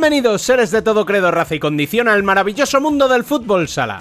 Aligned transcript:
Bienvenidos, 0.00 0.40
seres 0.40 0.70
de 0.70 0.80
todo 0.80 1.04
credo, 1.04 1.30
raza 1.30 1.54
y 1.54 1.58
condición, 1.58 2.08
al 2.08 2.22
maravilloso 2.22 2.80
mundo 2.80 3.06
del 3.06 3.22
fútbol 3.22 3.68
sala. 3.68 4.00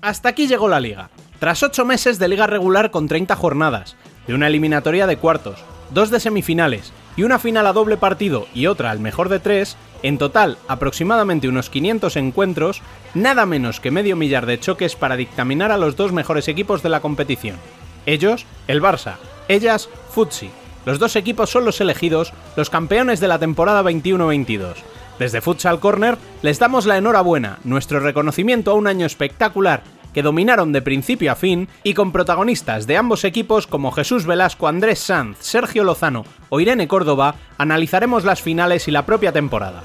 Hasta 0.00 0.30
aquí 0.30 0.46
llegó 0.46 0.66
la 0.66 0.80
liga. 0.80 1.10
Tras 1.38 1.62
8 1.62 1.84
meses 1.84 2.18
de 2.18 2.26
liga 2.26 2.46
regular 2.46 2.90
con 2.90 3.06
30 3.06 3.36
jornadas, 3.36 3.96
de 4.26 4.32
una 4.32 4.46
eliminatoria 4.46 5.06
de 5.06 5.18
cuartos, 5.18 5.62
dos 5.90 6.08
de 6.08 6.20
semifinales 6.20 6.94
y 7.18 7.22
una 7.22 7.38
final 7.38 7.66
a 7.66 7.74
doble 7.74 7.98
partido 7.98 8.46
y 8.54 8.66
otra 8.66 8.90
al 8.90 8.98
mejor 8.98 9.28
de 9.28 9.40
tres, 9.40 9.76
en 10.02 10.16
total 10.16 10.56
aproximadamente 10.68 11.48
unos 11.48 11.68
500 11.68 12.16
encuentros, 12.16 12.80
nada 13.12 13.44
menos 13.44 13.80
que 13.80 13.90
medio 13.90 14.16
millar 14.16 14.46
de 14.46 14.58
choques 14.58 14.96
para 14.96 15.16
dictaminar 15.16 15.70
a 15.70 15.76
los 15.76 15.96
dos 15.96 16.12
mejores 16.12 16.48
equipos 16.48 16.82
de 16.82 16.88
la 16.88 17.00
competición. 17.00 17.58
Ellos, 18.06 18.46
el 18.68 18.80
Barça, 18.80 19.16
ellas, 19.48 19.90
Futsi. 20.08 20.48
Los 20.86 20.98
dos 20.98 21.16
equipos 21.16 21.50
son 21.50 21.64
los 21.64 21.80
elegidos, 21.80 22.32
los 22.56 22.70
campeones 22.70 23.20
de 23.20 23.28
la 23.28 23.38
temporada 23.38 23.82
21-22. 23.82 24.74
Desde 25.18 25.40
Futsal 25.40 25.80
Corner 25.80 26.18
les 26.42 26.58
damos 26.58 26.86
la 26.86 26.98
enhorabuena, 26.98 27.58
nuestro 27.64 28.00
reconocimiento 28.00 28.70
a 28.70 28.74
un 28.74 28.86
año 28.86 29.06
espectacular 29.06 29.82
que 30.12 30.22
dominaron 30.22 30.72
de 30.72 30.80
principio 30.80 31.32
a 31.32 31.34
fin 31.34 31.68
y 31.82 31.94
con 31.94 32.12
protagonistas 32.12 32.86
de 32.86 32.96
ambos 32.96 33.24
equipos 33.24 33.66
como 33.66 33.90
Jesús 33.90 34.26
Velasco, 34.26 34.68
Andrés 34.68 35.00
Sanz, 35.00 35.38
Sergio 35.40 35.84
Lozano 35.84 36.24
o 36.48 36.60
Irene 36.60 36.88
Córdoba, 36.88 37.34
analizaremos 37.58 38.24
las 38.24 38.40
finales 38.40 38.86
y 38.86 38.92
la 38.92 39.04
propia 39.04 39.32
temporada. 39.32 39.82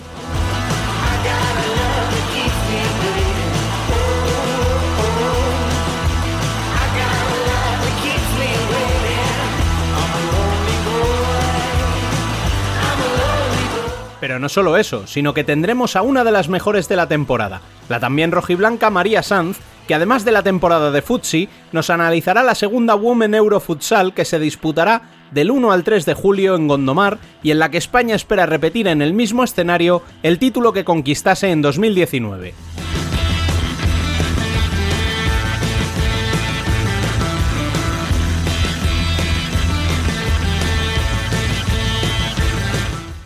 Pero 14.29 14.37
no 14.37 14.47
solo 14.47 14.77
eso, 14.77 15.07
sino 15.07 15.33
que 15.33 15.43
tendremos 15.43 15.95
a 15.95 16.03
una 16.03 16.23
de 16.23 16.31
las 16.31 16.49
mejores 16.49 16.87
de 16.87 16.95
la 16.95 17.07
temporada, 17.07 17.61
la 17.89 17.99
también 17.99 18.31
rojiblanca 18.31 18.91
María 18.91 19.23
Sanz, 19.23 19.57
que 19.87 19.95
además 19.95 20.23
de 20.23 20.31
la 20.31 20.43
temporada 20.43 20.91
de 20.91 21.01
Futsi, 21.01 21.49
nos 21.71 21.89
analizará 21.89 22.43
la 22.43 22.53
segunda 22.53 22.93
Women 22.93 23.33
Euro 23.33 23.59
Futsal 23.59 24.13
que 24.13 24.25
se 24.25 24.37
disputará 24.37 25.01
del 25.31 25.49
1 25.49 25.71
al 25.71 25.83
3 25.83 26.05
de 26.05 26.13
julio 26.13 26.53
en 26.53 26.67
Gondomar 26.67 27.17
y 27.41 27.49
en 27.49 27.57
la 27.57 27.71
que 27.71 27.79
España 27.79 28.13
espera 28.13 28.45
repetir 28.45 28.87
en 28.87 29.01
el 29.01 29.13
mismo 29.13 29.43
escenario 29.43 30.03
el 30.21 30.37
título 30.37 30.73
que 30.73 30.85
conquistase 30.85 31.49
en 31.49 31.63
2019. 31.63 32.53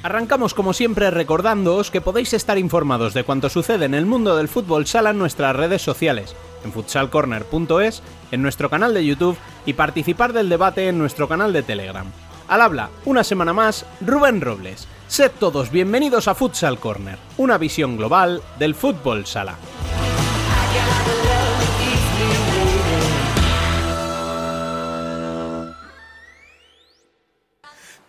Arrancamos 0.04 0.54
como 0.54 0.74
siempre 0.74 1.10
recordándoos 1.12 1.90
que 1.90 2.02
podéis 2.02 2.34
estar 2.34 2.58
informados 2.58 3.14
de 3.14 3.24
cuanto 3.24 3.50
sucede 3.50 3.86
en 3.86 3.94
el 3.94 4.06
mundo 4.06 4.36
del 4.36 4.50
fútbol 4.50 4.86
sala 4.86 5.12
en 5.12 5.18
nuestras 5.18 5.56
redes 5.56 5.82
sociales, 5.82 6.36
en 6.66 6.74
futsalcorner.es, 6.74 8.04
en 8.32 8.42
nuestro 8.42 8.70
canal 8.70 8.94
de 8.94 9.06
YouTube 9.06 9.38
y 9.66 9.74
participar 9.74 10.34
del 10.34 10.50
debate 10.50 10.90
en 10.90 10.98
nuestro 10.98 11.30
canal 11.30 11.54
de 11.54 11.64
Telegram. 11.64 12.06
Al 12.50 12.62
habla, 12.62 12.90
una 13.06 13.24
semana 13.24 13.54
más, 13.54 13.86
Rubén 14.02 14.42
Robles. 14.42 14.90
Sed 15.08 15.32
todos 15.40 15.72
bienvenidos 15.72 16.28
a 16.28 16.36
Futsal 16.36 16.80
Corner, 16.80 17.18
una 17.38 17.58
visión 17.58 17.96
global 17.96 18.42
del 18.60 18.76
fútbol 18.76 19.26
sala. 19.26 19.56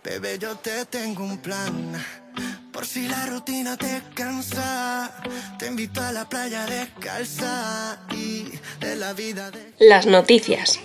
Bebé, 0.05 0.37
yo 0.37 0.55
te 0.57 0.85
tengo 0.85 1.23
un 1.23 1.39
plan. 1.39 1.93
Por 2.71 2.85
si 2.85 3.07
la 3.07 3.25
rutina 3.25 3.75
te 3.75 4.03
cansa, 4.13 5.11
te 5.57 5.65
invito 5.65 5.99
a 5.99 6.11
la 6.11 6.29
playa 6.29 6.67
descalza 6.67 7.97
y 8.11 8.51
de 8.79 8.95
la 8.97 9.13
vida 9.13 9.49
de... 9.49 9.73
Las 9.79 10.05
noticias. 10.05 10.79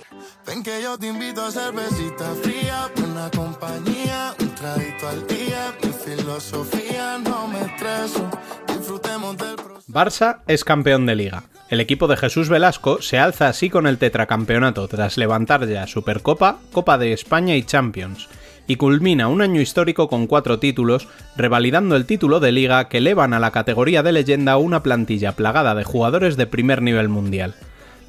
Ven 0.47 0.63
que 0.63 0.81
yo 0.83 0.97
te 0.97 1.09
invito 1.09 1.45
a 1.45 1.51
cervecita 1.51 2.35
fría, 2.43 2.91
buena 2.97 3.31
compañía, 3.31 4.35
un 4.41 4.55
traguito 4.55 5.07
al 5.07 5.27
día, 5.27 5.75
mi 5.83 5.93
filosofía, 5.93 7.19
no 7.19 7.47
me 7.47 7.61
estreso, 7.61 8.31
disfrutemos 8.69 9.37
del 9.37 9.57
proceso. 9.57 9.93
Barça 9.93 10.39
es 10.47 10.65
campeón 10.65 11.05
de 11.05 11.17
liga. 11.17 11.45
El 11.69 11.81
equipo 11.81 12.09
de 12.09 12.17
Jesús 12.17 12.49
Velasco 12.49 13.03
se 13.03 13.19
alza 13.19 13.49
así 13.49 13.69
con 13.69 13.87
el 13.87 13.99
tetracampeonato 13.99 14.89
tras 14.89 15.19
levantar 15.19 15.69
ya 15.69 15.87
Supercopa, 15.87 16.59
Copa 16.73 16.97
de 16.97 17.13
España 17.13 17.55
y 17.55 17.65
Champions 17.65 18.27
y 18.71 18.77
culmina 18.77 19.27
un 19.27 19.43
año 19.43 19.61
histórico 19.61 20.09
con 20.09 20.29
cuatro 20.29 20.61
títulos, 20.61 21.09
revalidando 21.37 21.97
el 21.97 22.07
título 22.07 22.39
de 22.39 22.53
liga 22.53 22.89
que 22.89 22.99
elevan 22.99 23.35
a 23.35 23.41
la 23.41 23.51
categoría 23.51 24.05
de 24.05 24.13
leyenda 24.13 24.59
una 24.59 24.85
plantilla 24.85 25.33
plagada 25.33 25.75
de 25.75 25.83
jugadores 25.83 26.37
de 26.37 26.47
primer 26.47 26.81
nivel 26.81 27.09
mundial. 27.09 27.57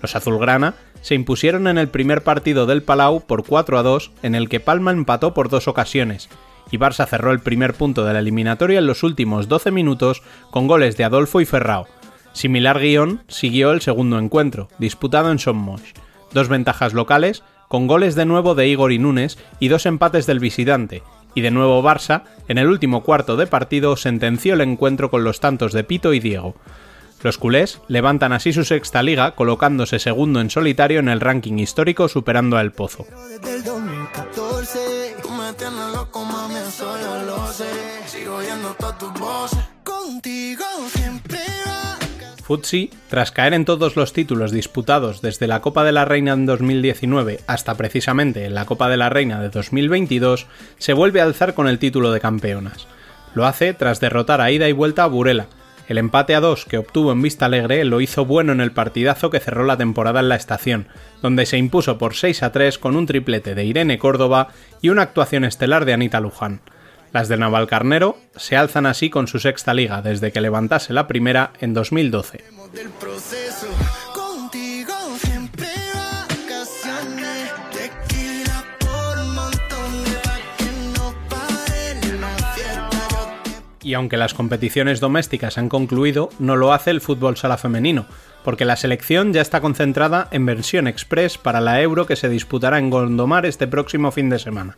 Los 0.04 0.16
azulgrana 0.16 0.76
se 1.02 1.16
impusieron 1.16 1.66
en 1.66 1.80
el 1.80 1.88
primer 1.88 2.24
partido 2.24 2.68
del 2.68 2.84
Palau 2.84 3.22
por 3.26 3.44
4 3.44 3.80
a 3.80 3.82
2, 3.82 4.12
en 4.22 4.36
el 4.36 4.50
que 4.50 4.60
Palma 4.60 4.92
empató 4.92 5.34
por 5.34 5.50
dos 5.50 5.68
ocasiones, 5.68 6.30
y 6.70 6.78
Barça 6.78 7.08
cerró 7.08 7.32
el 7.32 7.40
primer 7.40 7.74
punto 7.74 8.06
de 8.06 8.14
la 8.14 8.20
eliminatoria 8.20 8.78
en 8.78 8.86
los 8.86 9.02
últimos 9.02 9.48
12 9.48 9.72
minutos 9.72 10.22
con 10.52 10.68
goles 10.68 10.96
de 10.96 11.06
Adolfo 11.06 11.42
y 11.42 11.46
Ferrao. 11.46 11.88
Similar 12.34 12.80
guion 12.80 13.24
siguió 13.28 13.72
el 13.72 13.82
segundo 13.82 14.20
encuentro, 14.20 14.68
disputado 14.78 15.32
en 15.32 15.40
Sommosh. 15.40 15.94
Dos 16.34 16.50
ventajas 16.50 16.94
locales, 16.94 17.42
con 17.72 17.88
goles 17.88 18.16
de 18.16 18.26
nuevo 18.26 18.54
de 18.54 18.68
Igor 18.68 18.92
y 18.92 19.00
Núñez 19.00 19.38
y 19.62 19.70
dos 19.70 19.86
empates 19.86 20.26
del 20.26 20.42
visitante, 20.42 21.04
y 21.34 21.40
de 21.40 21.52
nuevo 21.52 21.82
Barça, 21.82 22.24
en 22.50 22.58
el 22.58 22.68
último 22.68 23.02
cuarto 23.02 23.38
de 23.38 23.48
partido, 23.48 23.96
sentenció 23.96 24.56
el 24.56 24.62
encuentro 24.62 25.10
con 25.10 25.24
los 25.24 25.40
tantos 25.40 25.72
de 25.72 25.86
Pito 25.86 26.12
y 26.12 26.20
Diego. 26.20 26.54
Los 27.24 27.38
culés 27.38 27.80
levantan 27.88 28.34
así 28.34 28.52
su 28.52 28.66
sexta 28.66 29.02
liga, 29.02 29.36
colocándose 29.36 30.00
segundo 30.00 30.42
en 30.42 30.50
solitario 30.50 31.00
en 31.00 31.08
el 31.08 31.22
ranking 31.22 31.60
histórico, 31.60 32.10
superando 32.10 32.58
a 32.58 32.62
El 32.62 32.74
Pozo. 32.74 33.06
Desde 33.30 33.56
el 33.56 33.64
2014, 33.64 35.16
tú 35.24 35.30
me 35.30 35.54
tienes 35.54 35.94
loco, 35.94 36.26
mami, 36.26 36.56
eso 36.56 36.94
yo 37.02 37.26
lo 37.26 37.48
sé. 37.54 37.70
Sigo 38.06 38.36
oyendo 38.36 38.76
todas 38.78 38.98
tus 38.98 39.14
voces. 39.14 39.60
Contigo 39.86 40.66
siempre 40.94 41.40
Futsi, 42.52 42.90
tras 43.10 43.32
caer 43.32 43.54
en 43.54 43.64
todos 43.64 43.96
los 43.96 44.12
títulos 44.12 44.52
disputados 44.52 45.22
desde 45.22 45.48
la 45.48 45.62
Copa 45.62 45.86
de 45.86 45.94
la 45.94 46.04
Reina 46.04 46.34
en 46.34 46.46
2019 46.46 47.40
hasta 47.48 47.76
precisamente 47.76 48.44
en 48.44 48.56
la 48.56 48.66
Copa 48.66 48.90
de 48.90 48.98
la 48.98 49.08
Reina 49.08 49.42
de 49.42 49.48
2022, 49.48 50.48
se 50.78 50.92
vuelve 50.92 51.22
a 51.22 51.24
alzar 51.24 51.54
con 51.54 51.70
el 51.70 51.80
título 51.80 52.12
de 52.12 52.20
campeonas. 52.20 52.88
Lo 53.36 53.46
hace 53.46 53.74
tras 53.74 54.02
derrotar 54.02 54.42
a 54.42 54.52
ida 54.52 54.68
y 54.68 54.74
vuelta 54.74 55.06
a 55.06 55.08
Burela. 55.08 55.48
El 55.88 55.98
empate 55.98 56.36
a 56.36 56.42
dos 56.42 56.66
que 56.66 56.78
obtuvo 56.78 57.14
en 57.14 57.22
Vista 57.22 57.46
Alegre 57.46 57.86
lo 57.86 58.02
hizo 58.02 58.26
bueno 58.26 58.52
en 58.52 58.60
el 58.60 58.74
partidazo 58.74 59.30
que 59.30 59.40
cerró 59.40 59.64
la 59.64 59.78
temporada 59.78 60.20
en 60.20 60.28
la 60.28 60.36
estación, 60.36 60.88
donde 61.22 61.46
se 61.46 61.58
impuso 61.58 61.98
por 61.98 62.16
6 62.16 62.44
a 62.44 62.52
3 62.52 62.78
con 62.80 62.98
un 62.98 63.06
triplete 63.06 63.56
de 63.56 63.64
Irene 63.64 63.98
Córdoba 63.98 64.50
y 64.82 64.90
una 64.90 65.04
actuación 65.04 65.46
estelar 65.46 65.86
de 65.86 65.94
Anita 65.94 66.20
Luján. 66.20 66.60
Las 67.14 67.28
de 67.28 67.38
Navalcarnero 67.38 68.18
se 68.38 68.56
alzan 68.56 68.86
así 68.86 69.10
con 69.10 69.28
su 69.28 69.40
sexta 69.40 69.74
liga 69.74 70.02
desde 70.02 70.32
que 70.32 70.40
levantase 70.40 70.94
la 70.94 71.08
primera 71.08 71.52
en 71.60 71.74
2012. 71.74 72.44
del 72.74 72.90
proceso. 72.92 73.68
Contigo 74.14 74.94
siempre 75.18 75.68
vacaciones. 75.94 77.52
Tequila 77.74 78.64
por 78.80 79.26
montones. 79.26 80.20
Pa' 80.24 80.38
que 80.58 80.72
no 80.96 81.14
pare 81.28 82.18
la 82.18 82.30
fiesta. 82.56 82.90
Yo 83.12 83.34
te 83.82 83.88
Y 83.90 83.94
aunque 83.94 84.16
las 84.16 84.34
competiciones 84.34 85.02
domésticas 85.02 85.58
han 85.58 85.68
concluido, 85.68 86.30
no 86.40 86.56
lo 86.56 86.72
hace 86.72 86.92
el 86.92 87.02
fútbol 87.02 87.36
sala 87.36 87.58
femenino, 87.58 88.06
porque 88.46 88.64
la 88.64 88.78
selección 88.78 89.34
ya 89.34 89.42
está 89.42 89.60
concentrada 89.60 90.30
en 90.32 90.46
versión 90.46 90.88
express 90.88 91.38
para 91.38 91.60
la 91.60 91.82
Euro 91.82 92.06
que 92.06 92.16
se 92.16 92.30
disputará 92.30 92.80
en 92.80 92.90
Gondomar 92.90 93.46
este 93.46 93.68
próximo 93.68 94.12
fin 94.12 94.30
de 94.30 94.40
semana. 94.40 94.78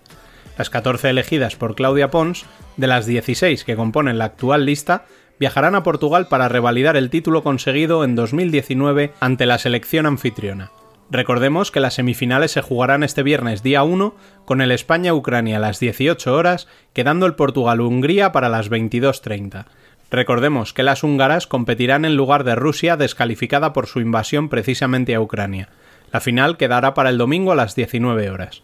Las 0.58 0.70
14 0.70 1.10
elegidas 1.10 1.56
por 1.56 1.76
Claudia 1.76 2.12
Pons, 2.12 2.46
de 2.78 2.88
las 2.88 3.06
16 3.06 3.64
que 3.64 3.76
componen 3.76 4.18
la 4.18 4.26
actual 4.26 4.66
lista, 4.66 5.06
viajarán 5.40 5.76
a 5.76 5.84
Portugal 5.84 6.28
para 6.28 6.48
revalidar 6.48 6.96
el 6.96 7.10
título 7.10 7.44
conseguido 7.44 8.04
en 8.04 8.16
2019 8.16 9.14
ante 9.20 9.46
la 9.46 9.58
selección 9.58 10.06
anfitriona. 10.06 10.72
Recordemos 11.10 11.70
que 11.70 11.80
las 11.80 11.96
semifinales 11.96 12.52
se 12.52 12.62
jugarán 12.62 13.04
este 13.04 13.24
viernes 13.24 13.62
día 13.62 13.84
1 13.84 14.16
con 14.46 14.62
el 14.62 14.72
España-Ucrania 14.72 15.58
a 15.58 15.60
las 15.60 15.80
18 15.80 16.34
horas, 16.34 16.68
quedando 16.94 17.26
el 17.26 17.36
Portugal-Hungría 17.36 18.32
para 18.32 18.50
las 18.50 18.70
22.30. 18.72 19.66
Recordemos 20.10 20.74
que 20.74 20.84
las 20.84 21.04
húngaras 21.04 21.48
competirán 21.48 22.06
en 22.06 22.16
lugar 22.16 22.44
de 22.44 22.56
Rusia 22.56 22.98
descalificada 22.98 23.74
por 23.74 23.88
su 23.88 24.00
invasión 24.00 24.50
precisamente 24.50 25.16
a 25.16 25.22
Ucrania. 25.22 25.70
La 26.12 26.20
final 26.20 26.58
quedará 26.58 26.94
para 26.94 27.10
el 27.10 27.18
domingo 27.18 27.52
a 27.52 27.56
las 27.56 27.76
19 27.76 28.30
horas. 28.30 28.64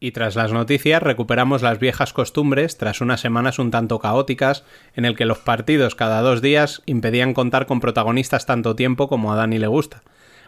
Y 0.00 0.12
tras 0.12 0.36
las 0.36 0.52
noticias 0.52 1.02
recuperamos 1.02 1.62
las 1.62 1.80
viejas 1.80 2.12
costumbres 2.12 2.78
tras 2.78 3.00
unas 3.00 3.20
semanas 3.20 3.58
un 3.58 3.72
tanto 3.72 3.98
caóticas 3.98 4.64
en 4.94 5.04
el 5.04 5.16
que 5.16 5.24
los 5.24 5.38
partidos 5.38 5.96
cada 5.96 6.20
dos 6.20 6.40
días 6.40 6.82
impedían 6.86 7.34
contar 7.34 7.66
con 7.66 7.80
protagonistas 7.80 8.46
tanto 8.46 8.76
tiempo 8.76 9.08
como 9.08 9.32
a 9.32 9.36
Dani 9.36 9.58
le 9.58 9.66
gusta. 9.66 10.02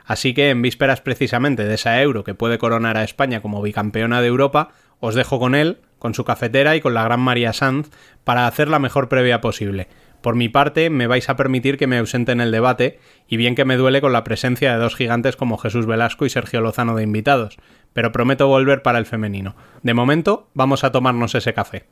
Así 0.05 0.35
que 0.35 0.51
en 0.51 0.63
vísperas 0.63 1.01
precisamente 1.01 1.65
de 1.65 1.75
esa 1.75 2.01
euro 2.01 2.23
que 2.23 2.35
puede 2.35 2.59
coronar 2.59 2.97
a 2.97 3.05
España 3.05 3.43
como 3.43 3.61
bicampeona 3.61 4.21
de 4.21 4.29
Europa, 4.29 4.71
Os 5.01 5.15
dejo 5.15 5.41
con 5.41 5.55
él, 5.55 5.79
con 5.99 6.15
su 6.15 6.25
cafetera 6.25 6.77
y 6.77 6.81
con 6.81 6.95
la 6.95 7.03
gran 7.03 7.21
María 7.21 7.53
Sanz 7.53 7.89
para 8.23 8.47
hacer 8.47 8.69
la 8.69 8.79
mejor 8.79 9.09
previa 9.09 9.41
posible. 9.41 9.89
Por 10.21 10.35
mi 10.35 10.51
parte, 10.51 10.91
me 10.91 11.07
vais 11.07 11.29
a 11.31 11.37
permitir 11.37 11.79
que 11.79 11.87
me 11.87 11.97
ausente 11.97 12.33
en 12.33 12.43
el 12.43 12.51
debate, 12.51 12.99
y 13.27 13.39
bien 13.39 13.55
que 13.55 13.65
me 13.65 13.79
duele 13.79 14.03
con 14.03 14.13
la 14.13 14.25
presencia 14.25 14.73
de 14.73 14.79
dos 14.79 14.95
gigantes 14.95 15.37
como 15.37 15.57
Jesús 15.57 15.87
Velasco 15.87 16.27
y 16.27 16.31
Sergio 16.31 16.61
Lozano 16.61 16.95
de 16.95 17.05
invitados, 17.05 17.57
pero 17.93 18.13
prometo 18.13 18.49
volver 18.49 18.83
para 18.83 18.99
el 18.99 19.07
femenino. 19.07 19.55
De 19.83 19.95
momento, 19.95 20.49
vamos 20.55 20.85
a 20.85 20.93
tomarnos 20.93 21.35
ese 21.35 21.55
café. 21.55 21.87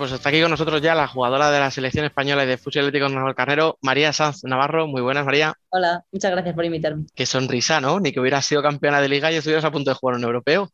Pues 0.00 0.12
está 0.12 0.30
aquí 0.30 0.40
con 0.40 0.50
nosotros 0.50 0.80
ya 0.80 0.94
la 0.94 1.06
jugadora 1.06 1.50
de 1.50 1.60
la 1.60 1.70
selección 1.70 2.06
española 2.06 2.44
y 2.44 2.46
de 2.46 2.56
fútbol 2.56 2.86
atlético 2.86 3.10
Naval 3.10 3.34
Carrero, 3.34 3.76
María 3.82 4.14
Sanz 4.14 4.42
Navarro. 4.44 4.86
Muy 4.86 5.02
buenas, 5.02 5.26
María. 5.26 5.52
Hola, 5.68 6.02
muchas 6.10 6.30
gracias 6.30 6.54
por 6.54 6.64
invitarme. 6.64 7.04
Qué 7.14 7.26
sonrisa, 7.26 7.82
¿no? 7.82 8.00
Ni 8.00 8.10
que 8.10 8.18
hubieras 8.18 8.46
sido 8.46 8.62
campeona 8.62 9.02
de 9.02 9.10
liga 9.10 9.30
y 9.30 9.34
estuvieras 9.34 9.66
a 9.66 9.70
punto 9.70 9.90
de 9.90 9.96
jugar 9.96 10.16
un 10.16 10.24
europeo. 10.24 10.70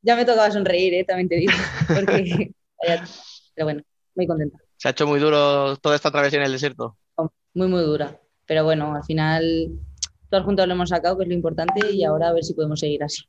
Ya 0.00 0.16
me 0.16 0.24
tocaba 0.24 0.50
sonreír, 0.50 0.94
¿eh? 0.94 1.04
también 1.04 1.28
te 1.28 1.34
digo. 1.36 1.52
Porque... 1.94 2.52
Pero 3.54 3.66
bueno, 3.66 3.82
muy 4.14 4.26
contenta. 4.26 4.58
¿Se 4.78 4.88
ha 4.88 4.92
hecho 4.92 5.06
muy 5.06 5.20
duro 5.20 5.76
toda 5.76 5.94
esta 5.94 6.10
travesía 6.10 6.38
en 6.38 6.46
el 6.46 6.52
desierto? 6.52 6.96
Muy, 7.52 7.68
muy 7.68 7.82
dura. 7.82 8.18
Pero 8.46 8.64
bueno, 8.64 8.94
al 8.94 9.04
final 9.04 9.72
todos 10.30 10.44
juntos 10.44 10.66
lo 10.66 10.72
hemos 10.72 10.88
sacado, 10.88 11.18
que 11.18 11.24
es 11.24 11.28
lo 11.28 11.34
importante, 11.34 11.92
y 11.92 12.02
ahora 12.02 12.28
a 12.28 12.32
ver 12.32 12.44
si 12.44 12.54
podemos 12.54 12.80
seguir 12.80 13.04
así. 13.04 13.24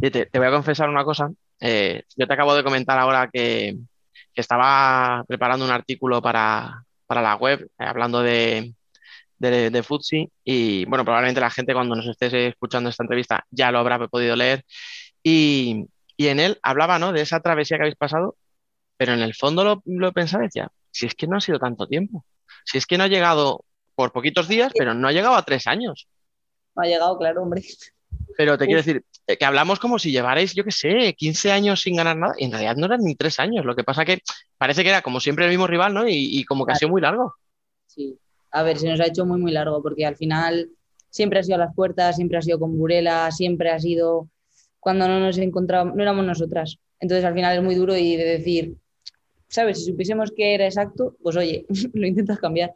Te, 0.00 0.26
te 0.26 0.38
voy 0.38 0.46
a 0.46 0.52
confesar 0.52 0.88
una 0.88 1.02
cosa 1.02 1.32
eh, 1.60 2.04
yo 2.16 2.26
te 2.26 2.32
acabo 2.32 2.54
de 2.54 2.64
comentar 2.64 2.98
ahora 2.98 3.28
que, 3.32 3.76
estaba 4.34 5.22
preparando 5.28 5.66
un 5.66 5.70
artículo 5.70 6.22
para, 6.22 6.82
la 7.10 7.36
web 7.36 7.70
eh, 7.78 7.84
hablando 7.84 8.22
de, 8.22 8.72
de, 9.38 9.68
de 9.68 9.82
Futsi 9.82 10.30
y 10.42 10.86
bueno, 10.86 11.04
probablemente 11.04 11.42
la 11.42 11.50
gente 11.50 11.74
cuando 11.74 11.94
nos 11.94 12.06
estés 12.06 12.32
escuchando 12.32 12.88
esta 12.88 13.04
entrevista 13.04 13.44
ya 13.50 13.70
lo 13.70 13.80
habrá 13.80 13.98
podido 14.08 14.36
leer 14.36 14.64
y, 15.22 15.86
en 16.16 16.40
él 16.40 16.58
hablaba 16.62 16.98
¿no? 16.98 17.12
de 17.12 17.20
esa 17.20 17.40
travesía 17.40 17.76
que 17.76 17.82
habéis 17.82 17.96
pasado, 17.96 18.36
pero 18.96 19.12
en 19.12 19.20
el 19.20 19.34
fondo 19.34 19.62
lo, 19.62 19.82
lo 19.84 20.12
pensaba 20.12 20.44
y 20.44 20.46
decía, 20.46 20.70
si 20.90 21.04
es 21.04 21.14
que 21.14 21.26
no 21.26 21.36
ha 21.36 21.40
sido 21.40 21.58
tanto 21.58 21.86
tiempo, 21.86 22.24
si 22.64 22.78
es 22.78 22.86
que 22.86 22.96
no 22.96 23.04
ha 23.04 23.08
llegado 23.08 23.64
por 23.94 24.12
poquitos 24.12 24.48
días, 24.48 24.72
pero 24.74 24.94
no 24.94 25.08
ha 25.08 25.12
llegado 25.12 25.34
a 25.34 25.44
tres 25.44 25.66
años. 25.66 26.08
No 26.74 26.82
ha 26.82 26.86
llegado, 26.86 27.18
claro, 27.18 27.42
hombre. 27.42 27.62
Pero 28.40 28.56
te 28.56 28.64
quiero 28.64 28.80
decir, 28.80 29.04
eh, 29.26 29.36
que 29.36 29.44
hablamos 29.44 29.78
como 29.78 29.98
si 29.98 30.10
llevarais, 30.10 30.54
yo 30.54 30.64
qué 30.64 30.70
sé, 30.70 31.12
15 31.12 31.52
años 31.52 31.82
sin 31.82 31.96
ganar 31.96 32.16
nada, 32.16 32.32
y 32.38 32.46
en 32.46 32.52
realidad 32.52 32.74
no 32.74 32.86
eran 32.86 33.02
ni 33.02 33.14
tres 33.14 33.38
años. 33.38 33.66
Lo 33.66 33.76
que 33.76 33.84
pasa 33.84 34.06
que 34.06 34.22
parece 34.56 34.82
que 34.82 34.88
era 34.88 35.02
como 35.02 35.20
siempre 35.20 35.44
el 35.44 35.50
mismo 35.50 35.66
rival, 35.66 35.92
¿no? 35.92 36.08
Y, 36.08 36.42
como 36.44 36.64
que 36.64 36.72
ha 36.72 36.74
sido 36.74 36.88
muy 36.88 37.02
largo. 37.02 37.34
Sí, 37.86 38.18
a 38.50 38.62
ver, 38.62 38.78
se 38.78 38.88
nos 38.88 38.98
ha 38.98 39.04
hecho 39.04 39.26
muy, 39.26 39.38
muy 39.38 39.52
largo, 39.52 39.82
porque 39.82 40.06
al 40.06 40.16
final 40.16 40.70
siempre 41.10 41.38
ha 41.38 41.42
sido 41.42 41.56
a 41.56 41.66
las 41.66 41.74
puertas, 41.74 42.16
siempre 42.16 42.38
ha 42.38 42.40
sido 42.40 42.58
con 42.58 42.78
Burela, 42.78 43.30
siempre 43.30 43.72
ha 43.72 43.78
sido 43.78 44.30
cuando 44.78 45.06
no 45.06 45.20
nos 45.20 45.36
encontrábamos, 45.36 45.94
no 45.94 46.00
éramos 46.00 46.24
nosotras. 46.24 46.78
Entonces 46.98 47.26
al 47.26 47.34
final 47.34 47.58
es 47.58 47.62
muy 47.62 47.74
duro 47.74 47.94
y 47.94 48.16
de 48.16 48.24
decir, 48.24 48.74
¿sabes? 49.48 49.80
Si 49.80 49.90
supiésemos 49.90 50.32
que 50.34 50.54
era 50.54 50.64
exacto, 50.64 51.14
pues 51.22 51.36
oye, 51.36 51.66
lo 51.92 52.06
intentas 52.06 52.38
cambiar. 52.38 52.74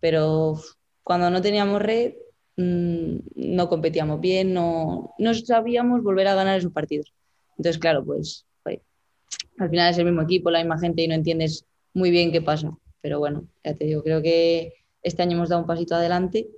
Pero 0.00 0.60
cuando 1.04 1.30
no 1.30 1.40
teníamos 1.40 1.80
red, 1.80 2.14
Mm, 2.56 3.18
no 3.34 3.68
competíamos 3.68 4.20
bien, 4.20 4.54
no, 4.54 5.14
no 5.18 5.34
sabíamos 5.34 6.02
volver 6.02 6.28
a 6.28 6.34
ganar 6.34 6.58
esos 6.58 6.72
partidos. 6.72 7.12
Entonces, 7.56 7.78
claro, 7.78 8.04
pues 8.04 8.46
al 9.58 9.70
final 9.70 9.90
es 9.90 9.98
el 9.98 10.04
mismo 10.04 10.22
equipo, 10.22 10.50
la 10.50 10.58
misma 10.58 10.78
gente 10.78 11.02
y 11.02 11.08
no 11.08 11.14
entiendes 11.14 11.66
muy 11.94 12.10
bien 12.10 12.32
qué 12.32 12.42
pasa. 12.42 12.70
Pero 13.00 13.18
bueno, 13.18 13.46
ya 13.64 13.74
te 13.74 13.84
digo, 13.84 14.02
creo 14.02 14.22
que 14.22 14.74
este 15.02 15.22
año 15.22 15.36
hemos 15.36 15.48
dado 15.48 15.62
un 15.62 15.66
pasito 15.66 15.94
adelante 15.94 16.48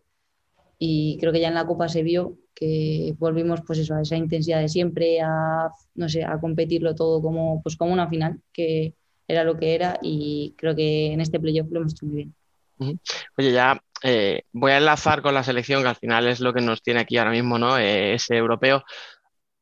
y 0.79 1.19
creo 1.21 1.33
que 1.33 1.41
ya 1.41 1.49
en 1.49 1.55
la 1.55 1.67
Copa 1.67 1.89
se 1.89 2.03
vio 2.03 2.39
que 2.55 3.15
volvimos 3.19 3.61
pues 3.67 3.79
eso, 3.79 3.95
a 3.95 4.03
esa 4.03 4.17
intensidad 4.17 4.61
de 4.61 4.69
siempre, 4.69 5.21
a, 5.21 5.71
no 5.95 6.09
sé, 6.09 6.25
a 6.25 6.41
competirlo 6.41 6.95
todo 6.95 7.23
como, 7.23 7.63
pues 7.63 7.77
como 7.77 7.93
una 7.93 8.09
final, 8.09 8.41
que 8.53 8.95
era 9.29 9.45
lo 9.45 9.57
que 9.57 9.75
era 9.75 9.99
y 10.03 10.55
creo 10.57 10.75
que 10.75 11.13
en 11.13 11.21
este 11.21 11.39
playoff 11.39 11.71
lo 11.71 11.81
hemos 11.81 11.93
hecho 11.93 12.07
muy 12.07 12.17
bien. 12.17 13.01
Oye, 13.37 13.53
ya 13.53 13.81
eh, 14.03 14.43
voy 14.53 14.73
a 14.73 14.79
enlazar 14.79 15.23
con 15.23 15.35
la 15.35 15.43
selección, 15.43 15.83
que 15.83 15.89
al 15.89 15.97
final 15.97 16.27
es 16.29 16.41
lo 16.41 16.53
que 16.53 16.61
nos 16.61 16.83
tiene 16.83 17.01
aquí 17.01 17.17
ahora 17.17 17.31
mismo, 17.31 17.59
¿no? 17.59 17.79
Eh, 17.79 18.15
ese 18.15 18.37
europeo. 18.37 18.85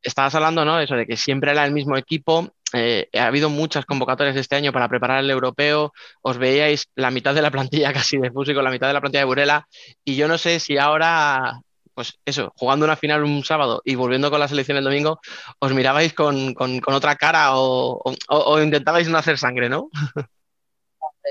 Estabas 0.01 0.35
hablando, 0.35 0.63
¿no? 0.63 0.79
Eso 0.79 0.95
de 0.95 1.05
que 1.05 1.17
siempre 1.17 1.51
era 1.51 1.65
el 1.65 1.73
mismo 1.73 1.97
equipo. 1.97 2.49
Eh, 2.73 3.09
ha 3.13 3.27
habido 3.27 3.49
muchas 3.49 3.85
convocatorias 3.85 4.35
este 4.35 4.55
año 4.55 4.71
para 4.71 4.89
preparar 4.89 5.23
el 5.23 5.29
europeo. 5.29 5.93
Os 6.21 6.37
veíais 6.37 6.87
la 6.95 7.11
mitad 7.11 7.33
de 7.33 7.41
la 7.41 7.51
plantilla 7.51 7.93
casi 7.93 8.17
de 8.17 8.31
con 8.31 8.63
la 8.63 8.71
mitad 8.71 8.87
de 8.87 8.93
la 8.93 9.01
plantilla 9.01 9.21
de 9.21 9.25
Burela. 9.25 9.67
Y 10.03 10.15
yo 10.15 10.27
no 10.27 10.37
sé 10.37 10.59
si 10.59 10.77
ahora, 10.77 11.61
pues 11.93 12.19
eso, 12.25 12.53
jugando 12.55 12.85
una 12.85 12.95
final 12.95 13.23
un 13.23 13.43
sábado 13.43 13.81
y 13.85 13.95
volviendo 13.95 14.29
con 14.29 14.39
la 14.39 14.47
selección 14.47 14.77
el 14.77 14.83
domingo, 14.83 15.19
os 15.59 15.73
mirabais 15.73 16.13
con, 16.13 16.55
otra 16.87 17.15
cara 17.15 17.57
o, 17.57 18.01
o, 18.29 18.61
intentabais 18.61 19.09
no 19.09 19.17
hacer 19.17 19.37
sangre, 19.37 19.69
¿no? 19.69 19.89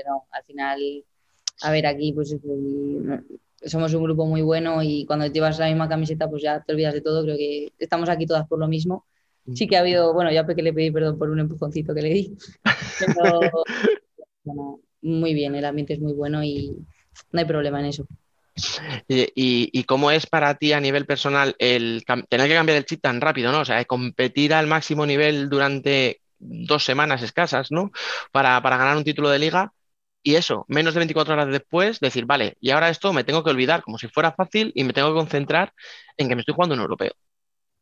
No, 0.05 0.27
al 0.29 0.43
final 0.43 0.79
a 1.61 1.71
ver, 1.71 1.87
aquí 1.87 2.13
pues 2.13 2.35
somos 3.65 3.93
un 3.93 4.03
grupo 4.03 4.25
muy 4.25 4.41
bueno 4.41 4.83
y 4.83 5.05
cuando 5.05 5.27
llevas 5.27 5.59
la 5.59 5.67
misma 5.67 5.89
camiseta 5.89 6.29
pues 6.29 6.43
ya 6.43 6.61
te 6.61 6.73
olvidas 6.73 6.93
de 6.93 7.01
todo, 7.01 7.23
creo 7.23 7.37
que 7.37 7.71
estamos 7.79 8.09
aquí 8.09 8.25
todas 8.25 8.47
por 8.47 8.59
lo 8.59 8.67
mismo. 8.67 9.05
Sí 9.55 9.65
que 9.65 9.77
ha 9.77 9.79
habido, 9.79 10.13
bueno, 10.13 10.29
ya 10.29 10.45
que 10.45 10.61
le 10.61 10.73
pedí 10.73 10.91
perdón 10.91 11.17
por 11.17 11.29
un 11.29 11.39
empujoncito 11.39 11.95
que 11.95 12.01
le 12.01 12.09
di, 12.09 12.37
pero 12.97 13.39
muy 15.01 15.33
bien, 15.33 15.55
el 15.55 15.63
ambiente 15.63 15.93
es 15.93 16.01
muy 16.01 16.11
bueno 16.11 16.43
y 16.43 16.75
no 17.31 17.39
hay 17.39 17.45
problema 17.45 17.79
en 17.79 17.85
eso. 17.85 18.05
¿Y, 19.07 19.83
cómo 19.83 20.11
es 20.11 20.25
para 20.25 20.55
ti 20.55 20.73
a 20.73 20.81
nivel 20.81 21.05
personal 21.05 21.55
el 21.59 22.03
tener 22.27 22.47
que 22.47 22.55
cambiar 22.55 22.77
el 22.77 22.85
chip 22.85 23.01
tan 23.01 23.21
rápido, 23.21 23.51
¿no? 23.51 23.61
O 23.61 23.65
sea, 23.65 23.83
competir 23.85 24.53
al 24.53 24.67
máximo 24.67 25.05
nivel 25.05 25.49
durante 25.49 26.21
dos 26.39 26.83
semanas 26.83 27.21
escasas, 27.21 27.71
¿no? 27.71 27.91
Para, 28.31 28.61
para 28.61 28.77
ganar 28.77 28.97
un 28.97 29.03
título 29.03 29.29
de 29.29 29.39
liga 29.39 29.73
y 30.27 30.35
eso, 30.35 30.65
menos 30.67 30.93
de 30.93 30.99
24 30.99 31.35
horas 31.35 31.47
después, 31.47 32.01
decir, 32.01 32.25
vale, 32.25 32.57
y 32.59 32.71
ahora 32.71 32.89
esto 32.89 33.13
me 33.13 33.23
tengo 33.23 33.45
que 33.45 33.49
olvidar 33.49 33.81
como 33.81 33.97
si 33.97 34.09
fuera 34.09 34.33
fácil 34.33 34.73
y 34.75 34.83
me 34.83 34.91
tengo 34.91 35.07
que 35.07 35.19
concentrar 35.19 35.71
en 36.17 36.27
que 36.27 36.35
me 36.35 36.41
estoy 36.41 36.53
jugando 36.53 36.75
un 36.75 36.81
europeo. 36.81 37.13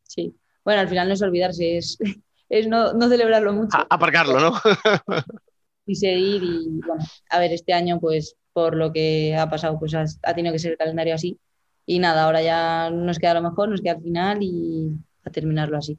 Sí, 0.04 0.32
bueno, 0.64 0.80
al 0.80 0.88
final 0.88 1.08
no 1.08 1.14
es 1.14 1.22
olvidarse, 1.22 1.76
es, 1.76 1.98
es 2.48 2.68
no, 2.68 2.92
no, 2.92 3.08
celebrarlo 3.08 3.52
mucho. 3.52 3.76
aparcarlo, 3.90 4.38
¿no? 4.38 4.52
y 5.86 5.96
seguir 5.96 6.44
y, 6.44 6.80
bueno, 6.86 7.04
a 7.30 7.40
ver, 7.40 7.52
este 7.52 7.72
año, 7.72 7.98
pues, 7.98 8.36
por 8.52 8.76
lo 8.76 8.92
que 8.92 9.34
ha 9.34 9.50
pasado, 9.50 9.76
pues 9.80 9.92
ha, 9.94 10.04
ha 10.22 10.34
tenido 10.34 10.52
que 10.52 10.60
ser 10.60 10.70
el 10.70 10.78
calendario 10.78 11.16
así. 11.16 11.40
Y 11.84 11.98
nada, 11.98 12.26
ahora 12.26 12.42
ya 12.42 12.90
nos 12.90 13.18
queda 13.18 13.34
lo 13.34 13.42
mejor, 13.42 13.70
nos 13.70 13.80
queda 13.80 13.94
al 13.94 14.02
final 14.02 14.38
y 14.40 14.92
a 15.24 15.30
terminarlo 15.30 15.78
así. 15.78 15.98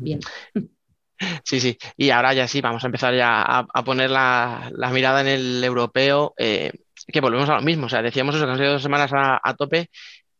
Bien. 0.00 0.20
Sí, 1.44 1.60
sí. 1.60 1.78
Y 1.96 2.10
ahora 2.10 2.34
ya 2.34 2.48
sí, 2.48 2.60
vamos 2.60 2.82
a 2.84 2.86
empezar 2.86 3.14
ya 3.14 3.42
a, 3.42 3.84
poner 3.84 4.10
la, 4.10 4.70
mirada 4.92 5.20
en 5.20 5.28
el 5.28 5.64
europeo, 5.64 6.34
eh, 6.36 6.72
que 7.06 7.20
volvemos 7.20 7.48
a 7.48 7.56
lo 7.56 7.62
mismo. 7.62 7.86
O 7.86 7.88
sea, 7.88 8.02
decíamos 8.02 8.34
eso, 8.34 8.44
que 8.44 8.52
han 8.52 8.58
sido 8.58 8.72
dos 8.72 8.82
semanas 8.82 9.10
a, 9.14 9.54
tope. 9.54 9.90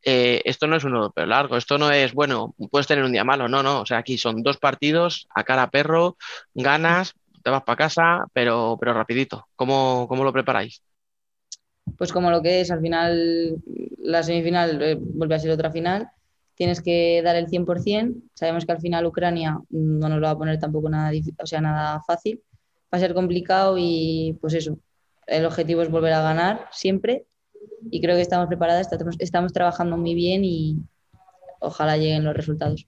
Eh, 0.03 0.43
esto 0.45 0.67
no 0.67 0.77
es 0.77 0.85
un 0.85 0.95
europeo 0.95 1.25
largo, 1.25 1.57
esto 1.57 1.79
no 1.79 1.91
es, 1.91 2.13
bueno, 2.13 2.55
puedes 2.71 2.87
tener 2.87 3.05
un 3.05 3.13
día 3.13 3.25
malo, 3.25 3.49
no, 3.49 3.63
no. 3.63 3.81
O 3.81 3.87
sea, 3.87 3.99
aquí 3.99 4.19
son 4.19 4.43
dos 4.43 4.59
partidos 4.59 5.27
a 5.35 5.45
cara 5.45 5.63
a 5.63 5.71
perro, 5.71 6.17
ganas, 6.53 7.15
te 7.43 7.51
vas 7.51 7.63
para 7.63 7.77
casa, 7.77 8.25
pero, 8.33 8.77
pero 8.79 8.93
rapidito. 8.93 9.49
¿Cómo, 9.57 10.07
¿Cómo 10.09 10.25
lo 10.25 10.33
preparáis? 10.33 10.83
Pues 11.97 12.13
como 12.13 12.31
lo 12.31 12.43
que 12.43 12.61
es, 12.61 12.71
al 12.71 12.81
final 12.81 13.57
la 13.99 14.23
semifinal 14.23 14.83
eh, 14.83 14.97
vuelve 14.99 15.35
a 15.35 15.39
ser 15.39 15.51
otra 15.51 15.71
final 15.71 16.11
tienes 16.55 16.81
que 16.81 17.23
dar 17.23 17.37
el 17.37 17.47
100%. 17.49 18.23
Sabemos 18.35 18.65
que 18.65 18.73
al 18.73 18.81
final 18.81 19.07
Ucrania 19.07 19.59
no 19.71 20.09
nos 20.09 20.19
lo 20.19 20.27
va 20.27 20.31
a 20.31 20.39
poner 20.39 20.59
tampoco 20.59 20.89
nada, 20.89 21.13
o 21.43 21.47
sea, 21.47 21.61
nada 21.61 22.03
fácil. 22.07 22.43
Va 22.93 22.99
a 22.99 23.01
ser 23.01 23.15
complicado 23.15 23.77
y 23.79 24.39
pues 24.41 24.55
eso, 24.55 24.79
el 25.27 25.47
objetivo 25.47 25.83
es 25.83 25.91
volver 25.91 26.13
a 26.13 26.23
ganar 26.23 26.69
siempre 26.71 27.27
y 27.91 28.01
creo 28.01 28.17
que 28.17 28.23
estamos 28.23 28.47
preparadas, 28.47 28.89
estamos, 29.19 29.53
trabajando 29.53 29.97
muy 29.97 30.15
bien 30.15 30.45
y 30.45 30.79
ojalá 31.61 31.97
lleguen 31.97 32.25
los 32.25 32.37
resultados. 32.37 32.87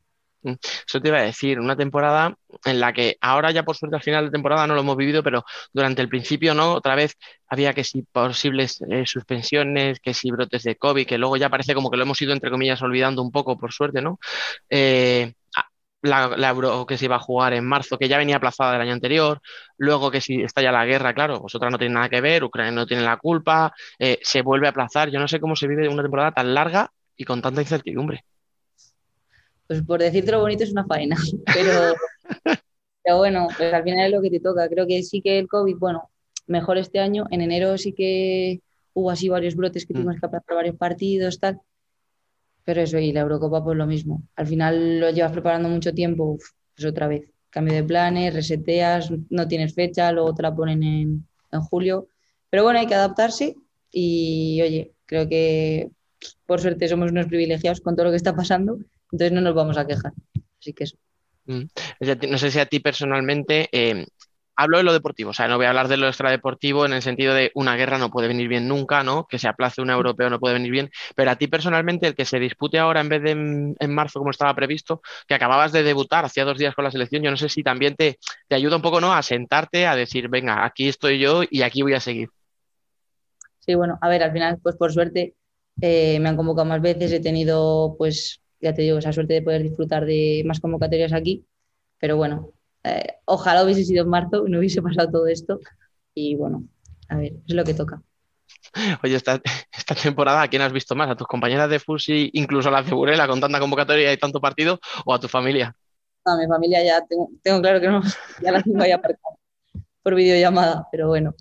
Eso 0.49 1.01
te 1.01 1.09
iba 1.09 1.19
a 1.19 1.23
decir, 1.23 1.61
una 1.61 1.77
temporada 1.77 2.37
en 2.65 2.81
la 2.81 2.93
que 2.93 3.17
ahora 3.21 3.51
ya 3.51 3.65
por 3.65 3.77
suerte 3.77 3.97
al 3.97 4.03
final 4.03 4.27
de 4.27 4.31
temporada 4.31 4.67
no 4.67 4.75
lo 4.75 4.81
hemos 4.81 4.97
vivido, 4.97 5.23
pero 5.23 5.45
durante 5.73 6.03
el 6.03 6.09
principio, 6.09 6.55
¿no? 6.55 6.75
Otra 6.75 6.95
vez 6.95 7.17
había 7.49 7.75
que 7.75 7.85
si 7.85 8.03
posibles 8.03 8.81
eh, 8.91 9.05
suspensiones, 9.07 10.01
que 10.01 10.15
si 10.15 10.31
brotes 10.31 10.63
de 10.65 10.77
COVID, 10.77 11.07
que 11.07 11.19
luego 11.19 11.37
ya 11.37 11.49
parece 11.51 11.75
como 11.75 11.91
que 11.91 11.97
lo 11.97 12.05
hemos 12.05 12.21
ido, 12.23 12.33
entre 12.33 12.51
comillas, 12.51 12.83
olvidando 12.83 13.23
un 13.23 13.31
poco, 13.33 13.59
por 13.59 13.73
suerte, 13.73 14.03
¿no? 14.03 14.19
Eh, 14.71 15.35
la, 16.03 16.49
Euro 16.49 16.87
que 16.87 16.97
se 16.99 17.07
iba 17.07 17.17
a 17.17 17.21
jugar 17.21 17.53
en 17.55 17.65
marzo, 17.65 17.99
que 17.99 18.09
ya 18.09 18.19
venía 18.19 18.37
aplazada 18.37 18.73
del 18.73 18.83
año 18.83 18.93
anterior, 18.93 19.41
luego 19.79 20.11
que 20.11 20.21
si 20.21 20.43
está 20.43 20.63
ya 20.63 20.73
la 20.73 20.85
guerra, 20.87 21.15
claro, 21.15 21.41
vosotras 21.41 21.71
no 21.73 21.79
tiene 21.79 21.95
nada 21.95 22.09
que 22.09 22.21
ver, 22.21 22.45
Ucrania 22.45 22.73
no 22.73 22.87
tiene 22.87 23.03
la 23.03 23.17
culpa, 23.17 23.73
eh, 23.99 24.19
se 24.23 24.43
vuelve 24.43 24.67
a 24.67 24.71
aplazar. 24.71 25.11
Yo 25.11 25.19
no 25.21 25.29
sé 25.29 25.41
cómo 25.41 25.57
se 25.57 25.67
vive 25.69 25.89
una 25.89 26.03
temporada 26.03 26.33
tan 26.33 26.55
larga 26.55 26.91
y 27.17 27.25
con 27.25 27.43
tanta 27.43 27.61
incertidumbre. 27.63 28.25
Pues 29.67 29.83
por 29.83 30.01
decirte 30.01 30.33
lo 30.33 30.41
bonito 30.41 30.65
es 30.65 30.73
una 30.73 30.87
faena, 30.87 31.17
pero, 31.55 31.95
pero 33.03 33.19
bueno, 33.19 33.49
pues 33.57 33.73
al 33.73 33.83
final 33.83 34.07
es 34.07 34.13
lo 34.13 34.23
que 34.23 34.31
te 34.31 34.41
toca. 34.41 34.69
Creo 34.69 34.87
que 34.87 35.03
sí 35.03 35.21
que 35.21 35.39
el 35.39 35.49
COVID, 35.49 35.77
bueno, 35.77 36.11
mejor 36.47 36.79
este 36.79 37.01
año. 37.01 37.27
En 37.31 37.41
enero 37.41 37.77
sí 37.79 37.93
que 37.93 38.61
hubo 38.95 39.11
así 39.11 39.29
varios 39.29 39.57
brotes 39.57 39.87
que 39.87 39.93
mm. 39.93 39.97
tuvimos 39.97 40.21
que 40.21 40.27
aplazar 40.27 40.57
varios 40.57 40.77
partidos, 40.77 41.39
tal 41.41 41.61
pero 42.67 42.83
eso, 42.83 42.99
y 42.99 43.13
la 43.13 43.21
Eurocopa, 43.21 43.63
pues 43.63 43.79
lo 43.79 43.87
mismo. 43.87 44.25
Al 44.35 44.49
final 44.49 44.99
lo 44.99 45.11
llevas 45.11 45.31
preparando 45.31 45.69
mucho 45.69 45.95
tiempo, 45.95 46.37
pues 46.75 46.85
otra 46.85 47.07
vez. 47.07 47.31
Cambio 47.49 47.75
de 47.75 47.85
planes, 47.85 48.35
reseteas, 48.35 49.09
no 49.31 49.47
tienes 49.47 49.73
fecha, 49.73 50.11
luego 50.11 50.35
te 50.35 50.43
la 50.43 50.55
ponen 50.55 50.83
en, 50.83 51.29
en 51.53 51.61
julio. 51.61 52.09
Pero 52.51 52.65
bueno, 52.65 52.81
hay 52.81 52.89
que 52.89 52.97
adaptarse 52.97 53.55
y 53.93 54.61
oye, 54.63 54.93
creo 55.07 55.29
que 55.29 55.93
por 56.45 56.61
suerte 56.61 56.89
somos 56.89 57.13
unos 57.13 57.27
privilegiados 57.27 57.81
con 57.81 57.95
todo 57.95 58.07
lo 58.07 58.11
que 58.11 58.17
está 58.17 58.35
pasando, 58.35 58.79
entonces 59.13 59.33
no 59.33 59.41
nos 59.41 59.55
vamos 59.55 59.77
a 59.79 59.87
quejar. 59.87 60.13
Así 60.61 60.73
que 60.73 60.85
eso. 60.85 60.97
Mm. 61.47 61.65
No 62.29 62.39
sé 62.39 62.51
si 62.51 62.59
a 62.59 62.67
ti 62.67 62.81
personalmente 62.81 63.69
eh, 63.73 64.07
hablo 64.57 64.79
de 64.79 64.85
lo 64.85 64.93
deportivo, 64.93 65.31
o 65.31 65.33
sea, 65.35 65.49
no 65.49 65.59
voy 65.59 65.67
a 65.67 65.69
hablar 65.69 65.89
de 65.89 65.99
lo 65.99 66.09
extradeportivo 66.09 66.87
en 66.87 66.95
el 66.95 67.03
sentido 67.03 67.35
de 67.35 67.53
una 67.55 67.77
guerra 67.77 67.99
no 67.99 68.11
puede 68.11 68.27
venir 68.27 68.49
bien 68.49 68.67
nunca, 68.67 69.03
¿no? 69.05 69.27
Que 69.27 69.39
se 69.39 69.49
aplace 69.49 69.83
un 69.83 69.91
europeo 69.91 70.31
no 70.31 70.41
puede 70.41 70.55
venir 70.55 70.73
bien, 70.73 70.91
pero 71.15 71.31
a 71.31 71.37
ti 71.37 71.47
personalmente 71.47 72.07
el 72.07 72.15
que 72.15 72.25
se 72.25 72.41
dispute 72.41 72.79
ahora 72.79 73.01
en 73.01 73.09
vez 73.09 73.23
de 73.23 73.31
en, 73.33 73.95
marzo 73.95 74.19
como 74.19 74.31
estaba 74.31 74.55
previsto, 74.55 75.03
que 75.29 75.35
acababas 75.35 75.73
de 75.73 75.83
debutar 75.83 76.25
hacía 76.25 76.45
dos 76.45 76.59
días 76.59 76.75
con 76.75 76.85
la 76.85 76.91
selección, 76.91 77.23
yo 77.23 77.31
no 77.31 77.37
sé 77.37 77.49
si 77.49 77.63
también 77.63 77.95
te, 77.95 78.19
te 78.49 78.55
ayuda 78.55 78.77
un 78.77 78.83
poco, 78.83 79.01
¿no? 79.01 79.13
A 79.13 79.23
sentarte, 79.23 79.87
a 79.87 79.95
decir, 79.95 80.29
venga, 80.29 80.65
aquí 80.65 80.89
estoy 80.89 81.19
yo 81.19 81.43
y 81.49 81.63
aquí 81.63 81.83
voy 81.83 81.95
a 81.95 82.01
seguir. 82.01 82.31
Sí, 83.61 83.75
bueno, 83.75 83.99
a 84.01 84.09
ver, 84.09 84.23
al 84.23 84.33
final, 84.33 84.59
pues 84.63 84.77
por 84.77 84.93
suerte 84.93 85.35
eh, 85.83 86.19
me 86.21 86.29
han 86.29 86.37
convocado 86.37 86.67
más 86.67 86.81
veces, 86.81 87.13
he 87.13 87.21
tenido, 87.21 87.97
pues, 87.99 88.41
ya 88.67 88.75
te 88.75 88.83
digo, 88.83 88.99
esa 88.99 89.13
suerte 89.13 89.35
de 89.35 89.43
poder 89.43 89.63
disfrutar 89.63 90.05
de 90.05 90.43
más 90.45 90.61
convocatorias 90.61 91.13
aquí, 91.13 91.45
pero 91.99 92.17
bueno, 92.17 92.53
eh, 92.83 93.15
ojalá 93.25 93.65
hubiese 93.65 93.85
sido 93.85 94.03
en 94.03 94.11
marzo, 94.11 94.45
no 94.49 94.59
hubiese 94.59 94.83
pasado 94.83 95.11
todo 95.11 95.27
esto. 95.29 95.61
Y 96.15 96.35
bueno, 96.35 96.65
a 97.09 97.17
ver, 97.17 97.35
es 97.47 97.55
lo 97.55 97.65
que 97.65 97.75
toca. 97.75 98.03
Oye, 99.03 99.15
esta, 99.15 99.41
esta 99.73 99.95
temporada, 99.95 100.43
¿a 100.43 100.49
quién 100.49 100.63
has 100.63 100.73
visto 100.73 100.95
más? 100.95 101.09
¿A 101.09 101.17
tus 101.17 101.27
compañeras 101.27 101.71
de 101.71 101.79
Fusi, 101.79 102.31
incluso 102.35 102.69
a 102.69 102.73
la 102.73 102.83
Figurela 102.83 103.29
con 103.29 103.41
tanta 103.41 103.61
convocatoria 103.61 104.13
y 104.13 104.17
tanto 104.17 104.41
partido, 104.41 104.81
o 105.05 105.15
a 105.15 105.21
tu 105.21 105.29
familia? 105.29 105.75
A 106.25 106.37
mi 106.37 106.47
familia 106.47 106.83
ya 106.85 107.07
tengo, 107.07 107.31
claro 107.63 107.81
que 107.81 107.89
no, 107.89 108.03
ya 108.43 108.51
la 108.51 108.63
tengo 108.63 108.83
ahí 108.83 108.91
aparcada 108.91 109.37
por 110.03 110.15
videollamada, 110.15 110.87
pero 110.91 111.09
bueno. 111.09 111.35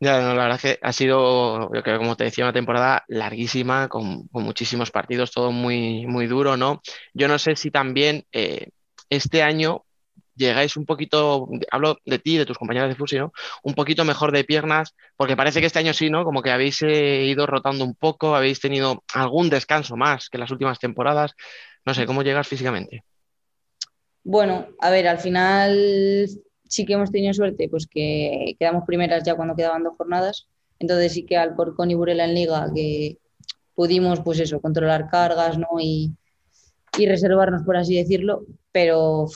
Ya, 0.00 0.20
la 0.20 0.34
verdad 0.34 0.56
es 0.56 0.62
que 0.62 0.78
ha 0.80 0.92
sido, 0.92 1.72
yo 1.74 1.82
creo, 1.82 1.98
como 1.98 2.16
te 2.16 2.24
decía, 2.24 2.44
una 2.44 2.52
temporada 2.52 3.04
larguísima, 3.08 3.88
con, 3.88 4.28
muchísimos 4.32 4.92
partidos, 4.92 5.32
todo 5.32 5.50
muy, 5.50 6.06
muy 6.06 6.28
duro, 6.28 6.56
¿no? 6.56 6.82
Yo 7.14 7.26
no 7.26 7.38
sé 7.38 7.56
si 7.56 7.72
también 7.72 8.24
eh, 8.30 8.68
este 9.10 9.42
año 9.42 9.84
llegáis 10.36 10.76
un 10.76 10.86
poquito, 10.86 11.48
hablo 11.72 11.98
de 12.06 12.20
ti, 12.20 12.38
de 12.38 12.46
tus 12.46 12.56
compañeros 12.56 12.88
de 12.88 12.94
fusi, 12.94 13.18
¿no? 13.18 13.32
Un 13.64 13.74
poquito 13.74 14.04
mejor 14.04 14.30
de 14.30 14.44
piernas, 14.44 14.94
porque 15.16 15.36
parece 15.36 15.58
que 15.60 15.66
este 15.66 15.80
año 15.80 15.92
sí, 15.92 16.10
¿no? 16.10 16.24
Como 16.24 16.42
que 16.42 16.52
habéis 16.52 16.80
eh, 16.82 17.24
ido 17.24 17.46
rotando 17.46 17.84
un 17.84 17.96
poco, 17.96 18.36
habéis 18.36 18.60
tenido 18.60 19.02
algún 19.14 19.50
descanso 19.50 19.96
más 19.96 20.28
que 20.28 20.38
las 20.38 20.52
últimas 20.52 20.78
temporadas. 20.78 21.34
No 21.84 21.92
sé, 21.92 22.06
¿cómo 22.06 22.22
llegas 22.22 22.46
físicamente? 22.46 23.02
Bueno, 24.22 24.68
a 24.78 24.90
ver, 24.90 25.08
al 25.08 25.18
final 25.18 26.28
sí 26.68 26.84
que 26.84 26.94
hemos 26.94 27.10
tenido 27.10 27.34
suerte, 27.34 27.68
pues 27.68 27.86
que 27.86 28.54
quedamos 28.58 28.84
primeras 28.86 29.24
ya 29.24 29.34
cuando 29.34 29.56
quedaban 29.56 29.82
dos 29.82 29.96
jornadas. 29.96 30.46
Entonces 30.78 31.12
sí 31.12 31.24
que 31.24 31.36
al 31.36 31.56
Porcón 31.56 31.90
y 31.90 31.94
Burela 31.94 32.24
en 32.24 32.34
Liga 32.34 32.70
que 32.74 33.18
pudimos, 33.74 34.20
pues 34.20 34.38
eso, 34.40 34.60
controlar 34.60 35.08
cargas, 35.08 35.58
¿no? 35.58 35.68
Y, 35.80 36.12
y 36.98 37.06
reservarnos, 37.06 37.62
por 37.62 37.76
así 37.76 37.96
decirlo, 37.96 38.44
pero 38.72 39.26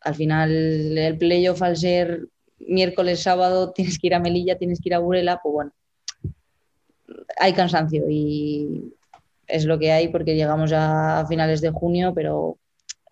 al 0.00 0.14
final 0.14 0.50
el 0.98 1.18
playoff 1.18 1.62
al 1.62 1.76
ser 1.76 2.28
miércoles, 2.58 3.22
sábado, 3.22 3.70
tienes 3.74 3.98
que 3.98 4.08
ir 4.08 4.14
a 4.14 4.20
Melilla, 4.20 4.58
tienes 4.58 4.80
que 4.80 4.88
ir 4.88 4.94
a 4.94 4.98
Burela, 4.98 5.40
pues 5.42 5.52
bueno, 5.52 5.72
hay 7.38 7.52
cansancio 7.52 8.04
y 8.08 8.94
es 9.46 9.64
lo 9.64 9.78
que 9.78 9.92
hay 9.92 10.08
porque 10.08 10.34
llegamos 10.34 10.72
a 10.74 11.24
finales 11.28 11.60
de 11.60 11.70
junio, 11.70 12.12
pero 12.14 12.58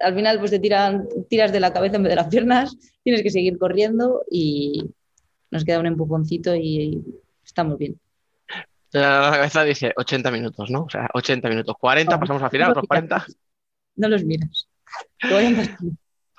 al 0.00 0.14
final 0.14 0.38
pues 0.38 0.50
te 0.50 0.58
tiran, 0.58 1.08
tiras 1.28 1.52
de 1.52 1.60
la 1.60 1.72
cabeza 1.72 1.96
en 1.96 2.02
vez 2.02 2.10
de 2.10 2.16
las 2.16 2.28
piernas, 2.28 2.76
tienes 3.02 3.22
que 3.22 3.30
seguir 3.30 3.58
corriendo 3.58 4.22
y 4.30 4.84
nos 5.50 5.64
queda 5.64 5.80
un 5.80 5.86
empujoncito 5.86 6.54
y 6.54 7.02
estamos 7.44 7.78
bien. 7.78 7.98
La 8.92 9.30
cabeza 9.32 9.62
dice 9.62 9.92
80 9.96 10.30
minutos, 10.30 10.70
¿no? 10.70 10.82
O 10.82 10.90
sea, 10.90 11.08
80 11.14 11.48
minutos, 11.48 11.76
40, 11.78 12.18
pasamos 12.18 12.42
a 12.42 12.50
final, 12.50 12.70
otros 12.70 12.86
40. 12.88 13.26
No 13.96 14.08
los 14.08 14.24
miras. 14.24 14.68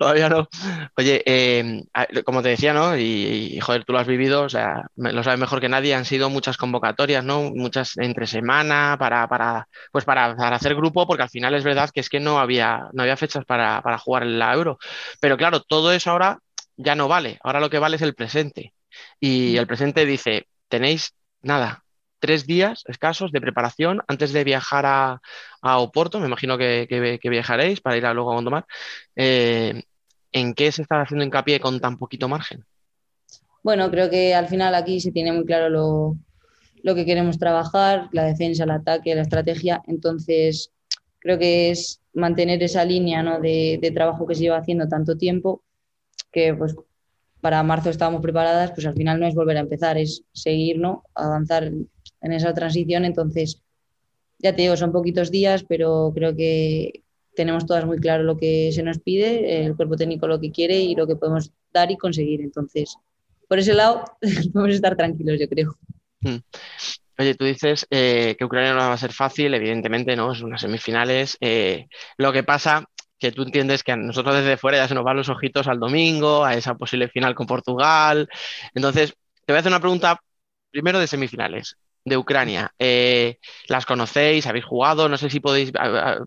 Todavía 0.01 0.29
no. 0.29 0.49
Oye, 0.97 1.21
em, 1.27 1.83
como 2.25 2.41
te 2.41 2.49
decía, 2.49 2.73
¿no? 2.73 2.97
Y, 2.97 3.59
joder, 3.59 3.85
tú 3.85 3.93
lo 3.93 3.99
has 3.99 4.07
vivido, 4.07 4.41
o 4.41 4.49
sea, 4.49 4.87
lo 4.95 5.23
sabes 5.23 5.39
mejor 5.39 5.61
que 5.61 5.69
nadie, 5.69 5.93
han 5.93 6.05
sido 6.05 6.31
muchas 6.31 6.57
convocatorias, 6.57 7.23
¿no? 7.23 7.51
Muchas 7.51 7.95
entre 7.97 8.25
semana 8.25 8.95
para, 8.97 9.27
para, 9.27 9.67
pues 9.91 10.03
para, 10.03 10.31
hacer 10.55 10.73
grupo, 10.73 11.05
porque 11.05 11.21
al 11.21 11.29
final 11.29 11.53
es 11.53 11.63
verdad 11.63 11.91
que 11.93 11.99
es 11.99 12.09
que 12.09 12.19
no 12.19 12.39
había, 12.39 12.89
no 12.93 13.03
había 13.03 13.15
fechas 13.15 13.45
para, 13.45 13.79
para 13.83 13.99
jugar 13.99 14.25
la 14.25 14.51
Euro. 14.55 14.79
Pero 15.19 15.37
claro, 15.37 15.61
todo 15.61 15.91
eso 15.91 16.09
ahora 16.09 16.39
ya 16.77 16.95
no 16.95 17.07
vale. 17.07 17.37
Ahora 17.43 17.59
lo 17.59 17.69
que 17.69 17.77
vale 17.77 17.97
es 17.97 18.01
el 18.01 18.15
presente. 18.15 18.73
Y 19.19 19.55
el 19.57 19.67
presente 19.67 20.03
dice, 20.07 20.47
tenéis 20.67 21.13
nada, 21.43 21.83
tres 22.21 22.47
días 22.47 22.83
escasos 22.87 23.31
de 23.33 23.41
preparación 23.41 24.01
antes 24.07 24.31
de 24.31 24.45
viajar 24.45 24.85
a, 24.85 25.21
Oporto, 25.63 26.19
me 26.19 26.27
imagino 26.27 26.57
que, 26.57 27.19
viajaréis 27.23 27.81
para 27.81 27.97
ir 27.97 28.05
a 28.05 28.13
luego 28.13 28.31
a 28.31 28.35
Gondomar. 28.35 28.65
Eh, 29.15 29.83
¿En 30.31 30.53
qué 30.53 30.71
se 30.71 30.81
está 30.81 31.01
haciendo 31.01 31.25
hincapié 31.25 31.59
con 31.59 31.79
tan 31.79 31.97
poquito 31.97 32.27
margen? 32.27 32.65
Bueno, 33.63 33.91
creo 33.91 34.09
que 34.09 34.33
al 34.33 34.47
final 34.47 34.73
aquí 34.75 34.99
se 34.99 35.11
tiene 35.11 35.31
muy 35.31 35.45
claro 35.45 35.69
lo, 35.69 36.95
que 36.95 37.05
queremos 37.05 37.37
trabajar, 37.37 38.09
la 38.11 38.25
defensa, 38.25 38.63
el 38.63 38.71
ataque, 38.71 39.13
la 39.13 39.21
estrategia. 39.21 39.81
Entonces, 39.87 40.71
creo 41.19 41.37
que 41.37 41.71
es 41.71 42.01
mantener 42.13 42.63
esa 42.63 42.83
línea 42.83 43.23
de, 43.39 43.77
de, 43.81 43.91
trabajo 43.91 44.25
que 44.25 44.35
se 44.35 44.41
lleva 44.41 44.57
haciendo 44.57 44.87
tanto 44.87 45.17
tiempo, 45.17 45.63
que 46.31 46.53
pues 46.53 46.75
para 47.39 47.61
marzo 47.63 47.89
estábamos 47.89 48.21
preparadas, 48.21 48.71
pues 48.71 48.85
al 48.85 48.95
final 48.95 49.19
no 49.19 49.27
es 49.27 49.35
volver 49.35 49.57
a 49.57 49.61
empezar, 49.61 49.97
es 49.97 50.23
seguir, 50.31 50.79
¿no? 50.79 51.03
avanzar 51.13 51.65
en 51.65 52.31
esa 52.31 52.53
transición. 52.53 53.05
Entonces, 53.05 53.61
ya 54.39 54.55
te 54.55 54.63
digo, 54.63 54.77
son 54.77 54.91
poquitos 54.91 55.31
días, 55.31 55.63
pero 55.67 56.11
creo 56.15 56.35
que 56.35 57.03
tenemos 57.35 57.65
todas 57.65 57.85
muy 57.85 57.99
claro 57.99 58.23
lo 58.23 58.37
que 58.37 58.71
se 58.71 58.83
nos 58.83 58.99
pide, 58.99 59.65
el 59.65 59.75
cuerpo 59.75 59.95
técnico 59.95 60.27
lo 60.27 60.39
que 60.39 60.51
quiere 60.51 60.79
y 60.79 60.95
lo 60.95 61.07
que 61.07 61.15
podemos 61.15 61.51
dar 61.73 61.91
y 61.91 61.97
conseguir. 61.97 62.41
Entonces, 62.41 62.97
por 63.47 63.59
ese 63.59 63.73
lado, 63.73 64.03
podemos 64.53 64.75
estar 64.75 64.95
tranquilos, 64.95 65.39
yo 65.39 65.47
creo. 65.47 65.77
Hmm. 66.21 66.37
Oye, 67.17 67.35
tú 67.35 67.45
dices 67.45 67.85
eh, 67.89 68.35
que 68.37 68.45
Ucrania 68.45 68.73
no 68.73 68.79
va 68.79 68.93
a 68.93 68.97
ser 68.97 69.13
fácil, 69.13 69.53
evidentemente 69.53 70.15
no, 70.15 70.31
es 70.31 70.41
unas 70.41 70.61
semifinales. 70.61 71.37
Eh, 71.39 71.87
lo 72.17 72.31
que 72.33 72.43
pasa 72.43 72.85
que 73.19 73.31
tú 73.31 73.43
entiendes 73.43 73.83
que 73.83 73.91
a 73.91 73.95
nosotros 73.95 74.35
desde 74.35 74.57
fuera 74.57 74.77
ya 74.77 74.87
se 74.87 74.95
nos 74.95 75.03
van 75.03 75.17
los 75.17 75.29
ojitos 75.29 75.67
al 75.67 75.79
domingo, 75.79 76.43
a 76.43 76.55
esa 76.55 76.73
posible 76.73 77.07
final 77.07 77.35
con 77.35 77.45
Portugal. 77.45 78.27
Entonces, 78.73 79.13
te 79.45 79.53
voy 79.53 79.57
a 79.57 79.59
hacer 79.59 79.71
una 79.71 79.79
pregunta 79.79 80.19
primero 80.71 80.99
de 80.99 81.05
semifinales 81.05 81.77
de 82.03 82.17
Ucrania. 82.17 82.73
Eh, 82.79 83.37
¿Las 83.67 83.85
conocéis? 83.85 84.47
¿Habéis 84.47 84.65
jugado? 84.65 85.07
No 85.07 85.17
sé 85.17 85.29
si 85.29 85.39
podéis, 85.39 85.71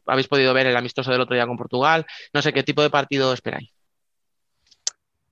habéis 0.07 0.29
podido 0.29 0.55
ver 0.55 0.67
el 0.67 0.77
amistoso 0.77 1.11
del 1.11 1.21
otro 1.21 1.35
día 1.35 1.47
con 1.47 1.57
Portugal. 1.57 2.07
No 2.33 2.43
sé 2.43 2.53
qué 2.53 2.63
tipo 2.63 2.83
de 2.83 2.91
partido 2.91 3.33
esperáis. 3.33 3.71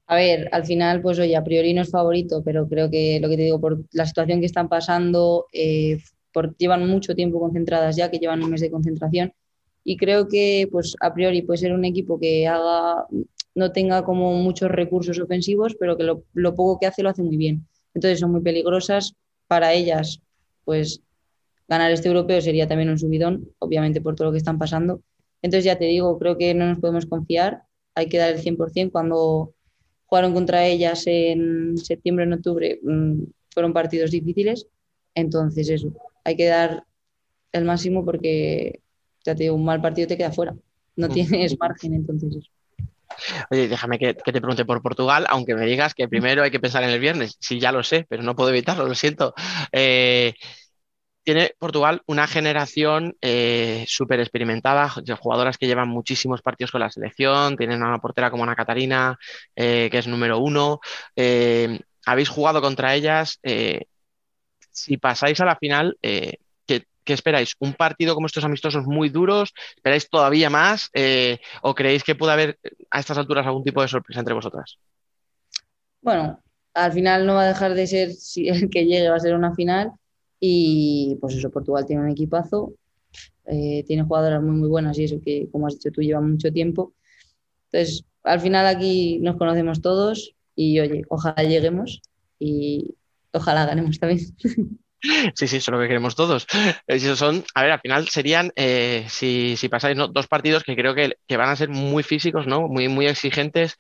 A 0.06 0.16
ver, 0.16 0.48
al 0.52 0.66
final, 0.66 1.00
pues 1.00 1.18
oye, 1.18 1.36
a 1.36 1.44
priori 1.44 1.72
no 1.72 1.82
es 1.82 1.90
favorito, 1.90 2.42
pero 2.44 2.68
creo 2.68 2.90
que 2.90 3.18
lo 3.20 3.28
que 3.28 3.36
te 3.36 3.42
digo, 3.42 3.60
por 3.60 3.78
la 3.92 4.04
situación 4.04 4.40
que 4.40 4.46
están 4.46 4.68
pasando, 4.68 5.46
eh, 5.52 5.98
llevan 6.58 6.86
mucho 6.86 7.14
tiempo 7.14 7.40
concentradas 7.40 7.96
ya, 7.96 8.10
que 8.10 8.18
llevan 8.18 8.42
un 8.42 8.50
mes 8.50 8.60
de 8.60 8.70
concentración, 8.70 9.32
y 9.84 9.96
creo 9.96 10.28
que, 10.28 10.68
pues 10.70 10.96
a 11.00 11.14
priori 11.14 11.42
puede 11.42 11.58
ser 11.58 11.72
un 11.72 11.84
equipo 11.84 12.18
que 12.20 12.46
haga, 12.46 13.06
no 13.54 13.72
tenga 13.72 14.04
como 14.04 14.34
muchos 14.34 14.70
recursos 14.70 15.18
ofensivos, 15.18 15.76
pero 15.78 15.96
que 15.96 16.04
lo, 16.04 16.24
lo 16.34 16.54
poco 16.54 16.78
que 16.78 16.86
hace 16.86 17.02
lo 17.02 17.08
hace 17.08 17.22
muy 17.22 17.36
bien. 17.36 17.66
Entonces 17.94 18.20
son 18.20 18.32
muy 18.32 18.42
peligrosas 18.42 19.14
para 19.46 19.72
ellas 19.72 20.20
pues 20.64 21.02
ganar 21.68 21.90
este 21.92 22.08
europeo 22.08 22.40
sería 22.40 22.68
también 22.68 22.90
un 22.90 22.98
subidón, 22.98 23.48
obviamente 23.58 24.00
por 24.00 24.14
todo 24.14 24.26
lo 24.26 24.32
que 24.32 24.38
están 24.38 24.58
pasando. 24.58 25.02
Entonces 25.42 25.64
ya 25.64 25.78
te 25.78 25.86
digo, 25.86 26.18
creo 26.18 26.36
que 26.38 26.54
no 26.54 26.66
nos 26.66 26.78
podemos 26.78 27.06
confiar, 27.06 27.62
hay 27.94 28.08
que 28.08 28.18
dar 28.18 28.32
el 28.34 28.40
100% 28.40 28.92
cuando 28.92 29.54
jugaron 30.06 30.34
contra 30.34 30.66
ellas 30.66 31.06
en 31.06 31.76
septiembre, 31.78 32.24
en 32.24 32.34
octubre, 32.34 32.80
mm, 32.82 33.22
fueron 33.50 33.72
partidos 33.72 34.10
difíciles, 34.10 34.66
entonces 35.14 35.68
eso, 35.68 35.92
hay 36.24 36.36
que 36.36 36.46
dar 36.46 36.84
el 37.52 37.64
máximo 37.64 38.04
porque 38.04 38.80
ya 39.24 39.34
te 39.34 39.44
digo, 39.44 39.54
un 39.54 39.64
mal 39.64 39.80
partido 39.80 40.08
te 40.08 40.16
queda 40.16 40.32
fuera, 40.32 40.54
no 40.96 41.08
tienes 41.08 41.58
margen, 41.58 41.94
entonces 41.94 42.36
eso. 42.36 42.50
Oye, 43.50 43.68
déjame 43.68 43.98
que, 43.98 44.14
te 44.14 44.32
pregunte 44.32 44.64
por 44.64 44.82
Portugal, 44.82 45.26
aunque 45.28 45.54
me 45.54 45.66
digas 45.66 45.94
que 45.94 46.08
primero 46.08 46.42
hay 46.42 46.50
que 46.50 46.60
pensar 46.60 46.82
en 46.82 46.90
el 46.90 47.00
viernes. 47.00 47.36
Sí, 47.40 47.60
ya 47.60 47.72
lo 47.72 47.82
sé, 47.82 48.06
pero 48.08 48.22
no 48.22 48.36
puedo 48.36 48.50
evitarlo, 48.50 48.86
lo 48.86 48.94
siento. 48.94 49.34
Eh, 49.72 50.34
tiene 51.22 51.54
Portugal 51.58 52.02
una 52.06 52.26
generación 52.26 53.16
eh, 53.20 53.84
súper 53.86 54.20
experimentada, 54.20 54.88
jugadoras 55.20 55.56
que 55.56 55.66
llevan 55.66 55.88
muchísimos 55.88 56.42
partidos 56.42 56.72
con 56.72 56.80
la 56.80 56.90
selección, 56.90 57.56
tienen 57.56 57.82
una 57.82 57.98
portera 57.98 58.30
como 58.30 58.42
Ana 58.42 58.56
Catarina, 58.56 59.18
eh, 59.54 59.88
que 59.90 59.98
es 59.98 60.06
número 60.08 60.38
uno. 60.38 60.80
Habéis 62.04 62.28
jugado 62.28 62.60
contra 62.60 62.94
ellas. 62.94 63.38
si 64.70 64.96
pasáis 64.96 65.40
a 65.40 65.44
la 65.44 65.56
final, 65.56 65.96
¿Qué 67.04 67.12
esperáis? 67.12 67.54
¿Un 67.58 67.74
partido 67.74 68.14
como 68.14 68.26
estos 68.26 68.44
amistosos 68.44 68.86
muy 68.86 69.08
duros? 69.08 69.52
¿Esperáis 69.76 70.08
todavía 70.08 70.50
más? 70.50 70.88
Eh, 70.94 71.38
¿O 71.62 71.74
creéis 71.74 72.04
que 72.04 72.14
puede 72.14 72.32
haber 72.32 72.58
a 72.90 73.00
estas 73.00 73.18
alturas 73.18 73.46
algún 73.46 73.64
tipo 73.64 73.82
de 73.82 73.88
sorpresa 73.88 74.20
entre 74.20 74.34
vosotras? 74.34 74.78
Bueno, 76.00 76.40
al 76.74 76.92
final 76.92 77.26
no 77.26 77.34
va 77.34 77.42
a 77.42 77.48
dejar 77.48 77.74
de 77.74 77.86
ser, 77.86 78.12
si 78.12 78.48
el 78.48 78.70
que 78.70 78.84
llegue 78.84 79.08
va 79.08 79.16
a 79.16 79.20
ser 79.20 79.34
una 79.34 79.54
final. 79.54 79.92
Y 80.38 81.16
pues 81.20 81.36
eso, 81.36 81.50
Portugal 81.50 81.86
tiene 81.86 82.02
un 82.02 82.10
equipazo, 82.10 82.74
eh, 83.46 83.84
tiene 83.86 84.02
jugadoras 84.02 84.42
muy, 84.42 84.56
muy 84.56 84.68
buenas 84.68 84.98
y 84.98 85.04
eso 85.04 85.20
que, 85.24 85.48
como 85.52 85.68
has 85.68 85.74
dicho 85.74 85.92
tú, 85.92 86.00
lleva 86.00 86.20
mucho 86.20 86.52
tiempo. 86.52 86.94
Entonces, 87.70 88.04
al 88.24 88.40
final 88.40 88.66
aquí 88.66 89.18
nos 89.20 89.36
conocemos 89.36 89.80
todos 89.80 90.34
y 90.56 90.80
oye, 90.80 91.04
ojalá 91.08 91.44
lleguemos 91.44 92.02
y 92.38 92.94
ojalá 93.32 93.66
ganemos 93.66 93.98
también. 93.98 94.20
Sí, 95.02 95.48
sí, 95.48 95.56
eso 95.56 95.56
es 95.56 95.68
lo 95.68 95.80
que 95.80 95.88
queremos 95.88 96.14
todos. 96.14 96.46
Esos 96.86 97.18
son, 97.18 97.44
a 97.54 97.62
ver, 97.62 97.72
al 97.72 97.80
final 97.80 98.08
serían, 98.08 98.52
eh, 98.54 99.04
si, 99.08 99.56
pasáis, 99.68 99.96
¿no? 99.96 100.08
dos 100.08 100.28
partidos 100.28 100.62
que 100.62 100.76
creo 100.76 100.94
que, 100.94 101.16
van 101.36 101.48
a 101.48 101.56
ser 101.56 101.68
muy 101.68 102.02
físicos, 102.02 102.46
¿no? 102.46 102.68
Muy, 102.68 102.88
muy 102.88 103.06
exigentes. 103.06 103.76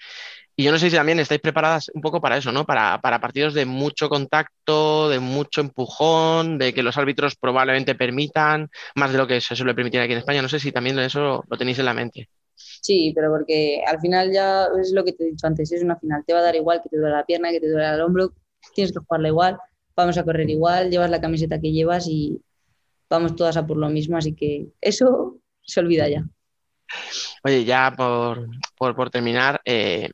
Y 0.54 0.64
yo 0.64 0.72
no 0.72 0.78
sé 0.78 0.90
si 0.90 0.96
también 0.96 1.18
estáis 1.18 1.40
preparadas 1.40 1.90
un 1.94 2.02
poco 2.02 2.20
para 2.20 2.36
eso, 2.36 2.52
¿no? 2.52 2.66
Para, 2.66 3.00
partidos 3.00 3.54
de 3.54 3.64
mucho 3.64 4.08
contacto, 4.08 5.08
de 5.08 5.18
mucho 5.18 5.60
empujón, 5.60 6.58
de 6.58 6.74
que 6.74 6.82
los 6.82 6.98
árbitros 6.98 7.36
probablemente 7.36 7.94
permitan 7.94 8.68
más 8.96 9.12
de 9.12 9.18
lo 9.18 9.26
que 9.26 9.40
se 9.40 9.56
suele 9.56 9.74
permitir 9.74 10.00
aquí 10.00 10.12
en 10.12 10.18
España. 10.18 10.42
No 10.42 10.48
sé 10.48 10.58
si 10.58 10.72
también 10.72 10.98
eso 10.98 11.44
lo 11.48 11.56
tenéis 11.56 11.78
en 11.78 11.86
la 11.86 11.94
mente. 11.94 12.28
Sí, 12.54 13.12
pero 13.14 13.30
porque 13.30 13.82
al 13.86 14.00
final 14.00 14.30
ya 14.32 14.66
es 14.78 14.92
lo 14.92 15.04
que 15.04 15.12
te 15.12 15.24
he 15.24 15.30
dicho 15.30 15.46
antes, 15.46 15.72
es 15.72 15.82
una 15.82 15.96
final, 15.96 16.22
te 16.26 16.34
va 16.34 16.40
a 16.40 16.42
dar 16.42 16.56
igual 16.56 16.82
que 16.82 16.90
te 16.90 16.98
duele 16.98 17.14
la 17.14 17.24
pierna, 17.24 17.50
que 17.50 17.60
te 17.60 17.70
duele 17.70 17.88
el 17.88 18.00
hombro, 18.00 18.32
tienes 18.74 18.92
que 18.92 18.98
jugarla 18.98 19.28
igual 19.28 19.58
vamos 19.96 20.18
a 20.18 20.24
correr 20.24 20.48
igual, 20.50 20.90
llevas 20.90 21.10
la 21.10 21.20
camiseta 21.20 21.60
que 21.60 21.72
llevas 21.72 22.06
y 22.08 22.40
vamos 23.08 23.36
todas 23.36 23.56
a 23.56 23.66
por 23.66 23.76
lo 23.76 23.88
mismo, 23.88 24.16
así 24.16 24.34
que 24.34 24.68
eso 24.80 25.38
se 25.62 25.80
olvida 25.80 26.08
ya. 26.08 26.24
Oye, 27.44 27.64
ya 27.64 27.92
por, 27.96 28.48
por, 28.76 29.10
terminar, 29.10 29.60
eh, 29.64 30.10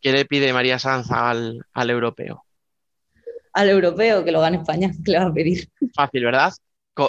¿qué 0.00 0.12
le 0.12 0.24
pide 0.24 0.52
María 0.52 0.78
Sanz 0.78 1.10
al, 1.10 1.64
europeo? 1.74 2.44
Al 3.52 3.70
europeo, 3.70 4.24
que 4.24 4.32
lo 4.32 4.40
gane 4.40 4.58
España, 4.58 4.90
que 5.04 5.12
le 5.12 5.18
va 5.18 5.26
a 5.26 5.32
pedir. 5.32 5.68
Fácil, 5.94 6.24
¿verdad? 6.24 6.52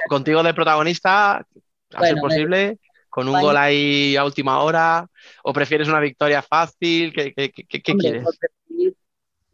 contigo 0.07 0.43
de 0.43 0.53
protagonista, 0.53 1.37
a 1.37 2.05
ser 2.05 2.17
posible, 2.17 2.77
con 3.09 3.27
un 3.27 3.41
gol 3.41 3.57
ahí 3.57 4.15
a 4.15 4.23
última 4.23 4.59
hora, 4.59 5.07
o 5.43 5.51
prefieres 5.51 5.87
una 5.87 5.99
victoria 5.99 6.43
fácil, 6.43 7.11
¿qué, 7.11 7.33
quieres? 7.81 8.23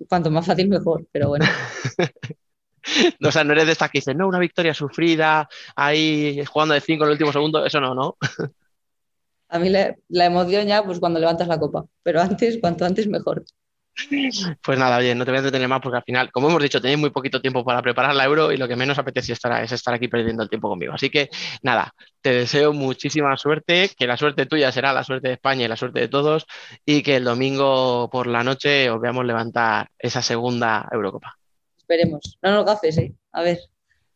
Cuanto 0.08 0.32
más 0.32 0.46
fácil 0.46 0.70
mejor, 0.70 1.06
pero 1.12 1.30
bueno. 1.30 1.46
o 3.26 3.32
sea, 3.32 3.44
no 3.44 3.54
eres 3.54 3.66
de 3.66 3.72
estas 3.72 3.90
que 3.90 4.00
dicen, 4.00 4.18
no, 4.18 4.28
una 4.28 4.40
victoria 4.40 4.74
sufrida, 4.74 5.48
ahí 5.76 6.44
jugando 6.46 6.74
de 6.74 6.82
cinco 6.82 7.04
en 7.04 7.10
el 7.10 7.14
último 7.14 7.32
segundo, 7.32 7.66
eso 7.66 7.80
no, 7.80 7.94
¿no? 7.94 8.18
A 9.48 9.60
mí 9.60 9.70
la, 9.70 9.96
emoción 10.26 10.68
ya, 10.68 10.84
pues 10.84 11.00
cuando 11.00 11.20
levantas 11.20 11.48
la 11.48 11.60
copa, 11.60 11.86
pero 12.04 12.20
antes, 12.20 12.58
cuanto 12.60 12.86
antes 12.86 13.08
mejor. 13.08 13.46
Pues 14.62 14.78
nada, 14.78 14.98
oye, 14.98 15.16
no 15.16 15.24
te 15.24 15.32
voy 15.32 15.38
a 15.38 15.40
entretener 15.40 15.70
más 15.70 15.82
porque 15.82 15.98
al 15.98 16.04
final, 16.04 16.32
como 16.32 16.50
hemos 16.50 16.62
dicho, 16.62 16.82
tenéis 16.82 17.00
muy 17.00 17.12
poquito 17.12 17.42
tiempo 17.42 17.64
para 17.64 17.82
preparar 17.82 18.14
la 18.14 18.26
euro 18.26 18.52
y 18.52 18.58
lo 18.58 18.68
que 18.68 18.76
menos 18.76 18.98
apetece 18.98 19.34
estar, 19.34 19.64
es 19.64 19.72
estar 19.72 19.94
aquí 19.94 20.08
perdiendo 20.08 20.44
el 20.44 20.50
tiempo 20.50 20.68
conmigo. 20.68 20.94
Así 20.94 21.10
que 21.10 21.30
nada, 21.64 21.94
te 22.22 22.32
deseo 22.32 22.74
muchísima 22.74 23.36
suerte, 23.38 23.90
que 23.98 24.06
la 24.06 24.18
suerte 24.18 24.46
tuya 24.46 24.72
será 24.72 24.92
la 24.92 25.04
suerte 25.04 25.30
de 25.30 25.36
España 25.36 25.66
y 25.66 25.68
la 25.70 25.78
suerte 25.78 26.02
de 26.02 26.08
todos 26.10 26.46
y 26.86 27.04
que 27.04 27.16
el 27.16 27.24
domingo 27.24 28.10
por 28.10 28.28
la 28.28 28.44
noche 28.44 28.90
os 28.90 29.00
veamos 29.00 29.26
levantar 29.26 29.90
esa 29.98 30.22
segunda 30.22 30.88
Eurocopa. 30.92 31.38
Esperemos, 31.78 32.38
no 32.42 32.52
nos 32.52 32.66
gafes, 32.66 32.98
¿eh? 32.98 33.14
A 33.32 33.44
ver. 33.44 33.60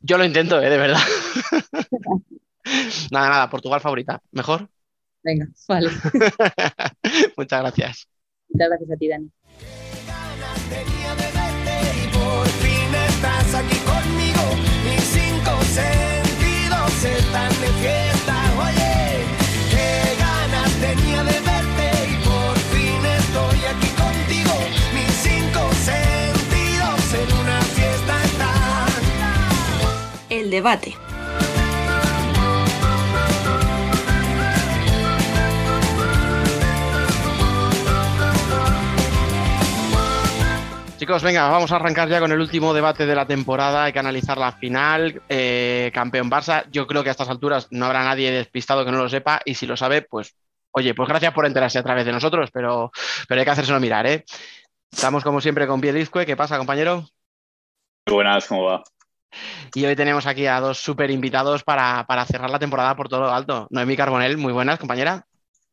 Yo 0.01 0.17
lo 0.17 0.25
intento, 0.25 0.61
¿eh? 0.61 0.69
De 0.69 0.77
verdad. 0.77 0.99
nada, 3.11 3.29
nada, 3.29 3.49
Portugal 3.49 3.79
favorita. 3.79 4.21
¿Mejor? 4.31 4.67
Venga, 5.23 5.47
vale. 5.67 5.89
Muchas 7.37 7.61
gracias. 7.61 8.07
Muchas 8.49 8.69
gracias 8.69 8.91
a 8.91 8.97
ti, 8.97 9.07
Dani. 9.07 9.29
Aquí 13.59 13.79
conmigo, 13.79 14.43
mis 14.83 15.03
cinco 15.03 15.51
sentidos 15.63 17.03
están 17.03 17.49
de 17.59 17.67
fiesta. 17.81 18.35
Oye, 18.57 19.25
qué 19.71 20.15
ganas 20.17 20.71
tenía 20.79 21.23
de 21.23 21.39
verte 21.41 21.87
y 22.11 22.15
por 22.25 22.57
fin 22.71 23.05
estoy 23.05 23.59
aquí 23.65 23.89
contigo. 24.03 24.55
Mis 24.93 25.13
cinco 25.27 25.61
sentidos 25.83 27.13
en 27.13 27.29
una 27.41 27.61
fiesta 27.61 28.23
están. 28.23 28.89
El 30.29 30.49
debate. 30.49 31.08
Chicos, 41.09 41.23
venga, 41.23 41.49
vamos 41.49 41.71
a 41.71 41.77
arrancar 41.77 42.07
ya 42.07 42.19
con 42.19 42.31
el 42.31 42.39
último 42.39 42.71
debate 42.71 43.07
de 43.07 43.15
la 43.15 43.25
temporada. 43.25 43.85
Hay 43.85 43.91
que 43.91 43.97
analizar 43.97 44.37
la 44.37 44.51
final. 44.51 45.23
Eh, 45.27 45.89
campeón 45.91 46.29
Barça. 46.29 46.65
Yo 46.69 46.85
creo 46.85 47.01
que 47.01 47.09
a 47.09 47.13
estas 47.13 47.29
alturas 47.29 47.67
no 47.71 47.87
habrá 47.87 48.03
nadie 48.03 48.29
despistado 48.29 48.85
que 48.85 48.91
no 48.91 48.99
lo 48.99 49.09
sepa. 49.09 49.41
Y 49.43 49.55
si 49.55 49.65
lo 49.65 49.75
sabe, 49.75 50.03
pues, 50.03 50.35
oye, 50.69 50.93
pues 50.93 51.09
gracias 51.09 51.33
por 51.33 51.47
enterarse 51.47 51.79
a 51.79 51.83
través 51.83 52.05
de 52.05 52.11
nosotros, 52.11 52.51
pero, 52.53 52.91
pero 53.27 53.41
hay 53.41 53.45
que 53.45 53.49
hacérselo 53.49 53.79
mirar, 53.79 54.05
¿eh? 54.05 54.23
Estamos 54.91 55.23
como 55.23 55.41
siempre 55.41 55.65
con 55.65 55.83
Izcue. 55.83 56.27
¿Qué 56.27 56.37
pasa, 56.37 56.59
compañero? 56.59 56.97
Muy 58.05 58.13
buenas, 58.13 58.45
¿cómo 58.45 58.65
va? 58.65 58.83
Y 59.73 59.85
hoy 59.85 59.95
tenemos 59.95 60.27
aquí 60.27 60.45
a 60.45 60.59
dos 60.59 60.77
súper 60.77 61.09
invitados 61.09 61.63
para, 61.63 62.05
para 62.05 62.23
cerrar 62.25 62.51
la 62.51 62.59
temporada 62.59 62.95
por 62.95 63.09
todo 63.09 63.21
lo 63.21 63.33
alto. 63.33 63.65
Noemí 63.71 63.97
Carbonel, 63.97 64.37
muy 64.37 64.53
buenas, 64.53 64.77
compañera. 64.77 65.25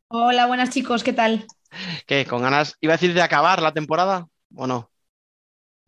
Hola, 0.08 0.46
buenas 0.46 0.70
chicos, 0.70 1.04
¿qué 1.04 1.12
tal? 1.12 1.44
¿Qué? 2.06 2.24
¿Con 2.24 2.40
ganas, 2.40 2.78
iba 2.80 2.94
a 2.94 2.96
decir, 2.96 3.12
de 3.12 3.20
acabar 3.20 3.60
la 3.60 3.74
temporada 3.74 4.28
o 4.54 4.66
no? 4.66 4.88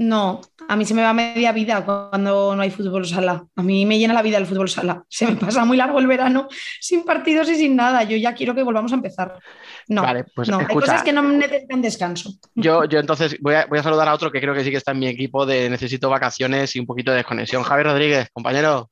No, 0.00 0.40
a 0.68 0.76
mí 0.76 0.84
se 0.84 0.94
me 0.94 1.02
va 1.02 1.12
media 1.12 1.50
vida 1.50 1.84
cuando 1.84 2.54
no 2.54 2.62
hay 2.62 2.70
fútbol 2.70 3.04
sala. 3.04 3.44
A 3.56 3.62
mí 3.64 3.84
me 3.84 3.98
llena 3.98 4.14
la 4.14 4.22
vida 4.22 4.38
el 4.38 4.46
fútbol 4.46 4.68
sala. 4.68 5.04
Se 5.08 5.26
me 5.26 5.34
pasa 5.34 5.64
muy 5.64 5.76
largo 5.76 5.98
el 5.98 6.06
verano 6.06 6.46
sin 6.80 7.04
partidos 7.04 7.50
y 7.50 7.56
sin 7.56 7.74
nada. 7.74 8.04
Yo 8.04 8.16
ya 8.16 8.32
quiero 8.32 8.54
que 8.54 8.62
volvamos 8.62 8.92
a 8.92 8.94
empezar. 8.94 9.40
No, 9.88 10.04
pues 10.36 10.48
no. 10.48 10.60
hay 10.60 10.66
cosas 10.66 11.02
que 11.02 11.12
no 11.12 11.22
necesitan 11.22 11.82
descanso. 11.82 12.30
Yo, 12.54 12.84
yo 12.84 13.00
entonces 13.00 13.36
voy 13.40 13.54
a, 13.54 13.66
voy 13.66 13.80
a, 13.80 13.82
saludar 13.82 14.06
a 14.06 14.14
otro 14.14 14.30
que 14.30 14.40
creo 14.40 14.54
que 14.54 14.62
sí 14.62 14.70
que 14.70 14.76
está 14.76 14.92
en 14.92 15.00
mi 15.00 15.08
equipo 15.08 15.44
de 15.44 15.68
necesito 15.68 16.08
vacaciones 16.08 16.76
y 16.76 16.78
un 16.78 16.86
poquito 16.86 17.10
de 17.10 17.16
desconexión. 17.16 17.64
Javier 17.64 17.88
Rodríguez, 17.88 18.28
compañero. 18.32 18.88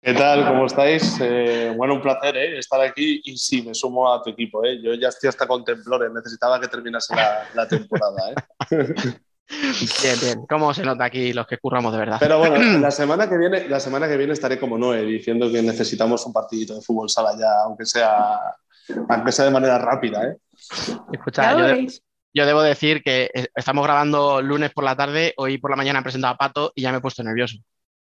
¿Qué 0.00 0.14
tal? 0.14 0.48
¿Cómo 0.48 0.64
estáis? 0.64 1.18
Eh, 1.20 1.74
bueno, 1.76 1.94
un 1.94 2.00
placer 2.00 2.36
¿eh? 2.38 2.58
estar 2.58 2.80
aquí 2.80 3.20
y 3.22 3.36
sí, 3.36 3.60
me 3.60 3.74
sumo 3.74 4.10
a 4.10 4.22
tu 4.22 4.30
equipo. 4.30 4.64
¿eh? 4.64 4.80
Yo 4.82 4.94
ya 4.94 5.08
estoy 5.08 5.28
hasta 5.28 5.46
con 5.46 5.62
temblores, 5.62 6.10
necesitaba 6.10 6.58
que 6.58 6.68
terminase 6.68 7.14
la, 7.14 7.46
la 7.54 7.68
temporada. 7.68 8.32
¿eh? 9.48 9.72
Bien, 10.02 10.16
bien. 10.20 10.46
¿Cómo 10.48 10.72
se 10.74 10.82
nota 10.82 11.04
aquí 11.04 11.32
los 11.32 11.46
que 11.46 11.58
curramos 11.58 11.92
de 11.92 11.98
verdad? 11.98 12.16
Pero 12.20 12.38
bueno, 12.38 12.56
la 12.80 12.90
semana 12.90 13.28
que 13.28 13.36
viene, 13.36 13.68
la 13.68 13.80
semana 13.80 14.08
que 14.08 14.16
viene 14.16 14.32
estaré 14.32 14.58
como 14.58 14.78
Noé 14.78 15.04
diciendo 15.04 15.50
que 15.50 15.62
necesitamos 15.62 16.24
un 16.26 16.32
partidito 16.32 16.74
de 16.74 16.82
fútbol 16.82 17.08
sala 17.08 17.32
ya, 17.38 17.62
aunque 17.64 17.84
sea, 17.84 18.38
aunque 19.08 19.32
sea 19.32 19.46
de 19.46 19.50
manera 19.50 19.78
rápida. 19.78 20.24
¿eh? 20.24 20.36
Escucha, 21.12 21.76
yo, 22.34 22.46
debo 22.46 22.62
decir 22.62 23.02
que 23.02 23.30
estamos 23.54 23.84
grabando 23.84 24.40
lunes 24.40 24.72
por 24.72 24.84
la 24.84 24.96
tarde, 24.96 25.34
hoy 25.36 25.58
por 25.58 25.70
la 25.70 25.76
mañana 25.76 25.98
he 25.98 26.02
presentado 26.02 26.34
a 26.34 26.38
Pato 26.38 26.72
y 26.74 26.82
ya 26.82 26.90
me 26.90 26.98
he 26.98 27.02
puesto 27.02 27.22
nervioso. 27.22 27.58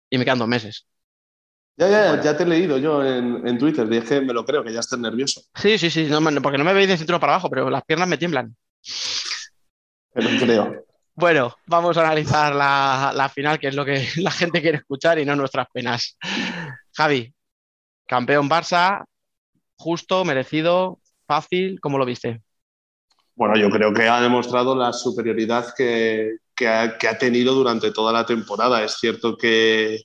Y 0.09 0.17
me 0.17 0.25
quedan 0.25 0.39
dos 0.39 0.47
meses. 0.47 0.85
Ya, 1.77 1.87
ya, 1.89 2.21
ya 2.21 2.35
te 2.35 2.43
he 2.43 2.47
leído 2.47 2.79
yo 2.79 3.05
en, 3.05 3.47
en 3.47 3.57
Twitter, 3.57 3.87
dije 3.87 4.19
me 4.19 4.33
lo 4.33 4.43
creo, 4.43 4.63
que 4.63 4.73
ya 4.73 4.79
estés 4.79 4.97
nervioso. 4.97 5.41
Sí, 5.55 5.77
sí, 5.77 5.91
sí, 5.91 6.09
porque 6.41 6.57
no 6.57 6.63
me 6.63 6.73
veis 6.73 6.87
de 6.87 6.97
cintura 6.97 7.19
para 7.19 7.33
abajo, 7.33 7.49
pero 7.49 7.69
las 7.69 7.83
piernas 7.83 8.07
me 8.07 8.17
tiemblan. 8.17 8.55
Pero 10.13 10.29
creo. 10.39 10.86
Bueno, 11.19 11.55
vamos 11.65 11.97
a 11.97 12.01
analizar 12.01 12.53
la, 12.53 13.31
final, 13.33 13.57
que 13.57 13.69
es 13.69 13.75
lo 13.75 13.83
que 13.83 14.07
la 14.17 14.29
gente 14.29 14.61
quiere 14.61 14.77
escuchar 14.77 15.17
y 15.17 15.25
no 15.25 15.35
nuestras 15.35 15.67
penas. 15.73 16.15
Javi, 16.95 17.33
campeón 18.05 18.47
Barça, 18.47 19.03
justo, 19.77 20.23
merecido, 20.23 20.99
fácil, 21.25 21.79
¿cómo 21.81 21.97
lo 21.97 22.05
viste? 22.05 22.43
Bueno, 23.33 23.57
yo 23.57 23.71
creo 23.71 23.91
que 23.95 24.07
ha 24.07 24.21
demostrado 24.21 24.75
la 24.75 24.93
superioridad 24.93 25.73
que, 25.75 26.37
ha, 26.67 27.17
tenido 27.17 27.55
durante 27.55 27.91
toda 27.91 28.13
la 28.13 28.27
temporada. 28.27 28.83
Es 28.83 28.97
cierto 28.99 29.37
que, 29.37 30.03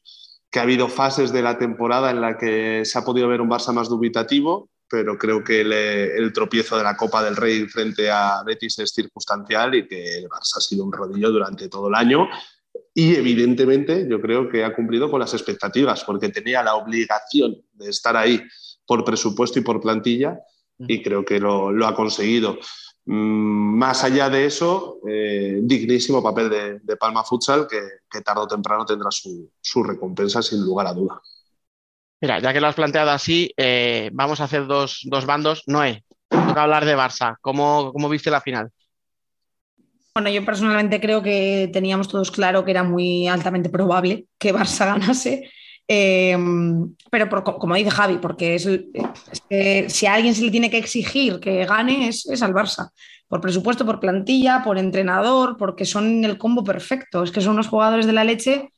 que, 0.51 0.59
ha 0.61 0.63
habido 0.63 0.89
fases 0.89 1.31
de 1.31 1.43
la 1.43 1.59
temporada 1.59 2.11
en 2.11 2.23
la 2.23 2.39
que 2.39 2.87
se 2.87 2.99
ha 2.99 3.05
podido 3.05 3.29
ver 3.29 3.43
un 3.43 3.51
Barça 3.51 3.75
más 3.75 3.91
dubitativo, 3.91 4.71
pero 4.93 5.17
creo 5.17 5.43
que 5.43 5.63
el, 5.63 5.73
el 5.73 6.33
tropiezo 6.35 6.77
de 6.77 6.85
la 6.85 6.99
Copa 6.99 7.25
del 7.25 7.35
Rey 7.35 7.67
frente 7.67 8.11
a 8.11 8.43
Betis 8.45 8.79
es 8.79 8.91
circunstancial 8.91 9.75
y 9.75 9.89
que 9.89 10.19
el 10.19 10.29
Barça 10.29 10.59
ha 10.59 10.61
sido 10.61 10.85
un 10.85 10.93
rodillo 10.93 11.31
durante 11.31 11.71
todo 11.71 11.89
el 11.89 11.95
año. 11.95 12.29
Y 12.93 13.15
evidentemente 13.15 14.07
yo 14.07 14.21
creo 14.21 14.51
que 14.51 14.67
ha 14.67 14.75
cumplido 14.75 15.11
con 15.11 15.21
las 15.21 15.33
expectativas, 15.33 16.05
porque 16.05 16.29
tenía 16.29 16.63
la 16.63 16.75
obligación 16.75 17.57
de 17.73 17.89
estar 17.89 18.19
ahí 18.19 18.43
por 18.87 19.03
presupuesto 19.03 19.59
y 19.59 19.63
por 19.63 19.81
plantilla, 19.81 20.39
y 20.79 21.03
creo 21.03 21.25
que 21.25 21.41
lo, 21.41 21.73
lo 21.73 21.87
ha 21.87 21.95
conseguido. 21.95 22.59
Mm, 23.07 23.79
más 23.79 24.05
allá 24.05 24.29
de 24.29 24.45
eso, 24.45 24.99
eh, 25.09 25.59
dignísimo 25.63 26.23
papel 26.23 26.51
de, 26.51 26.81
de 26.81 26.97
Palma 26.99 27.25
Futsal 27.25 27.67
que, 27.67 27.81
que, 28.11 28.21
tarde 28.21 28.43
o 28.43 28.47
temprano 28.47 28.85
tendrá 28.85 29.11
su, 29.11 29.51
su, 29.59 29.83
recompensa 29.83 30.43
sin 30.43 30.63
lugar 30.63 30.87
a 30.87 30.93
duda. 30.93 31.23
Mira, 32.23 32.39
ya 32.39 32.53
que 32.53 32.61
lo 32.61 32.69
has 32.69 32.77
planteado 32.77 33.11
así, 33.11 33.53
eh, 33.57 34.09
vamos 34.13 34.41
a 34.41 34.45
hacer 34.45 34.69
dos, 34.69 35.01
dos, 35.03 35.27
bandos. 35.27 35.65
Noé, 35.67 36.05
toca 36.29 36.63
hablar 36.63 36.85
de 36.85 36.97
Barça. 36.97 37.35
¿Cómo, 37.41 37.93
¿Cómo 37.93 38.09
viste 38.09 38.31
la 38.31 38.41
final? 38.41 38.71
Bueno, 40.15 40.31
yo 40.31 40.45
personalmente 40.45 41.01
creo 41.01 41.21
que 41.21 41.69
teníamos 41.73 42.07
todos 42.07 42.31
claro 42.31 42.65
que 42.65 42.71
era 42.71 42.85
muy 42.85 43.27
altamente 43.27 43.71
probable 43.71 44.27
que 44.39 44.55
Barça 44.55 44.87
ganase. 44.95 45.51
Eh, 45.89 46.39
pero 47.11 47.43
como 47.43 47.75
dice 47.75 47.91
Javi, 47.91 48.19
porque 48.19 48.55
es, 48.55 48.69
que 49.51 49.91
si 49.91 50.07
a 50.07 50.15
alguien 50.15 50.37
se 50.37 50.45
le 50.45 50.53
tiene 50.53 50.71
que 50.71 50.79
exigir 50.79 51.41
que 51.41 51.67
gane 51.67 52.07
es, 52.07 52.25
es, 52.27 52.41
al 52.41 52.55
Barça, 52.55 52.91
por 53.27 53.41
presupuesto, 53.41 53.85
por 53.85 53.99
plantilla, 53.99 54.63
por 54.63 54.79
entrenador, 54.79 55.57
porque 55.59 55.85
son 55.85 56.25
el 56.25 56.39
combo 56.39 56.63
perfecto, 56.63 57.25
es 57.25 57.33
que 57.33 57.41
son 57.41 57.55
unos 57.55 57.67
jugadores 57.67 58.07
de 58.07 58.13
la 58.13 58.23
leche 58.23 58.71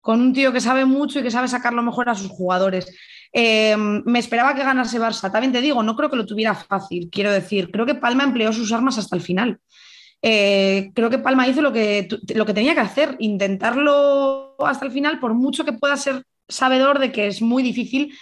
con 0.00 0.20
un 0.20 0.32
tío 0.32 0.52
que 0.52 0.60
sabe 0.60 0.84
mucho 0.84 1.20
y 1.20 1.22
que 1.22 1.30
sabe 1.30 1.48
sacar 1.48 1.72
lo 1.72 1.82
mejor 1.82 2.08
a 2.08 2.14
sus 2.14 2.28
jugadores. 2.28 2.86
Eh, 3.32 3.76
me 3.76 4.18
esperaba 4.18 4.54
que 4.54 4.64
ganase 4.64 4.98
Barça, 4.98 5.30
también 5.30 5.52
te 5.52 5.60
digo, 5.60 5.82
no 5.82 5.94
creo 5.94 6.10
que 6.10 6.16
lo 6.16 6.26
tuviera 6.26 6.54
fácil, 6.54 7.08
quiero 7.10 7.30
decir, 7.30 7.70
creo 7.70 7.86
que 7.86 7.94
Palma 7.94 8.24
empleó 8.24 8.52
sus 8.52 8.72
armas 8.72 8.98
hasta 8.98 9.14
el 9.14 9.22
final. 9.22 9.60
Eh, 10.22 10.90
creo 10.94 11.08
que 11.10 11.18
Palma 11.18 11.48
hizo 11.48 11.62
lo 11.62 11.72
que, 11.72 12.08
lo 12.34 12.44
que 12.44 12.54
tenía 12.54 12.74
que 12.74 12.80
hacer, 12.80 13.16
intentarlo 13.20 14.56
hasta 14.58 14.84
el 14.84 14.92
final, 14.92 15.20
por 15.20 15.34
mucho 15.34 15.64
que 15.64 15.72
pueda 15.72 15.96
ser 15.96 16.24
sabedor 16.48 16.98
de 16.98 17.12
que 17.12 17.28
es 17.28 17.40
muy 17.40 17.62
difícil 17.62 18.12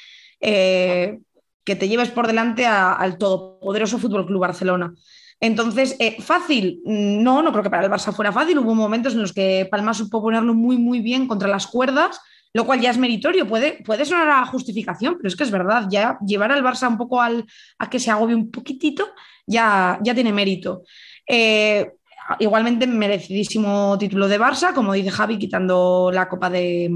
eh, 0.40 1.18
que 1.64 1.76
te 1.76 1.88
lleves 1.88 2.10
por 2.10 2.26
delante 2.26 2.66
al 2.66 3.18
todopoderoso 3.18 3.98
Fútbol 3.98 4.26
Club 4.26 4.40
Barcelona. 4.40 4.94
Entonces, 5.40 5.94
eh, 6.00 6.20
fácil, 6.20 6.80
no, 6.84 7.42
no 7.42 7.52
creo 7.52 7.62
que 7.62 7.70
para 7.70 7.84
el 7.84 7.92
Barça 7.92 8.12
fuera 8.12 8.32
fácil. 8.32 8.58
Hubo 8.58 8.74
momentos 8.74 9.14
en 9.14 9.22
los 9.22 9.32
que 9.32 9.68
Palma 9.70 9.94
supo 9.94 10.20
ponerlo 10.20 10.54
muy, 10.54 10.76
muy 10.76 11.00
bien 11.00 11.28
contra 11.28 11.48
las 11.48 11.66
cuerdas, 11.66 12.20
lo 12.52 12.66
cual 12.66 12.80
ya 12.80 12.90
es 12.90 12.98
meritorio. 12.98 13.46
Puede, 13.46 13.82
puede 13.84 14.04
sonar 14.04 14.28
a 14.28 14.46
justificación, 14.46 15.16
pero 15.16 15.28
es 15.28 15.36
que 15.36 15.44
es 15.44 15.50
verdad, 15.50 15.86
ya 15.90 16.18
llevar 16.26 16.50
al 16.50 16.64
Barça 16.64 16.88
un 16.88 16.98
poco 16.98 17.20
al, 17.20 17.46
a 17.78 17.88
que 17.88 18.00
se 18.00 18.10
agobie 18.10 18.34
un 18.34 18.50
poquitito 18.50 19.06
ya, 19.46 19.98
ya 20.02 20.14
tiene 20.14 20.32
mérito. 20.32 20.82
Eh, 21.26 21.92
igualmente, 22.40 22.86
merecidísimo 22.86 23.96
título 23.96 24.26
de 24.26 24.40
Barça, 24.40 24.74
como 24.74 24.92
dice 24.92 25.10
Javi, 25.10 25.38
quitando 25.38 26.10
la 26.12 26.28
Copa 26.28 26.50
de, 26.50 26.90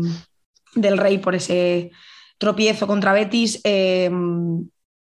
del 0.75 0.99
Rey 0.99 1.19
por 1.19 1.37
ese 1.37 1.93
tropiezo 2.39 2.89
contra 2.89 3.13
Betis. 3.13 3.61
Eh, 3.63 4.11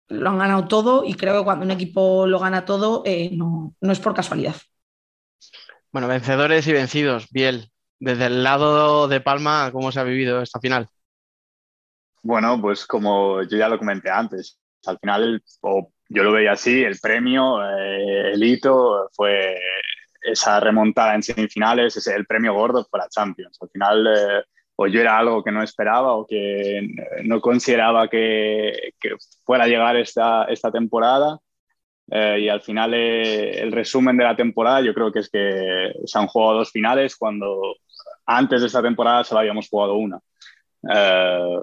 lo 0.10 0.30
han 0.30 0.38
ganado 0.38 0.68
todo 0.68 1.04
y 1.04 1.14
creo 1.14 1.38
que 1.38 1.44
cuando 1.44 1.66
un 1.66 1.72
equipo 1.72 2.28
lo 2.28 2.40
gana 2.40 2.66
todo 2.66 3.04
eh, 3.06 3.30
no, 3.34 3.74
no, 3.80 3.92
es 3.92 4.00
por 4.00 4.14
casualidad. 4.14 4.56
Bueno, 5.92 6.08
vencedores 6.08 6.68
y 6.68 6.74
vencidos, 6.74 7.28
Biel. 7.32 7.72
Desde 8.00 8.28
el 8.28 8.44
lado 8.44 9.08
de 9.08 9.22
Palma, 9.22 9.72
¿cómo 9.72 9.92
se 9.92 10.00
ha 10.00 10.04
vivido 10.04 10.42
esta 10.42 10.60
final? 10.60 10.88
Bueno, 12.22 12.60
pues 12.62 12.86
como 12.86 13.42
yo 13.44 13.58
ya 13.58 13.70
lo 13.70 13.80
comenté 13.80 14.10
antes, 14.10 14.60
al 14.86 15.00
final, 15.00 15.44
o 15.62 15.92
yo 16.10 16.24
lo 16.24 16.32
veía 16.32 16.52
así, 16.52 16.84
el 16.84 17.00
premio, 17.00 17.64
eh, 17.64 18.34
el 18.34 18.44
hito 18.44 19.10
fue 19.14 19.58
esa 20.22 20.60
remontada 20.60 21.16
en 21.16 21.24
semifinales, 21.24 21.96
ese, 21.98 22.16
el 22.16 22.26
premio 22.26 22.54
gordo 22.54 22.86
fue 22.90 23.00
la 23.00 23.10
Champions. 23.10 23.58
Al 23.62 23.70
final, 23.70 24.08
eh, 24.08 24.44
o 24.80 24.88
yo 24.88 25.02
era 25.02 25.18
algo 25.18 25.44
que 25.44 25.52
no 25.52 25.64
esperaba 25.64 26.14
o 26.14 26.26
que 26.26 26.88
no 27.24 27.42
consideraba 27.42 28.08
que, 28.08 28.94
que 29.00 29.16
fuera 29.44 29.64
a 29.64 29.68
llegar 29.68 29.96
esta, 29.98 30.46
esta 30.46 30.72
temporada. 30.72 31.40
Eh, 32.10 32.42
y 32.42 32.50
al 32.50 32.62
final 32.62 32.94
eh, 32.94 33.60
el 33.60 33.72
resumen 33.72 34.16
de 34.16 34.24
la 34.24 34.36
temporada 34.36 34.80
yo 34.82 34.94
creo 34.94 35.12
que 35.12 35.20
es 35.20 35.30
que 35.30 35.92
se 36.06 36.18
han 36.18 36.28
jugado 36.28 36.60
dos 36.60 36.72
finales 36.72 37.18
cuando 37.18 37.76
antes 38.26 38.62
de 38.62 38.68
esta 38.68 38.82
temporada 38.82 39.24
solo 39.24 39.42
habíamos 39.42 39.68
jugado 39.68 39.96
una. 39.96 40.20
Eh, 40.94 41.60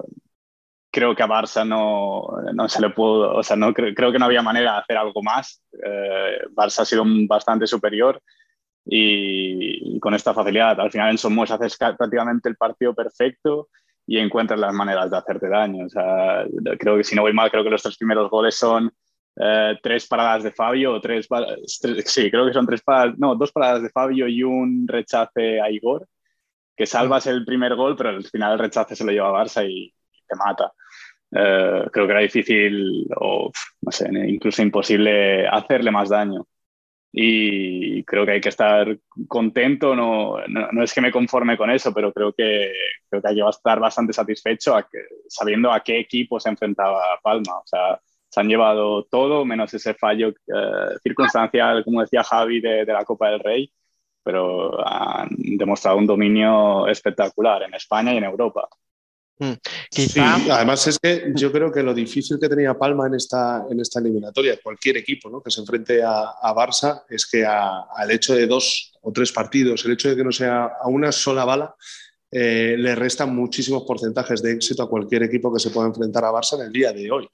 creo 0.91 1.15
que 1.15 1.23
a 1.23 1.27
Barça 1.27 1.65
no, 1.65 2.27
no 2.53 2.67
se 2.67 2.81
le 2.81 2.89
pudo, 2.89 3.33
o 3.33 3.43
sea, 3.43 3.55
no, 3.55 3.73
creo, 3.73 3.93
creo, 3.95 4.11
que 4.11 4.19
no 4.19 4.25
había 4.25 4.41
manera 4.41 4.73
de 4.73 4.79
hacer 4.79 4.97
algo 4.97 5.23
más. 5.23 5.63
Eh, 5.71 6.39
Barça 6.53 6.79
ha 6.79 6.85
sido 6.85 7.05
bastante 7.27 7.65
superior 7.65 8.21
y, 8.85 9.95
y, 9.95 9.99
con 9.99 10.13
esta 10.13 10.33
facilidad. 10.33 10.79
Al 10.79 10.91
final 10.91 11.11
en 11.11 11.17
Somos 11.17 11.51
haces 11.51 11.77
prácticamente 11.77 12.49
el 12.49 12.55
partido 12.55 12.93
perfecto 12.93 13.69
y 14.07 14.19
encuentras 14.19 14.59
las 14.59 14.73
maneras 14.73 15.09
de 15.09 15.17
hacerte 15.17 15.49
daño. 15.49 15.85
O 15.85 15.89
sea, 15.89 16.45
creo 16.79 16.97
que 16.97 17.03
si 17.03 17.15
no 17.15 17.23
voy 17.23 17.33
mal, 17.33 17.49
creo 17.49 17.63
que 17.63 17.69
los 17.69 17.81
tres 17.81 17.97
primeros 17.97 18.29
goles 18.29 18.55
son 18.55 18.91
eh, 19.37 19.77
tres 19.81 20.07
paradas 20.07 20.43
de 20.43 20.51
Fabio 20.51 20.93
o 20.93 21.01
tres, 21.01 21.27
tres, 21.81 22.03
sí, 22.05 22.29
creo 22.31 22.45
que 22.45 22.53
son 22.53 22.65
tres 22.65 22.81
paradas, 22.81 23.17
no, 23.17 23.35
dos 23.35 23.51
paradas 23.51 23.81
de 23.81 23.89
Fabio 23.89 24.27
y 24.27 24.43
un 24.43 24.87
rechace 24.87 25.59
a 25.59 25.69
Igor, 25.69 26.07
que 26.75 26.85
salvas 26.85 27.27
el 27.27 27.45
primer 27.45 27.75
gol, 27.75 27.95
pero 27.95 28.09
al 28.09 28.23
final 28.23 28.53
el 28.53 28.59
rechace 28.59 28.95
se 28.95 29.03
lo 29.03 29.11
lleva 29.11 29.29
a 29.29 29.43
Barça 29.43 29.67
y, 29.67 29.93
te 30.27 30.35
mata. 30.35 30.71
Uh, 31.31 31.89
creo 31.91 32.07
que 32.07 32.11
era 32.11 32.21
difícil 32.21 33.07
o 33.17 33.51
no 33.81 33.91
sé, 33.91 34.09
incluso 34.27 34.61
imposible 34.61 35.47
hacerle 35.47 35.91
más 35.91 36.09
daño 36.09 36.47
y 37.17 38.03
creo 38.03 38.25
que 38.25 38.33
hay 38.33 38.41
que 38.41 38.49
estar 38.49 38.99
contento, 39.29 39.95
no, 39.95 40.37
no, 40.49 40.67
no, 40.69 40.83
es 40.83 40.93
que 40.93 40.99
me 40.99 41.13
conforme 41.13 41.55
con 41.55 41.71
eso, 41.71 41.93
pero 41.93 42.11
creo 42.11 42.33
que, 42.33 42.73
creo 43.09 43.21
que 43.21 43.27
hay 43.29 43.35
que 43.35 43.49
estar 43.49 43.79
bastante 43.79 44.11
satisfecho 44.11 44.75
a 44.75 44.83
que, 44.83 44.97
sabiendo 45.29 45.71
a 45.71 45.79
qué 45.79 45.97
equipo 45.97 46.41
se 46.41 46.49
enfrentaba 46.49 47.01
Palma. 47.23 47.59
O 47.59 47.63
sea, 47.65 48.01
se 48.27 48.41
han 48.41 48.49
llevado 48.49 49.05
todo, 49.05 49.45
menos 49.45 49.73
ese 49.73 49.93
fallo 49.93 50.27
eh, 50.29 50.97
circunstancial, 51.01 51.85
como 51.85 52.01
decía 52.01 52.21
Javi, 52.21 52.59
de, 52.59 52.83
de, 52.83 52.93
la 52.93 53.05
Copa 53.05 53.29
del 53.29 53.39
Rey, 53.39 53.71
pero 54.21 54.85
han 54.85 55.29
demostrado 55.57 55.97
un 55.97 56.07
dominio 56.07 56.85
espectacular 56.85 57.63
en 57.63 57.75
España 57.75 58.13
y 58.13 58.17
en 58.17 58.25
Europa. 58.25 58.67
Mm. 59.37 59.53
Sí, 59.91 60.19
además 60.19 60.87
es 60.87 60.97
que 60.97 61.31
yo 61.35 61.51
creo 61.51 61.71
que 61.71 61.83
lo 61.83 61.93
difícil 61.93 62.39
que 62.39 62.47
tenía 62.47 62.73
Palma 62.73 63.07
en 63.07 63.15
esta, 63.15 63.65
en 63.69 63.79
esta 63.79 63.99
eliminatoria, 63.99 64.59
cualquier 64.63 64.97
equipo 64.97 65.29
¿no? 65.29 65.41
que 65.41 65.51
se 65.51 65.59
enfrente 65.59 66.01
a, 66.03 66.35
a 66.41 66.53
Barça, 66.53 67.03
es 67.09 67.25
que 67.25 67.45
a, 67.45 67.81
al 67.95 68.11
hecho 68.11 68.33
de 68.33 68.47
dos 68.47 68.93
o 69.01 69.11
tres 69.11 69.31
partidos, 69.31 69.83
el 69.85 69.91
hecho 69.91 70.09
de 70.09 70.15
que 70.15 70.23
no 70.23 70.31
sea 70.31 70.71
a 70.81 70.87
una 70.87 71.11
sola 71.11 71.45
bala, 71.45 71.75
eh, 72.31 72.75
le 72.77 72.95
restan 72.95 73.35
muchísimos 73.35 73.83
porcentajes 73.83 74.41
de 74.41 74.53
éxito 74.53 74.83
a 74.83 74.89
cualquier 74.89 75.23
equipo 75.23 75.53
que 75.53 75.59
se 75.59 75.69
pueda 75.69 75.87
enfrentar 75.87 76.25
a 76.25 76.31
Barça 76.31 76.55
en 76.55 76.65
el 76.65 76.71
día 76.71 76.91
de 76.91 77.09
hoy. 77.11 77.29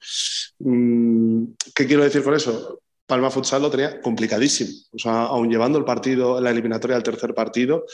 Mm, 0.58 1.44
¿Qué 1.74 1.86
quiero 1.86 2.04
decir 2.04 2.22
con 2.22 2.34
eso? 2.34 2.80
Palma 3.06 3.30
Futsal 3.30 3.62
lo 3.62 3.70
tenía 3.70 4.00
complicadísimo. 4.00 4.70
O 4.92 4.98
sea, 4.98 5.24
aún 5.24 5.50
llevando 5.50 5.78
el 5.78 5.84
partido, 5.84 6.40
la 6.40 6.50
eliminatoria 6.50 6.96
al 6.96 7.02
tercer 7.02 7.34
partido, 7.34 7.84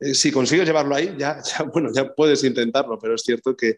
eh, 0.00 0.14
si 0.14 0.30
consigues 0.30 0.66
llevarlo 0.66 0.94
ahí, 0.94 1.14
ya, 1.18 1.40
ya, 1.42 1.64
bueno, 1.64 1.90
ya 1.92 2.14
puedes 2.14 2.42
intentarlo, 2.44 2.98
pero 2.98 3.14
es 3.14 3.22
cierto 3.22 3.56
que, 3.56 3.76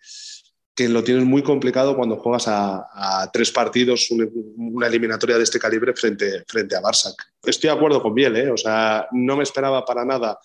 que 0.75 0.89
lo 0.89 1.03
tienes 1.03 1.25
muy 1.25 1.43
complicado 1.43 1.97
cuando 1.97 2.17
juegas 2.17 2.49
a, 2.49 2.87
a 2.93 3.31
tres 3.33 3.51
partidos, 3.51 4.11
una, 4.11 4.27
una, 4.57 4.87
eliminatoria 4.87 5.37
de 5.37 5.45
este 5.45 5.59
calibre 5.59 5.95
frente, 5.95 6.45
frente 6.47 6.77
a 6.77 6.81
Barça. 6.81 7.15
Estoy 7.43 7.71
de 7.71 7.77
acuerdo 7.77 8.03
con 8.03 8.15
Biel, 8.15 8.37
¿eh? 8.37 8.51
o 8.51 8.57
sea, 8.57 9.09
no 9.13 9.37
me 9.37 9.43
esperaba 9.43 9.85
para 9.85 10.05
nada 10.05 10.39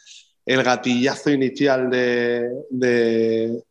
el 0.45 0.61
gatillazo 0.61 1.29
inicial 1.29 1.89
de, 1.89 2.49
de, 2.69 3.63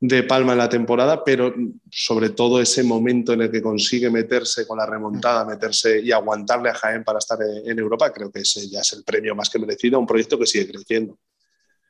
de, 0.00 0.22
Palma 0.22 0.52
en 0.52 0.58
la 0.58 0.68
temporada, 0.68 1.22
pero 1.22 1.54
sobre 1.90 2.30
todo 2.30 2.60
ese 2.60 2.82
momento 2.82 3.34
en 3.34 3.42
el 3.42 3.50
que 3.50 3.60
consigue 3.60 4.08
meterse 4.08 4.66
con 4.66 4.78
la 4.78 4.86
remontada, 4.86 5.44
meterse 5.44 6.00
y 6.00 6.12
aguantarle 6.12 6.70
a 6.70 6.74
Jaén 6.74 7.04
para 7.04 7.18
estar 7.18 7.38
en 7.42 7.78
Europa, 7.78 8.10
creo 8.12 8.30
que 8.30 8.40
ese 8.40 8.68
ya 8.70 8.80
es 8.80 8.92
el 8.94 9.04
premio 9.04 9.34
más 9.34 9.50
que 9.50 9.58
merecido 9.58 9.96
a 9.96 10.00
un 10.00 10.06
proyecto 10.06 10.38
que 10.38 10.46
sigue 10.46 10.72
creciendo. 10.72 11.18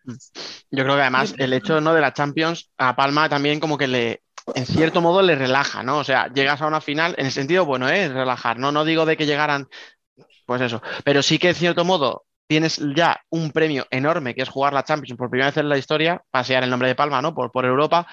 Yo 0.04 0.84
creo 0.84 0.94
que 0.94 1.02
además 1.02 1.34
el 1.38 1.52
hecho 1.52 1.80
¿no? 1.80 1.94
de 1.94 2.00
la 2.00 2.12
Champions 2.12 2.70
a 2.76 2.94
Palma 2.94 3.28
también 3.28 3.60
como 3.60 3.78
que 3.78 3.88
le, 3.88 4.22
en 4.54 4.66
cierto 4.66 5.00
modo 5.00 5.22
le 5.22 5.34
relaja, 5.34 5.82
¿no? 5.82 5.98
O 5.98 6.04
sea, 6.04 6.32
llegas 6.32 6.60
a 6.60 6.66
una 6.66 6.80
final, 6.80 7.14
en 7.18 7.26
el 7.26 7.32
sentido 7.32 7.64
bueno, 7.64 7.88
es 7.88 8.10
¿eh? 8.10 8.12
relajar, 8.12 8.58
¿no? 8.58 8.72
No 8.72 8.84
digo 8.84 9.06
de 9.06 9.16
que 9.16 9.26
llegaran, 9.26 9.68
pues 10.46 10.60
eso, 10.60 10.82
pero 11.04 11.22
sí 11.22 11.38
que 11.38 11.50
en 11.50 11.54
cierto 11.54 11.84
modo 11.84 12.24
tienes 12.46 12.80
ya 12.94 13.20
un 13.30 13.50
premio 13.50 13.86
enorme 13.90 14.34
que 14.34 14.42
es 14.42 14.48
jugar 14.48 14.74
la 14.74 14.84
Champions 14.84 15.18
por 15.18 15.30
primera 15.30 15.48
vez 15.48 15.56
en 15.56 15.68
la 15.68 15.78
historia, 15.78 16.22
pasear 16.30 16.62
el 16.62 16.70
nombre 16.70 16.88
de 16.88 16.94
Palma, 16.94 17.22
¿no? 17.22 17.34
Por, 17.34 17.50
por 17.50 17.64
Europa, 17.64 18.06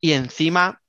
y 0.00 0.12
encima 0.12 0.80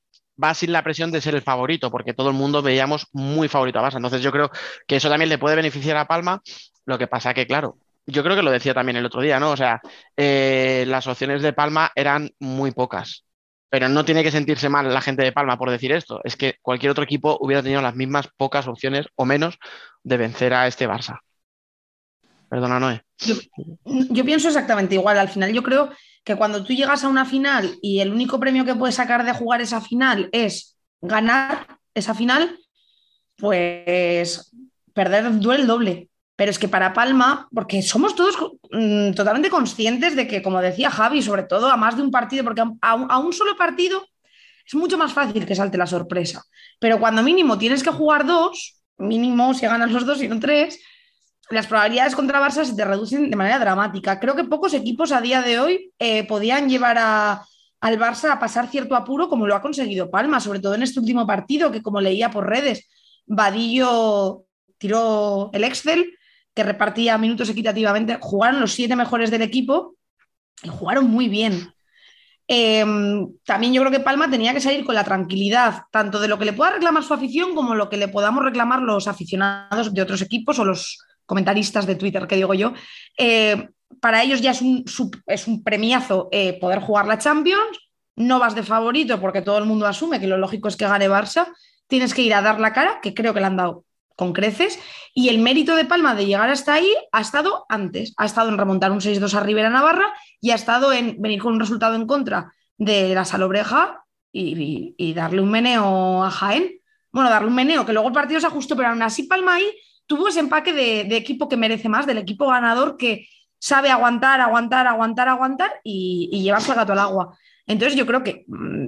va 0.42 0.54
sin 0.54 0.72
la 0.72 0.84
presión 0.84 1.12
de 1.12 1.22
ser 1.22 1.36
el 1.36 1.42
favorito, 1.42 1.92
porque 1.92 2.14
todo 2.14 2.30
el 2.30 2.36
mundo 2.36 2.62
veíamos 2.62 3.08
muy 3.12 3.48
favorito 3.48 3.80
a 3.80 3.84
Barça. 3.84 3.98
Entonces 3.98 4.22
yo 4.22 4.32
creo 4.32 4.50
que 4.88 4.96
eso 4.96 5.10
también 5.10 5.30
le 5.30 5.38
puede 5.38 5.56
beneficiar 5.56 5.98
a 5.98 6.08
Palma. 6.08 6.42
Lo 6.86 6.98
que 6.98 7.08
pasa 7.08 7.34
que, 7.34 7.46
claro, 7.46 7.78
yo 8.06 8.24
creo 8.24 8.36
que 8.36 8.44
lo 8.44 8.52
decía 8.52 8.74
también 8.74 8.98
el 8.98 9.06
otro 9.06 9.22
día, 9.22 9.40
¿no? 9.40 9.52
O 9.52 9.58
sea, 9.58 9.82
eh, 10.18 10.86
las 10.88 11.08
opciones 11.08 11.42
de 11.42 11.54
Palma 11.54 11.92
eran 11.96 12.32
muy 12.40 12.72
pocas. 12.72 13.26
Pero 13.70 13.88
no 13.88 14.04
tiene 14.04 14.24
que 14.24 14.32
sentirse 14.32 14.68
mal 14.68 14.94
la 14.94 15.02
gente 15.02 15.24
de 15.24 15.32
Palma 15.32 15.58
por 15.58 15.70
decir 15.70 15.94
esto. 15.94 16.20
Es 16.24 16.36
que 16.36 16.56
cualquier 16.62 16.92
otro 16.92 17.06
equipo 17.06 17.38
hubiera 17.40 17.64
tenido 17.64 17.82
las 17.82 17.96
mismas 17.96 18.28
pocas 18.36 18.68
opciones 18.68 19.08
o 19.16 19.26
menos 19.26 19.58
de 20.04 20.18
vencer 20.18 20.54
a 20.54 20.68
este 20.68 20.90
Barça. 20.90 21.20
Perdona, 22.50 22.82
Noé. 22.82 23.02
Yo, 23.20 23.36
yo, 23.86 24.26
pienso 24.26 24.50
exactamente 24.50 24.96
igual. 24.96 25.18
Al 25.18 25.30
final, 25.30 25.54
yo 25.54 25.64
creo 25.64 25.90
que 26.26 26.36
cuando 26.36 26.66
tú 26.66 26.74
llegas 26.74 27.06
a 27.06 27.08
una 27.08 27.24
final 27.24 27.78
y 27.82 28.02
el 28.02 28.12
único 28.12 28.42
premio 28.42 28.66
que 28.66 28.76
puedes 28.76 28.96
sacar 28.96 29.24
de 29.24 29.34
jugar 29.34 29.62
esa 29.62 29.80
final 29.80 30.28
es 30.34 30.78
ganar 31.00 31.80
esa 31.94 32.14
final, 32.14 32.60
pues 33.38 34.54
perder 34.94 35.40
duele 35.40 35.62
el 35.62 35.68
doble. 35.68 36.11
Pero 36.42 36.50
es 36.50 36.58
que 36.58 36.68
para 36.68 36.92
Palma, 36.92 37.48
porque 37.54 37.84
somos 37.84 38.16
todos 38.16 38.36
mmm, 38.72 39.12
totalmente 39.12 39.52
conscientes 39.52 40.16
de 40.16 40.26
que, 40.26 40.42
como 40.42 40.60
decía 40.60 40.90
Javi, 40.90 41.22
sobre 41.22 41.44
todo 41.44 41.70
a 41.70 41.78
más 41.78 41.96
de 41.96 42.02
un 42.02 42.10
partido, 42.10 42.44
porque 42.44 42.62
a, 42.62 42.68
a 42.82 43.20
un 43.20 43.32
solo 43.32 43.56
partido 43.56 44.04
es 44.66 44.74
mucho 44.74 44.98
más 44.98 45.14
fácil 45.14 45.46
que 45.46 45.54
salte 45.54 45.78
la 45.78 45.86
sorpresa. 45.86 46.44
Pero 46.80 47.00
cuando 47.00 47.22
mínimo 47.22 47.60
tienes 47.60 47.84
que 47.84 47.92
jugar 47.92 48.26
dos, 48.26 48.82
mínimo 48.98 49.54
si 49.54 49.68
ganas 49.68 49.92
los 49.92 50.04
dos 50.04 50.20
y 50.24 50.28
no 50.28 50.40
tres, 50.40 50.80
las 51.52 51.68
probabilidades 51.68 52.16
contra 52.16 52.42
Barça 52.42 52.66
se 52.66 52.76
te 52.76 52.86
reducen 52.86 53.30
de 53.30 53.36
manera 53.36 53.60
dramática. 53.60 54.20
Creo 54.20 54.36
que 54.36 54.44
pocos 54.46 54.74
equipos 54.74 55.12
a 55.12 55.22
día 55.22 55.44
de 55.44 55.60
hoy 55.60 55.94
eh, 56.00 56.24
podían 56.24 56.68
llevar 56.68 56.98
a, 56.98 57.46
al 57.82 58.00
Barça 58.00 58.32
a 58.32 58.40
pasar 58.40 58.68
cierto 58.68 58.96
apuro 58.96 59.30
como 59.30 59.46
lo 59.46 59.54
ha 59.54 59.62
conseguido 59.62 60.10
Palma, 60.10 60.40
sobre 60.40 60.60
todo 60.60 60.74
en 60.74 60.82
este 60.82 61.00
último 61.00 61.28
partido, 61.28 61.72
que 61.72 61.84
como 61.84 62.02
leía 62.02 62.32
por 62.32 62.50
redes, 62.50 62.90
Vadillo 63.28 64.46
tiró 64.80 65.52
el 65.54 65.66
Excel, 65.66 66.18
que 66.54 66.64
repartía 66.64 67.18
minutos 67.18 67.50
equitativamente. 67.50 68.18
Jugaron 68.22 68.60
los 68.60 68.74
siete 68.74 68.96
mejores 68.96 69.32
del 69.32 69.42
equipo 69.42 69.96
y 70.64 70.70
jugaron 70.70 71.10
muy 71.10 71.30
bien. 71.30 71.74
Eh, 72.48 72.84
también 73.46 73.74
yo 73.74 73.82
creo 73.82 73.92
que 73.92 74.02
Palma 74.02 74.30
tenía 74.30 74.54
que 74.54 74.60
salir 74.60 74.84
con 74.84 74.96
la 74.96 75.06
tranquilidad, 75.06 75.84
tanto 75.90 76.20
de 76.20 76.28
lo 76.28 76.38
que 76.38 76.46
le 76.46 76.54
pueda 76.54 76.72
reclamar 76.72 77.04
su 77.04 77.14
afición 77.14 77.56
como 77.56 77.76
lo 77.76 77.90
que 77.90 77.96
le 77.98 78.10
podamos 78.10 78.44
reclamar 78.44 78.82
los 78.82 79.08
aficionados 79.08 79.94
de 79.94 80.02
otros 80.02 80.22
equipos 80.22 80.60
o 80.60 80.66
los 80.66 81.00
comentaristas 81.26 81.86
de 81.86 81.96
Twitter, 81.96 82.28
que 82.28 82.36
digo 82.36 82.54
yo, 82.54 82.74
eh, 83.18 83.70
para 84.02 84.22
ellos 84.22 84.42
ya 84.42 84.52
es 84.52 84.62
un, 84.62 84.84
es 85.28 85.48
un 85.48 85.64
premiazo 85.64 86.28
eh, 86.32 86.60
poder 86.60 86.82
jugar 86.82 87.08
la 87.08 87.20
Champions, 87.20 87.80
no 88.18 88.38
vas 88.40 88.54
de 88.54 88.64
favorito 88.64 89.22
porque 89.22 89.42
todo 89.42 89.58
el 89.58 89.66
mundo 89.66 89.88
asume 89.88 90.20
que 90.20 90.28
lo 90.28 90.38
lógico 90.38 90.68
es 90.68 90.76
que 90.76 90.86
gane 90.86 91.10
Barça, 91.10 91.48
tienes 91.88 92.14
que 92.14 92.22
ir 92.22 92.34
a 92.34 92.42
dar 92.42 92.60
la 92.60 92.74
cara, 92.74 93.00
que 93.02 93.14
creo 93.14 93.34
que 93.34 93.40
le 93.40 93.46
han 93.46 93.56
dado 93.56 93.86
con 94.22 94.34
creces, 94.34 94.78
y 95.16 95.30
el 95.30 95.40
mérito 95.40 95.76
de 95.76 95.84
Palma 95.84 96.14
de 96.14 96.28
llegar 96.28 96.48
hasta 96.52 96.76
ahí 96.76 96.94
ha 97.12 97.22
estado 97.22 97.66
antes, 97.70 98.14
ha 98.18 98.26
estado 98.26 98.50
en 98.50 98.58
remontar 98.60 98.92
un 98.92 99.00
6-2 99.00 99.34
a 99.34 99.40
Rivera 99.40 99.72
Navarra 99.72 100.14
y 100.40 100.52
ha 100.52 100.56
estado 100.56 100.94
en 100.94 101.20
venir 101.20 101.42
con 101.42 101.54
un 101.54 101.60
resultado 101.60 101.96
en 101.96 102.06
contra 102.06 102.54
de 102.78 103.16
la 103.16 103.26
Salobreja 103.26 104.06
y, 104.32 105.14
darle 105.16 105.42
un 105.42 105.50
meneo 105.50 106.24
a 106.24 106.30
Jaén. 106.30 106.70
Bueno, 107.12 107.32
darle 107.32 107.48
un 107.48 107.56
meneo, 107.56 107.84
que 107.84 107.94
luego 107.94 108.10
el 108.10 108.14
partido 108.14 108.40
se 108.40 108.46
ajustó, 108.46 108.76
pero 108.76 108.90
aún 108.90 109.02
así 109.02 109.24
Palma 109.24 109.56
ahí 109.56 109.66
tuvo 110.06 110.28
ese 110.28 110.40
empaque 110.40 110.72
de, 110.72 111.18
equipo 111.18 111.50
que 111.50 111.58
merece 111.58 111.90
más, 111.90 112.06
del 112.06 112.20
equipo 112.20 112.46
ganador 112.46 112.98
que 112.98 113.28
sabe 113.58 113.90
aguantar, 113.90 114.40
aguantar, 114.40 114.86
aguantar, 114.86 115.30
aguantar 115.30 115.82
y, 115.84 116.30
y 116.32 116.44
llevarse 116.44 116.70
el 116.70 116.78
gato 116.78 116.94
al 116.94 117.00
agua. 117.00 117.36
Entonces 117.66 117.98
yo 117.98 118.06
creo 118.06 118.22
que 118.22 118.46
mmm, 118.48 118.86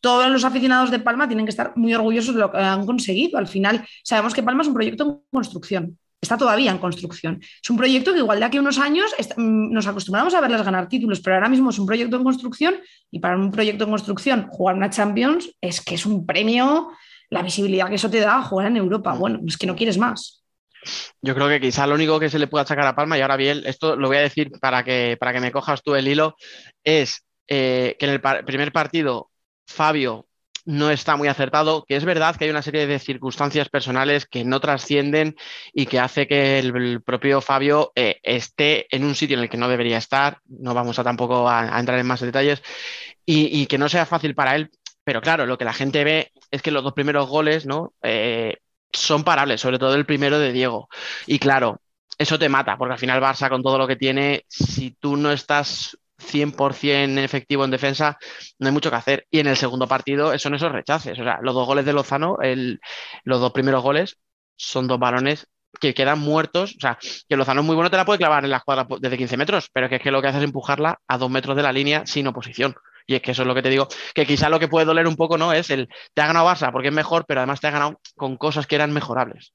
todos 0.00 0.30
los 0.30 0.44
aficionados 0.44 0.90
de 0.90 0.98
Palma 0.98 1.26
tienen 1.28 1.46
que 1.46 1.50
estar 1.50 1.72
muy 1.76 1.94
orgullosos 1.94 2.34
de 2.34 2.40
lo 2.40 2.50
que 2.50 2.58
han 2.58 2.86
conseguido. 2.86 3.38
Al 3.38 3.46
final 3.46 3.86
sabemos 4.02 4.34
que 4.34 4.42
Palma 4.42 4.62
es 4.62 4.68
un 4.68 4.74
proyecto 4.74 5.04
en 5.04 5.20
construcción. 5.30 5.98
Está 6.20 6.36
todavía 6.36 6.72
en 6.72 6.78
construcción. 6.78 7.40
Es 7.40 7.70
un 7.70 7.76
proyecto 7.76 8.12
que 8.12 8.18
igual 8.18 8.40
de 8.40 8.44
aquí 8.44 8.56
a 8.56 8.60
unos 8.60 8.78
años 8.78 9.14
nos 9.36 9.86
acostumbramos 9.86 10.34
a 10.34 10.40
verles 10.40 10.62
ganar 10.62 10.88
títulos, 10.88 11.20
pero 11.20 11.36
ahora 11.36 11.48
mismo 11.48 11.70
es 11.70 11.78
un 11.78 11.86
proyecto 11.86 12.16
en 12.16 12.24
construcción 12.24 12.76
y 13.10 13.20
para 13.20 13.36
un 13.36 13.52
proyecto 13.52 13.84
en 13.84 13.90
construcción 13.90 14.48
jugar 14.50 14.74
una 14.76 14.90
Champions 14.90 15.50
es 15.60 15.80
que 15.80 15.94
es 15.94 16.06
un 16.06 16.26
premio, 16.26 16.90
la 17.30 17.42
visibilidad 17.42 17.88
que 17.88 17.94
eso 17.94 18.10
te 18.10 18.20
da 18.20 18.42
jugar 18.42 18.66
en 18.66 18.78
Europa. 18.78 19.12
Bueno, 19.12 19.40
es 19.46 19.56
que 19.56 19.66
no 19.66 19.76
quieres 19.76 19.96
más. 19.96 20.42
Yo 21.22 21.34
creo 21.34 21.48
que 21.48 21.60
quizá 21.60 21.86
lo 21.86 21.94
único 21.94 22.18
que 22.18 22.30
se 22.30 22.38
le 22.38 22.46
pueda 22.46 22.66
sacar 22.66 22.86
a 22.86 22.96
Palma, 22.96 23.18
y 23.18 23.20
ahora 23.20 23.36
bien, 23.36 23.62
esto 23.64 23.96
lo 23.96 24.08
voy 24.08 24.16
a 24.16 24.22
decir 24.22 24.50
para 24.60 24.84
que, 24.84 25.16
para 25.18 25.32
que 25.32 25.40
me 25.40 25.52
cojas 25.52 25.82
tú 25.82 25.94
el 25.94 26.08
hilo, 26.08 26.36
es 26.82 27.24
eh, 27.48 27.96
que 27.98 28.06
en 28.06 28.12
el 28.12 28.20
par 28.20 28.44
primer 28.44 28.72
partido 28.72 29.27
Fabio 29.68 30.26
no 30.64 30.90
está 30.90 31.16
muy 31.16 31.28
acertado, 31.28 31.84
que 31.86 31.96
es 31.96 32.04
verdad 32.04 32.36
que 32.36 32.44
hay 32.44 32.50
una 32.50 32.62
serie 32.62 32.86
de 32.86 32.98
circunstancias 32.98 33.68
personales 33.68 34.26
que 34.26 34.44
no 34.44 34.60
trascienden 34.60 35.34
y 35.72 35.86
que 35.86 35.98
hace 35.98 36.26
que 36.26 36.58
el, 36.58 37.00
propio 37.02 37.40
Fabio 37.40 37.92
eh, 37.94 38.18
esté 38.22 38.86
en 38.94 39.04
un 39.04 39.14
sitio 39.14 39.38
en 39.38 39.44
el 39.44 39.48
que 39.48 39.56
no 39.56 39.68
debería 39.68 39.96
estar, 39.96 40.40
no 40.46 40.74
vamos 40.74 40.98
a 40.98 41.04
tampoco 41.04 41.48
a, 41.48 41.78
entrar 41.78 41.98
en 41.98 42.06
más 42.06 42.20
detalles, 42.20 42.62
y, 43.24 43.60
y, 43.62 43.66
que 43.66 43.78
no 43.78 43.88
sea 43.88 44.04
fácil 44.04 44.34
para 44.34 44.56
él, 44.56 44.70
pero 45.04 45.22
claro, 45.22 45.46
lo 45.46 45.56
que 45.56 45.64
la 45.64 45.72
gente 45.72 46.04
ve 46.04 46.32
es 46.50 46.60
que 46.60 46.70
los 46.70 46.82
dos 46.84 46.92
primeros 46.92 47.28
goles, 47.28 47.64
¿no? 47.64 47.94
Eh, 48.02 48.58
son 48.92 49.24
parables, 49.24 49.60
sobre 49.62 49.78
todo 49.78 49.94
el 49.94 50.04
primero 50.04 50.38
de 50.38 50.52
Diego. 50.52 50.88
Y 51.26 51.38
claro, 51.38 51.80
eso 52.18 52.38
te 52.38 52.50
mata, 52.50 52.76
porque 52.76 52.92
al 52.92 52.98
final 52.98 53.22
Barça 53.22 53.48
con 53.48 53.62
todo 53.62 53.78
lo 53.78 53.86
que 53.86 53.96
tiene, 53.96 54.44
si 54.48 54.90
tú 54.90 55.16
no 55.16 55.32
estás 55.32 55.96
100% 56.18 57.18
efectivo 57.18 57.64
en 57.64 57.70
defensa, 57.70 58.18
no 58.58 58.68
hay 58.68 58.72
mucho 58.72 58.90
que 58.90 58.96
hacer. 58.96 59.26
Y 59.30 59.40
en 59.40 59.46
el 59.46 59.56
segundo 59.56 59.86
partido 59.86 60.36
son 60.38 60.54
esos 60.54 60.72
rechaces. 60.72 61.18
O 61.18 61.24
sea, 61.24 61.38
los 61.42 61.54
dos 61.54 61.66
goles 61.66 61.84
de 61.84 61.92
Lozano, 61.92 62.38
el, 62.42 62.80
los 63.24 63.40
dos 63.40 63.52
primeros 63.52 63.82
goles, 63.82 64.18
son 64.56 64.88
dos 64.88 64.98
balones 64.98 65.46
que 65.80 65.94
quedan 65.94 66.18
muertos. 66.18 66.74
O 66.76 66.80
sea, 66.80 66.98
que 67.28 67.36
Lozano 67.36 67.60
es 67.60 67.66
muy 67.66 67.76
bueno, 67.76 67.90
te 67.90 67.96
la 67.96 68.04
puede 68.04 68.18
clavar 68.18 68.44
en 68.44 68.50
la 68.50 68.58
escuadra 68.58 68.86
desde 69.00 69.16
15 69.16 69.36
metros, 69.36 69.70
pero 69.72 69.88
que 69.88 69.96
es 69.96 70.02
que 70.02 70.10
lo 70.10 70.20
que 70.20 70.28
hace 70.28 70.38
es 70.38 70.44
empujarla 70.44 71.00
a 71.06 71.18
dos 71.18 71.30
metros 71.30 71.56
de 71.56 71.62
la 71.62 71.72
línea 71.72 72.06
sin 72.06 72.26
oposición. 72.26 72.74
Y 73.06 73.14
es 73.14 73.22
que 73.22 73.30
eso 73.30 73.42
es 73.42 73.48
lo 73.48 73.54
que 73.54 73.62
te 73.62 73.70
digo, 73.70 73.88
que 74.14 74.26
quizá 74.26 74.50
lo 74.50 74.60
que 74.60 74.68
puede 74.68 74.84
doler 74.84 75.06
un 75.06 75.16
poco, 75.16 75.38
¿no? 75.38 75.52
Es 75.54 75.70
el, 75.70 75.88
te 76.12 76.20
ha 76.20 76.26
ganado 76.26 76.46
Barça 76.46 76.70
porque 76.70 76.88
es 76.88 76.94
mejor, 76.94 77.24
pero 77.26 77.40
además 77.40 77.60
te 77.60 77.66
ha 77.66 77.70
ganado 77.70 77.98
con 78.16 78.36
cosas 78.36 78.66
que 78.66 78.74
eran 78.74 78.92
mejorables. 78.92 79.54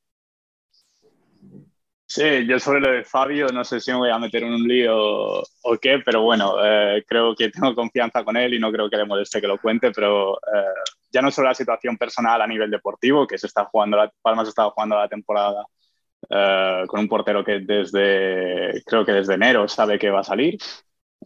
Sí, 2.15 2.45
yo 2.47 2.60
sobre 2.60 2.80
lo 2.80 2.91
de 2.91 3.04
Fabio 3.04 3.47
no 3.47 3.63
sé 3.63 3.80
si 3.80 3.89
me 3.91 3.97
voy 3.97 4.12
a 4.12 4.19
meter 4.19 4.43
en 4.43 4.54
un 4.54 4.67
lío 4.67 4.95
o 4.95 5.78
qué, 5.82 5.97
pero 6.06 6.21
bueno, 6.21 6.58
eh, 6.63 7.04
creo 7.08 7.34
que 7.36 7.49
tengo 7.49 7.73
confianza 7.73 8.23
con 8.23 8.38
él 8.38 8.54
y 8.54 8.60
no 8.60 8.71
creo 8.71 8.88
que 8.88 8.97
le 8.97 9.06
moleste 9.06 9.41
que 9.41 9.47
lo 9.47 9.58
cuente, 9.58 9.91
pero 9.91 10.36
eh, 10.36 10.91
ya 11.12 11.23
no 11.23 11.32
solo 11.32 11.47
la 11.47 11.56
situación 11.56 11.97
personal 11.97 12.39
a 12.39 12.45
nivel 12.45 12.69
deportivo, 12.69 13.26
que 13.26 13.39
se 13.39 13.47
está 13.47 13.65
jugando, 13.65 13.97
la, 13.97 14.12
Palmas 14.21 14.47
está 14.47 14.69
jugando 14.69 14.95
la 14.95 15.08
temporada 15.10 15.65
eh, 16.30 16.84
con 16.88 16.99
un 16.99 17.08
portero 17.08 17.43
que 17.43 17.62
desde, 17.62 18.84
creo 18.86 19.04
que 19.04 19.13
desde 19.13 19.34
enero 19.34 19.67
sabe 19.67 19.97
que 19.97 20.12
va 20.12 20.19
a 20.19 20.23
salir, 20.23 20.56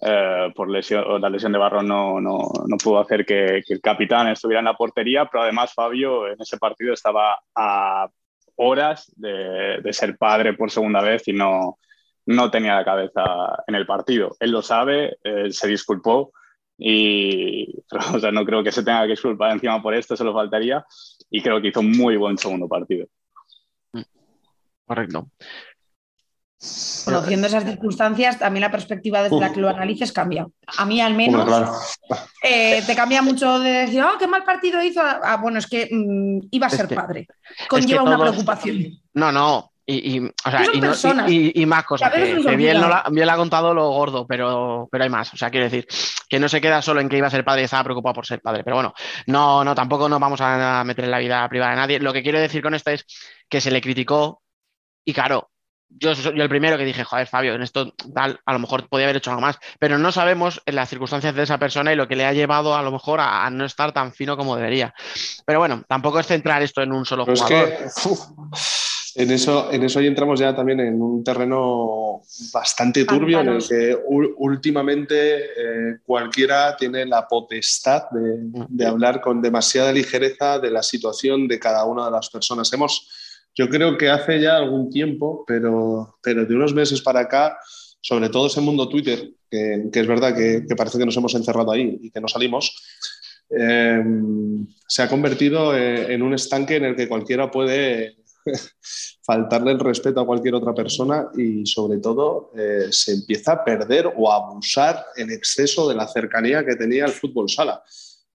eh, 0.01 0.53
por 0.55 0.69
lesión, 0.69 1.21
la 1.21 1.29
lesión 1.29 1.51
de 1.51 1.59
Barron 1.59 1.85
no, 1.85 2.21
no, 2.21 2.39
no 2.65 2.77
pudo 2.77 2.99
hacer 3.01 3.25
que, 3.25 3.61
que, 3.67 3.73
el 3.73 3.81
capitán 3.81 4.29
estuviera 4.29 4.59
en 4.59 4.65
la 4.65 4.77
portería, 4.77 5.25
pero 5.25 5.43
además 5.43 5.73
Fabio 5.73 6.27
en 6.29 6.39
ese 6.39 6.57
partido 6.57 6.93
estaba 6.93 7.37
a 7.55 8.07
horas 8.57 9.11
de, 9.15 9.81
ser 9.91 10.17
padre 10.17 10.53
por 10.53 10.69
segunda 10.69 11.01
vez 11.01 11.27
y 11.27 11.33
no, 11.33 11.79
no 12.25 12.51
tenía 12.51 12.75
la 12.75 12.85
cabeza 12.85 13.23
en 13.65 13.75
el 13.75 13.85
partido. 13.85 14.35
Él 14.39 14.51
lo 14.51 14.61
sabe, 14.61 15.17
se 15.49 15.67
disculpó 15.67 16.33
y 16.77 17.73
o 18.13 18.19
sea, 18.19 18.31
no 18.31 18.45
creo 18.45 18.63
que 18.63 18.71
se 18.71 18.83
tenga 18.83 19.03
que 19.03 19.11
disculpar 19.11 19.51
encima 19.51 19.81
por 19.81 19.95
esto, 19.95 20.15
se 20.15 20.23
lo 20.23 20.33
faltaría 20.33 20.85
y 21.29 21.41
creo 21.41 21.61
que 21.61 21.69
hizo 21.69 21.79
un 21.79 21.91
muy 21.91 22.17
buen 22.17 22.37
segundo 22.37 22.67
partido. 22.67 23.07
Correcto. 24.85 25.29
Conociendo 27.05 27.45
esas 27.45 27.65
circunstancias, 27.65 28.39
también 28.39 28.61
la 28.61 28.71
perspectiva 28.71 29.21
desde 29.21 29.35
Uf. 29.35 29.41
la 29.41 29.53
que 29.53 29.61
lo 29.61 29.69
analices 29.69 30.11
cambia. 30.11 30.47
A 30.77 30.85
mí 30.85 30.99
al 30.99 31.13
menos 31.13 31.45
bueno, 31.45 31.65
claro. 32.09 32.19
eh, 32.43 32.81
te 32.85 32.95
cambia 32.95 33.21
mucho 33.21 33.59
de 33.59 33.69
decir, 33.69 34.01
oh, 34.01 34.17
qué 34.17 34.27
mal 34.27 34.43
partido 34.43 34.81
hizo. 34.81 35.01
Ah, 35.01 35.37
bueno, 35.37 35.59
es 35.59 35.67
que 35.67 35.87
mmm, 35.91 36.47
iba 36.49 36.65
a 36.65 36.69
ser 36.71 36.81
es 36.81 36.87
que, 36.87 36.95
padre. 36.95 37.27
Conlleva 37.69 38.01
es 38.01 38.09
que 38.09 38.15
una 38.15 38.19
preocupación. 38.19 38.85
No, 39.13 39.31
no. 39.31 39.71
Y, 39.85 40.17
y, 40.17 40.19
o 40.19 40.51
sea, 40.51 40.65
y, 40.73 40.81
no, 40.81 41.29
y, 41.29 41.65
más 41.65 41.85
cosas. 41.85 42.11
Que, 42.11 42.41
que 42.43 42.55
bien, 42.57 42.81
no 42.81 42.89
la, 42.89 43.05
bien 43.09 43.29
ha 43.29 43.37
contado 43.37 43.73
lo 43.73 43.89
gordo, 43.91 44.27
pero, 44.27 44.89
pero 44.91 45.03
hay 45.03 45.09
más. 45.09 45.33
O 45.33 45.37
sea, 45.37 45.49
quiero 45.49 45.65
decir 45.65 45.87
que 46.27 46.39
no 46.39 46.49
se 46.49 46.59
queda 46.59 46.81
solo 46.81 46.99
en 46.99 47.07
que 47.07 47.17
iba 47.17 47.27
a 47.27 47.31
ser 47.31 47.45
padre 47.45 47.61
y 47.61 47.65
estaba 47.65 47.85
preocupado 47.85 48.15
por 48.15 48.25
ser 48.25 48.41
padre. 48.41 48.63
Pero 48.63 48.77
bueno, 48.77 48.93
no, 49.27 49.63
no, 49.63 49.75
tampoco 49.75 50.09
nos 50.09 50.19
vamos 50.19 50.41
a 50.41 50.83
meter 50.83 51.05
en 51.05 51.11
la 51.11 51.19
vida 51.19 51.47
privada 51.47 51.71
de 51.71 51.77
nadie. 51.77 51.99
Lo 51.99 52.11
que 52.11 52.23
quiero 52.23 52.39
decir 52.39 52.61
con 52.63 52.73
esto 52.73 52.91
es 52.91 53.05
que 53.47 53.61
se 53.61 53.71
le 53.71 53.79
criticó 53.79 54.41
y 55.05 55.13
claro, 55.13 55.51
yo, 55.89 56.13
yo 56.13 56.31
el 56.31 56.49
primero 56.49 56.77
que 56.77 56.85
dije, 56.85 57.03
joder, 57.03 57.27
Fabio, 57.27 57.55
en 57.55 57.61
esto 57.61 57.93
tal, 58.13 58.39
a 58.45 58.53
lo 58.53 58.59
mejor 58.59 58.87
podía 58.87 59.05
haber 59.05 59.17
hecho 59.17 59.31
algo 59.31 59.41
más, 59.41 59.57
pero 59.79 59.97
no 59.97 60.11
sabemos 60.11 60.61
en 60.65 60.75
las 60.75 60.89
circunstancias 60.89 61.35
de 61.35 61.43
esa 61.43 61.57
persona 61.57 61.93
y 61.93 61.95
lo 61.95 62.07
que 62.07 62.15
le 62.15 62.25
ha 62.25 62.33
llevado 62.33 62.75
a 62.75 62.83
lo 62.83 62.91
mejor 62.91 63.19
a, 63.19 63.45
a 63.45 63.49
no 63.49 63.65
estar 63.65 63.91
tan 63.93 64.13
fino 64.13 64.37
como 64.37 64.55
debería. 64.55 64.93
Pero 65.45 65.59
bueno, 65.59 65.83
tampoco 65.87 66.19
es 66.19 66.27
centrar 66.27 66.61
esto 66.61 66.81
en 66.81 66.91
un 66.91 67.05
solo 67.05 67.25
pero 67.25 67.37
jugador. 67.37 67.69
Es 67.69 67.95
que, 67.95 68.09
uf, 68.09 68.19
En 69.15 69.31
eso, 69.31 69.71
en 69.71 69.83
eso 69.83 69.99
entramos 69.99 70.39
ya 70.39 70.55
también 70.55 70.79
en 70.79 71.01
un 71.01 71.23
terreno 71.23 72.21
bastante 72.53 73.03
turbio 73.03 73.39
en 73.39 73.49
el 73.49 73.67
que 73.67 73.97
últimamente 74.05 75.45
eh, 75.45 75.97
cualquiera 76.05 76.77
tiene 76.77 77.03
la 77.03 77.27
potestad 77.27 78.03
de, 78.11 78.85
hablar 78.85 79.19
con 79.19 79.41
demasiada 79.41 79.91
ligereza 79.91 80.59
de 80.59 80.69
la 80.69 80.83
situación 80.83 81.47
de 81.47 81.57
cada 81.57 81.83
una 81.85 82.05
de 82.05 82.11
las 82.11 82.29
personas. 82.29 82.71
Hemos, 82.71 83.09
yo 83.57 83.69
creo 83.69 83.97
que 83.97 84.09
hace 84.09 84.39
ya 84.39 84.57
algún 84.57 84.89
tiempo, 84.91 85.43
pero, 85.47 86.19
pero 86.21 86.45
de 86.45 86.55
unos 86.55 86.73
meses 86.75 87.01
para 87.01 87.21
acá, 87.21 87.57
sobre 87.99 88.29
todo 88.29 88.47
ese 88.47 88.61
mundo 88.61 88.87
Twitter, 88.87 89.31
que, 89.49 89.89
es 89.91 90.07
verdad 90.07 90.35
que, 90.35 90.63
parece 90.75 90.99
que 90.99 91.05
nos 91.05 91.17
hemos 91.17 91.33
encerrado 91.33 91.71
ahí 91.71 91.97
y 92.01 92.11
que 92.11 92.21
no 92.21 92.27
salimos, 92.27 92.75
eh, 93.49 94.03
se 94.87 95.01
ha 95.01 95.09
convertido 95.09 95.75
eh, 95.75 96.13
en 96.13 96.21
un 96.21 96.35
estanque 96.35 96.75
en 96.75 96.85
el 96.85 96.95
que 96.95 97.07
cualquiera 97.07 97.49
puede 97.49 98.17
faltarle 99.23 99.71
el 99.71 99.79
respeto 99.79 100.19
a 100.19 100.25
cualquier 100.25 100.53
otra 100.53 100.75
persona 100.75 101.27
y 101.35 101.65
sobre 101.65 101.97
todo 101.97 102.51
eh, 102.55 102.87
se 102.91 103.13
empieza 103.13 103.53
a 103.53 103.63
perder 103.63 104.13
o 104.15 104.31
a 104.31 104.35
abusar 104.35 105.03
en 105.15 105.31
exceso 105.31 105.89
de 105.89 105.95
la 105.95 106.07
cercanía 106.07 106.63
que 106.63 106.75
tenía 106.75 107.05
el 107.05 107.11
fútbol 107.11 107.49
sala. 107.49 107.81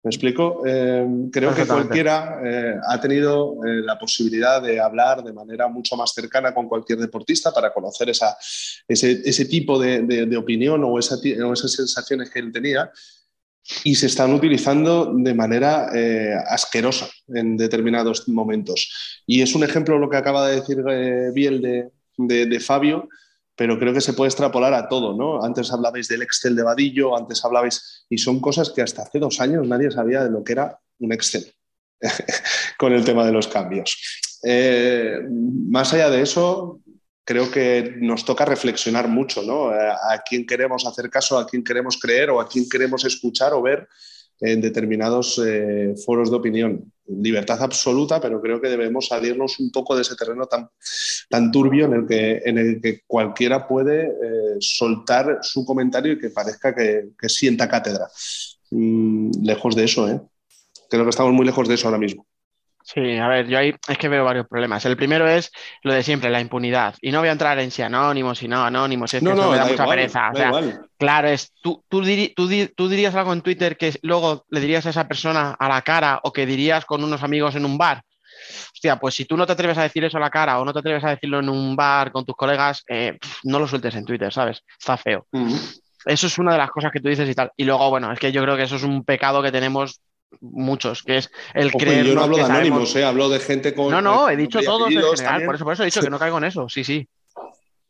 ¿Me 0.04 0.08
explico? 0.08 0.62
Eh, 0.66 1.06
creo 1.30 1.54
que 1.54 1.64
cualquiera 1.64 2.40
eh, 2.44 2.74
ha 2.88 3.00
tenido 3.00 3.56
la 3.62 3.96
posibilidad 3.98 4.60
de 4.60 4.80
hablar 4.80 5.22
de 5.22 5.32
manera 5.32 5.68
mucho 5.68 5.96
más 5.96 6.12
cercana 6.12 6.52
con 6.52 6.68
cualquier 6.68 6.98
deportista 6.98 7.52
para 7.52 7.72
conocer 7.72 8.10
esa, 8.10 8.36
ese, 8.88 9.44
tipo 9.44 9.78
de, 9.78 10.36
opinión 10.36 10.82
o, 10.82 10.98
esa, 10.98 11.14
o 11.16 11.52
esas 11.52 11.72
sensaciones 11.72 12.30
que 12.30 12.40
él 12.40 12.50
tenía 12.50 12.90
y 13.84 13.94
se 13.94 14.06
están 14.06 14.32
utilizando 14.32 15.12
de 15.14 15.34
manera 15.34 15.90
eh, 15.94 16.34
asquerosa 16.48 17.08
en 17.28 17.56
determinados 17.56 18.28
momentos. 18.28 19.22
Y 19.26 19.42
es 19.42 19.54
un 19.54 19.64
ejemplo 19.64 19.98
lo 19.98 20.10
que 20.10 20.16
acaba 20.16 20.48
de 20.48 20.56
decir 20.56 20.82
eh, 20.88 21.30
Biel 21.32 21.90
de, 22.16 22.60
Fabio, 22.60 23.08
pero 23.56 23.78
creo 23.78 23.92
que 23.92 24.00
se 24.00 24.14
puede 24.14 24.28
extrapolar 24.28 24.74
a 24.74 24.88
todo, 24.88 25.14
¿no? 25.14 25.44
Antes 25.44 25.72
hablabais 25.72 26.08
del 26.08 26.22
Excel 26.22 26.56
de 26.56 26.62
Vadillo, 26.62 27.16
antes 27.16 27.44
hablabais, 27.44 28.06
y 28.08 28.18
son 28.18 28.40
cosas 28.40 28.70
que 28.70 28.82
hasta 28.82 29.02
hace 29.02 29.18
dos 29.18 29.40
años 29.40 29.66
nadie 29.66 29.90
sabía 29.90 30.24
de 30.24 30.30
lo 30.30 30.42
que 30.42 30.52
era 30.52 30.78
un 30.98 31.12
Excel 31.12 31.52
con 32.78 32.92
el 32.92 33.04
tema 33.04 33.26
de 33.26 33.32
los 33.32 33.48
cambios. 33.48 34.20
Eh, 34.42 35.20
más 35.30 35.92
allá 35.92 36.10
de 36.10 36.22
eso, 36.22 36.80
creo 37.24 37.50
que 37.50 37.94
nos 37.98 38.24
toca 38.24 38.44
reflexionar 38.44 39.08
mucho, 39.08 39.42
¿no? 39.42 39.72
Eh, 39.72 39.88
a, 39.88 40.22
quién 40.28 40.46
queremos 40.46 40.86
hacer 40.86 41.10
caso, 41.10 41.38
a 41.38 41.46
quién 41.46 41.62
queremos 41.62 41.98
creer 41.98 42.30
o 42.30 42.40
a 42.40 42.48
quién 42.48 42.68
queremos 42.68 43.04
escuchar 43.04 43.52
o 43.52 43.62
ver 43.62 43.88
en 44.42 44.60
determinados 44.60 45.40
eh, 45.44 45.94
foros 46.04 46.30
de 46.30 46.36
opinión. 46.36 46.92
Libertad 47.06 47.62
absoluta, 47.62 48.20
pero 48.20 48.40
creo 48.40 48.60
que 48.60 48.68
debemos 48.68 49.06
salirnos 49.06 49.58
un 49.60 49.70
poco 49.70 49.94
de 49.94 50.02
ese 50.02 50.16
terreno 50.16 50.46
tan, 50.46 50.68
tan 51.28 51.52
turbio 51.52 51.84
en 51.86 51.92
el 51.92 52.06
que, 52.06 52.42
en 52.44 52.58
el 52.58 52.80
que 52.80 53.02
cualquiera 53.06 53.66
puede 53.68 54.06
eh, 54.06 54.56
soltar 54.58 55.38
su 55.42 55.64
comentario 55.64 56.12
y 56.12 56.18
que 56.18 56.30
parezca 56.30 56.74
que, 56.74 57.12
sienta 57.28 57.68
cátedra. 57.68 58.08
Mm, 58.70 59.30
lejos 59.42 59.76
de 59.76 59.84
eso, 59.84 60.08
¿eh? 60.08 60.20
Creo 60.90 61.04
que 61.04 61.10
estamos 61.10 61.32
muy 61.32 61.46
lejos 61.46 61.68
de 61.68 61.74
eso 61.74 61.86
ahora 61.86 61.98
mismo. 61.98 62.26
Sí, 62.84 63.16
a 63.16 63.28
ver, 63.28 63.46
yo 63.46 63.58
ahí 63.58 63.74
es 63.88 63.98
que 63.98 64.08
veo 64.08 64.24
varios 64.24 64.46
problemas. 64.46 64.84
El 64.84 64.96
primero 64.96 65.28
es 65.28 65.52
lo 65.82 65.92
de 65.92 66.02
siempre, 66.02 66.30
la 66.30 66.40
impunidad. 66.40 66.94
Y 67.00 67.12
no 67.12 67.20
voy 67.20 67.28
a 67.28 67.32
entrar 67.32 67.58
en 67.58 67.70
si 67.70 67.82
anónimos, 67.82 68.38
si 68.38 68.48
no 68.48 68.64
anónimos, 68.64 69.14
es 69.14 69.22
que 69.22 69.30
eso 69.30 69.50
me 69.50 69.56
da, 69.56 69.66
mucha 69.66 69.86
pereza. 69.86 70.30
claro, 70.98 71.28
es 71.28 71.52
tú, 71.62 71.84
tú, 71.88 72.02
dirías 72.02 73.14
algo 73.14 73.32
en 73.32 73.42
Twitter 73.42 73.76
que 73.76 73.94
luego 74.02 74.44
le 74.50 74.60
dirías 74.60 74.86
a 74.86 74.90
esa 74.90 75.06
persona 75.06 75.56
a 75.58 75.68
la 75.68 75.82
cara 75.82 76.20
o 76.24 76.32
que 76.32 76.46
dirías 76.46 76.84
con 76.84 77.04
unos 77.04 77.22
amigos 77.22 77.54
en 77.54 77.64
un 77.64 77.78
bar. 77.78 78.02
Hostia, 78.72 78.98
pues 78.98 79.14
si 79.14 79.24
tú 79.24 79.36
no 79.36 79.46
te 79.46 79.52
atreves 79.52 79.78
a 79.78 79.82
decir 79.82 80.04
eso 80.04 80.16
a 80.16 80.20
la 80.20 80.30
cara 80.30 80.58
o 80.58 80.64
no 80.64 80.72
te 80.72 80.80
atreves 80.80 81.04
a 81.04 81.10
decirlo 81.10 81.38
en 81.38 81.48
un 81.48 81.76
bar 81.76 82.10
con 82.10 82.24
tus 82.24 82.34
colegas, 82.34 82.82
eh, 82.88 83.16
no 83.44 83.58
lo 83.58 83.68
sueltes 83.68 83.94
en 83.94 84.04
Twitter, 84.04 84.32
¿sabes? 84.32 84.62
Está 84.78 84.96
feo. 84.96 85.26
Eso 86.04 86.26
es 86.26 86.38
una 86.38 86.52
de 86.52 86.58
las 86.58 86.70
cosas 86.70 86.90
que 86.90 87.00
tú 87.00 87.08
dices 87.08 87.28
y 87.28 87.34
tal. 87.34 87.52
Y 87.56 87.64
luego, 87.64 87.88
bueno, 87.90 88.10
es 88.12 88.18
que 88.18 88.32
yo 88.32 88.42
creo 88.42 88.56
que 88.56 88.64
eso 88.64 88.76
es 88.76 88.82
un 88.82 89.04
pecado 89.04 89.42
que 89.42 89.52
tenemos 89.52 90.00
muchos, 90.40 91.02
que 91.02 91.18
es 91.18 91.30
el 91.54 91.72
creer. 91.72 92.06
Yo 92.06 92.14
no 92.14 92.22
hablo 92.22 92.36
de 92.36 92.42
anónimos, 92.44 92.94
eh, 92.96 93.04
hablo 93.04 93.28
de 93.28 93.40
gente 93.40 93.74
con. 93.74 93.90
No, 93.90 94.00
no, 94.00 94.28
he 94.28 94.36
dicho 94.36 94.60
todos 94.60 94.90
en 94.90 95.00
general, 95.00 95.44
por 95.44 95.54
eso, 95.54 95.64
por 95.64 95.74
eso 95.74 95.82
he 95.82 95.86
dicho 95.86 96.00
que 96.00 96.10
no 96.10 96.18
caigo 96.18 96.38
en 96.38 96.44
eso, 96.44 96.68
sí, 96.68 96.84
sí. 96.84 97.08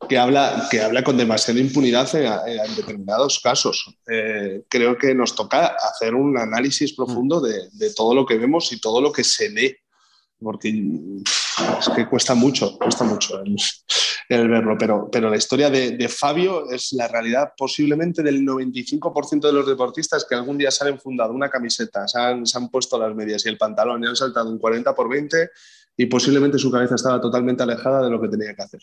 Que 0.09 0.19
habla, 0.19 0.67
que 0.69 0.83
habla 0.83 1.05
con 1.05 1.17
demasiada 1.17 1.61
impunidad 1.61 2.13
en, 2.17 2.75
determinados 2.75 3.39
casos. 3.39 3.95
Eh, 4.11 4.63
creo 4.69 4.99
que 4.99 5.15
nos 5.15 5.35
toca 5.35 5.77
hacer 5.79 6.15
un 6.15 6.37
análisis 6.37 6.93
profundo 6.93 7.41
de, 7.41 7.69
de, 7.73 7.95
todo 7.95 8.13
lo 8.13 8.27
que 8.27 8.37
vemos 8.37 8.73
y 8.73 8.81
todo 8.81 9.01
lo 9.01 9.13
que 9.13 9.23
se 9.23 9.49
lee, 9.49 9.77
porque 10.43 10.69
es 10.69 11.89
que 11.95 12.09
cuesta 12.09 12.35
mucho, 12.35 12.77
cuesta 12.79 13.05
mucho 13.05 13.43
el, 14.29 14.49
verlo, 14.49 14.77
pero, 14.79 15.09
pero 15.11 15.29
la 15.31 15.37
historia 15.37 15.69
de, 15.71 16.09
Fabio 16.09 16.71
es 16.71 16.93
la 16.93 17.09
realidad 17.09 17.53
posiblemente 17.57 18.23
del 18.23 18.45
95% 18.47 19.41
de 19.41 19.53
los 19.53 19.67
deportistas 19.67 20.25
que 20.25 20.35
algún 20.35 20.59
día 20.59 20.71
se 20.71 20.89
han 20.89 20.99
fundado 20.99 21.33
una 21.33 21.51
camiseta, 21.51 22.09
se 22.09 22.19
han, 22.19 22.47
se 22.47 22.59
han, 22.59 22.69
puesto 22.69 22.99
las 22.99 23.15
medias 23.15 23.45
y 23.45 23.49
el 23.49 23.59
pantalón 23.59 24.03
y 24.03 24.07
han 24.07 24.17
saltado 24.17 24.51
un 24.51 24.59
40 24.59 24.95
por 24.95 25.09
20 25.09 25.51
y 25.97 26.07
posiblemente 26.07 26.59
su 26.59 26.71
cabeza 26.71 26.95
estaba 26.95 27.21
totalmente 27.21 27.63
alejada 27.63 28.03
de 28.03 28.11
lo 28.11 28.21
que 28.21 28.29
tenía 28.29 28.55
que 28.55 28.63
hacer. 28.63 28.81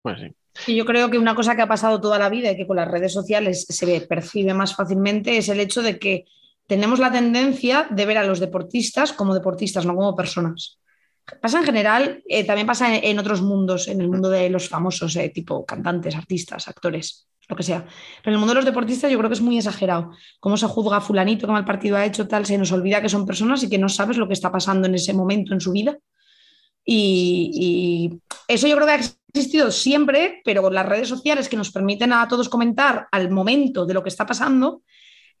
Pues 0.00 0.20
sí. 0.20 0.34
Y 0.66 0.76
yo 0.76 0.84
creo 0.84 1.10
que 1.10 1.18
una 1.18 1.34
cosa 1.34 1.56
que 1.56 1.62
ha 1.62 1.68
pasado 1.68 2.00
toda 2.00 2.18
la 2.18 2.28
vida 2.28 2.50
y 2.50 2.56
que 2.56 2.66
con 2.66 2.76
las 2.76 2.88
redes 2.88 3.12
sociales 3.12 3.66
se 3.68 4.00
percibe 4.02 4.54
más 4.54 4.74
fácilmente 4.74 5.36
es 5.38 5.48
el 5.48 5.60
hecho 5.60 5.82
de 5.82 5.98
que 5.98 6.26
tenemos 6.72 7.00
la 7.00 7.12
tendencia 7.12 7.86
de 7.90 8.06
ver 8.06 8.16
a 8.16 8.24
los 8.24 8.40
deportistas 8.40 9.12
como 9.12 9.34
deportistas, 9.34 9.84
no 9.84 9.94
como 9.94 10.16
personas. 10.16 10.78
Pasa 11.38 11.58
en 11.58 11.64
general, 11.66 12.22
eh, 12.26 12.44
también 12.44 12.66
pasa 12.66 12.96
en, 12.96 13.18
otros 13.18 13.42
mundos, 13.42 13.88
en 13.88 14.00
el 14.00 14.08
mundo 14.08 14.30
de 14.30 14.48
los 14.48 14.70
famosos, 14.70 15.14
eh, 15.16 15.28
tipo 15.28 15.66
cantantes, 15.66 16.16
artistas, 16.16 16.68
actores, 16.68 17.28
lo 17.46 17.56
que 17.56 17.62
sea. 17.62 17.84
Pero 17.84 18.30
en 18.30 18.32
el 18.32 18.38
mundo 18.38 18.54
de 18.54 18.60
los 18.60 18.64
deportistas 18.64 19.12
yo 19.12 19.18
creo 19.18 19.28
que 19.28 19.34
es 19.34 19.42
muy 19.42 19.58
exagerado. 19.58 20.12
Cómo 20.40 20.56
se 20.56 20.66
juzga 20.66 20.96
a 20.96 21.00
fulanito, 21.02 21.46
qué 21.46 21.52
mal 21.52 21.66
partido 21.66 21.98
ha 21.98 22.06
hecho, 22.06 22.26
tal, 22.26 22.46
se 22.46 22.56
nos 22.56 22.72
olvida 22.72 23.02
que 23.02 23.10
son 23.10 23.26
personas 23.26 23.62
y 23.62 23.68
que 23.68 23.76
no 23.76 23.90
sabes 23.90 24.16
lo 24.16 24.26
que 24.26 24.32
está 24.32 24.50
pasando 24.50 24.88
en 24.88 24.94
ese 24.94 25.12
momento 25.12 25.52
en 25.52 25.60
su 25.60 25.72
vida. 25.72 25.98
Y, 26.86 28.18
eso 28.48 28.66
yo 28.66 28.76
creo 28.76 28.86
que 28.86 28.92
ha 28.94 29.00
existido 29.34 29.70
siempre, 29.70 30.40
pero 30.42 30.70
las 30.70 30.86
redes 30.86 31.08
sociales 31.08 31.50
que 31.50 31.56
nos 31.56 31.70
permiten 31.70 32.14
a 32.14 32.26
todos 32.28 32.48
comentar 32.48 33.08
al 33.12 33.30
momento 33.30 33.84
de 33.84 33.92
lo 33.92 34.02
que 34.02 34.08
está 34.08 34.24
pasando, 34.24 34.82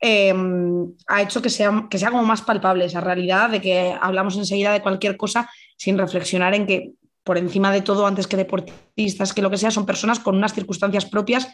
em, 0.02 0.92
ha 1.06 1.22
hecho 1.22 1.40
que 1.40 1.48
sea, 1.48 1.86
que 1.88 1.98
sea 1.98 2.10
como 2.10 2.24
más 2.24 2.42
palpable 2.42 2.84
esa 2.84 3.00
realidad 3.00 3.48
de 3.48 3.60
que 3.60 3.96
hablamos 4.00 4.36
enseguida 4.36 4.72
de 4.72 4.82
cualquier 4.82 5.16
cosa 5.16 5.48
sin 5.76 5.96
reflexionar 5.96 6.54
en 6.54 6.66
que 6.66 6.92
por 7.24 7.38
encima 7.38 7.72
de 7.72 7.82
todo, 7.82 8.06
antes 8.06 8.26
que 8.26 8.36
deportistas, 8.36 9.32
que 9.32 9.42
lo 9.42 9.50
que 9.50 9.56
sea, 9.56 9.70
son 9.70 9.86
personas 9.86 10.18
con 10.18 10.36
unas 10.36 10.54
circunstancias 10.54 11.06
propias 11.06 11.48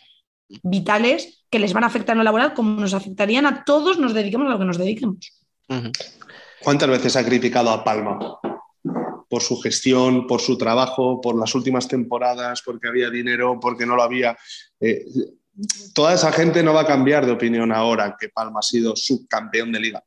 vitales 0.63 1.45
que 1.51 1.59
les 1.59 1.75
van 1.75 1.85
a 1.85 1.89
afectar 1.89 2.15
en 2.15 2.19
lo 2.19 2.25
laboral 2.25 2.55
como 2.55 2.81
nos 2.81 2.95
afectarían 2.95 3.47
a 3.47 3.65
todos, 3.65 3.99
nos 3.99 4.15
dediquemos 4.15 4.49
a 4.49 4.51
lo 4.53 4.59
que 4.59 4.65
nos 4.65 4.79
dediquemos. 4.79 5.33
¿Cuántas 6.63 6.89
veces 6.89 7.17
ha 7.17 7.25
criticado 7.25 7.71
a 7.71 7.85
Palma? 7.85 8.19
Por 9.29 9.43
su 9.43 9.61
gestión, 9.61 10.27
por 10.27 10.41
su 10.41 10.57
trabajo, 10.57 11.21
por 11.21 11.39
las 11.39 11.55
últimas 11.55 11.87
temporadas, 11.87 12.63
porque 12.65 12.89
había 12.89 13.11
dinero, 13.11 13.61
porque 13.61 13.85
no 13.85 13.95
lo 13.95 14.03
había. 14.03 14.37
Eh, 14.81 15.05
toda 15.95 16.15
esa 16.15 16.33
gente 16.33 16.63
no 16.63 16.73
va 16.73 16.83
a 16.83 16.87
cambiar 16.87 17.27
de 17.27 17.33
opinión 17.33 17.73
ahora 17.73 18.17
que 18.19 18.29
Palma 18.29 18.61
ha 18.61 18.63
sido 18.63 18.95
subcampeón 18.97 19.73
de 19.73 19.81
liga 19.81 20.05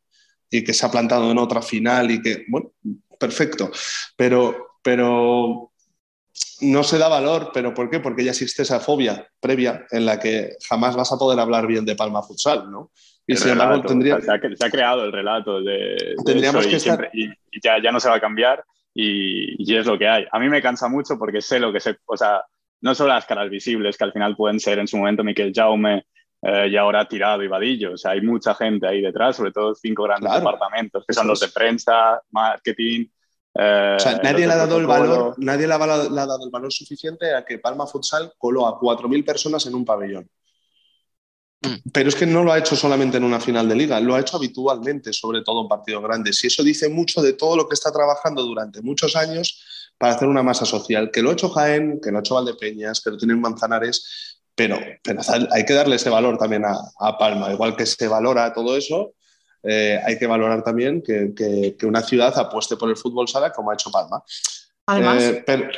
y 0.49 0.63
que 0.63 0.73
se 0.73 0.85
ha 0.85 0.91
plantado 0.91 1.31
en 1.31 1.37
otra 1.37 1.61
final 1.61 2.11
y 2.11 2.21
que, 2.21 2.45
bueno, 2.47 2.71
perfecto, 3.19 3.71
pero, 4.15 4.77
pero 4.81 5.71
no 6.61 6.83
se 6.83 6.97
da 6.97 7.07
valor, 7.07 7.51
¿pero 7.53 7.73
por 7.73 7.89
qué? 7.89 7.99
Porque 7.99 8.23
ya 8.23 8.31
existe 8.31 8.63
esa 8.63 8.79
fobia 8.79 9.27
previa 9.39 9.85
en 9.91 10.05
la 10.05 10.19
que 10.19 10.51
jamás 10.67 10.95
vas 10.95 11.11
a 11.11 11.17
poder 11.17 11.39
hablar 11.39 11.67
bien 11.67 11.85
de 11.85 11.95
Palma 11.95 12.23
Futsal, 12.23 12.69
¿no? 12.69 12.91
Y 13.27 13.35
sin 13.35 13.51
embargo, 13.51 13.81
tendría... 13.83 14.19
se, 14.19 14.31
ha, 14.31 14.69
creado 14.69 15.05
el 15.05 15.11
relato 15.11 15.61
de, 15.61 16.15
tendríamos 16.25 16.67
que 16.67 16.77
y, 17.13 17.25
y, 17.25 17.61
ya, 17.63 17.81
ya 17.81 17.91
no 17.91 17.99
se 17.99 18.09
va 18.09 18.15
a 18.15 18.21
cambiar 18.21 18.63
y, 18.93 19.55
y, 19.57 19.78
es 19.78 19.86
lo 19.86 19.97
que 19.97 20.07
hay. 20.07 20.26
A 20.32 20.39
mí 20.39 20.49
me 20.49 20.61
cansa 20.61 20.89
mucho 20.89 21.17
porque 21.17 21.41
sé 21.41 21.59
lo 21.59 21.71
que 21.71 21.80
se... 21.80 21.97
O 22.05 22.17
sea, 22.17 22.43
no 22.82 22.95
solo 22.95 23.13
las 23.13 23.25
caras 23.25 23.49
visibles, 23.49 23.97
que 23.97 24.03
al 24.03 24.13
final 24.13 24.36
pueden 24.36 24.59
ser 24.59 24.79
en 24.79 24.88
su 24.88 24.97
momento 24.97 25.23
Miquel 25.23 25.53
Jaume, 25.53 26.05
eh, 26.43 26.69
y 26.71 26.75
ahora 26.75 27.07
tirado 27.07 27.43
y 27.43 27.47
vadillo. 27.47 27.93
O 27.93 27.97
sea, 27.97 28.11
hay 28.11 28.21
mucha 28.21 28.55
gente 28.55 28.88
ahí 28.88 29.01
detrás, 29.01 29.36
sobre 29.36 29.51
todo 29.51 29.75
cinco 29.75 30.03
grandes 30.03 30.32
departamentos, 30.34 31.05
que 31.07 31.13
son 31.13 31.27
los 31.27 31.39
de 31.39 31.49
prensa, 31.49 32.19
marketing. 32.32 33.05
Eh, 33.53 33.95
o 33.95 33.99
sea, 33.99 34.19
nadie 34.23 34.47
le, 34.47 34.53
ha 34.53 34.57
dado 34.57 34.77
el 34.79 34.88
valor, 34.88 35.36
nadie 35.38 35.67
le 35.67 35.73
ha, 35.73 35.77
dado 35.77 36.43
el 36.43 36.49
valor 36.49 36.73
suficiente 36.73 37.36
a 37.36 37.45
que 37.45 37.59
Palma 37.59 37.86
Futsal 37.86 38.34
coló 38.38 38.65
a 38.65 38.79
4.000 38.79 39.23
personas 39.23 39.65
en 39.67 39.75
un 39.75 39.86
pabellón. 39.86 40.27
Mm. 41.61 41.91
Pero 41.93 42.09
es 42.09 42.15
que 42.15 42.25
no 42.25 42.43
lo 42.43 42.51
ha 42.51 42.57
hecho 42.57 42.75
solamente 42.75 43.17
en 43.17 43.23
una 43.23 43.39
final 43.39 43.69
de 43.69 43.75
liga, 43.75 43.99
lo 43.99 44.15
ha 44.15 44.19
hecho 44.19 44.38
habitualmente, 44.38 45.13
sobre 45.13 45.43
todo 45.43 45.61
en 45.61 45.67
partidos 45.67 46.01
grandes. 46.01 46.43
Y 46.43 46.47
eso 46.47 46.63
dice 46.63 46.89
mucho 46.89 47.21
de 47.21 47.34
todo 47.34 47.55
lo 47.55 47.67
que 47.67 47.75
está 47.75 47.91
trabajando 47.91 48.41
durante 48.41 48.82
muchos 48.82 49.15
años 49.15 49.63
para 50.02 50.16
hacer 50.16 50.28
una 50.28 50.43
masa 50.43 50.66
social. 50.66 51.12
Que 51.12 51.22
lo 51.22 51.30
ha 51.30 51.34
hecho 51.34 51.49
Jaén, 51.49 52.02
que 52.02 52.12
lo 52.12 52.18
ha 52.18 52.20
hecho 52.20 52.36
Valdepeñas, 52.36 52.99
que 52.99 53.12
lo 53.12 53.18
tienen 53.18 53.39
Manzanares 53.39 54.41
pero, 54.56 54.78
hay 55.52 55.66
que 55.66 55.74
darle 55.74 55.95
ese 55.95 56.10
valor 56.10 56.38
también 56.38 56.64
a, 56.66 57.18
Palma. 57.18 57.52
Igual 57.52 57.76
que 57.76 57.86
se 57.86 58.08
valora 58.08 58.54
todo 58.54 58.78
eso, 58.78 59.14
eh, 59.64 59.99
hay 60.04 60.20
que 60.20 60.28
valorar 60.28 60.64
también 60.64 61.02
que, 61.02 61.76
una 61.84 62.02
ciudad 62.02 62.38
apueste 62.38 62.76
por 62.76 62.89
el 62.89 62.97
fútbol 62.97 63.28
sala 63.28 63.52
como 63.52 63.72
ha 63.72 63.76
hecho 63.76 63.91
Palma. 63.91 64.22
Además, 64.86 65.24
eh, 65.24 65.70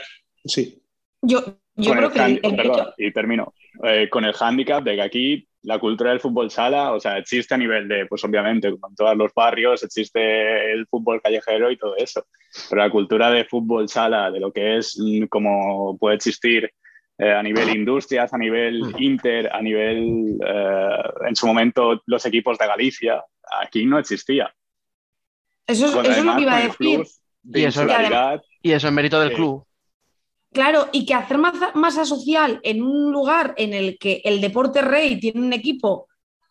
Sí. 0.45 0.83
Yo, 1.21 1.41
yo 1.75 1.91
creo 1.93 2.11
que 2.11 2.19
handi- 2.19 2.39
el, 2.43 2.51
el 2.51 2.55
perdón, 2.57 2.87
y 2.97 3.13
termino. 3.13 3.53
Eh, 3.83 4.09
con 4.09 4.25
el 4.25 4.33
hándicap 4.33 4.83
de 4.83 4.95
que 4.95 5.01
aquí 5.01 5.47
la 5.63 5.79
cultura 5.79 6.09
del 6.11 6.19
fútbol 6.19 6.51
sala, 6.51 6.93
o 6.93 6.99
sea, 6.99 7.17
existe 7.17 7.53
a 7.53 7.57
nivel 7.57 7.87
de, 7.87 8.05
pues 8.05 8.23
obviamente, 8.23 8.69
como 8.71 8.89
en 8.89 8.95
todos 8.95 9.15
los 9.17 9.33
barrios, 9.33 9.81
existe 9.83 10.71
el 10.73 10.85
fútbol 10.87 11.21
callejero 11.21 11.71
y 11.71 11.77
todo 11.77 11.95
eso. 11.97 12.25
Pero 12.69 12.81
la 12.81 12.89
cultura 12.89 13.31
de 13.31 13.45
fútbol 13.45 13.87
sala, 13.89 14.29
de 14.29 14.39
lo 14.39 14.51
que 14.51 14.77
es 14.77 14.97
mm, 14.99 15.25
como 15.27 15.97
puede 15.97 16.15
existir 16.17 16.69
eh, 17.17 17.31
a 17.31 17.41
nivel 17.43 17.69
industrias, 17.75 18.33
a 18.33 18.37
nivel 18.37 18.81
inter, 18.97 19.49
a 19.53 19.61
nivel, 19.61 20.37
eh, 20.45 20.97
en 21.29 21.35
su 21.35 21.47
momento, 21.47 22.01
los 22.07 22.25
equipos 22.25 22.57
de 22.57 22.67
Galicia, 22.67 23.23
aquí 23.61 23.85
no 23.85 23.97
existía. 23.99 24.53
eso, 25.67 25.85
es- 25.85 25.93
Bueno, 25.93 26.09
eso 26.09 26.19
es 26.19 26.25
lo 26.25 26.35
que 26.35 26.41
iba 26.41 26.57
a 26.57 26.61
decir. 26.61 26.75
plus 26.77 27.21
de 27.43 27.59
Y 27.61 27.63
eso- 27.65 27.87
Y 28.61 28.71
eso 28.71 28.87
en 28.87 28.93
mérito 28.95 29.19
del 29.19 29.29
Sí. 29.29 29.35
club. 29.35 29.65
Claro, 30.53 30.87
y 30.91 31.05
que 31.05 31.15
hacer 31.15 31.39
masa, 31.39 32.05
social 32.05 32.59
en 32.63 32.83
un 32.83 33.11
lugar 33.11 33.55
en 33.57 33.73
el 33.73 33.97
que 33.97 34.21
el 34.23 34.39
deporte 34.39 34.81
rey 34.81 35.19
tiene 35.19 35.41
un 35.41 35.51
equipo 35.51 36.07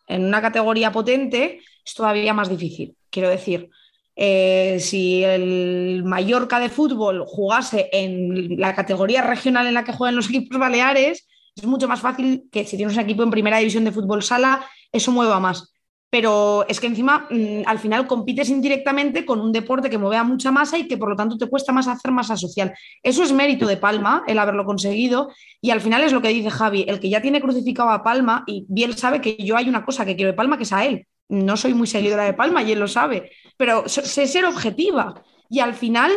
en 0.07 0.25
una 0.25 0.41
categoría 0.41 0.91
potente 0.91 1.61
es 1.85 1.93
todavía 1.93 2.33
más 2.33 2.49
difícil. 2.49 2.97
Quiero 3.09 3.29
decir, 3.29 3.69
eh, 4.15 4.77
si 4.81 5.23
el 5.23 6.03
Mallorca 6.03 6.59
de 6.59 6.69
fútbol 6.69 7.23
jugase 7.25 7.89
en 7.93 8.59
la 8.59 8.75
categoría 8.75 9.21
regional 9.21 9.67
en 9.67 9.73
la 9.73 9.85
que 9.85 9.93
juegan 9.93 10.17
los 10.17 10.27
equipos 10.29 10.59
baleares, 10.59 11.25
es 11.55 11.65
mucho 11.65 11.87
más 11.87 12.01
fácil 12.01 12.49
que 12.51 12.65
si 12.65 12.75
tienes 12.75 12.95
un 12.95 13.03
equipo 13.03 13.23
en 13.23 13.31
primera 13.31 13.59
división 13.59 13.85
de 13.85 13.91
fútbol 13.91 14.21
sala, 14.21 14.65
eso 14.91 15.11
mueva 15.11 15.39
más. 15.39 15.72
Pero 16.13 16.63
es 16.67 16.79
que 16.79 16.85
encima 16.85 17.25
mm, 17.27 17.63
al 17.65 17.79
final 17.79 18.05
compites 18.05 18.47
indirectamente 18.49 19.25
con 19.25 19.39
un 19.39 19.51
deporte 19.51 19.89
que 19.89 19.97
mueve 19.97 20.17
a 20.17 20.23
mucha 20.23 20.51
masa 20.51 20.77
y 20.77 20.87
que 20.87 20.95
por 20.95 21.09
lo 21.09 21.15
tanto 21.15 21.39
te 21.39 21.47
cuesta 21.47 21.73
más 21.73 21.87
hacer 21.87 22.11
masa 22.11 22.37
social. 22.37 22.71
Eso 23.01 23.23
es 23.23 23.33
mérito 23.33 23.65
de 23.65 23.77
Palma, 23.77 24.23
el 24.27 24.37
haberlo 24.37 24.63
conseguido. 24.63 25.31
Y 25.59 25.71
al 25.71 25.81
final 25.81 26.03
es 26.03 26.13
lo 26.13 26.21
que 26.21 26.27
dice 26.27 26.51
Javi, 26.51 26.85
el 26.87 26.99
que 26.99 27.09
ya 27.09 27.19
tiene 27.19 27.41
crucificado 27.41 27.89
a 27.89 28.03
Palma, 28.03 28.43
y 28.45 28.63
bien 28.69 28.95
sabe 28.95 29.21
que 29.21 29.37
yo 29.37 29.57
hay 29.57 29.67
una 29.67 29.83
cosa 29.83 30.05
que 30.05 30.15
quiero 30.15 30.29
de 30.29 30.37
Palma, 30.37 30.55
que 30.55 30.65
es 30.65 30.73
a 30.73 30.85
él. 30.85 31.07
No 31.29 31.57
soy 31.57 31.73
muy 31.73 31.87
seguidora 31.87 32.25
de 32.25 32.33
Palma 32.33 32.61
y 32.61 32.73
él 32.73 32.79
lo 32.79 32.87
sabe, 32.87 33.31
pero 33.57 33.89
sé 33.89 34.27
ser 34.27 34.45
objetiva. 34.45 35.15
Y 35.49 35.61
al 35.61 35.73
final 35.73 36.11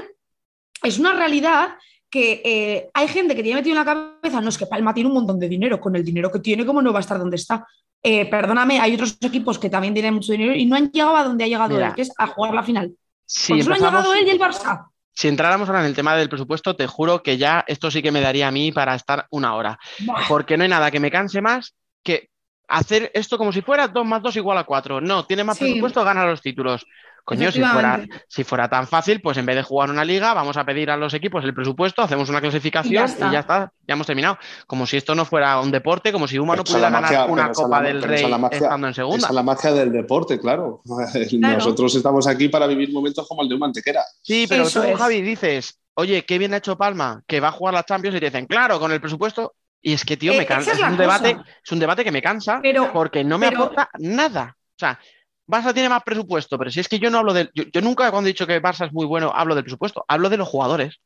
es 0.82 0.98
una 0.98 1.14
realidad 1.14 1.70
que 2.10 2.42
eh, 2.44 2.90
hay 2.92 3.08
gente 3.08 3.34
que 3.34 3.42
tiene 3.42 3.60
metido 3.60 3.80
en 3.80 3.86
la 3.86 3.94
cabeza, 4.20 4.42
no 4.42 4.50
es 4.50 4.58
que 4.58 4.66
Palma 4.66 4.92
tiene 4.92 5.08
un 5.08 5.14
montón 5.14 5.40
de 5.40 5.48
dinero, 5.48 5.80
con 5.80 5.96
el 5.96 6.04
dinero 6.04 6.30
que 6.30 6.40
tiene, 6.40 6.66
¿cómo 6.66 6.82
no 6.82 6.92
va 6.92 6.98
a 6.98 7.00
estar 7.00 7.18
donde 7.18 7.36
está? 7.36 7.66
Eh, 8.02 8.26
perdóname, 8.26 8.78
hay 8.80 8.94
otros 8.94 9.18
equipos 9.20 9.58
que 9.58 9.68
también 9.70 9.92
tienen 9.94 10.14
mucho 10.14 10.32
dinero 10.32 10.54
y 10.54 10.64
no 10.66 10.76
han 10.76 10.90
llegado 10.90 11.16
a 11.16 11.24
donde 11.24 11.44
ha 11.44 11.48
llegado 11.48 11.74
Mira. 11.74 11.88
él, 11.88 11.94
que 11.94 12.02
es 12.02 12.12
a 12.18 12.26
jugar 12.28 12.54
la 12.54 12.62
final. 12.62 12.92
Si 13.24 13.52
Por 13.52 13.60
eso 13.60 13.72
han 13.72 13.78
llegado 13.80 14.14
él 14.14 14.26
y 14.26 14.30
el 14.30 14.38
Barça. 14.38 14.86
si 15.12 15.26
entráramos 15.28 15.68
ahora 15.68 15.80
en 15.80 15.86
el 15.86 15.94
tema 15.96 16.14
del 16.14 16.28
presupuesto, 16.28 16.76
te 16.76 16.86
juro 16.86 17.22
que 17.22 17.36
ya 17.36 17.64
esto 17.66 17.90
sí 17.90 18.02
que 18.02 18.12
me 18.12 18.20
daría 18.20 18.46
a 18.48 18.52
mí 18.52 18.70
para 18.70 18.94
estar 18.94 19.26
una 19.30 19.54
hora. 19.56 19.78
Buah. 20.00 20.28
Porque 20.28 20.56
no 20.56 20.62
hay 20.62 20.68
nada 20.70 20.90
que 20.92 21.00
me 21.00 21.10
canse 21.10 21.40
más 21.40 21.74
que 22.04 22.28
hacer 22.68 23.10
esto 23.14 23.38
como 23.38 23.52
si 23.52 23.62
fuera 23.62 23.88
2 23.88 24.04
más 24.06 24.22
2 24.22 24.36
igual 24.36 24.58
a 24.58 24.64
4. 24.64 25.00
No, 25.00 25.24
tiene 25.26 25.42
más 25.42 25.56
Sí. 25.58 25.64
presupuesto, 25.64 26.04
gana 26.04 26.24
los 26.26 26.40
títulos. 26.42 26.86
Coño, 27.26 27.50
si 27.50 27.60
fuera, 27.60 28.06
si 28.28 28.44
fuera 28.44 28.68
tan 28.68 28.86
fácil, 28.86 29.20
pues 29.20 29.36
en 29.36 29.44
vez 29.46 29.56
de 29.56 29.64
jugar 29.64 29.90
una 29.90 30.04
liga, 30.04 30.32
vamos 30.32 30.56
a 30.56 30.64
pedir 30.64 30.92
a 30.92 30.96
los 30.96 31.12
equipos 31.12 31.44
el 31.44 31.52
presupuesto, 31.52 32.00
hacemos 32.00 32.28
una 32.28 32.40
clasificación 32.40 32.92
Y 32.94 33.24
y 33.24 33.32
ya 33.32 33.40
está. 33.40 33.72
ya, 33.86 33.94
hemos 33.94 34.06
terminado. 34.06 34.38
Como 34.68 34.86
si 34.86 34.96
esto 34.96 35.12
no 35.16 35.24
fuera 35.24 35.58
un 35.60 35.72
deporte, 35.72 36.12
como 36.12 36.28
si 36.28 36.38
Uma 36.38 36.54
no 36.54 36.62
pudiera 36.62 36.88
ganar 36.88 37.02
magia- 37.02 37.24
una 37.26 37.50
Copa 37.50 37.82
la- 37.82 37.88
del 37.88 38.00
Rey 38.02 38.22
es 38.22 38.30
la 38.30 38.38
magia- 38.38 38.58
estando 38.58 38.86
en 38.86 38.94
segunda. 38.94 39.18
Esa 39.18 39.26
es 39.28 39.34
la 39.34 39.42
magia 39.42 39.72
del 39.72 39.90
deporte, 39.92 40.38
claro. 40.38 40.82
Nosotros 41.32 41.94
estamos 41.96 42.26
aquí 42.28 42.48
para 42.48 42.66
vivir 42.68 42.92
momentos 42.92 43.26
como 43.26 43.42
el 43.42 43.48
de 43.48 43.54
un 43.54 43.60
mantequera. 43.60 44.02
Sí, 44.22 44.46
pero 44.48 44.62
Eso 44.64 44.82
tú, 44.82 44.88
es. 44.88 44.96
Javi, 44.96 45.20
dices, 45.22 45.80
oye, 45.94 46.24
qué 46.24 46.38
bien 46.38 46.54
ha 46.54 46.58
hecho 46.58 46.76
Palma, 46.78 47.22
que 47.26 47.40
va 47.40 47.48
a 47.48 47.52
jugar 47.52 47.74
la 47.74 47.82
Champions 47.82 48.16
y 48.16 48.20
te 48.20 48.26
dicen, 48.26 48.46
claro, 48.46 48.78
con 48.78 48.92
el 48.92 49.00
presupuesto. 49.00 49.54
Y 49.82 49.92
es 49.92 50.04
que, 50.04 50.16
tío, 50.16 50.32
Eh, 50.32 50.36
me 50.38 50.42
esa 50.44 50.54
cansa. 50.54 50.72
es 50.72 50.80
un 50.80 50.96
debate, 50.96 51.36
es 51.64 51.72
un 51.72 51.78
debate 51.78 52.02
que 52.04 52.10
me 52.12 52.22
cansa 52.22 52.60
Pero- 52.62 52.92
porque 52.92 53.22
no 53.24 53.38
me 53.38 53.48
pero- 53.48 53.64
aporta 53.64 53.88
nada. 53.98 54.56
O 54.58 54.78
sea, 54.78 54.98
Barça 55.46 55.72
tiene 55.72 55.88
más 55.88 56.02
presupuesto, 56.02 56.58
pero 56.58 56.70
si 56.70 56.80
es 56.80 56.88
que 56.88 56.98
yo 56.98 57.10
no 57.10 57.18
hablo 57.18 57.32
del. 57.32 57.50
Yo, 57.54 57.64
yo 57.72 57.80
nunca, 57.80 58.10
cuando 58.10 58.28
he 58.28 58.32
dicho 58.32 58.46
que 58.46 58.60
Barça 58.62 58.86
es 58.86 58.92
muy 58.92 59.06
bueno, 59.06 59.32
hablo 59.34 59.54
del 59.54 59.64
presupuesto, 59.64 60.04
hablo 60.08 60.28
de 60.28 60.36
los 60.36 60.48
jugadores. 60.48 61.00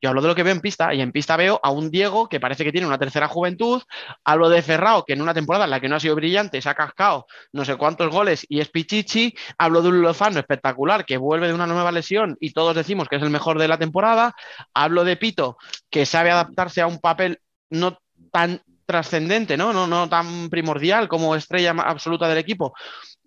Yo 0.00 0.10
hablo 0.10 0.22
de 0.22 0.28
lo 0.28 0.34
que 0.34 0.44
veo 0.44 0.52
en 0.52 0.60
pista 0.60 0.94
y 0.94 1.00
en 1.00 1.10
pista 1.10 1.36
veo 1.36 1.58
a 1.62 1.70
un 1.70 1.90
Diego 1.90 2.28
que 2.28 2.38
parece 2.38 2.62
que 2.62 2.70
tiene 2.70 2.86
una 2.86 2.98
tercera 2.98 3.26
juventud. 3.26 3.82
Hablo 4.24 4.48
de 4.48 4.62
Ferrao, 4.62 5.04
que 5.04 5.14
en 5.14 5.22
una 5.22 5.34
temporada 5.34 5.64
en 5.64 5.70
la 5.70 5.80
que 5.80 5.88
no 5.88 5.96
ha 5.96 6.00
sido 6.00 6.14
brillante 6.14 6.62
se 6.62 6.68
ha 6.68 6.74
cascado 6.74 7.26
no 7.52 7.64
sé 7.64 7.76
cuántos 7.76 8.08
goles 8.10 8.46
y 8.48 8.60
es 8.60 8.68
Pichichi. 8.68 9.34
Hablo 9.58 9.82
de 9.82 9.88
un 9.88 10.02
Lozano 10.02 10.38
espectacular 10.38 11.04
que 11.04 11.16
vuelve 11.16 11.48
de 11.48 11.54
una 11.54 11.66
nueva 11.66 11.90
lesión 11.90 12.36
y 12.40 12.52
todos 12.52 12.76
decimos 12.76 13.08
que 13.08 13.16
es 13.16 13.22
el 13.22 13.30
mejor 13.30 13.58
de 13.58 13.68
la 13.68 13.78
temporada. 13.78 14.34
Hablo 14.72 15.02
de 15.02 15.16
Pito, 15.16 15.58
que 15.90 16.06
sabe 16.06 16.30
adaptarse 16.30 16.80
a 16.80 16.86
un 16.86 17.00
papel 17.00 17.40
no 17.70 17.98
tan 18.30 18.62
trascendente, 18.86 19.56
¿no? 19.56 19.72
No, 19.72 19.86
no 19.86 20.08
tan 20.08 20.48
primordial 20.48 21.08
como 21.08 21.34
estrella 21.34 21.72
absoluta 21.72 22.28
del 22.28 22.38
equipo. 22.38 22.72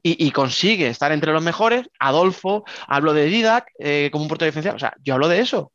Y, 0.04 0.26
y 0.26 0.32
consigue 0.32 0.88
estar 0.88 1.12
entre 1.12 1.32
los 1.32 1.44
mejores. 1.44 1.88
Adolfo, 2.00 2.64
hablo 2.88 3.14
de 3.14 3.26
Didac 3.26 3.68
eh, 3.80 4.10
como 4.12 4.24
un 4.24 4.30
portero 4.30 4.48
diferencial. 4.48 4.76
O 4.76 4.80
sea, 4.80 4.94
yo 5.04 5.14
hablo 5.14 5.28
de 5.28 5.40
eso. 5.40 5.72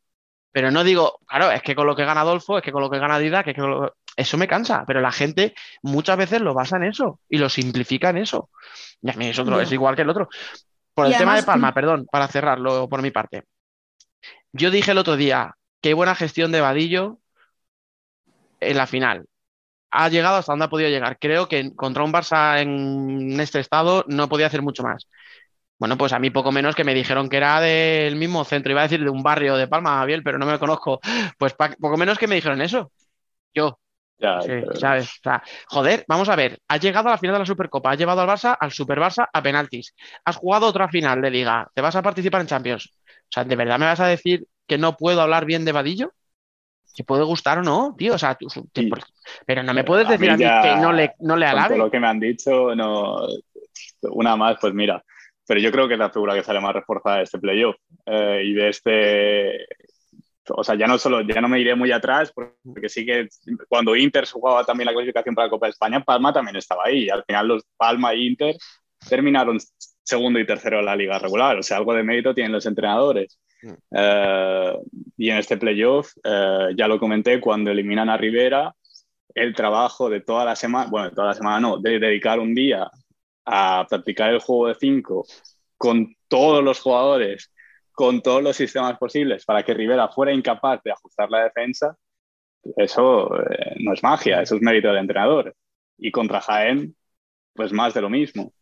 Pero 0.52 0.70
no 0.70 0.84
digo, 0.84 1.18
claro, 1.26 1.50
es 1.50 1.62
que 1.62 1.74
con 1.76 1.86
lo 1.86 1.94
que 1.94 2.04
gana 2.04 2.22
Adolfo, 2.22 2.58
es 2.58 2.64
que 2.64 2.72
con 2.72 2.82
lo 2.82 2.90
que 2.90 2.98
gana 2.98 3.18
Didac, 3.18 3.46
es 3.48 3.54
que 3.54 3.60
con 3.60 3.70
lo- 3.70 3.96
eso 4.16 4.36
me 4.38 4.48
cansa. 4.48 4.84
Pero 4.86 5.00
la 5.00 5.12
gente 5.12 5.54
muchas 5.82 6.16
veces 6.16 6.40
lo 6.40 6.54
basa 6.54 6.76
en 6.76 6.84
eso 6.84 7.20
y 7.28 7.38
lo 7.38 7.48
simplifica 7.48 8.10
en 8.10 8.18
eso. 8.18 8.50
Y 9.02 9.10
a 9.10 9.14
mí 9.14 9.26
es, 9.28 9.38
otro, 9.38 9.60
es 9.60 9.70
igual 9.72 9.94
que 9.94 10.02
el 10.02 10.10
otro. 10.10 10.28
Por 10.94 11.06
el 11.06 11.12
tema 11.18 11.36
de 11.36 11.42
Palma, 11.42 11.74
perdón, 11.74 12.06
para 12.10 12.26
cerrarlo 12.28 12.88
por 12.88 13.02
mi 13.02 13.10
parte. 13.10 13.44
Yo 14.52 14.70
dije 14.70 14.92
el 14.92 14.98
otro 14.98 15.16
día, 15.16 15.54
qué 15.80 15.94
buena 15.94 16.14
gestión 16.14 16.50
de 16.52 16.60
Vadillo 16.60 17.18
en 18.60 18.76
la 18.76 18.86
final. 18.86 19.26
Ha 19.98 20.08
llegado 20.08 20.36
hasta 20.36 20.52
donde 20.52 20.66
ha 20.66 20.70
podido 20.70 20.90
llegar. 20.90 21.18
Creo 21.18 21.48
que 21.48 21.74
contra 21.74 22.04
un 22.04 22.12
Barça 22.12 22.60
en 22.60 23.40
este 23.40 23.60
estado 23.60 24.04
no 24.08 24.28
podía 24.28 24.46
hacer 24.46 24.62
mucho 24.62 24.82
más. 24.82 25.08
Bueno, 25.78 25.98
pues 25.98 26.12
a 26.12 26.18
mí 26.18 26.30
poco 26.30 26.52
menos 26.52 26.74
que 26.74 26.84
me 26.84 26.94
dijeron 26.94 27.28
que 27.28 27.36
era 27.38 27.60
del 27.60 28.16
mismo 28.16 28.44
centro, 28.44 28.72
iba 28.72 28.80
a 28.80 28.84
decir 28.84 29.02
de 29.04 29.10
un 29.10 29.22
barrio 29.22 29.56
de 29.56 29.68
Palma, 29.68 29.98
Javier, 29.98 30.22
pero 30.24 30.38
no 30.38 30.46
me 30.46 30.52
lo 30.52 30.58
conozco. 30.58 31.00
Pues 31.38 31.54
poco 31.54 31.96
menos 31.96 32.18
que 32.18 32.26
me 32.26 32.34
dijeron 32.36 32.60
eso. 32.62 32.90
Yo, 33.54 33.78
ya, 34.18 34.40
Sí, 34.40 34.48
pero- 34.48 34.76
¿sabes? 34.76 35.06
O 35.06 35.20
sea, 35.22 35.42
joder, 35.68 36.04
vamos 36.08 36.28
a 36.28 36.36
ver. 36.36 36.58
Has 36.68 36.80
llegado 36.80 37.08
a 37.08 37.12
la 37.12 37.18
final 37.18 37.34
de 37.34 37.40
la 37.40 37.46
Supercopa, 37.46 37.90
has 37.90 37.98
llevado 37.98 38.20
al 38.22 38.28
Barça, 38.28 38.56
al 38.58 38.72
Super 38.72 38.98
Barça, 39.00 39.28
a 39.32 39.42
penaltis. 39.42 39.94
Has 40.24 40.36
jugado 40.36 40.66
otra 40.66 40.88
final 40.88 41.20
de 41.20 41.30
Liga, 41.30 41.68
te 41.74 41.82
vas 41.82 41.96
a 41.96 42.02
participar 42.02 42.40
en 42.42 42.46
Champions. 42.48 42.86
O 43.04 43.28
sea, 43.30 43.44
¿de 43.44 43.56
verdad 43.56 43.78
me 43.78 43.86
vas 43.86 44.00
a 44.00 44.06
decir 44.06 44.46
que 44.66 44.78
no 44.78 44.96
puedo 44.96 45.20
hablar 45.20 45.44
bien 45.46 45.64
de 45.64 45.72
Vadillo? 45.72 46.12
Que 46.96 47.04
puede 47.04 47.24
gustar 47.24 47.58
o 47.58 47.62
no, 47.62 47.94
tío. 47.96 48.14
O 48.14 48.18
sea, 48.18 48.34
tú- 48.36 48.48
Sí. 48.48 48.86
por- 48.86 49.00
pero 49.44 49.62
no 49.62 49.74
me 49.74 49.84
puedes 49.84 50.06
A 50.08 50.12
decir 50.12 50.30
a 50.30 50.36
mí 50.36 50.42
ya, 50.42 50.62
que 50.62 50.76
no 50.80 50.92
le, 50.92 51.12
no 51.20 51.36
le 51.36 51.44
con 51.46 51.52
todo 51.54 51.60
alabe. 51.60 51.78
lo 51.78 51.90
que 51.90 52.00
me 52.00 52.06
han 52.08 52.18
dicho, 52.18 52.74
no, 52.74 53.18
una 54.02 54.34
más, 54.36 54.56
pues 54.60 54.72
mira. 54.72 55.04
Pero 55.46 55.60
yo 55.60 55.70
creo 55.70 55.86
que 55.86 55.94
es 55.94 56.00
la 56.00 56.10
figura 56.10 56.34
que 56.34 56.42
sale 56.42 56.58
más 56.60 56.72
reforzada 56.74 57.18
de 57.18 57.22
este 57.24 57.38
playoff 57.38 57.76
eh, 58.06 58.42
y 58.44 58.54
de 58.54 58.68
este. 58.70 59.66
O 60.48 60.62
sea, 60.64 60.74
ya 60.76 60.86
no 60.86 60.96
solo, 60.96 61.20
ya 61.22 61.40
no 61.40 61.48
me 61.48 61.60
iré 61.60 61.74
muy 61.74 61.90
atrás, 61.92 62.32
porque 62.32 62.88
sí 62.88 63.04
que 63.04 63.28
cuando 63.68 63.94
Inter 63.96 64.26
jugaba 64.26 64.64
también 64.64 64.86
la 64.86 64.92
clasificación 64.92 65.34
para 65.34 65.46
la 65.46 65.50
Copa 65.50 65.66
de 65.66 65.70
España, 65.72 66.00
Palma 66.02 66.32
también 66.32 66.56
estaba 66.56 66.84
ahí. 66.86 67.04
Y 67.04 67.10
al 67.10 67.24
final 67.24 67.48
los 67.48 67.64
Palma 67.76 68.12
e 68.12 68.18
Inter 68.26 68.56
terminaron 69.08 69.58
segundo 70.04 70.38
y 70.38 70.46
tercero 70.46 70.78
en 70.80 70.86
la 70.86 70.96
liga 70.96 71.18
regular. 71.18 71.58
O 71.58 71.62
sea, 71.62 71.76
algo 71.78 71.94
de 71.94 72.04
mérito 72.04 72.32
tienen 72.34 72.52
los 72.52 72.64
entrenadores. 72.64 73.38
Eh, 73.90 74.78
y 75.16 75.30
en 75.30 75.36
este 75.38 75.56
playoff, 75.56 76.12
eh, 76.22 76.68
ya 76.76 76.88
lo 76.88 76.98
comenté, 76.98 77.40
cuando 77.40 77.70
eliminan 77.70 78.08
a 78.08 78.16
Rivera, 78.16 78.74
el 79.34 79.54
trabajo 79.54 80.08
de 80.08 80.20
toda 80.20 80.44
la 80.44 80.56
semana, 80.56 80.88
bueno, 80.90 81.10
de 81.10 81.14
toda 81.14 81.28
la 81.28 81.34
semana 81.34 81.60
no, 81.60 81.78
de 81.78 81.98
dedicar 81.98 82.40
un 82.40 82.54
día 82.54 82.90
a 83.44 83.86
practicar 83.88 84.32
el 84.32 84.40
juego 84.40 84.68
de 84.68 84.74
cinco 84.74 85.26
con 85.76 86.16
todos 86.28 86.64
los 86.64 86.80
jugadores, 86.80 87.52
con 87.92 88.22
todos 88.22 88.42
los 88.42 88.56
sistemas 88.56 88.98
posibles, 88.98 89.44
para 89.44 89.62
que 89.62 89.74
Rivera 89.74 90.08
fuera 90.08 90.32
incapaz 90.32 90.82
de 90.82 90.92
ajustar 90.92 91.30
la 91.30 91.44
defensa, 91.44 91.96
eso 92.76 93.34
eh, 93.42 93.76
no 93.80 93.92
es 93.92 94.02
magia, 94.02 94.42
eso 94.42 94.56
es 94.56 94.62
mérito 94.62 94.88
del 94.88 94.98
entrenador. 94.98 95.54
Y 95.98 96.10
contra 96.10 96.40
Jaén, 96.40 96.96
pues 97.54 97.72
más 97.72 97.94
de 97.94 98.00
lo 98.00 98.10
mismo. 98.10 98.52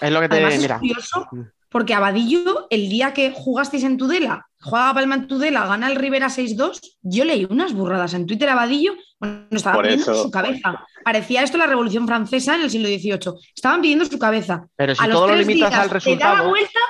Es 0.00 0.10
lo 0.10 0.20
que 0.20 0.28
te. 0.28 0.36
Además, 0.36 0.54
es 0.54 0.62
mira. 0.62 0.78
curioso. 0.78 1.28
Porque 1.74 1.92
Abadillo, 1.92 2.68
el 2.70 2.88
día 2.88 3.12
que 3.12 3.32
jugasteis 3.32 3.82
en 3.82 3.96
Tudela, 3.98 4.46
juega 4.62 4.94
Palma 4.94 5.16
en 5.16 5.26
Tudela, 5.26 5.66
gana 5.66 5.88
el 5.90 5.96
Rivera 5.96 6.28
6-2, 6.28 6.98
yo 7.02 7.24
leí 7.24 7.48
unas 7.50 7.72
burradas 7.72 8.14
en 8.14 8.26
Twitter 8.26 8.48
a 8.48 8.52
Abadillo, 8.52 8.94
bueno, 9.18 9.46
estaban 9.50 9.78
Por 9.78 9.86
pidiendo 9.86 10.12
eso- 10.12 10.22
su 10.22 10.30
cabeza. 10.30 10.86
Parecía 11.04 11.42
esto 11.42 11.58
la 11.58 11.66
Revolución 11.66 12.06
Francesa 12.06 12.54
en 12.54 12.62
el 12.62 12.70
siglo 12.70 12.86
XVIII. 12.86 13.40
Estaban 13.56 13.80
pidiendo 13.82 14.04
su 14.04 14.20
cabeza. 14.20 14.68
Pero 14.76 14.94
si 14.94 15.02
a 15.02 15.08
los 15.08 15.16
todo 15.16 15.26
lo 15.26 15.34
tres 15.34 15.46
limitas 15.48 15.70
días 15.70 15.80
al 15.80 15.88
Te 15.88 15.88
da 15.88 15.90
la 15.90 15.94
resultado. 15.94 16.48
vuelta, 16.48 16.80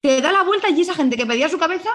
te 0.00 0.20
da 0.20 0.32
la 0.32 0.42
vuelta 0.42 0.70
y 0.70 0.80
esa 0.80 0.94
gente 0.94 1.16
que 1.16 1.24
pedía 1.24 1.48
su 1.48 1.56
cabeza 1.58 1.90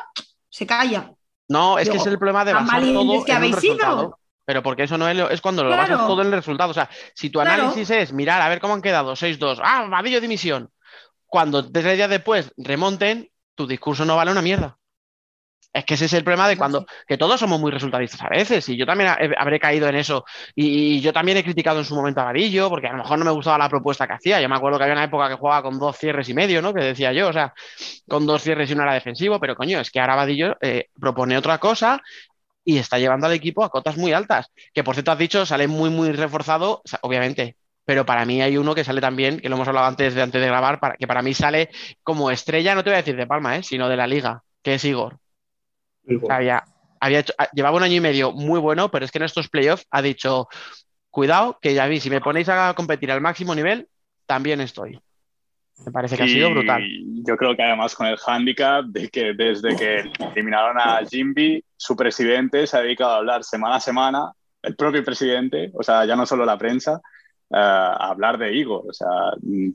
se 0.50 0.66
calla. 0.66 1.12
No, 1.50 1.78
es 1.78 1.90
que 1.90 1.98
es 1.98 2.06
el 2.06 2.18
problema 2.18 2.46
de 2.46 2.54
basar 2.54 2.80
todo 2.82 3.26
que 3.26 3.32
en 3.34 3.38
un 3.38 3.44
habéis 3.44 3.56
sido. 3.58 3.74
resultado. 3.74 4.20
Pero 4.46 4.64
porque 4.64 4.84
eso 4.84 4.98
no 4.98 5.10
es, 5.10 5.18
lo- 5.18 5.30
es 5.30 5.42
cuando 5.42 5.66
lo 5.66 5.70
Claro. 5.72 5.82
basas 5.96 6.08
todo 6.08 6.22
en 6.22 6.28
el 6.28 6.34
resultado. 6.34 6.72
O 6.72 6.74
sea, 6.74 6.90
si 7.14 7.30
tu 7.30 7.40
Claro. 7.40 7.64
análisis 7.64 7.90
es 7.90 8.14
mirar 8.14 8.42
a 8.42 8.48
ver 8.48 8.62
cómo 8.62 8.74
han 8.76 8.82
quedado 8.82 9.14
6-2, 9.18 9.60
ah, 9.62 9.88
Vadillo 9.90 10.22
dimisión. 10.22 10.70
Cuando 11.28 11.70
tres 11.70 11.96
días 11.96 12.10
después 12.10 12.52
remonten, 12.58 13.30
tu 13.56 13.68
discurso 13.68 14.06
no 14.06 14.16
vale 14.16 14.32
una 14.32 14.42
mierda. 14.42 14.78
Es 15.74 15.86
que 15.86 15.94
ese 15.94 16.06
es 16.06 16.14
el 16.14 16.24
problema 16.24 16.48
de 16.48 16.58
cuando, 16.58 16.88
que 17.08 17.18
todos 17.18 17.40
somos 17.40 17.60
muy 17.60 17.72
resultadistas 17.72 18.22
a 18.22 18.30
veces, 18.30 18.68
y 18.70 18.78
yo 18.78 18.86
también 18.86 19.12
habré 19.38 19.60
caído 19.60 19.88
en 19.88 19.96
eso, 19.96 20.26
y, 20.56 21.00
yo 21.02 21.14
también 21.14 21.38
he 21.38 21.44
criticado 21.44 21.80
en 21.80 21.86
su 21.86 21.94
momento 21.94 22.22
a 22.22 22.26
Vadillo, 22.26 22.70
porque 22.70 22.88
a 22.88 22.94
lo 22.94 22.98
mejor 23.00 23.20
no 23.20 23.26
me 23.26 23.32
gustaba 23.32 23.60
la 23.60 23.70
propuesta 23.70 24.08
que 24.08 24.14
hacía, 24.14 24.42
yo 24.42 24.50
me 24.50 24.56
acuerdo 24.56 24.78
que 24.78 24.86
había 24.86 24.96
una 24.96 25.04
época 25.04 25.30
que 25.30 25.36
jugaba 25.36 25.62
con 25.62 25.78
dos 25.78 25.96
cierres 25.98 26.30
y 26.30 26.34
medio, 26.34 26.62
¿no? 26.64 26.74
Que 26.74 26.84
decía 26.84 27.14
yo, 27.14 27.28
o 27.28 27.34
sea, 27.34 27.54
con 28.08 28.26
dos 28.26 28.42
cierres 28.42 28.70
y 28.70 28.74
uno 28.74 28.84
era 28.84 28.94
defensivo, 28.94 29.40
pero 29.40 29.56
coño, 29.56 29.80
es 29.80 29.92
que 29.92 30.00
ahora 30.00 30.16
Vadillo 30.16 30.58
eh, 30.62 30.88
propone 31.00 31.38
otra 31.38 31.60
cosa 31.60 32.02
y 32.64 32.78
está 32.78 32.98
llevando 32.98 33.28
al 33.28 33.34
equipo 33.34 33.64
a 33.64 33.70
cotas 33.70 33.98
muy 33.98 34.14
altas, 34.14 34.52
que 34.74 34.84
por 34.84 34.96
cierto 34.96 35.12
has 35.12 35.20
dicho, 35.20 35.46
sale 35.46 35.68
muy, 35.68 35.90
muy 35.90 36.12
reforzado, 36.12 36.82
obviamente, 37.02 37.56
pero 37.88 38.06
para 38.06 38.26
mí 38.26 38.42
hay 38.42 38.58
uno 38.58 38.76
que 38.76 38.84
sale 38.84 39.00
también, 39.00 39.40
que 39.40 39.48
lo 39.48 39.56
hemos 39.56 39.68
hablado 39.70 39.88
antes 39.88 40.14
de, 40.14 40.22
antes 40.22 40.42
de 40.42 40.48
grabar, 40.48 40.78
para, 40.78 40.98
que 40.98 41.08
para 41.08 41.22
mí 41.22 41.34
sale 41.34 41.70
como 42.04 42.30
estrella, 42.30 42.76
no 42.76 42.84
te 42.84 42.90
voy 42.90 42.96
a 42.96 42.98
decir 42.98 43.16
de 43.16 43.26
Palma, 43.26 43.56
¿eh? 43.56 43.64
sino 43.64 43.88
de 43.88 43.96
la 43.96 44.06
liga, 44.06 44.44
que 44.62 44.74
es 44.74 44.84
Igor. 44.84 45.20
Había, 46.30 46.66
había 47.00 47.24
ah, 47.38 47.48
llevaba 47.54 47.78
un 47.78 47.84
año 47.84 47.96
y 47.96 48.02
medio 48.02 48.34
muy 48.34 48.60
bueno, 48.60 48.92
pero 48.92 49.06
es 49.06 49.12
que 49.12 49.20
en 49.20 49.24
estos 49.24 49.48
playoffs 49.48 49.88
ha 49.90 50.02
dicho, 50.02 50.50
cuidado, 51.10 51.60
que 51.62 51.74
ya 51.74 51.88
vi, 51.88 52.02
si 52.02 52.10
me 52.10 52.20
ponéis 52.20 52.50
a 52.50 52.74
competir 52.74 53.10
al 53.10 53.22
máximo 53.22 53.56
nivel, 53.56 53.88
también 54.26 54.60
estoy. 54.60 55.00
Me 55.86 55.92
parece 55.94 56.18
que 56.18 56.24
ha 56.24 56.28
sido 56.28 56.50
brutal. 56.50 56.84
Yo 57.26 57.38
creo 57.38 57.56
que 57.56 57.64
además 57.64 57.96
con 57.96 58.08
el 58.08 58.18
hándicap 58.18 58.84
de 58.88 59.08
que 59.08 59.32
desde 59.32 59.78
que 59.78 60.12
eliminaron 60.36 60.78
a 60.78 61.06
Jimby, 61.10 61.64
su 61.78 61.96
presidente 61.96 62.68
se 62.68 62.76
ha 62.76 62.82
dedicado 62.82 63.12
a 63.12 63.18
hablar 63.20 63.46
semana 63.46 63.76
a 63.76 63.80
semana, 63.80 64.34
el 64.62 64.76
propio 64.76 65.06
presidente, 65.06 65.72
o 65.74 65.84
sea, 65.84 66.04
ya 66.04 66.18
no 66.18 66.26
solo 66.26 66.44
la 66.44 66.58
prensa, 66.58 67.00
a 67.52 68.10
hablar 68.10 68.38
de 68.38 68.54
Igor. 68.54 68.84
O 68.88 68.94
sea, 68.94 69.08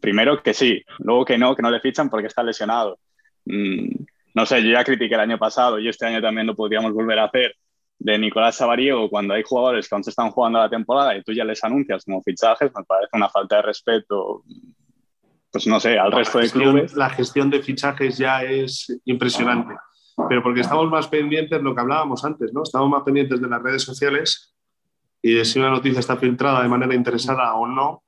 primero 0.00 0.42
que 0.42 0.54
sí, 0.54 0.82
luego 0.98 1.24
que 1.24 1.38
no, 1.38 1.54
que 1.54 1.62
no 1.62 1.70
le 1.70 1.80
fichan 1.80 2.10
porque 2.10 2.28
está 2.28 2.42
lesionado. 2.42 2.98
Mm, 3.44 4.04
no 4.34 4.46
sé, 4.46 4.62
yo 4.62 4.72
ya 4.72 4.84
critiqué 4.84 5.14
el 5.14 5.20
año 5.20 5.38
pasado 5.38 5.78
y 5.78 5.88
este 5.88 6.06
año 6.06 6.22
también 6.22 6.46
lo 6.46 6.54
podríamos 6.54 6.92
volver 6.92 7.18
a 7.18 7.24
hacer 7.24 7.54
de 7.98 8.18
Nicolás 8.18 8.56
Sabariego 8.56 9.08
cuando 9.08 9.34
hay 9.34 9.42
jugadores 9.42 9.88
que 9.88 9.94
aún 9.94 10.02
se 10.02 10.10
están 10.10 10.30
jugando 10.30 10.58
la 10.58 10.68
temporada 10.68 11.16
y 11.16 11.22
tú 11.22 11.32
ya 11.32 11.44
les 11.44 11.62
anuncias 11.62 12.04
como 12.04 12.22
fichajes, 12.22 12.72
me 12.74 12.84
parece 12.84 13.10
una 13.12 13.28
falta 13.28 13.56
de 13.56 13.62
respeto, 13.62 14.42
pues 15.50 15.66
no 15.66 15.78
sé, 15.78 15.98
al 15.98 16.10
resto 16.10 16.38
de 16.38 16.50
clubes. 16.50 16.94
La 16.94 17.10
gestión 17.10 17.50
de 17.50 17.62
fichajes 17.62 18.18
ya 18.18 18.42
es 18.42 19.00
impresionante, 19.04 19.74
pero 20.28 20.42
porque 20.42 20.62
estamos 20.62 20.90
más 20.90 21.06
pendientes, 21.06 21.62
lo 21.62 21.74
que 21.74 21.80
hablábamos 21.80 22.24
antes, 22.24 22.52
¿no? 22.52 22.62
Estamos 22.64 22.88
más 22.88 23.02
pendientes 23.02 23.40
de 23.40 23.48
las 23.48 23.62
redes 23.62 23.82
sociales 23.82 24.51
y 25.22 25.34
de 25.34 25.44
si 25.44 25.58
una 25.58 25.70
noticia 25.70 26.00
está 26.00 26.16
filtrada 26.16 26.62
de 26.62 26.68
manera 26.68 26.94
interesada 26.94 27.54
o 27.54 27.66
no, 27.66 28.02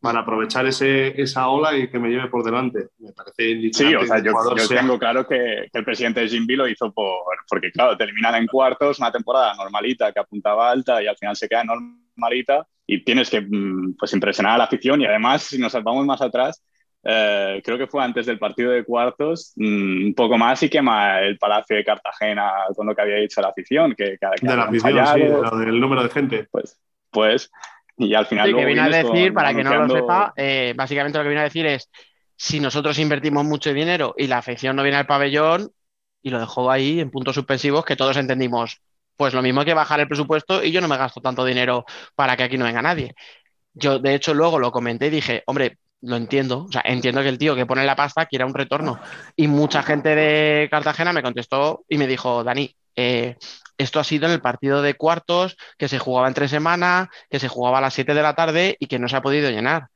para 0.00 0.20
aprovechar 0.20 0.64
ese, 0.66 1.20
esa 1.20 1.48
ola 1.48 1.76
y 1.76 1.88
que 1.88 1.98
me 1.98 2.08
lleve 2.08 2.28
por 2.28 2.44
delante. 2.44 2.88
Me 2.98 3.12
parece 3.12 3.72
Sí, 3.72 3.94
o 3.94 4.06
sea, 4.06 4.22
yo, 4.22 4.32
tengo 4.68 4.98
claro 4.98 5.26
que, 5.26 5.68
el 5.72 5.84
presidente 5.84 6.20
de 6.20 6.28
Jimby 6.28 6.56
lo 6.56 6.68
hizo 6.68 6.92
por, 6.92 7.36
porque, 7.48 7.72
claro, 7.72 7.96
terminan 7.96 8.36
en 8.36 8.46
cuartos, 8.46 8.98
una 8.98 9.10
temporada 9.10 9.54
normalita 9.54 10.12
que 10.12 10.20
apuntaba 10.20 10.70
alta 10.70 11.02
y 11.02 11.06
al 11.06 11.16
final 11.16 11.34
se 11.36 11.48
queda 11.48 11.64
normalita 11.64 12.66
y 12.86 13.02
tienes 13.02 13.28
que 13.28 13.40
mm, 13.40 13.96
pues, 13.98 14.12
impresionar 14.12 14.54
a 14.54 14.58
la 14.58 14.64
afición 14.64 15.00
y 15.00 15.06
además, 15.06 15.42
si 15.42 15.58
nos 15.58 15.72
salvamos 15.72 16.06
más 16.06 16.22
atrás, 16.22 16.62
eh, 17.04 17.62
creo 17.64 17.78
que 17.78 17.86
fue 17.86 18.02
antes 18.02 18.26
del 18.26 18.38
partido 18.38 18.72
de 18.72 18.84
cuartos, 18.84 19.52
mm, 19.56 20.06
un 20.06 20.14
poco 20.14 20.36
más 20.36 20.62
y 20.62 20.68
quema 20.68 21.20
el 21.20 21.38
Palacio 21.38 21.76
de 21.76 21.84
Cartagena 21.84 22.52
con 22.74 22.86
lo 22.86 22.94
que 22.94 23.02
había 23.02 23.16
dicho 23.16 23.40
la 23.40 23.48
afición. 23.48 23.94
Que, 23.94 24.18
de 24.20 24.56
la 24.56 24.64
afición, 24.64 25.06
sí, 25.14 25.20
del 25.64 25.80
número 25.80 26.02
de 26.02 26.10
gente. 26.10 26.48
Pues, 26.50 26.78
pues 27.10 27.50
y 27.96 28.14
al 28.14 28.26
final. 28.26 28.48
Sí, 28.48 28.54
que 28.54 28.64
viene 28.64 28.80
a 28.80 28.88
decir, 28.88 29.32
para 29.32 29.54
que 29.54 29.64
no 29.64 29.86
lo 29.86 29.88
sepa, 29.88 30.32
eh, 30.36 30.74
básicamente 30.76 31.18
lo 31.18 31.24
que 31.24 31.28
viene 31.28 31.42
a 31.42 31.44
decir 31.44 31.66
es: 31.66 31.90
si 32.36 32.60
nosotros 32.60 32.98
invertimos 32.98 33.44
mucho 33.44 33.72
dinero 33.72 34.14
y 34.16 34.26
la 34.26 34.38
afición 34.38 34.76
no 34.76 34.82
viene 34.82 34.98
al 34.98 35.06
pabellón, 35.06 35.70
y 36.22 36.30
lo 36.30 36.38
dejó 36.38 36.70
ahí 36.70 37.00
en 37.00 37.10
puntos 37.10 37.34
suspensivos 37.34 37.84
que 37.84 37.96
todos 37.96 38.16
entendimos, 38.16 38.80
pues 39.16 39.34
lo 39.34 39.42
mismo 39.42 39.64
que 39.64 39.74
bajar 39.74 40.00
el 40.00 40.08
presupuesto 40.08 40.62
y 40.62 40.70
yo 40.70 40.80
no 40.80 40.88
me 40.88 40.96
gasto 40.96 41.20
tanto 41.20 41.44
dinero 41.44 41.84
para 42.14 42.36
que 42.36 42.44
aquí 42.44 42.58
no 42.58 42.64
venga 42.64 42.82
nadie. 42.82 43.14
Yo, 43.74 43.98
de 43.98 44.14
hecho, 44.14 44.34
luego 44.34 44.58
lo 44.58 44.72
comenté 44.72 45.06
y 45.06 45.10
dije, 45.10 45.42
hombre, 45.46 45.78
lo 46.00 46.16
entiendo, 46.16 46.66
o 46.68 46.72
sea, 46.72 46.82
entiendo 46.84 47.22
que 47.22 47.28
el 47.28 47.38
tío 47.38 47.56
que 47.56 47.66
pone 47.66 47.84
la 47.84 47.96
pasta 47.96 48.26
quiera 48.26 48.46
un 48.46 48.54
retorno. 48.54 49.00
Y 49.36 49.48
mucha 49.48 49.82
gente 49.82 50.14
de 50.14 50.68
Cartagena 50.70 51.12
me 51.12 51.22
contestó 51.22 51.84
y 51.88 51.98
me 51.98 52.06
dijo, 52.06 52.44
Dani, 52.44 52.74
eh, 52.94 53.36
esto 53.78 54.00
ha 54.00 54.04
sido 54.04 54.26
en 54.26 54.32
el 54.32 54.40
partido 54.40 54.82
de 54.82 54.94
cuartos 54.94 55.56
que 55.78 55.88
se 55.88 55.98
jugaba 55.98 56.28
entre 56.28 56.48
semana, 56.48 57.10
que 57.30 57.38
se 57.38 57.48
jugaba 57.48 57.78
a 57.78 57.80
las 57.80 57.94
7 57.94 58.12
de 58.14 58.22
la 58.22 58.34
tarde 58.34 58.76
y 58.80 58.86
que 58.86 58.98
no 58.98 59.08
se 59.08 59.16
ha 59.16 59.22
podido 59.22 59.50
llenar. 59.50 59.88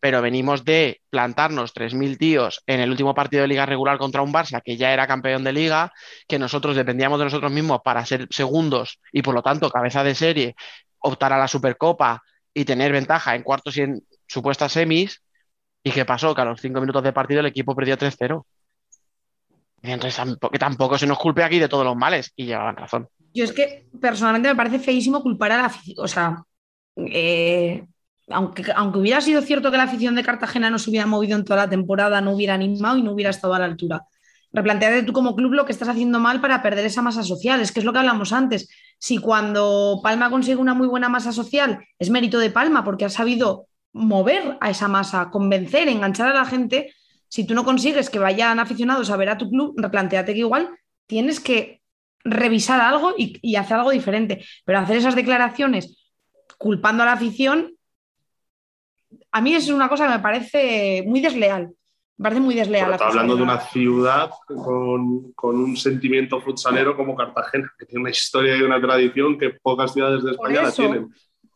Pero 0.00 0.22
venimos 0.22 0.64
de 0.64 1.00
plantarnos 1.10 1.72
3.000 1.72 2.18
tíos 2.18 2.62
en 2.66 2.80
el 2.80 2.90
último 2.90 3.14
partido 3.14 3.42
de 3.42 3.48
liga 3.48 3.66
regular 3.66 3.98
contra 3.98 4.22
un 4.22 4.32
Barça 4.32 4.60
que 4.62 4.76
ya 4.76 4.92
era 4.92 5.06
campeón 5.06 5.44
de 5.44 5.52
liga, 5.52 5.92
que 6.28 6.38
nosotros 6.38 6.76
dependíamos 6.76 7.18
de 7.18 7.24
nosotros 7.24 7.50
mismos 7.50 7.80
para 7.82 8.04
ser 8.04 8.28
segundos 8.30 9.00
y 9.12 9.22
por 9.22 9.34
lo 9.34 9.42
tanto 9.42 9.70
cabeza 9.70 10.04
de 10.04 10.14
serie, 10.14 10.54
optar 11.00 11.32
a 11.32 11.38
la 11.38 11.48
Supercopa 11.48 12.22
y 12.52 12.64
tener 12.64 12.92
ventaja 12.92 13.34
en 13.34 13.42
cuartos 13.42 13.76
y 13.76 13.82
en 13.82 14.06
supuestas 14.28 14.72
semis. 14.72 15.23
¿Y 15.86 15.92
qué 15.92 16.04
pasó? 16.06 16.34
Que 16.34 16.40
a 16.40 16.46
los 16.46 16.60
5 16.60 16.80
minutos 16.80 17.02
de 17.02 17.12
partido 17.12 17.40
el 17.40 17.46
equipo 17.46 17.76
perdió 17.76 17.98
3-0. 17.98 18.44
Entonces, 19.82 20.36
que 20.50 20.58
tampoco 20.58 20.96
se 20.96 21.06
nos 21.06 21.18
culpe 21.18 21.44
aquí 21.44 21.58
de 21.58 21.68
todos 21.68 21.84
los 21.84 21.94
males. 21.94 22.32
Y 22.34 22.46
llevaban 22.46 22.76
razón. 22.76 23.06
Yo 23.34 23.44
es 23.44 23.52
que 23.52 23.86
personalmente 24.00 24.48
me 24.48 24.56
parece 24.56 24.78
feísimo 24.78 25.22
culpar 25.22 25.52
a 25.52 25.58
la 25.58 25.64
afición. 25.66 25.96
O 26.02 26.08
sea, 26.08 26.42
eh, 26.96 27.84
aunque, 28.28 28.64
aunque 28.74 28.98
hubiera 28.98 29.20
sido 29.20 29.42
cierto 29.42 29.70
que 29.70 29.76
la 29.76 29.82
afición 29.82 30.14
de 30.14 30.22
Cartagena 30.22 30.70
no 30.70 30.78
se 30.78 30.88
hubiera 30.88 31.06
movido 31.06 31.36
en 31.36 31.44
toda 31.44 31.64
la 31.64 31.70
temporada, 31.70 32.22
no 32.22 32.32
hubiera 32.32 32.54
animado 32.54 32.96
y 32.96 33.02
no 33.02 33.12
hubiera 33.12 33.30
estado 33.30 33.52
a 33.52 33.58
la 33.58 33.66
altura. 33.66 34.06
Replanteate 34.54 35.02
tú 35.02 35.12
como 35.12 35.36
club 35.36 35.52
lo 35.52 35.66
que 35.66 35.72
estás 35.72 35.88
haciendo 35.88 36.18
mal 36.18 36.40
para 36.40 36.62
perder 36.62 36.86
esa 36.86 37.02
masa 37.02 37.22
social. 37.22 37.60
Es 37.60 37.72
que 37.72 37.80
es 37.80 37.84
lo 37.84 37.92
que 37.92 37.98
hablamos 37.98 38.32
antes. 38.32 38.70
Si 38.98 39.18
cuando 39.18 40.00
Palma 40.02 40.30
consigue 40.30 40.56
una 40.56 40.72
muy 40.72 40.86
buena 40.86 41.10
masa 41.10 41.32
social 41.32 41.84
es 41.98 42.08
mérito 42.08 42.38
de 42.38 42.50
Palma 42.50 42.84
porque 42.84 43.04
ha 43.04 43.10
sabido 43.10 43.66
mover 43.94 44.58
a 44.60 44.70
esa 44.70 44.88
masa, 44.88 45.30
convencer, 45.30 45.88
enganchar 45.88 46.28
a 46.28 46.34
la 46.34 46.44
gente, 46.44 46.92
si 47.28 47.46
tú 47.46 47.54
no 47.54 47.64
consigues 47.64 48.10
que 48.10 48.18
vayan 48.18 48.58
aficionados 48.58 49.10
a 49.10 49.16
ver 49.16 49.30
a 49.30 49.38
tu 49.38 49.48
club, 49.48 49.74
replanteate 49.76 50.34
que 50.34 50.40
igual 50.40 50.70
tienes 51.06 51.40
que 51.40 51.80
revisar 52.24 52.80
algo 52.80 53.14
y, 53.16 53.56
hacer 53.56 53.76
algo 53.76 53.90
diferente. 53.90 54.44
Pero 54.64 54.80
hacer 54.80 54.96
esas 54.96 55.14
declaraciones 55.14 56.12
culpando 56.58 57.02
a 57.02 57.06
la 57.06 57.12
afición, 57.12 57.76
a 59.30 59.40
mí 59.40 59.54
es 59.54 59.68
una 59.68 59.88
cosa 59.88 60.06
que 60.06 60.14
me 60.14 60.22
parece 60.22 61.04
muy 61.06 61.20
desleal. 61.20 61.72
Me 62.16 62.22
parece 62.22 62.40
muy 62.40 62.54
desleal. 62.54 62.92
Está 62.92 63.08
hablando 63.08 63.36
de 63.36 63.42
una 63.42 63.60
ciudad 63.60 64.30
con, 64.46 65.34
un 65.42 65.76
sentimiento 65.76 66.40
futsalero 66.40 66.96
como 66.96 67.16
Cartagena, 67.16 67.72
que 67.78 67.86
tiene 67.86 68.02
una 68.02 68.10
historia 68.10 68.56
y 68.56 68.62
una 68.62 68.80
tradición 68.80 69.38
que 69.38 69.50
pocas 69.50 69.92
ciudades 69.92 70.22
de 70.22 70.32
España 70.32 70.62
la 70.62 70.72
tienen. 70.72 71.12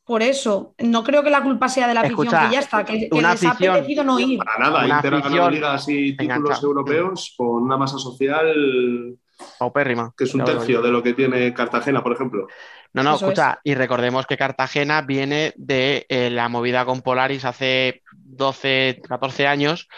Por 0.08 0.22
eso, 0.22 0.74
no 0.78 1.04
creo 1.04 1.22
que 1.22 1.28
la 1.28 1.42
culpa 1.42 1.68
sea 1.68 1.86
de 1.86 1.92
la 1.92 2.00
afición, 2.00 2.28
que 2.28 2.54
ya 2.54 2.60
está, 2.60 2.82
que, 2.82 3.10
les 3.12 3.44
ha 3.44 3.50
apetecido 3.50 4.02
no 4.04 4.18
ir. 4.18 4.38
Para 4.38 4.58
nada, 4.58 4.88
Inter 4.88 5.14
ha 5.14 5.20
ganado 5.20 5.50
ligas 5.50 5.86
y 5.86 6.16
títulos 6.16 6.62
europeos 6.62 7.34
con 7.36 7.64
una 7.64 7.76
masa 7.76 7.98
social 7.98 9.18
Paupérrima. 9.58 10.14
Que 10.16 10.24
es 10.24 10.34
un 10.34 10.46
tercio 10.46 10.80
de 10.80 10.90
lo 10.90 11.02
que 11.02 11.12
tiene 11.12 11.52
Cartagena, 11.52 12.02
por 12.02 12.12
ejemplo. 12.12 12.48
No, 12.94 13.02
no, 13.02 13.16
escucha, 13.16 13.60
y 13.62 13.74
recordemos 13.74 14.26
que 14.26 14.38
Cartagena 14.38 15.02
viene 15.02 15.52
de 15.56 16.06
eh, 16.08 16.30
la 16.30 16.48
movida 16.48 16.86
con 16.86 17.02
Polaris 17.02 17.44
hace 17.44 18.00
12, 18.14 19.02
14 19.06 19.46
años, 19.46 19.88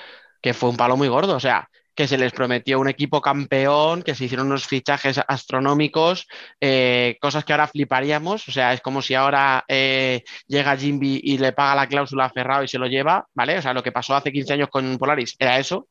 que 0.43 0.55
fue 0.55 0.71
un 0.71 0.77
palo 0.77 0.97
muy 0.97 1.07
gordo. 1.07 1.37
O 1.37 1.41
sea, 1.41 1.70
que 2.01 2.09
se 2.09 2.17
les 2.17 2.33
prometió 2.33 2.81
un 2.81 2.89
equipo 2.89 3.21
campeón, 3.21 4.03
que 4.03 4.15
se 4.15 4.25
hicieron 4.25 4.47
unos 4.47 4.67
fichajes 4.67 5.21
astronómicos, 5.29 6.27
eh, 6.59 7.19
cosas 7.21 7.45
que 7.45 7.53
ahora 7.53 7.67
fliparíamos. 7.67 8.49
O 8.49 8.53
sea, 8.53 8.73
es 8.73 8.81
como 8.81 9.03
si 9.03 9.13
ahora 9.13 9.67
eh, 9.69 10.25
llega 10.47 10.79
Jimby 10.79 11.21
y 11.23 11.37
le 11.37 11.53
paga 11.53 11.75
la 11.75 11.87
cláusula 11.87 12.25
a 12.25 12.31
Ferrao 12.31 12.65
y 12.65 12.69
se 12.69 12.79
lo 12.79 12.87
lleva, 12.87 13.29
¿vale? 13.35 13.59
O 13.59 13.61
sea, 13.61 13.75
lo 13.75 13.83
que 13.83 13.93
pasó 13.93 14.15
hace 14.15 14.33
15 14.33 14.55
años 14.55 14.69
con 14.71 14.97
Polaris 14.97 15.37
era 15.39 15.59
eso, 15.59 15.89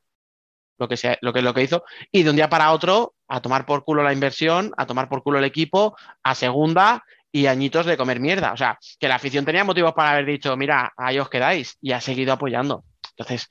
lo 0.79 0.87
que, 0.87 0.97
sea, 0.97 1.15
lo 1.21 1.31
que, 1.31 1.43
lo 1.43 1.53
que 1.53 1.61
hizo, 1.61 1.83
y 2.11 2.23
de 2.23 2.31
un 2.31 2.37
día 2.37 2.49
para 2.49 2.71
otro 2.71 3.13
a 3.27 3.39
tomar 3.39 3.67
por 3.67 3.83
culo 3.83 4.01
la 4.01 4.11
inversión, 4.11 4.71
a 4.77 4.87
tomar 4.87 5.09
por 5.09 5.21
culo 5.21 5.37
el 5.37 5.45
equipo, 5.45 5.95
a 6.23 6.33
segunda 6.33 7.03
y 7.31 7.45
añitos 7.45 7.85
de 7.85 7.97
comer 7.97 8.19
mierda. 8.19 8.51
O 8.51 8.57
sea, 8.57 8.79
que 8.99 9.07
la 9.07 9.17
afición 9.17 9.45
tenía 9.45 9.63
motivos 9.63 9.93
para 9.93 10.09
haber 10.09 10.25
dicho, 10.25 10.57
mira, 10.57 10.91
ahí 10.97 11.19
os 11.19 11.29
quedáis, 11.29 11.77
y 11.81 11.91
ha 11.91 12.01
seguido 12.01 12.33
apoyando. 12.33 12.83
Entonces, 13.15 13.47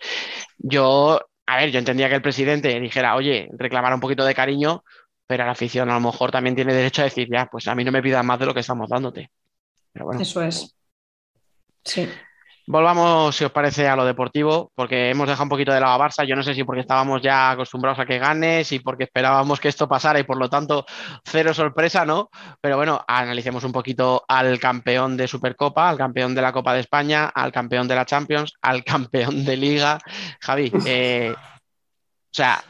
yo 0.59 1.21
a 1.51 1.57
ver, 1.57 1.71
yo 1.71 1.79
entendía 1.79 2.11
que 2.11 2.15
el 2.15 2.21
presidente 2.21 2.79
dijera, 2.79 3.17
oye, 3.17 3.49
reclamar 3.53 3.95
un 3.95 4.01
poquito 4.01 4.23
de 4.23 4.35
cariño, 4.35 4.85
pero 5.27 5.47
la 5.47 5.53
afición 5.53 5.89
a 5.89 5.95
lo 5.95 6.01
mejor 6.01 6.31
también 6.31 6.55
tiene 6.55 6.75
derecho 6.75 7.01
a 7.01 7.07
decir, 7.07 7.27
ya, 7.33 7.47
pues 7.47 7.67
a 7.69 7.75
mí 7.75 7.85
no 7.85 7.91
me 7.91 8.03
pidas 8.03 8.23
más 8.23 8.39
de 8.39 8.45
lo 8.45 8.53
que 8.53 8.61
estamos 8.61 8.87
dándote. 8.91 9.31
Eso 10.21 10.43
es. 10.43 10.77
Sí. 11.83 12.07
Volvamos, 12.71 13.35
si 13.35 13.45
os 13.47 13.51
parece, 13.51 13.89
a 13.89 13.97
lo 13.97 14.05
deportivo, 14.05 14.71
porque 14.75 15.09
hemos 15.09 15.27
dejado 15.27 15.45
un 15.45 15.49
poquito 15.49 15.73
de 15.73 15.81
lado 15.81 15.95
a 15.95 16.07
Barça. 16.07 16.27
Yo 16.27 16.37
no 16.37 16.43
sé 16.43 16.53
si 16.53 16.65
porque 16.65 16.83
estábamos 16.83 17.23
ya 17.23 17.53
acostumbrados 17.53 17.99
a 17.99 18.05
que 18.05 18.19
gane, 18.19 18.63
si 18.63 18.79
porque 18.81 19.05
esperábamos 19.05 19.59
que 19.59 19.69
esto 19.69 19.89
pasara 19.89 20.21
y 20.21 20.25
por 20.25 20.37
lo 20.37 20.51
tanto 20.51 20.85
cero 21.25 21.55
sorpresa, 21.55 22.05
¿no? 22.05 22.29
Pero 22.61 22.77
bueno, 22.77 23.03
analicemos 23.09 23.65
un 23.65 23.73
poquito 23.73 24.23
al 24.29 24.61
campeón 24.61 25.17
de 25.17 25.27
Supercopa, 25.27 25.89
al 25.89 25.97
campeón 25.97 26.35
de 26.35 26.43
la 26.43 26.53
Copa 26.53 26.75
de 26.75 26.81
España, 26.81 27.25
al 27.35 27.53
campeón 27.53 27.89
de 27.89 27.95
la 27.95 28.05
Champions, 28.05 28.53
al 28.61 28.85
campeón 28.85 29.47
de 29.47 29.57
Liga. 29.57 29.99
Javi, 30.43 30.71
eh, 30.85 31.33
o 31.35 32.35
sea, 32.35 32.63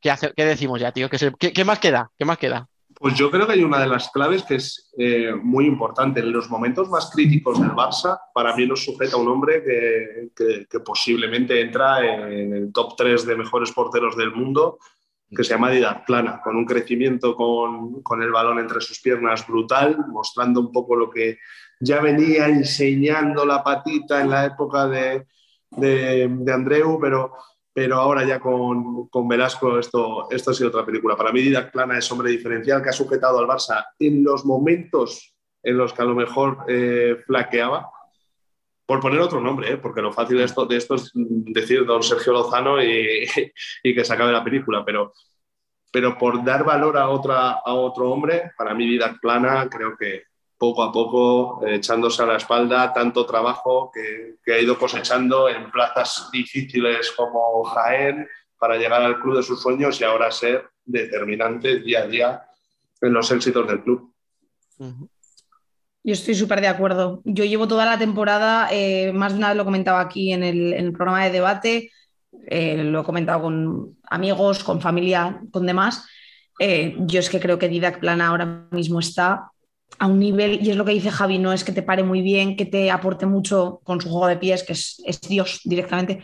¿qué, 0.00 0.44
decimos 0.46 0.80
ya, 0.80 0.92
tío? 0.92 1.10
¿Qué, 1.10 1.64
más 1.66 1.78
queda? 1.78 2.10
¿Qué 2.18 2.24
más 2.24 2.38
queda? 2.38 2.68
Pues 3.02 3.16
yo 3.16 3.32
creo 3.32 3.48
que 3.48 3.54
hay 3.54 3.64
una 3.64 3.80
de 3.80 3.88
las 3.88 4.10
claves 4.10 4.44
que 4.44 4.54
es 4.54 4.92
eh, 4.96 5.32
muy 5.34 5.66
importante. 5.66 6.20
En 6.20 6.30
los 6.30 6.48
momentos 6.48 6.88
más 6.88 7.10
críticos 7.10 7.60
del 7.60 7.72
Barça, 7.72 8.16
para 8.32 8.54
mí 8.54 8.64
nos 8.64 8.84
sujeta 8.84 9.16
un 9.16 9.26
hombre 9.26 9.60
que, 9.64 10.66
que, 10.70 10.78
posiblemente 10.78 11.60
entra 11.60 11.98
en 12.06 12.54
el 12.54 12.72
top 12.72 12.94
3 12.96 13.26
de 13.26 13.34
mejores 13.34 13.72
porteros 13.72 14.16
del 14.16 14.30
mundo, 14.30 14.78
que 15.28 15.42
se 15.42 15.50
llama 15.50 15.70
Didac 15.70 16.06
Plana, 16.06 16.40
con 16.44 16.54
un 16.54 16.64
crecimiento 16.64 17.34
con, 17.34 18.04
con, 18.04 18.22
el 18.22 18.30
balón 18.30 18.60
entre 18.60 18.80
sus 18.80 19.00
piernas 19.00 19.44
brutal, 19.48 19.96
mostrando 20.06 20.60
un 20.60 20.70
poco 20.70 20.94
lo 20.94 21.10
que 21.10 21.38
ya 21.80 22.00
venía 22.00 22.46
enseñando 22.46 23.44
la 23.44 23.64
patita 23.64 24.20
en 24.20 24.30
la 24.30 24.44
época 24.44 24.86
de, 24.86 25.26
de, 25.72 26.28
de 26.28 26.52
Andreu, 26.52 27.00
pero 27.00 27.32
pero 27.72 27.96
ahora 27.96 28.24
ya 28.24 28.38
con, 28.38 29.08
con, 29.08 29.26
Velasco 29.28 29.78
esto, 29.78 30.28
esto 30.30 30.50
ha 30.50 30.54
sido 30.54 30.68
otra 30.68 30.84
película. 30.84 31.16
Para 31.16 31.32
mí 31.32 31.40
Didac 31.40 31.72
Plana 31.72 31.98
es 31.98 32.10
hombre 32.12 32.30
diferencial 32.30 32.82
que 32.82 32.90
ha 32.90 32.92
sujetado 32.92 33.38
al 33.38 33.46
Barça 33.46 33.86
en 33.98 34.22
los 34.22 34.44
momentos 34.44 35.34
en 35.62 35.76
los 35.76 35.92
que 35.92 36.02
a 36.02 36.06
lo 36.06 36.14
mejor 36.14 36.64
eh, 36.68 37.16
flaqueaba, 37.26 37.88
por 38.84 39.00
poner 39.00 39.20
otro 39.20 39.40
nombre, 39.40 39.72
¿eh? 39.72 39.76
porque 39.76 40.02
lo 40.02 40.12
fácil 40.12 40.38
de 40.38 40.44
esto, 40.44 40.66
de 40.66 40.76
esto 40.76 40.96
es 40.96 41.10
decir 41.14 41.86
don 41.86 42.02
Sergio 42.02 42.32
Lozano 42.32 42.82
y, 42.82 43.26
y, 43.82 43.94
que 43.94 44.04
se 44.04 44.12
acabe 44.12 44.32
la 44.32 44.44
película, 44.44 44.84
pero, 44.84 45.12
pero 45.90 46.18
por 46.18 46.44
dar 46.44 46.64
valor 46.64 46.98
a, 46.98 47.08
otra, 47.08 47.52
a 47.52 47.74
otro 47.74 48.10
hombre, 48.10 48.52
para 48.56 48.74
mí 48.74 48.86
Didac 48.86 49.20
Plana 49.20 49.68
creo 49.70 49.96
que, 49.96 50.24
poco 50.62 50.84
a 50.84 50.92
poco, 50.92 51.66
eh, 51.66 51.74
echándose 51.74 52.22
a 52.22 52.26
la 52.26 52.36
espalda 52.36 52.92
tanto 52.92 53.26
trabajo 53.26 53.90
que, 53.92 54.52
ha 54.52 54.58
ido 54.60 54.78
cosechando 54.78 55.48
en 55.48 55.72
plazas 55.72 56.28
difíciles 56.32 57.10
como 57.16 57.64
Jaén 57.64 58.28
para 58.60 58.76
llegar 58.76 59.02
al 59.02 59.20
club 59.20 59.38
de 59.38 59.42
sus 59.42 59.60
sueños 59.60 60.00
y 60.00 60.04
ahora 60.04 60.30
ser 60.30 60.70
determinante 60.84 61.80
día 61.80 62.02
a 62.02 62.06
día 62.06 62.42
en 63.00 63.12
los 63.12 63.28
éxitos 63.32 63.66
del 63.66 63.82
club. 63.82 64.14
Yo 64.78 66.12
estoy 66.12 66.36
súper 66.36 66.60
de 66.60 66.68
acuerdo. 66.68 67.22
Yo 67.24 67.44
llevo 67.44 67.66
toda 67.66 67.84
la 67.84 67.98
temporada, 67.98 68.68
eh, 68.70 69.12
más 69.12 69.32
de 69.32 69.38
una 69.38 69.48
vez 69.48 69.56
lo 69.56 69.62
he 69.62 69.66
comentado 69.66 69.98
aquí 69.98 70.32
en 70.32 70.44
el, 70.44 70.92
programa 70.92 71.24
de 71.24 71.32
debate, 71.32 71.90
eh, 72.46 72.84
lo 72.84 73.00
he 73.00 73.04
comentado 73.04 73.42
con 73.42 73.98
amigos, 74.04 74.62
con 74.62 74.80
familia, 74.80 75.40
con 75.50 75.66
demás. 75.66 76.06
yo 76.60 77.18
es 77.18 77.28
que 77.28 77.40
creo 77.40 77.58
que 77.58 77.68
Didac 77.68 77.98
Plana 77.98 78.28
ahora 78.28 78.68
mismo 78.70 79.00
está 79.00 79.48
a 79.98 80.06
un 80.06 80.18
nivel, 80.18 80.64
y 80.64 80.70
es 80.70 80.76
lo 80.76 80.84
que 80.84 80.92
dice 80.92 81.10
Javi, 81.10 81.38
no 81.38 81.52
es 81.52 81.64
que 81.64 81.72
te 81.72 81.82
pare 81.82 82.02
muy 82.02 82.22
bien, 82.22 82.56
que 82.56 82.66
te 82.66 82.90
aporte 82.90 83.26
mucho 83.26 83.80
con 83.84 84.00
su 84.00 84.08
juego 84.08 84.26
de 84.26 84.36
pies, 84.36 84.62
que 84.62 84.72
es, 84.72 85.20
Dios 85.28 85.60
directamente. 85.64 86.22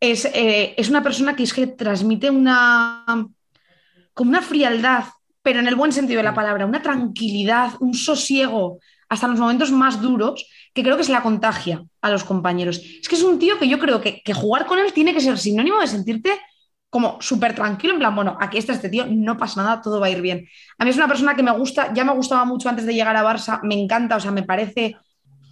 Es, 0.00 0.24
eh, 0.26 0.74
es, 0.76 0.88
una 0.88 1.02
persona 1.02 1.34
que 1.34 1.42
es 1.42 1.52
que 1.52 1.66
transmite 1.66 2.30
una, 2.30 3.04
como 4.14 4.30
una 4.30 4.42
frialdad, 4.42 5.04
pero 5.42 5.60
en 5.60 5.68
el 5.68 5.74
buen 5.74 5.92
sentido 5.92 6.18
de 6.18 6.24
la 6.24 6.34
palabra, 6.34 6.66
una 6.66 6.82
tranquilidad, 6.82 7.72
un 7.80 7.94
sosiego, 7.94 8.78
hasta 9.08 9.28
los 9.28 9.38
momentos 9.38 9.72
más 9.72 10.00
duros, 10.00 10.46
que 10.74 10.82
creo 10.82 10.96
que 10.96 11.04
se 11.04 11.12
la 11.12 11.22
contagia 11.22 11.82
a 12.02 12.10
los 12.10 12.24
compañeros. 12.24 12.78
Es 12.78 13.08
que 13.08 13.16
es 13.16 13.22
un 13.22 13.38
tío 13.38 13.58
que 13.58 13.68
yo 13.68 13.78
creo 13.78 14.00
que, 14.00 14.22
que 14.22 14.34
jugar 14.34 14.66
con 14.66 14.78
él 14.78 14.92
tiene 14.92 15.14
que 15.14 15.20
ser 15.20 15.38
sinónimo 15.38 15.80
de 15.80 15.86
sentirte 15.86 16.38
como 16.90 17.18
súper 17.20 17.54
tranquilo, 17.54 17.92
en 17.92 17.98
plan, 17.98 18.14
bueno, 18.14 18.36
aquí 18.40 18.58
está 18.58 18.72
este 18.72 18.88
tío, 18.88 19.06
no 19.06 19.36
pasa 19.36 19.62
nada, 19.62 19.82
todo 19.82 20.00
va 20.00 20.06
a 20.06 20.10
ir 20.10 20.22
bien. 20.22 20.48
A 20.78 20.84
mí 20.84 20.90
es 20.90 20.96
una 20.96 21.08
persona 21.08 21.34
que 21.34 21.42
me 21.42 21.50
gusta, 21.50 21.92
ya 21.92 22.04
me 22.04 22.12
gustaba 22.12 22.44
mucho 22.44 22.68
antes 22.68 22.86
de 22.86 22.94
llegar 22.94 23.16
a 23.16 23.24
Barça, 23.24 23.60
me 23.62 23.74
encanta, 23.74 24.16
o 24.16 24.20
sea, 24.20 24.30
me 24.30 24.42
parece 24.42 24.96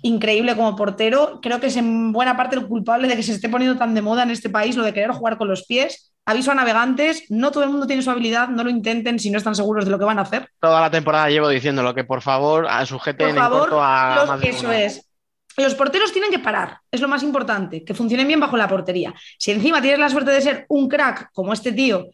increíble 0.02 0.54
como 0.54 0.76
portero. 0.76 1.40
Creo 1.42 1.60
que 1.60 1.66
es 1.66 1.76
en 1.76 2.12
buena 2.12 2.36
parte 2.36 2.56
el 2.56 2.66
culpable 2.66 3.08
de 3.08 3.16
que 3.16 3.22
se 3.22 3.32
esté 3.32 3.48
poniendo 3.48 3.78
tan 3.78 3.94
de 3.94 4.02
moda 4.02 4.22
en 4.22 4.30
este 4.30 4.48
país 4.48 4.76
lo 4.76 4.84
de 4.84 4.94
querer 4.94 5.10
jugar 5.10 5.36
con 5.36 5.48
los 5.48 5.66
pies. 5.66 6.12
Aviso 6.24 6.50
a 6.50 6.54
navegantes, 6.54 7.24
no 7.28 7.52
todo 7.52 7.64
el 7.64 7.70
mundo 7.70 7.86
tiene 7.86 8.02
su 8.02 8.10
habilidad, 8.10 8.48
no 8.48 8.64
lo 8.64 8.70
intenten 8.70 9.18
si 9.18 9.30
no 9.30 9.38
están 9.38 9.54
seguros 9.54 9.84
de 9.84 9.90
lo 9.90 9.98
que 9.98 10.04
van 10.04 10.18
a 10.18 10.22
hacer. 10.22 10.48
Toda 10.60 10.80
la 10.80 10.90
temporada 10.90 11.28
llevo 11.28 11.48
diciéndolo, 11.48 11.94
que 11.94 12.04
por 12.04 12.20
favor 12.20 12.66
sujeten 12.84 13.28
por 13.28 13.36
favor, 13.36 13.68
en 13.68 13.78
a... 13.78 14.38
eso 14.42 14.72
es. 14.72 15.08
Los 15.56 15.74
porteros 15.74 16.12
tienen 16.12 16.30
que 16.30 16.38
parar, 16.38 16.80
es 16.90 17.00
lo 17.00 17.08
más 17.08 17.22
importante, 17.22 17.84
que 17.84 17.94
funcionen 17.94 18.26
bien 18.26 18.40
bajo 18.40 18.56
la 18.56 18.68
portería. 18.68 19.14
Si 19.38 19.50
encima 19.50 19.80
tienes 19.80 19.98
la 19.98 20.10
suerte 20.10 20.30
de 20.30 20.40
ser 20.42 20.66
un 20.68 20.88
crack 20.88 21.30
como 21.32 21.52
este 21.52 21.72
tío, 21.72 22.08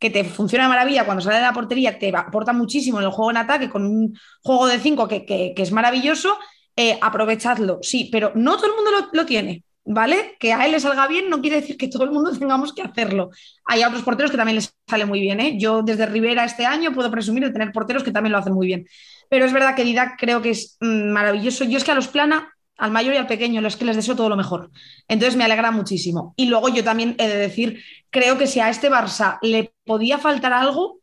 que 0.00 0.10
te 0.10 0.24
funciona 0.24 0.64
de 0.64 0.70
maravilla 0.70 1.04
cuando 1.04 1.20
sale 1.20 1.36
de 1.36 1.42
la 1.42 1.52
portería, 1.52 1.98
te 1.98 2.08
aporta 2.16 2.54
muchísimo 2.54 2.98
en 2.98 3.04
el 3.04 3.10
juego 3.10 3.30
en 3.30 3.36
ataque 3.36 3.68
con 3.68 3.84
un 3.84 4.18
juego 4.42 4.66
de 4.66 4.78
cinco 4.78 5.06
que, 5.06 5.54
es 5.54 5.72
maravilloso, 5.72 6.38
eh, 6.74 6.98
aprovechadlo. 7.02 7.80
Sí, 7.82 8.08
pero 8.10 8.32
no 8.34 8.56
todo 8.56 8.68
el 8.68 8.76
mundo 8.76 8.90
lo, 9.12 9.26
tiene, 9.26 9.62
¿vale? 9.84 10.36
Que 10.40 10.54
a 10.54 10.64
él 10.64 10.72
le 10.72 10.80
salga 10.80 11.06
bien 11.06 11.28
no 11.28 11.42
quiere 11.42 11.60
decir 11.60 11.76
que 11.76 11.88
todo 11.88 12.04
el 12.04 12.12
mundo 12.12 12.32
tengamos 12.38 12.72
que 12.72 12.80
hacerlo. 12.80 13.28
Hay 13.66 13.84
otros 13.84 14.02
porteros 14.02 14.30
que 14.30 14.38
también 14.38 14.56
les 14.56 14.74
sale 14.88 15.04
muy 15.04 15.20
bien, 15.20 15.38
¿eh? 15.38 15.58
Yo 15.58 15.82
desde 15.82 16.06
Rivera 16.06 16.46
este 16.46 16.64
año 16.64 16.94
puedo 16.94 17.10
presumir 17.10 17.44
de 17.44 17.52
tener 17.52 17.70
porteros 17.70 18.02
que 18.02 18.10
también 18.10 18.32
lo 18.32 18.38
hacen 18.38 18.54
muy 18.54 18.66
bien. 18.66 18.86
Pero 19.28 19.44
es 19.44 19.52
verdad 19.52 19.76
que 19.76 19.84
Didac 19.84 20.18
creo 20.18 20.40
que 20.40 20.50
es 20.50 20.78
mm, 20.80 21.10
maravilloso. 21.10 21.64
Yo 21.64 21.76
es 21.76 21.84
que 21.84 21.90
a 21.90 21.94
los 21.94 22.08
plana 22.08 22.50
al 22.80 22.90
mayor 22.90 23.14
y 23.14 23.18
al 23.18 23.26
pequeño, 23.26 23.60
los 23.60 23.76
que 23.76 23.84
les 23.84 23.94
deseo 23.94 24.16
todo 24.16 24.30
lo 24.30 24.36
mejor. 24.36 24.70
Entonces 25.06 25.36
me 25.36 25.44
alegra 25.44 25.70
muchísimo. 25.70 26.34
Y 26.36 26.46
luego 26.46 26.70
yo 26.70 26.82
también 26.82 27.14
he 27.18 27.28
de 27.28 27.36
decir, 27.36 27.82
creo 28.08 28.38
que 28.38 28.46
si 28.46 28.58
a 28.58 28.70
este 28.70 28.90
Barça 28.90 29.38
le 29.42 29.72
podía 29.84 30.18
faltar 30.18 30.54
algo, 30.54 31.00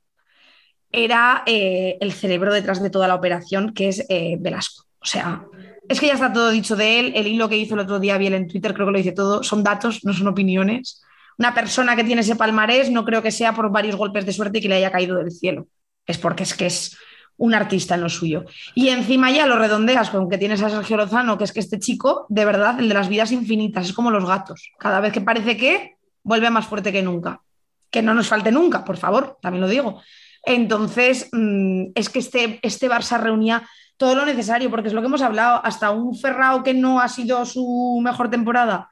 era 0.92 1.44
eh, 1.46 1.98
el 2.02 2.14
cerebro 2.14 2.52
detrás 2.52 2.82
de 2.82 2.90
toda 2.90 3.08
la 3.08 3.16
operación, 3.16 3.74
que 3.74 3.90
es 3.90 4.06
eh, 4.10 4.38
Velasco. 4.40 4.86
O 5.00 5.06
sea, 5.06 5.46
es 5.88 6.00
que 6.00 6.08
ya 6.08 6.14
está 6.14 6.34
todo 6.34 6.50
dicho 6.50 6.76
de 6.76 7.00
él. 7.00 7.14
El 7.16 7.28
hilo 7.28 7.48
que 7.48 7.58
hizo 7.58 7.76
el 7.76 7.82
otro 7.82 8.00
día 8.00 8.18
bien 8.18 8.34
en 8.34 8.48
Twitter, 8.48 8.74
creo 8.74 8.88
que 8.88 8.92
lo 8.94 8.98
dice 8.98 9.12
todo. 9.12 9.44
Son 9.44 9.64
datos, 9.64 10.04
no 10.04 10.14
son 10.14 10.28
opiniones. 10.28 11.02
Una 11.38 11.54
persona 11.54 11.96
que 11.96 12.04
tiene 12.04 12.22
ese 12.22 12.36
palmarés 12.36 12.90
no 12.90 13.06
creo 13.06 13.22
que 13.22 13.32
sea 13.32 13.54
por 13.54 13.72
varios 13.72 13.96
golpes 13.96 14.26
de 14.26 14.34
suerte 14.34 14.58
y 14.58 14.62
que 14.62 14.70
le 14.70 14.76
haya 14.76 14.92
caído 14.92 15.18
del 15.18 15.32
cielo. 15.32 15.68
Es 16.08 16.18
porque 16.18 16.44
es 16.44 16.56
que 16.56 16.66
es 16.66 16.98
un 17.38 17.54
artista 17.54 17.96
en 17.96 18.02
lo 18.02 18.10
suyo. 18.10 18.46
Y 18.76 18.90
encima 18.90 19.32
ya 19.32 19.46
lo 19.46 19.58
redondeas 19.58 20.10
con 20.10 20.30
que 20.30 20.38
tienes 20.38 20.62
a 20.62 20.70
Sergio 20.70 20.98
Lozano, 20.98 21.38
que 21.38 21.44
es 21.44 21.54
que 21.54 21.60
este 21.60 21.80
chico, 21.80 22.26
de 22.30 22.46
verdad, 22.46 22.80
el 22.80 22.90
de 22.90 22.94
las 22.94 23.10
vidas 23.10 23.32
infinitas, 23.32 23.86
es 23.86 23.94
como 23.94 24.12
los 24.12 24.28
gatos. 24.28 24.72
Cada 24.80 25.00
vez 25.00 25.14
que 25.14 25.22
parece 25.22 25.58
que, 25.58 25.96
vuelve 26.24 26.50
más 26.50 26.68
fuerte 26.68 26.92
que 26.92 27.02
nunca. 27.02 27.42
Que 27.90 28.02
no 28.02 28.14
nos 28.14 28.28
falte 28.28 28.52
nunca, 28.52 28.84
por 28.84 28.98
favor, 28.98 29.38
también 29.42 29.62
lo 29.62 29.68
digo. 29.68 30.02
Entonces, 30.44 31.30
mm, 31.32 31.92
es 31.96 32.10
que 32.10 32.20
este, 32.20 32.60
este 32.62 32.90
Barça 32.90 33.20
reunía 33.20 33.68
todo 33.98 34.16
lo 34.16 34.26
necesario, 34.26 34.70
porque 34.70 34.90
es 34.90 34.94
lo 34.94 35.02
que 35.02 35.08
hemos 35.08 35.22
hablado, 35.22 35.62
hasta 35.64 35.92
un 35.92 36.16
Ferrao 36.16 36.64
que 36.64 36.74
no 36.74 37.00
ha 37.00 37.08
sido 37.08 37.46
su 37.46 38.00
mejor 38.04 38.30
temporada, 38.30 38.90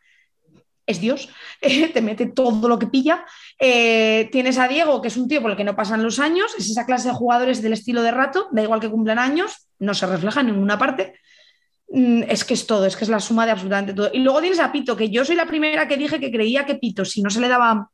es 0.86 1.02
Dios, 1.02 1.30
te 1.94 2.02
mete 2.02 2.28
todo 2.28 2.68
lo 2.68 2.80
que 2.80 2.88
pilla. 2.88 3.26
Eh, 3.60 4.30
tienes 4.32 4.58
a 4.58 4.68
Diego, 4.68 5.02
que 5.02 5.08
es 5.08 5.18
un 5.18 5.28
tío 5.28 5.42
por 5.42 5.52
el 5.52 5.58
que 5.58 5.64
no 5.64 5.76
pasan 5.76 6.04
los 6.04 6.20
años, 6.20 6.54
es 6.58 6.70
esa 6.70 6.86
clase 6.86 7.10
de 7.10 7.14
jugadores 7.14 7.62
del 7.62 7.74
estilo 7.74 8.02
de 8.04 8.12
rato, 8.12 8.48
da 8.52 8.62
igual 8.62 8.80
que 8.80 8.90
cumplan 8.90 9.20
años, 9.20 9.68
no 9.80 9.94
se 9.94 10.06
refleja 10.06 10.42
en 10.42 10.48
ninguna 10.48 10.78
parte. 10.78 11.20
Mm, 11.90 12.24
es 12.28 12.44
que 12.44 12.54
es 12.54 12.68
todo, 12.68 12.86
es 12.86 12.96
que 12.96 13.04
es 13.04 13.10
la 13.10 13.20
suma 13.20 13.46
de 13.46 13.52
absolutamente 13.52 13.94
todo. 13.94 14.10
Y 14.14 14.20
luego 14.20 14.42
tienes 14.42 14.60
a 14.60 14.72
Pito, 14.72 14.96
que 14.96 15.10
yo 15.10 15.26
soy 15.26 15.36
la 15.36 15.46
primera 15.46 15.88
que 15.88 15.98
dije 15.98 16.20
que 16.20 16.32
creía 16.32 16.66
que 16.66 16.76
Pito, 16.76 17.06
si 17.06 17.22
no 17.22 17.30
se 17.30 17.40
le 17.40 17.48
daba 17.48 17.90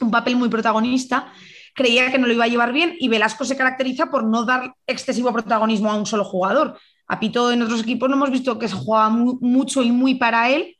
un 0.00 0.10
papel 0.10 0.36
muy 0.36 0.48
protagonista, 0.48 1.32
creía 1.74 2.10
que 2.10 2.18
no 2.18 2.26
lo 2.26 2.32
iba 2.32 2.44
a 2.44 2.48
llevar 2.48 2.72
bien 2.72 2.96
y 2.98 3.08
Velasco 3.08 3.44
se 3.44 3.56
caracteriza 3.56 4.06
por 4.06 4.24
no 4.24 4.44
dar 4.44 4.74
excesivo 4.86 5.32
protagonismo 5.32 5.90
a 5.90 5.96
un 5.96 6.06
solo 6.06 6.24
jugador. 6.24 6.78
A 7.06 7.20
Pito 7.20 7.52
en 7.52 7.62
otros 7.62 7.82
equipos 7.82 8.08
no 8.08 8.16
hemos 8.16 8.30
visto 8.30 8.58
que 8.58 8.68
se 8.68 8.76
juega 8.76 9.08
mucho 9.10 9.82
y 9.82 9.90
muy 9.92 10.14
para 10.14 10.50
él 10.50 10.76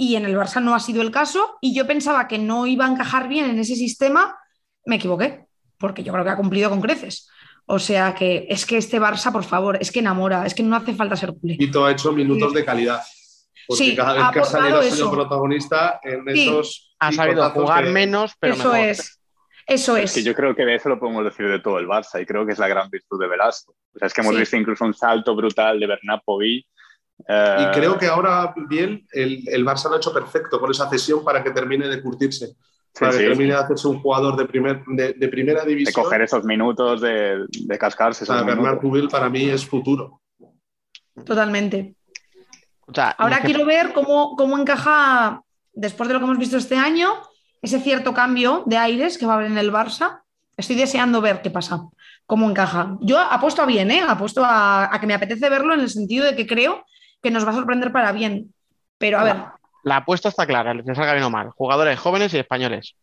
y 0.00 0.14
en 0.14 0.24
el 0.24 0.36
Barça 0.36 0.62
no 0.62 0.76
ha 0.76 0.80
sido 0.80 1.02
el 1.02 1.10
caso 1.10 1.58
y 1.60 1.74
yo 1.74 1.84
pensaba 1.86 2.28
que 2.28 2.38
no 2.38 2.66
iba 2.68 2.86
a 2.86 2.88
encajar 2.88 3.28
bien 3.28 3.50
en 3.50 3.58
ese 3.58 3.74
sistema, 3.74 4.38
me 4.86 4.94
equivoqué, 4.94 5.46
porque 5.76 6.04
yo 6.04 6.12
creo 6.12 6.24
que 6.24 6.30
ha 6.30 6.36
cumplido 6.36 6.70
con 6.70 6.80
creces. 6.80 7.28
O 7.66 7.80
sea 7.80 8.14
que 8.14 8.46
es 8.48 8.64
que 8.64 8.78
este 8.78 9.00
Barça, 9.00 9.32
por 9.32 9.42
favor, 9.42 9.76
es 9.80 9.90
que 9.90 9.98
enamora, 9.98 10.46
es 10.46 10.54
que 10.54 10.62
no 10.62 10.76
hace 10.76 10.94
falta 10.94 11.16
ser 11.16 11.34
culé. 11.34 11.56
Y 11.58 11.76
ha 11.76 11.90
hecho 11.90 12.12
minutos 12.12 12.54
de 12.54 12.64
calidad. 12.64 13.02
Porque 13.66 13.84
sí, 13.84 13.96
cada 13.96 14.14
vez 14.14 14.24
que 14.32 14.40
ha 14.40 14.44
salido 14.44 14.82
sido 14.82 15.10
protagonista 15.10 16.00
en 16.02 16.26
esos. 16.28 16.94
Ha 17.00 17.12
sabido 17.12 17.50
jugar 17.50 17.86
menos, 17.86 18.34
pero 18.38 18.54
eso 18.54 18.74
es. 18.74 19.20
Eso 19.66 19.96
es. 19.98 20.14
que 20.14 20.22
yo 20.22 20.34
creo 20.34 20.54
que 20.54 20.64
de 20.64 20.76
eso 20.76 20.88
lo 20.88 20.98
podemos 20.98 21.24
decir 21.24 21.46
de 21.46 21.58
todo 21.58 21.78
el 21.78 21.86
Barça 21.86 22.22
y 22.22 22.24
creo 22.24 22.46
que 22.46 22.52
es 22.52 22.58
la 22.58 22.68
gran 22.68 22.88
virtud 22.88 23.20
de 23.20 23.28
Velasco. 23.28 23.74
O 23.94 23.98
sea, 23.98 24.06
es 24.06 24.14
que 24.14 24.22
hemos 24.22 24.34
visto 24.36 24.56
incluso 24.56 24.84
un 24.84 24.94
salto 24.94 25.34
brutal 25.36 25.78
de 25.78 25.86
Bernat 25.86 26.22
Y 27.26 27.32
eh, 27.32 27.70
creo 27.74 27.98
que 27.98 28.06
ahora 28.06 28.54
bien 28.68 29.06
el, 29.12 29.42
el, 29.48 29.64
Barça 29.64 29.88
lo 29.88 29.96
ha 29.96 29.98
hecho 29.98 30.14
perfecto 30.14 30.60
con 30.60 30.70
esa 30.70 30.88
cesión 30.88 31.24
para 31.24 31.42
que 31.42 31.50
termine 31.50 31.88
de 31.88 32.00
curtirse. 32.00 32.54
para 32.98 33.12
que 33.12 33.18
termine 33.18 33.52
de 33.52 33.58
hacerse 33.58 33.88
un 33.88 34.00
jugador 34.00 34.36
de, 34.36 34.46
primer, 34.46 34.82
de, 34.86 35.28
primera 35.28 35.64
división. 35.64 36.02
De 36.02 36.08
coger 36.08 36.22
esos 36.22 36.44
minutos, 36.44 37.00
de, 37.00 37.44
de 37.48 37.78
cascarse. 37.78 38.24
Esos 38.24 38.46
Bernard 38.46 38.78
Cubil 38.78 39.08
para 39.08 39.28
mí 39.28 39.48
es 39.48 39.66
futuro. 39.66 40.22
Totalmente. 41.24 41.96
ahora 43.18 43.40
quiero 43.40 43.66
ver 43.66 43.92
cómo, 43.92 44.36
cómo 44.36 44.56
encaja, 44.56 45.42
después 45.72 46.08
de 46.08 46.14
lo 46.14 46.20
que 46.20 46.24
hemos 46.24 46.38
visto 46.38 46.56
este 46.56 46.76
año, 46.76 47.10
ese 47.60 47.80
cierto 47.80 48.14
cambio 48.14 48.62
de 48.66 48.76
aires 48.76 49.18
que 49.18 49.26
va 49.26 49.34
a 49.34 49.36
haber 49.36 49.50
en 49.50 49.58
el 49.58 49.72
Barça. 49.72 50.22
Estoy 50.56 50.76
deseando 50.76 51.20
ver 51.20 51.42
qué 51.42 51.50
pasa, 51.50 51.82
cómo 52.26 52.48
encaja. 52.48 52.96
Yo 53.00 53.18
apuesto 53.18 53.62
a 53.62 53.66
bien, 53.66 53.90
¿eh? 53.90 54.02
apuesto 54.06 54.44
a, 54.44 54.94
a 54.94 55.00
que 55.00 55.06
me 55.06 55.14
apetece 55.14 55.50
verlo 55.50 55.74
en 55.74 55.80
el 55.80 55.90
sentido 55.90 56.24
de 56.24 56.34
que 56.34 56.46
creo 56.46 56.84
que 57.22 57.30
nos 57.30 57.46
va 57.46 57.50
a 57.50 57.54
sorprender 57.54 57.92
para 57.92 58.12
bien. 58.12 58.54
Pero 58.98 59.18
a 59.18 59.24
ver. 59.24 59.36
La 59.84 59.96
apuesta 59.96 60.28
está 60.28 60.46
clara, 60.46 60.74
les 60.74 60.84
salga 60.84 61.12
bien 61.12 61.24
o 61.24 61.30
mal. 61.30 61.50
Jugadores 61.50 61.98
jóvenes 61.98 62.34
y 62.34 62.38
españoles. 62.38 62.94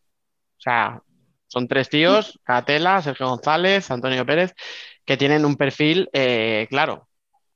O 0.58 0.62
sea, 0.62 1.02
son 1.48 1.68
tres 1.68 1.90
tíos, 1.90 2.40
Catela, 2.44 3.02
Sergio 3.02 3.28
González, 3.28 3.90
Antonio 3.92 4.26
Pérez. 4.26 4.54
que 5.06 5.18
tienen 5.18 5.46
un 5.46 5.56
perfil 5.56 6.10
eh, 6.14 6.68
claro. 6.70 7.08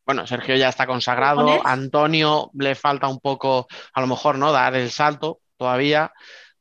Bueno, 0.06 0.26
Sergio 0.26 0.56
ya 0.56 0.70
está 0.70 0.88
consagrado, 0.88 1.62
Antonio 1.64 2.50
le 2.56 2.74
falta 2.74 3.08
un 3.08 3.20
poco, 3.20 3.68
a 3.94 4.02
lo 4.02 4.08
mejor, 4.08 4.40
¿no? 4.40 4.52
Dar 4.52 4.76
el 4.76 4.90
salto 4.90 5.40
todavía, 5.56 6.12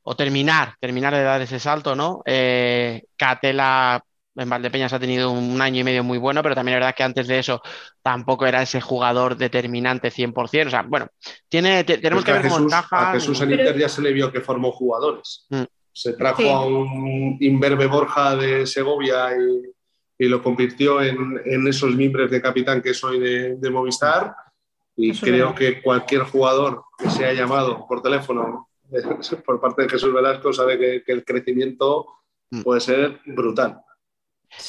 o 0.03 0.15
terminar, 0.15 0.75
terminar 0.79 1.15
de 1.15 1.23
dar 1.23 1.41
ese 1.41 1.59
salto, 1.59 1.95
¿no? 1.95 2.21
Eh, 2.25 3.03
Catela 3.15 4.03
en 4.39 4.49
Valdepeñas 4.49 4.93
ha 4.93 4.99
tenido 4.99 5.31
un 5.31 5.61
año 5.61 5.81
y 5.81 5.83
medio 5.83 6.03
muy 6.03 6.17
bueno, 6.17 6.41
pero 6.41 6.55
también 6.55 6.77
es 6.77 6.81
verdad 6.81 6.95
que 6.95 7.03
antes 7.03 7.27
de 7.27 7.39
eso 7.39 7.61
tampoco 8.01 8.45
era 8.45 8.61
ese 8.61 8.81
jugador 8.81 9.35
determinante 9.37 10.09
100%. 10.09 10.67
O 10.67 10.69
sea, 10.69 10.83
bueno, 10.83 11.07
tiene, 11.47 11.83
tenemos 11.83 12.23
que 12.23 12.31
ver 12.31 12.43
cómo 12.43 12.59
encaja. 12.59 13.09
A 13.09 13.13
Jesús 13.13 13.41
en 13.41 13.51
Inter 13.51 13.77
ya 13.77 13.89
se 13.89 14.01
le 14.01 14.13
vio 14.13 14.31
que 14.31 14.41
formó 14.41 14.71
jugadores. 14.71 15.45
Mm. 15.49 15.63
Se 15.91 16.13
trajo 16.13 16.49
a 16.49 16.65
un 16.65 17.37
Inverbe 17.39 17.87
Borja 17.87 18.35
de 18.35 18.65
Segovia 18.65 19.29
y, 19.35 20.27
lo 20.27 20.43
convirtió 20.43 21.01
en, 21.01 21.67
esos 21.67 21.95
miembros 21.95 22.29
de 22.29 22.41
capitán 22.41 22.81
que 22.81 22.93
soy 22.93 23.19
de, 23.19 23.69
Movistar. 23.69 24.33
Y 24.95 25.17
creo 25.17 25.55
que 25.55 25.81
cualquier 25.81 26.23
jugador 26.23 26.83
que 26.97 27.09
sea 27.09 27.31
llamado 27.33 27.85
por 27.87 28.01
teléfono 28.01 28.67
por 29.45 29.61
parte 29.61 29.83
de 29.83 29.89
Jesús 29.89 30.13
Velasco 30.13 30.51
sabe 30.51 30.77
que, 30.77 31.03
que 31.05 31.11
el 31.13 31.23
crecimiento 31.23 32.05
mm. 32.51 32.61
puede 32.63 32.81
ser 32.81 33.21
brutal. 33.25 33.81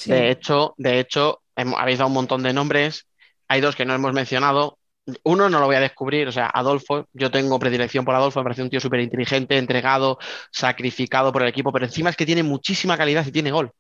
De 0.07 0.31
hecho, 0.31 0.75
de 0.77 1.01
hecho, 1.01 1.43
habéis 1.55 1.99
dado 1.99 2.09
un 2.09 2.15
montón 2.15 2.43
de 2.43 2.53
nombres. 2.53 3.07
Hay 3.49 3.61
dos 3.61 3.77
que 3.77 3.85
no 3.85 3.95
hemos 3.95 4.13
mencionado. 4.13 4.79
Uno 5.25 5.49
no 5.49 5.59
lo 5.59 5.67
voy 5.67 5.77
a 5.77 5.81
descubrir, 5.81 6.29
o 6.29 6.33
sea, 6.33 6.47
Adolfo, 6.47 7.09
yo 7.13 7.31
tengo 7.31 7.59
predilección 7.59 8.05
por 8.05 8.15
Adolfo, 8.15 8.39
me 8.41 8.45
parece 8.45 8.63
un 8.63 8.71
tío 8.71 8.81
súper 8.81 9.01
inteligente, 9.01 9.57
entregado, 9.57 10.19
sacrificado 10.53 11.33
por 11.33 11.43
el 11.43 11.49
equipo, 11.49 11.73
pero 11.73 11.87
encima 11.87 12.11
es 12.11 12.17
que 12.17 12.27
tiene 12.27 12.43
muchísima 12.43 12.97
calidad 12.97 13.27
y 13.27 13.33
tiene 13.33 13.51
gol. 13.51 13.73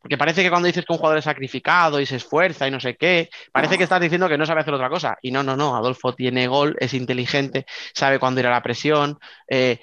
Porque 0.00 0.18
parece 0.18 0.42
que 0.42 0.50
cuando 0.50 0.66
dices 0.66 0.84
que 0.84 0.92
un 0.92 0.98
jugador 0.98 1.18
es 1.18 1.24
sacrificado 1.24 2.00
y 2.00 2.06
se 2.06 2.16
esfuerza 2.16 2.68
y 2.68 2.70
no 2.70 2.78
sé 2.78 2.96
qué, 2.96 3.28
parece 3.52 3.76
que 3.76 3.84
estás 3.84 4.00
diciendo 4.00 4.28
que 4.28 4.38
no 4.38 4.46
sabe 4.46 4.60
hacer 4.60 4.74
otra 4.74 4.88
cosa. 4.88 5.16
Y 5.22 5.30
no, 5.30 5.42
no, 5.42 5.56
no, 5.56 5.74
Adolfo 5.74 6.14
tiene 6.14 6.46
gol, 6.46 6.76
es 6.78 6.94
inteligente, 6.94 7.66
sabe 7.94 8.18
cuándo 8.18 8.40
ir 8.40 8.46
a 8.46 8.50
la 8.50 8.62
presión. 8.62 9.18
Eh, 9.48 9.80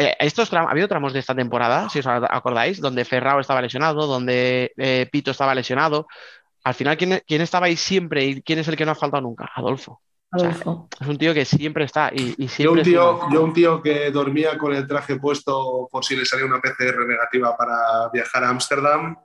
eh, 0.00 0.16
estos 0.18 0.50
ha 0.54 0.60
habido 0.60 0.88
tramos 0.88 1.12
de 1.12 1.18
esta 1.18 1.34
temporada, 1.34 1.90
si 1.90 1.98
os 1.98 2.06
acordáis, 2.06 2.80
donde 2.80 3.04
Ferrao 3.04 3.38
estaba 3.38 3.60
lesionado, 3.60 4.06
donde 4.06 4.72
eh, 4.78 5.06
Pito 5.12 5.30
estaba 5.30 5.54
lesionado. 5.54 6.06
Al 6.64 6.72
final, 6.74 6.96
¿quién, 6.96 7.22
¿quién, 7.26 7.42
estaba 7.42 7.66
ahí 7.66 7.76
siempre 7.76 8.24
y 8.24 8.42
quién 8.42 8.58
es 8.58 8.68
el 8.68 8.76
que 8.76 8.86
no 8.86 8.92
ha 8.92 8.94
faltado 8.94 9.22
nunca? 9.22 9.50
Adolfo. 9.54 10.00
es 10.32 11.06
un 11.06 11.18
tío 11.18 11.34
que 11.34 11.44
siempre 11.44 11.84
está 11.84 12.10
y, 12.14 12.48
siempre 12.48 12.64
yo, 12.64 12.72
un 12.72 12.82
tío, 12.82 13.30
yo 13.30 13.44
un 13.44 13.52
tío 13.52 13.82
que 13.82 14.10
dormía 14.10 14.56
con 14.56 14.74
el 14.74 14.86
traje 14.86 15.16
puesto 15.16 15.86
por 15.92 16.02
si 16.02 16.16
le 16.16 16.24
salía 16.24 16.46
una 16.46 16.62
PCR 16.62 17.06
negativa 17.06 17.54
para 17.54 18.08
viajar 18.10 18.44
a 18.44 18.48
Ámsterdam. 18.48 19.16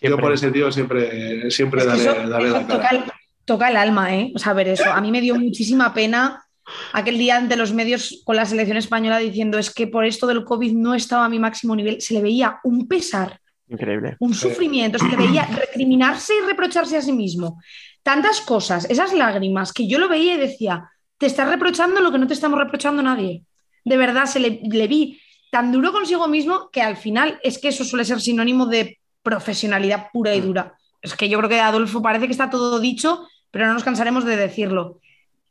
Yo 0.00 0.16
por 0.16 0.32
ese 0.32 0.50
tío 0.50 0.72
siempre, 0.72 1.50
siempre 1.50 1.84
daré, 1.84 2.26
la 2.26 2.66
toca 2.66 2.88
el, 2.88 3.04
toca 3.44 3.68
el 3.68 3.76
alma, 3.76 4.14
¿eh? 4.14 4.32
O 4.34 4.38
sea, 4.38 4.54
ver 4.54 4.68
eso. 4.68 4.90
A 4.90 5.02
mí 5.02 5.10
me 5.10 5.20
dio 5.20 5.34
muchísima 5.34 5.92
pena 5.92 6.42
aquel 6.92 7.18
día 7.18 7.36
ante 7.36 7.56
los 7.56 7.72
medios 7.72 8.22
con 8.24 8.36
la 8.36 8.46
selección 8.46 8.76
española 8.76 9.18
diciendo 9.18 9.58
es 9.58 9.72
que 9.72 9.86
por 9.86 10.04
esto 10.04 10.26
del 10.26 10.44
COVID 10.44 10.72
no 10.72 10.94
estaba 10.94 11.24
a 11.24 11.28
mi 11.28 11.38
máximo 11.38 11.74
nivel, 11.74 12.00
se 12.00 12.14
le 12.14 12.22
veía 12.22 12.60
un 12.64 12.86
pesar, 12.86 13.40
Increíble. 13.68 14.16
un 14.20 14.34
sufrimiento, 14.34 14.98
se 14.98 15.08
le 15.08 15.16
veía 15.16 15.46
recriminarse 15.46 16.34
y 16.36 16.46
reprocharse 16.46 16.96
a 16.96 17.02
sí 17.02 17.12
mismo. 17.12 17.60
Tantas 18.02 18.40
cosas, 18.40 18.88
esas 18.90 19.12
lágrimas 19.12 19.72
que 19.72 19.86
yo 19.86 19.98
lo 19.98 20.08
veía 20.08 20.34
y 20.34 20.38
decía, 20.38 20.90
te 21.18 21.26
estás 21.26 21.48
reprochando 21.48 22.00
lo 22.00 22.10
que 22.10 22.18
no 22.18 22.26
te 22.26 22.34
estamos 22.34 22.58
reprochando 22.58 23.02
nadie. 23.02 23.44
De 23.84 23.96
verdad, 23.96 24.26
se 24.26 24.40
le, 24.40 24.60
le 24.62 24.88
vi 24.88 25.20
tan 25.50 25.70
duro 25.72 25.92
consigo 25.92 26.28
mismo 26.28 26.70
que 26.70 26.82
al 26.82 26.96
final 26.96 27.38
es 27.42 27.58
que 27.58 27.68
eso 27.68 27.84
suele 27.84 28.04
ser 28.04 28.20
sinónimo 28.20 28.66
de 28.66 28.98
profesionalidad 29.22 30.08
pura 30.12 30.34
y 30.34 30.40
dura. 30.40 30.74
Es 31.00 31.14
que 31.14 31.28
yo 31.28 31.38
creo 31.38 31.50
que 31.50 31.60
Adolfo 31.60 32.02
parece 32.02 32.26
que 32.26 32.32
está 32.32 32.50
todo 32.50 32.80
dicho, 32.80 33.26
pero 33.50 33.66
no 33.66 33.74
nos 33.74 33.84
cansaremos 33.84 34.24
de 34.24 34.36
decirlo 34.36 35.00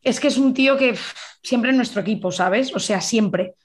es 0.03 0.19
que 0.19 0.27
es 0.27 0.37
un 0.37 0.53
tío 0.53 0.77
que 0.77 0.95
siempre 1.43 1.71
en 1.71 1.77
nuestro 1.77 2.01
equipo, 2.01 2.31
¿sabes? 2.31 2.73
O 2.75 2.79
sea, 2.79 3.01
siempre. 3.01 3.55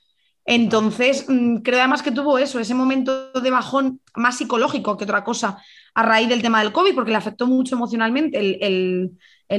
Entonces, 0.45 1.27
mm, 1.29 1.57
creo 1.57 1.81
además 1.81 2.03
que 2.03 2.13
tuvo 2.13 2.39
eso, 2.39 2.61
ese 2.61 2.75
momento 2.75 3.33
de 3.33 3.51
bajón 3.51 4.01
más 4.15 4.39
psicológico 4.39 4.97
que 4.97 5.05
otra 5.05 5.25
cosa 5.25 5.59
a 5.95 6.03
raíz 6.03 6.29
del 6.29 6.43
tema 6.43 6.63
del 6.63 6.73
COVID, 6.73 6.95
porque 6.95 7.11
le 7.11 7.17
afectó 7.17 7.47
mucho 7.47 7.75
emocionalmente 7.75 8.39
el, 8.39 9.11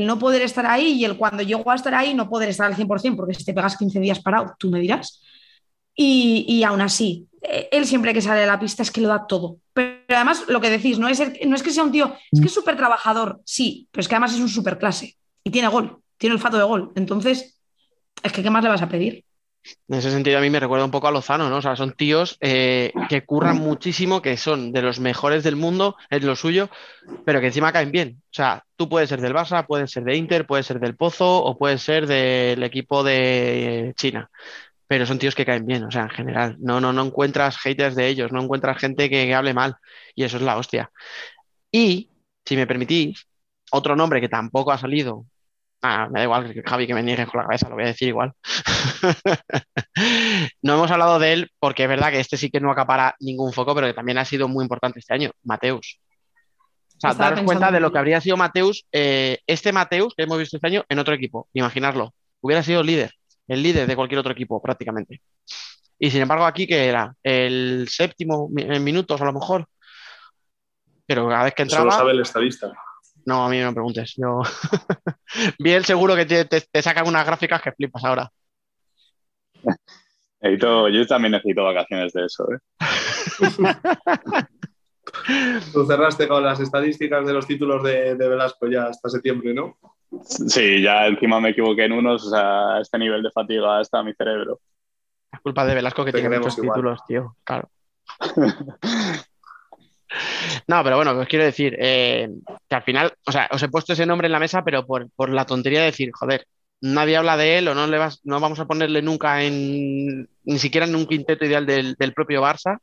no 0.06 0.20
poder 0.20 0.42
estar 0.44 0.66
ahí 0.66 0.94
y 0.94 1.06
el 1.06 1.18
cuando 1.18 1.44
llegó 1.44 1.72
a 1.72 1.76
estar 1.76 1.94
ahí 1.94 2.14
no 2.14 2.30
poder 2.30 2.50
estar 2.50 2.68
al 2.68 2.76
100%, 2.76 3.16
porque 3.16 3.34
si 3.34 3.44
te 3.44 3.54
pegas 3.54 3.78
15 3.78 4.00
días 4.00 4.20
parado, 4.20 4.56
tú 4.58 4.70
me 4.70 4.80
dirás. 4.80 5.22
Y, 5.96 6.46
y 6.48 6.64
aún 6.64 6.82
así, 6.82 7.28
e, 7.42 7.70
él 7.72 7.86
siempre 7.86 8.14
que 8.14 8.22
sale 8.22 8.44
a 8.44 8.48
la 8.48 8.60
pista 8.60 8.84
es 8.84 8.92
que 8.92 9.02
lo 9.02 9.10
da 9.10 9.26
todo. 9.28 9.58
Pero 9.74 9.98
además, 10.10 10.44
lo 10.48 10.62
que 10.62 10.70
decís, 10.70 11.00
no 11.00 11.08
es, 11.08 11.22
no 11.46 11.56
es 11.56 11.64
que 11.64 11.72
sea 11.72 11.84
un 11.84 11.92
tío, 11.92 12.16
es 12.32 12.40
que 12.40 12.48
es 12.48 12.54
súper 12.54 12.78
trabajador, 12.78 13.42
sí, 13.46 13.88
pero 13.92 14.02
es 14.02 14.08
que 14.08 14.16
además 14.16 14.34
es 14.34 14.40
un 14.40 14.50
súper 14.50 14.78
clase 14.78 15.18
y 15.44 15.50
tiene 15.50 15.68
gol 15.68 16.02
tiene 16.18 16.36
olfato 16.36 16.58
de 16.58 16.64
gol. 16.64 16.92
Entonces, 16.96 17.60
es 18.24 18.32
que 18.32 18.44
¿qué 18.44 18.50
más 18.50 18.64
le 18.64 18.70
vas 18.70 18.82
a 18.82 18.90
pedir? 18.90 19.24
En 19.88 19.98
ese 19.98 20.12
sentido, 20.12 20.38
a 20.38 20.42
mí 20.42 20.50
me 20.50 20.60
recuerda 20.60 20.86
un 20.86 20.92
poco 20.92 21.08
a 21.08 21.12
Lozano, 21.12 21.50
¿no? 21.50 21.58
O 21.58 21.62
sea, 21.62 21.76
son 21.76 21.94
tíos 21.94 22.38
eh, 22.40 22.92
que 23.10 23.26
curran 23.26 23.58
muchísimo, 23.58 24.22
que 24.22 24.38
son 24.38 24.72
de 24.72 24.82
los 24.82 25.00
mejores 25.00 25.44
del 25.44 25.56
mundo, 25.56 25.98
es 26.10 26.24
lo 26.24 26.36
suyo, 26.36 26.70
pero 27.26 27.42
que 27.42 27.48
encima 27.48 27.74
caen 27.74 27.92
bien. 27.92 28.22
O 28.26 28.34
sea, 28.34 28.64
tú 28.76 28.88
puedes 28.88 29.10
ser 29.10 29.22
del 29.22 29.34
Barça, 29.34 29.66
puedes 29.66 29.92
ser 29.92 30.04
de 30.04 30.16
Inter, 30.16 30.46
puedes 30.46 30.66
ser 30.66 30.80
del 30.80 30.96
Pozo 30.96 31.44
o 31.44 31.58
puedes 31.58 31.82
ser 31.82 32.08
del 32.08 32.64
equipo 32.64 33.04
de 33.04 33.94
China. 33.98 34.30
Pero 34.88 35.06
son 35.06 35.20
tíos 35.20 35.36
que 35.36 35.46
caen 35.46 35.66
bien, 35.66 35.84
o 35.84 35.92
sea, 35.92 36.04
en 36.04 36.10
general. 36.12 36.56
No, 36.60 36.80
no, 36.80 36.94
no 36.94 37.06
encuentras 37.06 37.58
haters 37.58 37.96
de 37.96 38.08
ellos, 38.08 38.32
no 38.32 38.42
encuentras 38.42 38.78
gente 38.78 39.10
que 39.10 39.34
hable 39.34 39.54
mal. 39.54 39.76
Y 40.16 40.24
eso 40.24 40.38
es 40.38 40.44
la 40.44 40.58
hostia. 40.58 40.92
Y, 41.72 42.10
si 42.46 42.56
me 42.56 42.68
permitís, 42.68 43.28
otro 43.72 43.96
nombre 43.98 44.22
que 44.22 44.30
tampoco 44.30 44.72
ha 44.72 44.78
salido 44.78 45.26
Ah, 45.82 46.08
me 46.12 46.20
da 46.20 46.24
igual 46.24 46.54
que 46.54 46.64
Javi 46.64 46.88
que 46.88 46.94
me 46.94 47.04
niegue 47.04 47.28
con 47.28 47.40
la 47.40 47.46
cabeza, 47.46 47.70
lo 47.70 47.76
voy 47.76 47.84
a 47.84 47.88
decir 47.88 48.08
igual. 48.08 48.34
no 50.64 50.74
hemos 50.74 50.90
hablado 50.90 51.20
de 51.20 51.34
él 51.34 51.52
porque 51.60 51.84
es 51.84 51.90
verdad 51.90 52.12
que 52.12 52.20
este 52.20 52.36
sí 52.36 52.50
que 52.50 52.60
no 52.60 52.72
acapara 52.72 53.16
ningún 53.20 53.54
foco, 53.54 53.76
pero 53.76 53.88
que 53.88 53.94
también 53.94 54.18
ha 54.18 54.26
sido 54.26 54.48
muy 54.48 54.64
importante 54.64 55.00
este 55.00 55.14
año, 55.14 55.32
Mateus. 55.44 56.00
O 56.96 57.00
sea, 57.00 57.14
daros 57.14 57.42
cuenta 57.42 57.72
de 57.72 57.80
lo 57.80 57.92
que 57.92 58.00
habría 58.00 58.20
sido 58.20 58.38
Mateus, 58.38 58.88
eh, 58.92 59.38
este 59.46 59.72
Mateus 59.72 60.16
que 60.16 60.24
hemos 60.24 60.40
visto 60.40 60.58
este 60.58 60.68
año 60.68 60.84
en 60.90 60.98
otro 60.98 61.14
equipo, 61.14 61.48
imaginarlo. 61.54 62.14
Hubiera 62.42 62.64
sido 62.64 62.82
líder, 62.82 63.14
el 63.48 63.62
líder 63.62 63.88
de 63.88 63.96
cualquier 63.96 64.20
otro 64.20 64.32
equipo 64.32 64.60
prácticamente. 64.60 65.22
Y 66.00 66.10
sin 66.10 66.22
embargo 66.22 66.46
aquí 66.46 66.66
que 66.66 66.88
era 66.88 67.14
el 67.22 67.88
séptimo 67.88 68.50
en 68.58 68.84
minutos 68.84 69.22
a 69.22 69.26
lo 69.26 69.34
mejor. 69.34 69.68
Pero 71.06 71.30
cada 71.30 71.46
vez 71.46 71.54
que 71.54 71.62
entraba... 71.62 71.90
Eso 71.90 71.98
sabe 72.00 72.12
el 72.12 72.20
estadista. 72.20 72.74
No, 73.28 73.44
a 73.44 73.50
mí 73.50 73.60
no 73.60 73.68
me 73.68 73.74
preguntes. 73.74 74.14
Yo. 74.16 74.42
Bien, 75.60 75.84
seguro 75.84 76.16
que 76.16 76.26
te, 76.26 76.82
sacan 76.82 77.10
unas 77.10 77.26
gráficas 77.26 77.62
que 77.62 77.74
flipas 77.74 78.06
ahora. 78.06 78.32
yo 80.42 81.08
también 81.08 81.34
necesito 81.34 81.66
vacaciones 81.66 82.14
de 82.14 82.26
eso. 82.26 82.48
¿eh? 82.54 82.60
Tú 85.74 85.86
cerraste 85.86 86.26
con 86.26 86.42
las 86.42 86.62
estadísticas 86.62 87.28
de 87.28 87.34
los 87.34 87.46
títulos 87.46 87.84
de, 87.84 88.16
Velasco 88.16 88.66
ya 88.68 88.86
hasta 88.86 89.10
septiembre, 89.10 89.54
¿no? 89.54 89.78
Sí, 90.22 90.82
ya 90.82 91.08
encima 91.08 91.42
me 91.42 91.50
equivoqué 91.50 91.84
en 91.84 91.92
unos, 91.92 92.28
o 92.28 92.30
sea, 92.30 92.80
este 92.80 92.98
nivel 92.98 93.24
de 93.24 93.32
fatiga 93.32 93.82
está 93.82 94.02
mi 94.04 94.14
cerebro. 94.14 94.62
Es 95.34 95.42
culpa 95.42 95.66
de 95.66 95.76
Velasco 95.76 96.06
que 96.06 96.14
tiene 96.14 96.38
muchos 96.38 96.56
títulos, 96.56 97.02
tío, 97.06 97.36
claro. 97.44 97.70
No, 100.68 100.84
pero 100.84 100.96
bueno, 100.98 101.12
os 101.12 101.28
quiero 101.28 101.46
decir 101.46 101.76
eh, 101.80 102.30
que 102.68 102.76
al 102.76 102.84
final, 102.84 103.14
o 103.26 103.32
sea, 103.32 103.50
os 103.52 103.62
he 103.62 103.70
puesto 103.70 103.94
ese 103.94 104.06
nombre 104.06 104.28
en 104.28 104.32
la 104.32 104.40
mesa, 104.40 104.64
pero 104.64 104.86
por, 104.86 105.30
la 105.30 105.46
tontería 105.46 105.80
de 105.80 105.88
decir, 105.88 106.12
joder, 106.14 106.48
nadie 106.82 107.18
habla 107.18 107.38
de 107.38 107.58
él 107.58 107.68
o 107.68 107.76
no 107.76 107.88
le 107.88 107.98
vas, 107.98 108.22
no 108.24 108.40
vamos 108.40 108.60
a 108.60 108.66
ponerle 108.66 109.02
nunca 109.02 109.44
en 109.44 110.30
ni 110.44 110.60
siquiera 110.60 110.88
en 110.88 110.96
un 110.96 111.06
quinteto 111.06 111.46
ideal 111.46 111.66
del, 111.66 112.14
propio 112.14 112.42
Barça, 112.42 112.80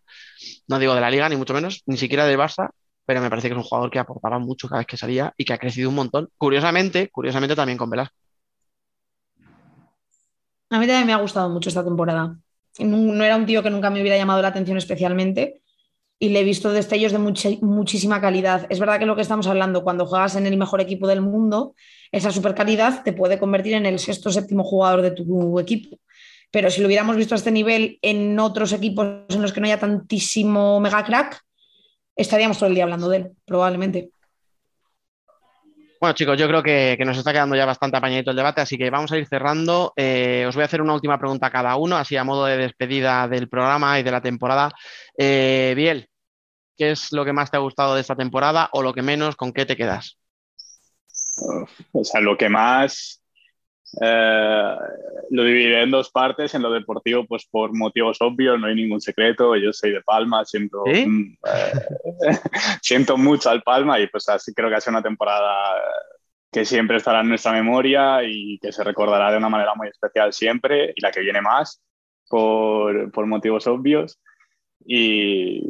no 0.69 0.79
digo 0.79 0.95
de 0.95 1.01
la 1.01 1.11
liga 1.11 1.29
ni 1.29 1.37
mucho 1.37 1.55
menos, 1.55 1.83
ni 1.87 1.97
siquiera 1.97 2.27
del 2.27 2.39
Barça, 2.39 2.71
pero 3.07 3.21
me 3.21 3.31
parece 3.31 3.49
que 3.49 3.55
es 3.55 3.59
un 3.59 3.65
jugador 3.65 3.91
que 3.91 3.99
aportaba 3.99 4.39
mucho 4.39 4.69
cada 4.69 4.81
vez 4.81 4.87
que 4.87 4.97
salía 4.97 5.33
y 5.37 5.45
que 5.45 5.53
ha 5.53 5.59
crecido 5.59 5.89
un 5.89 5.95
montón. 5.95 6.29
Curiosamente, 6.39 7.11
curiosamente 7.11 7.55
también 7.55 7.79
con 7.79 7.91
Velasco. 7.91 8.17
A 10.71 10.79
mí 10.79 10.87
también 10.87 11.07
me 11.07 11.13
ha 11.13 11.19
gustado 11.19 11.49
mucho 11.51 11.69
esta 11.69 11.85
temporada. 11.85 12.37
No 12.79 13.25
era 13.25 13.37
un 13.37 13.47
tío 13.47 13.63
que 13.63 13.71
nunca 13.71 13.91
me 13.91 14.01
hubiera 14.01 14.17
llamado 14.17 14.43
la 14.43 14.49
atención 14.49 14.77
especialmente, 14.77 15.63
y 16.19 16.29
le 16.29 16.41
he 16.41 16.45
visto 16.45 16.73
destellos 16.73 17.13
de 17.13 17.19
muchísima 17.19 18.21
calidad. 18.21 18.67
Es 18.71 18.79
verdad 18.79 18.99
que 18.99 19.07
lo 19.07 19.17
que 19.17 19.23
estamos 19.23 19.47
hablando, 19.47 19.83
cuando 19.83 20.07
juegas 20.07 20.37
en 20.37 20.47
el 20.47 20.57
mejor 20.57 20.81
equipo 20.81 21.07
del 21.07 21.21
mundo, 21.21 21.75
esa 22.13 22.31
super 22.31 22.55
calidad 22.55 23.03
te 23.03 23.13
puede 23.13 23.39
convertir 23.39 23.75
en 23.75 23.87
el 23.87 23.99
sexto 23.99 24.29
o 24.29 24.33
séptimo 24.33 24.65
jugador 24.65 25.03
de 25.03 25.11
tu 25.11 25.59
equipo. 25.59 25.99
Pero 26.51 26.71
si 26.71 26.81
lo 26.81 26.87
hubiéramos 26.87 27.17
visto 27.17 27.35
a 27.35 27.39
este 27.39 27.51
nivel 27.51 27.99
en 28.01 28.39
otros 28.39 28.73
equipos 28.73 29.07
en 29.29 29.43
los 29.43 29.53
que 29.53 29.61
no 29.61 29.67
haya 29.67 29.81
tantísimo 29.81 30.79
mega 30.81 31.05
crack, 31.05 31.41
estaríamos 32.15 32.59
todo 32.59 32.69
el 32.69 32.77
día 32.77 32.85
hablando 32.85 33.09
de 33.09 33.17
él, 33.17 33.33
probablemente. 33.45 34.11
Bueno, 36.05 36.17
chicos, 36.17 36.39
yo 36.39 36.47
creo 36.47 36.63
que, 36.63 37.03
nos 37.07 37.17
está 37.17 37.33
quedando 37.33 37.57
ya 37.57 37.65
bastante 37.65 37.97
apañadito 37.97 38.31
el 38.31 38.37
debate, 38.37 38.61
así 38.61 38.77
que 38.77 38.91
vamos 38.91 39.11
a 39.11 39.17
ir 39.17 39.27
cerrando. 39.27 39.95
Eh, 39.97 40.45
os 40.47 40.55
voy 40.55 40.61
a 40.61 40.67
hacer 40.67 40.83
una 40.83 40.93
última 40.93 41.19
pregunta 41.19 41.47
a 41.47 41.51
cada 41.51 41.77
uno, 41.77 41.97
así 41.97 42.15
a 42.15 42.25
modo 42.25 42.45
de 42.45 42.59
despedida 42.59 43.27
del 43.27 43.49
programa 43.49 43.99
y 43.99 44.03
de 44.03 44.11
la 44.11 44.21
temporada. 44.21 44.71
Eh, 45.17 45.73
Biel, 45.75 46.11
¿qué 46.77 46.91
es 46.91 47.11
lo 47.13 47.25
que 47.25 47.33
más 47.33 47.51
te 47.51 47.57
ha 47.57 47.61
gustado 47.61 47.95
de 47.95 48.03
esta 48.03 48.17
temporada 48.17 48.69
o 48.73 48.83
lo 48.83 48.93
que 48.93 49.01
menos, 49.01 49.35
con 49.35 49.55
qué 49.55 49.65
te 49.65 49.79
quedas? 49.79 50.19
O 51.93 52.05
sea, 52.05 52.21
lo 52.21 52.37
que 52.37 52.51
más 52.51 53.23
eh, 54.01 54.77
lo 55.31 55.45
dividiré 55.45 55.83
en 55.83 55.91
dos 55.91 56.11
partes. 56.11 56.55
En 56.55 56.63
lo 56.63 56.71
deportivo, 56.71 57.27
pues 57.27 57.47
por 57.47 57.73
motivos 57.75 58.19
obvios, 58.21 58.59
no 58.59 58.67
hay 58.67 58.75
ningún 58.75 59.01
secreto. 59.01 59.57
Yo 59.57 59.73
soy 59.73 59.93
de 59.93 60.03
Palma, 60.03 60.45
siento, 60.45 60.85
mm, 60.87 61.37
eh, 61.47 61.73
siento 62.83 63.17
mucho 63.17 63.51
al 63.51 63.63
Palma 63.63 64.01
y 64.01 64.07
pues 64.09 64.29
así 64.29 64.53
creo 64.55 64.69
que 64.69 64.77
ha 64.77 64.81
sido 64.81 64.93
una 64.93 65.03
temporada 65.03 65.81
que 66.51 66.65
siempre 66.65 66.99
estará 66.99 67.21
en 67.21 67.29
nuestra 67.29 67.53
memoria 67.53 68.23
y 68.23 68.59
que 68.59 68.71
se 68.71 68.85
recordará 68.85 69.33
de 69.33 69.39
una 69.39 69.49
manera 69.49 69.75
muy 69.75 69.89
especial 69.89 70.33
siempre 70.33 70.93
y 70.95 71.01
la 71.01 71.11
que 71.11 71.21
viene 71.21 71.41
más 71.41 71.83
por, 72.29 73.11
por 73.11 73.27
motivos 73.27 73.67
obvios. 73.67 74.21
Y, 74.87 75.63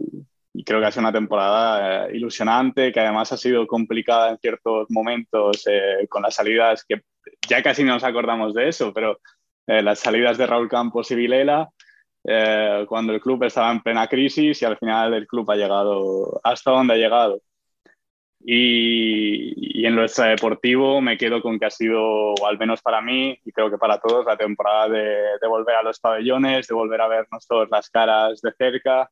y 0.55 0.63
creo 0.63 0.81
que 0.81 0.87
ha 0.87 0.91
sido 0.93 1.01
una 1.01 1.13
temporada 1.13 2.07
eh, 2.07 2.17
ilusionante, 2.17 2.93
que 2.93 3.01
además 3.01 3.33
ha 3.33 3.37
sido 3.37 3.67
complicada 3.67 4.31
en 4.31 4.39
ciertos 4.39 4.87
momentos 4.89 5.67
eh, 5.67 6.07
con 6.09 6.23
las 6.23 6.37
salidas 6.37 6.85
que 6.85 7.03
ya 7.49 7.61
casi 7.61 7.83
no 7.83 7.95
nos 7.95 8.05
acordamos 8.05 8.55
de 8.55 8.69
eso, 8.69 8.93
pero 8.95 9.19
eh, 9.67 9.83
las 9.83 9.99
salidas 9.99 10.39
de 10.39 10.47
Raúl 10.47 10.69
Campos 10.69 11.11
y 11.11 11.17
Vilela, 11.17 11.69
cuando 12.89 13.13
el 13.13 13.21
club 13.21 13.45
estaba 13.45 13.71
en 13.71 13.83
plena 13.83 14.07
crisis 14.07 14.63
y 14.63 14.65
al 14.65 14.79
final 14.79 15.13
el 15.13 15.27
club 15.27 15.51
ha 15.51 15.57
llegado 15.57 16.41
hasta 16.43 16.71
donde 16.71 16.95
ha 16.95 16.97
llegado. 16.97 17.43
Y, 18.47 19.83
y 19.83 19.87
en 19.87 19.95
lo 19.95 20.05
extradeportivo 20.05 21.03
me 21.03 21.19
quedo 21.19 21.43
con 21.43 21.59
que 21.59 21.67
ha 21.67 21.71
sido, 21.71 22.33
o 22.33 22.47
al 22.47 22.59
menos 22.59 22.81
para 22.81 23.03
mí, 23.03 23.39
y 23.45 23.53
creo 23.53 23.71
que 23.71 23.77
para 23.77 23.99
todos, 24.01 24.25
la 24.25 24.39
temporada 24.39 24.89
de, 24.89 25.05
de 25.41 25.49
volver 25.49 25.77
a 25.77 25.83
los 25.83 26.01
pabellones, 26.01 26.67
de 26.67 26.75
volver 26.75 27.01
a 27.03 27.09
vernos 27.09 27.47
todas 27.47 27.69
las 27.71 27.91
caras 27.91 28.41
de 28.41 28.53
cerca, 28.53 29.11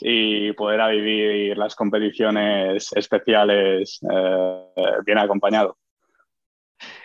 y 0.00 0.52
poder 0.52 0.90
vivir 0.90 1.56
las 1.56 1.74
competiciones 1.74 2.90
especiales 2.94 4.00
eh, 4.10 4.66
bien 5.04 5.18
acompañado. 5.18 5.76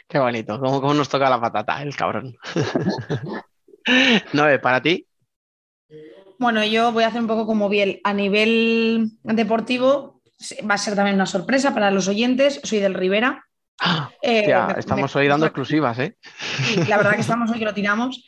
Qué 0.07 0.19
bonito, 0.19 0.59
¿Cómo, 0.59 0.93
nos 0.93 1.07
toca 1.07 1.29
la 1.29 1.39
patata 1.39 1.81
el 1.81 1.95
cabrón. 1.95 2.35
Noé, 4.33 4.59
¿para 4.59 4.81
ti? 4.81 5.07
Bueno, 6.37 6.65
yo 6.65 6.91
voy 6.91 7.03
a 7.03 7.07
hacer 7.07 7.21
un 7.21 7.27
poco 7.27 7.45
como 7.45 7.69
bien. 7.69 8.01
A 8.03 8.13
nivel 8.13 9.11
deportivo, 9.23 10.21
va 10.69 10.73
a 10.73 10.77
ser 10.77 10.95
también 10.95 11.15
una 11.15 11.25
sorpresa 11.25 11.73
para 11.73 11.91
los 11.91 12.07
oyentes. 12.07 12.59
Soy 12.63 12.79
del 12.79 12.93
Rivera. 12.93 13.45
Eh, 14.23 14.53
estamos 14.77 15.15
hoy 15.15 15.27
dando 15.27 15.47
exclusivas, 15.47 15.97
¿eh? 15.97 16.15
la 16.87 16.97
verdad 16.97 17.15
que 17.15 17.21
estamos 17.21 17.49
hoy 17.49 17.57
que 17.57 17.65
lo 17.65 17.73
tiramos. 17.73 18.23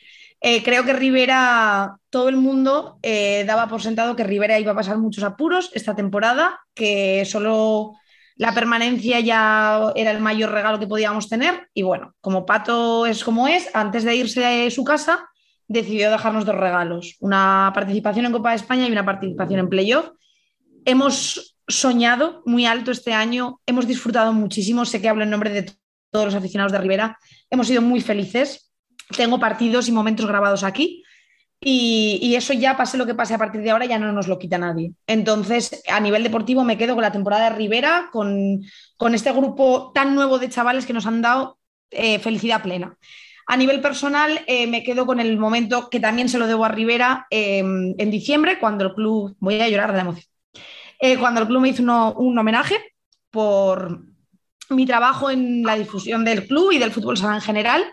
Eh, 0.46 0.62
creo 0.62 0.84
que 0.84 0.92
Rivera, 0.92 1.96
todo 2.10 2.28
el 2.28 2.36
mundo 2.36 2.98
eh, 3.02 3.44
daba 3.46 3.66
por 3.66 3.80
sentado 3.80 4.14
que 4.14 4.24
Rivera 4.24 4.58
iba 4.58 4.72
a 4.72 4.74
pasar 4.74 4.98
muchos 4.98 5.24
apuros 5.24 5.70
esta 5.72 5.96
temporada, 5.96 6.60
que 6.74 7.24
solo 7.24 7.94
la 8.36 8.52
permanencia 8.52 9.20
ya 9.20 9.90
era 9.96 10.10
el 10.10 10.20
mayor 10.20 10.50
regalo 10.50 10.78
que 10.78 10.86
podíamos 10.86 11.30
tener. 11.30 11.70
Y 11.72 11.80
bueno, 11.80 12.14
como 12.20 12.44
Pato 12.44 13.06
es 13.06 13.24
como 13.24 13.48
es, 13.48 13.70
antes 13.72 14.04
de 14.04 14.16
irse 14.16 14.44
a 14.44 14.70
su 14.70 14.84
casa, 14.84 15.30
decidió 15.66 16.10
dejarnos 16.10 16.44
dos 16.44 16.56
regalos, 16.56 17.16
una 17.20 17.72
participación 17.74 18.26
en 18.26 18.32
Copa 18.32 18.50
de 18.50 18.56
España 18.56 18.86
y 18.86 18.92
una 18.92 19.06
participación 19.06 19.60
en 19.60 19.70
playoff. 19.70 20.10
Hemos 20.84 21.56
soñado 21.66 22.42
muy 22.44 22.66
alto 22.66 22.90
este 22.90 23.14
año, 23.14 23.62
hemos 23.64 23.86
disfrutado 23.86 24.34
muchísimo, 24.34 24.84
sé 24.84 25.00
que 25.00 25.08
hablo 25.08 25.24
en 25.24 25.30
nombre 25.30 25.48
de 25.48 25.72
todos 26.10 26.26
los 26.26 26.34
aficionados 26.34 26.72
de 26.72 26.80
Rivera, 26.80 27.18
hemos 27.48 27.66
sido 27.66 27.80
muy 27.80 28.02
felices 28.02 28.63
tengo 29.16 29.38
partidos 29.38 29.88
y 29.88 29.92
momentos 29.92 30.26
grabados 30.26 30.64
aquí. 30.64 31.04
Y, 31.66 32.34
eso 32.36 32.52
ya, 32.52 32.76
pase 32.76 32.98
lo 32.98 33.06
que 33.06 33.14
pase 33.14 33.32
a 33.32 33.38
partir 33.38 33.62
de 33.62 33.70
ahora, 33.70 33.86
ya 33.86 33.98
no 33.98 34.12
nos 34.12 34.28
lo 34.28 34.38
quita 34.38 34.58
nadie. 34.58 34.92
Entonces, 35.06 35.82
a 35.88 35.98
nivel 35.98 36.22
deportivo, 36.22 36.62
me 36.62 36.76
quedo 36.76 36.94
con 36.94 37.02
la 37.02 37.12
temporada 37.12 37.50
de 37.50 37.56
Rivera, 37.56 38.10
con, 38.12 38.60
este 39.14 39.32
grupo 39.32 39.90
tan 39.94 40.14
nuevo 40.14 40.38
de 40.38 40.50
chavales 40.50 40.84
que 40.84 40.92
nos 40.92 41.06
han 41.06 41.22
dado 41.22 41.58
eh, 41.90 42.18
felicidad 42.18 42.62
plena. 42.62 42.98
A 43.46 43.56
nivel 43.56 43.80
personal, 43.80 44.40
eh, 44.46 44.66
me 44.66 44.82
quedo 44.82 45.06
con 45.06 45.20
el 45.20 45.38
momento 45.38 45.88
que 45.88 46.00
también 46.00 46.28
se 46.28 46.38
lo 46.38 46.46
debo 46.46 46.66
a 46.66 46.68
Rivera 46.68 47.26
em, 47.30 47.94
en 47.96 48.10
diciembre, 48.10 48.58
cuando 48.58 48.84
el 48.84 48.94
club, 48.94 49.34
voy 49.38 49.60
a 49.60 49.68
llorar 49.68 49.92
de 49.92 49.96
la 49.96 50.02
emoción, 50.02 50.26
eh, 50.98 51.16
cuando 51.18 51.40
el 51.40 51.46
club 51.46 51.62
me 51.62 51.68
hizo 51.70 51.82
un 51.82 52.38
homenaje 52.38 52.76
por 53.30 54.00
mi 54.70 54.86
trabajo 54.86 55.30
en 55.30 55.62
la 55.62 55.76
difusión 55.76 56.24
del 56.24 56.46
club 56.46 56.72
y 56.72 56.78
del 56.78 56.92
fútbol 56.92 57.16
sala 57.16 57.36
en 57.36 57.42
general 57.42 57.84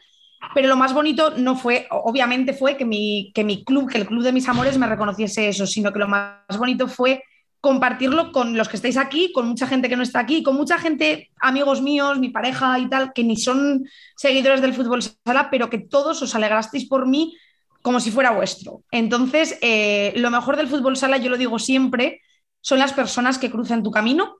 pero 0.53 0.67
lo 0.67 0.75
más 0.75 0.93
bonito 0.93 1.31
no 1.37 1.55
fue, 1.55 1.87
obviamente 1.89 2.53
fue 2.53 2.77
que 2.77 2.85
mi, 2.85 3.31
que 3.33 3.43
mi 3.43 3.63
club, 3.63 3.89
que 3.89 3.97
el 3.97 4.07
club 4.07 4.23
de 4.23 4.31
mis 4.31 4.47
amores 4.47 4.77
me 4.77 4.87
reconociese 4.87 5.47
eso, 5.47 5.65
sino 5.65 5.93
que 5.93 5.99
lo 5.99 6.07
más 6.07 6.57
bonito 6.57 6.87
fue 6.87 7.23
compartirlo 7.61 8.31
con 8.31 8.57
los 8.57 8.67
que 8.67 8.75
estáis 8.75 8.97
aquí, 8.97 9.31
con 9.31 9.47
mucha 9.47 9.67
gente 9.67 9.87
que 9.87 9.95
no 9.95 10.01
está 10.01 10.19
aquí, 10.19 10.41
con 10.41 10.55
mucha 10.55 10.79
gente, 10.79 11.29
amigos 11.39 11.81
míos, 11.81 12.17
mi 12.17 12.29
pareja 12.29 12.79
y 12.79 12.89
tal, 12.89 13.13
que 13.13 13.23
ni 13.23 13.37
son 13.37 13.85
seguidores 14.17 14.61
del 14.61 14.73
fútbol 14.73 15.03
sala, 15.03 15.49
pero 15.51 15.69
que 15.69 15.77
todos 15.77 16.21
os 16.23 16.33
alegrasteis 16.33 16.87
por 16.87 17.07
mí 17.07 17.37
como 17.83 17.99
si 17.99 18.09
fuera 18.09 18.31
vuestro. 18.31 18.83
Entonces, 18.91 19.57
eh, 19.61 20.11
lo 20.15 20.31
mejor 20.31 20.57
del 20.57 20.67
fútbol 20.67 20.97
sala, 20.97 21.17
yo 21.17 21.29
lo 21.29 21.37
digo 21.37 21.59
siempre, 21.59 22.21
son 22.61 22.79
las 22.79 22.93
personas 22.93 23.37
que 23.37 23.51
cruzan 23.51 23.83
tu 23.83 23.91
camino. 23.91 24.37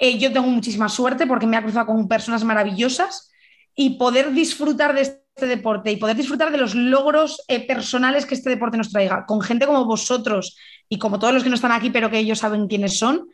Eh, 0.00 0.18
yo 0.18 0.32
tengo 0.32 0.48
muchísima 0.48 0.88
suerte 0.88 1.26
porque 1.26 1.46
me 1.46 1.56
ha 1.56 1.62
cruzado 1.62 1.86
con 1.86 2.08
personas 2.08 2.44
maravillosas 2.44 3.30
y 3.74 3.90
poder 3.90 4.32
disfrutar 4.32 4.94
de 4.94 5.22
este 5.38 5.46
deporte 5.46 5.92
y 5.92 5.96
poder 5.96 6.16
disfrutar 6.16 6.50
de 6.50 6.58
los 6.58 6.74
logros 6.74 7.44
eh, 7.46 7.64
personales 7.64 8.26
que 8.26 8.34
este 8.34 8.50
deporte 8.50 8.76
nos 8.76 8.90
traiga, 8.90 9.24
con 9.24 9.40
gente 9.40 9.66
como 9.66 9.84
vosotros 9.84 10.56
y 10.88 10.98
como 10.98 11.20
todos 11.20 11.32
los 11.32 11.44
que 11.44 11.48
no 11.48 11.54
están 11.54 11.70
aquí, 11.70 11.90
pero 11.90 12.10
que 12.10 12.18
ellos 12.18 12.40
saben 12.40 12.66
quiénes 12.66 12.98
son, 12.98 13.28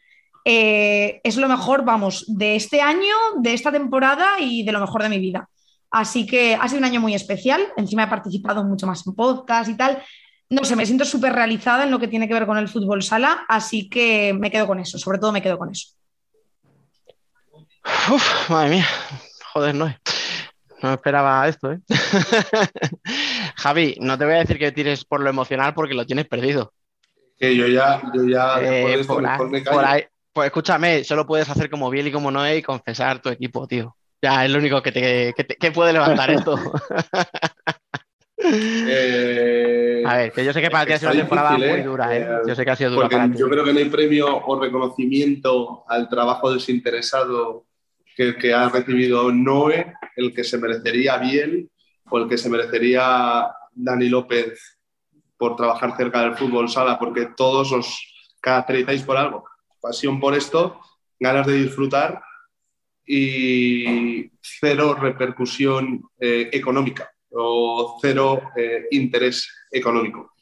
eh, 0.45 1.23
es 1.25 1.39
lo 1.39 1.49
mejor, 1.49 1.85
vamos, 1.85 2.27
de 2.29 2.57
este 2.57 2.83
año, 2.83 3.15
de 3.39 3.55
esta 3.55 3.73
temporada 3.73 4.39
y 4.39 4.65
de 4.65 4.73
lo 4.73 4.81
mejor 4.81 5.03
de 5.03 5.09
mi 5.09 5.19
vida. 5.19 5.49
Así 5.91 6.27
que 6.27 6.59
ha 6.61 6.69
sido 6.69 6.81
un 6.81 6.85
año 6.85 7.01
muy 7.01 7.15
especial. 7.15 7.63
Encima 7.79 8.03
he 8.03 8.09
participado 8.09 8.63
mucho 8.65 8.87
más 8.87 9.07
en 9.07 9.15
podcast 9.15 9.71
y 9.71 9.77
tal. 9.77 10.03
No 10.51 10.63
sé, 10.65 10.77
me 10.77 10.85
siento 10.85 11.07
súper 11.07 11.33
realizada 11.33 11.85
en 11.85 11.91
lo 11.91 11.99
que 11.99 12.09
tiene 12.09 12.29
que 12.29 12.35
ver 12.35 12.47
con 12.47 12.59
el 12.59 12.69
fútbol 12.69 13.03
sala, 13.03 13.47
así 13.49 13.89
que 13.89 14.35
me 14.39 14.51
quedo 14.51 14.67
con 14.67 14.79
eso, 14.79 14.99
sobre 14.99 15.19
todo 15.19 15.33
me 15.33 15.41
quedo 15.41 15.57
con 15.57 15.71
eso. 15.71 15.89
Uf, 18.13 18.51
madre 18.51 18.71
mía, 18.71 18.87
joder, 19.53 19.75
no. 19.75 19.95
No 20.85 20.93
esperaba 20.93 21.49
esto, 21.49 21.73
¿eh? 21.73 21.81
Javi, 23.57 23.97
no 24.01 24.19
te 24.19 24.27
voy 24.27 24.35
a 24.35 24.41
decir 24.41 24.59
que 24.59 24.71
tires 24.71 25.07
por 25.07 25.23
lo 25.23 25.31
emocional 25.31 25.73
porque 25.73 25.95
lo 25.95 26.05
tienes 26.05 26.27
perdido. 26.27 26.75
Que 27.39 27.57
yo 27.57 27.67
ya, 27.69 28.03
yo 28.13 28.29
ya 28.29 28.61
eh, 28.61 29.03
por, 29.07 29.25
ahí, 29.83 30.03
pues 30.31 30.49
escúchame, 30.49 31.03
solo 31.03 31.27
puedes 31.27 31.49
hacer 31.49 31.71
como 31.71 31.89
Biel 31.89 32.09
y 32.09 32.13
como 32.13 32.31
Noé 32.31 32.59
y 32.59 32.63
confesar 32.63 33.23
tu 33.23 33.31
equipo, 33.31 33.67
tío. 33.67 33.97
Ya 34.21 34.45
es 34.45 34.51
lo 34.51 34.59
único 34.59 34.83
que 34.83 34.93
te, 34.93 35.35
que 35.59 35.73
puede 35.73 35.95
levantar 35.95 36.31
esto. 36.31 36.61
Eh, 38.37 40.03
a 40.07 40.17
ver, 40.19 40.33
que 40.33 40.45
yo 40.45 40.53
sé 40.53 40.61
que 40.61 40.71
para 40.71 40.85
ti 40.85 40.93
ha 40.93 40.99
sido 40.99 41.13
una 41.13 41.21
temporada 41.21 41.57
muy 41.57 41.81
dura, 41.81 42.15
¿eh? 42.15 42.29
Yo 42.47 42.55
sé 42.55 42.63
que 42.63 42.71
ha 42.73 42.77
sido 42.77 42.91
dura 42.91 43.09
para 43.09 43.31
ti. 43.31 43.39
Yo 43.39 43.49
creo 43.49 43.65
que 43.65 43.73
no 43.73 43.79
hay 43.79 43.89
premio 43.89 44.45
o 44.45 44.61
reconocimiento 44.61 45.85
al 45.89 46.11
trabajo 46.11 46.53
desinteresado 46.53 47.65
que, 48.15 48.55
ha 48.55 48.69
recibido 48.69 49.33
Noé, 49.33 49.95
el 50.17 50.35
que 50.35 50.45
se 50.45 50.59
merecería 50.59 51.19
bien 51.19 51.71
o 52.11 52.19
el 52.19 52.29
que 52.29 52.39
se 52.39 52.49
merecería 52.49 53.49
Dani 53.73 54.09
López 54.09 54.79
por 55.37 55.57
trabajar 55.57 55.97
cerca 55.97 56.23
del 56.23 56.37
fútbol 56.37 56.69
sala, 56.69 56.99
porque 56.99 57.29
todos 57.37 57.73
os 57.73 58.37
caracterizáis 58.41 59.03
por 59.03 59.17
algo. 59.17 59.45
Pasión 59.81 60.21
por 60.21 60.35
esto, 60.35 60.81
ganas 61.19 61.47
de 61.47 61.55
disfrutar 61.55 62.23
y 63.07 64.31
cero 64.41 64.95
repercusión 64.95 66.03
eh, 66.19 66.49
económica 66.53 67.11
o 67.31 67.99
cero 68.01 68.51
eh, 68.57 68.87
interés 68.93 69.67
económico 69.71 70.33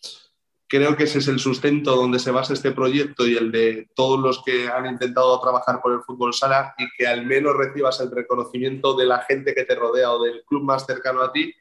creo 0.73 0.97
que 0.97 1.05
ese 1.05 1.19
es 1.19 1.29
el 1.29 1.39
sustento 1.39 1.95
donde 1.95 2.19
se 2.19 2.31
basa 2.31 2.55
este 2.55 2.73
proyecto 2.73 3.27
y 3.27 3.37
el 3.37 3.53
de 3.53 3.91
todos 3.95 4.19
los 4.19 4.43
que 4.43 4.71
han 4.71 4.87
intentado 4.87 5.39
trabajar 5.39 5.83
por 5.83 5.93
el 5.93 6.01
fútbol 6.01 6.33
sala 6.33 6.75
y 6.79 6.87
que 6.97 7.07
al 7.07 7.27
menos 7.27 7.55
recibas 7.55 8.01
el 8.01 8.11
reconocimiento 8.11 8.97
de 8.97 9.05
la 9.05 9.19
gente 9.19 9.55
que 9.55 9.65
te 9.65 9.75
rodea 9.75 10.11
o 10.13 10.25
del 10.25 10.43
club 10.47 10.63
más 10.63 10.87
cercano 10.87 11.21
a 11.21 11.31
ti, 11.31 11.55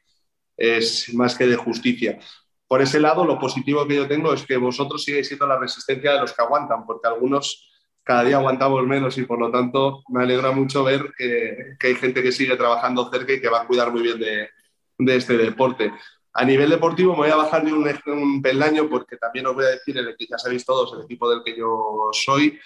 es 0.56 1.12
más 1.12 1.36
que 1.36 1.46
de 1.46 1.56
justicia. 1.56 2.18
Por 2.66 2.80
ese 2.80 3.00
lado, 3.00 3.26
lo 3.26 3.38
positivo 3.38 3.86
que 3.86 3.96
yo 3.96 4.08
tengo 4.08 4.32
es 4.32 4.46
que 4.46 4.56
vosotros 4.56 5.04
sigáis 5.04 5.28
siendo 5.28 5.46
la 5.46 5.58
resistencia 5.58 6.14
de 6.14 6.20
los 6.20 6.32
que 6.32 6.40
aguantan, 6.40 6.86
porque 6.86 7.06
algunos 7.06 7.70
cada 8.02 8.24
día 8.24 8.38
aguantamos 8.38 8.82
menos 8.86 9.18
y 9.18 9.24
por 9.26 9.38
lo 9.38 9.50
tanto 9.50 10.04
me 10.08 10.22
alegra 10.22 10.52
mucho 10.52 10.84
ver 10.84 11.12
que, 11.18 11.76
hay 11.82 11.94
gente 11.96 12.22
que 12.22 12.32
sigue 12.32 12.56
trabajando 12.56 13.10
cerca 13.10 13.34
y 13.34 13.42
que 13.42 13.50
va 13.50 13.60
a 13.60 13.66
cuidar 13.66 13.92
muy 13.92 14.00
bien 14.00 14.18
de, 14.18 14.48
de 14.96 15.16
este 15.16 15.36
deporte. 15.36 15.92
A 16.34 16.44
nivel 16.44 16.70
deportivo 16.70 17.12
me 17.12 17.18
voy 17.18 17.30
a 17.30 17.36
bajar 17.36 17.64
de 17.64 17.72
un, 17.72 18.40
peldaño 18.40 18.88
porque 18.88 19.16
también 19.18 19.46
os 19.46 19.54
voy 19.54 19.66
a 19.66 19.70
decir, 19.70 19.98
el, 19.98 20.16
ya 20.18 20.38
sabéis 20.38 20.64
todos, 20.64 20.92
el 20.94 21.04
equipo 21.04 21.28
del 21.28 21.42
que 21.44 21.56
yo 21.56 22.08
soy, 22.12 22.58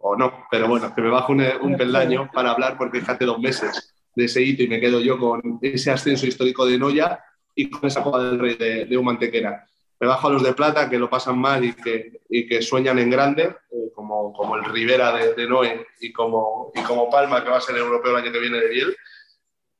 o 0.00 0.16
no, 0.16 0.46
pero 0.50 0.68
bueno, 0.68 0.94
que 0.94 1.00
me 1.00 1.08
bajo 1.08 1.32
un, 1.32 1.76
peldaño 1.76 2.30
para 2.32 2.50
hablar 2.50 2.76
porque 2.76 3.02
hace 3.06 3.24
dos 3.24 3.38
meses 3.38 3.94
de 4.14 4.24
ese 4.24 4.42
hito 4.42 4.62
y 4.62 4.68
me 4.68 4.80
quedo 4.80 5.00
yo 5.00 5.18
con 5.18 5.58
ese 5.62 5.90
ascenso 5.90 6.26
histórico 6.26 6.66
de 6.66 6.78
Noya 6.78 7.20
y 7.54 7.70
con 7.70 7.86
esa 7.86 8.02
Copa 8.02 8.22
del 8.22 8.38
Rey 8.38 8.54
de, 8.56 8.84
de 8.84 8.96
Humantequera. 8.98 9.66
me 9.98 10.06
bajo 10.06 10.28
a 10.28 10.32
los 10.32 10.42
de 10.42 10.52
plata 10.52 10.90
que 10.90 10.98
lo 10.98 11.08
pasan 11.08 11.38
mal 11.38 11.64
y 11.64 11.72
que, 11.72 12.20
y 12.28 12.46
que 12.46 12.60
sueñan 12.60 12.98
en 12.98 13.08
grande, 13.08 13.56
eh, 13.70 13.90
como, 13.94 14.32
como 14.34 14.56
el 14.56 14.64
Rivera 14.64 15.16
de, 15.16 15.32
de 15.32 15.48
Noé 15.48 15.86
y 16.00 16.12
como, 16.12 16.70
y 16.74 16.82
como 16.82 17.08
Palma, 17.08 17.42
que 17.42 17.48
va 17.48 17.56
a 17.56 17.62
ser 17.62 17.76
europeo 17.76 18.12
el 18.12 18.24
año 18.24 18.32
que 18.32 18.40
viene 18.40 18.60
de 18.60 18.68
Biel. 18.68 18.96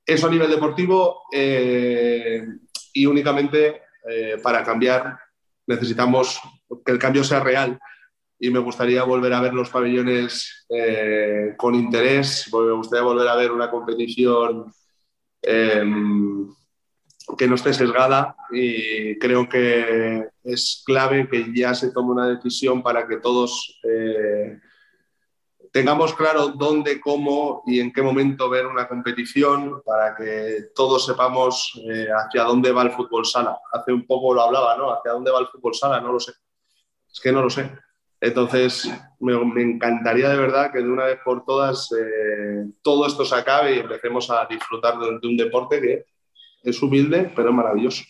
Eso 0.06 0.28
a 0.28 0.30
nivel 0.30 0.48
deportivo 0.48 1.24
eh, 1.32 2.46
y 2.96 3.06
únicamente 3.06 3.82
eh, 4.08 4.38
para 4.42 4.64
cambiar 4.64 5.18
necesitamos 5.66 6.40
que 6.84 6.92
el 6.92 6.98
cambio 6.98 7.24
sea 7.24 7.40
real. 7.40 7.78
Y 8.38 8.50
me 8.50 8.58
gustaría 8.58 9.02
volver 9.02 9.32
a 9.32 9.40
ver 9.40 9.54
los 9.54 9.70
pabellones 9.70 10.66
eh, 10.68 11.54
con 11.56 11.74
interés, 11.74 12.50
me 12.52 12.72
gustaría 12.72 13.04
volver 13.04 13.28
a 13.28 13.36
ver 13.36 13.50
una 13.50 13.70
competición 13.70 14.70
em, 15.42 16.46
que 17.36 17.48
no 17.48 17.54
esté 17.54 17.72
sesgada. 17.72 18.36
Y 18.50 19.18
creo 19.18 19.48
que 19.48 20.28
es 20.44 20.82
clave 20.84 21.28
que 21.28 21.50
ya 21.54 21.74
se 21.74 21.92
tome 21.92 22.12
una 22.12 22.28
decisión 22.28 22.82
para 22.82 23.06
que 23.06 23.16
todos 23.16 23.80
eh, 23.82 24.60
tengamos 25.76 26.14
claro 26.14 26.48
dónde, 26.48 26.98
cómo 26.98 27.62
y 27.66 27.80
en 27.80 27.92
qué 27.92 28.00
momento 28.00 28.48
ver 28.48 28.66
una 28.66 28.88
competición 28.88 29.82
para 29.84 30.16
que 30.16 30.70
todos 30.74 31.04
sepamos 31.04 31.78
eh, 31.92 32.06
hacia 32.10 32.44
dónde 32.44 32.72
va 32.72 32.80
el 32.82 32.92
fútbol 32.92 33.26
sala. 33.26 33.58
Hace 33.70 33.92
un 33.92 34.06
poco 34.06 34.32
lo 34.32 34.40
hablaba, 34.40 34.74
¿no? 34.78 34.90
¿Hacia 34.90 35.12
dónde 35.12 35.30
va 35.30 35.40
el 35.40 35.48
fútbol 35.48 35.74
sala? 35.74 36.00
No 36.00 36.12
lo 36.14 36.18
sé. 36.18 36.32
Es 37.12 37.20
que 37.20 37.30
no 37.30 37.42
lo 37.42 37.50
sé. 37.50 37.70
Entonces, 38.22 38.90
me, 39.20 39.36
me 39.44 39.60
encantaría 39.60 40.30
de 40.30 40.38
verdad 40.38 40.72
que 40.72 40.78
de 40.78 40.88
una 40.88 41.04
vez 41.04 41.18
por 41.22 41.44
todas 41.44 41.92
eh, 41.92 42.64
todo 42.80 43.06
esto 43.06 43.26
se 43.26 43.34
acabe 43.34 43.76
y 43.76 43.80
empecemos 43.80 44.30
a 44.30 44.46
disfrutar 44.46 44.98
de, 44.98 45.18
de 45.20 45.28
un 45.28 45.36
deporte 45.36 45.78
que 45.82 46.06
es 46.62 46.82
humilde, 46.82 47.30
pero 47.36 47.50
es 47.50 47.54
maravilloso. 47.54 48.02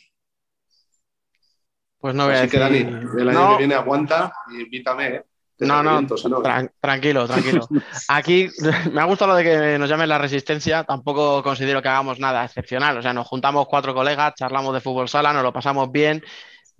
Pues 1.98 2.14
no 2.14 2.26
voy 2.26 2.34
a 2.36 2.42
Así 2.42 2.50
que 2.50 2.58
decir... 2.60 2.86
Dani, 2.92 3.20
el 3.20 3.28
año 3.30 3.40
No. 3.40 3.50
que 3.50 3.58
viene 3.58 3.74
aguanta 3.74 4.32
y 4.52 4.60
invítame. 4.62 5.06
¿eh? 5.16 5.24
No, 5.58 5.82
no. 5.82 6.02
tran- 6.42 6.70
tranquilo, 6.80 7.26
tranquilo. 7.26 7.66
Aquí 8.08 8.48
me 8.92 9.00
ha 9.00 9.04
gustado 9.04 9.30
lo 9.32 9.36
de 9.36 9.44
que 9.44 9.78
nos 9.78 9.88
llamen 9.88 10.08
la 10.08 10.18
resistencia. 10.18 10.84
Tampoco 10.84 11.42
considero 11.42 11.80
que 11.80 11.88
hagamos 11.88 12.18
nada 12.18 12.44
excepcional. 12.44 12.98
O 12.98 13.02
sea, 13.02 13.12
nos 13.14 13.26
juntamos 13.26 13.66
cuatro 13.66 13.94
colegas, 13.94 14.34
charlamos 14.36 14.74
de 14.74 14.80
fútbol 14.80 15.08
sala, 15.08 15.32
nos 15.32 15.42
lo 15.42 15.52
pasamos 15.52 15.90
bien. 15.90 16.22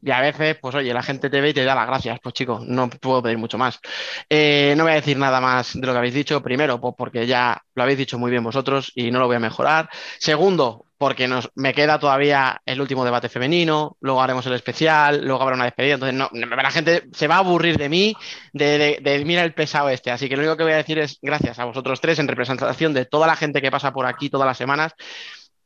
Y 0.03 0.11
a 0.11 0.21
veces, 0.21 0.57
pues 0.61 0.75
oye, 0.75 0.93
la 0.93 1.03
gente 1.03 1.31
te 1.31 1.41
ve 1.41 1.51
y 1.51 1.55
te 1.55 1.65
da 1.65 1.75
las 1.75 1.87
gracias. 1.87 2.19
Pues 2.23 2.35
chicos, 2.35 2.67
no 2.67 2.89
puedo 2.89 3.23
pedir 3.23 3.39
mucho 3.39 3.59
más. 3.59 3.81
Eh, 4.29 4.75
no 4.77 4.85
voy 4.85 4.93
a 4.93 4.97
decir 4.97 5.17
nada 5.17 5.41
más 5.41 5.73
de 5.75 5.87
lo 5.87 5.93
que 5.93 5.99
habéis 5.99 6.15
dicho. 6.15 6.43
Primero, 6.43 6.81
pues 6.81 6.95
porque 6.97 7.27
ya 7.27 7.61
lo 7.75 7.83
habéis 7.83 7.99
dicho 7.99 8.19
muy 8.19 8.31
bien 8.31 8.45
vosotros 8.45 8.93
y 8.95 9.11
no 9.11 9.19
lo 9.19 9.27
voy 9.27 9.37
a 9.37 9.41
mejorar. 9.41 9.89
Segundo, 10.19 10.87
porque 10.99 11.29
nos, 11.29 11.51
me 11.55 11.75
queda 11.75 11.99
todavía 11.99 12.61
el 12.65 12.81
último 12.81 13.05
debate 13.05 13.29
femenino. 13.29 13.97
Luego 14.01 14.23
haremos 14.23 14.47
el 14.47 14.55
especial, 14.55 15.25
luego 15.25 15.43
habrá 15.43 15.57
una 15.57 15.65
despedida. 15.65 15.95
Entonces, 15.95 16.17
no, 16.17 16.31
la 16.33 16.71
gente 16.71 17.05
se 17.13 17.27
va 17.27 17.37
a 17.37 17.39
aburrir 17.39 17.77
de 17.77 17.89
mí 17.89 18.17
de, 18.53 18.79
de, 18.79 18.99
de 19.03 19.25
mira 19.25 19.43
el 19.45 19.55
pesado 19.55 19.89
este. 19.89 20.11
Así 20.11 20.29
que 20.29 20.37
lo 20.37 20.43
único 20.43 20.57
que 20.57 20.65
voy 20.65 20.73
a 20.73 20.77
decir 20.77 20.99
es 20.99 21.19
gracias 21.21 21.59
a 21.59 21.65
vosotros 21.65 22.01
tres 22.01 22.19
en 22.19 22.29
representación 22.29 22.93
de 22.95 23.05
toda 23.07 23.27
la 23.27 23.37
gente 23.37 23.61
que 23.61 23.71
pasa 23.71 23.93
por 23.93 24.07
aquí 24.07 24.31
todas 24.31 24.47
las 24.47 24.59
semanas, 24.59 24.93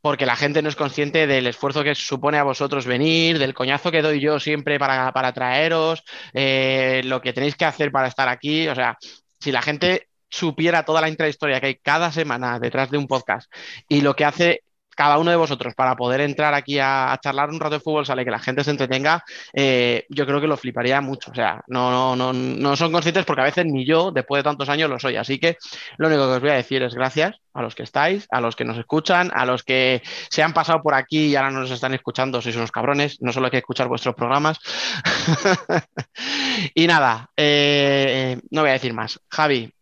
porque 0.01 0.25
la 0.25 0.35
gente 0.35 0.61
no 0.61 0.69
es 0.69 0.75
consciente 0.75 1.27
del 1.27 1.47
esfuerzo 1.47 1.83
que 1.83 1.95
supone 1.95 2.37
a 2.37 2.43
vosotros 2.43 2.85
venir, 2.85 3.37
del 3.39 3.53
coñazo 3.53 3.91
que 3.91 4.01
doy 4.01 4.19
yo 4.19 4.39
siempre 4.39 4.79
para, 4.79 5.11
para 5.11 5.33
traeros, 5.33 6.03
eh, 6.33 7.01
lo 7.05 7.21
que 7.21 7.33
tenéis 7.33 7.55
que 7.55 7.65
hacer 7.65 7.91
para 7.91 8.07
estar 8.07 8.27
aquí. 8.27 8.67
O 8.67 8.75
sea, 8.75 8.97
si 9.39 9.51
la 9.51 9.61
gente 9.61 10.07
supiera 10.29 10.83
toda 10.83 11.01
la 11.01 11.09
intrahistoria 11.09 11.59
que 11.59 11.67
hay 11.67 11.75
cada 11.75 12.11
semana 12.11 12.59
detrás 12.59 12.89
de 12.89 12.97
un 12.97 13.07
podcast 13.07 13.51
y 13.87 14.01
lo 14.01 14.15
que 14.15 14.25
hace 14.25 14.63
cada 15.01 15.17
uno 15.17 15.31
de 15.31 15.37
vosotros 15.37 15.73
para 15.73 15.95
poder 15.95 16.21
entrar 16.21 16.53
aquí 16.53 16.77
a, 16.77 17.17
charlar 17.19 17.49
un 17.49 17.59
rato 17.59 17.73
de 17.73 17.79
fútbol 17.79 18.05
sale 18.05 18.23
que 18.23 18.29
la 18.29 18.37
gente 18.37 18.63
se 18.63 18.69
entretenga, 18.69 19.23
eh, 19.51 20.05
yo 20.09 20.27
creo 20.27 20.39
que 20.39 20.45
lo 20.45 20.57
fliparía 20.57 21.01
mucho. 21.01 21.31
O 21.31 21.33
sea, 21.33 21.63
no, 21.65 21.89
no, 21.89 22.15
no, 22.15 22.33
no 22.33 22.75
son 22.75 22.91
conscientes 22.91 23.25
porque 23.25 23.41
a 23.41 23.45
veces 23.45 23.65
ni 23.65 23.83
yo, 23.83 24.11
después 24.11 24.37
de 24.37 24.43
tantos 24.43 24.69
años, 24.69 24.91
lo 24.91 24.99
soy. 24.99 25.15
Así 25.15 25.39
que 25.39 25.57
lo 25.97 26.07
único 26.07 26.27
que 26.27 26.33
os 26.33 26.39
voy 26.39 26.51
a 26.51 26.53
decir 26.53 26.83
es 26.83 26.93
gracias 26.93 27.35
a 27.51 27.63
los 27.63 27.73
que 27.73 27.81
estáis, 27.81 28.27
a 28.29 28.41
los 28.41 28.55
que 28.55 28.63
nos 28.63 28.77
escuchan, 28.77 29.31
a 29.33 29.43
los 29.43 29.63
que 29.63 30.03
se 30.29 30.43
han 30.43 30.53
pasado 30.53 30.83
por 30.83 30.93
aquí 30.93 31.29
y 31.29 31.35
ahora 31.35 31.49
nos 31.49 31.71
están 31.71 31.95
escuchando, 31.95 32.39
sois 32.39 32.55
unos 32.55 32.71
cabrones, 32.71 33.17
no 33.21 33.33
solo 33.33 33.47
hay 33.47 33.51
que 33.51 33.57
escuchar 33.57 33.87
vuestros 33.87 34.13
programas. 34.13 34.59
y 36.75 36.85
nada, 36.85 37.27
eh, 37.35 38.39
no 38.51 38.61
voy 38.61 38.69
a 38.69 38.73
decir 38.73 38.93
más. 38.93 39.19
Javi, 39.29 39.73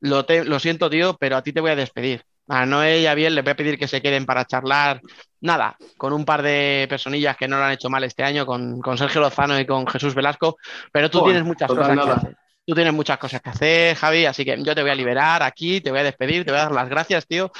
lo 0.00 0.60
siento, 0.60 0.90
tío, 0.90 1.16
pero 1.18 1.38
a 1.38 1.42
ti 1.42 1.54
te 1.54 1.62
voy 1.62 1.70
a 1.70 1.76
despedir. 1.76 2.27
A 2.48 2.66
Noé 2.66 3.00
y 3.00 3.06
a 3.06 3.14
Biel 3.14 3.34
les 3.34 3.44
voy 3.44 3.52
a 3.52 3.56
pedir 3.56 3.78
que 3.78 3.88
se 3.88 4.00
queden 4.00 4.26
para 4.26 4.46
charlar, 4.46 5.00
nada, 5.40 5.76
con 5.96 6.12
un 6.12 6.24
par 6.24 6.42
de 6.42 6.86
personillas 6.88 7.36
que 7.36 7.48
no 7.48 7.58
lo 7.58 7.64
han 7.64 7.72
hecho 7.72 7.90
mal 7.90 8.04
este 8.04 8.22
año, 8.22 8.46
con, 8.46 8.80
con 8.80 8.96
Sergio 8.98 9.20
Lozano 9.20 9.58
y 9.58 9.66
con 9.66 9.86
Jesús 9.86 10.14
Velasco, 10.14 10.56
pero 10.92 11.10
tú 11.10 11.22
tienes 11.24 11.44
muchas 11.44 11.68
cosas 11.68 11.88
que 11.88 12.10
hacer. 12.10 12.36
Tú 12.66 12.74
tienes 12.74 12.92
muchas 12.92 13.16
cosas 13.16 13.40
que 13.40 13.48
hacer, 13.48 13.96
Javi, 13.96 14.26
así 14.26 14.44
que 14.44 14.62
yo 14.62 14.74
te 14.74 14.82
voy 14.82 14.90
a 14.90 14.94
liberar 14.94 15.42
aquí, 15.42 15.80
te 15.80 15.90
voy 15.90 16.00
a 16.00 16.04
despedir, 16.04 16.44
te 16.44 16.50
voy 16.50 16.60
a 16.60 16.64
dar 16.64 16.72
las 16.72 16.90
gracias, 16.90 17.26
tío, 17.26 17.50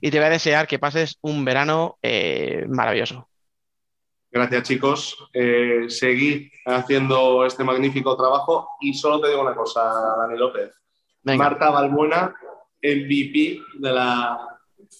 y 0.00 0.08
te 0.08 0.18
voy 0.18 0.26
a 0.26 0.30
desear 0.30 0.68
que 0.68 0.78
pases 0.78 1.18
un 1.20 1.44
verano 1.44 1.98
eh, 2.00 2.64
maravilloso. 2.68 3.28
Gracias, 4.30 4.62
chicos. 4.62 5.28
Eh, 5.34 5.86
seguid 5.88 6.48
haciendo 6.64 7.44
este 7.44 7.64
magnífico 7.64 8.16
trabajo 8.16 8.68
y 8.80 8.94
solo 8.94 9.20
te 9.20 9.28
digo 9.28 9.42
una 9.42 9.54
cosa, 9.54 9.82
Dani 10.16 10.38
López. 10.38 10.70
Venga. 11.22 11.44
Marta 11.44 11.70
Balbuena, 11.70 12.34
MVP 12.82 13.60
de 13.78 13.92
la 13.92 14.38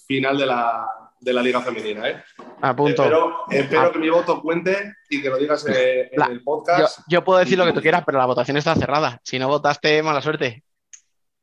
final 0.06 0.38
de 0.38 0.46
la, 0.46 0.86
de 1.20 1.32
la 1.32 1.42
Liga 1.42 1.60
Femenina. 1.60 2.08
¿eh? 2.08 2.22
A 2.62 2.74
punto. 2.74 3.02
Espero, 3.02 3.44
espero 3.50 3.80
Ah. 3.82 3.92
que 3.92 3.98
mi 3.98 4.08
voto 4.08 4.40
cuente 4.40 4.94
y 5.10 5.20
que 5.20 5.28
lo 5.28 5.36
digas 5.38 5.66
en 5.66 6.08
La- 6.18 6.26
el 6.26 6.42
podcast. 6.42 7.00
yo 7.08 7.22
puedo 7.24 7.38
decir 7.40 7.58
lo 7.58 7.64
que 7.66 7.72
tú 7.72 7.80
quieras, 7.80 8.02
pero 8.06 8.18
la 8.18 8.26
votación 8.26 8.56
está 8.56 8.74
cerrada. 8.74 9.20
Si 9.24 9.38
no 9.38 9.48
votaste, 9.48 10.02
mala 10.02 10.22
suerte. 10.22 10.64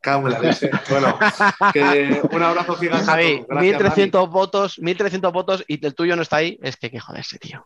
Cago 0.02 0.28
en 0.28 0.34
la 0.34 0.40
leche. 0.40 0.70
Bueno, 0.90 1.18
que 1.74 2.22
un 2.32 2.42
abrazo 2.42 2.76
gigante. 2.76 3.06
Javi, 3.06 3.36
todos. 3.36 3.48
Gracias, 3.50 3.62
1300 3.82 4.30
votos, 4.30 4.80
1300 4.80 5.34
votos 5.34 5.64
y 5.68 5.86
el 5.86 5.94
tuyo 5.94 6.16
no 6.16 6.22
está 6.22 6.38
ahí. 6.38 6.58
Es 6.62 6.78
que 6.78 6.90
que 6.90 7.00
joderse, 7.02 7.38
tío. 7.38 7.58
Dani. 7.58 7.66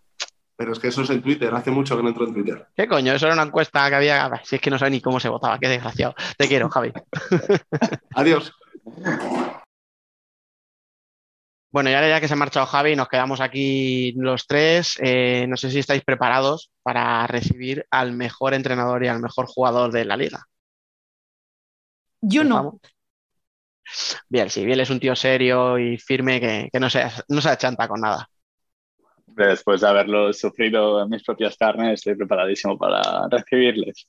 Pero 0.56 0.72
es 0.74 0.80
que 0.80 0.88
eso 0.88 1.02
es 1.04 1.10
en 1.12 1.22
Twitter. 1.22 1.54
Hace 1.54 1.72
mucho 1.72 1.96
que 1.98 2.04
no 2.04 2.10
entro 2.10 2.26
en 2.28 2.34
Twitter. 2.34 2.68
¿Qué 2.76 2.88
coño? 2.88 3.14
Eso 3.14 3.26
era 3.26 3.34
una 3.36 3.44
encuesta 3.44 3.88
que 3.90 3.96
había. 3.96 4.26
Ah, 4.26 4.42
Si 4.44 4.56
es 4.56 4.62
que 4.62 4.70
no 4.72 4.78
sabe 4.80 4.92
ni 4.92 5.02
cómo 5.02 5.20
se 5.20 5.30
votaba, 5.30 5.58
qué 5.60 5.68
desgraciado. 5.68 6.16
Te 6.38 6.48
quiero, 6.48 6.70
Javi. 6.70 6.92
Adiós. 8.16 8.52
Bueno, 11.72 11.90
y 11.90 11.94
ahora 11.94 12.08
ya 12.08 12.22
que 12.22 12.28
se 12.28 12.36
ha 12.36 12.38
marchado 12.38 12.68
Javi, 12.68 12.96
nos 12.96 13.08
quedamos 13.08 13.42
aquí 13.42 14.14
los 14.16 14.46
tres. 14.46 14.96
Eh, 15.02 15.48
no 15.48 15.58
sé 15.58 15.72
si 15.72 15.80
estáis 15.80 16.04
preparados 16.04 16.72
para 16.84 17.26
recibir 17.26 17.86
al 17.90 18.12
mejor 18.12 18.54
entrenador 18.54 19.04
y 19.04 19.08
al 19.08 19.20
mejor 19.20 19.48
jugador 19.48 19.92
de 19.92 20.06
la 20.06 20.16
liga. 20.16 20.46
Yo 22.22 22.44
no. 22.44 22.56
Vamos. 22.56 22.76
Biel, 24.30 24.52
sí, 24.52 24.64
Biel 24.66 24.82
es 24.82 24.90
un 24.92 25.00
tío 25.00 25.16
serio 25.16 25.80
y 25.80 25.98
firme 25.98 26.40
que, 26.40 26.70
que 26.72 26.80
no, 26.80 26.90
se, 26.90 27.06
no 27.30 27.42
se 27.42 27.50
achanta 27.50 27.88
con 27.88 28.02
nada. 28.02 28.30
Después 29.26 29.82
de 29.82 29.88
haberlo 29.88 30.32
sufrido 30.32 31.02
en 31.02 31.10
mis 31.10 31.24
propias 31.24 31.58
carnes, 31.58 31.94
estoy 31.94 32.16
preparadísimo 32.16 32.78
para 32.78 33.28
recibirles. 33.30 34.08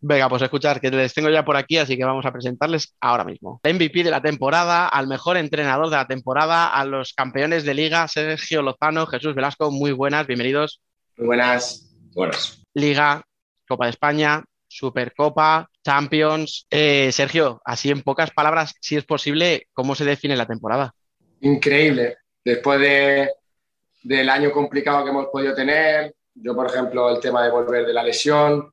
Venga, 0.00 0.28
pues 0.28 0.42
escuchar, 0.42 0.80
que 0.80 0.90
les 0.90 1.14
tengo 1.14 1.30
ya 1.30 1.44
por 1.44 1.56
aquí, 1.56 1.78
así 1.78 1.96
que 1.96 2.04
vamos 2.04 2.26
a 2.26 2.32
presentarles 2.32 2.94
ahora 3.00 3.24
mismo. 3.24 3.60
MVP 3.64 4.04
de 4.04 4.10
la 4.10 4.20
temporada, 4.20 4.88
al 4.88 5.06
mejor 5.06 5.36
entrenador 5.36 5.88
de 5.88 5.96
la 5.96 6.06
temporada, 6.06 6.68
a 6.68 6.84
los 6.84 7.14
campeones 7.14 7.64
de 7.64 7.74
liga, 7.74 8.06
Sergio 8.08 8.62
Lozano, 8.62 9.06
Jesús 9.06 9.34
Velasco, 9.34 9.70
muy 9.70 9.92
buenas, 9.92 10.26
bienvenidos. 10.26 10.80
Muy 11.16 11.28
buenas. 11.28 11.88
Buenas. 12.14 12.62
Liga, 12.74 13.22
Copa 13.66 13.86
de 13.86 13.90
España, 13.90 14.44
Supercopa, 14.66 15.68
Champions. 15.84 16.66
Eh, 16.70 17.10
Sergio, 17.12 17.60
así 17.64 17.90
en 17.90 18.02
pocas 18.02 18.30
palabras, 18.30 18.74
si 18.80 18.96
es 18.96 19.04
posible, 19.04 19.66
¿cómo 19.72 19.94
se 19.94 20.04
define 20.04 20.36
la 20.36 20.46
temporada? 20.46 20.94
Increíble. 21.40 22.18
Después 22.44 22.80
de, 22.80 23.30
del 24.02 24.28
año 24.28 24.52
complicado 24.52 25.04
que 25.04 25.10
hemos 25.10 25.26
podido 25.26 25.54
tener, 25.54 26.14
yo, 26.34 26.54
por 26.54 26.66
ejemplo, 26.66 27.10
el 27.10 27.20
tema 27.20 27.42
de 27.42 27.50
volver 27.50 27.86
de 27.86 27.92
la 27.92 28.02
lesión 28.02 28.72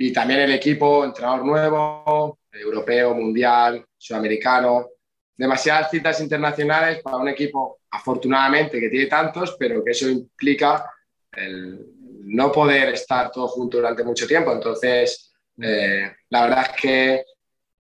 y 0.00 0.12
también 0.12 0.40
el 0.40 0.52
equipo, 0.52 1.04
entrenador 1.04 1.44
nuevo, 1.44 2.38
europeo, 2.52 3.14
mundial, 3.14 3.84
sudamericano. 3.96 4.90
Demasiadas 5.36 5.90
citas 5.90 6.20
internacionales 6.20 7.02
para 7.02 7.16
un 7.16 7.28
equipo, 7.28 7.80
afortunadamente, 7.90 8.78
que 8.78 8.88
tiene 8.88 9.06
tantos, 9.06 9.56
pero 9.58 9.84
que 9.84 9.90
eso 9.90 10.08
implica 10.08 10.88
el 11.32 11.84
no 12.26 12.52
poder 12.52 12.90
estar 12.90 13.32
todos 13.32 13.50
juntos 13.50 13.80
durante 13.80 14.04
mucho 14.04 14.26
tiempo. 14.26 14.52
Entonces, 14.52 15.32
eh, 15.60 16.12
la 16.30 16.42
verdad 16.42 16.66
es 16.70 16.80
que 16.80 17.24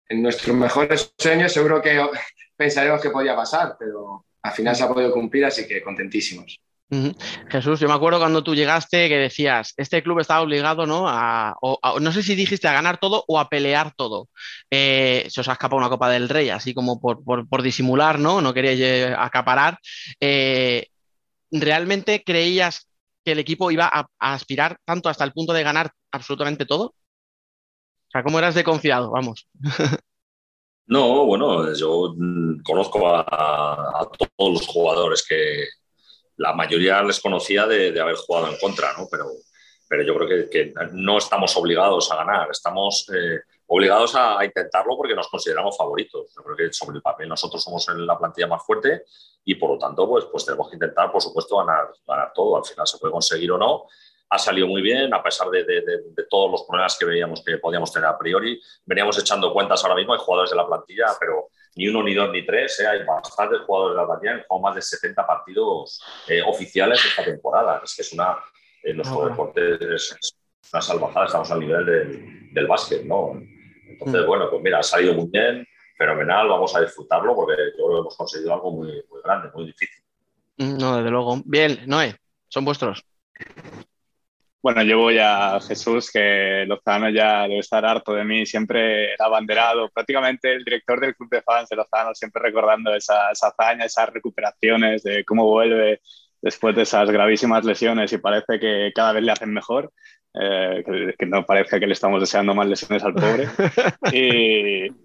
en 0.09 0.23
nuestros 0.23 0.55
mejores 0.55 1.13
sueños 1.17 1.53
seguro 1.53 1.81
que 1.81 2.03
pensaremos 2.57 2.99
que 2.99 3.11
podía 3.11 3.35
pasar, 3.35 3.75
pero 3.77 4.25
al 4.41 4.51
final 4.51 4.75
se 4.75 4.83
ha 4.83 4.87
podido 4.87 5.11
cumplir, 5.11 5.45
así 5.45 5.67
que 5.67 5.83
contentísimos. 5.83 6.59
Jesús, 7.49 7.79
yo 7.79 7.87
me 7.87 7.93
acuerdo 7.93 8.19
cuando 8.19 8.43
tú 8.43 8.53
llegaste 8.53 9.07
que 9.07 9.17
decías, 9.17 9.73
este 9.77 10.03
club 10.03 10.19
está 10.19 10.41
obligado, 10.41 10.85
¿no? 10.85 11.07
A, 11.07 11.55
o, 11.61 11.79
a, 11.81 11.97
no 12.01 12.11
sé 12.11 12.21
si 12.21 12.35
dijiste 12.35 12.67
a 12.67 12.73
ganar 12.73 12.97
todo 12.97 13.23
o 13.27 13.39
a 13.39 13.47
pelear 13.47 13.93
todo. 13.95 14.27
Eh, 14.69 15.25
se 15.29 15.39
os 15.39 15.47
ha 15.47 15.53
escapado 15.53 15.77
una 15.77 15.89
Copa 15.89 16.09
del 16.09 16.27
Rey, 16.27 16.49
así 16.49 16.73
como 16.73 16.99
por, 16.99 17.23
por, 17.23 17.61
disimular, 17.61 18.19
¿no? 18.19 18.41
No 18.41 18.53
queríais 18.53 19.15
acaparar. 19.17 19.79
Eh, 20.19 20.87
¿Realmente 21.49 22.23
creías 22.25 22.89
que 23.23 23.31
el 23.31 23.39
equipo 23.39 23.71
iba 23.71 23.89
a, 23.91 24.07
aspirar 24.19 24.77
tanto 24.83 25.07
hasta 25.07 25.23
el 25.23 25.31
punto 25.31 25.53
de 25.53 25.63
ganar 25.63 25.91
absolutamente 26.11 26.65
todo? 26.65 26.87
O 26.87 28.11
sea, 28.11 28.23
¿cómo 28.23 28.39
eras 28.39 28.55
de 28.55 28.65
confiado? 28.65 29.11
Vamos. 29.11 29.47
No, 30.87 31.25
bueno, 31.25 31.73
yo 31.73 32.13
mm, 32.17 32.63
conozco 32.63 33.07
a, 33.07 34.09
todos 34.17 34.53
los 34.53 34.67
jugadores 34.67 35.25
que 35.25 35.67
la 36.41 36.53
mayoría 36.53 37.03
les 37.03 37.19
conocía 37.19 37.67
de, 37.67 37.99
haber 37.99 38.15
jugado 38.15 38.47
en 38.47 38.57
contra, 38.57 38.93
¿no? 38.97 39.07
Pero, 39.09 39.27
pero 39.87 40.03
yo 40.03 40.15
creo 40.15 40.49
que, 40.49 40.73
no 40.93 41.19
estamos 41.19 41.55
obligados 41.55 42.11
a 42.11 42.15
ganar, 42.15 42.49
estamos 42.49 43.07
eh, 43.13 43.41
obligados 43.67 44.15
a, 44.15 44.43
intentarlo 44.43 44.97
porque 44.97 45.13
nos 45.13 45.27
consideramos 45.27 45.77
favoritos. 45.77 46.33
Yo 46.35 46.43
creo 46.43 46.57
que 46.57 46.73
sobre 46.73 46.97
el 46.97 47.03
papel 47.03 47.29
nosotros 47.29 47.63
somos 47.63 47.87
la 47.95 48.17
plantilla 48.17 48.47
más 48.47 48.65
fuerte 48.65 49.03
y 49.45 49.55
por 49.55 49.71
lo 49.71 49.77
tanto 49.77 50.07
pues, 50.09 50.25
pues 50.25 50.43
tenemos 50.45 50.67
que 50.67 50.77
intentar, 50.77 51.11
por 51.11 51.21
supuesto, 51.21 51.57
ganar, 51.57 51.89
ganar 52.07 52.31
todo. 52.33 52.57
Al 52.57 52.65
final 52.65 52.87
se 52.87 52.97
puede 52.97 53.11
conseguir 53.11 53.51
o 53.51 53.57
no. 53.59 53.85
Ha 54.29 54.39
salido 54.39 54.65
muy 54.65 54.81
bien, 54.81 55.13
a 55.13 55.21
pesar 55.21 55.49
de, 55.49 55.63
de, 55.63 56.23
todos 56.29 56.49
los 56.49 56.63
problemas 56.63 56.97
que 56.97 57.05
veíamos 57.05 57.43
que 57.43 57.57
podíamos 57.57 57.91
tener 57.91 58.07
a 58.07 58.17
priori. 58.17 58.59
Veníamos 58.85 59.19
echando 59.19 59.53
cuentas 59.53 59.83
ahora 59.83 59.95
mismo, 59.95 60.13
hay 60.13 60.19
jugadores 60.19 60.49
de 60.49 60.55
la 60.55 60.65
plantilla, 60.65 61.07
pero 61.19 61.49
ni 61.75 61.87
uno, 61.87 62.03
ni 62.03 62.13
dos, 62.13 62.31
ni 62.31 62.45
tres. 62.45 62.79
¿eh? 62.79 62.87
Hay 62.87 63.03
bastantes 63.05 63.61
jugadores 63.61 63.95
de 63.95 64.01
la 64.01 64.07
plantilla, 64.07 64.31
han 64.33 64.43
jugado 64.47 64.61
más 64.61 64.75
de 64.75 64.81
70 64.81 65.27
partidos 65.27 66.03
eh, 66.27 66.41
oficiales 66.41 67.03
esta 67.05 67.23
temporada. 67.23 67.81
Es 67.83 67.95
que 67.95 68.01
es 68.01 68.13
una, 68.13 68.37
en 68.83 68.97
los 68.97 69.07
ah, 69.07 69.29
deportes 69.29 69.81
es 69.81 70.35
una 70.71 70.81
salvajada, 70.81 71.25
estamos 71.25 71.51
al 71.51 71.59
nivel 71.59 71.85
del, 71.85 72.53
del 72.53 72.67
básquet, 72.67 73.03
¿no? 73.03 73.41
Entonces, 73.87 74.23
mm. 74.23 74.27
bueno, 74.27 74.49
pues 74.49 74.61
mira, 74.61 74.79
ha 74.79 74.83
salido 74.83 75.13
muy 75.13 75.27
bien, 75.27 75.67
fenomenal, 75.97 76.47
vamos 76.47 76.75
a 76.75 76.81
disfrutarlo 76.81 77.35
porque 77.35 77.55
yo 77.77 77.85
creo 77.85 77.95
que 77.95 77.99
hemos 77.99 78.17
conseguido 78.17 78.53
algo 78.53 78.71
muy, 78.71 79.03
muy 79.09 79.21
grande, 79.23 79.49
muy 79.53 79.65
difícil. 79.65 80.03
Mm, 80.57 80.77
no, 80.77 80.97
desde 80.97 81.09
luego. 81.11 81.41
Bien, 81.45 81.79
Noé, 81.87 82.15
son 82.47 82.65
vuestros. 82.65 83.03
Bueno, 84.63 84.83
yo 84.83 84.99
voy 84.99 85.17
a 85.17 85.59
Jesús, 85.59 86.11
que 86.11 86.65
Lozano 86.67 87.09
ya 87.09 87.43
debe 87.43 87.59
estar 87.59 87.83
harto 87.83 88.13
de 88.13 88.23
mí, 88.23 88.45
siempre 88.45 89.13
era 89.13 89.25
abanderado, 89.25 89.89
prácticamente 89.89 90.53
el 90.53 90.63
director 90.63 90.99
del 90.99 91.15
club 91.15 91.29
de 91.31 91.41
fans 91.41 91.67
de 91.69 91.77
Lozano, 91.77 92.13
siempre 92.13 92.43
recordando 92.43 92.93
esa, 92.93 93.31
esa 93.31 93.47
hazaña, 93.47 93.85
esas 93.85 94.09
recuperaciones, 94.09 95.01
de 95.01 95.25
cómo 95.25 95.45
vuelve 95.45 96.01
después 96.41 96.75
de 96.75 96.83
esas 96.83 97.09
gravísimas 97.09 97.65
lesiones 97.65 98.13
y 98.13 98.19
parece 98.19 98.59
que 98.59 98.91
cada 98.93 99.13
vez 99.13 99.23
le 99.23 99.31
hacen 99.31 99.51
mejor. 99.51 99.91
Eh, 100.33 101.13
que, 101.17 101.25
no 101.25 101.45
parezca 101.45 101.77
que 101.77 101.87
le 101.87 101.91
estamos 101.91 102.21
deseando 102.21 102.55
más 102.55 102.67
lesiones 102.67 103.03
al 103.03 103.13
pobre. 103.13 103.49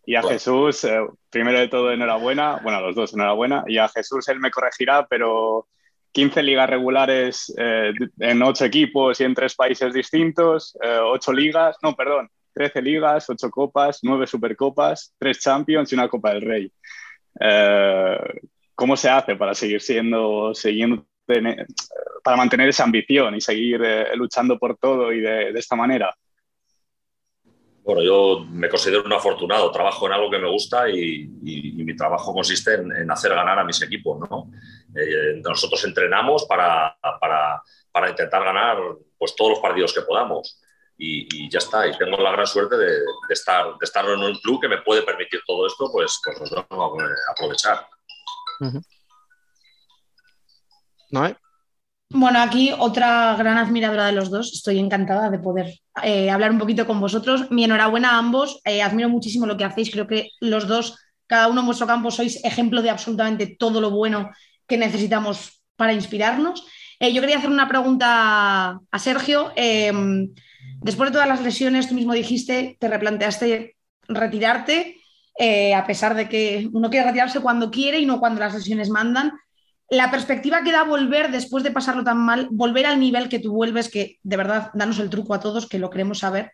Y, 0.06 0.14
a 0.14 0.22
Jesús, 0.22 0.84
eh, 0.84 1.00
primero 1.30 1.58
de 1.58 1.68
todo, 1.68 1.92
enhorabuena, 1.92 2.60
bueno, 2.62 2.78
a 2.78 2.80
los 2.80 2.94
dos, 2.94 3.12
enhorabuena, 3.12 3.64
y 3.66 3.78
a 3.78 3.88
Jesús 3.88 4.28
él 4.28 4.38
me 4.38 4.50
corregirá, 4.50 5.06
pero 5.08 5.66
15 6.16 6.42
ligas 6.42 6.70
regulares 6.70 7.54
eh, 7.58 7.92
en 8.20 8.42
8 8.42 8.64
equipos 8.64 9.20
y 9.20 9.24
en 9.24 9.34
3 9.34 9.54
países 9.54 9.92
distintos, 9.92 10.74
8 10.82 11.32
ligas, 11.34 11.76
no, 11.82 11.94
perdón, 11.94 12.30
13 12.54 12.80
ligas, 12.80 13.28
8 13.28 13.50
copas, 13.50 13.98
9 14.02 14.26
supercopas, 14.26 15.14
3 15.18 15.38
champions 15.38 15.92
y 15.92 15.94
una 15.94 16.08
Copa 16.08 16.32
del 16.32 16.40
Rey. 16.40 16.72
¿Cómo 18.74 18.96
se 18.96 19.10
hace 19.10 19.36
para 19.36 19.54
seguir 19.54 19.82
siendo, 19.82 20.54
siguiendo 20.54 21.04
para 22.22 22.36
mantener 22.36 22.70
esa 22.70 22.84
ambición 22.84 23.34
y 23.34 23.42
seguir 23.42 23.82
eh, 23.84 24.16
luchando 24.16 24.58
por 24.58 24.78
todo 24.78 25.12
y 25.12 25.20
de, 25.20 25.50
esta 25.50 25.76
manera? 25.76 26.16
Bueno, 27.84 28.02
yo 28.02 28.44
me 28.50 28.68
considero 28.70 29.04
un 29.04 29.12
afortunado, 29.12 29.70
trabajo 29.70 30.06
en 30.06 30.14
algo 30.14 30.30
que 30.30 30.38
me 30.38 30.50
gusta 30.50 30.88
y, 30.88 31.28
mi 31.28 31.94
trabajo 31.94 32.32
consiste 32.32 32.74
en, 32.74 33.10
hacer 33.10 33.32
ganar 33.32 33.58
a 33.58 33.64
mis 33.64 33.80
equipos. 33.82 34.18
¿no? 34.28 34.50
Eh, 34.96 35.40
nosotros 35.44 35.84
entrenamos 35.84 36.44
para, 36.46 36.96
para, 37.20 37.62
para, 37.92 38.10
intentar 38.10 38.42
ganar 38.44 38.78
pues, 39.18 39.34
todos 39.36 39.52
los 39.52 39.60
partidos 39.60 39.92
que 39.92 40.02
podamos 40.02 40.60
y, 40.98 41.50
ya 41.50 41.58
está. 41.58 41.86
Y 41.86 41.96
tengo 41.96 42.16
la 42.16 42.32
gran 42.32 42.46
suerte 42.46 42.76
de, 42.76 42.98
estar, 43.28 43.66
de 43.66 43.84
estar 43.84 44.04
en 44.06 44.20
un 44.20 44.34
club 44.38 44.60
que 44.60 44.68
me 44.68 44.82
puede 44.82 45.02
permitir 45.02 45.40
todo 45.46 45.66
esto, 45.66 45.90
pues, 45.92 46.20
pues 46.24 46.50
lo 46.50 46.64
tengo 46.64 46.84
a 46.84 47.32
aprovechar. 47.32 47.86
Bueno, 52.10 52.40
aquí 52.40 52.72
otra 52.78 53.34
gran 53.36 53.58
admiradora 53.58 54.06
de 54.06 54.12
los 54.12 54.30
dos. 54.30 54.52
Estoy 54.52 54.78
encantada 54.78 55.28
de 55.28 55.38
poder 55.38 55.74
eh, 56.02 56.30
hablar 56.30 56.52
un 56.52 56.58
poquito 56.58 56.86
con 56.86 57.00
vosotros. 57.00 57.50
Mi 57.50 57.64
enhorabuena 57.64 58.12
a 58.12 58.18
ambos. 58.18 58.60
Eh, 58.64 58.80
admiro 58.80 59.08
muchísimo 59.08 59.46
lo 59.46 59.56
que 59.56 59.64
hacéis. 59.64 59.90
Creo 59.90 60.06
que 60.06 60.30
los 60.40 60.68
dos, 60.68 60.96
cada 61.26 61.48
uno 61.48 61.60
en 61.60 61.66
vuestro 61.66 61.86
campo, 61.86 62.10
sois 62.10 62.42
ejemplo 62.44 62.80
de 62.80 62.90
absolutamente 62.90 63.56
todo 63.58 63.80
lo 63.80 63.90
bueno 63.90 64.30
que 64.66 64.76
necesitamos 64.76 65.62
para 65.76 65.92
inspirarnos. 65.92 66.66
Eh, 67.00 67.12
yo 67.12 67.20
quería 67.20 67.38
hacer 67.38 67.50
una 67.50 67.68
pregunta 67.68 68.80
a 68.90 68.98
Sergio. 68.98 69.52
Em, 69.56 70.32
después 70.80 71.10
de 71.10 71.14
todas 71.14 71.28
las 71.28 71.42
lesiones, 71.42 71.88
tú 71.88 71.94
mismo 71.94 72.12
dijiste, 72.12 72.76
te 72.80 72.88
replanteaste 72.88 73.76
retirarte, 74.08 75.00
a 75.74 75.86
pesar 75.86 76.14
de 76.14 76.28
que 76.28 76.68
uno 76.72 76.88
quiere 76.88 77.06
retirarse 77.06 77.40
cuando 77.40 77.70
quiere 77.70 77.98
y 77.98 78.06
no 78.06 78.20
cuando 78.20 78.40
las 78.40 78.54
lesiones 78.54 78.88
mandan 78.88 79.32
la 79.88 80.10
perspectiva 80.10 80.62
que 80.62 80.72
da 80.72 80.82
volver 80.82 81.30
después 81.30 81.62
de 81.62 81.70
pasarlo 81.70 82.02
tan 82.02 82.18
mal, 82.18 82.48
volver 82.50 82.86
al 82.86 82.98
nivel 82.98 83.28
que 83.28 83.38
tú 83.38 83.52
vuelves, 83.52 83.88
que 83.88 84.18
de 84.22 84.36
verdad, 84.36 84.70
danos 84.74 84.98
el 84.98 85.10
truco 85.10 85.34
a 85.34 85.40
todos, 85.40 85.68
que 85.68 85.78
lo 85.78 85.90
queremos 85.90 86.18
saber. 86.18 86.52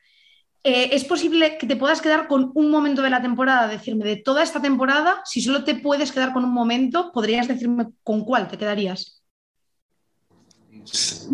Eh, 0.65 0.91
¿Es 0.93 1.05
posible 1.05 1.59
que 1.59 1.67
te 1.67 1.75
puedas 1.75 2.01
quedar 2.01 2.29
con 2.29 2.53
un 2.55 2.71
momento 2.71 3.03
de 3.03 3.11
la 3.11 3.21
temporada? 3.21 3.67
Decirme, 3.67 4.05
de 4.05 4.17
toda 4.17 4.45
esta 4.45 4.63
temporada, 4.63 5.21
si 5.25 5.41
solo 5.41 5.65
te 5.65 5.75
puedes 5.75 6.13
quedar 6.13 6.33
con 6.33 6.45
un 6.45 6.53
momento, 6.53 7.11
¿podrías 7.13 7.49
decirme 7.49 7.89
con 8.05 8.25
cuál 8.25 8.47
te 8.47 8.57
quedarías? 8.57 9.25
Es 10.85 11.29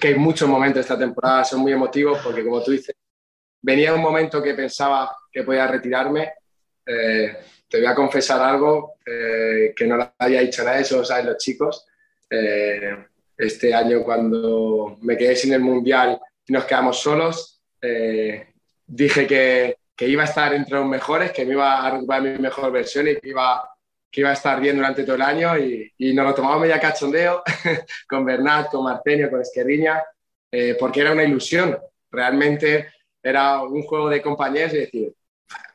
que 0.00 0.08
hay 0.08 0.14
muchos 0.16 0.48
momentos 0.48 0.80
esta 0.80 0.98
temporada, 0.98 1.44
son 1.44 1.60
muy 1.60 1.72
emotivos 1.72 2.18
porque, 2.22 2.44
como 2.44 2.62
tú 2.62 2.72
dices, 2.72 2.94
venía 3.62 3.94
un 3.94 4.02
momento 4.02 4.42
que 4.42 4.52
pensaba 4.52 5.16
que 5.32 5.42
podía 5.42 5.66
retirarme. 5.66 6.32
Eh, 6.84 7.38
te 7.68 7.78
voy 7.78 7.86
a 7.86 7.94
confesar 7.94 8.40
algo 8.42 8.96
eh, 9.04 9.72
que 9.74 9.86
no 9.86 9.96
lo 9.96 10.12
había 10.18 10.42
dicho 10.42 10.62
nadie, 10.62 10.82
eso 10.82 10.98
lo 10.98 11.04
saben 11.04 11.26
los 11.26 11.38
chicos. 11.38 11.86
Este 13.38 13.72
año 13.72 14.02
cuando 14.02 14.98
me 15.00 15.16
quedé 15.16 15.36
sin 15.36 15.52
el 15.52 15.60
Mundial 15.60 16.20
y 16.46 16.52
nos 16.52 16.64
quedamos 16.64 16.98
solos, 16.98 17.55
eh, 17.86 18.54
dije 18.86 19.26
que, 19.26 19.78
que, 19.94 20.08
iba 20.08 20.22
a 20.22 20.26
estar 20.26 20.52
entre 20.54 20.78
los 20.78 20.86
mejores, 20.86 21.32
que 21.32 21.44
me 21.44 21.52
iba 21.52 21.86
a 21.86 21.90
recuperar 21.90 22.22
mi 22.22 22.38
mejor 22.38 22.72
versión 22.72 23.08
y 23.08 23.16
que 23.16 23.28
iba, 23.28 23.68
que 24.10 24.20
iba 24.20 24.30
a 24.30 24.34
estar 24.34 24.60
bien 24.60 24.76
durante 24.76 25.04
todo 25.04 25.16
el 25.16 25.22
año 25.22 25.58
y, 25.58 25.92
y 25.98 26.14
nos 26.14 26.26
lo 26.26 26.34
tomamos 26.34 26.68
ya 26.68 26.80
cachondeo 26.80 27.42
con 28.08 28.24
Bernat, 28.24 28.70
con 28.70 28.84
Martenio, 28.84 29.30
con 29.30 29.40
Esquerriña, 29.40 30.02
porque 30.78 31.00
era 31.00 31.12
una 31.12 31.24
ilusión. 31.24 31.76
Realmente 32.10 32.88
era 33.22 33.62
un 33.62 33.82
juego 33.82 34.08
de 34.08 34.22
compañeros 34.22 34.72
y 34.72 34.78
decir, 34.78 35.14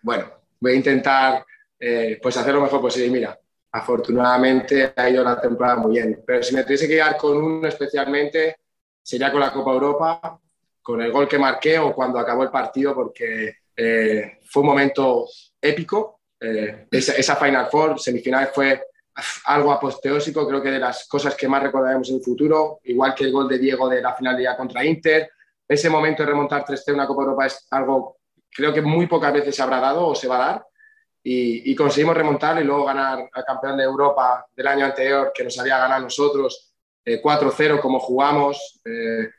bueno, 0.02 0.26
voy 0.60 0.72
a 0.72 0.76
intentar 0.76 1.46
eh, 1.78 2.20
pues 2.22 2.38
hacer 2.38 2.54
lo 2.54 2.62
mejor 2.62 2.80
posible. 2.80 3.10
Mira, 3.10 3.38
afortunadamente 3.72 4.94
ha 4.96 5.10
ido 5.10 5.24
la 5.24 5.42
temporada 5.42 5.78
muy 5.78 5.94
bien. 5.94 6.24
Pero 6.26 6.44
si 6.44 6.56
me 6.56 6.64
tuviese 6.64 6.88
que 6.88 6.94
quedar 6.94 7.18
con 7.18 7.38
uno 7.38 7.68
especialmente, 7.68 8.58
sería 9.02 9.32
con 9.32 9.42
la 9.42 9.52
Copa 9.52 9.72
Europa, 9.72 10.40
con 10.82 11.02
el 11.02 11.12
gol 11.12 11.28
que 11.28 11.38
marqué 11.38 11.78
o 11.80 11.94
cuando 11.94 12.20
acabó 12.20 12.44
el 12.44 12.50
partido, 12.50 12.94
porque 12.94 13.58
eh, 13.76 14.40
fue 14.46 14.62
un 14.62 14.68
momento 14.68 15.28
épico. 15.62 16.22
Eh, 16.40 16.88
esa, 16.92 17.36
Final 17.36 17.68
Four, 17.68 18.00
semifinal, 18.00 18.50
fue 18.54 18.84
algo 19.46 19.72
aposteósico, 19.72 20.48
creo 20.48 20.62
que 20.62 20.72
de 20.72 20.80
las 20.80 21.08
cosas 21.08 21.36
que 21.36 21.48
más 21.48 21.62
recordaremos 21.62 22.10
en 22.10 22.16
el 22.16 22.22
futuro, 22.22 22.80
igual 22.84 23.14
que 23.14 23.26
el 23.26 23.32
gol 23.32 23.48
de 23.48 23.60
Diego 23.60 23.88
de 23.88 24.02
la 24.02 24.16
final 24.16 24.36
de 24.36 24.42
día 24.42 24.58
contra 24.58 24.84
Inter. 24.84 25.32
Ese 25.68 25.90
momento 25.90 26.24
de 26.24 26.30
remontar 26.30 26.66
3-0 26.66 26.94
una 26.94 27.08
Copa 27.08 27.22
Europa 27.24 27.46
es 27.46 27.68
algo 27.70 28.18
creo 28.54 28.74
que 28.74 28.82
muy 28.82 29.08
pocas 29.08 29.34
veces 29.34 29.56
se 29.56 29.62
habrá 29.62 29.80
dado 29.80 30.08
o 30.08 30.16
se 30.16 30.28
va 30.28 30.36
a 30.36 30.52
dar 30.52 30.66
y, 31.24 31.76
conseguimos 31.76 32.18
remontar 32.18 32.60
y 32.60 32.64
luego 32.64 32.86
ganar 32.86 33.30
al 33.32 33.46
campeón 33.46 33.78
de 33.78 33.84
Europa 33.84 34.46
del 34.56 34.68
año 34.68 34.86
anterior 34.86 35.32
que 35.34 35.44
nos 35.44 35.58
había 35.60 35.78
ganado 35.78 36.02
nosotros, 36.02 36.74
4-0 37.06 37.78
eh, 37.78 37.80
como 37.80 38.00
jugamos, 38.00 38.82
eh, 38.86 39.30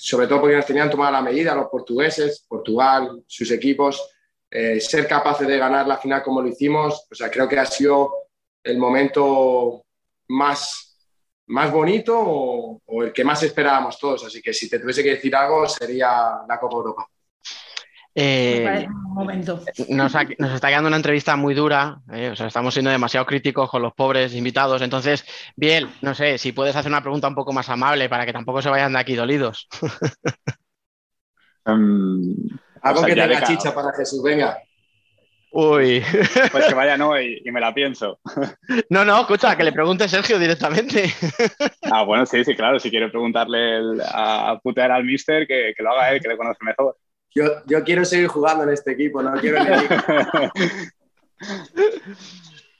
sobre 0.00 0.26
todo 0.26 0.40
porque 0.40 0.56
nos 0.56 0.66
tenían 0.66 0.90
tomada 0.90 1.12
la 1.12 1.22
medida 1.22 1.54
los 1.54 1.68
portugueses, 1.68 2.44
Portugal, 2.48 3.22
sus 3.26 3.50
equipos, 3.50 4.02
eh, 4.50 4.80
ser 4.80 5.06
capaces 5.06 5.46
de 5.46 5.58
ganar 5.58 5.86
la 5.86 5.98
final 5.98 6.22
como 6.22 6.40
lo 6.40 6.48
hicimos, 6.48 7.06
o 7.10 7.14
sea, 7.14 7.30
creo 7.30 7.46
que 7.46 7.58
ha 7.58 7.66
sido 7.66 8.10
el 8.64 8.78
momento 8.78 9.84
más, 10.28 10.96
más 11.48 11.70
bonito 11.70 12.18
o, 12.18 12.80
o 12.86 13.02
el 13.02 13.12
que 13.12 13.24
más 13.24 13.42
esperábamos 13.42 13.98
todos, 13.98 14.24
así 14.24 14.40
que 14.40 14.54
si 14.54 14.68
te 14.68 14.78
tuviese 14.78 15.02
que 15.02 15.10
decir 15.10 15.36
algo 15.36 15.68
sería 15.68 16.40
la 16.48 16.58
Copa 16.58 16.76
Europa. 16.76 17.08
Eh, 18.14 18.86
nos, 19.88 20.14
está 20.14 20.68
quedando 20.68 20.88
una 20.88 20.96
entrevista 20.96 21.36
muy 21.36 21.54
dura, 21.54 22.00
eh, 22.12 22.30
o 22.30 22.36
sea, 22.36 22.48
estamos 22.48 22.74
siendo 22.74 22.90
demasiado 22.90 23.24
críticos 23.26 23.70
con 23.70 23.82
los 23.82 23.92
pobres 23.92 24.34
invitados. 24.34 24.82
Entonces, 24.82 25.24
bien, 25.56 25.88
no 26.02 26.14
sé, 26.14 26.38
si 26.38 26.52
puedes 26.52 26.74
hacer 26.74 26.90
una 26.90 27.02
pregunta 27.02 27.28
un 27.28 27.34
poco 27.34 27.52
más 27.52 27.68
amable 27.68 28.08
para 28.08 28.26
que 28.26 28.32
tampoco 28.32 28.62
se 28.62 28.70
vayan 28.70 28.92
de 28.92 28.98
aquí 28.98 29.14
dolidos. 29.14 29.68
Em, 31.66 32.34
Algo 32.80 33.04
que 33.04 33.14
tenga 33.14 33.42
chicha 33.42 33.74
para 33.74 33.92
Jesús, 33.92 34.22
venga. 34.22 34.56
Uy. 35.52 36.02
Pues 36.52 36.66
que 36.66 36.74
vaya 36.74 36.96
no 36.96 37.20
y, 37.20 37.42
me 37.44 37.60
la 37.60 37.74
pienso. 37.74 38.18
No, 38.88 39.04
no, 39.04 39.20
escucha, 39.20 39.56
que 39.56 39.64
le 39.64 39.72
pregunte 39.72 40.08
Sergio 40.08 40.38
directamente. 40.38 41.12
Ah, 41.82 42.02
bueno, 42.04 42.24
sí, 42.24 42.44
sí, 42.44 42.54
claro. 42.54 42.78
Si 42.78 42.88
quiere 42.88 43.08
preguntarle 43.08 44.00
a 44.04 44.58
putear 44.62 44.90
al 44.90 45.04
mister, 45.04 45.46
que, 45.46 45.74
lo 45.78 45.90
haga 45.90 46.12
él, 46.12 46.20
que 46.20 46.28
le 46.28 46.36
conoce 46.36 46.64
mejor. 46.64 46.96
Yo, 47.34 47.84
quiero 47.84 48.04
seguir 48.04 48.26
jugando 48.26 48.64
en 48.64 48.70
este 48.70 48.92
equipo, 48.92 49.22
no 49.22 49.32
quiero 49.34 49.58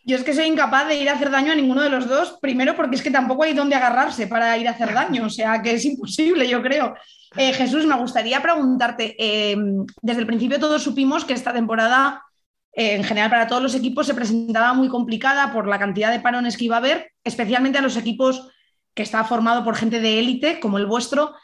Yo 0.05 0.17
es 0.17 0.25
que 0.25 0.35
soy 0.35 0.47
incapaz 0.47 0.89
de 0.89 0.97
ir 0.97 1.09
a 1.09 1.13
hacer 1.13 1.31
daño 1.31 1.53
a 1.53 1.55
ninguno 1.55 1.83
de 1.83 1.91
los 1.91 2.09
dos, 2.09 2.39
primero 2.41 2.75
porque 2.75 2.97
es 2.97 3.03
que 3.03 3.11
tampoco 3.11 3.45
hay 3.45 3.53
dónde 3.53 3.77
agarrarse 3.77 4.27
para 4.27 4.57
ir 4.59 4.67
a 4.67 4.73
hacer 4.73 4.93
daño, 4.93 5.27
o 5.27 5.31
sea 5.31 5.63
que 5.63 5.75
es 5.75 5.85
imposible, 5.85 6.49
yo 6.49 6.63
creo. 6.63 6.95
Eh, 7.37 7.53
Jesús, 7.53 7.87
me 7.87 7.97
gustaría 7.97 8.43
preguntarte, 8.43 9.15
eh, 9.19 9.57
desde 10.03 10.21
el 10.21 10.27
principio 10.27 10.59
todos 10.59 10.83
supimos 10.83 11.25
que 11.25 11.35
esta 11.35 11.53
temporada, 11.53 12.25
eh, 12.73 12.97
en 12.97 13.05
general 13.05 13.31
para 13.31 13.47
todos 13.47 13.63
los 13.63 13.75
equipos, 13.75 14.07
se 14.07 14.15
presentaba 14.15 14.73
muy 14.73 14.89
complicada 14.89 15.53
por 15.53 15.69
la 15.69 15.79
cantidad 15.79 16.11
de 16.11 16.19
parones 16.19 16.57
que 16.57 16.65
iba 16.65 16.77
a 16.77 16.81
haber, 16.81 17.13
especialmente 17.23 17.79
a 17.79 17.83
los 17.83 17.97
equipos 17.97 18.49
que 18.95 19.03
está 19.05 19.23
formado 19.23 19.63
por 19.63 19.77
gente 19.77 20.01
de 20.01 20.19
élite, 20.19 20.59
como 20.59 20.79
el 20.79 20.87
vuestro. 20.87 21.35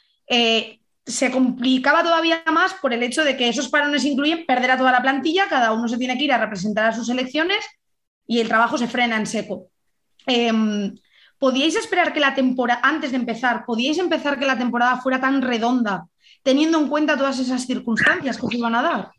Se 1.06 1.30
complicaba 1.30 2.02
todavía 2.02 2.42
más 2.52 2.74
por 2.74 2.92
el 2.92 3.02
hecho 3.02 3.22
de 3.22 3.36
que 3.36 3.48
esos 3.48 3.68
parones 3.68 4.04
incluyen 4.04 4.44
perder 4.44 4.72
a 4.72 4.76
toda 4.76 4.90
la 4.90 5.02
plantilla, 5.02 5.46
cada 5.48 5.72
uno 5.72 5.86
se 5.86 5.98
tiene 5.98 6.18
que 6.18 6.24
ir 6.24 6.32
a 6.32 6.38
representar 6.38 6.86
a 6.86 6.92
sus 6.92 7.06
selecciones 7.06 7.64
y 8.26 8.40
el 8.40 8.48
trabajo 8.48 8.76
se 8.76 8.88
frena 8.88 9.16
en 9.16 9.26
seco. 9.26 9.70
Em, 10.26 10.96
¿Podíais 11.38 11.76
esperar 11.76 12.12
que 12.12 12.20
la 12.20 12.34
temporada, 12.34 12.80
antes 12.82 13.10
de 13.10 13.18
empezar, 13.18 13.64
podíais 13.66 13.98
empezar 13.98 14.38
que 14.38 14.46
la 14.46 14.58
temporada 14.58 14.96
fuera 14.96 15.20
tan 15.20 15.42
redonda, 15.42 16.06
teniendo 16.42 16.78
en 16.78 16.88
cuenta 16.88 17.16
todas 17.16 17.38
esas 17.38 17.66
circunstancias 17.66 18.38
que 18.38 18.46
os 18.46 18.54
iban 18.54 18.74
a 18.74 18.82
dar? 18.82 19.10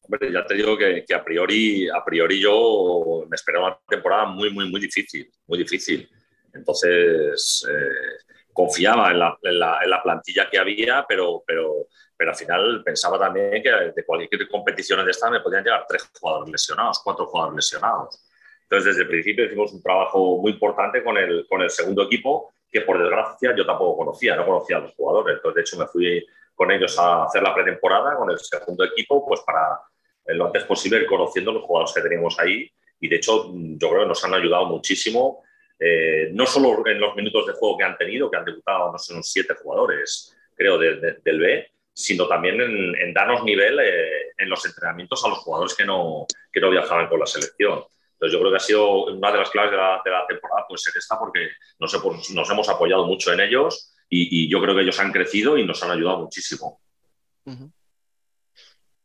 Hombre, 0.00 0.32
ya 0.32 0.44
te 0.44 0.54
digo 0.54 0.76
que, 0.76 1.04
a, 1.14 1.22
priori, 1.22 1.88
a 1.88 2.02
priori 2.04 2.40
yo 2.40 3.26
me 3.28 3.36
esperaba 3.36 3.68
una 3.68 3.78
temporada 3.88 4.26
muy, 4.26 4.50
muy, 4.50 4.68
muy 4.68 4.80
difícil, 4.80 5.30
muy 5.46 5.58
difícil. 5.58 6.08
Entonces, 6.52 7.64
eh, 7.70 8.29
confiaba 8.52 9.10
en 9.10 9.18
la, 9.18 9.38
en, 9.42 9.58
la, 9.58 10.02
plantilla 10.02 10.48
que 10.50 10.58
había, 10.58 11.04
pero, 11.08 11.42
pero, 11.46 11.86
pero 12.16 12.30
al 12.30 12.36
final 12.36 12.82
pensaba 12.84 13.18
también 13.18 13.62
que 13.62 13.70
de 13.70 14.04
cualquier 14.04 14.48
competición 14.48 15.04
de 15.04 15.10
esta 15.10 15.30
me 15.30 15.40
podían 15.40 15.64
llegar 15.64 15.84
tres 15.88 16.10
jugadores 16.18 16.50
lesionados, 16.50 17.00
cuatro 17.02 17.26
jugadores 17.26 17.56
lesionados. 17.56 18.26
Entonces, 18.62 18.94
desde 18.94 19.02
el 19.02 19.08
principio 19.08 19.44
hicimos 19.44 19.72
un 19.72 19.82
trabajo 19.82 20.38
muy 20.38 20.52
importante 20.52 21.02
con 21.02 21.16
el, 21.18 21.46
con 21.48 21.60
el 21.60 21.70
segundo 21.70 22.04
equipo, 22.04 22.52
que 22.70 22.82
por 22.82 22.98
desgracia 22.98 23.54
yo 23.56 23.66
tampoco 23.66 23.98
conocía, 23.98 24.36
no 24.36 24.46
conocía 24.46 24.76
a 24.76 24.80
los 24.80 24.94
jugadores. 24.94 25.36
Entonces, 25.36 25.54
de 25.56 25.60
hecho, 25.62 25.76
me 25.78 25.86
fui 25.86 26.26
con 26.54 26.70
ellos 26.70 26.96
a 26.98 27.24
hacer 27.24 27.42
la 27.42 27.54
pretemporada 27.54 28.16
con 28.16 28.30
el 28.30 28.38
segundo 28.38 28.84
equipo, 28.84 29.26
pues 29.26 29.40
para 29.40 29.80
lo 30.26 30.46
antes 30.46 30.64
posible 30.64 30.98
ir 30.98 31.06
conociendo 31.06 31.52
los 31.52 31.64
jugadores 31.64 31.94
que 31.94 32.02
teníamos 32.02 32.38
ahí. 32.38 32.70
Y 33.00 33.08
de 33.08 33.16
hecho, 33.16 33.50
yo 33.52 33.88
creo 33.88 34.02
que 34.02 34.08
nos 34.08 34.24
han 34.24 34.34
ayudado 34.34 34.66
muchísimo, 34.66 35.42
eh, 35.82 36.28
no 36.32 36.44
solo 36.44 36.86
en 36.86 37.00
los 37.00 37.16
minutos 37.16 37.46
de 37.46 37.54
juego 37.54 37.78
que 37.78 37.84
han 37.84 37.96
tenido, 37.96 38.30
que 38.30 38.36
han 38.36 38.44
debutado, 38.44 38.92
no 38.92 38.98
sé, 38.98 39.14
unos 39.14 39.32
siete 39.32 39.54
jugadores, 39.54 40.36
creo, 40.54 40.78
del 40.78 41.38
B, 41.40 41.72
sino 41.90 42.28
también 42.28 42.60
en, 42.60 43.14
darnos 43.14 43.42
nivel 43.44 43.80
eh, 43.80 44.32
en 44.36 44.50
los 44.50 44.64
entrenamientos 44.66 45.24
a 45.24 45.28
los 45.28 45.38
jugadores 45.38 45.74
que 45.74 45.86
no, 45.86 46.26
que 46.52 46.60
no 46.60 46.70
viajaban 46.70 47.08
con 47.08 47.18
la 47.18 47.26
selección. 47.26 47.82
Entonces 48.12 48.32
yo 48.32 48.40
creo 48.40 48.50
que 48.50 48.56
ha 48.58 48.60
sido 48.60 49.04
una 49.06 49.32
de 49.32 49.38
las 49.38 49.48
claves 49.48 49.70
de 49.70 49.78
la, 49.78 50.26
temporada, 50.28 50.66
pues 50.68 50.82
ser 50.82 50.92
esta, 50.98 51.18
porque 51.18 51.48
nos, 51.78 52.30
nos, 52.34 52.50
hemos 52.50 52.68
apoyado 52.68 53.06
mucho 53.06 53.32
en 53.32 53.40
ellos 53.40 53.96
y, 54.10 54.50
yo 54.50 54.60
creo 54.60 54.74
que 54.74 54.82
ellos 54.82 55.00
han 55.00 55.12
crecido 55.12 55.56
y 55.56 55.64
nos 55.64 55.82
han 55.82 55.92
ayudado 55.92 56.18
muchísimo. 56.18 56.82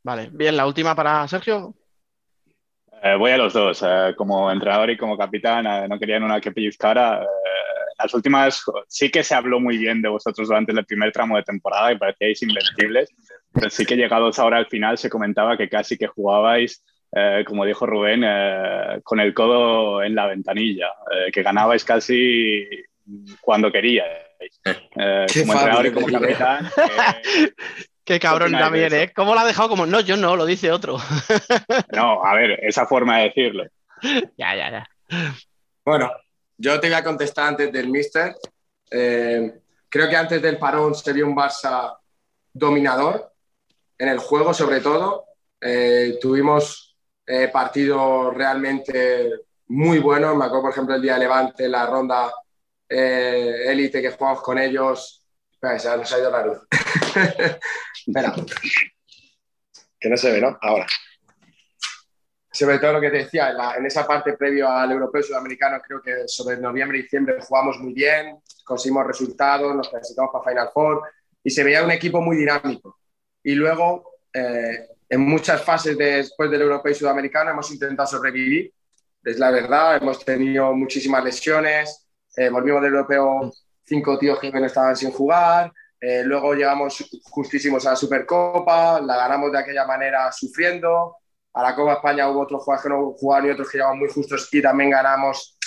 Vale, 0.04 0.30
bien, 0.34 0.58
la 0.58 0.68
última 0.68 0.94
para 0.94 1.26
Sergio. 1.30 1.74
Eh, 3.06 3.16
voy 3.16 3.32
a 3.32 3.38
los 3.38 3.54
dos, 3.54 3.84
eh, 3.88 4.14
como 4.18 4.52
entrenador 4.52 4.90
y 4.90 4.98
como 4.98 5.18
capitán, 5.18 5.88
no 5.88 6.00
querían 6.00 6.24
una 6.24 6.42
que 6.42 6.52
pellizcara 6.52 7.26
las 7.98 8.14
últimas 8.14 8.64
sí 8.88 9.10
que 9.10 9.24
se 9.24 9.36
habló 9.36 9.60
muy 9.60 9.78
bien 9.78 10.02
de 10.02 10.10
vosotros 10.10 10.48
durante 10.48 10.72
el 10.72 10.86
primer 10.86 11.12
tramo 11.12 11.38
de 11.38 11.44
temporada 11.44 11.92
y 11.92 11.98
parecíais 11.98 12.42
invencibles, 12.42 13.10
pero 13.54 13.70
sí 13.70 13.86
que 13.86 13.96
llegados 13.96 14.38
ahora 14.40 14.58
al 14.58 14.68
final 14.68 14.98
se 14.98 15.10
comentaba 15.10 15.58
que 15.58 15.70
casi 15.70 15.98
que 15.98 16.08
jugabais, 16.08 16.84
eh, 17.14 17.44
como 17.48 17.66
dijo 17.66 17.86
Rubén, 17.86 18.24
eh, 18.26 19.00
con 19.04 19.20
el 19.20 19.34
codo 19.34 20.04
en 20.04 20.16
la 20.16 20.28
ventanilla, 20.28 20.88
eh, 21.12 21.32
que 21.32 21.44
ganabais 21.44 21.86
casi 21.86 22.68
cuando 23.40 23.72
queríais. 23.72 24.10
como 24.64 25.54
entrenador 25.54 25.86
y 25.86 25.92
como 25.92 26.08
capitán. 26.08 26.70
Qué 28.06 28.20
cabrón 28.20 28.52
también, 28.52 28.94
¿eh? 28.94 29.12
¿Cómo 29.16 29.34
lo 29.34 29.40
ha 29.40 29.46
dejado 29.46 29.70
como.? 29.70 29.88
No, 29.88 30.00
yo 30.00 30.16
no, 30.16 30.36
lo 30.36 30.46
dice 30.46 30.72
otro. 30.72 30.98
no, 31.92 32.24
a 32.24 32.36
ver, 32.36 32.60
esa 32.64 32.86
forma 32.86 33.18
de 33.18 33.24
decirlo. 33.24 33.66
Ya, 34.38 34.56
ya, 34.56 34.70
ya. 34.70 34.88
Bueno, 35.84 36.12
yo 36.58 36.80
te 36.80 36.88
voy 36.88 36.96
a 36.96 37.04
contestar 37.04 37.48
antes 37.48 37.72
del 37.72 37.90
Mister. 37.90 38.36
Eh, 38.92 39.60
creo 39.90 40.08
que 40.08 40.16
antes 40.16 40.40
del 40.40 40.60
parón 40.60 40.94
se 40.94 41.14
vio 41.14 41.26
un 41.26 41.36
Barça 41.36 41.98
dominador 42.54 43.34
en 43.98 44.10
el 44.10 44.20
juego, 44.20 44.54
sobre 44.54 44.82
todo. 44.82 45.26
Eh, 45.60 46.20
tuvimos 46.22 46.96
eh, 47.26 47.48
partidos 47.48 48.36
realmente 48.36 49.32
muy 49.68 49.98
buenos. 49.98 50.38
Me 50.38 50.46
acuerdo, 50.46 50.64
por 50.64 50.72
ejemplo, 50.72 50.96
el 50.96 51.02
día 51.02 51.14
de 51.16 51.22
Levante, 51.22 51.68
la 51.68 51.88
ronda 51.88 52.32
élite 52.88 54.00
que 54.00 54.12
jugamos 54.12 54.44
con 54.44 54.60
ellos. 54.60 55.25
Espera, 55.74 55.80
se 55.80 55.98
nos 55.98 56.14
ha 56.14 56.20
ido 56.20 56.32
la 56.32 56.46
luz. 56.46 56.60
Espera. 58.08 58.34
Que 60.00 60.10
no 60.10 60.18
se 60.18 60.32
ve, 60.32 60.42
¿no? 60.42 60.58
Ahora 60.62 60.86
sobre 62.56 62.80
todo 62.80 62.94
lo 62.94 63.02
que 63.02 63.10
te 63.10 63.18
decía, 63.18 63.54
en, 63.78 63.86
esa 63.86 64.08
parte 64.08 64.34
previo 64.34 64.70
al 64.70 64.90
europeo 64.90 65.22
sudamericano, 65.22 65.82
creo 65.86 66.02
que 66.02 66.26
sobre 66.26 66.56
noviembre 66.56 67.00
y 67.00 67.02
diciembre 67.02 67.38
jugamos 67.42 67.80
muy 67.80 67.94
bien, 67.94 68.38
conseguimos 68.64 69.06
resultados, 69.06 69.76
nos 69.76 69.90
clasificamos 69.90 70.32
para 70.32 70.52
Final 70.52 70.70
Four 70.74 71.02
y 71.44 71.50
se 71.50 71.66
veía 71.66 71.84
un 71.84 71.92
equipo 71.92 72.22
muy 72.22 72.38
dinámico. 72.38 73.00
Y 73.44 73.56
luego, 73.56 74.20
eh, 74.34 74.88
en 75.10 75.22
muchas 75.22 75.62
fases 75.64 75.98
después 75.98 76.50
del 76.50 76.62
europeo 76.62 76.94
y 76.94 76.96
sudamericano, 76.96 77.52
hemos 77.52 77.70
intentado 77.72 78.08
sobrevivir, 78.08 78.74
es 79.22 79.38
la 79.38 79.52
verdad, 79.52 79.98
hemos 79.98 80.24
tenido 80.24 80.74
muchísimas 80.74 81.26
lesiones, 81.26 82.08
eh, 82.38 82.48
volvimos 82.48 82.82
del 82.82 82.94
europeo, 82.94 83.52
cinco 83.86 84.18
tíos 84.18 84.40
que 84.40 84.48
estaban 84.48 84.96
sin 84.96 85.12
jugar, 85.12 85.72
eh, 86.00 86.24
luego 86.24 86.54
llegamos 86.54 87.04
justísimos 87.24 87.86
a 87.86 87.92
la 87.92 87.96
Supercopa, 87.96 89.00
la 89.02 89.16
ganamos 89.16 89.52
de 89.52 89.60
aquella 89.60 89.86
manera 89.86 90.32
sufriendo, 90.32 91.18
a 91.54 91.64
la 91.64 91.74
Copa 91.74 91.94
España 91.94 92.30
hubo 92.30 92.42
otros 92.42 92.64
jugadores 92.64 92.84
que 92.84 92.90
no 92.90 93.12
jugaron 93.18 93.48
y 93.48 93.52
otros 93.52 93.70
que 93.70 93.78
llevaban 93.78 93.98
muy 93.98 94.10
justos 94.10 94.50
y 94.52 94.62
también 94.62 94.90
ganamos 94.90 95.58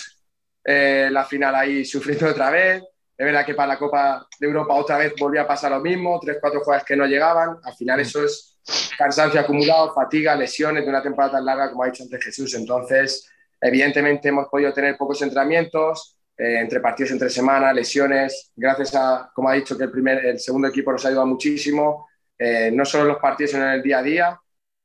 eh, 0.65 1.09
la 1.11 1.24
final 1.24 1.55
ahí 1.55 1.85
sufriendo 1.85 2.28
otra 2.28 2.51
vez. 2.51 2.82
Es 3.16 3.24
verdad 3.24 3.45
que 3.45 3.55
para 3.55 3.69
la 3.69 3.78
Copa 3.78 4.28
de 4.39 4.47
Europa 4.47 4.74
otra 4.74 4.99
vez 4.99 5.15
volvía 5.19 5.43
a 5.43 5.47
pasar 5.47 5.73
lo 5.73 5.81
mismo, 5.81 6.20
tres, 6.20 6.36
cuatro 6.40 6.61
jugadores 6.61 6.86
que 6.86 6.95
no 6.95 7.07
llegaban. 7.07 7.57
Al 7.65 7.74
final 7.74 8.01
eso 8.01 8.23
es 8.23 8.59
cansancio 8.97 9.40
acumulado, 9.40 9.95
fatiga, 9.95 10.36
lesiones 10.36 10.85
de 10.85 10.90
una 10.90 11.03
temporada 11.03 11.32
tan 11.32 11.47
larga 11.47 11.70
como 11.70 11.82
ha 11.82 11.86
dicho 11.86 12.05
antes 12.05 12.23
Jesús. 12.23 12.55
Entonces, 12.55 13.28
evidentemente 13.61 14.28
hemos 14.28 14.47
podido 14.49 14.73
tener 14.73 14.97
pocos 14.97 15.20
entrenamientos, 15.23 16.18
eh, 16.39 16.60
entre 16.60 16.81
partidos 16.81 17.12
entre 17.12 17.28
semana, 17.31 17.73
lesiones. 17.73 18.52
Gracias 18.55 18.94
a, 18.94 19.31
como 19.35 19.48
ha 19.48 19.55
dicho, 19.55 19.77
que 19.77 19.85
el, 19.85 19.90
primer, 19.90 20.24
el 20.24 20.39
segundo 20.39 20.69
equipo 20.69 20.93
nos 20.93 21.05
ha 21.05 21.09
ayudado 21.09 21.27
muchísimo, 21.27 22.09
eh, 22.39 22.70
no 22.73 22.85
solo 22.85 23.05
en 23.05 23.09
los 23.09 23.19
partidos, 23.19 23.51
sino 23.51 23.65
en 23.65 23.73
el 23.73 23.82
día 23.82 23.98
a 23.98 24.02
día 24.02 24.40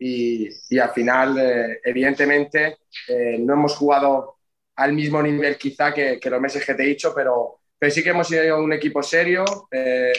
y, 0.05 0.79
al 0.79 0.89
final, 0.91 1.37
eh, 1.39 1.79
evidentemente, 1.83 2.79
eh, 3.07 3.37
no 3.39 3.53
hemos 3.53 3.75
jugado 3.75 4.37
al 4.75 4.91
mismo 4.91 5.21
nivel 5.21 5.57
quizá 5.57 5.93
que, 5.93 6.19
los 6.21 6.41
meses 6.41 6.65
que 6.65 6.73
te 6.73 6.83
he 6.83 6.87
dicho, 6.87 7.13
pero, 7.15 7.61
pero 7.77 7.91
sí 7.91 8.03
que 8.03 8.09
hemos 8.09 8.27
sido 8.27 8.61
un 8.61 8.73
equipo 8.73 9.01
serio, 9.01 9.45
eh, 9.71 10.11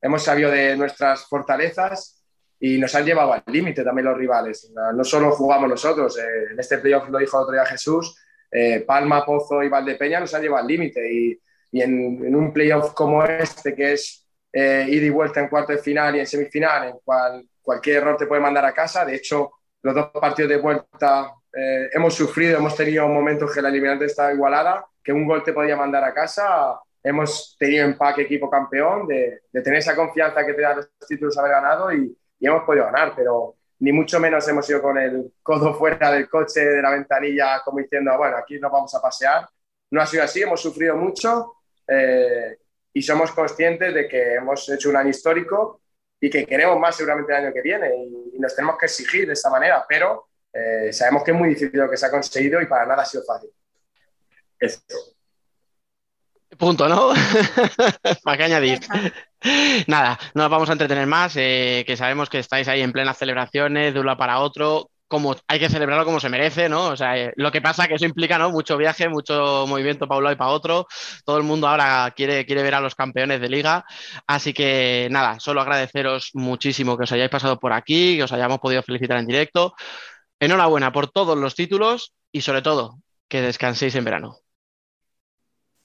hemos 0.00 0.22
sabido 0.22 0.50
de 0.50 0.76
nuestras 0.76 1.26
fortalezas 1.26 2.24
y 2.58 2.78
nos 2.78 2.94
han 2.94 3.04
llevado 3.04 3.34
al 3.34 3.42
límite 3.46 3.84
también 3.84 4.06
los 4.06 4.16
rivales. 4.16 4.72
No 4.94 5.04
solo 5.04 5.32
jugamos 5.32 5.68
nosotros, 5.68 6.18
en 6.18 6.58
este 6.58 6.78
playoff 6.78 7.08
lo 7.10 7.18
dijo 7.18 7.36
el 7.36 7.42
otro 7.42 7.54
día 7.54 7.66
Jesús, 7.66 8.16
Palma, 8.86 9.24
Pozo 9.24 9.62
y 9.62 9.68
Valdepeña 9.68 10.20
nos 10.20 10.32
han 10.34 10.42
llevado 10.42 10.62
al 10.62 10.68
límite 10.68 11.12
y, 11.12 11.38
y 11.70 11.82
en, 11.82 12.34
un 12.34 12.52
playoff 12.52 12.92
como 12.92 13.22
este, 13.24 13.74
que 13.74 13.92
es 13.92 14.26
ida 14.52 14.86
y 14.86 15.10
vuelta 15.10 15.40
en 15.40 15.48
cuarto 15.48 15.72
de 15.72 15.78
final 15.78 16.16
y 16.16 16.20
en 16.20 16.26
semifinal, 16.26 16.88
en 16.88 16.98
cual 17.04 17.46
cualquier 17.60 17.96
error 17.98 18.16
te 18.16 18.26
puede 18.26 18.40
mandar 18.40 18.64
a 18.64 18.72
casa. 18.72 19.04
De 19.04 19.14
hecho, 19.14 19.50
los 19.82 19.94
dos 19.94 20.10
partidos 20.10 20.48
de 20.50 20.56
vuelta 20.56 21.32
eh, 21.52 21.90
hemos 21.92 22.14
sufrido, 22.14 22.58
hemos 22.58 22.76
tenido 22.76 23.08
momentos 23.08 23.52
que 23.52 23.62
la 23.62 23.68
eliminante 23.68 24.04
estaba 24.04 24.32
igualada, 24.32 24.86
que 25.02 25.12
un 25.12 25.26
gol 25.26 25.42
te 25.42 25.52
podía 25.52 25.76
mandar 25.76 26.04
a 26.04 26.14
casa. 26.14 26.80
Hemos 27.02 27.56
tenido 27.58 27.84
empaque 27.84 28.22
equipo 28.22 28.50
campeón, 28.50 29.06
de, 29.06 29.42
tener 29.52 29.78
esa 29.78 29.94
confianza 29.94 30.44
que 30.44 30.54
te 30.54 30.62
da 30.62 30.76
los 30.76 30.88
títulos 31.06 31.36
haber 31.38 31.52
ganado 31.52 31.92
y, 31.92 32.16
hemos 32.40 32.62
podido 32.62 32.84
ganar, 32.84 33.14
pero 33.16 33.56
ni 33.80 33.92
mucho 33.92 34.18
menos 34.18 34.46
hemos 34.48 34.68
ido 34.68 34.82
con 34.82 34.98
el 34.98 35.32
codo 35.42 35.74
fuera 35.74 36.10
del 36.10 36.28
coche, 36.28 36.60
de 36.64 36.82
la 36.82 36.90
ventanilla, 36.90 37.62
como 37.64 37.78
diciendo, 37.78 38.16
bueno, 38.16 38.36
aquí 38.36 38.58
nos 38.58 38.72
vamos 38.72 38.94
a 38.94 39.00
pasear. 39.00 39.48
No 39.90 40.00
ha 40.00 40.06
sido 40.06 40.24
así, 40.24 40.42
hemos 40.42 40.60
sufrido 40.60 40.96
mucho 40.96 41.54
eh, 41.86 42.58
y 42.92 43.02
somos 43.02 43.30
conscientes 43.32 43.94
de 43.94 44.08
que 44.08 44.34
hemos 44.34 44.68
hecho 44.68 44.90
un 44.90 44.96
año 44.96 45.10
histórico 45.10 45.80
y 46.20 46.28
que 46.28 46.44
queremos 46.44 46.78
más 46.78 46.96
seguramente 46.96 47.32
el 47.32 47.44
año 47.44 47.54
que 47.54 47.62
viene 47.62 47.94
y, 47.94 48.38
nos 48.38 48.54
tenemos 48.54 48.78
que 48.78 48.86
exigir 48.86 49.26
de 49.26 49.32
esta 49.32 49.50
manera, 49.50 49.84
pero 49.88 50.28
eh, 50.52 50.92
sabemos 50.92 51.24
que 51.24 51.32
es 51.32 51.36
muy 51.36 51.48
difícil 51.48 51.80
lo 51.80 51.90
que 51.90 51.96
se 51.96 52.06
ha 52.06 52.10
conseguido 52.10 52.62
y 52.62 52.66
para 52.66 52.86
nada 52.86 53.02
ha 53.02 53.06
sido 53.06 53.24
fácil. 53.24 53.50
Eso. 54.60 55.17
Punto, 56.58 56.88
¿no? 56.88 57.12
¿Para 58.24 58.36
qué 58.36 58.44
añadir? 58.44 58.80
Nada, 59.86 60.18
no 60.34 60.42
nos 60.42 60.50
vamos 60.50 60.68
a 60.68 60.72
entretener 60.72 61.06
más, 61.06 61.34
eh, 61.36 61.84
que 61.86 61.96
sabemos 61.96 62.28
que 62.28 62.40
estáis 62.40 62.66
ahí 62.66 62.80
en 62.82 62.90
plenas 62.90 63.16
celebraciones 63.16 63.94
de 63.94 64.00
un 64.00 64.06
lado 64.06 64.18
para 64.18 64.40
otro, 64.40 64.90
como 65.06 65.36
hay 65.46 65.60
que 65.60 65.68
celebrarlo 65.68 66.04
como 66.04 66.18
se 66.18 66.28
merece, 66.28 66.68
¿no? 66.68 66.88
O 66.88 66.96
sea, 66.96 67.16
eh, 67.16 67.32
lo 67.36 67.52
que 67.52 67.62
pasa 67.62 67.84
es 67.84 67.88
que 67.88 67.94
eso 67.94 68.04
implica, 68.04 68.38
¿no? 68.38 68.50
Mucho 68.50 68.76
viaje, 68.76 69.08
mucho 69.08 69.66
movimiento 69.68 70.08
para 70.08 70.18
un 70.18 70.24
lado 70.24 70.34
y 70.34 70.38
para 70.38 70.50
otro. 70.50 70.86
Todo 71.24 71.38
el 71.38 71.44
mundo 71.44 71.68
ahora 71.68 72.12
quiere, 72.16 72.44
quiere 72.44 72.64
ver 72.64 72.74
a 72.74 72.80
los 72.80 72.96
campeones 72.96 73.40
de 73.40 73.48
liga. 73.48 73.84
Así 74.26 74.52
que 74.52 75.08
nada, 75.12 75.38
solo 75.38 75.60
agradeceros 75.60 76.30
muchísimo 76.34 76.98
que 76.98 77.04
os 77.04 77.12
hayáis 77.12 77.30
pasado 77.30 77.58
por 77.58 77.72
aquí, 77.72 78.16
que 78.16 78.24
os 78.24 78.32
hayamos 78.32 78.58
podido 78.58 78.82
felicitar 78.82 79.18
en 79.18 79.26
directo. 79.26 79.74
Enhorabuena 80.40 80.92
por 80.92 81.10
todos 81.10 81.38
los 81.38 81.54
títulos 81.54 82.12
y 82.32 82.40
sobre 82.42 82.62
todo 82.62 82.98
que 83.28 83.42
descanséis 83.42 83.94
en 83.94 84.04
verano. 84.04 84.40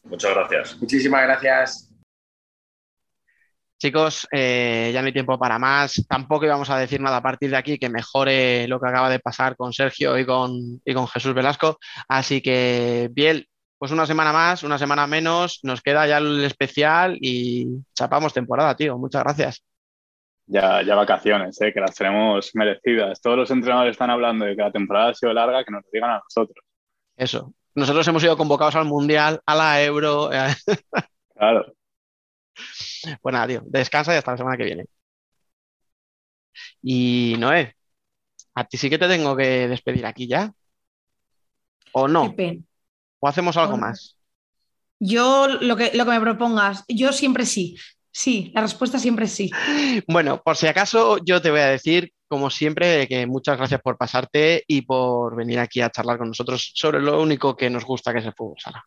Muchas 0.04 0.34
gracias. 0.34 0.78
Muchísimas 0.80 1.24
gracias. 1.24 1.90
Chicos, 3.84 4.26
eh, 4.32 4.92
ya 4.94 5.02
no 5.02 5.08
hay 5.08 5.14
tiempo 5.14 5.38
para 5.38 5.60
más. 5.60 6.06
Tampoco 6.08 6.46
íbamos 6.46 6.70
a 6.70 6.78
decir 6.78 7.02
nada 7.02 7.18
a 7.18 7.22
partir 7.22 7.50
de 7.50 7.58
aquí 7.58 7.78
que 7.78 7.90
mejore 7.90 8.66
lo 8.70 8.80
que 8.80 8.88
acaba 8.88 9.10
de 9.10 9.20
pasar 9.20 9.58
con 9.58 9.74
Sergio 9.74 10.18
y 10.18 10.26
con, 10.26 10.82
y 10.86 10.94
con 10.94 11.08
Jesús 11.08 11.34
Velasco. 11.34 11.78
Así 12.08 12.42
que, 12.42 13.10
Biel, 13.12 13.50
pues 13.78 13.92
una 13.92 14.06
semana 14.06 14.32
más, 14.32 14.64
una 14.64 14.78
semana 14.78 15.06
menos, 15.06 15.60
nos 15.64 15.82
queda 15.82 16.08
ya 16.08 16.20
el 16.20 16.46
especial 16.46 17.18
y 17.20 17.84
chapamos 17.94 18.34
temporada, 18.34 18.74
tío. 18.78 18.98
Muchas 18.98 19.22
gracias. 19.24 19.66
Ya, 20.46 20.82
ya 20.82 20.96
vacaciones, 20.96 21.60
eh, 21.60 21.74
que 21.74 21.82
las 21.82 21.94
tenemos 21.94 22.52
merecidas. 22.54 23.20
Todos 23.20 23.36
los 23.36 23.52
entrenadores 23.52 23.92
están 23.92 24.10
hablando 24.10 24.46
de 24.46 24.56
que 24.56 24.62
la 24.62 24.72
temporada 24.72 25.10
ha 25.10 25.14
sido 25.14 25.34
larga, 25.34 25.66
que 25.66 25.72
nos 25.72 25.84
lo 25.84 25.90
digan 25.92 26.12
a 26.12 26.22
nosotros. 26.24 26.64
Eso. 27.18 27.54
Nosotros 27.76 28.08
hemos 28.08 28.22
sido 28.22 28.38
convocados 28.38 28.76
al 28.76 28.86
Mundial, 28.86 29.42
a 29.46 29.56
la 29.56 29.84
Euro. 29.84 30.30
claro. 31.36 31.74
Pues 33.22 33.34
nada, 33.34 33.48
tío, 33.48 33.64
descansa 33.66 34.14
y 34.14 34.18
hasta 34.18 34.32
la 34.32 34.38
semana 34.38 34.58
que 34.58 34.66
viene. 34.66 34.86
Y 36.82 37.36
Noé, 37.40 37.76
a 38.54 38.66
ti 38.66 38.78
sí 38.78 38.90
que 38.90 39.00
te 39.00 39.08
tengo 39.08 39.36
que 39.36 39.68
despedir 39.68 40.06
aquí 40.06 40.28
ya. 40.28 40.54
¿O 41.94 42.08
no? 42.08 42.36
¿O 43.20 43.28
hacemos 43.28 43.58
algo 43.58 43.78
más? 43.78 44.18
Yo, 45.00 45.48
lo 45.48 45.76
que, 45.76 45.92
lo 45.94 46.06
que 46.06 46.12
me 46.12 46.22
propongas, 46.22 46.84
yo 46.88 47.12
siempre 47.12 47.46
sí. 47.46 47.78
Sí, 48.16 48.52
la 48.54 48.62
respuesta 48.62 49.00
siempre 49.00 49.26
es 49.26 49.32
sí. 49.32 49.50
Bueno, 50.08 50.40
por 50.44 50.56
si 50.56 50.68
acaso, 50.68 51.18
yo 51.26 51.42
te 51.42 51.50
voy 51.50 51.62
a 51.62 51.70
decir, 51.70 52.12
como 52.28 52.52
siempre, 52.52 53.08
que 53.08 53.26
muchas 53.26 53.58
gracias 53.58 53.82
por 53.82 53.98
pasarte 53.98 54.64
y 54.68 54.84
por 54.84 55.36
venir 55.36 55.58
aquí 55.58 55.82
a 55.82 55.90
charlar 55.90 56.20
con 56.20 56.28
nosotros 56.28 56.72
sobre 56.76 57.02
lo 57.02 57.20
único 57.20 57.56
que 57.56 57.72
nos 57.72 57.84
gusta, 57.84 58.14
que 58.14 58.20
es 58.20 58.26
el 58.26 58.34
fútbol 58.34 58.60
sala. 58.60 58.84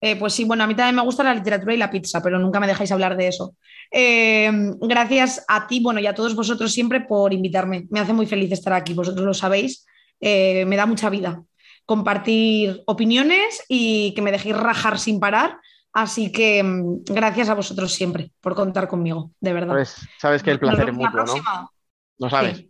Eh, 0.00 0.14
pues 0.14 0.34
sí, 0.34 0.44
bueno, 0.44 0.62
a 0.62 0.66
mí 0.68 0.76
también 0.76 0.94
me 0.94 1.02
gusta 1.02 1.24
la 1.24 1.34
literatura 1.34 1.74
y 1.74 1.78
la 1.78 1.90
pizza, 1.90 2.22
pero 2.22 2.38
nunca 2.38 2.60
me 2.60 2.68
dejáis 2.68 2.92
hablar 2.92 3.16
de 3.16 3.26
eso. 3.26 3.56
Eh, 3.90 4.50
gracias 4.80 5.44
a 5.48 5.66
ti, 5.66 5.80
bueno, 5.80 5.98
y 5.98 6.06
a 6.06 6.14
todos 6.14 6.36
vosotros 6.36 6.72
siempre 6.72 7.00
por 7.00 7.32
invitarme. 7.32 7.86
Me 7.90 7.98
hace 7.98 8.12
muy 8.12 8.26
feliz 8.26 8.52
estar 8.52 8.72
aquí, 8.72 8.94
vosotros 8.94 9.26
lo 9.26 9.34
sabéis. 9.34 9.84
Eh, 10.20 10.64
me 10.66 10.76
da 10.76 10.86
mucha 10.86 11.10
vida 11.10 11.42
compartir 11.86 12.82
opiniones 12.86 13.64
y 13.68 14.12
que 14.14 14.22
me 14.22 14.32
dejéis 14.32 14.56
rajar 14.56 14.98
sin 14.98 15.18
parar. 15.18 15.58
Así 15.96 16.30
que 16.30 16.62
mm, 16.62 17.04
gracias 17.06 17.48
a 17.48 17.54
vosotros 17.54 17.90
siempre 17.90 18.30
por 18.42 18.54
contar 18.54 18.86
conmigo, 18.86 19.30
de 19.40 19.54
verdad. 19.54 19.72
Sabes, 19.72 19.96
sabes 20.18 20.42
que 20.42 20.50
el 20.50 20.58
placer 20.58 20.90
es 20.90 20.94
mutuo, 20.94 21.24
¿no? 21.24 21.70
¿No 22.18 22.28
sabes? 22.28 22.66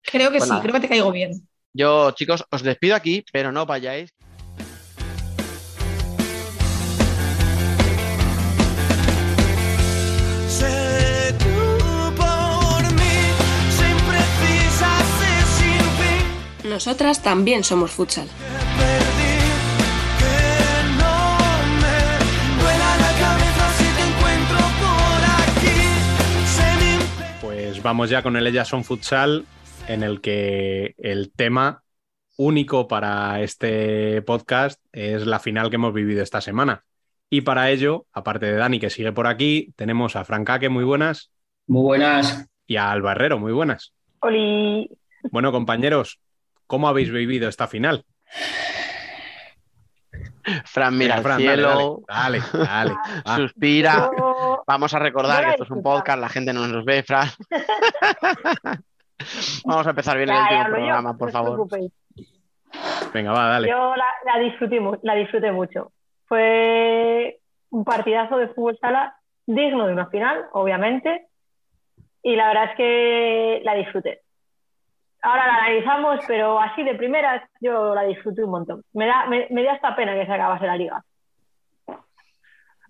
Creo 0.00 0.30
que 0.30 0.38
pues 0.38 0.48
sí, 0.48 0.56
creo 0.62 0.72
que 0.72 0.78
te 0.78 0.88
caigo 0.88 1.10
bien. 1.10 1.48
Yo, 1.72 2.12
chicos, 2.12 2.44
os 2.48 2.62
despido 2.62 2.94
aquí, 2.94 3.24
pero 3.32 3.50
no 3.50 3.66
vayáis. 3.66 4.14
Nosotras 16.62 17.22
también 17.24 17.64
somos 17.64 17.90
futsal. 17.90 18.28
Pues 27.82 27.90
vamos 27.90 28.10
ya 28.10 28.22
con 28.22 28.36
el 28.36 28.46
Ellas 28.46 28.68
son 28.68 28.84
futsal, 28.84 29.44
en 29.88 30.04
el 30.04 30.20
que 30.20 30.94
el 30.98 31.32
tema 31.32 31.82
único 32.36 32.86
para 32.86 33.42
este 33.42 34.22
podcast 34.22 34.80
es 34.92 35.26
la 35.26 35.40
final 35.40 35.68
que 35.68 35.74
hemos 35.74 35.92
vivido 35.92 36.22
esta 36.22 36.40
semana. 36.40 36.84
Y 37.28 37.40
para 37.40 37.72
ello, 37.72 38.06
aparte 38.12 38.46
de 38.46 38.54
Dani 38.54 38.78
que 38.78 38.88
sigue 38.88 39.10
por 39.10 39.26
aquí, 39.26 39.72
tenemos 39.74 40.14
a 40.14 40.24
Francaque, 40.24 40.68
muy 40.68 40.84
buenas. 40.84 41.32
Muy 41.66 41.82
buenas. 41.82 42.46
Y 42.68 42.76
a 42.76 42.92
Alba 42.92 43.10
Herrero, 43.12 43.40
muy 43.40 43.50
buenas. 43.50 43.92
Oli. 44.20 44.88
Bueno, 45.32 45.50
compañeros, 45.50 46.20
¿Cómo 46.68 46.86
habéis 46.86 47.10
vivido 47.10 47.48
esta 47.48 47.66
final? 47.66 48.04
Fran 50.64 50.96
mira 50.96 51.16
al 51.16 51.36
cielo, 51.36 52.02
dale, 52.06 52.42
dale, 52.52 52.94
suspira. 53.36 54.08
Vamos 54.66 54.94
a 54.94 54.98
recordar 54.98 55.44
que 55.44 55.50
esto 55.50 55.64
es 55.64 55.70
un 55.70 55.82
podcast, 55.82 56.18
la 56.18 56.28
gente 56.28 56.52
no 56.52 56.66
nos 56.66 56.84
ve, 56.84 57.02
Fran. 57.02 57.28
Vamos 59.64 59.86
a 59.86 59.90
empezar 59.90 60.16
bien 60.16 60.30
el 60.30 60.40
último 60.40 60.64
programa, 60.64 61.16
por 61.16 61.30
favor. 61.30 61.68
Venga, 63.12 63.32
va, 63.32 63.48
dale. 63.48 63.68
Yo 63.68 63.94
la, 63.96 64.38
disfruté, 64.40 64.80
la 65.02 65.14
disfruté 65.14 65.52
mucho. 65.52 65.92
Fue 66.26 67.38
un 67.70 67.84
partidazo 67.84 68.36
de 68.38 68.48
fútbol 68.48 68.78
sala 68.80 69.16
digno 69.46 69.86
de 69.86 69.92
una 69.92 70.06
final, 70.06 70.46
obviamente. 70.52 71.28
Y 72.22 72.36
la 72.36 72.48
verdad 72.48 72.70
es 72.70 72.76
que 72.76 73.60
la 73.64 73.74
disfruté 73.74 74.22
ahora 75.22 75.46
la 75.46 75.54
analizamos, 75.54 76.20
pero 76.26 76.60
así 76.60 76.82
de 76.82 76.94
primeras 76.94 77.42
yo 77.60 77.94
la 77.94 78.02
disfruté 78.02 78.44
un 78.44 78.50
montón. 78.50 78.82
Me 78.92 79.06
da, 79.06 79.26
me, 79.26 79.62
da 79.62 79.72
hasta 79.72 79.96
pena 79.96 80.14
que 80.14 80.26
se 80.26 80.32
acabase 80.32 80.66
la 80.66 80.76
liga. 80.76 81.02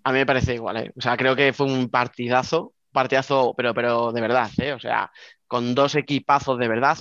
A 0.03 0.11
mí 0.11 0.19
me 0.19 0.25
parece 0.25 0.55
igual, 0.55 0.77
¿eh? 0.77 0.93
o 0.95 1.01
sea, 1.01 1.15
creo 1.15 1.35
que 1.35 1.53
fue 1.53 1.65
un 1.67 1.89
partidazo, 1.89 2.73
partidazo, 2.91 3.53
pero, 3.55 3.73
pero 3.73 4.11
de 4.11 4.21
verdad, 4.21 4.49
¿eh? 4.57 4.73
o 4.73 4.79
sea, 4.79 5.11
con 5.47 5.73
dos 5.73 5.95
equipazos 5.95 6.57
de 6.59 6.67
verdad. 6.67 6.97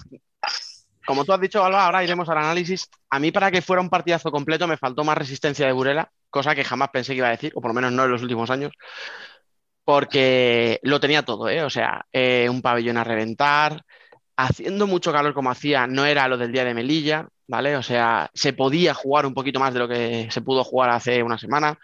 Como 1.05 1.25
tú 1.25 1.33
has 1.33 1.41
dicho, 1.41 1.65
Alba, 1.65 1.85
ahora 1.85 2.05
iremos 2.05 2.29
al 2.29 2.39
análisis. 2.39 2.89
A 3.11 3.19
mí, 3.19 3.33
para 3.33 3.51
que 3.51 3.61
fuera 3.61 3.83
un 3.83 3.91
partidazo 3.91 4.31
completo, 4.31 4.69
me 4.69 4.77
faltó 4.77 5.03
más 5.03 5.19
resistencia 5.19 5.67
de 5.67 5.73
Burela, 5.73 6.13
cosa 6.31 6.55
que 6.55 6.63
jamás 6.63 6.91
pensé 6.91 7.13
que 7.13 7.19
iba 7.19 7.27
a 7.27 7.33
decir, 7.33 7.53
o 7.57 7.61
por 7.61 7.71
lo 7.71 7.75
menos 7.75 7.93
no 7.93 8.05
en 8.05 8.11
los 8.13 8.23
últimos 8.23 8.51
años, 8.51 8.73
porque 9.85 10.79
lo 10.83 11.01
tenía 11.01 11.23
todo, 11.25 11.49
¿eh? 11.49 11.63
o 11.63 11.71
sea, 11.71 12.07
eh, 12.13 12.49
un 12.49 12.63
pabellón 12.63 12.99
a 12.99 13.05
reventar, 13.05 13.85
haciendo 14.37 14.87
mucho 14.87 15.13
calor 15.13 15.35
como 15.35 15.51
hacía, 15.51 15.87
no 15.87 16.05
era 16.07 16.29
lo 16.29 16.39
del 16.39 16.53
día 16.53 16.65
de 16.65 16.75
Melilla, 16.75 17.29
¿vale? 17.47 17.77
O 17.77 17.83
sea, 17.83 18.31
se 18.35 18.53
podía 18.53 18.95
jugar 18.95 19.27
un 19.27 19.35
poquito 19.35 19.61
más 19.61 19.75
de 19.75 19.81
lo 19.81 19.89
que 19.89 20.29
se 20.31 20.41
pudo 20.41 20.65
jugar 20.65 20.91
hace 20.91 21.23
una 21.23 21.39
semana. 21.39 21.79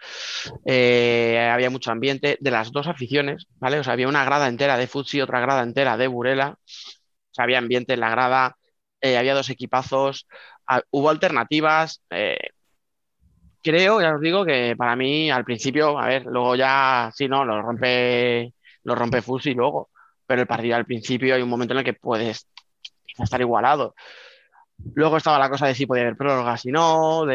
Eh, 0.65 1.49
había 1.51 1.69
mucho 1.69 1.91
ambiente 1.91 2.37
de 2.39 2.51
las 2.51 2.71
dos 2.71 2.87
aficiones, 2.87 3.45
¿vale? 3.59 3.79
O 3.79 3.83
sea, 3.83 3.93
había 3.93 4.07
una 4.07 4.25
grada 4.25 4.47
entera 4.47 4.77
de 4.77 4.87
Futsi, 4.87 5.21
otra 5.21 5.39
grada 5.39 5.63
entera 5.63 5.97
de 5.97 6.07
Burela. 6.07 6.57
O 6.59 7.33
sea, 7.33 7.43
había 7.43 7.59
ambiente 7.59 7.93
en 7.93 7.99
la 8.01 8.09
grada, 8.09 8.57
eh, 9.01 9.17
había 9.17 9.35
dos 9.35 9.49
equipazos, 9.49 10.27
hubo 10.91 11.09
alternativas. 11.09 12.01
Eh, 12.09 12.37
creo, 13.61 14.01
ya 14.01 14.15
os 14.15 14.21
digo, 14.21 14.45
que 14.45 14.75
para 14.77 14.95
mí 14.95 15.29
al 15.31 15.45
principio, 15.45 15.99
a 15.99 16.07
ver, 16.07 16.25
luego 16.25 16.55
ya, 16.55 17.11
sí, 17.15 17.27
no, 17.27 17.45
lo 17.45 17.61
rompe, 17.61 18.53
lo 18.83 18.95
rompe 18.95 19.21
Futsi 19.21 19.53
luego 19.53 19.89
pero 20.29 20.41
el 20.41 20.47
partido 20.47 20.75
al 20.75 20.85
principio 20.85 21.33
hay 21.33 21.41
un 21.41 21.49
momento 21.49 21.73
en 21.73 21.79
el 21.79 21.83
que 21.83 21.93
puedes 21.93 22.47
estar 23.17 23.41
igualado. 23.41 23.95
Luego 24.93 25.17
estaba 25.17 25.39
la 25.39 25.49
cosa 25.49 25.65
de 25.65 25.73
si 25.73 25.87
podía 25.87 26.03
haber 26.03 26.17
prórrogas 26.17 26.63
y 26.67 26.71
no, 26.71 27.25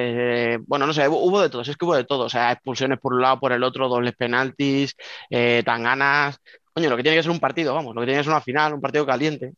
bueno, 0.66 0.86
no 0.86 0.92
sé, 0.92 1.08
hubo 1.08 1.42
de 1.42 1.50
todo, 1.50 1.62
es 1.62 1.76
que 1.76 1.84
hubo 1.84 1.96
de 1.96 2.04
todo, 2.04 2.26
o 2.26 2.28
sea, 2.28 2.52
expulsiones 2.52 3.00
por 3.00 3.14
un 3.14 3.20
lado, 3.20 3.40
por 3.40 3.50
el 3.50 3.64
otro, 3.64 3.88
dobles 3.88 4.14
penaltis, 4.14 4.94
eh, 5.28 5.64
tan 5.66 5.82
ganas. 5.82 6.38
Coño, 6.72 6.88
lo 6.88 6.96
que 6.96 7.02
tiene 7.02 7.16
que 7.16 7.24
ser 7.24 7.32
un 7.32 7.40
partido, 7.40 7.74
vamos, 7.74 7.96
lo 7.96 8.00
que 8.00 8.06
tiene 8.06 8.20
que 8.20 8.24
ser 8.24 8.32
una 8.32 8.40
final, 8.40 8.74
un 8.74 8.80
partido 8.80 9.04
caliente. 9.04 9.54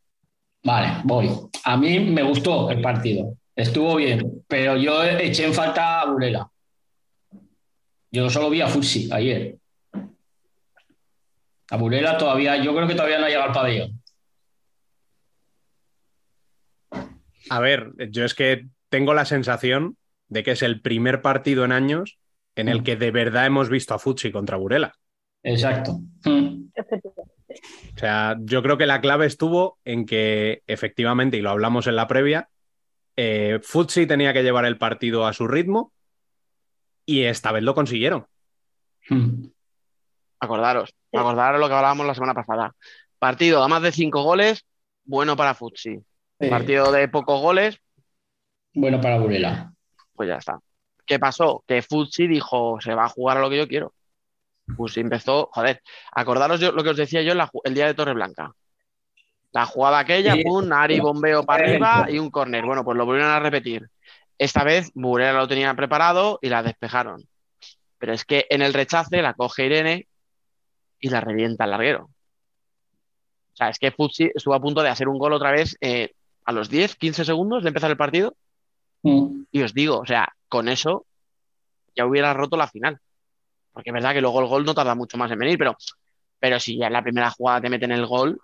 Vale, 0.63 1.01
voy. 1.03 1.29
A 1.63 1.77
mí 1.77 1.99
me 1.99 2.23
gustó 2.23 2.71
el 2.71 2.81
partido, 2.81 3.35
estuvo 3.55 3.97
bien, 3.97 4.43
pero 4.47 4.75
yo 4.77 5.03
eché 5.03 5.45
en 5.45 5.53
falta 5.53 6.01
a 6.01 6.11
Burela. 6.11 6.49
Yo 8.09 8.31
solo 8.31 8.49
vi 8.49 8.61
a 8.61 8.67
Fusi 8.67 9.09
ayer. 9.11 9.57
A 11.69 11.77
Burela 11.77 12.17
todavía, 12.17 12.61
yo 12.63 12.73
creo 12.73 12.87
que 12.87 12.95
todavía 12.95 13.19
no 13.19 13.25
ha 13.25 13.29
llegado 13.29 13.47
al 13.47 13.53
pabellón. 13.53 14.01
A 17.49 17.59
ver, 17.59 17.93
yo 18.09 18.25
es 18.25 18.33
que 18.33 18.67
tengo 18.89 19.13
la 19.13 19.25
sensación 19.25 19.97
de 20.27 20.43
que 20.43 20.51
es 20.51 20.61
el 20.61 20.81
primer 20.81 21.21
partido 21.21 21.65
en 21.65 21.71
años 21.71 22.19
en 22.55 22.69
el 22.69 22.81
mm. 22.81 22.83
que 22.83 22.95
de 22.95 23.11
verdad 23.11 23.45
hemos 23.45 23.69
visto 23.69 23.93
a 23.93 23.99
Futsi 23.99 24.31
contra 24.31 24.57
Burela. 24.57 24.93
Exacto. 25.43 25.99
Mm. 26.25 26.69
O 27.95 27.99
sea, 27.99 28.37
yo 28.39 28.61
creo 28.61 28.77
que 28.77 28.85
la 28.85 29.01
clave 29.01 29.25
estuvo 29.25 29.79
en 29.85 30.05
que 30.05 30.63
efectivamente, 30.67 31.37
y 31.37 31.41
lo 31.41 31.49
hablamos 31.49 31.87
en 31.87 31.95
la 31.95 32.07
previa, 32.07 32.49
eh, 33.15 33.59
Futsi 33.63 34.05
tenía 34.05 34.33
que 34.33 34.43
llevar 34.43 34.65
el 34.65 34.77
partido 34.77 35.25
a 35.25 35.33
su 35.33 35.47
ritmo 35.47 35.93
y 37.05 37.23
esta 37.23 37.51
vez 37.51 37.63
lo 37.63 37.73
consiguieron. 37.73 38.27
Hmm. 39.09 39.47
Acordaros, 40.39 40.93
acordaros 41.13 41.59
lo 41.59 41.67
que 41.67 41.73
hablábamos 41.73 42.05
la 42.05 42.13
semana 42.13 42.33
pasada. 42.33 42.73
Partido 43.17 43.63
a 43.63 43.67
más 43.67 43.81
de 43.81 43.91
cinco 43.91 44.23
goles, 44.23 44.65
bueno 45.03 45.35
para 45.35 45.55
Futsi. 45.55 45.99
Partido 46.49 46.91
de 46.91 47.07
pocos 47.07 47.41
goles. 47.41 47.79
Bueno 48.73 49.01
para 49.01 49.17
Burela. 49.17 49.73
Pues 50.13 50.29
ya 50.29 50.35
está. 50.35 50.59
¿Qué 51.05 51.17
pasó? 51.17 51.63
Que 51.67 51.81
Futsi 51.81 52.27
dijo, 52.27 52.79
se 52.81 52.93
va 52.93 53.05
a 53.05 53.09
jugar 53.09 53.37
a 53.37 53.41
lo 53.41 53.49
que 53.49 53.57
yo 53.57 53.67
quiero. 53.67 53.93
Futsi 54.75 54.99
empezó, 54.99 55.49
joder, 55.51 55.81
acordaros 56.11 56.61
lo 56.61 56.83
que 56.83 56.89
os 56.89 56.97
decía 56.97 57.21
yo 57.21 57.33
el 57.63 57.73
día 57.73 57.87
de 57.87 57.93
Torreblanca. 57.93 58.51
La 59.51 59.65
jugada 59.65 59.99
aquella, 59.99 60.35
pum, 60.43 60.71
Ari 60.71 60.99
bombeo 60.99 61.43
para 61.43 61.63
arriba 61.63 62.07
y 62.09 62.19
un 62.19 62.29
córner. 62.29 62.65
Bueno, 62.65 62.83
pues 62.83 62.97
lo 62.97 63.05
volvieron 63.05 63.31
a 63.31 63.39
repetir. 63.39 63.89
Esta 64.37 64.63
vez 64.63 64.91
Burela 64.93 65.39
lo 65.39 65.47
tenía 65.47 65.73
preparado 65.73 66.37
y 66.41 66.49
la 66.49 66.61
despejaron. 66.61 67.23
Pero 67.97 68.13
es 68.13 68.25
que 68.25 68.45
en 68.49 68.61
el 68.61 68.73
rechace 68.73 69.21
la 69.21 69.33
coge 69.33 69.65
Irene 69.65 70.07
y 70.99 71.09
la 71.09 71.21
revienta 71.21 71.65
el 71.65 71.71
larguero. 71.71 72.03
O 72.03 73.55
sea, 73.57 73.69
es 73.69 73.79
que 73.79 73.91
Futsi 73.91 74.29
estuvo 74.33 74.53
a 74.53 74.61
punto 74.61 74.83
de 74.83 74.89
hacer 74.89 75.07
un 75.07 75.17
gol 75.17 75.33
otra 75.33 75.51
vez 75.51 75.75
eh, 75.81 76.13
a 76.45 76.51
los 76.51 76.69
10, 76.69 76.95
15 76.95 77.25
segundos 77.25 77.63
de 77.63 77.69
empezar 77.69 77.89
el 77.89 77.97
partido. 77.97 78.35
Mm. 79.03 79.43
Y 79.51 79.63
os 79.63 79.73
digo, 79.73 79.99
o 79.99 80.05
sea, 80.05 80.31
con 80.47 80.69
eso 80.69 81.05
ya 81.95 82.05
hubiera 82.05 82.33
roto 82.33 82.55
la 82.55 82.67
final. 82.67 82.99
Porque 83.71 83.89
es 83.89 83.93
verdad 83.93 84.13
que 84.13 84.21
luego 84.21 84.41
el 84.41 84.47
gol 84.47 84.65
no 84.65 84.73
tarda 84.73 84.95
mucho 84.95 85.17
más 85.17 85.31
en 85.31 85.39
venir, 85.39 85.57
pero, 85.57 85.75
pero 86.39 86.59
si 86.59 86.77
ya 86.77 86.87
en 86.87 86.93
la 86.93 87.03
primera 87.03 87.31
jugada 87.31 87.61
te 87.61 87.69
meten 87.69 87.91
el 87.91 88.05
gol. 88.05 88.39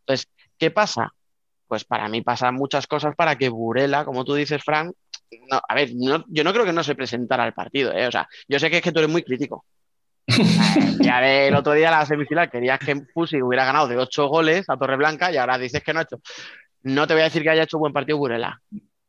Entonces, 0.00 0.28
¿qué 0.58 0.70
pasa? 0.70 1.12
Pues 1.66 1.84
para 1.84 2.08
mí 2.08 2.22
pasan 2.22 2.54
muchas 2.54 2.86
cosas 2.86 3.14
para 3.14 3.36
que 3.36 3.48
Burela, 3.48 4.04
como 4.04 4.24
tú 4.24 4.34
dices, 4.34 4.62
Frank, 4.62 4.94
no, 5.50 5.60
a 5.66 5.74
ver, 5.74 5.90
yo 5.92 6.44
no 6.44 6.52
creo 6.52 6.64
que 6.64 6.72
no 6.72 6.84
se 6.84 6.94
presentara 6.94 7.44
al 7.44 7.54
partido, 7.54 7.92
¿eh? 7.92 8.06
O 8.06 8.12
sea, 8.12 8.28
yo 8.48 8.58
sé 8.58 8.70
que 8.70 8.78
es 8.78 8.82
que 8.82 8.92
tú 8.92 8.98
eres 9.00 9.10
muy 9.10 9.22
crítico. 9.22 9.64
Ya 11.00 11.46
el 11.46 11.54
otro 11.54 11.72
día 11.72 11.90
la 11.90 12.06
semifinal 12.06 12.50
querías 12.50 12.78
que 12.78 13.02
Fusi 13.12 13.42
hubiera 13.42 13.64
ganado 13.64 13.88
de 13.88 13.96
ocho 13.96 14.26
goles 14.28 14.68
a 14.68 14.76
Torreblanca 14.76 15.30
y 15.30 15.36
ahora 15.36 15.58
dices 15.58 15.82
que 15.82 15.92
no 15.92 16.00
ha 16.00 16.04
hecho. 16.04 16.20
No 16.82 17.06
te 17.06 17.14
voy 17.14 17.22
a 17.22 17.24
decir 17.24 17.42
que 17.42 17.50
haya 17.50 17.64
hecho 17.64 17.78
buen 17.78 17.92
partido 17.92 18.18
Burela, 18.18 18.60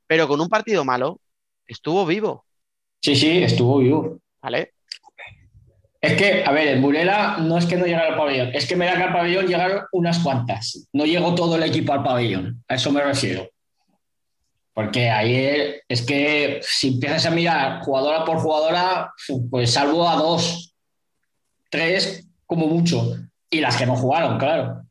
pero 0.07 0.27
con 0.27 0.39
un 0.41 0.49
partido 0.49 0.83
malo 0.83 1.19
estuvo 1.65 2.05
vivo. 2.05 2.45
Sí, 3.01 3.15
sí, 3.15 3.43
estuvo 3.43 3.79
vivo. 3.79 4.19
¿Vale? 4.41 4.73
Es 6.01 6.13
que, 6.13 6.43
a 6.45 6.51
ver, 6.51 6.67
el 6.67 6.81
Burela 6.81 7.37
no 7.39 7.57
es 7.57 7.65
que 7.65 7.77
no 7.77 7.85
llegara 7.85 8.09
al 8.09 8.17
pabellón, 8.17 8.51
es 8.53 8.67
que 8.67 8.75
me 8.75 8.85
da 8.85 8.95
que 8.95 9.03
al 9.03 9.13
pabellón 9.13 9.47
llegaron 9.47 9.85
unas 9.91 10.19
cuantas. 10.19 10.87
No 10.93 11.05
llegó 11.05 11.33
todo 11.33 11.55
el 11.55 11.63
equipo 11.63 11.93
al 11.93 12.03
pabellón, 12.03 12.63
a 12.67 12.75
eso 12.75 12.91
me 12.91 13.01
refiero. 13.01 13.49
Porque 14.73 15.09
ahí 15.09 15.79
es 15.87 16.05
que 16.05 16.59
si 16.61 16.89
empiezas 16.89 17.25
a 17.25 17.31
mirar 17.31 17.79
jugadora 17.81 18.23
por 18.23 18.37
jugadora, 18.37 19.11
pues 19.49 19.71
salvo 19.71 20.07
a 20.07 20.15
dos, 20.15 20.74
tres 21.75 22.27
como 22.45 22.67
mucho. 22.67 23.15
Y 23.49 23.59
las 23.59 23.77
que 23.77 23.85
no 23.85 23.95
jugaron, 23.95 24.37
claro. 24.37 24.81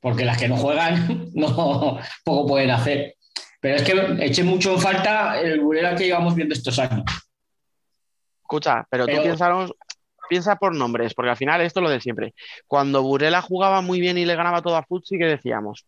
Porque 0.00 0.24
las 0.24 0.38
que 0.38 0.48
no 0.48 0.56
juegan, 0.56 1.30
no 1.34 1.98
poco 2.24 2.46
pueden 2.46 2.70
hacer. 2.70 3.16
Pero 3.60 3.76
es 3.76 3.82
que 3.82 4.16
eché 4.20 4.44
mucho 4.44 4.74
en 4.74 4.80
falta 4.80 5.40
el 5.40 5.60
Burela 5.60 5.94
que 5.94 6.04
llevamos 6.04 6.34
viendo 6.34 6.54
estos 6.54 6.78
años. 6.78 7.04
Escucha, 8.42 8.86
pero, 8.90 9.06
tú 9.06 9.12
piensa 10.28 10.56
por 10.56 10.74
nombres, 10.74 11.14
porque 11.14 11.30
al 11.30 11.36
final 11.36 11.60
esto 11.60 11.80
es 11.80 11.84
lo 11.84 11.90
de 11.90 12.00
siempre. 12.00 12.34
Cuando 12.66 13.02
Burela 13.02 13.40
jugaba 13.40 13.80
muy 13.80 14.00
bien 14.00 14.18
y 14.18 14.24
le 14.24 14.36
ganaba 14.36 14.62
todo 14.62 14.76
a 14.76 14.82
Futsi, 14.82 15.18
¿qué 15.18 15.24
decíamos? 15.24 15.86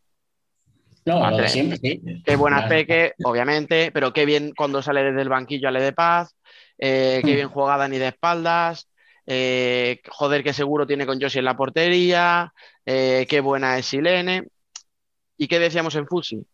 No, 1.04 1.30
lo 1.30 1.36
de 1.36 1.48
siempre, 1.48 1.78
sí. 1.78 2.02
Qué 2.24 2.36
buena 2.36 2.66
Peque, 2.66 3.12
obviamente, 3.22 3.90
pero 3.92 4.12
qué 4.12 4.24
bien 4.24 4.52
cuando 4.56 4.82
sale 4.82 5.04
desde 5.04 5.22
el 5.22 5.28
banquillo 5.28 5.68
Ale 5.68 5.80
de 5.80 5.92
Paz, 5.92 6.34
eh, 6.78 7.20
qué 7.24 7.32
mm. 7.32 7.36
bien 7.36 7.48
juega 7.48 7.76
Dani 7.76 7.98
de 7.98 8.08
espaldas, 8.08 8.88
eh, 9.26 10.00
joder, 10.08 10.44
qué 10.44 10.52
seguro 10.52 10.86
tiene 10.86 11.06
con 11.06 11.20
Josie 11.20 11.40
en 11.40 11.44
la 11.44 11.56
portería, 11.56 12.52
eh, 12.84 13.26
qué 13.28 13.40
buena 13.40 13.78
es 13.78 13.86
Silene. 13.86 14.48
¿Y 15.36 15.48
qué 15.48 15.58
decíamos 15.58 15.94
en 15.96 16.06
Fusi? 16.06 16.46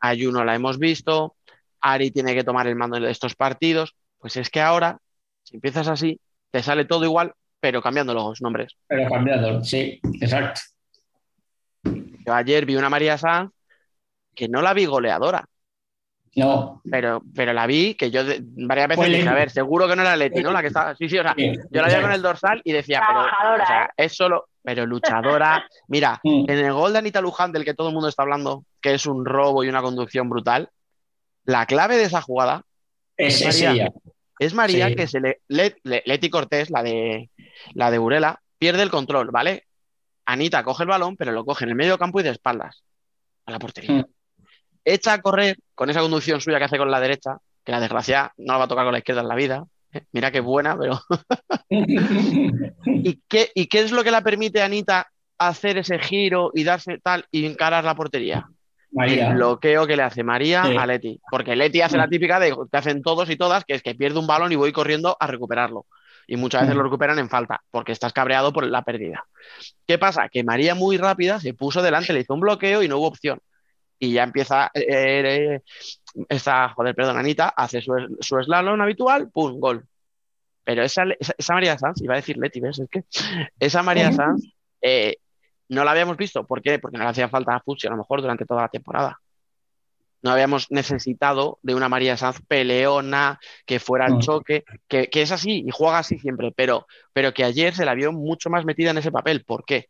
Ayuno 0.00 0.44
la 0.44 0.54
hemos 0.54 0.78
visto, 0.78 1.36
Ari 1.80 2.10
tiene 2.10 2.34
que 2.34 2.42
tomar 2.42 2.66
el 2.66 2.74
mando 2.74 2.98
de 2.98 3.10
estos 3.10 3.36
partidos. 3.36 3.94
Pues 4.18 4.36
es 4.36 4.50
que 4.50 4.60
ahora, 4.60 4.98
si 5.42 5.56
empiezas 5.56 5.88
así, 5.88 6.20
te 6.50 6.62
sale 6.62 6.84
todo 6.84 7.04
igual, 7.04 7.32
pero 7.60 7.82
cambiando 7.82 8.14
los 8.14 8.40
nombres. 8.40 8.74
Pero 8.86 9.08
cambiando, 9.08 9.62
sí, 9.62 10.00
exacto. 10.20 10.60
Yo 11.84 12.34
ayer 12.34 12.64
vi 12.66 12.76
una 12.76 12.88
María 12.88 13.18
Sanz 13.18 13.50
que 14.34 14.48
no 14.48 14.62
la 14.62 14.74
vi 14.74 14.86
goleadora. 14.86 15.44
No. 16.34 16.80
Pero, 16.90 17.22
pero 17.34 17.52
la 17.52 17.66
vi 17.66 17.94
que 17.94 18.10
yo 18.10 18.22
varias 18.40 18.88
veces 18.88 19.06
dije, 19.06 19.28
a 19.28 19.34
ver, 19.34 19.50
seguro 19.50 19.86
que 19.86 19.96
no 19.96 20.02
era 20.02 20.16
Leti, 20.16 20.42
¿no? 20.42 20.50
La 20.50 20.62
que 20.62 20.68
estaba. 20.68 20.94
Sí, 20.96 21.08
sí, 21.08 21.18
o 21.18 21.22
sea, 21.22 21.34
yo 21.36 21.82
la 21.82 21.88
vi 21.88 22.00
con 22.00 22.12
el 22.12 22.22
dorsal 22.22 22.62
y 22.64 22.72
decía, 22.72 23.02
pero 23.06 23.20
o 23.20 23.66
sea, 23.66 23.84
¿eh? 23.84 23.88
es 23.98 24.16
solo, 24.16 24.48
pero 24.62 24.86
luchadora. 24.86 25.66
Mira, 25.88 26.20
mm. 26.24 26.50
en 26.50 26.58
el 26.58 26.72
gol 26.72 26.92
de 26.92 27.00
Anita 27.00 27.20
Luján, 27.20 27.52
del 27.52 27.64
que 27.64 27.74
todo 27.74 27.88
el 27.88 27.94
mundo 27.94 28.08
está 28.08 28.22
hablando, 28.22 28.64
que 28.80 28.94
es 28.94 29.04
un 29.04 29.26
robo 29.26 29.62
y 29.62 29.68
una 29.68 29.82
conducción 29.82 30.30
brutal, 30.30 30.70
la 31.44 31.66
clave 31.66 31.96
de 31.96 32.04
esa 32.04 32.22
jugada 32.22 32.62
es, 33.16 33.44
María. 33.44 33.92
Es 34.38 34.54
María 34.54 34.94
que 34.94 35.06
se 35.06 35.20
le, 35.20 35.40
Leti 35.48 36.30
Cortés, 36.30 36.70
la 36.70 36.82
de 36.82 37.30
la 37.74 37.90
de 37.90 37.98
Urela, 37.98 38.40
pierde 38.58 38.82
el 38.82 38.90
control, 38.90 39.30
¿vale? 39.30 39.66
Anita 40.24 40.62
coge 40.64 40.84
el 40.84 40.88
balón, 40.88 41.16
pero 41.16 41.32
lo 41.32 41.44
coge 41.44 41.64
en 41.64 41.70
el 41.70 41.76
medio 41.76 41.98
campo 41.98 42.20
y 42.20 42.22
de 42.22 42.30
espaldas 42.30 42.82
a 43.44 43.50
la 43.50 43.58
portería. 43.58 44.00
Hmm. 44.00 44.04
Echa 44.84 45.14
a 45.14 45.20
correr 45.20 45.56
con 45.74 45.90
esa 45.90 46.00
conducción 46.00 46.40
suya 46.40 46.58
que 46.58 46.64
hace 46.64 46.78
con 46.78 46.90
la 46.90 47.00
derecha, 47.00 47.38
que 47.64 47.72
la 47.72 47.80
desgracia 47.80 48.32
no 48.36 48.54
la 48.54 48.58
va 48.58 48.64
a 48.64 48.68
tocar 48.68 48.84
con 48.84 48.92
la 48.92 48.98
izquierda 48.98 49.22
en 49.22 49.28
la 49.28 49.34
vida. 49.34 49.64
¿eh? 49.92 50.02
Mira 50.12 50.30
qué 50.30 50.40
buena, 50.40 50.76
pero. 50.78 51.00
¿Y, 51.68 53.20
qué, 53.28 53.50
¿Y 53.54 53.66
qué 53.66 53.80
es 53.80 53.92
lo 53.92 54.04
que 54.04 54.10
la 54.10 54.22
permite 54.22 54.62
a 54.62 54.66
Anita 54.66 55.06
hacer 55.38 55.78
ese 55.78 55.98
giro 55.98 56.50
y 56.54 56.64
darse 56.64 56.98
tal 56.98 57.26
y 57.30 57.46
encarar 57.46 57.84
la 57.84 57.94
portería? 57.94 58.46
El 58.94 59.34
bloqueo 59.34 59.86
que 59.86 59.96
le 59.96 60.02
hace 60.02 60.22
María 60.22 60.62
a 60.62 60.86
Leti. 60.86 61.18
Porque 61.30 61.56
Leti 61.56 61.80
hace 61.80 61.96
la 61.96 62.08
típica 62.08 62.38
de 62.38 62.50
que 62.50 62.76
hacen 62.76 63.02
todos 63.02 63.30
y 63.30 63.36
todas, 63.36 63.64
que 63.64 63.74
es 63.74 63.82
que 63.82 63.94
pierde 63.94 64.18
un 64.18 64.26
balón 64.26 64.52
y 64.52 64.56
voy 64.56 64.72
corriendo 64.72 65.16
a 65.18 65.26
recuperarlo 65.26 65.86
y 66.26 66.36
muchas 66.36 66.62
veces 66.62 66.76
lo 66.76 66.82
recuperan 66.82 67.18
en 67.18 67.28
falta 67.28 67.62
porque 67.70 67.92
estás 67.92 68.12
cabreado 68.12 68.52
por 68.52 68.66
la 68.66 68.82
pérdida. 68.82 69.24
¿Qué 69.86 69.98
pasa? 69.98 70.28
Que 70.28 70.44
María 70.44 70.74
muy 70.74 70.96
rápida 70.96 71.40
se 71.40 71.54
puso 71.54 71.82
delante, 71.82 72.12
le 72.12 72.20
hizo 72.20 72.34
un 72.34 72.40
bloqueo 72.40 72.82
y 72.82 72.88
no 72.88 72.98
hubo 72.98 73.06
opción. 73.06 73.40
Y 74.02 74.14
ya 74.14 74.24
empieza 74.24 74.70
eh, 74.74 74.82
eh, 74.84 75.60
esta, 76.28 76.70
joder, 76.70 76.92
perdón, 76.94 77.18
Anita, 77.18 77.50
hace 77.56 77.80
su, 77.80 77.92
su 78.18 78.42
slalom 78.42 78.80
habitual, 78.80 79.30
pum, 79.30 79.60
gol. 79.60 79.86
Pero 80.64 80.82
esa, 80.82 81.04
esa, 81.38 81.54
María 81.54 81.78
Sanz, 81.78 82.02
iba 82.02 82.14
a 82.14 82.16
decir 82.16 82.36
Leti, 82.36 82.58
¿ves? 82.58 82.80
Es 82.80 82.88
que 82.88 83.04
esa 83.60 83.82
María 83.84 84.10
Sanz 84.10 84.42
eh, 84.80 85.18
no 85.68 85.84
la 85.84 85.92
habíamos 85.92 86.16
visto. 86.16 86.44
¿Por 86.44 86.62
qué? 86.62 86.80
Porque 86.80 86.98
no 86.98 87.04
le 87.04 87.10
hacía 87.10 87.28
falta 87.28 87.54
a 87.54 87.60
Fuchs 87.60 87.84
a 87.84 87.90
lo 87.90 87.96
mejor 87.96 88.22
durante 88.22 88.44
toda 88.44 88.62
la 88.62 88.68
temporada 88.68 89.20
no 90.22 90.30
habíamos 90.30 90.70
necesitado 90.70 91.58
de 91.62 91.74
una 91.74 91.88
María 91.88 92.16
Sanz 92.16 92.40
peleona, 92.46 93.40
que 93.66 93.80
fuera 93.80 94.06
el 94.06 94.20
choque, 94.20 94.64
que, 94.88 95.08
es 95.12 95.32
así 95.32 95.64
y 95.66 95.70
juega 95.70 95.98
así 95.98 96.18
siempre, 96.18 96.52
pero, 96.54 96.86
pero 97.12 97.34
que 97.34 97.44
ayer 97.44 97.74
se 97.74 97.84
la 97.84 97.94
vio 97.94 98.12
mucho 98.12 98.48
más 98.48 98.64
metida 98.64 98.92
en 98.92 98.98
ese 98.98 99.10
papel. 99.10 99.44
¿Por 99.44 99.64
qué? 99.64 99.88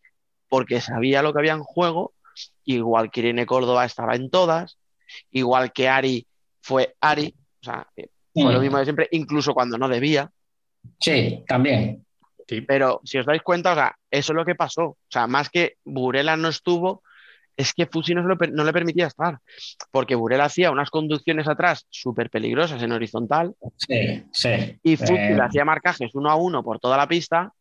Porque 0.49 0.81
sabía 0.81 1.23
lo 1.23 1.33
que 1.33 1.39
había 1.39 1.53
en 1.53 1.63
juego, 1.63 2.15
igual 2.65 3.11
que 3.11 3.21
Irene 3.21 3.47
Córdoba 3.47 3.85
estaba 3.85 4.15
en 4.15 4.31
todas, 4.31 4.79
igual 5.31 5.73
que 5.73 5.89
Ari 5.89 6.27
fue 6.61 6.95
Ari, 7.01 7.35
o 7.61 7.65
sea, 7.65 7.87
fue 8.33 8.53
lo 8.53 8.61
mismo 8.61 8.79
de 8.79 8.85
siempre, 8.85 9.09
incluso 9.13 9.55
cuando 9.55 9.79
no 9.79 9.89
debía. 9.89 10.31
Sí, 10.99 11.45
también. 11.47 12.05
Sí. 12.49 12.61
Pero 12.63 13.01
si 13.05 13.19
os 13.19 13.27
dais 13.27 13.43
cuenta, 13.43 13.73
o 13.73 13.75
sea, 13.75 13.97
eso 14.11 14.33
es 14.33 14.37
lo 14.37 14.45
que 14.45 14.55
pasó. 14.55 14.85
O 14.85 14.99
sea, 15.09 15.27
más 15.27 15.49
que 15.49 15.77
Burela 15.85 16.37
no 16.37 16.49
estuvo, 16.49 17.03
es 17.57 17.73
que 17.75 17.87
Fusi 17.87 18.15
no, 18.15 18.27
le 18.27 18.73
permitía 18.73 19.07
estar, 19.07 19.39
porque 19.91 20.15
Burel 20.15 20.41
hacía 20.41 20.71
unas 20.71 20.91
conducciones 20.91 21.49
atrás 21.49 21.87
súper 21.91 22.31
peligrosas 22.31 22.83
en 22.83 22.93
horizontal. 22.93 23.55
Sí, 23.77 24.25
sí. 24.33 24.79
Y 24.83 24.97
Fusi 24.97 25.13
le 25.13 25.43
hacía 25.43 25.65
marcajes 25.65 26.15
uno 26.15 26.31
a 26.31 26.37
uno 26.37 26.63
por 26.63 26.79
toda 26.79 26.97
la 26.97 27.07
pista. 27.07 27.53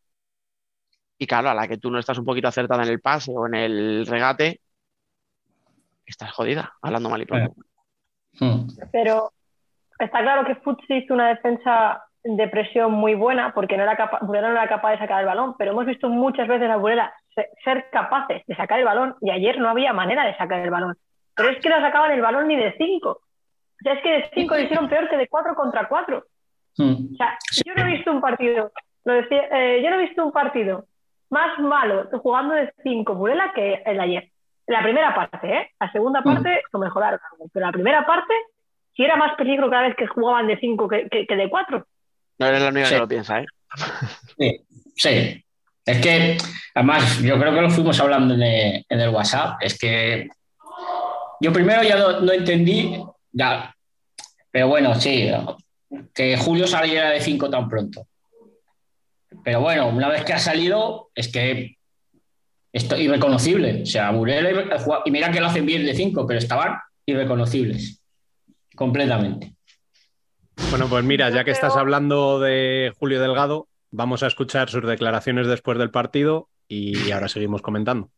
Y 1.22 1.26
claro, 1.28 1.50
a 1.50 1.54
la 1.54 1.68
que 1.68 1.78
tú 1.78 1.88
no 1.88 2.00
estás 2.00 2.18
un 2.18 2.24
poquito 2.24 2.48
acertada 2.48 2.82
en 2.82 2.88
el 2.88 3.00
pase 3.00 3.30
o 3.32 3.46
en 3.46 3.54
el 3.54 4.06
regate, 4.08 4.60
estás 6.04 6.32
jodida, 6.32 6.72
hablando 6.82 7.08
mal 7.08 7.22
y 7.22 7.26
pronto. 7.26 7.54
Hmm. 8.40 8.66
Pero 8.90 9.30
está 10.00 10.20
claro 10.20 10.44
que 10.44 10.56
Fusi 10.56 10.94
hizo 10.94 11.14
una 11.14 11.28
defensa 11.28 12.02
de 12.24 12.48
presión 12.48 12.90
muy 12.90 13.14
buena 13.14 13.54
porque 13.54 13.76
no 13.76 13.84
era 13.84 13.96
capaz, 13.96 14.18
Burela 14.22 14.48
no 14.48 14.56
era 14.56 14.68
capaz 14.68 14.90
de 14.90 14.98
sacar 14.98 15.20
el 15.20 15.26
balón, 15.26 15.54
pero 15.56 15.70
hemos 15.70 15.86
visto 15.86 16.08
muchas 16.08 16.48
veces 16.48 16.68
a 16.68 16.76
Burela 16.76 17.14
ser 17.62 17.88
capaces 17.92 18.42
de 18.44 18.56
sacar 18.56 18.80
el 18.80 18.84
balón 18.84 19.14
y 19.20 19.30
ayer 19.30 19.60
no 19.60 19.68
había 19.68 19.92
manera 19.92 20.26
de 20.26 20.36
sacar 20.36 20.58
el 20.58 20.70
balón. 20.70 20.96
Pero 21.36 21.50
es 21.50 21.60
que 21.60 21.68
no 21.68 21.80
sacaban 21.80 22.10
el 22.10 22.20
balón 22.20 22.48
ni 22.48 22.56
de 22.56 22.74
cinco. 22.78 23.10
O 23.10 23.84
sea, 23.84 23.92
es 23.92 24.02
que 24.02 24.10
de 24.10 24.30
cinco 24.34 24.56
le 24.56 24.64
hicieron 24.64 24.88
peor 24.88 25.08
que 25.08 25.18
de 25.18 25.28
cuatro 25.28 25.54
contra 25.54 25.86
cuatro. 25.86 26.24
Hmm. 26.76 27.12
O 27.12 27.16
sea, 27.16 27.38
yo 27.64 27.74
no 27.76 27.82
he 27.82 27.92
visto 27.92 28.10
un 28.10 28.20
partido, 28.20 28.72
lo 29.04 29.12
decía, 29.12 29.46
eh, 29.52 29.80
yo 29.84 29.88
no 29.88 30.00
he 30.00 30.06
visto 30.06 30.26
un 30.26 30.32
partido 30.32 30.86
más 31.32 31.58
malo 31.58 32.08
jugando 32.22 32.54
de 32.54 32.72
5 32.82 33.14
Burela 33.14 33.52
que 33.54 33.82
el 33.84 33.96
de 33.96 34.02
ayer. 34.02 34.28
La 34.66 34.82
primera 34.82 35.14
parte, 35.14 35.48
¿eh? 35.52 35.70
La 35.80 35.90
segunda 35.90 36.20
Mm. 36.20 36.24
parte 36.24 36.62
lo 36.72 36.78
mejoraron. 36.78 37.18
Pero 37.52 37.66
la 37.66 37.72
primera 37.72 38.06
parte 38.06 38.32
sí 38.94 39.02
era 39.02 39.16
más 39.16 39.34
peligro 39.36 39.68
cada 39.70 39.82
vez 39.88 39.96
que 39.96 40.06
jugaban 40.06 40.46
de 40.46 40.58
5 40.58 40.88
que, 40.88 41.08
que- 41.08 41.26
que 41.26 41.36
de 41.36 41.48
4. 41.50 41.84
No 42.38 42.46
eres 42.46 42.62
la 42.62 42.68
única 42.68 42.86
Sí. 42.86 42.94
que 42.94 43.00
lo 43.00 43.08
piensa, 43.08 43.40
¿eh? 43.40 43.46
Sí, 44.38 44.60
sí. 44.96 45.44
Es 45.84 46.00
que, 46.00 46.36
además, 46.74 47.20
yo 47.22 47.38
creo 47.40 47.52
que 47.54 47.60
lo 47.60 47.70
fuimos 47.70 47.98
hablando 48.00 48.34
en 48.34 48.42
el, 48.42 48.84
en 48.88 49.00
el 49.00 49.08
WhatsApp. 49.08 49.56
Es 49.60 49.76
que 49.78 50.28
yo 51.40 51.52
primero 51.52 51.82
ya 51.82 51.96
no, 51.96 52.20
no 52.20 52.32
entendí, 52.32 53.02
ya, 53.32 53.74
pero 54.50 54.68
bueno, 54.68 54.94
sí, 54.94 55.28
que 56.14 56.36
Julio 56.36 56.66
saliera 56.68 57.10
de 57.10 57.20
5 57.20 57.50
tan 57.50 57.68
pronto. 57.68 58.06
Pero 59.44 59.60
bueno, 59.60 59.88
una 59.88 60.08
vez 60.08 60.24
que 60.24 60.32
ha 60.32 60.38
salido, 60.38 61.10
es 61.14 61.30
que 61.30 61.76
esto 62.72 62.96
irreconocible. 62.96 63.82
O 63.82 63.86
sea, 63.86 64.10
Burela 64.10 64.50
y, 64.50 65.08
y 65.08 65.10
mira 65.10 65.30
que 65.30 65.40
lo 65.40 65.46
hacen 65.46 65.66
bien 65.66 65.84
de 65.84 65.94
5, 65.94 66.26
pero 66.26 66.38
estaban 66.38 66.78
irreconocibles. 67.06 68.00
Completamente. 68.74 69.54
Bueno, 70.70 70.88
pues 70.88 71.04
mira, 71.04 71.30
ya 71.30 71.44
que 71.44 71.50
estás 71.50 71.76
hablando 71.76 72.40
de 72.40 72.92
Julio 72.98 73.20
Delgado, 73.20 73.68
vamos 73.90 74.22
a 74.22 74.26
escuchar 74.26 74.70
sus 74.70 74.86
declaraciones 74.86 75.46
después 75.46 75.78
del 75.78 75.90
partido 75.90 76.48
y 76.68 77.10
ahora 77.10 77.28
seguimos 77.28 77.60
comentando. 77.60 78.10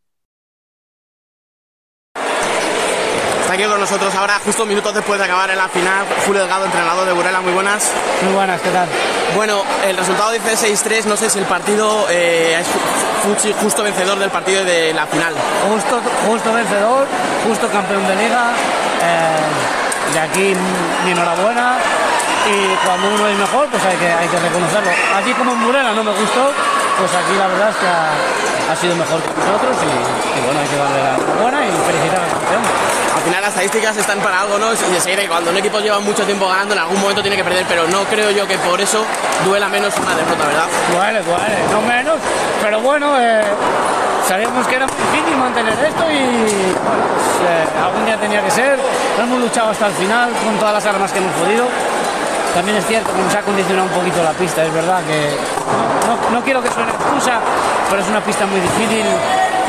Está 3.41 3.55
aquí 3.55 3.65
con 3.65 3.81
nosotros 3.81 4.15
ahora, 4.15 4.39
justo 4.39 4.65
minutos 4.65 4.95
después 4.95 5.19
de 5.19 5.25
acabar 5.25 5.51
en 5.51 5.57
la 5.57 5.69
final, 5.69 6.07
Julio 6.25 6.41
Delgado, 6.43 6.65
entrenador 6.65 7.07
de 7.07 7.13
Burela, 7.13 7.41
muy 7.41 7.53
buenas. 7.53 7.93
Muy 8.23 8.33
buenas, 8.33 8.61
¿qué 8.63 8.71
tal? 8.71 8.89
Bueno, 9.35 9.63
el 9.85 9.97
resultado 9.97 10.31
dice 10.31 10.55
6-3, 10.55 11.05
no 11.07 11.17
sé 11.17 11.29
si 11.29 11.39
el 11.39 11.45
partido 11.45 12.07
eh, 12.11 12.61
es 12.61 13.55
justo 13.61 13.83
vencedor 13.83 14.19
del 14.19 14.31
partido 14.31 14.65
de 14.65 14.93
la 14.95 15.07
final. 15.07 15.35
Justo, 15.69 16.01
justo 16.27 16.53
vencedor, 16.53 17.07
justo 17.47 17.69
campeón 17.69 18.07
de 18.07 18.17
liga. 18.17 18.53
eh, 19.03 19.75
de 20.15 20.21
aquí 20.21 20.55
mi 21.05 21.11
enhorabuena. 21.11 21.79
Y 22.45 22.87
cuando 22.87 23.09
uno 23.09 23.27
es 23.27 23.39
mejor, 23.39 23.67
pues 23.69 23.83
hay 23.85 23.97
que, 23.97 24.13
hay 24.13 24.29
que 24.29 24.39
reconocerlo. 24.39 24.91
Aquí 25.17 25.33
como 25.33 25.53
en 25.53 25.65
Burela 25.65 25.93
no 25.93 26.05
me 26.05 26.13
gustó, 26.13 26.53
pues 26.99 27.11
aquí 27.15 27.35
la 27.39 27.49
verdad 27.49 27.71
es 27.71 27.77
que 27.77 27.89
ha, 27.89 28.77
sido 28.77 28.95
mejor 28.97 29.21
que 29.23 29.29
nosotros 29.33 29.77
y, 29.81 30.39
y 30.39 30.45
bueno, 30.45 30.61
hay 30.61 30.69
que 30.69 30.77
darle 30.77 31.03
la 31.03 31.15
enhorabuena 31.17 31.67
y 31.67 31.71
felicitar 31.73 32.21
al 32.21 32.31
campeón. 32.31 32.94
Al 33.25 33.31
final 33.31 33.41
las 33.41 33.51
estadísticas 33.51 33.97
están 33.97 34.19
para 34.21 34.43
algo, 34.43 34.59
¿no? 34.59 34.71
Y 34.75 34.77
seguir 34.77 35.19
que 35.19 35.29
cuando 35.29 35.51
un 35.51 35.57
equipo 35.57 35.79
lleva 35.81 35.99
mucho 35.99 36.25
tiempo 36.25 36.47
ganando, 36.47 36.75
en 36.75 36.81
algún 36.81 37.01
momento 37.01 37.23
tiene 37.23 37.37
que 37.39 37.45
perder, 37.45 37.65
pero 37.67 37.87
no 37.89 38.05
creo 38.05 38.31
yo 38.31 38.47
que 38.47 38.59
por 38.59 38.79
eso 38.79 39.03
duela 39.47 39.67
menos 39.69 39.95
una 39.97 40.15
derrota, 40.15 40.45
¿verdad? 40.47 40.67
Duele, 40.93 41.23
duele, 41.23 41.57
no 41.73 41.81
menos, 41.81 42.17
pero 42.63 42.81
bueno, 42.81 43.17
eh, 43.19 43.43
sabíamos 44.29 44.67
que 44.67 44.77
era 44.77 44.87
muy 44.87 44.97
difícil 45.11 45.37
mantener 45.39 45.73
esto 45.73 46.05
y 46.11 46.21
bueno, 46.85 47.03
pues, 47.17 47.49
eh, 47.49 47.83
algún 47.83 48.05
día 48.05 48.17
tenía 48.19 48.43
que 48.45 48.51
ser. 48.51 48.79
Hemos 49.19 49.41
luchado 49.41 49.71
hasta 49.71 49.87
el 49.87 49.95
final 49.95 50.31
con 50.45 50.59
todas 50.59 50.75
las 50.75 50.85
armas 50.85 51.11
que 51.11 51.19
hemos 51.19 51.33
podido. 51.33 51.65
También 52.53 52.77
es 52.77 52.87
cierto 52.87 53.11
que 53.11 53.23
nos 53.23 53.35
ha 53.35 53.41
condicionado 53.41 53.89
un 53.89 53.95
poquito 53.95 54.23
la 54.23 54.33
pista, 54.33 54.63
es 54.65 54.73
verdad 54.73 55.01
que 55.09 55.31
no- 56.07 56.31
no 56.39 56.45
quiero 56.45 56.63
que 56.63 56.71
suene 56.71 56.91
excusa, 56.93 57.41
pero 57.89 58.03
es 58.03 58.09
una 58.09 58.21
pista 58.21 58.45
muy 58.47 58.61
difícil 58.61 59.03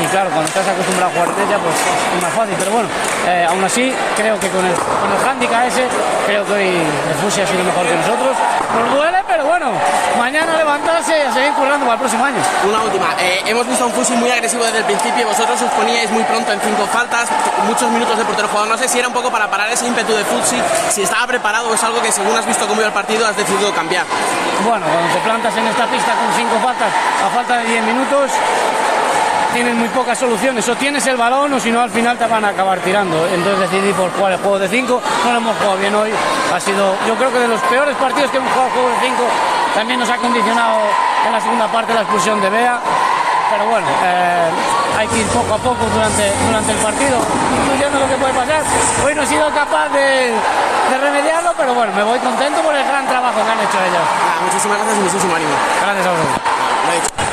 y 0.00 0.04
claro, 0.06 0.28
cuando 0.30 0.48
estás 0.48 0.66
acostumbrado 0.68 1.10
a 1.10 1.14
jugar 1.14 1.28
ella, 1.40 1.58
pues 1.58 1.76
es 1.76 2.22
más 2.22 2.32
fácil. 2.32 2.54
Pero 2.58 2.70
bueno, 2.70 2.88
eh, 3.26 3.46
aún 3.48 3.64
así, 3.64 3.92
creo 4.16 4.38
que 4.38 4.48
con 4.48 4.64
el, 4.64 4.74
con 4.74 5.08
el 5.08 5.20
handicap 5.28 5.64
ese, 5.66 5.88
creo 6.26 6.44
que 6.44 6.52
hoy 6.52 6.68
el 6.68 7.16
Fusi 7.22 7.40
ha 7.40 7.46
sido 7.46 7.64
mejor 7.64 7.86
que 7.86 7.94
nosotros. 7.94 8.36
Nos 8.76 8.94
duele, 8.94 9.18
pero 9.26 9.46
bueno, 9.46 9.72
mañana 10.18 10.56
levantarse 10.56 11.16
y 11.16 11.22
a 11.22 11.32
seguir 11.32 11.52
currando 11.52 11.86
para 11.86 11.94
el 11.94 12.00
próximo 12.00 12.24
año. 12.24 12.40
Una 12.68 12.82
última, 12.82 13.14
eh, 13.18 13.40
hemos 13.46 13.66
visto 13.66 13.84
a 13.84 13.86
un 13.86 13.92
Fusi 13.92 14.14
muy 14.16 14.30
agresivo 14.30 14.64
desde 14.64 14.78
el 14.78 14.84
principio, 14.84 15.26
vosotros 15.26 15.60
os 15.62 15.70
poníais 15.72 16.10
muy 16.10 16.24
pronto 16.24 16.52
en 16.52 16.60
cinco 16.60 16.84
faltas, 16.92 17.28
muchos 17.64 17.90
minutos 17.90 18.18
de 18.18 18.24
portero 18.24 18.48
jugado, 18.48 18.66
no 18.66 18.76
sé 18.76 18.88
si 18.88 18.98
era 18.98 19.08
un 19.08 19.14
poco 19.14 19.30
para 19.30 19.48
parar 19.48 19.70
ese 19.70 19.86
ímpetu 19.86 20.12
de 20.12 20.24
Fusi, 20.24 20.60
si 20.90 21.02
estaba 21.02 21.26
preparado 21.26 21.70
o 21.70 21.74
es 21.74 21.82
algo 21.82 22.02
que 22.02 22.12
según 22.12 22.36
has 22.36 22.46
visto 22.46 22.66
cómo 22.66 22.80
iba 22.80 22.88
el 22.88 22.94
partido 22.94 23.26
has 23.26 23.36
decidido 23.36 23.72
cambiar. 23.72 24.04
Bueno, 24.64 24.84
cuando 24.86 25.14
te 25.14 25.20
plantas 25.20 25.56
en 25.56 25.66
esta 25.66 25.86
pista 25.86 26.12
con 26.12 26.28
cinco 26.36 26.56
faltas 26.62 26.92
a 27.24 27.28
falta 27.34 27.58
de 27.58 27.64
10 27.64 27.84
minutos, 27.84 28.30
tienes 29.56 29.74
muy 29.74 29.88
pocas 29.88 30.18
soluciones. 30.18 30.68
O 30.68 30.76
tienes 30.76 31.06
el 31.06 31.16
balón 31.16 31.52
o 31.54 31.58
si 31.58 31.70
no 31.72 31.80
al 31.80 31.88
final 31.88 32.18
te 32.18 32.26
van 32.26 32.44
a 32.44 32.48
acabar 32.48 32.78
tirando. 32.80 33.16
Entonces 33.26 33.70
decidí 33.70 33.90
por 33.94 34.12
jugar 34.12 34.32
el 34.32 34.38
juego 34.38 34.58
de 34.58 34.68
5. 34.68 35.00
No 35.24 35.32
lo 35.32 35.38
hemos 35.38 35.56
jugado 35.56 35.76
bien 35.78 35.94
hoy. 35.94 36.10
Ha 36.52 36.60
sido, 36.60 36.94
yo 37.08 37.14
creo 37.16 37.32
que 37.32 37.38
de 37.38 37.48
los 37.48 37.60
peores 37.62 37.96
partidos 37.96 38.30
que 38.30 38.36
hemos 38.36 38.52
jugado 38.52 38.68
el 38.68 38.74
juego 38.74 38.88
de 38.90 39.00
5. 39.00 39.16
También 39.74 39.98
nos 40.00 40.10
ha 40.10 40.16
condicionado 40.18 40.80
en 41.26 41.32
la 41.32 41.40
segunda 41.40 41.66
parte 41.68 41.94
la 41.94 42.02
expulsión 42.02 42.40
de 42.42 42.50
Bea. 42.50 42.78
Pero 43.50 43.64
bueno, 43.70 43.86
eh, 44.04 44.50
hay 44.98 45.08
que 45.08 45.18
ir 45.20 45.26
poco 45.28 45.54
a 45.54 45.58
poco 45.58 45.86
durante, 45.88 46.32
durante 46.46 46.72
el 46.72 46.78
partido, 46.78 47.16
incluyendo 47.56 47.98
lo 48.00 48.08
que 48.08 48.16
puede 48.16 48.34
pasar. 48.34 48.60
Hoy 49.06 49.14
no 49.14 49.22
he 49.22 49.26
sido 49.26 49.48
capaz 49.54 49.88
de, 49.88 50.34
de 50.36 50.98
remediarlo, 51.00 51.54
pero 51.56 51.72
bueno, 51.72 51.92
me 51.96 52.02
voy 52.02 52.18
contento 52.18 52.60
por 52.60 52.74
el 52.74 52.84
gran 52.84 53.06
trabajo 53.06 53.36
que 53.40 53.50
han 53.52 53.60
hecho 53.60 53.78
ellos. 53.80 54.04
muchísimas 54.44 54.76
gracias 54.76 54.98
y 54.98 55.00
muchísimo 55.00 55.34
ánimo. 55.34 55.54
Gracias 55.80 56.06
a 56.06 56.10
vosotros. 56.10 57.25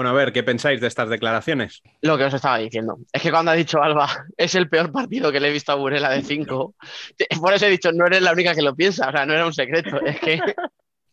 Bueno, 0.00 0.12
a 0.12 0.14
ver, 0.14 0.32
¿qué 0.32 0.42
pensáis 0.42 0.80
de 0.80 0.86
estas 0.86 1.10
declaraciones? 1.10 1.82
Lo 2.00 2.16
que 2.16 2.24
os 2.24 2.32
estaba 2.32 2.56
diciendo. 2.56 3.00
Es 3.12 3.20
que 3.20 3.30
cuando 3.30 3.50
ha 3.50 3.54
dicho 3.54 3.82
Alba, 3.82 4.08
es 4.38 4.54
el 4.54 4.70
peor 4.70 4.90
partido 4.90 5.30
que 5.30 5.40
le 5.40 5.48
he 5.48 5.52
visto 5.52 5.72
a 5.72 5.74
Burela 5.74 6.08
de 6.08 6.22
5. 6.22 6.74
Por 7.38 7.52
eso 7.52 7.66
he 7.66 7.68
dicho, 7.70 7.92
no 7.92 8.06
eres 8.06 8.22
la 8.22 8.32
única 8.32 8.54
que 8.54 8.62
lo 8.62 8.74
piensa. 8.74 9.10
O 9.10 9.12
sea, 9.12 9.26
no 9.26 9.34
era 9.34 9.44
un 9.44 9.52
secreto. 9.52 10.00
Es 10.00 10.18
que, 10.18 10.40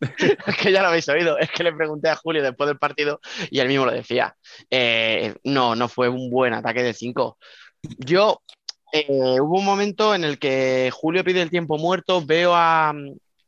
es 0.00 0.56
que 0.56 0.72
ya 0.72 0.80
lo 0.80 0.88
habéis 0.88 1.06
oído. 1.10 1.36
Es 1.36 1.50
que 1.50 1.64
le 1.64 1.74
pregunté 1.74 2.08
a 2.08 2.16
Julio 2.16 2.42
después 2.42 2.66
del 2.66 2.78
partido 2.78 3.20
y 3.50 3.58
él 3.60 3.68
mismo 3.68 3.84
lo 3.84 3.92
decía. 3.92 4.34
Eh, 4.70 5.34
no, 5.44 5.76
no 5.76 5.88
fue 5.88 6.08
un 6.08 6.30
buen 6.30 6.54
ataque 6.54 6.82
de 6.82 6.94
5. 6.94 7.36
Yo, 7.98 8.40
eh, 8.94 9.06
hubo 9.38 9.58
un 9.58 9.66
momento 9.66 10.14
en 10.14 10.24
el 10.24 10.38
que 10.38 10.90
Julio 10.94 11.24
pide 11.24 11.42
el 11.42 11.50
tiempo 11.50 11.76
muerto, 11.76 12.24
veo 12.24 12.54
a... 12.54 12.94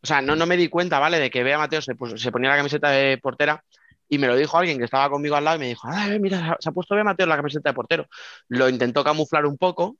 O 0.03 0.07
sea, 0.07 0.21
no, 0.21 0.37
no 0.37 0.45
me 0.45 0.59
di 0.59 0.69
cuenta, 0.69 0.99
¿vale? 0.99 1.19
De 1.19 1.31
que 1.31 1.43
Bea 1.43 1.57
Mateo 1.57 1.81
se, 1.81 1.95
puso- 1.95 2.19
se 2.19 2.31
ponía 2.31 2.51
la 2.51 2.57
camiseta 2.59 2.91
de 2.91 3.17
portera 3.17 3.65
y 4.11 4.19
me 4.19 4.29
lo 4.29 4.37
dijo 4.37 4.59
alguien 4.59 4.79
que 4.79 4.87
estaba 4.87 5.11
conmigo 5.11 5.37
al 5.37 5.45
lado 5.45 5.59
y 5.59 5.61
me 5.61 5.69
dijo, 5.69 5.89
"Ah, 5.89 6.09
mira, 6.21 6.57
se 6.61 6.71
ha 6.71 6.73
puesto 6.73 6.97
Bea 6.97 7.05
Mateo 7.05 7.27
la 7.29 7.37
camiseta 7.39 7.71
de 7.71 7.75
portero. 7.75 8.07
Lo 8.49 8.69
intentó 8.71 9.05
camuflar 9.05 9.47
un 9.47 9.59
poco. 9.59 9.99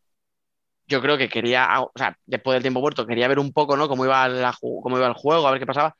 Yo 0.89 1.01
creo 1.03 1.19
que 1.19 1.29
quería, 1.29 1.69
o 1.83 1.93
sea, 1.97 2.17
después 2.27 2.55
del 2.57 2.63
tiempo 2.63 2.81
muerto, 2.81 3.07
quería 3.07 3.29
ver 3.29 3.39
un 3.39 3.53
poco, 3.53 3.77
¿no? 3.77 3.89
Cómo 3.89 4.05
iba, 4.07 4.29
la 4.29 4.55
cómo 4.61 4.99
iba 4.99 5.07
el 5.07 5.15
juego, 5.15 5.47
a 5.47 5.53
ver 5.53 5.61
qué 5.61 5.67
pasaba. 5.67 5.97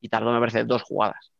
Y 0.00 0.08
tardó, 0.10 0.32
me 0.32 0.40
parece, 0.40 0.64
dos 0.64 0.82
jugadas. 0.82 1.32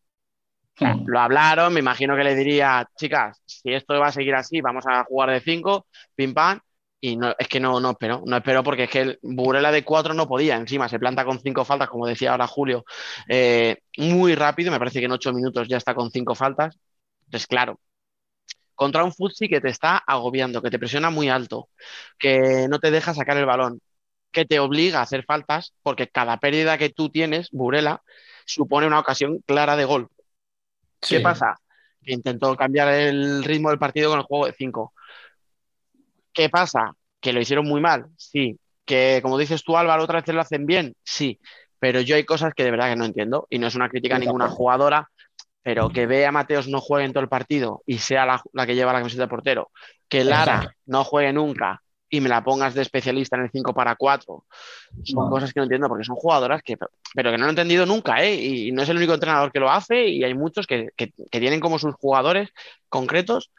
Sea, 0.75 0.97
lo 1.05 1.21
hablaron, 1.21 1.75
me 1.75 1.81
imagino 1.81 2.17
que 2.17 2.25
le 2.25 2.35
diría, 2.35 2.87
chicas, 2.97 3.41
si 3.47 3.73
esto 3.75 3.99
va 4.01 4.09
a 4.09 4.13
seguir 4.13 4.35
así, 4.35 4.61
vamos 4.63 4.85
a 4.87 5.05
jugar 5.05 5.31
de 5.31 5.41
cinco, 5.41 5.87
pim 6.15 6.33
pam. 6.35 6.61
Y 7.03 7.17
no, 7.17 7.35
es 7.39 7.49
que 7.49 7.61
no, 7.61 7.81
no 7.81 7.93
esperó, 7.93 8.23
no 8.27 8.37
esperó 8.37 8.63
porque 8.63 8.85
es 8.85 8.91
que 8.91 9.01
el 9.01 9.19
Burela 9.23 9.73
de 9.73 9.85
cuatro 9.85 10.13
no 10.13 10.29
podía, 10.29 10.57
encima 10.57 10.89
se 10.89 10.99
planta 10.99 11.25
con 11.25 11.41
cinco 11.41 11.65
faltas, 11.65 11.89
como 11.89 12.07
decía 12.07 12.33
ahora 12.33 12.47
Julio, 12.47 12.85
eh, 13.27 13.79
muy 13.97 14.35
rápido, 14.35 14.71
me 14.71 14.79
parece 14.79 14.99
que 14.99 15.07
en 15.07 15.13
ocho 15.13 15.33
minutos 15.33 15.67
ya 15.67 15.79
está 15.79 15.95
con 15.95 16.11
cinco 16.11 16.35
faltas. 16.35 16.79
Entonces, 17.25 17.47
claro, 17.47 17.81
contra 18.75 19.05
un 19.05 19.13
Futsi 19.13 19.49
que 19.49 19.61
te 19.61 19.69
está 19.69 19.99
agobiando, 19.99 20.63
que 20.63 20.71
te 20.71 20.79
presiona 20.79 21.11
muy 21.11 21.29
alto, 21.29 21.69
que 22.19 22.67
no 22.69 22.79
te 22.79 22.91
deja 22.91 23.15
sacar 23.15 23.37
el 23.37 23.47
balón, 23.47 23.81
que 24.33 24.45
te 24.45 24.59
obliga 24.59 25.01
a 25.01 25.03
hacer 25.03 25.25
faltas, 25.25 25.75
porque 25.83 26.09
cada 26.09 26.39
pérdida 26.39 26.79
que 26.79 26.91
tú 26.91 27.09
tienes, 27.11 27.51
Burela, 27.51 28.03
supone 28.47 28.87
una 28.87 28.99
ocasión 28.99 29.41
clara 29.47 29.77
de 29.77 29.85
gol. 29.85 30.09
¿Qué 31.01 31.21
pasa? 31.21 31.57
Que 32.03 32.13
intentó 32.13 32.57
cambiar 32.57 32.89
el 32.89 33.45
ritmo 33.45 33.71
del 33.71 33.79
partido 33.79 34.11
con 34.11 34.19
el 34.19 34.25
juego 34.25 34.47
de 34.47 34.55
cinco. 34.57 34.93
¿Qué 36.33 36.49
pasa? 36.49 36.93
Que 37.21 37.33
lo 37.33 37.41
hicieron 37.41 37.67
muy 37.67 37.81
mal, 37.81 38.07
sí. 38.17 38.59
Que 38.85 39.21
como 39.23 39.39
dices 39.39 39.63
tú, 39.63 39.77
Álvaro, 39.77 40.05
otras 40.05 40.23
veces 40.23 40.35
lo 40.35 40.41
hacen 40.41 40.67
bien, 40.67 40.95
sí. 41.05 41.39
Pero 41.79 42.01
yo 42.01 42.17
hay 42.17 42.25
cosas 42.25 42.53
que 42.55 42.65
de 42.65 42.71
verdad 42.71 42.91
que 42.91 42.97
no 42.97 43.05
entiendo 43.05 43.47
y 43.51 43.59
no 43.59 43.67
es 43.67 43.75
una 43.75 43.89
crítica 43.89 44.17
a 44.17 44.19
ninguna 44.19 44.49
jugadora, 44.49 45.09
pero 45.63 45.91
que 45.91 46.07
vea 46.07 46.29
a 46.29 46.33
Mateos 46.33 46.69
no 46.69 46.81
juegue 46.81 47.07
en 47.07 47.13
todo 47.13 47.23
el 47.23 47.29
partido 47.29 47.83
y 47.87 47.99
sea 47.99 48.27
la, 48.27 48.43
la 48.53 48.67
que 48.67 48.75
lleva 48.75 48.93
la 48.93 48.99
camiseta 49.01 49.25
de 49.25 49.29
portero, 49.29 49.71
que 50.09 50.25
Lara 50.25 50.57
Exacto. 50.57 50.77
no 50.87 51.05
juegue 51.05 51.33
nunca 51.33 51.83
y 52.09 52.21
me 52.21 52.29
la 52.29 52.43
pongas 52.43 52.75
de 52.75 52.83
especialista 52.83 53.37
en 53.37 53.43
el 53.45 53.51
5 53.53 53.73
para 53.73 53.95
4. 53.97 54.45
Son 55.05 55.15
Bueno. 55.15 55.31
cosas 55.31 55.53
que 55.53 55.61
no 55.61 55.65
entiendo 55.65 55.89
porque 55.89 56.05
son 56.05 56.17
jugadoras 56.17 56.61
que, 56.63 56.77
pero 57.15 57.31
que 57.31 57.39
no 57.39 57.45
lo 57.45 57.49
he 57.49 57.51
entendido 57.51 57.87
nunca, 57.87 58.23
¿eh? 58.25 58.35
Y 58.35 58.73
no 58.73 58.83
es 58.83 58.89
el 58.89 58.97
único 58.97 59.15
entrenador 59.15 59.53
que 59.53 59.61
lo 59.61 59.71
hace 59.71 60.09
y 60.09 60.25
hay 60.25 60.35
muchos 60.35 60.67
que, 60.67 60.89
que- 60.97 61.13
que 61.31 61.41
tienen 61.41 61.61
como 61.61 61.79
sus 61.79 61.95
jugadores 61.95 62.51
concretos, 62.89 63.53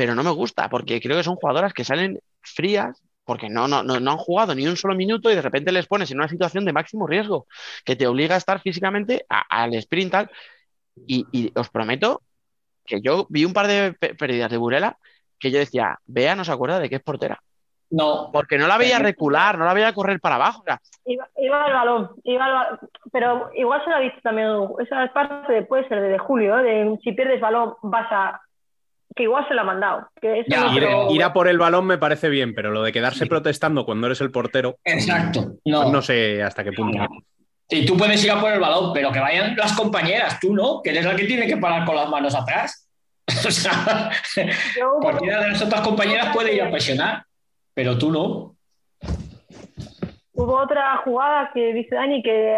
pero 0.00 0.14
no 0.14 0.22
me 0.22 0.30
gusta 0.30 0.70
porque 0.70 0.98
creo 0.98 1.18
que 1.18 1.22
son 1.22 1.36
jugadoras 1.36 1.74
que 1.74 1.84
salen 1.84 2.18
frías 2.40 3.02
porque 3.22 3.50
no, 3.50 3.68
no, 3.68 3.82
no, 3.82 4.00
no 4.00 4.12
han 4.12 4.16
jugado 4.16 4.54
ni 4.54 4.66
un 4.66 4.78
solo 4.78 4.94
minuto 4.94 5.30
y 5.30 5.34
de 5.34 5.42
repente 5.42 5.72
les 5.72 5.86
pones 5.86 6.10
en 6.10 6.16
una 6.16 6.26
situación 6.26 6.64
de 6.64 6.72
máximo 6.72 7.06
riesgo 7.06 7.46
que 7.84 7.96
te 7.96 8.06
obliga 8.06 8.34
a 8.34 8.38
estar 8.38 8.62
físicamente 8.62 9.26
al 9.28 9.74
sprint 9.74 10.10
tal. 10.10 10.30
Y, 11.06 11.26
y 11.32 11.52
os 11.54 11.68
prometo 11.68 12.22
que 12.86 13.02
yo 13.02 13.26
vi 13.28 13.44
un 13.44 13.52
par 13.52 13.66
de 13.66 13.92
pérdidas 13.92 14.50
de 14.50 14.56
Burela 14.56 14.96
que 15.38 15.50
yo 15.50 15.58
decía, 15.58 15.98
Bea 16.06 16.34
no 16.34 16.46
se 16.46 16.52
acuerda 16.52 16.80
de 16.80 16.88
que 16.88 16.96
es 16.96 17.02
portera. 17.02 17.38
No. 17.90 18.30
Porque 18.32 18.56
no 18.56 18.68
la 18.68 18.78
veía 18.78 19.00
recular, 19.00 19.58
no 19.58 19.66
la 19.66 19.74
veía 19.74 19.92
correr 19.92 20.18
para 20.18 20.36
abajo. 20.36 20.62
o 20.62 20.64
sea, 20.64 20.80
Iba, 21.04 21.28
iba 21.36 21.62
al 21.62 21.74
balón, 21.74 22.10
iba 22.24 22.80
pero 23.12 23.50
igual 23.54 23.84
se 23.84 23.90
lo 23.90 23.96
ha 23.96 24.00
dicho 24.00 24.18
también, 24.22 24.48
esa 24.78 25.04
es 25.04 25.10
parte 25.10 25.52
de, 25.52 25.62
puede 25.62 25.86
ser 25.88 26.00
de, 26.00 26.08
de 26.08 26.18
Julio, 26.18 26.58
¿eh? 26.58 26.62
de 26.62 26.98
si 27.04 27.12
pierdes 27.12 27.42
balón 27.42 27.74
vas 27.82 28.10
a... 28.10 28.40
que 29.16 29.24
igual 29.24 29.46
se 29.48 29.54
lo 29.54 29.62
ha 29.62 29.64
mandado. 29.64 30.08
Que 30.20 30.40
eso 30.40 30.48
no 30.60 30.72
ir, 30.74 30.82
creo- 30.82 31.10
ir 31.10 31.22
a 31.24 31.32
por 31.32 31.48
el 31.48 31.58
balón 31.58 31.86
me 31.86 31.98
parece 31.98 32.28
bien, 32.28 32.54
pero 32.54 32.70
lo 32.70 32.82
de 32.82 32.92
quedarse 32.92 33.26
protestando 33.26 33.84
cuando 33.84 34.06
eres 34.06 34.20
el 34.20 34.30
portero. 34.30 34.76
Exacto. 34.84 35.54
No, 35.64 35.84
No. 35.84 35.92
no 35.92 36.02
sé 36.02 36.42
hasta 36.42 36.62
qué 36.64 36.72
punto. 36.72 36.98
Y 37.68 37.86
tú 37.86 37.96
puedes 37.96 38.24
ir 38.24 38.30
a 38.32 38.40
por 38.40 38.50
el 38.52 38.58
balón, 38.60 38.92
pero 38.92 39.12
que 39.12 39.20
vayan 39.20 39.54
las 39.56 39.72
compañeras, 39.74 40.38
tú 40.40 40.54
no, 40.54 40.80
que 40.82 40.90
eres 40.90 41.04
la 41.04 41.14
que 41.14 41.24
tiene 41.24 41.46
que 41.46 41.56
parar 41.56 41.84
con 41.84 41.94
las 41.96 42.08
manos 42.08 42.34
atrás. 42.34 42.86
O 43.46 43.50
sea, 43.50 44.10
cualquiera 45.00 45.40
de 45.42 45.48
las 45.50 45.62
otras 45.62 45.80
compañeras 45.82 46.34
puede 46.34 46.52
ir 46.54 46.62
a 46.62 46.70
presionar, 46.70 47.24
pero 47.74 47.96
tú 47.96 48.10
no. 48.10 48.56
Hubo 50.32 50.56
otra 50.56 50.96
jugada 51.04 51.50
que 51.52 51.72
dice 51.72 51.94
Dani 51.94 52.22
que, 52.22 52.56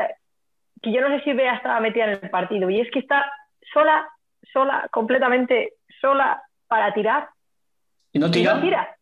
que 0.81 0.93
yo 0.93 1.01
no 1.01 1.09
sé 1.09 1.25
si 1.25 1.33
Bea 1.33 1.57
estaba 1.57 1.81
metida 1.81 2.05
en 2.05 2.11
el 2.23 2.31
partido 2.31 2.71
y 2.71 2.81
es 2.81 2.91
que 2.91 3.01
está 3.01 3.31
sola, 3.73 4.09
sola, 4.53 4.89
completamente 4.91 5.75
sola 6.03 6.43
para 6.69 6.93
tirar. 6.93 7.31
Y 8.13 8.19
no 8.19 8.31
tira. 8.31 8.53
Y 8.53 8.55
no 8.57 8.61
tira. 8.61 8.97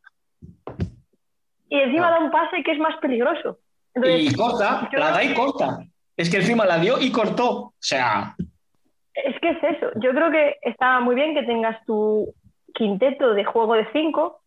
Y 1.68 1.80
encima 1.80 2.10
da 2.10 2.20
un 2.20 2.30
pase 2.30 2.62
que 2.62 2.72
es 2.72 2.78
más 2.78 2.96
peligroso. 3.00 3.58
Entonces, 3.94 4.32
Y 4.32 4.36
corta, 4.36 4.88
la 4.92 5.10
da 5.10 5.24
y 5.24 5.34
corta. 5.34 5.78
Es 6.16 6.30
que 6.30 6.36
encima 6.36 6.64
la 6.64 6.78
dio 6.78 7.00
y 7.00 7.10
cortó. 7.10 7.50
O 7.50 7.74
sea, 7.78 8.36
Es 9.14 9.40
que 9.40 9.50
es 9.50 9.62
eso. 9.62 9.90
Yo 9.96 10.10
creo 10.10 10.30
que 10.30 10.58
está 10.62 11.00
muy 11.00 11.14
bien 11.14 11.34
que 11.34 11.42
tengas 11.42 11.84
tu 11.86 12.32
quinteto 12.74 13.34
de 13.34 13.44
juego 13.44 13.74
de 13.74 13.90
cinco, 13.92 14.42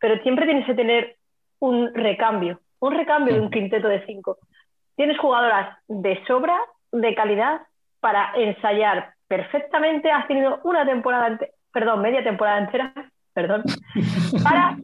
pero 0.00 0.20
siempre 0.22 0.46
tienes 0.46 0.66
que 0.66 0.74
tener 0.74 1.16
un 1.60 1.92
recambio, 1.94 2.60
un 2.80 2.94
recambio 2.94 3.34
de 3.34 3.40
un 3.40 3.50
quinteto 3.50 3.88
de 3.88 4.04
cinco. 4.06 4.38
Tienes 4.96 5.18
jugadoras 5.18 5.78
de 5.86 6.24
sobra, 6.26 6.58
de 6.90 7.14
calidad, 7.14 7.60
para 8.00 8.32
ensayar 8.36 9.14
perfectamente. 9.26 10.10
Has 10.10 10.26
tenido 10.26 10.60
una 10.64 10.84
temporada, 10.86 11.38
perdón, 11.78 12.02
media 12.02 12.24
temporada 12.24 12.58
entera, 12.58 12.92
perdón, 13.32 13.62
para 14.42 14.76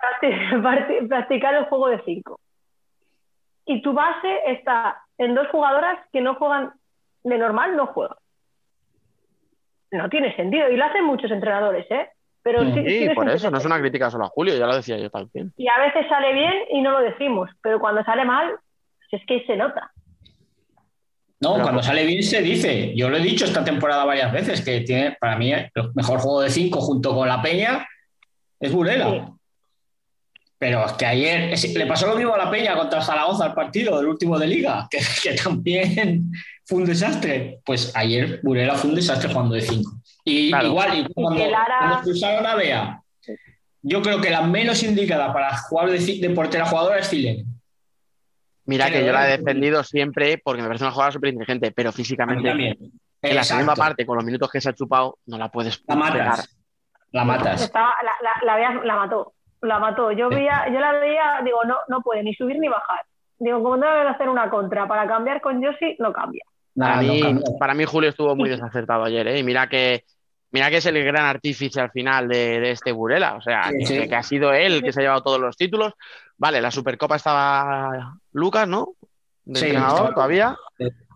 practi- 0.00 0.50
practi- 0.62 1.08
practicar 1.08 1.54
el 1.54 1.64
juego 1.66 1.88
de 1.88 2.02
cinco. 2.04 2.40
Y 3.66 3.82
tu 3.82 3.92
base 3.92 4.40
está 4.46 5.00
en 5.16 5.34
dos 5.34 5.46
jugadoras 5.48 5.98
que 6.12 6.20
no 6.20 6.34
juegan 6.34 6.72
de 7.22 7.38
normal, 7.38 7.76
no 7.76 7.86
juegan 7.88 8.16
no 9.92 10.08
tiene 10.08 10.34
sentido. 10.36 10.68
Y 10.68 10.76
lo 10.76 10.84
hacen 10.84 11.04
muchos 11.04 11.30
entrenadores, 11.30 11.84
¿eh? 11.90 12.08
Pero 12.42 12.60
sí, 12.60 12.66
por 12.70 12.74
sentido. 12.74 13.22
eso, 13.34 13.50
no 13.50 13.58
es 13.58 13.66
una 13.66 13.80
crítica 13.80 14.08
solo 14.08 14.24
a 14.24 14.28
Julio, 14.28 14.56
ya 14.56 14.66
lo 14.66 14.76
decía 14.76 14.96
yo 14.96 15.10
también. 15.10 15.52
Y 15.56 15.68
a 15.68 15.78
veces 15.80 16.06
sale 16.08 16.32
bien 16.32 16.54
y 16.70 16.80
no 16.80 16.92
lo 16.92 17.00
decimos, 17.00 17.50
pero 17.60 17.80
cuando 17.80 18.02
sale 18.04 18.24
mal, 18.24 18.56
pues 19.10 19.20
es 19.20 19.26
que 19.26 19.44
se 19.46 19.56
nota. 19.56 19.90
No, 21.40 21.52
Pero- 21.54 21.62
cuando 21.64 21.82
sale 21.82 22.04
bien 22.04 22.22
se 22.22 22.42
dice. 22.42 22.92
Yo 22.94 23.08
lo 23.08 23.16
he 23.16 23.20
dicho 23.22 23.44
esta 23.46 23.64
temporada 23.64 24.04
varias 24.04 24.30
veces, 24.32 24.60
que 24.60 24.80
tiene 24.82 25.16
para 25.20 25.36
mí 25.36 25.52
el 25.52 25.70
mejor 25.94 26.18
juego 26.20 26.40
de 26.42 26.50
cinco 26.50 26.80
junto 26.80 27.14
con 27.14 27.26
la 27.28 27.40
Peña 27.42 27.86
es 28.60 28.70
Burela. 28.72 29.10
Sí. 29.10 29.20
Pero 30.58 30.84
es 30.84 30.92
que 30.92 31.06
ayer 31.06 31.52
es- 31.54 31.72
le 31.74 31.86
pasó 31.86 32.06
lo 32.06 32.16
mismo 32.16 32.34
a 32.34 32.38
la 32.38 32.50
Peña 32.50 32.76
contra 32.76 33.00
Zaragoza 33.02 33.46
el 33.46 33.54
partido, 33.54 33.98
el 33.98 34.06
último 34.06 34.38
de 34.38 34.46
liga, 34.46 34.86
que, 34.90 34.98
que 35.22 35.32
también 35.34 36.30
fue 36.66 36.78
un 36.78 36.84
desastre. 36.84 37.60
Pues 37.64 37.90
ayer 37.96 38.40
Burela 38.42 38.74
fue 38.74 38.90
un 38.90 38.96
desastre 38.96 39.32
jugando 39.32 39.54
de 39.54 39.62
5. 39.62 39.90
Y 40.24 40.50
Claro. 40.50 40.68
igual, 40.68 40.98
y 40.98 41.12
cuando, 41.14 41.46
Lara- 41.46 41.76
cuando 41.78 41.94
expulsaron 41.96 42.46
a 42.46 42.54
Bea, 42.54 43.00
yo 43.82 44.02
creo 44.02 44.20
que 44.20 44.28
la 44.28 44.42
menos 44.42 44.82
indicada 44.82 45.32
para 45.32 45.56
jugar 45.56 45.90
de, 45.90 45.98
de 45.98 46.30
portera 46.30 46.66
jugadora 46.66 46.98
es 46.98 47.08
Filene. 47.08 47.46
Mira 48.70 48.90
que 48.90 49.04
yo 49.04 49.12
la 49.12 49.26
he 49.28 49.36
defendido 49.38 49.82
siempre 49.84 50.38
porque 50.42 50.62
me 50.62 50.68
parece 50.68 50.84
una 50.84 50.92
jugada 50.92 51.12
súper 51.12 51.30
inteligente, 51.30 51.72
pero 51.72 51.90
A 51.90 51.92
físicamente 51.92 52.48
también. 52.48 52.76
en 53.22 53.34
la 53.36 53.42
segunda 53.44 53.74
parte, 53.74 54.06
con 54.06 54.16
los 54.16 54.24
minutos 54.24 54.50
que 54.50 54.60
se 54.60 54.70
ha 54.70 54.72
chupado, 54.72 55.18
no 55.26 55.36
la 55.38 55.48
puedes 55.50 55.82
La 55.86 55.94
pegar. 55.96 56.26
matas. 56.28 56.56
La 57.12 57.24
matas. 57.24 57.62
Estaba, 57.62 57.92
la, 58.02 58.12
la, 58.22 58.46
la, 58.46 58.56
veía- 58.56 58.84
la 58.84 58.96
mató, 58.96 59.32
la 59.62 59.78
mató. 59.80 60.12
Yo, 60.12 60.28
veía, 60.28 60.66
yo 60.72 60.78
la 60.78 60.92
veía, 60.92 61.40
digo, 61.44 61.64
no, 61.64 61.76
no 61.88 62.00
puede 62.02 62.22
ni 62.22 62.32
subir 62.34 62.58
ni 62.58 62.68
bajar. 62.68 63.00
Digo, 63.38 63.62
como 63.62 63.76
no 63.76 63.90
deben 63.90 64.06
hacer 64.06 64.28
una 64.28 64.48
contra 64.48 64.86
para 64.86 65.06
cambiar 65.08 65.40
con 65.40 65.62
Josi, 65.62 65.96
no 65.98 66.12
cambia. 66.12 66.44
Para, 66.76 66.96
no 66.96 67.02
mí, 67.02 67.20
cambia. 67.20 67.44
para 67.58 67.74
mí 67.74 67.84
Julio 67.84 68.10
estuvo 68.10 68.36
muy 68.36 68.48
desacertado 68.48 69.02
ayer, 69.04 69.26
¿eh? 69.26 69.38
Y 69.38 69.42
mira 69.42 69.66
que, 69.68 70.04
mira 70.52 70.70
que 70.70 70.76
es 70.76 70.86
el 70.86 71.02
gran 71.02 71.24
artífice 71.26 71.80
al 71.80 71.90
final 71.90 72.28
de, 72.28 72.60
de 72.60 72.70
este 72.70 72.92
Burela. 72.92 73.34
O 73.34 73.40
sea, 73.42 73.64
Sí, 73.70 73.78
que, 73.78 73.86
sí. 73.86 74.08
que 74.08 74.14
ha 74.14 74.22
sido 74.22 74.52
él 74.52 74.74
el 74.74 74.82
que 74.82 74.92
se 74.92 75.00
ha 75.00 75.02
llevado 75.02 75.22
todos 75.22 75.40
los 75.40 75.56
títulos. 75.56 75.94
Vale, 76.40 76.60
la 76.60 76.70
Supercopa 76.70 77.16
estaba 77.16 78.16
Lucas, 78.32 78.66
¿no? 78.66 78.94
De 79.44 79.58
Sí, 79.60 79.66
entrenador 79.66 79.96
estaba- 79.98 80.14
todavía. 80.14 80.56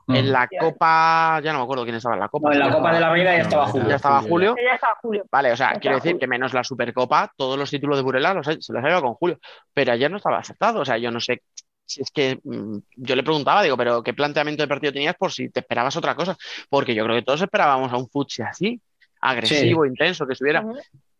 En 0.06 0.30
la 0.30 0.46
Copa, 0.60 1.40
ya 1.42 1.50
no 1.54 1.60
me 1.60 1.64
acuerdo 1.64 1.84
quién 1.84 1.96
estaba 1.96 2.14
en 2.16 2.20
la 2.20 2.28
Copa. 2.28 2.48
No, 2.50 2.52
en 2.52 2.58
la 2.60 2.70
Copa 2.70 2.92
de 2.92 3.00
la 3.00 3.10
Reina 3.10 3.36
ya 3.36 3.42
estaba 3.42 3.66
Julio. 3.68 3.88
Ya 3.88 3.96
estaba 3.96 4.20
Julio. 4.20 4.54
Ya 4.62 4.74
estaba 4.74 4.94
Julio. 5.00 5.24
Vale, 5.32 5.52
o 5.52 5.56
sea, 5.56 5.72
Ya 5.72 5.80
quiero 5.80 5.96
decir 5.96 6.10
Julio. 6.12 6.20
que 6.20 6.26
menos 6.26 6.52
la 6.52 6.62
Supercopa, 6.62 7.32
todos 7.38 7.58
los 7.58 7.70
títulos 7.70 7.96
de 7.96 8.02
Burela 8.02 8.34
los, 8.34 8.44
se 8.44 8.52
los 8.54 8.68
ha 8.84 8.86
llevado 8.86 9.00
con 9.00 9.14
Julio. 9.14 9.38
Pero 9.72 9.92
ayer 9.92 10.10
no 10.10 10.18
estaba 10.18 10.36
acertado. 10.40 10.80
O 10.80 10.84
sea, 10.84 10.98
yo 10.98 11.10
no 11.10 11.20
sé 11.20 11.42
si 11.86 12.02
es 12.02 12.10
que 12.10 12.38
mm, 12.44 12.76
yo 12.96 13.16
le 13.16 13.22
preguntaba, 13.22 13.62
digo, 13.62 13.78
pero 13.78 14.02
¿qué 14.02 14.12
planteamiento 14.12 14.62
de 14.62 14.68
partido 14.68 14.92
tenías 14.92 15.14
por 15.16 15.32
si 15.32 15.48
te 15.48 15.60
esperabas 15.60 15.96
otra 15.96 16.14
cosa? 16.14 16.36
Porque 16.68 16.94
yo 16.94 17.02
creo 17.04 17.16
que 17.16 17.22
todos 17.22 17.40
esperábamos 17.40 17.90
a 17.90 17.96
un 17.96 18.06
Futsi 18.10 18.42
así, 18.42 18.78
agresivo, 19.22 19.86
intenso, 19.86 20.26
que 20.26 20.34
estuviera. 20.34 20.62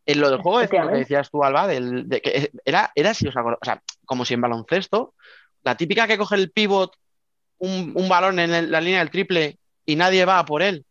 En 0.06 0.20
lo 0.20 0.30
del 0.30 0.40
juego 0.42 0.58
de 0.58 0.68
cinco 0.68 0.88
que 0.88 0.96
decías 0.96 1.30
tú, 1.30 1.42
Alba, 1.42 1.66
del, 1.66 2.08
de 2.08 2.20
que 2.20 2.50
era, 2.64 2.90
era 2.94 3.10
así, 3.10 3.26
os 3.26 3.36
acordáis, 3.36 3.58
o 3.62 3.64
sea, 3.64 3.82
como 4.04 4.24
si 4.24 4.34
en 4.34 4.40
baloncesto, 4.42 5.14
la 5.62 5.76
típica 5.76 6.06
que 6.06 6.18
coge 6.18 6.34
el 6.36 6.50
pivot 6.50 6.94
un, 7.58 7.92
un 7.94 8.08
balón 8.08 8.38
en 8.38 8.52
el- 8.52 8.70
la 8.70 8.80
línea 8.80 8.98
del 8.98 9.10
triple 9.10 9.58
y 9.86 9.96
nadie 9.96 10.24
va 10.24 10.38
a 10.38 10.44
por 10.44 10.62
él. 10.62 10.84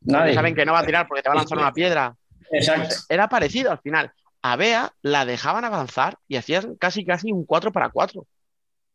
Nadie. 0.00 0.34
saben 0.34 0.54
que 0.54 0.64
no 0.64 0.72
va 0.72 0.78
a 0.80 0.86
tirar 0.86 1.06
porque 1.08 1.22
te 1.22 1.28
va 1.28 1.34
a 1.34 1.38
lanzar 1.38 1.58
una 1.58 1.72
piedra. 1.72 2.14
Exacto. 2.50 2.94
Era 3.08 3.28
parecido 3.28 3.70
al 3.72 3.80
final. 3.80 4.12
A 4.42 4.56
Bea 4.56 4.92
la 5.02 5.24
dejaban 5.26 5.64
avanzar 5.64 6.16
y 6.28 6.36
hacían 6.36 6.76
casi 6.76 7.04
casi 7.04 7.32
un 7.32 7.44
4 7.44 7.72
para 7.72 7.90
4. 7.90 8.24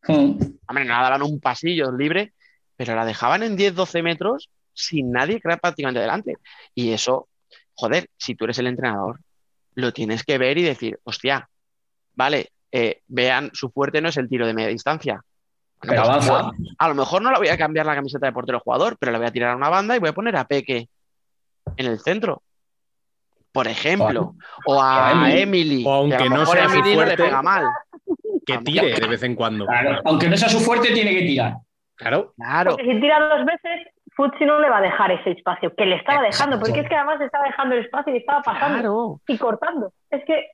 Mm. 0.08 0.38
Hombre, 0.66 0.84
no 0.84 0.94
la 0.94 1.02
daban 1.02 1.22
un 1.22 1.38
pasillo 1.38 1.92
libre, 1.92 2.32
pero 2.76 2.96
la 2.96 3.04
dejaban 3.04 3.42
en 3.42 3.56
10-12 3.56 4.02
metros 4.02 4.48
sin 4.72 5.12
nadie 5.12 5.40
crear 5.40 5.60
prácticamente 5.60 6.00
delante. 6.00 6.36
Y 6.74 6.92
eso, 6.92 7.28
joder, 7.74 8.08
si 8.16 8.34
tú 8.34 8.44
eres 8.44 8.58
el 8.58 8.66
entrenador, 8.68 9.20
lo 9.74 9.92
tienes 9.92 10.24
que 10.24 10.38
ver 10.38 10.58
y 10.58 10.62
decir, 10.62 10.98
hostia, 11.04 11.48
vale, 12.14 12.50
eh, 12.70 13.00
vean, 13.08 13.50
su 13.52 13.70
fuerte 13.70 14.00
no 14.00 14.08
es 14.08 14.16
el 14.16 14.28
tiro 14.28 14.46
de 14.46 14.54
media 14.54 14.68
distancia. 14.68 15.22
Pero 15.80 16.02
pues, 16.02 16.28
avanza. 16.28 16.50
a 16.78 16.88
lo 16.88 16.94
mejor 16.94 17.22
no 17.22 17.30
la 17.32 17.38
voy 17.38 17.48
a 17.48 17.58
cambiar 17.58 17.86
la 17.86 17.94
camiseta 17.94 18.26
de 18.26 18.32
portero 18.32 18.60
jugador, 18.60 18.96
pero 18.98 19.10
la 19.10 19.18
voy 19.18 19.26
a 19.26 19.32
tirar 19.32 19.50
a 19.50 19.56
una 19.56 19.68
banda 19.68 19.96
y 19.96 19.98
voy 19.98 20.10
a 20.10 20.14
poner 20.14 20.36
a 20.36 20.44
Peque 20.44 20.88
en 21.76 21.86
el 21.86 21.98
centro. 22.00 22.42
Por 23.50 23.68
ejemplo, 23.68 24.34
o 24.64 24.80
a 24.80 25.08
A 25.08 25.12
Emily. 25.12 25.42
Emily. 25.42 25.84
O 25.86 25.92
aunque 25.92 26.16
que 26.16 26.22
a 26.22 26.26
lo 26.26 26.36
no 26.36 26.46
sea 26.46 26.68
su 26.68 26.76
Emily 26.76 26.94
no 26.94 27.00
le 27.00 27.06
fuerte. 27.06 27.22
pega 27.24 27.42
mal. 27.42 27.64
Que 28.46 28.58
tire 28.58 28.94
de 28.94 29.08
vez 29.08 29.22
en 29.24 29.34
cuando. 29.34 29.66
Claro. 29.66 30.00
Aunque 30.04 30.28
no 30.28 30.36
sea 30.36 30.48
su 30.48 30.60
fuerte, 30.60 30.92
tiene 30.92 31.10
que 31.10 31.22
tirar. 31.22 31.56
Claro. 31.96 32.32
Claro. 32.36 32.70
Porque 32.76 32.94
si 32.94 33.00
tira 33.00 33.20
dos 33.20 33.44
veces, 33.44 33.91
Futsi 34.16 34.44
no 34.44 34.60
le 34.60 34.68
va 34.68 34.78
a 34.78 34.82
dejar 34.82 35.10
ese 35.12 35.30
espacio, 35.30 35.74
que 35.74 35.86
le 35.86 35.96
estaba 35.96 36.22
dejando, 36.22 36.58
porque 36.60 36.80
es 36.80 36.88
que 36.88 36.94
además 36.94 37.18
le 37.18 37.26
estaba 37.26 37.44
dejando 37.46 37.74
el 37.76 37.84
espacio 37.84 38.14
y 38.14 38.18
estaba 38.18 38.42
pasando 38.42 38.78
Claro. 38.78 39.20
y 39.26 39.38
cortando. 39.38 39.92
Es 40.10 40.22
que 40.26 40.50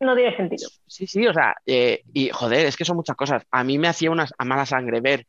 no 0.00 0.16
tiene 0.16 0.34
sentido. 0.36 0.68
Sí, 0.86 1.06
sí, 1.06 1.26
o 1.26 1.32
sea, 1.34 1.54
eh, 1.66 2.02
y 2.14 2.30
joder, 2.30 2.66
es 2.66 2.76
que 2.76 2.84
son 2.84 2.96
muchas 2.96 3.14
cosas. 3.16 3.44
A 3.50 3.62
mí 3.64 3.78
me 3.78 3.88
hacía 3.88 4.10
una 4.10 4.26
a 4.36 4.44
mala 4.44 4.64
sangre 4.66 5.00
ver 5.00 5.26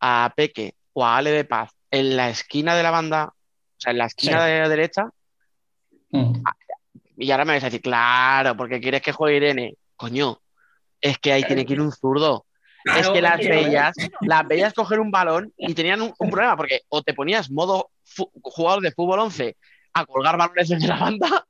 a 0.00 0.32
Peque 0.34 0.74
o 0.94 1.04
a 1.04 1.16
Ale 1.18 1.30
de 1.30 1.44
Paz 1.44 1.72
en 1.90 2.16
la 2.16 2.28
esquina 2.30 2.74
de 2.74 2.82
la 2.82 2.90
banda, 2.90 3.26
o 3.26 3.34
sea, 3.80 3.92
en 3.92 3.98
la 3.98 4.06
esquina 4.06 4.40
Sí. 4.44 4.50
de 4.50 4.60
la 4.60 4.68
derecha, 4.68 5.10
Mm. 6.10 6.42
y 7.18 7.30
ahora 7.30 7.44
me 7.44 7.52
vais 7.52 7.64
a 7.64 7.66
decir, 7.66 7.82
claro, 7.82 8.56
porque 8.56 8.80
quieres 8.80 9.02
que 9.02 9.12
juegue 9.12 9.36
Irene. 9.36 9.74
Coño, 9.96 10.38
es 11.00 11.18
que 11.18 11.32
ahí 11.32 11.42
tiene 11.44 11.66
que 11.66 11.74
ir 11.74 11.80
un 11.80 11.92
zurdo. 11.92 12.46
Es 12.98 13.08
que 13.10 13.22
las 13.22 13.40
que- 13.40 13.48
bellas, 13.48 13.94
las 14.20 14.46
bellas 14.46 14.72
coger 14.74 15.00
un 15.00 15.10
balón 15.10 15.52
y 15.56 15.74
tenían 15.74 16.02
un, 16.02 16.14
un 16.18 16.30
problema, 16.30 16.56
porque 16.56 16.82
o 16.88 17.02
te 17.02 17.14
ponías 17.14 17.50
modo 17.50 17.90
jugador 18.42 18.82
de 18.82 18.92
fútbol 18.92 19.18
11 19.20 19.56
a 19.94 20.06
colgar 20.06 20.36
balones 20.36 20.68
desde 20.68 20.86
la 20.88 20.96
banda, 20.98 21.46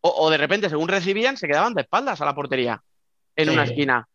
o, 0.00 0.08
o 0.10 0.30
de 0.30 0.36
repente, 0.38 0.68
según 0.68 0.88
recibían, 0.88 1.36
se 1.36 1.46
quedaban 1.46 1.74
de 1.74 1.82
espaldas 1.82 2.20
a 2.20 2.24
la 2.24 2.34
portería 2.34 2.82
en 3.36 3.46
Sí. 3.48 3.52
una 3.52 3.64
esquina, 3.64 4.08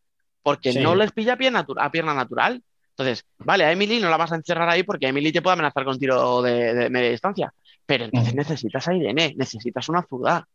porque 0.44 0.74
Sí. 0.74 0.80
no 0.80 0.96
les 0.96 1.12
pilla 1.12 1.38
pie 1.38 1.52
natu- 1.52 1.76
a 1.80 1.90
pierna 1.92 2.14
natural. 2.14 2.62
Entonces, 2.90 3.26
vale, 3.40 3.64
a 3.66 3.72
Emily 3.72 4.00
no 4.00 4.10
la 4.10 4.18
vas 4.18 4.32
a 4.32 4.36
encerrar 4.36 4.70
ahí 4.70 4.84
porque 4.84 5.08
Emily 5.08 5.32
te 5.32 5.42
puede 5.42 5.54
amenazar 5.54 5.84
con 5.86 5.98
tiro 5.98 6.42
de, 6.42 6.74
de 6.74 6.90
media 6.90 7.10
distancia, 7.10 7.54
pero 7.86 8.06
entonces 8.06 8.34
Mm. 8.34 8.38
necesitas 8.38 8.88
a 8.88 8.94
Irene, 8.94 9.34
necesitas 9.38 9.88
una 9.90 10.04
zurda. 10.04 10.46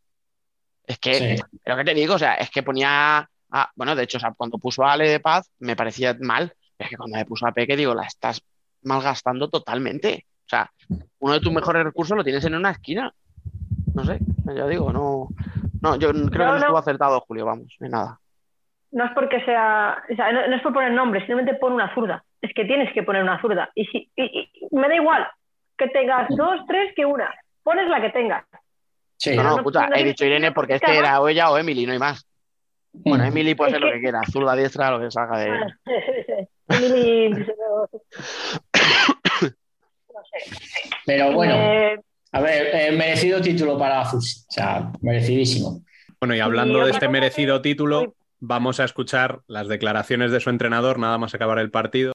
Es 0.86 0.98
que, 0.98 1.36
Sí. 1.38 1.42
pero 1.64 1.76
¿qué 1.78 1.84
te 1.84 1.94
digo? 1.94 2.14
O 2.14 2.18
sea, 2.18 2.34
es 2.34 2.50
que 2.50 2.62
ponía. 2.62 3.28
A- 3.50 3.70
bueno, 3.76 3.94
de 3.94 4.02
hecho, 4.04 4.16
o 4.18 4.20
sea, 4.20 4.32
cuando 4.36 4.58
puso 4.58 4.84
a 4.84 4.92
Ale 4.92 5.08
de 5.08 5.20
Paz 5.20 5.50
me 5.60 5.76
parecía 5.76 6.16
mal. 6.20 6.52
pero 6.76 6.86
Es 6.86 6.90
que 6.90 6.96
cuando 6.96 7.16
me 7.16 7.24
puso 7.24 7.46
a 7.46 7.52
Peque, 7.52 7.76
digo, 7.76 7.94
la 7.94 8.04
estás 8.04 8.42
malgastando 8.82 9.48
totalmente. 9.48 10.26
O 10.44 10.48
sea, 10.48 10.70
uno 11.18 11.34
de 11.34 11.40
tus 11.40 11.52
mejores 11.52 11.82
recursos 11.84 12.16
lo 12.16 12.22
tienes 12.24 12.44
en 12.44 12.54
una 12.54 12.70
esquina. 12.70 13.12
No 13.94 14.04
sé, 14.04 14.18
ya 14.54 14.66
digo, 14.66 14.92
no. 14.92 15.28
No, 15.82 15.96
yo 15.96 16.10
creo 16.12 16.30
que 16.30 16.38
No, 16.38 16.56
estuvo 16.56 16.78
acertado, 16.78 17.20
Julio, 17.26 17.46
vamos, 17.46 17.74
ni 17.80 17.88
nada. 17.88 18.18
no 18.92 19.04
es 19.04 19.10
porque 19.12 19.44
sea, 19.44 20.02
o 20.10 20.14
sea, 20.16 20.32
no, 20.32 20.46
no 20.48 20.56
es 20.56 20.62
por 20.62 20.72
poner 20.72 20.92
nombre, 20.92 21.20
simplemente 21.20 21.54
pon 21.54 21.72
una 21.72 21.92
zurda. 21.94 22.24
Es 22.40 22.52
que 22.54 22.64
tienes 22.64 22.92
que 22.92 23.02
poner 23.02 23.22
una 23.22 23.40
zurda. 23.40 23.70
Y, 23.74 23.84
si, 23.86 24.10
y- 24.16 24.22
y- 24.22 24.50
me 24.76 24.88
da 24.88 24.94
igual 24.96 25.26
que 25.76 25.88
tengas 25.88 26.28
dos, 26.30 26.60
tres, 26.68 26.92
que 26.94 27.04
una. 27.04 27.28
Pones 27.62 27.88
la 27.88 28.00
que 28.00 28.10
tengas. 28.10 28.44
No, 29.34 29.42
no, 29.42 29.56
escucha, 29.56 29.88
he 29.94 30.04
dicho 30.04 30.24
Irene 30.24 30.52
porque 30.52 30.74
es 30.74 30.80
que 30.80 30.96
era 30.98 31.20
o 31.20 31.28
ella 31.28 31.50
o 31.50 31.58
Emily, 31.58 31.86
no 31.86 31.92
hay 31.92 31.98
más. 31.98 32.26
Bueno, 33.04 33.24
Emily 33.24 33.54
puede 33.54 33.72
ser 33.72 33.80
lo 33.80 33.92
que- 33.92 34.00
quiera, 34.00 34.20
zurda, 34.30 34.54
diestra, 34.56 34.90
lo 34.90 35.00
que 35.00 35.10
salga 35.10 35.38
de. 35.38 35.58
Emily, 36.68 37.46
Pero 41.04 41.32
bueno, 41.32 41.54
Eh, 41.54 41.98
a 42.32 42.40
ver, 42.40 42.68
eh, 42.74 42.92
merecido 42.92 43.40
título 43.40 43.78
para 43.78 44.04
Fusi. 44.04 44.40
O 44.48 44.52
sea, 44.52 44.90
merecidísimo. 45.00 45.82
Bueno, 46.20 46.34
y 46.34 46.40
hablando 46.40 46.84
de 46.84 46.90
este 46.90 47.08
merecido 47.08 47.62
título, 47.62 48.14
vamos 48.40 48.80
a 48.80 48.84
escuchar 48.84 49.40
las 49.46 49.68
declaraciones 49.68 50.30
de 50.32 50.40
su 50.40 50.50
entrenador 50.50 50.98
nada 50.98 51.18
más 51.18 51.34
acabar 51.34 51.58
el 51.58 51.70
partido. 51.70 52.12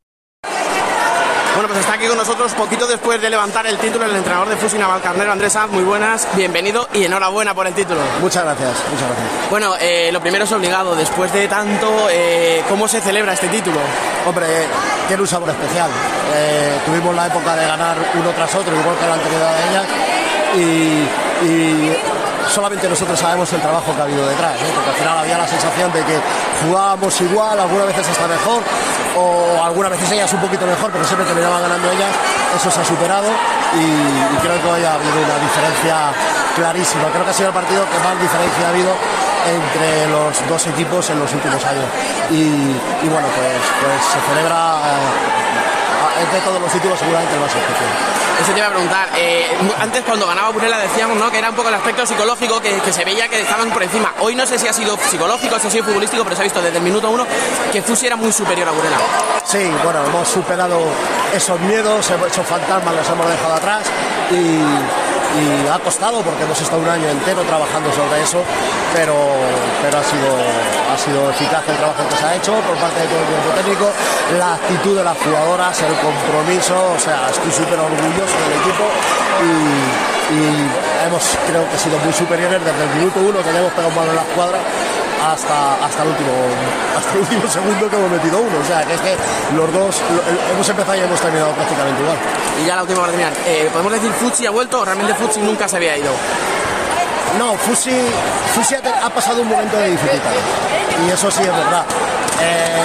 Bueno, 1.54 1.68
pues 1.68 1.82
está 1.82 1.94
aquí 1.94 2.08
con 2.08 2.18
nosotros 2.18 2.54
poquito 2.54 2.88
después 2.88 3.22
de 3.22 3.30
levantar 3.30 3.68
el 3.68 3.78
título 3.78 4.06
el 4.06 4.16
entrenador 4.16 4.48
de 4.48 4.56
Fusi 4.56 4.78
Navalcarnero, 4.78 5.34
Andrés 5.34 5.52
Sanz. 5.52 5.70
Muy 5.72 5.84
buenas, 5.84 6.26
bienvenido 6.36 6.88
y 6.94 7.04
enhorabuena 7.04 7.54
por 7.54 7.68
el 7.68 7.74
título. 7.74 8.00
Muchas 8.22 8.46
gracias, 8.46 8.72
muchas 8.90 9.08
gracias. 9.10 9.50
Bueno, 9.50 9.74
eh, 9.80 10.12
lo 10.14 10.22
primero 10.22 10.46
es 10.46 10.52
obligado, 10.54 10.96
después 10.96 11.32
de 11.34 11.50
tanto, 11.50 12.08
eh, 12.10 12.64
¿cómo 12.70 12.88
se 12.88 13.02
celebra 13.02 13.34
este 13.34 13.50
título? 13.50 13.80
Hombre, 14.26 14.48
tiene 15.08 15.22
un 15.22 15.28
sabor 15.28 15.50
especial. 15.50 15.90
Eh, 16.34 16.80
tuvimos 16.86 17.14
la 17.14 17.28
época 17.28 17.54
de 17.56 17.68
ganar 17.68 17.98
uno 18.14 18.30
tras 18.30 18.56
otro, 18.56 18.74
igual 18.74 18.96
que 18.98 19.08
la 19.08 19.14
anterior 19.14 19.42
de 19.42 19.70
ellas, 19.70 19.86
y, 20.56 21.46
y 21.46 21.98
solamente 22.50 22.88
nosotros 22.88 23.20
sabemos 23.20 23.52
el 23.54 23.62
trabajo 23.62 23.94
que 23.96 24.02
ha 24.02 24.06
habido 24.06 24.28
detrás, 24.28 24.54
porque 24.76 24.90
al 24.90 24.96
final 24.96 25.18
había 25.18 25.38
la 25.38 25.48
sensación 25.48 25.92
de 25.94 26.04
que 26.04 26.20
jugábamos 26.66 27.22
igual, 27.22 27.60
algunas 27.60 27.88
veces 27.88 28.08
hasta 28.10 28.28
mejor, 28.28 28.62
o 29.16 29.64
algunas 29.64 29.92
veces 29.92 30.12
ellas 30.12 30.32
un 30.34 30.42
poquito 30.42 30.66
mejor, 30.66 30.92
pero 30.92 31.04
siempre 31.06 31.26
terminaban 31.26 31.62
ganando 31.62 31.92
ellas. 31.92 32.12
Eso 32.56 32.72
se 32.72 32.82
ha 32.82 32.86
superado 32.86 33.28
y, 33.76 34.38
creo 34.42 34.62
que 34.62 34.68
hoy 34.68 34.84
ha 34.84 34.96
habido 34.96 35.18
una 35.24 35.40
diferencia 35.40 35.96
clarísima. 36.56 37.04
Creo 37.12 37.24
que 37.24 37.32
ha 37.32 37.34
sido 37.34 37.50
el 37.50 37.54
partido 37.56 37.84
que 37.86 38.00
más 38.00 38.20
diferencia 38.20 38.68
ha 38.68 38.70
habido 38.70 38.92
entre 39.48 40.08
los 40.10 40.48
dos 40.48 40.68
equipos 40.68 41.10
en 41.10 41.20
los 41.20 41.32
últimos 41.34 41.64
años. 41.66 41.86
Y, 42.30 42.76
y 43.06 43.08
bueno, 43.10 43.28
pues, 43.36 43.62
pues 43.82 44.00
se 44.12 44.20
celebra 44.30 44.80
eh, 44.86 45.51
entre 46.22 46.40
todos 46.42 46.62
los 46.62 46.72
títulos 46.72 46.98
seguramente 47.00 47.34
el 47.36 47.42
más 47.42 47.50
especial. 47.50 47.90
Eso 48.42 48.52
te 48.54 48.58
iba 48.58 48.68
a 48.68 48.72
preguntar. 48.72 49.10
eh, 49.18 49.46
antes 49.80 50.04
cuando 50.04 50.26
ganaba 50.26 50.50
Burela 50.50 50.80
decíamos 50.80 51.18
¿no? 51.18 51.30
que 51.30 51.38
era 51.38 51.50
un 51.50 51.56
poco 51.56 51.70
el 51.70 51.76
aspecto 51.76 52.06
psicológico, 52.06 52.60
que, 52.60 52.80
que 52.80 52.92
se 52.94 53.06
veía 53.06 53.28
que 53.28 53.42
estaban 53.42 53.70
por 53.70 53.84
encima. 53.84 54.14
Hoy 54.20 54.36
no 54.36 54.46
sé 54.46 54.58
si 54.58 54.68
ha 54.68 54.74
sido 54.74 54.98
psicológico, 54.98 55.60
si 55.60 55.68
ha 55.68 55.72
sido 55.72 55.86
futbolístico, 55.86 56.24
pero 56.24 56.36
se 56.36 56.42
ha 56.42 56.46
visto 56.46 56.62
desde 56.62 56.78
el 56.78 56.84
minuto 56.84 57.10
uno 57.10 57.26
que 57.72 57.82
Fusi 57.82 58.08
era 58.08 58.16
muy 58.16 58.32
superior 58.32 58.68
a 58.70 58.72
Burela. 58.72 58.98
Sí, 59.46 59.70
bueno, 59.84 60.04
hemos 60.06 60.28
superado 60.28 60.80
esos 61.36 61.60
miedos, 61.62 62.10
esos 62.10 62.46
fantasmas 62.48 62.96
los 62.96 63.10
hemos 63.10 63.28
dejado 63.30 63.54
atrás 63.54 63.84
y, 64.32 65.11
y 65.40 65.68
ha 65.68 65.80
costado 65.80 66.22
porque 66.22 66.44
hemos 66.44 66.60
estado 66.60 66.82
un 66.82 66.90
año 66.90 67.08
entero 67.10 67.42
trabajando 67.44 67.92
sobre 67.94 68.22
eso, 68.22 68.44
pero, 68.94 69.16
pero 69.82 69.98
ha, 69.98 70.04
sido, 70.04 70.32
ha 70.92 70.98
sido 70.98 71.30
eficaz 71.30 71.64
el 71.70 71.78
trabajo 71.78 72.04
que 72.10 72.16
se 72.16 72.26
ha 72.26 72.36
hecho 72.36 72.54
por 72.68 72.76
parte 72.78 73.00
de 73.00 73.08
todo 73.08 73.20
el 73.20 73.28
cuerpo 73.28 73.50
técnico, 73.56 73.88
la 74.38 74.56
actitud 74.56 74.98
de 74.98 75.04
las 75.04 75.18
jugadoras, 75.18 75.82
el 75.82 75.96
compromiso, 76.00 76.76
o 76.76 77.00
sea, 77.00 77.30
estoy 77.30 77.52
súper 77.52 77.80
orgulloso 77.80 78.36
del 78.44 78.54
equipo 78.60 78.84
y, 79.42 80.32
hemos 81.06 81.38
creo 81.46 81.70
que 81.70 81.78
sido 81.78 81.98
muy 82.00 82.14
superiores 82.14 82.64
desde 82.64 82.84
el 82.84 82.90
minuto 82.96 83.20
uno 83.20 83.44
que 83.44 83.52
ya 83.52 83.60
hemos 83.60 83.74
pegado 83.74 83.94
balón 83.94 84.12
en 84.12 84.16
la 84.16 84.24
cuadra 84.34 84.60
hasta, 85.22 85.86
hasta, 85.86 86.04
el 86.04 86.10
último, 86.10 86.32
hasta 86.98 87.12
el 87.14 87.20
último 87.20 87.48
segundo 87.50 87.90
que 87.90 87.96
hemos 87.96 88.12
metido 88.12 88.40
uno. 88.40 88.58
O 88.62 88.66
sea, 88.66 88.84
que 88.86 88.94
es 88.96 89.02
que 89.02 89.16
los 89.56 89.72
dos 89.74 90.02
lo- 90.02 90.54
hemos 90.54 90.68
empezado 90.70 90.96
y 90.96 91.00
hemos 91.02 91.20
terminado 91.22 91.52
prácticamente 91.54 92.02
igual. 92.02 92.18
Y 92.62 92.66
ya 92.66 92.76
la 92.76 92.82
última 92.84 93.00
para 93.02 93.12
terminar. 93.12 93.34
Eh, 93.46 93.70
¿Podemos 93.72 93.94
decir 93.94 94.12
Fusi 94.14 94.46
ha 94.46 94.52
vuelto 94.52 94.82
o 94.82 94.86
realmente 94.86 95.14
Fusi 95.16 95.40
nunca 95.42 95.68
se 95.68 95.76
había 95.78 95.98
ido? 95.98 96.12
No, 97.38 97.54
Fusi, 97.56 97.92
Fusi 98.54 98.76
ha, 98.76 99.10
pasado 99.10 99.42
un 99.42 99.48
momento 99.50 99.78
de 99.78 99.92
dificultad. 99.92 100.32
Y 101.08 101.12
eso 101.12 101.32
sí 101.32 101.42
es 101.44 101.48
verdad. 101.56 101.86
Eh, 102.42 102.82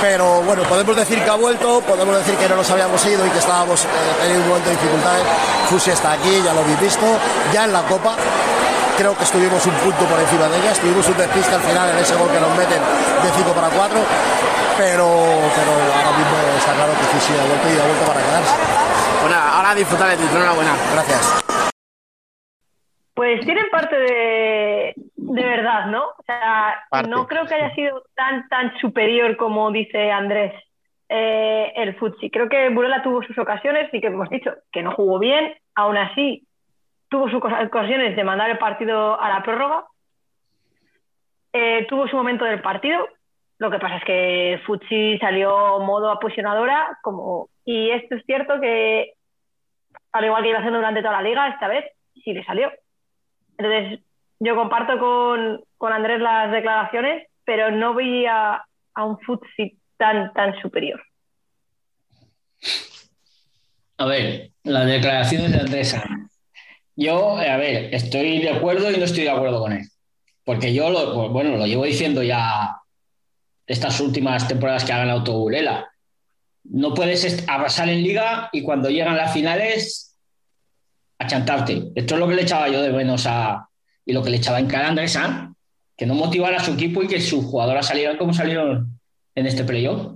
pero 0.00 0.40
bueno, 0.42 0.62
podemos 0.64 0.94
decir 0.96 1.22
que 1.22 1.30
ha 1.30 1.34
vuelto, 1.34 1.80
podemos 1.80 2.16
decir 2.18 2.34
que 2.36 2.48
no 2.48 2.56
nos 2.56 2.70
habíamos 2.70 3.04
ido 3.04 3.26
y 3.26 3.30
que 3.30 3.38
estábamos 3.38 3.82
eh, 3.84 3.86
teniendo 4.20 4.42
un 4.44 4.48
momento 4.48 4.70
de 4.70 4.76
dificultades. 4.76 5.22
Fusi 5.68 5.90
está 5.90 6.12
aquí, 6.12 6.40
ya 6.44 6.52
lo 6.54 6.60
habéis 6.60 6.80
visto, 6.80 7.04
ya 7.52 7.64
en 7.64 7.72
la 7.72 7.82
Copa. 7.82 8.14
Creo 8.96 9.12
que 9.14 9.24
estuvimos 9.24 9.60
un 9.66 9.76
punto 9.84 10.08
por 10.08 10.18
encima 10.18 10.48
de 10.48 10.56
ella, 10.56 10.72
estuvimos 10.72 11.06
un 11.06 11.16
despiste 11.18 11.54
al 11.54 11.60
final 11.60 11.90
en 11.90 11.98
ese 11.98 12.16
gol 12.16 12.32
que 12.32 12.40
nos 12.40 12.48
meten 12.56 12.80
de 12.80 13.28
5 13.28 13.52
para 13.52 13.68
4, 13.68 13.92
pero, 14.80 15.04
pero 15.52 15.72
ahora 15.92 16.12
mismo 16.16 16.36
está 16.56 16.72
claro 16.72 16.96
que 16.96 17.04
Fusi 17.12 17.36
ha 17.36 17.44
vuelto 17.44 17.68
y 17.68 17.76
ha 17.76 17.84
vuelto 17.84 18.04
para 18.08 18.24
quedarse. 18.24 18.56
Bueno, 19.20 19.36
ahora 19.36 19.70
a 19.70 19.74
disfrutar 19.74 20.08
el 20.12 20.16
título, 20.16 20.40
enhorabuena. 20.40 20.72
Gracias. 20.96 21.22
Pues 23.12 23.44
tienen 23.44 23.68
parte 23.70 23.96
de, 23.96 24.94
de 24.96 25.42
verdad, 25.44 25.86
¿no? 25.86 26.16
O 26.16 26.22
sea, 26.24 26.84
Parte. 26.88 27.10
no 27.10 27.26
creo 27.26 27.44
que 27.44 27.54
haya 27.54 27.74
sido 27.74 28.02
tan, 28.14 28.48
tan 28.48 28.76
superior 28.78 29.36
como 29.36 29.70
dice 29.72 30.10
Andrés 30.10 30.54
eh, 31.10 31.72
el 31.76 31.96
Futsi. 31.96 32.30
Creo 32.30 32.48
que 32.48 32.70
Burela 32.70 33.02
tuvo 33.02 33.22
sus 33.22 33.36
ocasiones 33.36 33.92
y 33.92 34.00
que 34.00 34.06
hemos 34.08 34.30
dicho 34.30 34.54
que 34.72 34.82
no 34.82 34.92
jugó 34.92 35.18
bien, 35.18 35.54
aún 35.74 35.98
así 35.98 36.45
tuvo 37.08 37.28
sus 37.28 37.42
ocasiones 37.42 38.16
de 38.16 38.24
mandar 38.24 38.50
el 38.50 38.58
partido 38.58 39.20
a 39.20 39.28
la 39.28 39.42
prórroga, 39.42 39.84
Eh, 41.58 41.86
tuvo 41.88 42.06
su 42.06 42.16
momento 42.16 42.44
del 42.44 42.60
partido, 42.60 43.08
lo 43.58 43.70
que 43.70 43.78
pasa 43.78 43.96
es 43.96 44.04
que 44.04 44.60
Futsi 44.66 45.16
salió 45.18 45.78
modo 45.80 46.10
apasionadora 46.10 46.98
como, 47.02 47.48
y 47.64 47.90
esto 47.92 48.16
es 48.16 48.26
cierto 48.26 48.60
que 48.60 49.14
al 50.12 50.24
igual 50.26 50.42
que 50.42 50.50
iba 50.50 50.58
haciendo 50.58 50.78
durante 50.78 51.00
toda 51.00 51.14
la 51.14 51.22
liga, 51.22 51.48
esta 51.48 51.68
vez 51.68 51.84
sí 52.22 52.34
le 52.34 52.44
salió. 52.44 52.70
Entonces, 53.56 54.00
yo 54.38 54.54
comparto 54.54 54.98
con, 54.98 55.64
con 55.78 55.92
Andrés 55.94 56.20
las 56.20 56.50
declaraciones, 56.50 57.26
pero 57.46 57.70
no 57.70 57.94
veía 57.94 58.62
a 58.94 59.04
un 59.04 59.18
Futsi 59.20 59.78
tan, 59.96 60.34
tan 60.34 60.60
superior. 60.60 61.00
A 63.96 64.04
ver, 64.04 64.50
las 64.62 64.86
declaraciones 64.86 65.52
de 65.52 65.60
Andrés. 65.60 65.96
Yo, 66.96 67.36
a 67.36 67.56
ver, 67.56 67.94
estoy 67.94 68.40
de 68.40 68.50
acuerdo 68.50 68.90
y 68.90 68.96
no 68.96 69.04
estoy 69.04 69.24
de 69.24 69.30
acuerdo 69.30 69.60
con 69.60 69.72
él. 69.72 69.86
Porque 70.44 70.72
yo, 70.72 70.90
lo, 70.90 71.14
pues, 71.14 71.30
bueno, 71.30 71.56
lo 71.56 71.66
llevo 71.66 71.84
diciendo 71.84 72.22
ya 72.22 72.76
estas 73.66 74.00
últimas 74.00 74.48
temporadas 74.48 74.84
que 74.84 74.92
ha 74.92 74.98
ganado 74.98 75.22
todo 75.22 75.40
Burela. 75.40 75.90
No 76.64 76.94
puedes 76.94 77.44
arrasar 77.48 77.88
en 77.88 78.02
liga 78.02 78.48
y 78.52 78.62
cuando 78.62 78.88
llegan 78.88 79.16
las 79.16 79.32
finales, 79.32 80.16
achantarte. 81.18 81.90
Esto 81.94 82.14
es 82.14 82.20
lo 82.20 82.28
que 82.28 82.34
le 82.34 82.42
echaba 82.42 82.68
yo 82.68 82.82
de 82.82 82.92
menos 82.92 83.26
a. 83.26 83.68
y 84.04 84.12
lo 84.12 84.22
que 84.22 84.30
le 84.30 84.38
echaba 84.38 84.58
en 84.58 84.66
cara 84.66 84.86
a 84.86 84.90
Andrés 84.90 85.18
que 85.96 86.06
no 86.06 86.14
motivara 86.14 86.58
a 86.58 86.64
su 86.64 86.72
equipo 86.72 87.02
y 87.02 87.08
que 87.08 87.20
sus 87.20 87.44
jugadoras 87.44 87.86
salieran 87.86 88.18
como 88.18 88.34
salieron 88.34 89.00
en 89.34 89.46
este 89.46 89.64
playoff. 89.64 90.12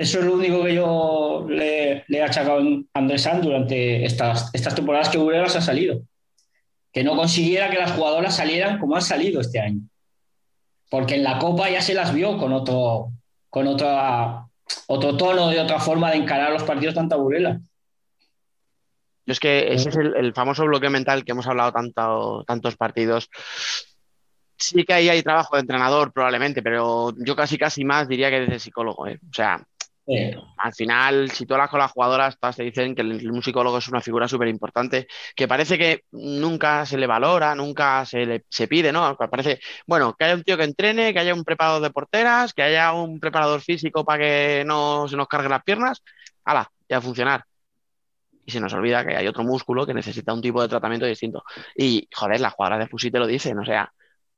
Eso 0.00 0.20
es 0.20 0.24
lo 0.24 0.32
único 0.32 0.64
que 0.64 0.74
yo 0.74 1.44
le, 1.46 2.06
he 2.08 2.22
achacado 2.22 2.62
a 2.62 2.98
Andrés 2.98 3.20
Sanz 3.20 3.44
durante 3.44 4.02
estas, 4.06 4.48
estas 4.54 4.74
temporadas 4.74 5.10
que 5.10 5.18
Burela 5.18 5.46
se 5.46 5.58
ha 5.58 5.60
salido. 5.60 6.00
Que 6.90 7.04
no 7.04 7.14
consiguiera 7.14 7.68
que 7.68 7.76
las 7.76 7.92
jugadoras 7.92 8.34
salieran 8.34 8.78
como 8.78 8.96
han 8.96 9.02
salido 9.02 9.42
este 9.42 9.60
año. 9.60 9.82
Porque 10.88 11.16
en 11.16 11.22
la 11.22 11.38
Copa 11.38 11.68
ya 11.68 11.82
se 11.82 11.92
las 11.92 12.14
vio 12.14 12.38
con 12.38 12.54
otro, 12.54 13.12
con 13.50 13.66
otra, 13.66 14.46
otro 14.86 15.18
tono 15.18 15.52
y 15.52 15.58
otra 15.58 15.78
forma 15.78 16.10
de 16.10 16.16
encarar 16.16 16.50
los 16.50 16.62
partidos 16.62 16.94
tanto 16.94 17.16
a 17.16 17.18
Burela. 17.18 17.60
Yo 19.26 19.32
es 19.32 19.38
que 19.38 19.74
ese 19.74 19.90
es 19.90 19.96
el, 19.96 20.16
el 20.16 20.32
famoso 20.32 20.64
bloqueo 20.64 20.88
mental 20.88 21.26
que 21.26 21.32
hemos 21.32 21.46
hablado 21.46 21.72
tanto, 21.72 22.42
tantos 22.46 22.74
partidos. 22.74 23.28
Sí 24.56 24.82
que 24.84 24.94
ahí 24.94 25.10
hay 25.10 25.22
trabajo 25.22 25.56
de 25.56 25.60
entrenador 25.60 26.10
probablemente, 26.10 26.62
pero 26.62 27.12
yo 27.18 27.36
casi 27.36 27.58
casi 27.58 27.84
más 27.84 28.08
diría 28.08 28.30
que 28.30 28.40
desde 28.40 28.60
psicólogo. 28.60 29.06
¿eh? 29.06 29.20
O 29.22 29.34
sea, 29.34 29.62
al 30.56 30.74
final, 30.74 31.30
si 31.30 31.46
tú 31.46 31.54
hablas 31.54 31.70
con 31.70 31.78
las 31.80 31.92
jugadoras, 31.92 32.38
todas 32.38 32.56
te 32.56 32.64
dicen 32.64 32.94
que 32.94 33.02
el- 33.02 33.30
un 33.30 33.42
psicólogo 33.42 33.78
es 33.78 33.88
una 33.88 34.00
figura 34.00 34.28
súper 34.28 34.48
importante, 34.48 35.06
que 35.34 35.48
parece 35.48 35.78
que 35.78 36.04
nunca 36.12 36.84
se 36.86 36.98
le 36.98 37.06
valora, 37.06 37.54
nunca 37.54 38.04
se 38.04 38.26
le 38.26 38.44
se 38.48 38.68
pide, 38.68 38.92
¿no? 38.92 39.16
Parece, 39.16 39.60
bueno, 39.86 40.14
que 40.18 40.24
haya 40.24 40.34
un 40.34 40.44
tío 40.44 40.56
que 40.58 40.64
entrene, 40.64 41.12
que 41.12 41.20
haya 41.20 41.34
un 41.34 41.44
preparador 41.44 41.82
de 41.82 41.90
porteras, 41.90 42.52
que 42.52 42.62
haya 42.62 42.92
un 42.92 43.20
preparador 43.20 43.60
físico 43.62 44.04
para 44.04 44.22
que 44.22 44.64
no 44.66 45.08
se 45.08 45.16
nos 45.16 45.28
carguen 45.28 45.50
las 45.50 45.62
piernas, 45.64 46.02
¡hala! 46.44 46.70
Ya 46.88 46.98
a 46.98 47.00
funcionar. 47.00 47.44
Y 48.44 48.50
se 48.52 48.60
nos 48.60 48.72
olvida 48.74 49.04
que 49.06 49.16
hay 49.16 49.26
otro 49.28 49.44
músculo 49.44 49.86
que 49.86 49.94
necesita 49.94 50.32
un 50.32 50.40
tipo 50.42 50.60
de 50.62 50.68
tratamiento 50.68 51.06
distinto. 51.06 51.44
Y, 51.76 52.08
joder, 52.14 52.40
las 52.40 52.54
jugadoras 52.54 52.80
de 52.80 52.88
Fusi 52.88 53.10
te 53.10 53.18
lo 53.18 53.26
dicen, 53.26 53.58
o 53.58 53.64
sea, 53.64 53.92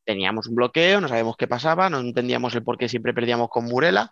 teníamos 0.05 0.49
un 0.49 0.57
bloqueo, 0.57 1.01
no 1.01 1.09
sabíamos 1.09 1.37
qué 1.37 1.47
pasaba, 1.49 1.89
no 1.89 2.01
entendíamos 2.01 2.55
el 2.55 2.63
por 2.63 2.77
qué 2.77 2.89
siempre 2.89 3.15
perdíamos 3.15 3.49
con 3.49 3.65
Murela. 3.65 4.11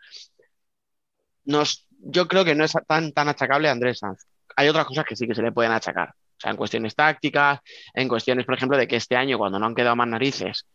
Nos, 1.44 1.86
yo 1.98 2.28
creo 2.28 2.44
que 2.44 2.54
no 2.54 2.64
es 2.64 2.72
tan, 2.86 3.12
tan 3.12 3.28
achacable 3.28 3.68
a 3.68 3.72
Andrés 3.72 3.98
Sanz. 3.98 4.26
Hay 4.56 4.68
otras 4.68 4.86
cosas 4.86 5.04
que 5.04 5.16
sí 5.16 5.26
que 5.26 5.34
se 5.34 5.42
le 5.42 5.52
pueden 5.52 5.72
achacar. 5.72 6.10
O 6.10 6.40
sea, 6.40 6.50
en 6.50 6.56
cuestiones 6.56 6.94
tácticas, 6.94 7.60
en 7.94 8.08
cuestiones, 8.08 8.46
por 8.46 8.54
ejemplo, 8.54 8.76
de 8.76 8.88
que 8.88 8.96
este 8.96 9.16
año, 9.16 9.38
cuando 9.38 9.58
no 9.58 9.66
han 9.66 9.74
quedado 9.74 9.96
más 9.96 10.08
narices, 10.08 10.66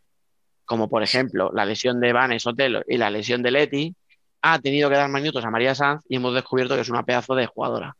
como 0.65 0.89
por 0.89 1.03
ejemplo 1.03 1.51
la 1.53 1.65
lesión 1.65 1.99
de 1.99 2.11
Vanes 2.11 2.43
Sotelo 2.43 2.81
y 2.87 2.97
la 2.97 3.09
lesión 3.09 3.41
de 3.41 3.51
Leti, 3.51 3.95
ha 4.41 4.59
tenido 4.59 4.89
que 4.89 4.95
dar 4.95 5.09
más 5.09 5.21
minutos 5.21 5.43
a 5.45 5.49
María 5.49 5.73
Sanz 5.73 6.03
y 6.07 6.17
hemos 6.17 6.33
descubierto 6.33 6.75
que 6.75 6.81
es 6.81 6.89
una 6.89 7.03
pedazo 7.03 7.35
de 7.35 7.47
jugadora. 7.47 7.95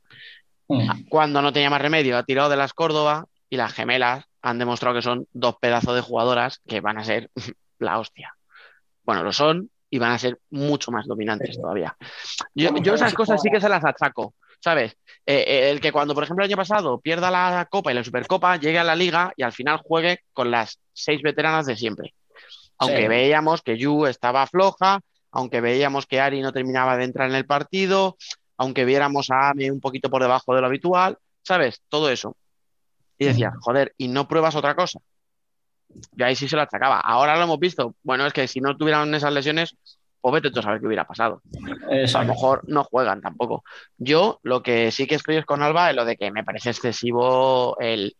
Mm. 0.67 1.07
Cuando 1.09 1.41
no 1.41 1.53
tenía 1.53 1.69
más 1.69 1.81
remedio, 1.81 2.17
ha 2.17 2.23
tirado 2.23 2.49
de 2.49 2.55
las 2.55 2.73
Córdoba 2.73 3.25
y 3.49 3.57
las 3.57 3.73
gemelas 3.73 4.25
han 4.41 4.59
demostrado 4.59 4.95
que 4.95 5.01
son 5.01 5.27
dos 5.33 5.55
pedazos 5.59 5.95
de 5.95 6.01
jugadoras 6.01 6.61
que 6.67 6.81
van 6.81 6.97
a 6.97 7.03
ser 7.03 7.29
la 7.79 7.99
hostia. 7.99 8.35
Bueno, 9.03 9.23
lo 9.23 9.31
son 9.31 9.69
y 9.89 9.99
van 9.99 10.11
a 10.11 10.19
ser 10.19 10.39
mucho 10.49 10.91
más 10.91 11.05
dominantes 11.05 11.59
todavía. 11.59 11.95
Yo, 12.53 12.75
yo 12.77 12.95
esas 12.95 13.13
cosas 13.13 13.41
sí 13.41 13.49
que 13.49 13.61
se 13.61 13.69
las 13.69 13.83
achaco, 13.85 14.33
¿sabes? 14.59 14.97
Eh, 15.25 15.43
eh, 15.47 15.69
el 15.71 15.79
que 15.79 15.91
cuando, 15.91 16.13
por 16.13 16.23
ejemplo, 16.23 16.43
el 16.43 16.49
año 16.49 16.57
pasado 16.57 16.99
pierda 16.99 17.31
la 17.31 17.67
Copa 17.69 17.91
y 17.91 17.95
la 17.95 18.03
Supercopa, 18.03 18.57
llegue 18.57 18.79
a 18.79 18.83
la 18.83 18.95
Liga 18.95 19.31
y 19.35 19.43
al 19.43 19.53
final 19.53 19.81
juegue 19.83 20.19
con 20.33 20.51
las 20.51 20.79
seis 20.93 21.21
veteranas 21.21 21.65
de 21.65 21.75
siempre. 21.75 22.13
Aunque 22.77 23.03
Sí. 23.03 23.07
veíamos 23.07 23.61
que 23.61 23.77
Yu 23.77 24.05
estaba 24.05 24.45
floja, 24.47 24.99
aunque 25.31 25.61
veíamos 25.61 26.05
que 26.05 26.19
Ari 26.19 26.41
no 26.41 26.51
terminaba 26.51 26.97
de 26.97 27.05
entrar 27.05 27.29
en 27.29 27.35
el 27.35 27.45
partido, 27.45 28.17
aunque 28.57 28.85
viéramos 28.85 29.29
a 29.31 29.49
Ame 29.49 29.71
un 29.71 29.79
poquito 29.79 30.09
por 30.09 30.21
debajo 30.21 30.53
de 30.55 30.61
lo 30.61 30.67
habitual, 30.67 31.17
¿sabes? 31.43 31.81
Todo 31.89 32.09
eso. 32.09 32.35
Y 33.17 33.25
decía, 33.25 33.53
joder, 33.61 33.93
¿y 33.97 34.09
no 34.09 34.27
pruebas 34.27 34.55
otra 34.55 34.75
cosa? 34.75 34.99
Yo 36.13 36.26
ahí 36.26 36.35
sí 36.35 36.47
se 36.47 36.55
lo 36.55 36.61
achacaba. 36.61 36.99
Ahora 36.99 37.35
lo 37.35 37.43
hemos 37.43 37.59
visto. 37.59 37.95
Bueno, 38.03 38.26
es 38.26 38.34
que 38.34 38.47
si 38.47 38.61
no 38.61 38.76
tuvieran 38.76 39.13
esas 39.13 39.34
lesiones, 39.34 39.76
pues 40.22 40.34
vete 40.34 40.51
tú 40.51 40.59
a 40.59 40.63
saber 40.63 40.80
qué 40.80 40.88
hubiera 40.88 41.05
pasado. 41.05 41.41
A 42.15 42.22
lo 42.23 42.26
mejor 42.26 42.63
no 42.67 42.84
juegan 42.84 43.22
tampoco. 43.22 43.63
Yo 43.97 44.39
lo 44.43 44.63
que 44.63 44.91
sí 44.91 45.05
que 45.07 45.15
estoy 45.15 45.35
es 45.38 45.45
con 45.45 45.61
Alba 45.61 45.89
es 45.89 45.95
lo 45.95 46.05
de 46.05 46.17
que 46.17 46.31
me 46.31 46.43
parece 46.43 46.72
excesivo 46.72 47.77
el 47.80 48.15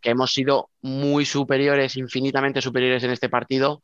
que 0.00 0.10
hemos 0.10 0.32
sido 0.32 0.70
muy 0.82 1.24
superiores, 1.24 1.96
infinitamente 1.96 2.60
superiores 2.60 3.02
en 3.02 3.10
este 3.10 3.28
partido 3.28 3.82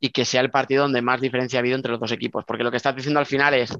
y 0.00 0.10
que 0.10 0.24
sea 0.24 0.40
el 0.40 0.50
partido 0.50 0.84
donde 0.84 1.02
más 1.02 1.20
diferencia 1.20 1.58
ha 1.58 1.60
habido 1.60 1.76
entre 1.76 1.92
los 1.92 2.00
dos 2.00 2.12
equipos. 2.12 2.44
Porque 2.46 2.62
lo 2.62 2.70
que 2.70 2.76
estás 2.76 2.94
diciendo 2.94 3.20
al 3.20 3.26
final 3.26 3.54
es, 3.54 3.76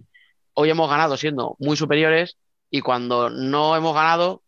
hoy 0.54 0.70
hemos 0.70 0.90
ganado 0.90 1.16
siendo 1.16 1.56
muy 1.58 1.76
superiores 1.76 2.36
y 2.70 2.80
cuando 2.80 3.30
no 3.30 3.76
hemos 3.76 3.94
ganado, 3.94 4.42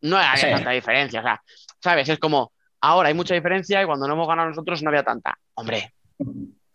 no 0.00 0.18
Sí. 0.36 0.46
tanta 0.50 0.70
diferencia. 0.70 1.20
O 1.20 1.22
sea, 1.22 1.42
¿sabes? 1.80 2.08
Es 2.08 2.18
como, 2.18 2.52
ahora 2.80 3.08
hay 3.08 3.14
mucha 3.14 3.34
diferencia 3.34 3.82
y 3.82 3.86
cuando 3.86 4.06
no 4.06 4.14
hemos 4.14 4.28
ganado 4.28 4.48
nosotros 4.48 4.82
no 4.82 4.90
había 4.90 5.02
tanta. 5.02 5.36
Hombre, 5.54 5.92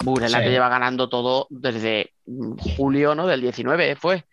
Burela 0.04 0.40
Sí. 0.40 0.44
te 0.46 0.50
lleva 0.52 0.70
ganando 0.70 1.08
todo 1.10 1.48
desde 1.50 2.12
julio, 2.76 3.16
¿no? 3.16 3.26
Del 3.28 3.42
19 3.42 3.96
fue, 3.96 4.26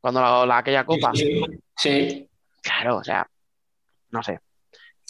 cuando 0.00 0.20
la, 0.20 0.44
la- 0.46 0.58
aquella 0.58 0.84
copa. 0.84 1.12
Sí, 1.14 1.42
sí. 1.76 2.28
Claro, 2.60 2.96
o 2.98 3.04
sea, 3.04 3.26
no 4.10 4.22
sé. 4.22 4.38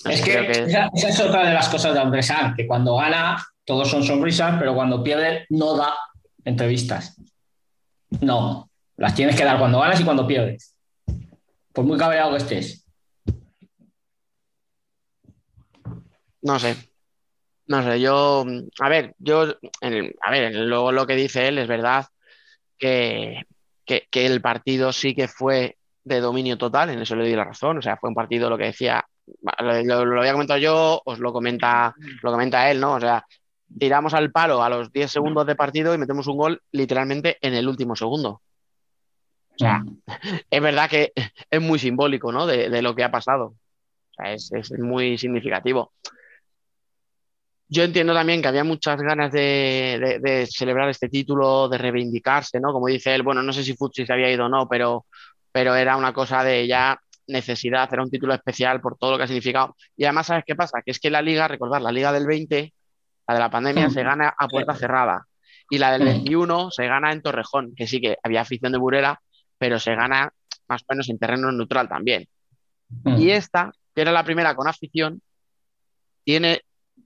No 0.05 0.11
Es 0.11 0.21
sé, 0.21 0.25
que, 0.25 0.51
esa, 0.65 0.91
esa 0.95 1.09
es 1.09 1.21
otra 1.21 1.47
de 1.47 1.55
las 1.55 1.69
cosas 1.69 1.95
de 1.95 2.55
que 2.57 2.67
cuando 2.67 2.97
gana 2.97 3.43
todos 3.65 3.89
son 3.89 4.03
sonrisas, 4.03 4.57
pero 4.59 4.75
cuando 4.75 5.03
pierde 5.03 5.47
no 5.51 5.77
da 5.77 5.95
entrevistas. 6.45 7.17
No, 8.21 8.69
las 8.97 9.15
tienes 9.15 9.37
que 9.37 9.45
dar 9.45 9.59
cuando 9.59 9.81
ganas 9.81 10.01
y 10.01 10.05
cuando 10.05 10.27
pierdes. 10.27 10.77
Por 11.73 11.85
muy 11.85 11.97
cabreado 11.99 12.33
que 12.33 12.37
estés. 12.39 12.82
No 16.43 16.59
sé. 16.59 16.77
No 17.67 17.83
sé, 17.83 18.01
yo, 18.01 18.45
a 18.81 18.89
ver, 18.89 19.15
yo, 19.19 19.55
en 19.81 20.13
a 20.21 20.31
ver, 20.31 20.55
luego 20.55 20.91
lo 20.93 21.07
que 21.07 21.15
dice 21.15 21.47
él 21.47 21.59
es 21.59 21.69
verdad 21.69 22.07
que, 22.77 23.47
que, 23.87 24.09
el 24.27 24.43
partido 24.43 24.93
sí 24.93 25.15
que 25.15 25.29
fue 25.29 25.79
de 26.05 26.21
dominio 26.21 26.59
total, 26.59 26.91
en 26.91 27.01
eso 27.01 27.15
le 27.15 27.23
doy 27.23 27.37
la 27.37 27.45
razón, 27.45 27.79
o 27.79 27.83
sea, 27.83 27.97
fue 27.97 28.09
un 28.09 28.17
partido, 28.17 28.51
lo 28.51 28.59
que 28.59 28.65
decía, 28.65 29.07
lo 29.61 30.19
había 30.19 30.33
comentado 30.33 30.59
yo, 30.59 31.01
os 31.05 31.21
lo 31.21 31.33
comenta, 31.33 31.95
lo 32.23 32.33
comenta 32.33 32.69
él, 32.71 32.81
¿no? 32.81 32.95
O 32.95 33.01
sea, 33.01 33.25
tiramos 33.79 34.13
al 34.13 34.33
palo 34.33 34.63
a 34.63 34.69
los 34.69 34.93
10 34.93 35.11
segundos 35.11 35.47
de 35.47 35.55
partido 35.55 35.95
y 35.95 35.99
metemos 35.99 36.27
un 36.27 36.37
gol 36.37 36.63
literalmente 36.73 37.39
en 37.41 37.55
el 37.55 37.69
último 37.69 37.95
segundo. 37.95 38.43
O 39.55 39.59
sea, 39.59 39.85
es 40.51 40.61
verdad 40.61 40.91
que 40.91 41.13
es 41.51 41.61
muy 41.61 41.79
simbólico, 41.79 42.33
¿no? 42.33 42.47
De, 42.47 42.69
de 42.69 42.83
lo 42.83 42.95
que 42.95 43.05
ha 43.05 43.11
pasado. 43.11 43.45
O 43.47 44.15
sea, 44.15 44.33
es, 44.33 44.51
es 44.53 44.73
muy 44.79 45.17
significativo. 45.17 45.93
Yo 47.73 47.85
entiendo 47.85 48.13
también 48.13 48.43
que 48.43 48.49
había 48.49 48.65
muchas 48.65 49.01
ganas 49.01 49.33
de, 49.33 49.99
de- 50.01 50.19
de 50.19 50.47
celebrar 50.47 50.91
este 50.91 51.09
título, 51.09 51.69
de 51.71 51.79
reivindicarse, 51.79 52.61
¿no? 52.61 52.71
Como 52.73 52.87
dice 52.89 53.15
él, 53.15 53.23
bueno, 53.23 53.43
no 53.43 53.53
sé 53.53 53.65
si 53.65 53.75
Futsi 53.75 54.05
se 54.05 54.13
había 54.13 54.31
ido 54.31 54.45
o 54.45 54.49
no, 54.49 54.69
pero, 54.69 55.07
pero 55.53 55.75
era 55.75 55.97
una 55.97 56.13
cosa 56.13 56.45
de 56.45 56.67
ya 56.67 56.99
necesidad, 57.29 57.89
era 57.91 58.03
un 58.03 58.11
título 58.11 58.35
especial 58.35 58.81
por 58.83 58.99
todo 58.99 59.13
lo 59.13 59.17
que 59.17 59.25
ha 59.25 59.27
significado. 59.27 59.75
Y 59.97 60.05
además, 60.05 60.27
¿sabes 60.27 60.45
qué 60.47 60.55
pasa? 60.55 60.83
Que 60.85 60.91
es 60.91 61.01
que 61.01 61.09
la 61.09 61.23
liga, 61.23 61.49
recordad, 61.49 61.81
la 61.81 61.93
liga 61.93 62.13
del 62.13 62.27
20, 62.27 62.75
la 63.29 63.35
de 63.35 63.41
la 63.41 63.51
pandemia, 63.51 63.89
se 63.91 64.03
gana 64.03 64.35
a 64.37 64.49
puerta 64.49 64.75
cerrada. 64.75 65.27
Y 65.71 65.79
la 65.79 65.93
del 65.93 66.03
21 66.05 66.71
se 66.71 66.87
gana 66.87 67.11
en 67.13 67.23
Torrejón, 67.23 67.75
que 67.75 67.87
sí 67.87 68.01
que 68.03 68.19
había 68.23 68.43
afición 68.43 68.73
de 68.73 68.79
Burela, 68.79 69.19
pero 69.57 69.79
se 69.79 69.95
gana 69.95 70.31
más 70.69 70.83
o 70.83 70.85
menos 70.91 71.09
en 71.09 71.19
terreno 71.19 71.51
neutral 71.51 71.89
también. 71.89 72.27
Y 73.19 73.31
esta, 73.31 73.73
que 73.95 74.03
era 74.03 74.13
la 74.13 74.25
primera 74.25 74.55
con 74.55 74.69
afición, 74.69 75.23
tiene, 76.25 76.61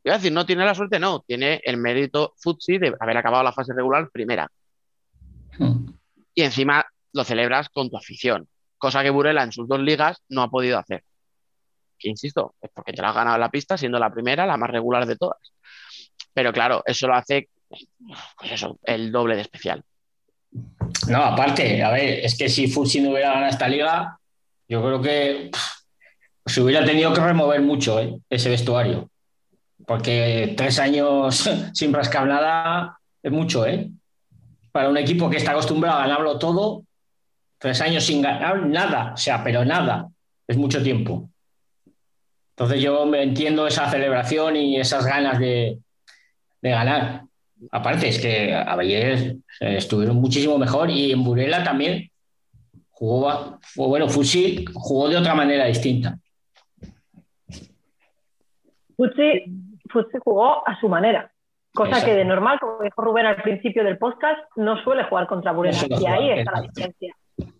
iba 0.06 0.14
a 0.14 0.18
decir, 0.18 0.32
no 0.32 0.46
tiene 0.46 0.64
la 0.64 0.74
suerte, 0.74 1.00
no, 1.00 1.24
tiene 1.26 1.60
el 1.64 1.76
mérito 1.78 2.34
Futsi 2.36 2.78
de 2.78 2.94
haber 3.00 3.16
acabado 3.16 3.42
la 3.42 3.52
fase 3.52 3.74
regular 3.74 4.08
primera. 4.10 4.48
Y 6.32 6.42
encima 6.42 6.86
lo 7.12 7.24
celebras 7.24 7.68
con 7.70 7.90
tu 7.90 7.96
afición, 7.96 8.46
cosa 8.78 9.02
que 9.02 9.10
Burela 9.10 9.42
en 9.42 9.50
sus 9.50 9.66
dos 9.66 9.80
ligas 9.80 10.22
no 10.28 10.42
ha 10.42 10.50
podido 10.50 10.78
hacer. 10.78 11.02
Que 11.98 12.08
insisto, 12.08 12.54
es 12.60 12.70
porque 12.72 12.92
te 12.92 13.02
la 13.02 13.08
has 13.08 13.14
ganado 13.16 13.36
en 13.36 13.40
la 13.40 13.50
pista 13.50 13.76
siendo 13.76 13.98
la 13.98 14.12
primera, 14.12 14.46
la 14.46 14.56
más 14.56 14.70
regular 14.70 15.06
de 15.06 15.16
todas. 15.16 15.40
Pero 16.32 16.52
claro, 16.52 16.82
eso 16.86 17.08
lo 17.08 17.14
hace, 17.14 17.48
pues 17.68 18.52
eso, 18.52 18.78
el 18.84 19.10
doble 19.10 19.34
de 19.34 19.40
especial. 19.40 19.82
No, 21.08 21.22
aparte, 21.22 21.82
a 21.82 21.90
ver, 21.90 22.20
es 22.24 22.38
que 22.38 22.48
si 22.48 22.68
Futsi 22.68 23.00
no 23.00 23.10
hubiera 23.10 23.30
ganado 23.30 23.50
esta 23.50 23.66
liga, 23.66 24.18
yo 24.68 24.82
creo 24.82 25.02
que 25.02 25.50
pff, 25.52 25.76
se 26.46 26.60
hubiera 26.60 26.84
tenido 26.84 27.12
que 27.12 27.20
remover 27.20 27.60
mucho 27.60 27.98
¿eh? 27.98 28.16
ese 28.30 28.50
vestuario. 28.50 29.10
Porque 29.84 30.54
tres 30.56 30.78
años 30.78 31.48
sin 31.74 31.92
rascar 31.92 32.26
nada 32.26 32.98
es 33.22 33.32
mucho, 33.32 33.66
¿eh? 33.66 33.90
Para 34.72 34.88
un 34.88 34.96
equipo 34.96 35.28
que 35.28 35.36
está 35.36 35.52
acostumbrado 35.52 35.98
a 35.98 36.06
ganarlo 36.06 36.38
todo, 36.38 36.84
tres 37.58 37.80
años 37.80 38.04
sin 38.04 38.22
ganar 38.22 38.66
nada, 38.66 39.12
o 39.14 39.16
sea, 39.16 39.42
pero 39.42 39.64
nada, 39.64 40.08
es 40.46 40.56
mucho 40.56 40.82
tiempo. 40.82 41.28
Entonces 42.50 42.80
yo 42.80 43.04
me 43.04 43.22
entiendo 43.22 43.66
esa 43.66 43.90
celebración 43.90 44.56
y 44.56 44.78
esas 44.78 45.04
ganas 45.04 45.38
de, 45.38 45.78
de 46.62 46.70
ganar. 46.70 47.22
Aparte, 47.70 48.08
es 48.08 48.18
que 48.18 48.54
ayer 48.54 49.36
eh, 49.60 49.76
estuvieron 49.76 50.16
muchísimo 50.16 50.58
mejor 50.58 50.90
y 50.90 51.12
en 51.12 51.24
Burela 51.24 51.64
también 51.64 52.10
jugó, 52.90 53.58
bueno, 53.76 54.08
Fusi 54.08 54.64
jugó 54.72 55.08
de 55.08 55.16
otra 55.16 55.34
manera 55.34 55.66
distinta. 55.66 56.18
Futsi, 59.88 60.12
Futsi 60.12 60.18
jugó 60.22 60.66
a 60.66 60.78
su 60.80 60.88
manera. 60.88 61.30
Cosa 61.74 61.90
Exacto. 61.90 62.06
que 62.06 62.16
de 62.16 62.24
normal, 62.24 62.58
como 62.58 62.82
dijo 62.82 63.02
Rubén 63.02 63.26
al 63.26 63.36
principio 63.42 63.84
del 63.84 63.98
podcast, 63.98 64.40
no 64.56 64.82
suele 64.82 65.04
jugar 65.04 65.26
contra 65.26 65.52
Burela. 65.52 65.76
No 65.90 66.00
y 66.00 66.06
ahí 66.06 66.30
está 66.30 66.52
la 66.52 66.60
diferencia. 66.62 67.14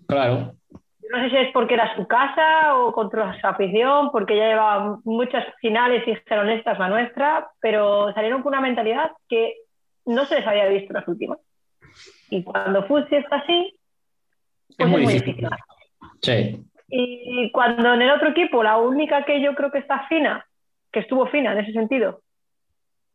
Claro. 0.06 0.52
Yo 0.70 1.08
no 1.12 1.22
sé 1.22 1.30
si 1.30 1.36
es 1.36 1.52
porque 1.52 1.74
era 1.74 1.94
su 1.94 2.06
casa 2.06 2.76
o 2.76 2.92
contra 2.92 3.38
su 3.38 3.46
afición, 3.46 4.10
porque 4.10 4.36
ya 4.36 4.48
llevaba 4.48 4.98
muchas 5.04 5.44
finales 5.60 6.02
y 6.06 6.14
dijeron 6.14 6.48
esta 6.48 6.72
es 6.72 6.78
la 6.78 6.88
nuestra, 6.88 7.50
pero 7.60 8.12
salieron 8.14 8.42
con 8.42 8.52
una 8.54 8.62
mentalidad 8.62 9.12
que 9.28 9.54
no 10.06 10.24
se 10.24 10.36
les 10.36 10.46
había 10.46 10.66
visto 10.66 10.88
en 10.88 10.94
las 10.94 11.08
últimas. 11.08 11.38
Y 12.30 12.42
cuando 12.42 12.86
Futsi 12.86 13.16
está 13.16 13.36
así, 13.36 13.78
pues 14.76 14.88
muy 14.88 15.06
difícil. 15.06 15.48
Sí. 16.22 16.64
Y 16.88 17.50
cuando 17.52 17.94
en 17.94 18.02
el 18.02 18.10
otro 18.10 18.30
equipo, 18.30 18.62
la 18.62 18.78
única 18.78 19.24
que 19.24 19.40
yo 19.40 19.54
creo 19.54 19.70
que 19.70 19.78
está 19.78 20.06
fina, 20.08 20.46
que 20.96 21.00
estuvo 21.00 21.26
fina 21.26 21.52
en 21.52 21.58
ese 21.58 21.72
sentido, 21.74 22.22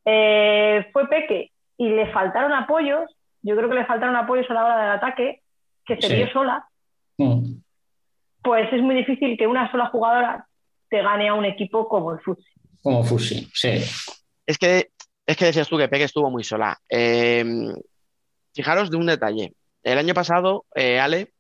eh, 0.06 0.88
fue 0.94 1.08
Peque 1.10 1.52
y 1.78 1.90
le 1.90 2.12
faltaron 2.12 2.54
apoyos, 2.54 3.10
yo 3.42 3.56
creo 3.56 3.68
que 3.70 3.74
le 3.76 3.88
faltaron 3.88 4.16
apoyos 4.16 4.48
a 4.52 4.54
la 4.54 4.66
hora 4.66 4.82
del 4.82 4.92
ataque, 4.92 5.42
que 5.84 5.96
se 6.00 6.08
Sí. 6.08 6.14
vio 6.16 6.32
sola, 6.32 6.64
Mm. 7.18 7.56
pues 8.44 8.72
es 8.72 8.82
muy 8.84 8.94
difícil 8.94 9.36
que 9.36 9.48
una 9.48 9.72
sola 9.72 9.88
jugadora 9.88 10.46
te 10.92 11.02
gane 11.02 11.28
a 11.28 11.34
un 11.34 11.46
equipo 11.46 11.88
como 11.88 12.12
el 12.14 12.20
Futsi. 12.20 12.46
Como 12.84 13.04
Fusi, 13.04 13.50
sí. 13.52 13.82
Es 14.46 14.60
que, 14.60 14.90
es 15.26 15.36
que 15.38 15.46
decías 15.46 15.68
tú 15.68 15.80
que 15.80 15.88
Peque 15.88 16.04
estuvo 16.04 16.30
muy 16.30 16.44
sola. 16.44 16.78
Eh, 16.88 17.44
fijaros 18.54 18.92
de 18.92 18.98
un 18.98 19.08
detalle. 19.08 19.54
El 19.82 19.98
año 19.98 20.14
pasado, 20.14 20.66
eh, 20.76 21.00
Ale, 21.00 21.34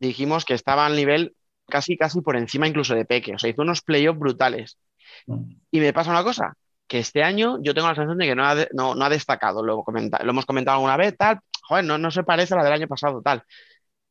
dijimos 0.00 0.44
que 0.44 0.54
estaba 0.54 0.86
al 0.86 0.96
nivel 0.96 1.36
casi, 1.68 1.96
casi 1.96 2.20
por 2.20 2.36
encima 2.36 2.66
incluso 2.66 2.96
de 2.96 3.04
Peque. 3.04 3.34
O 3.34 3.38
sea, 3.38 3.48
hizo 3.50 3.62
unos 3.62 3.82
playoffs 3.82 4.18
brutales. 4.18 4.76
Y 5.70 5.80
me 5.80 5.92
pasa 5.92 6.10
una 6.10 6.22
cosa, 6.24 6.54
que 6.86 6.98
este 6.98 7.22
año 7.22 7.58
yo 7.62 7.74
tengo 7.74 7.88
la 7.88 7.94
sensación 7.94 8.18
de 8.18 8.26
que 8.26 8.34
no 8.34 8.44
ha, 8.46 8.54
de- 8.54 8.68
no, 8.72 8.94
no 8.94 9.04
ha 9.04 9.08
destacado. 9.10 9.62
Lo, 9.64 9.82
comenta- 9.82 10.22
lo 10.22 10.30
hemos 10.30 10.46
comentado 10.46 10.76
alguna 10.76 10.96
vez, 10.96 11.16
tal. 11.16 11.38
Joder, 11.62 11.84
no, 11.84 11.98
no 11.98 12.10
se 12.10 12.22
parece 12.22 12.54
a 12.54 12.58
la 12.58 12.64
del 12.64 12.72
año 12.74 12.86
pasado, 12.88 13.20
tal. 13.22 13.42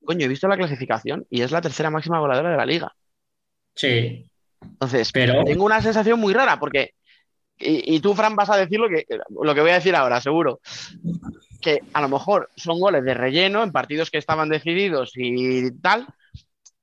Coño, 0.03 0.25
he 0.25 0.29
visto 0.29 0.47
la 0.47 0.57
clasificación 0.57 1.25
y 1.29 1.41
es 1.41 1.51
la 1.51 1.61
tercera 1.61 1.89
máxima 1.89 2.19
goleadora 2.19 2.51
de 2.51 2.57
la 2.57 2.65
liga. 2.65 2.93
Sí. 3.73 4.29
Entonces, 4.61 5.11
Pero- 5.11 5.43
tengo 5.43 5.63
una 5.65 5.81
sensación 5.81 6.19
muy 6.19 6.33
rara 6.33 6.59
porque 6.59 6.91
y, 7.57 7.95
y 7.95 7.99
tú, 8.01 8.13
Fran, 8.13 8.35
vas 8.35 8.49
a 8.49 8.57
decir 8.57 8.79
lo 8.79 8.89
que, 8.89 9.05
lo 9.29 9.55
que 9.55 9.61
voy 9.61 9.69
a 9.71 9.75
decir 9.75 9.95
ahora, 9.95 10.19
seguro. 10.19 10.59
Que 11.61 11.79
a 11.93 12.01
lo 12.01 12.09
mejor 12.09 12.49
son 12.57 12.79
goles 12.81 13.03
de 13.05 13.13
relleno 13.13 13.63
en 13.63 13.71
partidos 13.71 14.11
que 14.11 14.17
estaban 14.17 14.49
decididos 14.49 15.13
y 15.15 15.71
tal, 15.79 16.05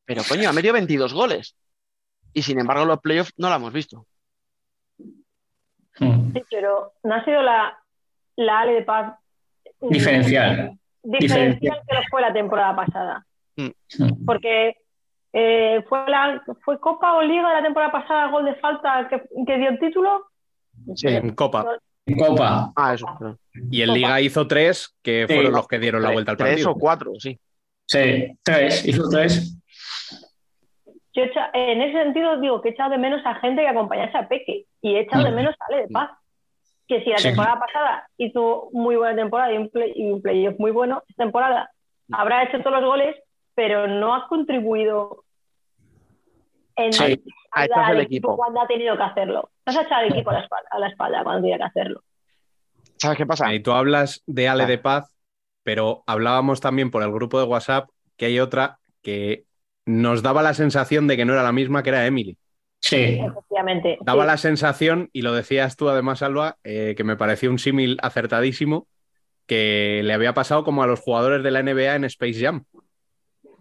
pero 0.07 0.23
coño, 0.27 0.49
ha 0.49 0.53
metido 0.55 0.73
22 0.73 1.13
goles. 1.13 1.57
Y 2.33 2.41
sin 2.43 2.59
embargo, 2.59 2.87
los 2.87 3.01
playoffs 3.01 3.35
no 3.37 3.51
lo 3.51 3.57
hemos 3.57 3.73
visto. 3.75 4.07
Sí, 5.99 6.43
pero 6.51 6.93
no 7.03 7.15
ha 7.15 7.25
sido 7.25 7.43
la, 7.43 7.79
la 8.37 8.61
Ale 8.61 8.73
de 8.75 8.83
Paz 8.83 9.15
Diferencial. 9.81 10.79
diferencial 11.03 11.81
que 11.87 11.95
lo 11.95 12.01
fue 12.11 12.21
la 12.23 12.33
temporada 12.33 12.75
pasada. 12.77 13.27
Mm. 13.57 14.25
Porque 14.25 14.77
eh, 15.33 15.85
fue, 15.89 16.05
la, 16.09 16.43
fue 16.65 16.79
Copa 16.81 17.15
o 17.15 17.23
Liga 17.23 17.53
la 17.53 17.63
temporada 17.63 17.93
pasada, 17.93 18.29
gol 18.31 18.45
de 18.45 18.55
falta 18.57 19.09
que, 19.09 19.23
que 19.47 19.59
dio 19.59 19.71
el 19.71 19.79
título. 19.79 20.27
Sí, 20.95 21.09
en 21.09 21.35
Copa. 21.35 21.67
En 22.07 22.19
Copa. 22.19 22.73
Ah, 22.77 22.95
eso. 22.95 23.07
Y 23.71 23.83
en 23.83 23.93
Liga 23.93 24.21
hizo 24.21 24.47
tres, 24.47 24.97
que 25.03 25.27
Sí. 25.29 25.35
fueron 25.35 25.53
los 25.53 25.69
que 25.69 25.79
dieron 25.79 26.03
la 26.03 26.11
vuelta 26.13 26.33
al 26.33 26.37
Tres 26.37 26.51
partido. 26.51 26.71
o 26.71 26.75
cuatro, 26.77 27.13
sí. 27.19 27.39
Sí, 27.87 28.39
tres, 28.43 28.87
hizo 28.87 29.09
tres. 29.11 29.59
Yo 31.15 31.23
he 31.23 31.27
echa- 31.27 31.51
en 31.53 31.83
ese 31.83 32.03
sentido 32.03 32.41
digo 32.41 32.61
que 32.63 32.71
he 32.71 32.73
echado 32.73 32.91
de 32.91 32.99
menos 32.99 33.21
a 33.27 33.35
gente 33.37 33.63
que 33.63 33.69
acompañase 33.69 34.17
a 34.17 34.29
Peque 34.29 34.65
y 34.81 34.95
he 34.95 35.01
echado 35.01 35.25
de 35.25 35.31
Mm. 35.31 35.35
menos 35.35 35.55
a 35.61 35.65
Ale 35.67 35.83
de 35.83 35.89
Paz. 35.89 36.11
Que 36.89 37.03
si 37.05 37.11
la 37.11 37.19
Sí. 37.19 37.29
temporada 37.29 37.59
pasada 37.61 38.09
hizo 38.19 38.69
muy 38.73 38.97
buena 38.97 39.15
temporada 39.17 39.53
y 39.53 39.57
un, 39.59 39.69
play, 39.71 39.93
y 39.95 40.11
un 40.11 40.21
playoff 40.23 40.59
muy 40.59 40.71
bueno, 40.71 41.03
esta 41.09 41.23
temporada 41.25 41.71
habrá 42.13 42.43
hecho 42.45 42.59
todos 42.63 42.81
los 42.81 42.85
goles, 42.85 43.17
pero 43.55 43.87
no 43.87 44.15
ha 44.15 44.27
contribuido 44.29 45.25
en 46.77 46.93
Sí, 46.93 47.23
a 47.53 47.65
echarse 47.67 47.81
al 47.91 47.97
el 47.97 48.03
equipo 48.03 48.29
equipo. 48.33 48.37
cuando 48.37 48.61
ha 48.63 48.67
tenido 48.67 48.97
que 48.97 49.03
hacerlo. 49.03 49.51
No 49.67 49.73
se 49.73 49.79
ha 49.79 49.83
echado 49.83 50.01
al 50.03 50.13
equipo 50.13 50.31
a 50.31 50.35
la 50.35 50.41
espalda, 50.41 50.69
a 50.71 50.79
la 50.79 50.89
espalda 50.89 51.23
cuando 51.23 51.43
tenía 51.43 51.59
que 51.59 51.65
hacerlo. 51.65 52.03
¿Sabes 52.97 53.19
qué 53.19 53.27
pasa? 53.27 53.53
Y 53.53 53.61
tú 53.61 53.73
hablas 53.73 54.23
de 54.27 54.49
Ale 54.49 54.67
de 54.67 54.79
Paz, 54.79 55.15
pero 55.63 56.03
hablábamos 56.07 56.61
también 56.61 56.91
por 56.91 57.03
el 57.03 57.13
grupo 57.13 57.39
de 57.39 57.45
WhatsApp 57.47 57.89
que 58.17 58.27
hay 58.27 58.41
otra 58.41 58.79
que 59.03 59.45
nos 59.87 60.23
daba 60.23 60.43
la 60.43 60.55
sensación 60.55 61.07
de 61.07 61.17
que 61.17 61.25
no 61.25 61.33
era 61.33 61.43
la 61.43 61.53
misma, 61.53 61.83
que 61.83 61.91
era 61.91 62.07
Emily. 62.07 62.37
Sí. 62.81 63.21
Efectivamente. 63.21 63.99
Daba 64.01 64.23
sí. 64.23 64.27
la 64.27 64.37
sensación, 64.37 65.09
y 65.13 65.23
lo 65.23 65.33
decías 65.33 65.77
tú 65.77 65.89
además, 65.89 66.23
Alba, 66.23 66.57
eh, 66.65 66.95
que 66.97 67.05
me 67.05 67.17
pareció 67.17 67.51
un 67.51 67.59
símil 67.59 67.99
acertadísimo, 68.03 68.87
que 69.47 70.01
le 70.05 70.13
había 70.13 70.35
pasado 70.35 70.65
como 70.65 70.83
a 70.83 70.87
los 70.87 71.01
jugadores 71.01 71.43
de 71.43 71.51
la 71.51 71.63
NBA 71.63 71.95
en 71.97 72.05
Space 72.05 72.41
Jam. 72.41 72.65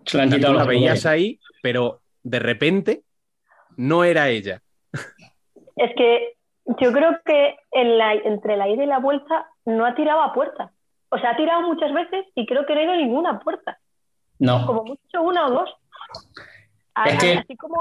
Se 0.06 0.20
han 0.20 0.30
Tú 0.30 0.38
la 0.54 0.64
veías 0.64 1.06
ahí, 1.06 1.40
pero 1.62 2.02
de 2.24 2.40
repente 2.40 3.04
no 3.78 4.04
era 4.04 4.30
ella. 4.30 4.62
Es 5.76 5.92
que 5.96 6.34
yo 6.80 6.92
creo 6.92 7.20
que 7.26 7.56
en 7.72 7.98
la- 7.98 8.14
entre 8.14 8.58
la 8.58 8.68
ida 8.70 8.84
y 8.84 8.88
la 8.88 9.00
vuelta 9.00 9.48
no 9.66 9.86
ha 9.86 9.96
tirado 9.96 10.22
a 10.22 10.34
puerta. 10.34 10.72
O 11.10 11.18
sea, 11.18 11.32
ha 11.32 11.38
tirado 11.38 11.62
muchas 11.62 11.94
veces 11.94 12.26
y 12.36 12.46
creo 12.46 12.66
que 12.66 12.74
no 12.74 12.80
ha 12.80 12.84
ido 12.84 12.94
a 12.94 12.98
ninguna 12.98 13.40
puerta. 13.40 13.80
No. 14.40 14.66
Como 14.66 14.84
mucho 14.84 15.22
una 15.22 15.48
o 15.48 15.52
dos. 15.52 15.70
A- 16.96 17.06
Es 17.10 17.20
que- 17.20 17.34
Así 17.38 17.56
como, 17.58 17.78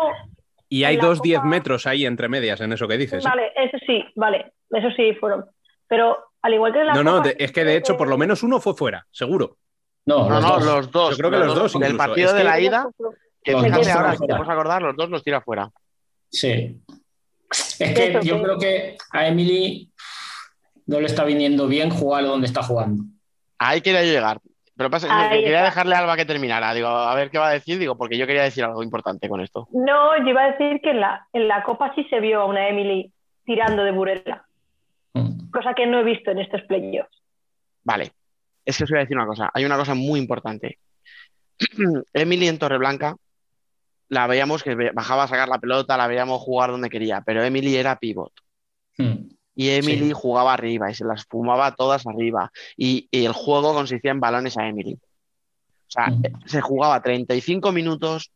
Y 0.72 0.84
hay 0.84 0.94
En 0.94 1.00
dos 1.00 1.18
Copa- 1.18 1.26
10 1.26 1.42
metros 1.44 1.86
ahí 1.88 2.06
entre 2.06 2.28
medias 2.28 2.60
en 2.60 2.72
eso 2.72 2.86
que 2.86 2.96
dices. 2.96 3.24
¿eh? 3.24 3.28
vale, 3.28 3.50
eso 3.56 3.76
sí, 3.84 4.04
vale, 4.14 4.52
eso 4.70 4.88
sí 4.96 5.14
fueron. 5.18 5.44
Pero 5.88 6.16
al 6.42 6.54
igual 6.54 6.72
que 6.72 6.80
en 6.80 6.86
la 6.86 6.94
No, 6.94 7.02
no, 7.02 7.20
de- 7.20 7.34
es 7.40 7.50
que 7.50 7.64
de 7.64 7.76
hecho 7.76 7.96
por 7.96 8.06
lo 8.08 8.16
menos 8.16 8.44
uno 8.44 8.60
fue 8.60 8.74
fuera, 8.74 9.04
seguro. 9.10 9.58
No, 10.06 10.28
No, 10.28 10.36
los 10.36 10.42
no, 10.42 10.48
dos. 10.50 10.64
los 10.64 10.90
dos. 10.92 11.10
Yo 11.10 11.16
creo 11.18 11.30
que 11.32 11.36
los 11.46 11.54
dos 11.56 11.72
Del 11.72 11.82
incluso. 11.82 11.96
partido 11.98 12.26
Es 12.28 12.32
de 12.34 12.38
que- 12.38 12.44
la 12.44 12.60
ida, 12.60 12.86
que 13.42 13.52
Los 13.52 13.64
fíjate 13.64 13.84
dos 13.84 13.88
ahora, 13.96 14.12
si 14.12 14.26
te 14.26 14.34
puedes 14.36 14.48
acordar, 14.48 14.82
los 14.82 14.96
dos 14.96 15.10
los 15.10 15.24
tira 15.24 15.40
fuera. 15.40 15.70
Sí. 16.30 16.80
Es 17.50 17.76
que 17.78 18.10
Eso 18.10 18.20
yo 18.22 18.36
sí. 18.36 18.42
creo 18.44 18.58
que 18.58 18.96
a 19.10 19.26
Emily 19.26 19.90
no 20.86 21.00
le 21.00 21.06
está 21.06 21.24
viniendo 21.24 21.66
bien 21.66 21.90
jugar 21.90 22.24
donde 22.24 22.46
está 22.46 22.62
jugando. 22.62 23.02
Ahí 23.58 23.80
quería 23.80 24.02
llegar. 24.04 24.38
Pero 24.80 24.88
pasa, 24.88 25.08
Ahí 25.28 25.42
quería 25.42 25.58
está. 25.58 25.64
dejarle 25.66 25.94
a 25.94 25.98
Alba 25.98 26.16
que 26.16 26.24
terminara. 26.24 26.72
Digo, 26.72 26.88
a 26.88 27.14
ver 27.14 27.30
qué 27.30 27.36
va 27.36 27.48
a 27.48 27.52
decir, 27.52 27.78
digo, 27.78 27.98
porque 27.98 28.16
yo 28.16 28.26
quería 28.26 28.44
decir 28.44 28.64
algo 28.64 28.82
importante 28.82 29.28
con 29.28 29.42
esto. 29.42 29.68
No, 29.72 30.16
yo 30.24 30.30
iba 30.30 30.42
a 30.42 30.52
decir 30.52 30.80
que 30.80 30.92
en 30.92 31.00
la, 31.00 31.26
en 31.34 31.48
la 31.48 31.62
Copa 31.64 31.92
sí 31.94 32.04
se 32.08 32.18
vio 32.18 32.40
a 32.40 32.44
una 32.46 32.66
Emily 32.66 33.12
tirando 33.44 33.84
de 33.84 33.90
Burela, 33.92 34.46
Mm. 35.12 35.50
cosa 35.50 35.74
que 35.74 35.86
no 35.86 35.98
he 36.00 36.04
visto 36.04 36.30
en 36.30 36.38
estos 36.38 36.62
playoffs. 36.62 37.14
Vale. 37.84 38.10
Es 38.64 38.78
que 38.78 38.84
os 38.84 38.90
voy 38.90 39.00
a 39.00 39.02
decir 39.02 39.18
una 39.18 39.26
cosa. 39.26 39.50
Hay 39.52 39.66
una 39.66 39.76
cosa 39.76 39.94
muy 39.94 40.18
importante. 40.18 40.78
Emily 42.14 42.48
en 42.48 42.58
Torreblanca 42.58 43.16
la 44.08 44.26
veíamos 44.28 44.62
que 44.62 44.74
bajaba 44.94 45.24
a 45.24 45.28
sacar 45.28 45.48
la 45.50 45.58
pelota, 45.58 45.98
la 45.98 46.06
veíamos 46.06 46.40
jugar 46.40 46.70
donde 46.70 46.88
quería, 46.88 47.20
pero 47.20 47.42
Emily 47.44 47.76
era 47.76 47.98
pivot. 47.98 48.32
Mm. 48.96 49.28
Y 49.60 49.68
Emily 49.70 50.06
Sí. 50.06 50.12
jugaba 50.14 50.54
arriba 50.54 50.90
y 50.90 50.94
se 50.94 51.04
las 51.04 51.26
fumaba 51.26 51.74
todas 51.74 52.06
arriba. 52.06 52.50
Y, 52.78 53.08
y 53.10 53.26
el 53.26 53.32
juego 53.32 53.74
consistía 53.74 54.10
en 54.10 54.20
balones 54.20 54.56
a 54.56 54.66
Emily. 54.66 54.94
O 54.94 55.90
sea, 55.90 56.06
Mm. 56.06 56.24
eh, 56.24 56.32
se 56.46 56.60
jugaba 56.62 57.02
35 57.02 57.70
minutos 57.70 58.30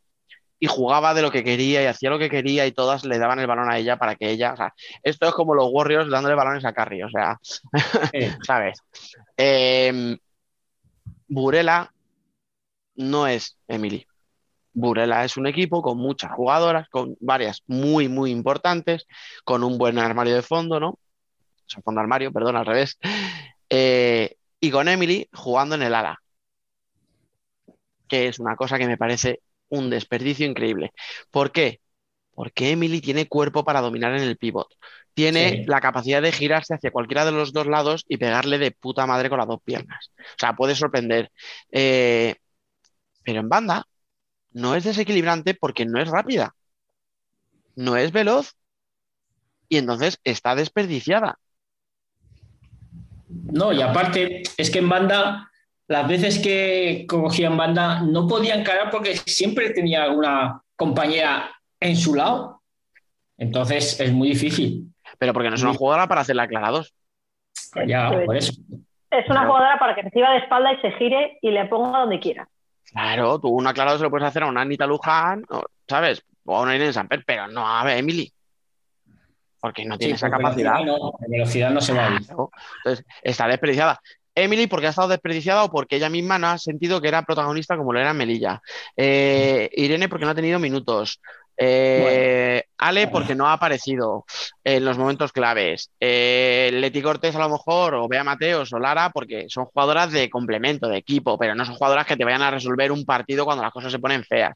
y 0.60 0.66
jugaba 0.66 1.14
de 1.14 1.22
lo 1.22 1.30
que 1.30 1.42
quería 1.42 1.82
y 1.82 1.86
hacía 1.86 2.10
lo 2.10 2.18
que 2.18 2.28
quería 2.28 2.66
y 2.66 2.72
todas 2.72 3.06
le 3.06 3.16
daban 3.18 3.38
el 3.38 3.46
balón 3.46 3.70
a 3.70 3.78
ella 3.78 3.96
para 3.96 4.16
que 4.16 4.30
ella, 4.30 4.52
o 4.52 4.56
sea, 4.56 4.74
esto 5.02 5.26
es 5.26 5.32
como 5.32 5.55
los 5.55 5.68
Warriors 5.72 6.10
dándole 6.10 6.34
balones 6.34 6.64
a 6.66 6.74
Curry, 6.74 7.02
o 7.05 7.09
sea. 7.09 7.38
¿sabes? 8.46 8.78
Eh, 9.38 10.18
Burela 11.28 11.90
no 12.96 13.26
es 13.26 13.56
Emily. 13.66 14.06
Burela 14.74 15.24
es 15.24 15.36
un 15.38 15.46
equipo 15.46 15.80
con 15.80 15.96
muchas 15.98 16.32
jugadoras, 16.32 16.88
con 16.90 17.16
varias 17.20 17.62
muy, 17.66 18.09
muy 18.09 18.30
importantes, 18.30 19.06
con 19.44 19.62
un 19.64 19.78
buen 19.78 19.98
armario 19.98 20.34
de 20.34 20.42
fondo, 20.42 20.80
¿no? 20.80 20.98
O 21.66 21.70
sea, 21.70 21.82
fondo 21.82 22.01
armario, 22.01 22.32
perdón, 22.32 22.57
al 22.57 22.66
revés. 22.66 22.99
Eh, 23.70 24.36
y 24.61 24.70
con 24.70 24.89
Emily 24.89 25.28
jugando 25.32 25.74
en 25.74 25.82
el 25.82 25.95
ala, 25.95 26.19
que 28.09 28.28
es 28.28 28.39
una 28.39 28.57
cosa 28.57 28.78
que 28.78 28.86
me 28.86 28.99
parece 28.99 29.41
un 29.69 29.91
desperdicio 29.91 30.47
increíble. 30.47 30.93
¿Por 31.31 31.53
qué? 31.53 31.81
Porque 32.35 32.70
Emily 32.73 33.01
tiene 33.01 33.28
cuerpo 33.28 33.65
para 33.65 33.81
dominar 33.81 34.15
en 34.16 34.23
el 34.23 34.36
pivot. 34.36 34.69
Tiene 35.15 35.51
Sí. 35.51 35.65
la 35.66 35.81
capacidad 35.81 36.20
de 36.23 36.32
girarse 36.32 36.74
hacia 36.74 36.91
cualquiera 36.91 37.24
de 37.24 37.32
los 37.32 37.53
dos 37.53 37.66
lados 37.66 38.05
y 38.09 38.16
pegarle 38.19 38.59
de 38.59 38.73
puta 38.73 39.07
madre 39.07 39.28
con 39.31 39.39
las 39.39 39.49
dos 39.49 39.61
piernas. 39.65 40.11
O 40.19 40.39
sea, 40.39 40.55
puede 40.55 40.74
sorprender. 40.74 41.31
Eh, 41.73 42.35
pero 43.24 43.41
en 43.41 43.49
banda 43.49 43.85
no 44.53 44.74
es 44.77 44.85
desequilibrante 44.85 45.55
porque 45.55 45.86
no 45.86 46.01
es 46.01 46.09
rápida. 46.09 46.55
No 47.77 47.97
es 47.97 48.11
veloz. 48.12 48.57
Y 49.69 49.78
entonces 49.78 50.19
está 50.24 50.55
desperdiciada. 50.55 51.39
No, 53.28 53.72
y 53.72 53.80
aparte, 53.82 54.42
es 54.56 54.70
que 54.70 54.78
en 54.80 54.88
banda, 54.88 55.51
las 55.88 56.09
veces 56.09 56.38
que 56.38 57.06
cogía 57.09 57.48
en 57.48 57.56
banda, 57.56 58.01
no 58.01 58.26
podía 58.26 58.55
encarar 58.55 58.90
porque 58.90 59.16
siempre 59.16 59.70
tenía 59.70 60.09
una 60.10 60.60
compañera 60.76 61.51
en 61.80 61.96
su 61.96 62.14
lado. 62.14 62.60
Entonces 63.36 63.98
es 64.01 64.12
muy 64.12 64.28
difícil. 64.30 64.92
Pero 65.18 65.32
porque 65.32 65.48
no 65.51 65.56
es 65.56 65.62
una 65.62 65.74
jugadora 65.74 66.06
para 66.06 66.20
hacerla 66.22 66.44
aclarados. 66.44 66.94
Ya, 67.86 68.10
por 68.24 68.36
eso. 68.36 68.52
Es 69.10 69.26
una 69.26 69.40
Claro. 69.40 69.46
jugadora 69.48 69.78
para 69.78 69.94
que 69.94 70.02
reciba 70.02 70.30
de 70.32 70.38
espalda 70.38 70.72
y 70.72 70.80
se 70.80 70.90
gire 70.92 71.38
y 71.40 71.51
le 71.51 71.64
ponga 71.66 72.01
donde 72.01 72.18
quiera. 72.20 72.48
Claro, 72.90 73.38
tú 73.40 73.48
un 73.48 73.66
aclarado 73.66 73.96
se 73.96 74.05
lo 74.05 74.10
puedes 74.10 74.26
hacer 74.26 74.42
a 74.42 74.46
una 74.46 74.60
Anita 74.62 74.86
Luján, 74.86 75.44
o, 75.48 75.62
¿sabes? 75.88 76.22
O 76.44 76.56
a 76.56 76.62
una 76.62 76.74
Irene 76.76 76.92
Samper, 76.92 77.24
pero 77.24 77.46
no 77.48 77.66
a 77.66 77.96
Emily. 77.96 78.32
Porque 79.65 79.86
no 79.86 79.97
tiene 79.97 80.12
esa 80.12 80.28
capacidad. 80.28 80.74
velocidad 80.74 80.99
no, 80.99 81.12
velocidad 81.27 81.70
no 81.70 81.81
se 81.81 81.95
va 81.95 82.09
a. 82.09 82.16
Entonces, 82.19 83.07
está 83.23 83.49
desperdiciada. 83.49 83.99
Emily, 84.35 84.66
porque 84.66 84.89
ha 84.89 84.91
estado 84.91 85.09
desperdiciada 85.09 85.65
o 85.65 85.70
porque 85.70 85.97
ella 85.97 86.11
misma 86.11 86.39
no 86.39 86.49
ha 86.49 86.59
sentido 86.59 87.01
que 87.01 87.09
era 87.09 87.23
protagonista 87.23 87.74
como 87.74 87.91
lo 87.91 87.99
era 87.99 88.12
Melilla. 88.12 88.61
Eh, 88.95 89.70
Irene, 89.73 90.11
porque 90.11 90.27
no 90.27 90.32
ha 90.32 90.35
tenido 90.35 90.59
minutos. 90.59 91.19
Eh, 91.57 92.65
Ale, 92.77 93.09
porque 93.09 93.35
no 93.35 93.47
ha 93.47 93.55
aparecido 93.55 94.27
en 94.65 94.85
los 94.85 94.99
momentos 94.99 95.32
claves. 95.32 95.91
Eh, 95.99 96.69
Leti 96.74 97.01
Cortés, 97.01 97.35
a 97.35 97.39
lo 97.39 97.49
mejor, 97.49 97.95
o 97.95 98.07
Bea 98.07 98.23
Mateos 98.23 98.70
o 98.74 98.78
Lara, 98.78 99.12
porque 99.15 99.47
son 99.49 99.65
jugadoras 99.65 100.12
de 100.12 100.28
complemento, 100.28 100.89
de 100.89 100.99
equipo, 100.99 101.39
pero 101.39 101.55
no 101.55 101.65
son 101.65 101.77
jugadoras 101.77 102.05
que 102.05 102.19
te 102.19 102.24
vayan 102.27 102.43
a 102.43 102.51
resolver 102.51 102.93
un 102.93 103.07
partido 103.07 103.47
cuando 103.47 103.62
las 103.62 103.73
cosas 103.73 103.91
se 103.91 103.99
ponen 103.99 104.24
feas. 104.24 104.53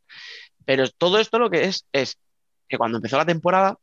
Pero 0.67 0.87
todo 0.99 1.19
esto 1.19 1.39
lo 1.39 1.49
que 1.49 1.65
es, 1.65 1.87
es 1.95 2.19
que 2.69 2.77
cuando 2.77 2.99
empezó 2.99 3.17
la 3.17 3.25
temporada, 3.25 3.79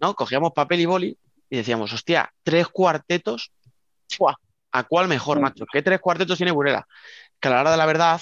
¿no? 0.00 0.14
Cogíamos 0.14 0.52
papel 0.52 0.80
y 0.80 0.86
boli 0.86 1.18
y 1.48 1.56
decíamos, 1.56 1.92
hostia, 1.92 2.32
tres 2.42 2.68
cuartetos, 2.68 3.52
¡fua! 4.08 4.38
¿a 4.72 4.84
cuál 4.84 5.08
mejor, 5.08 5.40
macho? 5.40 5.64
¿Qué 5.70 5.82
tres 5.82 6.00
cuartetos 6.00 6.36
tiene 6.36 6.52
Burela? 6.52 6.86
Que 7.40 7.48
a 7.48 7.50
la 7.52 7.60
hora 7.60 7.70
de 7.72 7.76
la 7.76 7.86
verdad, 7.86 8.20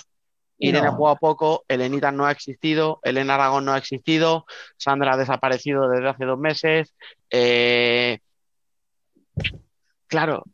Irene 0.59 0.86
No. 0.86 0.92
ha 0.92 0.96
jugado 0.96 1.16
poco, 1.16 1.64
Elenita 1.68 2.10
no 2.10 2.24
ha 2.26 2.32
existido, 2.32 3.00
Elena 3.02 3.34
Aragón 3.34 3.64
no 3.66 3.72
ha 3.74 3.78
existido, 3.78 4.46
Sandra 4.76 5.12
ha 5.12 5.16
desaparecido 5.16 5.88
desde 5.88 6.09
hace 6.09 6.24
dos 6.24 6.38
meses. 6.38 6.94
eh, 7.30 8.18
Claro, 10.06 10.44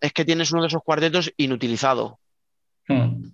es 0.00 0.12
que 0.12 0.24
tienes 0.24 0.52
uno 0.52 0.62
de 0.62 0.68
esos 0.68 0.82
cuartetos 0.82 1.32
inutilizado. 1.36 2.18
Mm. 2.88 3.26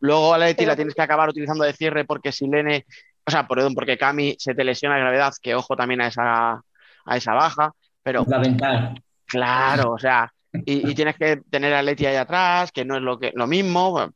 Luego 0.00 0.32
a 0.34 0.38
Leti 0.38 0.56
Pero- 0.58 0.68
la 0.70 0.76
tienes 0.76 0.94
que 0.94 1.02
acabar 1.02 1.28
utilizando 1.28 1.64
de 1.64 1.72
cierre 1.74 2.04
porque 2.04 2.32
Silene, 2.32 2.86
o 3.28 3.30
sea, 3.30 3.46
perdón, 3.46 3.74
porque 3.74 3.98
Cami 3.98 4.36
se 4.38 4.54
te 4.54 4.64
lesiona 4.64 4.94
de 4.94 5.02
gravedad, 5.02 5.34
que 5.42 5.54
ojo 5.54 5.76
también 5.76 6.00
a 6.00 6.06
esa, 6.06 6.62
a 7.04 7.16
esa 7.16 7.34
baja, 7.34 7.72
pero... 8.02 8.24
Fundamental. 8.24 9.02
Claro, 9.26 9.92
o 9.92 9.98
sea, 9.98 10.32
y, 10.50 10.90
y 10.90 10.94
tienes 10.94 11.14
que 11.16 11.42
tener 11.50 11.74
a 11.74 11.82
Leti 11.82 12.06
ahí 12.06 12.16
atrás, 12.16 12.72
que 12.72 12.86
no 12.86 12.96
es 12.96 13.02
lo, 13.02 13.18
que, 13.18 13.32
lo 13.34 13.46
mismo. 13.46 13.90
bueno, 13.90 14.12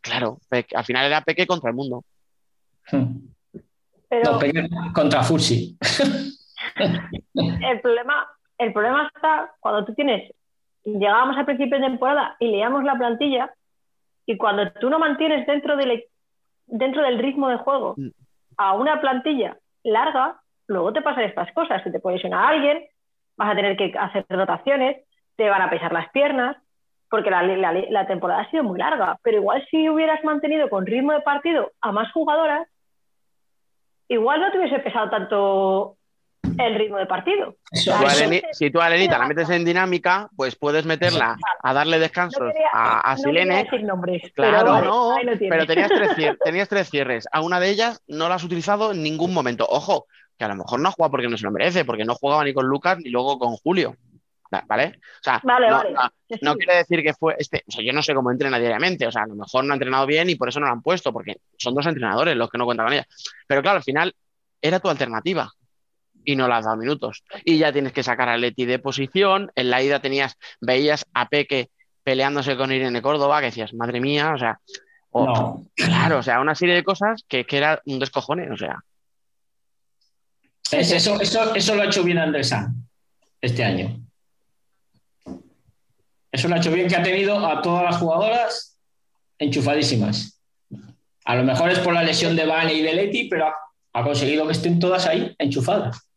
claro, 0.00 0.38
al 0.50 0.84
final 0.84 1.06
era 1.06 1.22
Peque 1.22 1.44
contra 1.44 1.70
el 1.70 1.76
mundo. 1.76 2.04
Pero 4.08 4.32
No, 4.32 4.38
Peque 4.38 4.68
contra 4.94 5.24
Fusi. 5.24 5.76
el 7.34 7.80
problema, 7.80 8.28
el 8.58 8.72
problema 8.72 9.10
está 9.12 9.52
cuando 9.58 9.84
tú 9.84 9.94
tienes, 9.94 10.32
llegábamos 10.84 11.36
al 11.36 11.46
principio 11.46 11.80
de 11.80 11.86
temporada 11.86 12.36
y 12.38 12.46
leíamos 12.46 12.84
la 12.84 12.96
plantilla 12.96 13.52
y 14.24 14.36
cuando 14.36 14.70
tú 14.74 14.88
no 14.88 15.00
mantienes 15.00 15.44
dentro 15.48 15.76
del, 15.76 16.04
dentro 16.68 17.02
del 17.02 17.18
ritmo 17.18 17.48
de 17.48 17.56
juego 17.58 17.94
a 18.56 18.74
una 18.74 19.00
plantilla 19.00 19.56
larga, 19.84 20.40
luego 20.66 20.92
te 20.92 21.02
pasan 21.02 21.24
estas 21.24 21.52
cosas, 21.52 21.82
se 21.82 21.90
te 21.90 22.00
puede 22.00 22.16
lesionar 22.16 22.44
a 22.44 22.48
alguien, 22.48 22.84
vas 23.36 23.52
a 23.52 23.56
tener 23.56 23.76
que 23.76 23.92
hacer 23.98 24.24
rotaciones, 24.28 25.04
te 25.36 25.48
van 25.48 25.62
a 25.62 25.70
pesar 25.70 25.92
las 25.92 26.08
piernas, 26.10 26.56
porque 27.10 27.30
la, 27.30 27.42
la- 27.42 27.72
la 27.72 28.06
temporada 28.06 28.42
ha 28.42 28.50
sido 28.50 28.64
muy 28.64 28.78
larga, 28.78 29.18
pero 29.22 29.38
igual 29.38 29.64
si 29.70 29.88
hubieras 29.88 30.22
mantenido 30.24 30.68
con 30.68 30.84
ritmo 30.86 31.12
de 31.12 31.20
partido 31.20 31.70
a 31.80 31.92
más 31.92 32.10
jugadoras, 32.12 32.66
igual 34.08 34.40
no 34.40 34.50
te 34.50 34.58
hubiese 34.58 34.78
pesado 34.80 35.10
tanto 35.10 35.96
el 36.58 36.74
ritmo 36.74 36.98
de 36.98 37.06
partido. 37.06 37.56
Si 37.72 37.84
tú, 37.86 37.92
a 37.92 38.00
Eleni- 38.12 38.42
si 38.52 38.70
tú 38.70 38.80
a 38.80 38.88
Elenita 38.88 39.18
la 39.18 39.26
metes 39.26 39.48
en 39.50 39.64
dinámica, 39.64 40.28
pues 40.36 40.56
puedes 40.56 40.84
meterla 40.84 41.36
a 41.62 41.72
darle 41.72 41.98
descansos 41.98 42.52
a, 42.72 43.10
a 43.10 43.14
no 43.16 43.22
Silene. 43.22 43.64
decir 43.64 43.84
nombres, 43.84 44.22
Claro, 44.34 44.58
pero 44.58 44.72
vale, 44.72 44.86
no, 44.86 45.14
pero 45.48 45.66
tenías 45.66 45.88
tres, 45.88 46.10
cier- 46.16 46.38
tenías 46.44 46.68
tres 46.68 46.90
cierres. 46.90 47.26
A 47.32 47.40
una 47.40 47.60
de 47.60 47.70
ellas 47.70 48.02
no 48.08 48.28
la 48.28 48.36
has 48.36 48.44
utilizado 48.44 48.92
en 48.92 49.02
ningún 49.02 49.32
momento. 49.34 49.66
Ojo, 49.68 50.06
que 50.38 50.44
a 50.44 50.48
lo 50.48 50.56
mejor 50.56 50.80
no 50.80 50.92
juega 50.92 51.10
porque 51.10 51.28
no 51.28 51.36
se 51.36 51.44
lo 51.44 51.50
merece, 51.50 51.84
porque 51.84 52.04
no 52.04 52.14
jugaba 52.14 52.44
ni 52.44 52.52
con 52.54 52.66
Lucas 52.66 52.98
ni 52.98 53.10
luego 53.10 53.38
con 53.38 53.56
Julio. 53.56 53.96
Va- 54.54 54.64
¿Vale? 54.66 54.94
O 54.96 55.22
sea, 55.22 55.40
Vale, 55.44 55.68
no, 55.68 55.76
vale. 55.76 55.92
no- 55.92 56.10
Sí, 56.28 56.36
no 56.42 56.52
sí. 56.52 56.58
quiere 56.58 56.76
decir 56.76 57.02
que 57.02 57.12
fue 57.14 57.36
este. 57.38 57.64
O 57.68 57.70
sea, 57.70 57.84
yo 57.84 57.92
no 57.92 58.02
sé 58.02 58.14
cómo 58.14 58.30
entrena 58.30 58.58
diariamente. 58.58 59.06
O 59.06 59.12
sea, 59.12 59.22
a 59.22 59.26
lo 59.26 59.34
mejor 59.34 59.64
no 59.64 59.72
ha 59.72 59.76
entrenado 59.76 60.06
bien 60.06 60.30
y 60.30 60.36
por 60.36 60.48
eso 60.48 60.58
no 60.60 60.66
lo 60.66 60.72
han 60.72 60.82
puesto, 60.82 61.12
porque 61.12 61.36
son 61.58 61.74
dos 61.74 61.86
entrenadores 61.86 62.34
los 62.36 62.48
que 62.50 62.56
no 62.58 62.64
cuentan 62.64 62.86
con 62.86 62.92
ella. 62.94 63.06
Pero 63.46 63.60
claro, 63.62 63.76
al 63.78 63.82
final 63.82 64.14
era 64.62 64.80
tu 64.80 64.88
alternativa 64.88 65.50
y 66.28 66.36
no 66.36 66.46
le 66.46 66.52
has 66.52 66.66
dado 66.66 66.76
minutos. 66.76 67.24
Y 67.42 67.56
ya 67.56 67.72
tienes 67.72 67.94
que 67.94 68.02
sacar 68.02 68.28
a 68.28 68.36
Leti 68.36 68.66
de 68.66 68.78
posición. 68.78 69.50
En 69.54 69.70
la 69.70 69.82
ida 69.82 69.98
tenías, 70.00 70.34
veías 70.60 71.06
a 71.14 71.26
Peque 71.26 71.70
peleándose 72.04 72.54
con 72.54 72.70
Irene 72.70 73.00
Córdoba, 73.00 73.40
que 73.40 73.46
decías, 73.46 73.72
madre 73.72 73.98
mía, 73.98 74.34
o 74.34 74.38
sea, 74.38 74.60
No. 75.10 75.64
claro, 75.74 76.18
o 76.18 76.22
sea, 76.22 76.40
una 76.42 76.54
serie 76.54 76.74
de 76.74 76.84
cosas 76.84 77.24
que, 77.26 77.46
que 77.46 77.56
era 77.56 77.80
un 77.86 77.98
descojone, 77.98 78.50
o 78.50 78.58
sea. 78.58 78.78
Es 80.70 80.92
eso, 80.92 81.18
eso, 81.18 81.54
eso 81.54 81.74
lo 81.74 81.80
ha 81.80 81.86
hecho 81.86 82.04
bien 82.04 82.18
Andresán 82.18 82.74
este 83.40 83.64
año. 83.64 83.98
Eso 86.30 86.48
lo 86.48 86.56
ha 86.56 86.58
hecho 86.58 86.70
bien 86.70 86.88
que 86.88 86.96
ha 86.96 87.02
tenido 87.02 87.38
a 87.46 87.62
todas 87.62 87.84
las 87.84 87.96
jugadoras 87.96 88.78
enchufadísimas. 89.38 90.42
A 91.24 91.36
lo 91.36 91.42
mejor 91.44 91.70
es 91.70 91.78
por 91.78 91.94
la 91.94 92.02
lesión 92.02 92.36
de 92.36 92.44
Vane 92.44 92.74
y 92.74 92.82
de 92.82 92.92
Leti, 92.92 93.28
pero 93.30 93.46
ha, 93.46 93.54
ha 93.94 94.04
conseguido 94.04 94.46
que 94.46 94.52
estén 94.52 94.78
todas 94.78 95.06
ahí 95.06 95.34
enchufadas. 95.38 96.07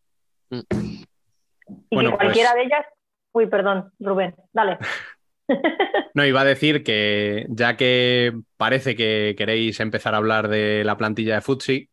Y 0.51 1.95
Bueno, 1.95 2.11
que 2.11 2.17
cualquiera 2.17 2.51
pues- 2.51 2.61
de 2.61 2.67
ellas. 2.67 2.85
Uy, 3.33 3.47
perdón, 3.47 3.91
Rubén, 3.99 4.35
dale. 4.53 4.77
No, 6.13 6.25
iba 6.25 6.41
a 6.41 6.45
decir 6.45 6.83
que 6.83 7.45
ya 7.49 7.75
que 7.75 8.31
parece 8.55 8.95
que 8.95 9.35
queréis 9.37 9.81
empezar 9.81 10.13
a 10.13 10.17
hablar 10.17 10.47
de 10.47 10.83
la 10.85 10.95
plantilla 10.97 11.35
de 11.35 11.41
Futsi, 11.41 11.89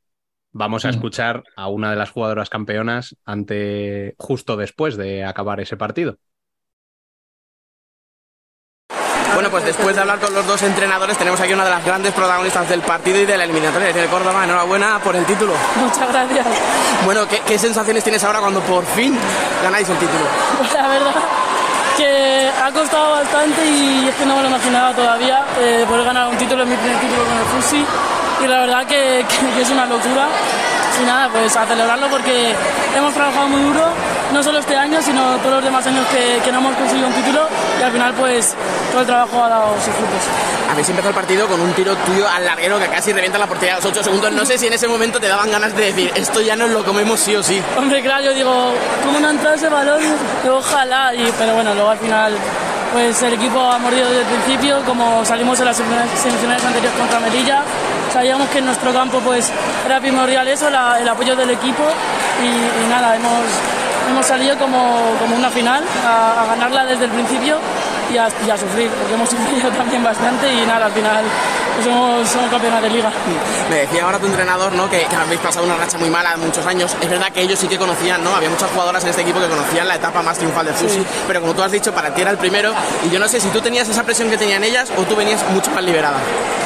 vamos 0.53 0.85
a 0.85 0.91
escuchar 0.91 1.43
a 1.57 1.69
una 1.69 1.91
de 1.91 1.97
las 1.97 2.11
jugadoras 2.11 2.51
campeonas 2.51 3.17
ante 3.25 4.15
justo 4.19 4.57
después 4.57 4.97
de 4.97 5.25
acabar 5.25 5.61
ese 5.61 5.77
partido. 5.77 6.19
Bueno, 9.39 9.51
pues 9.53 9.65
después 9.67 9.95
de 9.95 10.01
hablar 10.01 10.19
con 10.19 10.35
los 10.35 10.45
dos 10.49 10.61
entrenadores, 10.65 11.17
tenemos 11.17 11.41
aquí 11.41 11.53
una 11.53 11.63
de 11.65 11.71
las 11.71 11.85
grandes 11.85 12.13
protagonistas 12.13 12.69
del 12.69 12.81
partido 12.81 13.21
y 13.21 13.25
de 13.25 13.39
la 13.39 13.45
eliminatoria, 13.45 13.93
de 13.93 14.07
Córdoba. 14.07 14.43
Enhorabuena 14.43 14.99
por 14.99 15.15
el 15.15 15.25
título. 15.27 15.53
Muchas 15.77 16.09
gracias. 16.09 16.45
Bueno, 17.05 17.21
¿qué, 17.29 17.39
qué 17.47 17.57
sensaciones 17.57 18.03
tienes 18.03 18.25
ahora 18.25 18.41
cuando 18.41 18.59
por 18.63 18.85
fin 18.85 19.17
ganáis 19.63 19.89
el 19.89 19.97
título? 19.97 20.25
Pues 20.59 20.73
la 20.75 20.89
verdad 20.89 21.13
que 21.97 22.51
ha 22.65 22.73
costado 22.73 23.13
bastante 23.13 23.65
y 23.65 24.09
es 24.09 24.15
que 24.17 24.27
no 24.27 24.35
me 24.35 24.43
lo 24.43 24.49
imaginaba 24.49 24.93
todavía 24.93 25.45
eh, 25.61 25.85
poder 25.89 26.05
ganar 26.07 26.27
un 26.27 26.37
título, 26.37 26.65
es 26.65 26.69
mi 26.69 26.75
primer 26.77 26.99
título 26.99 27.23
con 27.25 27.39
el 27.39 27.45
Fusi 27.63 27.87
y 28.43 28.47
la 28.49 28.59
verdad 28.59 28.87
que, 28.87 29.25
que- 29.29 29.55
que 29.55 29.63
es 29.63 29.71
una 29.71 29.87
locura. 29.87 30.27
Y 31.01 31.07
nada, 31.07 31.29
pues 31.29 31.57
a 31.57 31.65
celebrarlo 31.65 32.09
porque 32.09 32.57
hemos 32.97 33.15
trabajado 33.15 33.47
muy 33.47 33.61
duro, 33.63 33.85
no 34.33 34.43
solo 34.43 34.59
este 34.59 34.77
año, 34.77 35.01
sino 35.03 35.37
todos 35.39 35.57
los 35.57 35.65
demás 35.65 35.87
años 35.87 36.07
que, 36.09 36.41
que 36.45 36.53
no 36.53 36.59
hemos 36.59 36.77
conseguido 36.77 37.07
un 37.09 37.15
título 37.15 37.47
y 37.79 37.83
al 37.83 37.93
final 37.93 38.13
pues 38.15 38.55
todo 38.93 39.01
el 39.01 39.07
trabajo 39.07 39.43
ha 39.45 39.49
dado 39.49 39.75
sus 39.77 39.95
frutos. 39.95 40.23
Habéis 40.71 40.89
empezado 40.91 41.11
el 41.11 41.15
partido 41.15 41.47
con 41.47 41.61
un 41.61 41.73
tiro 41.73 41.97
tuyo 41.97 42.29
al 42.29 42.45
larguero 42.45 42.79
que 42.79 42.87
casi 42.89 43.13
revienta 43.13 43.39
la 43.39 43.47
portería 43.47 43.75
a 43.75 43.77
los 43.77 43.87
8 43.87 44.03
segundos. 44.05 44.33
No 44.33 44.45
sé 44.45 44.59
si 44.59 44.67
en 44.67 44.75
ese 44.75 44.87
momento 44.87 45.19
te 45.19 45.29
daban 45.29 45.51
ganas 45.51 45.75
de 45.75 45.87
decir, 45.87 46.13
esto 46.15 46.41
ya 46.43 46.57
nos 46.57 46.71
lo 46.71 46.85
comemos 46.85 47.19
sí 47.21 47.35
o 47.35 47.43
sí. 47.43 47.61
Hombre, 47.79 48.03
claro, 48.03 48.25
yo 48.25 48.35
digo, 48.35 48.75
¿cómo 49.05 49.19
no 49.19 49.29
ha 49.29 49.31
entrado 49.31 49.57
ese 49.57 49.69
balón? 49.69 50.03
Ojalá, 50.51 51.15
y, 51.15 51.33
pero 51.39 51.55
bueno, 51.55 51.75
luego 51.75 51.91
al 51.91 51.99
final 51.99 52.35
pues 52.93 53.21
el 53.23 53.35
equipo 53.35 53.61
ha 53.61 53.79
mordido 53.79 54.09
desde 54.09 54.21
el 54.23 54.27
principio, 54.27 54.81
como 54.87 55.23
salimos 55.25 55.59
en 55.61 55.67
las 55.67 55.77
semifinales 55.77 56.11
semifinales 56.21 56.65
anteriores 56.65 56.99
contra 56.99 57.21
Melilla, 57.21 57.63
sabíamos 58.15 58.49
que 58.49 58.59
en 58.59 58.65
nuestro 58.67 58.93
campo 58.95 59.21
pues 59.21 59.51
era 59.85 60.01
primordial 60.01 60.49
eso, 60.49 60.71
la- 60.71 60.99
el 60.99 61.07
apoyo 61.07 61.37
del 61.37 61.51
equipo 61.51 61.83
y, 62.43 62.47
y 62.47 62.89
nada, 62.89 63.15
hemos, 63.17 63.43
hemos 64.09 64.27
salido 64.27 64.57
como, 64.59 64.97
como 65.21 65.37
una 65.37 65.51
final, 65.51 65.83
a, 66.07 66.43
a 66.43 66.47
ganarla 66.47 66.85
desde 66.87 67.05
el 67.05 67.11
principio 67.11 67.57
y 68.13 68.17
a, 68.17 68.29
y 68.47 68.51
a 68.51 68.57
sufrir, 68.57 68.91
porque 68.91 69.15
hemos 69.15 69.29
sufrido 69.35 69.71
también 69.71 70.03
bastante 70.03 70.53
y 70.53 70.67
nada, 70.67 70.87
al 70.87 70.93
final 70.93 71.23
pues 71.75 71.87
somos, 71.87 72.29
somos 72.29 72.51
campeones 72.51 72.83
de 72.83 72.91
liga. 72.91 73.11
Me 73.71 73.77
decía 73.77 74.05
ahora 74.05 74.19
tu 74.19 74.27
entrenador, 74.27 74.73
¿no? 74.73 74.89
Que, 74.91 75.05
que 75.05 75.15
habéis 75.15 75.41
pasado 75.41 75.65
una 75.67 75.77
racha 75.77 75.97
muy 75.99 76.11
mala 76.11 76.37
muchos 76.37 76.65
años. 76.67 76.97
Es 77.01 77.09
verdad 77.09 77.31
que 77.31 77.43
ellos 77.43 77.59
sí 77.59 77.69
que 77.69 77.79
conocían, 77.79 78.25
¿no? 78.25 78.35
Había 78.35 78.51
muchas 78.51 78.71
jugadoras 78.71 79.03
en 79.05 79.11
este 79.11 79.23
equipo 79.23 79.39
que 79.39 79.47
conocían 79.49 79.87
la 79.87 79.95
etapa 79.95 80.21
más 80.23 80.39
triunfal 80.39 80.67
del 80.67 80.75
Fusi, 80.75 81.05
pero 81.29 81.41
como 81.41 81.55
tú 81.55 81.63
has 81.63 81.71
dicho, 81.71 81.93
para 81.93 82.13
ti 82.15 82.23
era 82.23 82.31
el 82.33 82.39
primero. 82.39 82.73
Y 83.07 83.11
yo 83.11 83.19
no 83.21 83.29
sé 83.29 83.41
si 83.41 83.49
tú 83.51 83.61
tenías 83.61 83.89
esa 83.89 84.03
presión 84.03 84.29
que 84.31 84.37
tenían 84.37 84.65
ellas 84.65 84.91
o 84.97 85.03
tú 85.03 85.15
venías 85.15 85.41
mucho 85.51 85.71
más 85.71 85.85
liberada. 85.85 86.17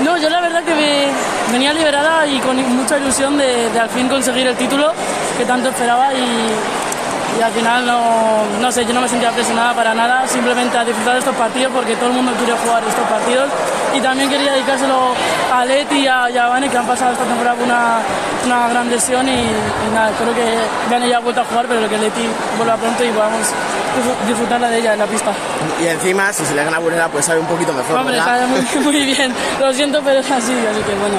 No, 0.02 0.16
yo 0.16 0.30
la 0.30 0.40
verdad 0.40 0.62
que 0.64 0.74
me- 0.74 1.10
venía 1.52 1.72
liberada 1.74 2.26
y 2.26 2.38
con 2.40 2.56
mucha 2.76 2.96
ilusión 2.98 3.36
de, 3.36 3.68
de 3.70 3.78
al 3.80 3.90
fin 3.90 4.08
conseguir 4.08 4.46
el 4.46 4.56
título 4.56 4.92
que 5.36 5.44
tanto 5.44 5.68
esperaba 5.68 6.14
y, 6.14 6.18
y 7.38 7.42
al 7.42 7.52
final 7.52 7.86
no, 7.86 8.44
no 8.60 8.70
sé, 8.72 8.84
yo 8.84 8.92
no 8.92 9.00
me 9.00 9.08
sentía 9.08 9.30
presionada 9.30 9.72
para 9.74 9.94
nada, 9.94 10.26
simplemente 10.28 10.76
a 10.76 10.84
disfrutar 10.84 11.14
de 11.14 11.18
estos 11.20 11.34
partidos 11.34 11.72
porque 11.74 11.96
todo 11.96 12.08
el 12.10 12.14
mundo 12.16 12.32
quiere 12.38 12.52
jugar 12.58 12.82
estos 12.86 13.06
partidos 13.08 13.48
y 13.94 14.00
también 14.00 14.28
quería 14.28 14.52
dedicárselo 14.52 15.14
a 15.52 15.64
Leti 15.64 15.96
y 16.00 16.06
a, 16.06 16.28
y 16.30 16.36
a 16.38 16.46
Vane 16.46 16.68
que 16.68 16.76
han 16.78 16.86
pasado 16.86 17.12
esta 17.12 17.24
temporada 17.24 17.56
con 17.56 17.64
una, 17.64 17.98
una 18.46 18.68
gran 18.68 18.90
lesión 18.90 19.26
y, 19.28 19.32
y 19.32 19.94
nada, 19.94 20.10
espero 20.10 20.34
que 20.34 20.44
Vane 20.90 21.08
ya 21.08 21.16
ha 21.16 21.20
vuelto 21.20 21.40
a 21.40 21.44
jugar 21.44 21.66
pero 21.68 21.88
que 21.88 21.98
Leti 21.98 22.26
vuelva 22.58 22.76
pronto 22.76 23.04
y 23.04 23.08
podamos 23.10 23.40
disfr- 23.40 24.26
disfrutarla 24.28 24.68
de 24.68 24.78
ella 24.78 24.92
en 24.92 24.98
la 24.98 25.06
pista. 25.06 25.32
Y 25.82 25.86
encima, 25.86 26.32
si 26.32 26.44
se 26.44 26.54
le 26.54 26.64
gana 26.64 26.78
Burela, 26.78 27.08
pues 27.08 27.24
sabe 27.24 27.40
un 27.40 27.46
poquito 27.46 27.72
mejor. 27.72 27.96
Hombre, 27.96 28.16
¿verdad? 28.16 28.26
sabe 28.26 28.46
muy, 28.46 28.84
muy 28.84 29.04
bien. 29.06 29.34
Lo 29.58 29.72
siento, 29.72 30.00
pero 30.04 30.20
es 30.20 30.30
así, 30.30 30.52
así 30.52 30.80
que 30.82 30.94
bueno. 30.94 31.16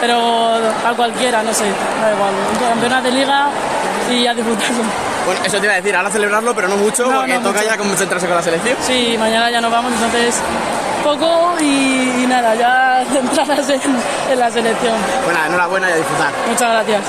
Pero 0.00 0.56
a 0.56 0.92
cualquiera, 0.94 1.42
no 1.42 1.52
sé, 1.54 1.64
da 2.00 2.12
igual. 2.14 2.32
Un 2.52 2.68
campeonato 2.68 3.04
de 3.04 3.12
liga 3.12 3.48
y 4.10 4.26
a 4.26 4.34
disfrutarlo. 4.34 4.84
Bueno, 5.24 5.40
eso 5.44 5.58
te 5.58 5.64
iba 5.64 5.72
a 5.72 5.76
decir, 5.76 5.96
ahora 5.96 6.10
celebrarlo, 6.10 6.54
pero 6.54 6.68
no 6.68 6.76
mucho, 6.76 7.10
No, 7.10 7.18
porque 7.20 7.34
no 7.34 7.40
toca 7.40 7.58
mucho. 7.60 7.70
ya 7.70 7.76
concentrarse 7.78 8.26
con 8.26 8.36
la 8.36 8.42
selección. 8.42 8.76
Sí, 8.80 9.16
mañana 9.18 9.50
ya 9.50 9.60
nos 9.60 9.72
vamos, 9.72 9.92
entonces 9.92 10.40
poco 11.02 11.54
y, 11.60 12.22
y 12.22 12.26
nada, 12.28 12.54
ya 12.54 13.04
centradas 13.12 13.68
en, 13.70 13.80
en 14.30 14.38
la 14.38 14.50
selección. 14.50 14.94
Bueno, 15.24 15.38
enhorabuena 15.46 15.88
y 15.88 15.92
a 15.92 15.96
disfrutar. 15.96 16.32
Muchas 16.48 16.70
gracias. 16.72 17.02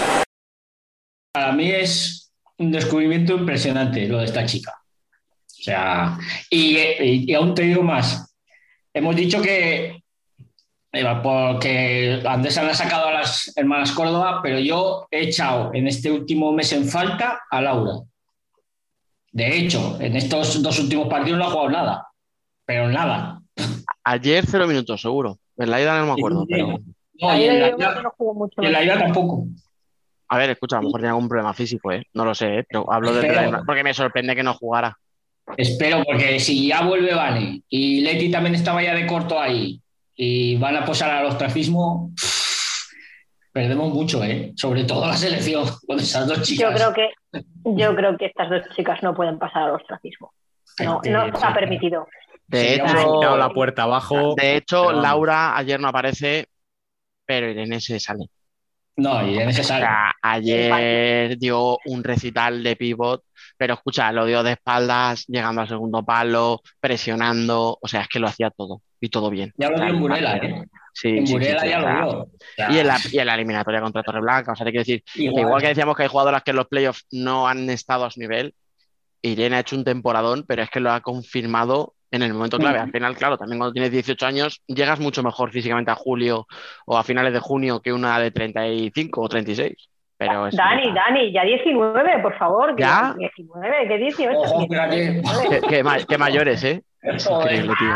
Para 1.34 1.52
mí 1.52 1.70
es 1.72 2.32
un 2.58 2.72
descubrimiento 2.72 3.34
impresionante 3.34 4.08
lo 4.08 4.20
de 4.20 4.26
esta 4.26 4.46
chica. 4.46 4.74
O 5.60 5.64
sea, 5.64 6.18
y, 6.50 6.78
y- 6.78 7.26
y 7.32 7.34
aún 7.36 7.54
te 7.54 7.64
digo 7.64 7.84
más. 7.84 8.34
Hemos 8.94 9.16
dicho 9.16 9.42
que, 9.42 10.04
eh, 10.92 11.06
porque 11.22 12.22
Andrés 12.26 12.56
la 12.56 12.70
ha 12.70 12.74
sacado 12.74 13.08
a 13.08 13.14
las 13.14 13.52
hermanas 13.56 13.92
Córdoba, 13.92 14.40
pero 14.42 14.60
yo 14.60 15.08
he 15.12 15.24
echado 15.24 15.72
en 15.74 15.88
este 15.88 16.12
último 16.12 16.52
mes 16.54 16.72
en 16.72 16.88
falta 16.88 17.42
a 17.50 17.62
Laura. 17.62 18.00
De 19.32 19.58
hecho, 19.58 19.98
en 20.00 20.16
estos 20.16 20.62
dos 20.64 20.80
últimos 20.80 21.08
partidos 21.08 21.40
no 21.40 21.46
ha 21.46 21.52
jugado 21.52 21.70
nada, 21.70 22.08
pero 22.66 22.88
nada. 22.88 23.42
Ayer 24.04 24.46
cero 24.48 24.68
minutos, 24.68 25.02
seguro. 25.02 25.38
En 25.58 25.70
la 25.70 25.82
ida 25.82 26.00
no 26.00 26.08
me 26.08 26.12
acuerdo, 26.14 26.46
pero. 26.50 26.80
No, 27.20 27.34
en 27.34 27.60
la 27.60 27.76
que 27.76 28.04
no 28.04 28.14
jugó 28.18 28.34
mucho 28.34 28.62
y 28.62 28.68
en 28.68 28.72
la 28.72 28.84
ida 28.84 28.98
tampoco. 28.98 29.46
A 30.30 30.38
ver, 30.38 30.52
escucha, 30.52 30.78
a 30.78 30.82
lo 30.82 30.88
mejor 30.88 31.02
tiene 31.02 31.10
algún 31.10 31.30
problema 31.30 31.54
físico, 31.54 31.92
¿eh? 31.92 32.04
No 32.14 32.26
lo 32.26 32.36
sé, 32.36 32.60
¿eh? 32.60 32.66
pero 32.68 32.92
hablo 32.92 33.14
de 33.14 33.62
porque 33.66 33.84
me 33.84 33.94
sorprende 33.94 34.36
que 34.36 34.44
no 34.44 34.54
jugara. 34.54 34.98
Espero, 35.56 36.04
porque 36.04 36.40
si 36.40 36.68
ya 36.68 36.82
vuelve 36.84 37.14
Vane 37.14 37.62
y 37.70 38.02
Leti 38.02 38.30
también 38.30 38.56
estaba 38.56 38.84
ya 38.84 38.94
de 38.94 39.08
corto 39.08 39.40
ahí 39.40 39.82
y 40.18 40.57
van 40.57 40.76
a 40.76 40.84
posar 40.84 41.11
al 41.11 41.27
ostracismo, 41.27 42.11
perdemos 43.53 43.94
mucho, 43.94 44.23
¿eh? 44.23 44.52
Sobre 44.56 44.84
todo 44.84 45.06
la 45.07 45.15
selección 45.15 45.65
con 45.88 45.99
esas 45.99 46.27
dos 46.27 46.39
Yo 46.39 46.44
chicas. 46.44 46.73
creo 46.76 46.94
que 46.94 47.10
Yo 47.64 47.95
creo 47.95 48.18
que 48.18 48.26
estas 48.26 48.49
dos 48.49 48.61
chicas 48.76 49.02
no 49.03 49.14
pueden 49.15 49.38
pasar 49.39 49.64
al 49.64 49.72
ostracismo. 49.72 50.34
No, 50.84 51.02
no 51.06 51.26
está 51.27 51.53
permitido. 51.53 52.07
De 52.48 52.76
hecho, 52.76 52.85
quitado 52.85 53.38
la 53.38 53.49
puerta 53.49 53.84
abajo. 53.84 54.34
de 54.35 54.57
hecho. 54.57 54.91
Laura 54.91 55.57
ayer 55.57 55.80
no 55.80 55.88
aparece, 55.88 56.48
pero 57.26 57.49
Irene 57.49 57.80
se 57.81 57.99
sale. 57.99 58.26
No, 58.95 59.22
Irene 59.27 59.53
se 59.53 59.61
O 59.61 59.64
sale. 59.64 59.81
sea, 59.85 60.11
ayer 60.22 61.38
dio 61.38 61.77
un 61.85 62.03
recital 62.03 62.64
de 62.64 62.76
pivot, 62.76 63.23
pero 63.58 63.74
escucha, 63.76 64.12
lo 64.12 64.26
dio 64.26 64.44
de 64.44 64.54
espaldas, 64.54 65.26
llegando 65.28 65.62
al 65.62 65.68
segundo 65.68 66.04
palo, 66.06 66.62
presionando, 66.80 67.78
o 67.82 67.88
sea, 67.88 68.02
es 68.02 68.08
que 68.08 68.20
lo 68.20 68.28
hacía 68.28 68.50
todo 68.52 68.82
y 69.00 69.10
todo 69.10 69.30
bien. 69.30 69.54
Ya 69.58 69.70
lo 69.70 69.76
dio 69.78 69.84
en 69.84 69.90
el 69.96 70.00
Burela. 70.00 70.38
¿eh? 70.38 70.64
Sí, 70.94 71.10
En 71.10 71.28
sí, 71.28 71.28
sí, 71.28 71.34
Burela 71.34 71.60
sí, 71.62 71.70
ya 71.70 71.80
lo 71.80 71.84
sea, 71.86 71.96
dio. 72.06 72.08
O 72.22 72.30
sea, 72.56 72.72
Y 72.72 72.80
en, 72.80 72.88
la, 72.88 72.98
y 73.12 73.20
en 73.20 73.26
la 73.28 73.36
eliminatoria 73.36 73.82
contra 73.82 74.04
Torreblanca, 74.04 74.52
o 74.52 74.56
sea, 74.56 74.66
te 74.66 74.72
quiero 74.72 74.82
decir, 74.82 75.04
que 75.14 75.24
Igual. 75.24 75.44
igual 75.44 75.62
que 75.62 75.68
decíamos 75.70 75.96
que 75.96 76.04
hay 76.04 76.10
jugadoras 76.10 76.44
que 76.44 76.52
en 76.52 76.58
los 76.58 76.68
playoffs 76.68 77.06
no 77.12 77.48
han 77.48 77.70
estado 77.70 78.06
a 78.06 78.12
su 78.12 78.20
nivel, 78.20 78.54
Irene 79.22 79.56
ha 79.58 79.60
hecho 79.62 79.76
un 79.76 79.84
temporadón, 79.84 80.46
pero 80.48 80.62
es 80.64 80.70
que 80.70 80.80
lo 80.80 80.92
ha 80.92 81.02
confirmado 81.02 81.96
en 82.12 82.22
el 82.24 82.34
momento 82.34 82.58
clave. 82.58 82.80
Al 82.80 82.92
final, 82.92 83.18
claro, 83.18 83.38
también 83.38 83.60
cuando 83.60 83.74
tienes 83.74 83.92
18 83.92 84.26
años, 84.26 84.62
llegas 84.68 85.00
mucho 85.00 85.24
mejor 85.24 85.52
físicamente 85.52 85.92
a 85.92 85.96
julio 85.96 86.48
o 86.86 86.98
a 86.98 87.04
finales 87.04 87.34
de 87.34 87.40
junio 87.40 87.82
que 87.82 87.92
una 87.92 88.18
de 88.20 88.32
35 88.32 89.22
o 89.22 89.28
36. 89.28 89.74
Pero 90.18 90.48
es 90.48 90.56
Dani, 90.56 90.91
Dani, 90.94 91.31
ya 91.31 91.44
19, 91.44 92.19
por 92.23 92.35
favor. 92.38 92.76
¿Ya? 92.80 93.14
19, 93.18 93.88
que 93.88 93.98
18. 93.98 94.38
Ojo, 94.39 94.61
espérate. 94.64 95.22
Qué, 95.49 95.61
qué 95.69 95.84
ma- 95.84 95.99
qué 95.99 96.18
mayores, 96.18 96.64
¿eh? 96.64 96.84
Es 97.02 97.30
increíble, 97.30 97.73
tío. 97.77 97.95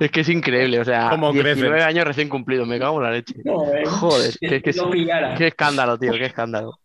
Es 0.00 0.10
que 0.10 0.20
es 0.20 0.28
increíble, 0.28 0.80
o 0.80 0.84
sea, 0.84 1.10
Cómo 1.10 1.32
19 1.32 1.70
crecen. 1.70 1.88
años 1.88 2.04
recién 2.04 2.28
cumplidos, 2.28 2.66
me 2.68 2.78
cago 2.78 2.98
en 2.98 3.02
la 3.04 3.10
leche. 3.12 3.34
Joder. 3.44 3.86
Joder, 3.86 4.34
que, 4.40 4.62
qué 4.62 5.46
escándalo, 5.46 5.98
tío, 5.98 6.12
qué 6.12 6.26
escándalo. 6.26 6.78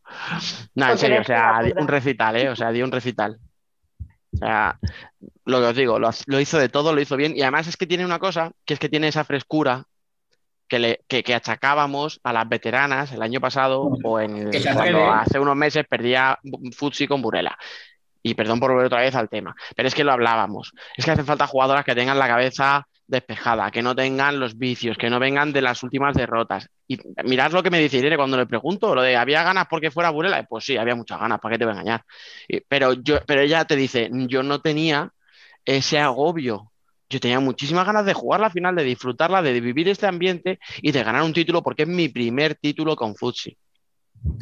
No, 0.76 0.90
en 0.92 0.98
serio, 0.98 1.22
o 1.22 1.24
sea, 1.24 1.60
un 1.76 1.88
recital, 1.88 2.36
¿eh? 2.38 2.50
O 2.50 2.56
sea, 2.56 2.72
dio 2.72 2.86
un 2.86 2.92
recital. 2.92 3.38
O 4.34 4.38
sea, 4.38 4.80
lo 5.46 5.60
que 5.60 5.66
os 5.68 5.76
digo, 5.76 6.00
lo, 6.00 6.10
lo 6.28 6.40
hizo 6.40 6.58
de 6.58 6.70
todo, 6.70 6.94
lo 6.94 7.02
hizo 7.02 7.16
bien. 7.18 7.36
Y 7.36 7.42
además 7.42 7.68
es 7.68 7.78
que 7.78 7.86
tiene 7.88 8.06
una 8.06 8.18
cosa, 8.20 8.52
que 8.66 8.74
es 8.74 8.80
que 8.80 8.90
tiene 8.90 9.08
esa 9.08 9.24
frescura 9.24 9.84
que, 10.68 10.80
le, 10.80 11.02
que, 11.08 11.24
que 11.24 11.36
achacábamos 11.36 12.20
a 12.24 12.34
las 12.34 12.48
veteranas 12.48 13.12
el 13.12 13.22
año 13.22 13.40
pasado 13.40 13.90
o 14.04 14.20
en 14.20 14.50
cuando 14.74 15.12
hace 15.12 15.40
unos 15.40 15.56
meses 15.56 15.86
perdía 15.88 16.40
Futsi 16.76 17.08
con 17.08 17.22
Burela. 17.22 17.58
Y 18.26 18.36
perdón 18.36 18.60
por 18.60 18.72
volver 18.72 18.88
otra 18.88 19.02
vez 19.02 19.16
al 19.16 19.28
tema, 19.28 19.54
pero 19.76 19.88
es 19.88 19.94
que 19.96 20.06
lo 20.06 20.14
hablábamos. 20.14 20.72
Es 20.96 21.04
que 21.04 21.12
hacen 21.12 21.26
falta 21.26 21.46
jugadoras 21.46 21.84
que 21.84 21.94
tengan 21.94 22.18
la 22.18 22.28
cabeza 22.28 22.88
despejada, 23.06 23.70
que 23.70 23.82
no 23.82 23.96
tengan 23.96 24.40
los 24.40 24.58
vicios, 24.58 24.98
que 24.98 25.10
no 25.10 25.20
vengan 25.20 25.52
de 25.52 25.62
las 25.62 25.84
últimas 25.84 26.16
derrotas. 26.16 26.70
Y 26.88 27.00
mirad 27.24 27.52
lo 27.52 27.64
que 27.64 27.70
me 27.70 27.80
dice 27.80 27.98
Irene 27.98 28.16
cuando 28.16 28.38
le 28.38 28.46
pregunto, 28.46 28.96
lo 28.96 29.02
de 29.02 29.16
¿había 29.16 29.44
ganas 29.44 29.68
porque 29.70 29.92
fuera 29.92 30.10
Burela? 30.10 30.44
Pues 30.44 30.66
sí, 30.66 30.78
había 30.78 30.96
muchas 30.96 31.20
ganas, 31.20 31.40
¿para 31.40 31.54
qué 31.54 31.60
te 31.60 31.66
voy 31.66 31.74
a 31.74 31.80
engañar? 31.80 32.04
Pero, 32.68 32.94
yo, 32.94 33.20
pero 33.26 33.42
ella 33.42 33.66
te 33.66 33.76
dice, 33.76 34.10
yo 34.12 34.44
no 34.44 34.62
tenía 34.62 35.12
ese 35.66 36.00
agobio. 36.00 36.72
Yo 37.10 37.20
tenía 37.20 37.40
muchísimas 37.40 37.86
ganas 37.86 38.06
de 38.06 38.14
jugar 38.14 38.40
la 38.40 38.50
final, 38.50 38.76
de 38.76 38.84
disfrutarla, 38.84 39.42
de 39.42 39.60
vivir 39.62 39.88
este 39.90 40.08
ambiente 40.08 40.60
y 40.82 40.92
de 40.92 41.04
ganar 41.04 41.22
un 41.24 41.34
título 41.34 41.62
porque 41.62 41.84
es 41.84 41.88
mi 41.90 42.10
primer 42.10 42.56
título 42.56 42.96
con 42.96 43.16
Futsi. 43.16 43.56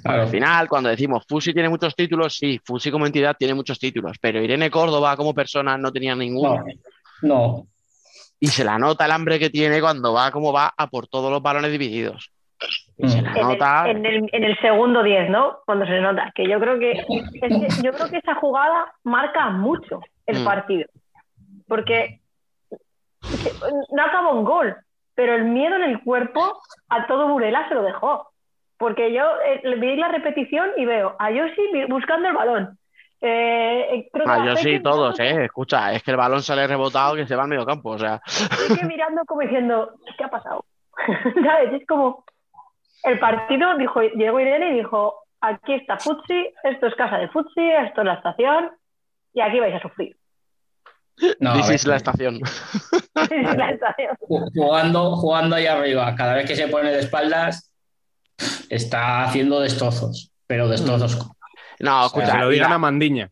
Claro. 0.03 0.21
Al 0.23 0.27
final, 0.29 0.67
cuando 0.69 0.89
decimos 0.89 1.25
Fusi 1.27 1.53
tiene 1.53 1.67
muchos 1.67 1.95
títulos, 1.95 2.35
sí, 2.35 2.59
Fusi 2.63 2.91
como 2.91 3.07
entidad 3.07 3.35
tiene 3.38 3.55
muchos 3.55 3.79
títulos, 3.79 4.15
pero 4.21 4.39
Irene 4.41 4.69
Córdoba 4.69 5.17
como 5.17 5.33
persona 5.33 5.75
no 5.77 5.91
tenía 5.91 6.15
ninguno. 6.15 6.63
No, 7.23 7.27
no. 7.27 7.67
Y 8.39 8.47
se 8.47 8.63
la 8.63 8.77
nota 8.77 9.05
el 9.05 9.11
hambre 9.11 9.39
que 9.39 9.49
tiene 9.49 9.81
cuando 9.81 10.13
va 10.13 10.31
como 10.31 10.53
va 10.53 10.71
a 10.77 10.88
por 10.88 11.07
todos 11.07 11.31
los 11.31 11.41
balones 11.41 11.71
divididos. 11.71 12.31
Y 12.97 13.07
se 13.09 13.21
la 13.23 13.31
en 13.31 13.38
el, 13.38 13.43
nota. 13.43 13.89
en, 13.89 14.05
el, 14.05 14.29
en 14.31 14.43
el 14.43 14.59
segundo 14.59 15.01
10, 15.01 15.29
¿no? 15.31 15.57
Cuando 15.65 15.85
se 15.88 15.99
nota. 15.99 16.31
Que 16.35 16.47
yo 16.47 16.59
creo 16.59 16.77
que, 16.77 16.91
es 16.91 17.05
que 17.41 17.83
yo 17.83 17.91
creo 17.91 18.09
que 18.09 18.17
esa 18.17 18.35
jugada 18.35 18.93
marca 19.03 19.49
mucho 19.49 19.99
el 20.27 20.41
Mm. 20.41 20.45
partido. 20.45 20.85
Porque 21.67 21.83
que- 21.93 22.20
no 23.91 24.03
acabó 24.03 24.38
en 24.38 24.45
gol, 24.45 24.77
pero 25.15 25.35
el 25.35 25.45
miedo 25.45 25.76
en 25.76 25.84
el 25.84 26.02
cuerpo 26.03 26.60
a 26.89 27.07
todo 27.07 27.27
Burela 27.27 27.68
se 27.68 27.76
lo 27.76 27.84
dejó. 27.84 28.31
Porque 28.77 29.14
yo 29.14 29.23
eh, 29.45 29.61
le 29.64 29.76
vi 29.76 29.95
la 29.95 30.07
repetición 30.07 30.72
y 30.76 30.85
veo 30.85 31.15
a 31.19 31.30
Yoshi 31.30 31.85
buscando 31.88 32.30
el 32.30 32.35
balón. 32.35 32.80
Eh, 33.22 33.88
eh, 33.91 34.10
creo 34.11 34.26
que 34.26 34.31
a 34.31 34.45
yo 34.45 34.56
sí, 34.56 34.64
Peque 34.64 34.80
todos, 34.80 35.19
¿eh? 35.19 35.45
Escucha, 35.45 35.93
es 35.93 36.02
que 36.02 36.10
el 36.10 36.18
balón 36.18 36.41
sale 36.41 36.65
rebotado 36.65 37.15
que 37.15 37.27
se 37.27 37.35
va 37.35 37.43
al 37.43 37.49
medio 37.49 37.65
campo. 37.65 37.91
O 37.91 37.99
sea, 37.99 38.19
mirando 38.88 39.23
como 39.26 39.41
diciendo, 39.41 39.91
¿qué 40.18 40.23
ha 40.23 40.30
pasado? 40.30 40.65
¿Sabes? 41.45 41.73
Es 41.73 41.88
como 41.88 42.26
el 43.03 43.19
partido, 43.19 43.77
dijo, 43.77 44.02
llegó 44.02 44.39
Irene 44.39 44.72
y 44.72 44.77
dijo, 44.77 45.15
aquí 45.39 45.73
está 45.73 45.98
Futsi, 45.98 46.52
esto 46.64 46.88
es 46.88 46.95
casa 46.95 47.18
de 47.18 47.27
Futsi, 47.27 47.61
esto 47.61 48.02
es 48.02 48.07
la 48.07 48.14
estación 48.15 48.72
y 49.34 49.41
aquí 49.41 49.60
vais 49.60 49.76
a 49.76 49.81
sufrir. 49.81 50.15
No, 51.39 51.53
this 51.53 51.65
a 51.65 51.68
ver, 51.68 51.76
is 51.76 51.85
la 51.88 51.95
estación. 51.98 52.35
Es 52.41 53.57
la 53.57 53.69
estación. 53.72 54.15
ju- 54.27 54.52
jugando, 54.56 55.15
jugando 55.15 55.56
ahí 55.56 55.65
arriba, 55.68 56.15
cada 56.15 56.34
vez 56.34 56.45
que 56.48 56.56
se 56.56 56.68
pone 56.68 56.91
de 56.91 56.99
espaldas, 56.99 57.69
está 58.69 59.23
haciendo 59.26 59.60
destrozos, 59.60 60.31
pero 60.48 60.68
destrozos. 60.68 61.30
No, 61.80 62.03
O 62.03 62.06
escucha, 62.07 62.26
sea, 62.27 62.35
Que 62.35 62.41
lo 62.41 62.49
digan 62.49 62.69
la- 62.69 62.76
a 62.76 62.80
Mandiña. 62.80 63.30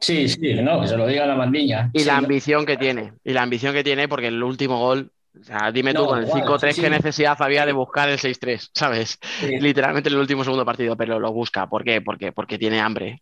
Sí, 0.00 0.28
sí, 0.28 0.54
no, 0.62 0.80
que 0.80 0.86
se 0.86 0.96
lo 0.96 1.04
diga 1.06 1.26
la 1.26 1.34
mandiña. 1.34 1.90
Y 1.92 2.00
Sí, 2.00 2.04
la 2.06 2.12
no. 2.12 2.18
ambición 2.20 2.64
que 2.64 2.76
tiene, 2.76 3.12
y 3.24 3.32
la 3.32 3.42
ambición 3.42 3.74
que 3.74 3.82
tiene, 3.82 4.06
porque 4.06 4.28
el 4.28 4.40
último 4.40 4.78
gol, 4.78 5.10
o 5.40 5.42
sea, 5.42 5.72
dime 5.72 5.92
tú 5.92 6.02
No, 6.02 6.06
con 6.10 6.18
el 6.20 6.26
igual, 6.26 6.42
5-3 6.44 6.76
sí, 6.76 6.80
qué 6.80 6.86
sí. 6.86 6.92
necesidad 6.92 7.36
había 7.40 7.66
de 7.66 7.72
buscar 7.72 8.08
el 8.08 8.18
6-3, 8.20 8.70
¿sabes? 8.72 9.18
Sí. 9.40 9.58
Literalmente 9.58 10.08
en 10.10 10.14
el 10.14 10.20
último 10.20 10.44
segundo 10.44 10.64
partido, 10.64 10.96
pero 10.96 11.18
lo 11.18 11.32
busca. 11.32 11.66
¿Por 11.68 11.82
qué? 11.82 12.00
Porque, 12.02 12.30
porque 12.30 12.56
tiene 12.56 12.80
hambre. 12.80 13.20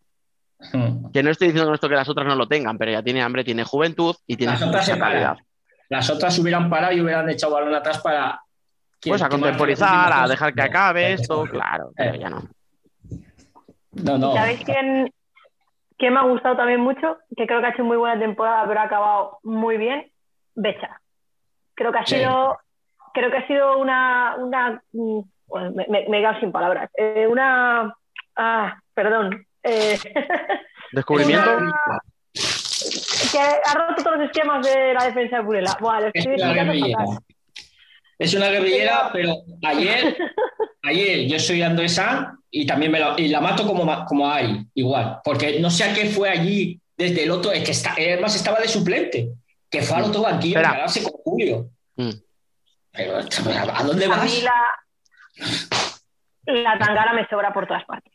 Que 1.12 1.22
no 1.22 1.30
estoy 1.30 1.48
diciendo 1.48 1.66
con 1.66 1.74
esto 1.74 1.88
que 1.88 1.94
las 1.94 2.08
otras 2.08 2.26
no 2.26 2.34
lo 2.36 2.46
tengan, 2.48 2.78
pero 2.78 2.92
ya 2.92 3.02
tiene 3.02 3.20
hambre, 3.22 3.44
tiene 3.44 3.64
juventud 3.64 4.14
y 4.26 4.36
tiene 4.36 4.52
Las 4.54 4.62
otras 4.62 4.86
se 4.86 4.94
mucha 4.94 5.04
calidad. 5.04 5.36
Las 5.88 6.08
otras 6.10 6.38
hubieran 6.38 6.70
parado 6.70 6.92
y 6.94 7.00
hubieran 7.02 7.28
echado 7.28 7.52
balón 7.54 7.74
atrás 7.74 7.98
para. 8.00 8.40
Pues 9.04 9.20
a 9.20 9.28
contemporizar, 9.28 10.10
a 10.12 10.26
dejar 10.28 10.54
que 10.54 10.62
acabe 10.62 11.08
No, 11.08 11.14
esto, 11.14 11.44
eh, 11.44 11.48
claro, 11.50 11.90
pero 11.96 12.14
ya 12.14 12.30
no. 12.30 12.42
No, 13.92 14.16
no. 14.16 14.32
¿Sabéis 14.34 14.60
quién, 14.64 15.12
quién 15.98 16.14
me 16.14 16.20
ha 16.20 16.24
gustado 16.24 16.56
también 16.56 16.80
mucho? 16.80 17.18
Que 17.36 17.46
creo 17.46 17.60
que 17.60 17.66
ha 17.66 17.70
hecho 17.70 17.84
muy 17.84 17.96
buena 17.96 18.18
temporada, 18.18 18.64
pero 18.66 18.80
ha 18.80 18.84
acabado 18.84 19.38
muy 19.42 19.76
bien. 19.76 20.10
Becha. 20.54 21.00
Creo 21.74 21.92
que 21.92 21.98
ha 21.98 22.06
Sí. 22.06 22.16
sido, 22.16 22.58
creo 23.12 23.30
que 23.30 23.38
ha 23.38 23.46
sido 23.46 23.78
una, 23.78 24.36
una 24.38 24.82
mm, 24.92 25.20
bueno, 25.48 25.72
me, 25.72 25.86
me- 25.88 26.08
me 26.08 26.18
he 26.18 26.20
quedado 26.20 26.40
sin 26.40 26.52
palabras. 26.52 26.90
Eh, 26.96 27.26
una, 27.26 27.94
ah, 28.36 28.78
perdón. 28.94 29.44
Eh, 29.64 29.98
¿Descubrimiento? 30.92 31.56
una- 31.56 32.00
que 33.30 33.38
ha 33.38 33.74
roto 33.74 34.02
todos 34.02 34.18
los 34.18 34.26
esquemas 34.26 34.66
de 34.66 34.94
la 34.94 35.04
defensa 35.04 35.36
de 35.36 35.42
Burela. 35.42 35.76
Buah, 35.80 36.00
lo 36.00 36.06
Es 36.08 36.12
estoy 36.14 36.34
una 36.34 36.52
guerrillera. 36.52 37.04
Es 38.18 38.34
una 38.34 38.48
guerrillera, 38.48 39.10
pero 39.12 39.34
ayer, 39.64 40.16
ayer 40.82 41.26
yo 41.28 41.38
soy 41.38 41.62
Andresa 41.62 42.34
y 42.50 42.66
también 42.66 42.92
me 42.92 43.00
la, 43.00 43.14
y 43.16 43.28
la 43.28 43.40
mato 43.40 43.66
como, 43.66 44.04
como 44.06 44.30
hay, 44.30 44.64
igual. 44.74 45.20
Porque 45.24 45.60
no 45.60 45.70
sé 45.70 45.84
a 45.84 45.94
qué 45.94 46.06
fue 46.06 46.28
allí 46.28 46.78
desde 46.96 47.24
el 47.24 47.30
otro, 47.30 47.52
es 47.52 47.64
que 47.64 47.70
está, 47.70 47.92
además 47.92 48.34
estaba 48.36 48.60
de 48.60 48.68
suplente, 48.68 49.28
que 49.70 49.82
fue 49.82 49.96
al 49.96 50.04
otro 50.04 50.22
banquillo 50.22 50.58
a 50.58 50.72
quedarse 50.72 51.02
con 51.02 51.12
Julio. 51.24 51.66
Mm. 51.96 52.10
Pero, 52.92 53.16
¿a 53.18 53.82
dónde 53.84 54.04
A 54.04 54.08
vas? 54.08 54.24
mí 54.24 54.42
la, 54.42 55.46
la 56.46 56.78
tangara 56.78 57.12
me 57.14 57.26
sobra 57.28 57.52
por 57.52 57.66
todas 57.66 57.84
partes. 57.84 58.11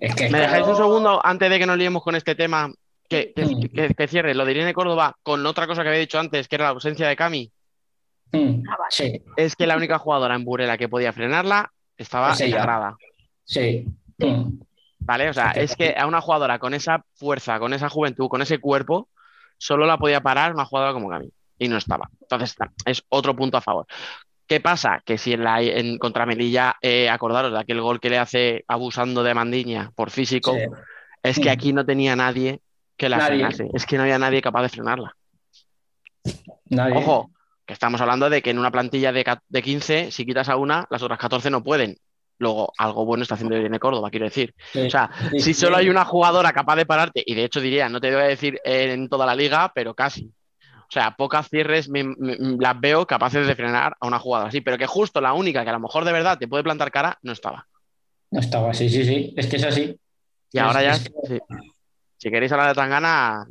Es 0.00 0.14
que, 0.14 0.28
¿Me 0.30 0.38
dejáis 0.40 0.64
claro, 0.64 0.70
un 0.72 0.76
segundo 0.76 1.20
antes 1.24 1.50
de 1.50 1.58
que 1.58 1.66
nos 1.66 1.76
liemos 1.78 2.02
con 2.02 2.14
este 2.16 2.34
tema? 2.34 2.70
Que, 3.08 3.32
que, 3.34 3.44
Mm. 3.44 3.60
que- 3.72 3.94
que 3.94 4.08
cierre 4.08 4.34
lo 4.34 4.44
de 4.44 4.50
Irene 4.52 4.74
Córdoba 4.74 5.16
con 5.22 5.44
otra 5.46 5.66
cosa 5.66 5.82
que 5.82 5.88
había 5.88 6.00
dicho 6.00 6.18
antes, 6.18 6.48
que 6.48 6.56
era 6.56 6.64
la 6.64 6.70
ausencia 6.70 7.06
de 7.06 7.14
Cami. 7.16 7.50
Mm, 8.32 8.62
Ah, 8.68 8.76
vale. 8.78 8.90
sí, 8.90 9.22
Es 9.36 9.54
que 9.54 9.66
la 9.66 9.76
única 9.76 9.98
jugadora 9.98 10.34
en 10.34 10.44
Burela 10.44 10.76
que 10.76 10.88
podía 10.88 11.12
frenarla 11.12 11.70
estaba 11.96 12.32
Es 12.32 12.40
en 12.40 12.50
la 12.50 12.56
ella. 12.56 12.64
grada. 12.64 12.96
sí. 13.44 13.86
Mm. 14.18 14.58
¿Vale? 14.98 15.28
O 15.28 15.32
sea, 15.34 15.52
Sí, 15.54 15.60
es 15.60 15.76
que 15.76 15.94
a 15.96 16.06
una 16.06 16.20
jugadora 16.20 16.58
con 16.58 16.74
esa 16.74 17.04
fuerza, 17.14 17.60
con 17.60 17.72
esa 17.72 17.88
juventud, 17.88 18.28
con 18.28 18.42
ese 18.42 18.58
cuerpo, 18.58 19.08
solo 19.56 19.86
la 19.86 19.98
podía 19.98 20.20
parar 20.20 20.52
una 20.52 20.64
jugadora 20.64 20.92
como 20.94 21.08
Cami. 21.08 21.30
Y 21.58 21.68
no 21.68 21.76
estaba. 21.76 22.10
Entonces, 22.22 22.56
es 22.86 23.04
otro 23.08 23.36
punto 23.36 23.56
a 23.56 23.60
favor. 23.60 23.86
¿Qué 24.46 24.60
pasa? 24.60 25.02
Que 25.04 25.18
si 25.18 25.32
en, 25.32 25.42
la, 25.44 25.60
en 25.60 25.98
contra 25.98 26.24
Melilla, 26.26 26.76
eh, 26.80 27.08
acordaros 27.10 27.52
de 27.52 27.58
aquel 27.58 27.80
gol 27.80 27.98
que 28.00 28.10
le 28.10 28.18
hace 28.18 28.64
abusando 28.68 29.22
de 29.22 29.34
Mandiña 29.34 29.90
por 29.94 30.10
físico, 30.10 30.52
Sí. 30.54 30.60
es 31.22 31.38
que 31.40 31.50
aquí 31.50 31.72
no 31.72 31.84
tenía 31.84 32.14
nadie 32.14 32.60
que 32.96 33.08
la 33.08 33.16
Nadie. 33.18 33.28
frenase. 33.44 33.68
Es 33.74 33.84
que 33.86 33.96
no 33.96 34.04
había 34.04 34.18
nadie 34.18 34.40
capaz 34.40 34.62
de 34.62 34.68
frenarla. 34.68 35.16
Nadie. 36.70 36.96
Ojo, 36.96 37.30
que 37.66 37.72
estamos 37.72 38.00
hablando 38.00 38.30
de 38.30 38.42
que 38.42 38.50
en 38.50 38.58
una 38.58 38.70
plantilla 38.70 39.12
de, 39.12 39.24
de 39.48 39.62
15, 39.62 40.10
si 40.10 40.24
quitas 40.24 40.48
a 40.48 40.56
una, 40.56 40.86
las 40.90 41.02
otras 41.02 41.18
14 41.18 41.50
no 41.50 41.62
pueden. 41.62 41.96
Luego, 42.38 42.72
algo 42.76 43.06
bueno 43.06 43.22
está 43.22 43.34
haciendo 43.34 43.56
Irene 43.56 43.78
Córdoba, 43.80 44.10
quiero 44.10 44.26
decir. 44.26 44.54
Sí, 44.72 44.86
O 44.86 44.90
sea, 44.90 45.10
sí, 45.32 45.40
si 45.40 45.54
solo 45.54 45.76
hay 45.76 45.88
una 45.88 46.04
jugadora 46.04 46.52
capaz 46.52 46.76
de 46.76 46.84
pararte, 46.86 47.22
y 47.24 47.34
de 47.34 47.44
hecho 47.44 47.60
diría, 47.60 47.88
no 47.88 47.98
te 48.00 48.12
voy 48.12 48.22
a 48.24 48.26
decir 48.26 48.60
en 48.64 49.08
toda 49.08 49.24
la 49.26 49.34
liga, 49.34 49.72
pero 49.74 49.94
casi. 49.94 50.30
O 50.88 50.92
sea, 50.92 51.12
pocas 51.12 51.48
cierres 51.48 51.88
me- 51.88 52.04
me- 52.04 52.36
las 52.58 52.80
veo 52.80 53.06
capaces 53.06 53.46
de 53.46 53.56
frenar 53.56 53.96
a 54.00 54.06
una 54.06 54.18
jugada 54.18 54.46
así, 54.46 54.60
pero 54.60 54.78
que 54.78 54.86
justo 54.86 55.20
la 55.20 55.32
única 55.32 55.64
que 55.64 55.70
a 55.70 55.74
lo 55.74 55.80
mejor 55.80 56.04
de 56.04 56.12
verdad 56.12 56.38
te 56.38 56.48
puede 56.48 56.62
plantar 56.62 56.90
cara 56.92 57.18
no 57.22 57.32
estaba. 57.32 57.66
No 58.30 58.40
estaba, 58.40 58.72
sí, 58.72 58.88
sí, 58.88 59.04
sí. 59.04 59.34
Es 59.36 59.46
que 59.48 59.56
es 59.56 59.64
así. 59.64 59.98
Y 60.52 60.58
ahora 60.58 60.82
ya, 60.82 60.94
sí. 60.94 61.10
si 62.16 62.30
queréis 62.30 62.52
hablar 62.52 62.68
de 62.68 62.74
Tangana, 62.74 63.46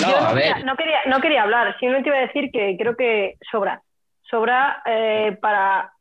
no, 0.00 0.08
Yo 0.08 0.20
no, 0.20 0.34
quería, 0.34 0.58
no, 0.64 0.76
quería, 0.76 0.98
no 1.06 1.20
quería 1.20 1.42
hablar, 1.42 1.78
simplemente 1.78 2.08
iba 2.08 2.18
a 2.18 2.26
decir 2.26 2.50
que 2.50 2.76
creo 2.78 2.96
que 2.96 3.36
sobra. 3.50 3.82
Sobra 4.30 4.82
eh, 4.86 5.36
para. 5.40 5.92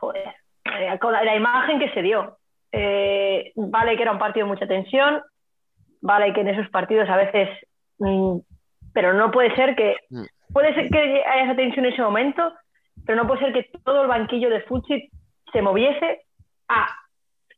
Joder, 0.00 0.34
eh, 0.64 0.98
con 1.00 1.12
la, 1.12 1.22
la, 1.22 1.36
imagen 1.36 1.78
que 1.78 1.90
se 1.92 2.02
dio. 2.02 2.38
Eh, 2.72 3.52
vale 3.54 3.96
que 3.96 4.02
era 4.02 4.12
un 4.12 4.18
partido 4.18 4.46
de 4.46 4.52
mucha 4.52 4.66
tensión, 4.66 5.22
vale 6.00 6.32
que 6.32 6.40
en 6.40 6.48
esos 6.48 6.68
partidos 6.70 7.08
a 7.08 7.16
veces. 7.16 7.48
Mm, 7.98 8.38
pero 8.92 9.12
no 9.14 9.30
puede 9.30 9.54
ser 9.54 9.74
que. 9.76 9.96
Mm. 10.10 10.24
Puede 10.52 10.74
ser 10.74 10.88
que 10.88 10.98
haya 10.98 11.44
esa 11.44 11.56
tensión 11.56 11.84
en 11.84 11.92
ese 11.92 12.00
momento, 12.00 12.52
pero 13.04 13.16
no 13.22 13.28
puede 13.28 13.40
ser 13.40 13.52
que 13.52 13.70
todo 13.84 14.02
el 14.02 14.08
banquillo 14.08 14.48
de 14.48 14.62
Futsi 14.62 15.10
se 15.52 15.62
moviese 15.62 16.22
a 16.68 16.86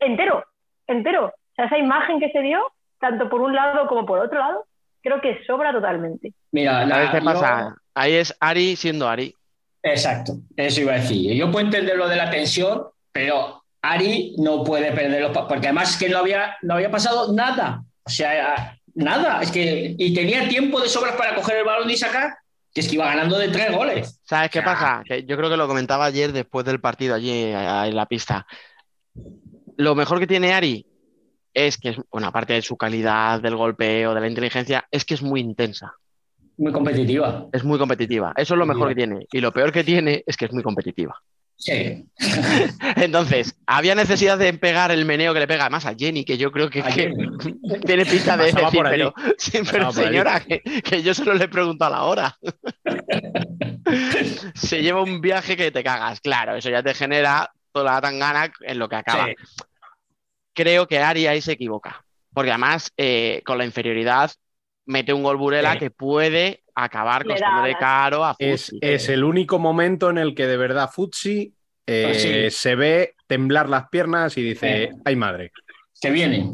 entero, 0.00 0.44
entero. 0.86 1.26
O 1.26 1.54
sea, 1.54 1.66
esa 1.66 1.78
imagen 1.78 2.18
que 2.18 2.30
se 2.30 2.40
dio, 2.40 2.60
tanto 2.98 3.28
por 3.28 3.42
un 3.42 3.54
lado 3.54 3.86
como 3.86 4.04
por 4.06 4.18
otro 4.18 4.38
lado, 4.38 4.64
creo 5.02 5.20
que 5.20 5.44
sobra 5.46 5.72
totalmente. 5.72 6.32
Mira, 6.52 6.84
la, 6.84 7.12
qué 7.12 7.20
pasa? 7.22 7.76
Ahí 7.94 8.14
es 8.14 8.36
Ari 8.40 8.76
siendo 8.76 9.08
Ari. 9.08 9.34
Exacto, 9.82 10.34
eso 10.56 10.80
iba 10.80 10.92
a 10.92 10.96
decir. 10.96 11.34
Yo 11.34 11.50
puedo 11.50 11.64
entender 11.64 11.96
lo 11.96 12.08
de 12.08 12.16
la 12.16 12.30
tensión, 12.30 12.86
pero 13.12 13.62
Ari 13.82 14.34
no 14.38 14.62
puede 14.62 14.92
perderlo, 14.92 15.32
porque 15.32 15.68
además 15.68 15.96
que 15.98 16.08
no 16.08 16.18
había, 16.18 16.56
no 16.62 16.74
había 16.74 16.90
pasado 16.90 17.32
nada. 17.32 17.82
O 18.04 18.10
sea, 18.10 18.76
nada. 18.94 19.40
Es 19.42 19.50
que, 19.50 19.94
y 19.98 20.14
tenía 20.14 20.48
tiempo 20.48 20.80
de 20.80 20.88
sobras 20.88 21.16
para 21.16 21.34
coger 21.34 21.58
el 21.58 21.64
balón 21.64 21.90
y 21.90 21.96
sacar, 21.96 22.34
que 22.72 22.80
es 22.80 22.88
que 22.88 22.94
iba 22.94 23.06
ganando 23.06 23.38
de 23.38 23.48
tres 23.48 23.72
goles. 23.72 24.20
¿Sabes 24.24 24.50
qué 24.50 24.62
pasa? 24.62 25.02
Que 25.04 25.24
yo 25.24 25.36
creo 25.36 25.50
que 25.50 25.56
lo 25.56 25.66
comentaba 25.68 26.04
ayer 26.04 26.32
después 26.32 26.64
del 26.64 26.80
partido, 26.80 27.14
allí 27.14 27.30
en 27.30 27.96
la 27.96 28.06
pista. 28.06 28.46
Lo 29.76 29.94
mejor 29.94 30.20
que 30.20 30.26
tiene 30.26 30.52
Ari 30.52 30.86
es 31.52 31.78
que, 31.78 31.96
bueno, 32.10 32.28
aparte 32.28 32.52
de 32.52 32.62
su 32.62 32.76
calidad, 32.76 33.40
del 33.40 33.56
golpeo, 33.56 34.14
de 34.14 34.20
la 34.20 34.28
inteligencia, 34.28 34.86
es 34.90 35.04
que 35.04 35.14
es 35.14 35.22
muy 35.22 35.40
intensa. 35.40 35.94
Muy 36.58 36.72
competitiva. 36.72 37.48
Es 37.52 37.64
muy 37.64 37.78
competitiva. 37.78 38.32
Eso 38.36 38.54
es 38.54 38.58
lo 38.58 38.66
mejor 38.66 38.90
que 38.90 38.94
tiene. 38.94 39.26
Y 39.32 39.40
lo 39.40 39.50
peor 39.50 39.72
que 39.72 39.82
tiene 39.82 40.22
es 40.26 40.36
que 40.36 40.44
es 40.44 40.52
muy 40.52 40.62
competitiva. 40.62 41.18
Sí. 41.60 42.04
Entonces, 42.96 43.54
había 43.66 43.94
necesidad 43.94 44.38
de 44.38 44.52
pegar 44.54 44.90
el 44.90 45.04
meneo 45.04 45.32
que 45.32 45.40
le 45.40 45.46
pega 45.46 45.70
más 45.70 45.86
a 45.86 45.94
Jenny, 45.94 46.24
que 46.24 46.36
yo 46.36 46.50
creo 46.50 46.68
que, 46.68 46.82
tiene 47.86 48.04
pinta 48.04 48.36
de 48.36 48.44
decir, 48.52 48.82
pero, 48.82 49.14
sí, 49.38 49.60
pero 49.70 49.92
señora, 49.92 50.40
que, 50.40 50.60
que, 50.60 51.02
yo 51.02 51.14
solo 51.14 51.34
le 51.34 51.48
pregunto 51.48 51.84
a 51.84 51.90
la 51.90 52.02
hora. 52.02 52.38
Se 54.54 54.82
lleva 54.82 55.02
un 55.02 55.20
viaje 55.20 55.56
que 55.56 55.70
te 55.70 55.84
cagas, 55.84 56.20
claro, 56.20 56.56
eso 56.56 56.70
ya 56.70 56.82
te 56.82 56.94
genera 56.94 57.52
toda 57.72 57.92
la 57.92 58.00
tangana 58.00 58.52
en 58.62 58.78
lo 58.78 58.88
que 58.88 58.96
acaba. 58.96 59.26
Sí 59.26 59.34
creo 60.54 60.86
que 60.86 60.98
Ari 60.98 61.26
ahí 61.26 61.40
se 61.40 61.52
equivoca. 61.52 62.04
Porque 62.32 62.50
además, 62.50 62.92
eh, 62.96 63.42
con 63.44 63.58
la 63.58 63.64
inferioridad, 63.64 64.30
mete 64.86 65.12
un 65.12 65.22
gol 65.22 65.36
Burela 65.36 65.78
que 65.78 65.90
puede 65.90 66.62
acabar 66.74 67.24
de 67.24 67.76
caro 67.78 68.24
a 68.24 68.34
Futsi. 68.34 68.78
Es, 68.80 69.08
el 69.08 69.24
único 69.24 69.58
momento 69.58 70.10
en 70.10 70.18
el 70.18 70.34
que 70.34 70.46
de 70.46 70.56
verdad 70.56 70.90
Futsi 70.92 71.54
eh, 71.86 72.42
pues 72.42 72.56
se 72.56 72.74
ve 72.74 73.14
temblar 73.26 73.68
las 73.68 73.88
piernas 73.88 74.36
y 74.36 74.42
dice, 74.42 74.90
ay 75.04 75.16
madre. 75.16 75.52
Que 76.00 76.10
viene. 76.10 76.50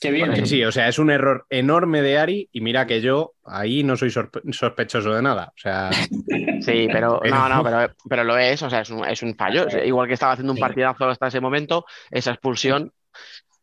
que 0.00 0.10
viene. 0.10 0.44
sí, 0.46 0.62
o 0.64 0.72
sea, 0.72 0.88
es 0.88 0.98
un 0.98 1.10
error 1.10 1.46
enorme 1.50 2.02
de 2.02 2.18
Ari 2.18 2.48
y 2.52 2.60
mira 2.60 2.86
que 2.86 3.00
yo 3.00 3.34
ahí 3.44 3.82
no 3.82 3.96
soy 3.96 4.10
sospechoso 4.10 5.12
de 5.12 5.22
nada. 5.22 5.52
O 5.54 5.58
sea. 5.58 5.90
Sí, 6.58 6.88
pero 6.90 7.20
no, 7.30 7.48
no, 7.48 7.62
pero, 7.62 7.94
pero 8.08 8.24
lo 8.24 8.36
es, 8.38 8.60
o 8.62 8.70
sea, 8.70 8.80
es 8.80 8.90
un, 8.90 9.04
es 9.04 9.22
un 9.22 9.36
fallo. 9.36 9.66
Igual 9.84 10.08
que 10.08 10.14
estaba 10.14 10.32
haciendo 10.32 10.52
un 10.52 10.58
partidazo 10.58 11.08
hasta 11.08 11.28
ese 11.28 11.38
momento, 11.38 11.84
esa 12.10 12.32
expulsión 12.32 12.92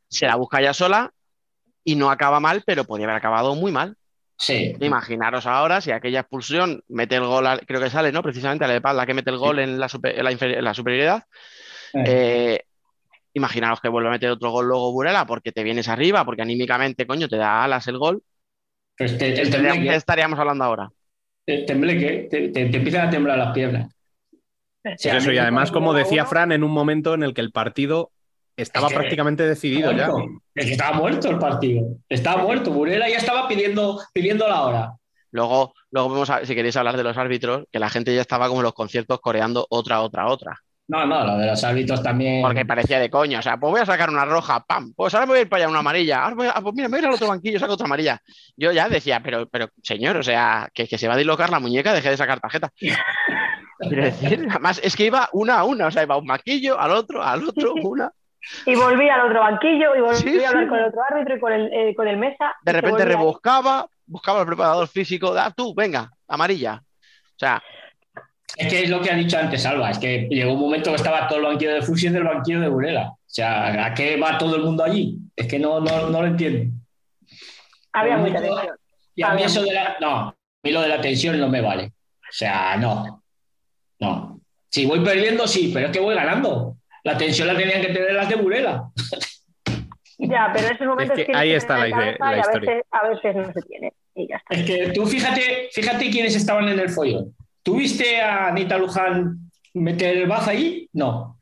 se 0.08 0.28
la 0.28 0.36
busca 0.36 0.62
ya 0.62 0.74
sola 0.74 1.12
y 1.84 1.96
no 1.96 2.10
acaba 2.10 2.40
mal, 2.40 2.64
pero 2.66 2.86
podría 2.86 3.08
haber 3.08 3.18
acabado 3.18 3.56
muy 3.56 3.72
mal. 3.72 3.96
Sí. 4.38 4.76
Imaginaros 4.80 5.46
ahora 5.46 5.80
si 5.80 5.92
aquella 5.92 6.22
expulsión 6.22 6.84
mete 6.88 7.16
el 7.16 7.26
gol, 7.26 7.46
creo 7.68 7.82
que 7.82 7.90
sale, 7.90 8.12
¿no? 8.12 8.24
Precisamente 8.24 8.66
a 8.66 8.68
la 8.68 8.76
espalda 8.76 9.06
que 9.06 9.14
mete 9.14 9.30
el 9.30 9.38
gol 9.38 9.60
en, 9.60 9.80
la 9.80 9.88
la, 9.88 10.74
superioridad. 10.74 11.24
Eh, 11.94 12.62
imaginaros 13.34 13.80
que 13.80 13.90
vuelve 13.90 14.10
a 14.10 14.14
meter 14.14 14.32
otro 14.32 14.52
gol 14.52 14.68
luego 14.68 14.92
Burela 14.92 15.26
porque 15.26 15.52
te 15.52 15.64
vienes 15.64 15.88
arriba, 15.88 16.26
porque 16.26 16.42
anímicamente, 16.42 17.06
coño, 17.06 17.28
te 17.28 17.38
da 17.38 17.64
alas 17.64 17.88
el 17.88 17.98
gol. 17.98 18.24
Pues 18.98 19.18
te, 19.18 19.34
¿Qué 19.34 19.96
estaríamos 19.96 20.40
hablando 20.40 20.64
ahora? 20.64 20.90
Te, 21.46 21.64
tembleque, 21.64 22.28
te, 22.30 22.50
te, 22.50 22.62
empiezan 22.62 23.08
a 23.08 23.10
temblar 23.10 23.38
las 23.38 23.54
piernas. 23.54 23.94
eso, 24.84 25.32
y 25.32 25.38
además, 25.38 25.72
como 25.72 25.94
decía 25.94 26.26
Fran, 26.26 26.52
en 26.52 26.64
un 26.64 26.72
momento 26.72 27.14
en 27.14 27.24
el 27.24 27.34
que 27.34 27.42
el 27.42 27.52
partido 27.52 28.12
estaba 28.56 28.90
prácticamente 28.90 29.46
decidido 29.48 29.92
ya. 29.92 30.10
Es 30.56 30.66
que 30.66 30.72
estaba 30.74 30.98
muerto 30.98 31.30
el 31.30 31.40
partido. 31.40 31.98
Estaba 32.10 32.44
muerto. 32.44 32.72
Burela 32.72 33.10
ya 33.10 33.18
estaba 33.18 33.48
pidiendo, 33.48 34.00
pidiendo 34.14 34.48
la 34.48 34.62
hora. 34.62 34.94
Luego, 35.32 35.74
luego 35.90 36.10
vamos 36.10 36.30
a, 36.30 36.46
si 36.46 36.54
queréis 36.54 36.78
hablar 36.78 36.96
de 36.96 37.04
los 37.04 37.18
árbitros, 37.18 37.66
que 37.72 37.80
la 37.80 37.90
gente 37.90 38.14
ya 38.14 38.22
estaba 38.22 38.48
como 38.48 38.60
en 38.60 38.66
los 38.66 38.74
conciertos 38.74 39.20
coreando 39.20 39.66
otra, 39.70 40.02
otra, 40.02 40.28
otra. 40.28 40.60
No, 40.88 41.06
no, 41.06 41.26
lo 41.26 41.38
de 41.38 41.48
los 41.48 41.64
árbitros 41.64 42.04
también. 42.04 42.42
Porque 42.42 42.66
parecía 42.66 43.00
de 43.00 43.10
coño. 43.10 43.40
O 43.40 43.42
sea, 43.42 43.58
pues 43.58 43.72
voy 43.72 43.82
a 43.82 43.86
sacar 43.86 44.10
una 44.10 44.26
roja, 44.26 44.64
pam. 44.64 44.94
Pues 44.94 45.14
ahora 45.14 45.26
me 45.26 45.32
voy 45.32 45.40
a 45.40 45.42
ir 45.44 45.50
para 45.50 45.64
allá 45.64 45.70
una 45.70 45.80
amarilla. 45.80 46.24
Ahora 46.26 46.52
ah, 46.54 46.62
pues 46.62 46.76
mira, 46.76 46.88
me 46.88 46.98
voy 46.98 47.00
a 47.00 47.02
ir 47.02 47.08
al 47.08 47.14
otro 47.16 47.28
banquillo, 47.28 47.60
saco 47.60 47.74
otra 47.74 47.86
amarilla. 47.86 48.20
Yo 48.58 48.72
ya 48.72 48.90
decía, 48.90 49.22
pero, 49.24 49.48
pero 49.48 49.70
señor, 49.82 50.18
o 50.18 50.24
sea, 50.24 50.70
que, 50.74 50.88
que 50.88 50.98
se 50.98 51.08
va 51.08 51.14
a 51.14 51.18
dislocar 51.18 51.50
la 51.50 51.60
muñeca, 51.60 51.94
deje 51.94 52.10
de 52.10 52.18
sacar 52.18 52.40
tarjeta. 52.40 52.70
Quiero 53.80 54.04
decir, 54.04 54.48
además 54.50 54.80
es 54.84 54.96
que 54.96 55.06
iba 55.06 55.30
una 55.34 55.60
a 55.60 55.64
una, 55.64 55.88
o 55.88 55.92
sea, 55.92 56.04
iba 56.04 56.18
un 56.18 56.28
banquillo, 56.28 56.80
al 56.80 56.92
otro, 56.92 57.24
al 57.24 57.48
otro, 57.48 57.74
una. 57.74 58.12
Y 58.66 58.76
volví 58.76 59.10
al 59.10 59.28
otro 59.28 59.40
banquillo 59.40 59.96
y 59.96 60.02
volví 60.02 60.44
a 60.44 60.50
hablar 60.50 60.68
con 60.68 60.80
el 60.80 60.86
otro 60.86 61.02
árbitro 61.10 61.36
y 61.36 61.40
con 61.40 61.54
el, 61.54 61.74
eh, 61.74 61.96
con 61.96 62.08
el 62.08 62.18
mesa. 62.18 62.56
De 62.62 62.74
repente 62.74 63.06
rebuscaba, 63.06 63.88
buscaba 64.06 64.42
el 64.42 64.48
preparador 64.48 64.88
físico, 64.88 65.34
ah, 65.38 65.54
tú, 65.56 65.74
venga, 65.74 66.12
amarilla. 66.28 66.82
O 66.84 67.40
sea, 67.40 67.64
es 68.56 68.68
que 68.68 68.84
es 68.84 68.90
lo 68.90 69.02
que 69.02 69.12
ha 69.12 69.16
dicho 69.16 69.38
antes 69.38 69.66
Alba, 69.66 69.90
es 69.90 69.98
que 69.98 70.28
llegó 70.30 70.54
un 70.54 70.60
momento 70.60 70.92
que 70.92 70.98
estaba 70.98 71.28
todo 71.28 71.40
el 71.40 71.46
banquillo 71.46 71.74
de 71.74 71.82
Fusión 71.82 72.14
del 72.14 72.24
banquillo 72.24 72.60
de 72.60 72.70
Burela. 72.70 73.10
O 73.10 73.18
sea, 73.26 73.86
¿a 73.86 73.94
qué 73.94 74.16
va 74.18 74.38
todo 74.38 74.56
el 74.56 74.62
mundo 74.62 74.84
allí? 74.84 75.18
Es 75.36 75.48
que 75.48 75.58
no, 75.58 75.80
no, 75.80 76.10
no 76.10 76.22
lo 76.22 76.28
entiendo. 76.28 76.72
Había 77.94 78.18
mucha 78.18 78.40
tensión. 78.40 78.76
Y 79.16 79.24
a 79.24 79.34
mí 79.34 79.44
eso 79.44 79.64
de 79.64 79.74
la. 79.74 79.98
No, 80.00 80.16
a 80.30 80.36
mí 80.64 80.72
lo 80.72 80.82
de 80.82 80.88
la 80.88 81.02
tensión 81.02 81.40
no 81.40 81.50
me 81.50 81.62
vale. 81.62 81.94
O 82.20 82.32
sea, 82.32 82.78
no. 82.78 83.24
No. 84.00 84.40
Si 84.70 84.86
voy 84.86 85.04
perdiendo, 85.04 85.48
sí, 85.48 85.72
pero 85.74 85.88
es 85.88 85.92
que 85.92 86.00
voy 86.00 86.16
ganando. 86.16 86.78
La 87.04 87.18
tensión 87.18 87.48
la 87.48 87.58
tenían 87.58 87.82
que 87.82 87.94
tener 87.94 88.14
las 88.14 88.30
de 88.30 88.36
Burela. 88.36 88.90
Ya, 90.18 90.52
pero 90.54 90.68
en 90.68 90.76
ese 90.76 90.86
momento 90.86 91.14
es 91.14 91.26
que, 91.26 91.36
ahí 91.36 91.52
está 91.52 91.78
la, 91.78 91.90
idea, 91.90 92.16
la 92.20 92.38
historia. 92.38 92.72
A 92.92 93.04
veces, 93.08 93.24
a 93.24 93.30
veces 93.30 93.36
no 93.36 93.54
se 93.54 93.62
tiene. 93.68 93.94
Y 94.16 94.28
ya 94.28 94.38
está. 94.38 94.56
Es 94.56 94.64
que 94.64 94.92
tú 94.94 95.06
fíjate, 95.06 95.70
fíjate 95.74 96.10
quiénes 96.10 96.36
estaban 96.36 96.70
en 96.70 96.80
el 96.80 96.90
follón. 96.90 97.36
¿Tuviste 97.62 98.22
a 98.22 98.48
Anita 98.48 98.78
Luján 98.78 99.52
meter 99.74 100.18
el 100.18 100.28
bazo 100.28 100.52
ahí? 100.52 100.88
No. 100.94 101.40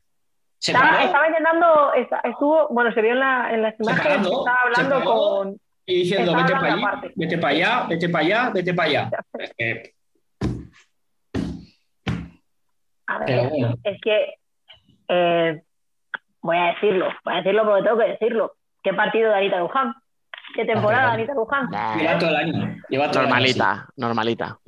estaba, 0.60 1.04
estaba, 1.04 1.28
intentando, 1.28 1.92
estuvo, 2.24 2.68
bueno, 2.70 2.92
se 2.92 3.02
vio 3.02 3.12
en, 3.12 3.20
la, 3.20 3.54
en 3.54 3.62
las 3.62 3.78
imágenes, 3.78 4.26
estaba 4.26 4.58
hablando 4.64 5.04
con... 5.04 5.60
Y 5.84 5.94
diciendo, 6.00 6.34
vete 6.36 6.54
para 6.54 6.74
allá, 6.74 7.02
vete 7.16 7.38
para 7.38 7.54
allá, 7.54 7.86
vete 7.88 8.08
para 8.08 8.24
allá, 8.24 8.50
vete 8.50 8.74
para 8.74 8.88
allá. 8.88 9.10
A 13.08 13.18
ver, 13.18 13.50
es 13.82 14.00
que 14.00 14.34
eh, 15.08 15.62
voy 16.40 16.56
a 16.56 16.64
decirlo, 16.74 17.08
voy 17.24 17.34
a 17.34 17.36
decirlo 17.38 17.64
porque 17.64 17.82
tengo 17.82 17.98
que 17.98 18.08
decirlo. 18.08 18.52
¿Qué 18.82 18.92
partido 18.94 19.30
de 19.30 19.36
Anita 19.36 19.58
Luján? 19.58 19.94
¿Qué 20.54 20.64
temporada 20.64 21.08
de 21.08 21.12
Anita 21.14 21.34
Luján? 21.34 21.68
Lleva 21.98 22.18
todo 22.18 22.30
el 22.30 22.36
año. 22.36 22.76
normalita, 23.14 23.88
normalita. 23.96 24.58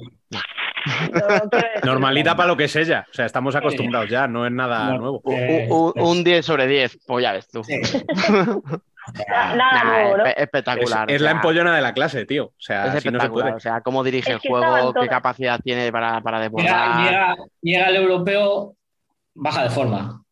Normalita 1.84 2.36
para 2.36 2.48
lo 2.48 2.56
que 2.56 2.64
es 2.64 2.76
ella. 2.76 3.06
O 3.10 3.14
sea, 3.14 3.26
estamos 3.26 3.54
acostumbrados 3.56 4.08
ya, 4.08 4.28
no 4.28 4.46
es 4.46 4.52
nada 4.52 4.96
nuevo. 4.96 5.20
Un, 5.24 6.24
10 6.24 6.44
sobre 6.44 6.66
10, 6.66 6.98
pues 7.06 7.22
ya 7.22 7.32
ves 7.32 7.48
tú. 7.48 7.62
Nada 9.54 10.30
espectacular. 10.30 11.10
Es, 11.10 11.20
la 11.20 11.32
empollona 11.32 11.76
de 11.76 11.82
la 11.82 11.92
clase, 11.92 12.24
tío. 12.24 12.46
O 12.46 12.54
sea, 12.58 12.86
es 12.86 12.94
espectacular. 12.94 13.54
o 13.54 13.60
sea, 13.60 13.82
cómo 13.82 14.02
dirige 14.02 14.32
el 14.32 14.38
juego, 14.38 14.94
qué 14.94 15.08
capacidad 15.08 15.60
tiene 15.60 15.92
para, 15.92 16.20
para 16.22 16.48
Llega, 16.48 17.36
llega, 17.60 17.88
el 17.88 17.96
europeo, 17.96 18.74
baja 19.34 19.64
de 19.64 19.70
forma. 19.70 20.23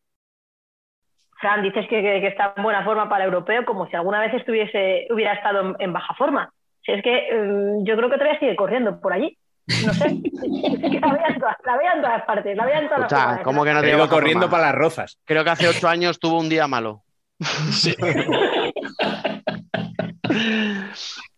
Fran, 1.42 1.60
dices 1.62 1.86
que, 1.88 2.26
está 2.26 2.54
en 2.56 2.62
buena 2.62 2.84
forma 2.84 3.08
para 3.08 3.24
el 3.24 3.30
europeo, 3.32 3.64
como 3.64 3.88
si 3.88 3.96
alguna 3.96 4.20
vez 4.20 4.32
estuviese, 4.32 5.08
hubiera 5.10 5.34
estado 5.34 5.74
en, 5.76 5.92
baja 5.92 6.14
forma. 6.14 6.52
Si 6.86 6.92
es 6.92 7.02
que 7.02 7.34
mm, 7.34 7.84
yo 7.84 7.96
creo 7.96 8.08
que 8.08 8.16
todavía 8.16 8.38
sigue 8.38 8.54
corriendo 8.54 9.00
por 9.00 9.12
allí. 9.12 9.36
No 9.84 9.92
sé, 9.92 10.04
la 11.00 11.12
vean 11.12 11.38
todas, 11.38 11.56
la 11.64 12.00
todas 12.00 12.22
partes, 12.24 12.56
la 12.56 12.64
vean 12.64 12.88
todas 12.88 13.10
las 13.10 13.40
¿cómo 13.42 13.64
que 13.64 13.74
no 13.74 13.82
te 13.82 14.08
corriendo 14.08 14.48
para 14.48 14.66
las 14.66 14.74
rozas. 14.76 15.18
Creo 15.24 15.42
que 15.42 15.50
hace 15.50 15.68
ocho 15.68 15.88
años 15.88 16.20
tuvo 16.20 16.38
un 16.38 16.48
día 16.48 16.68
malo. 16.68 17.02
Sí. 17.40 17.92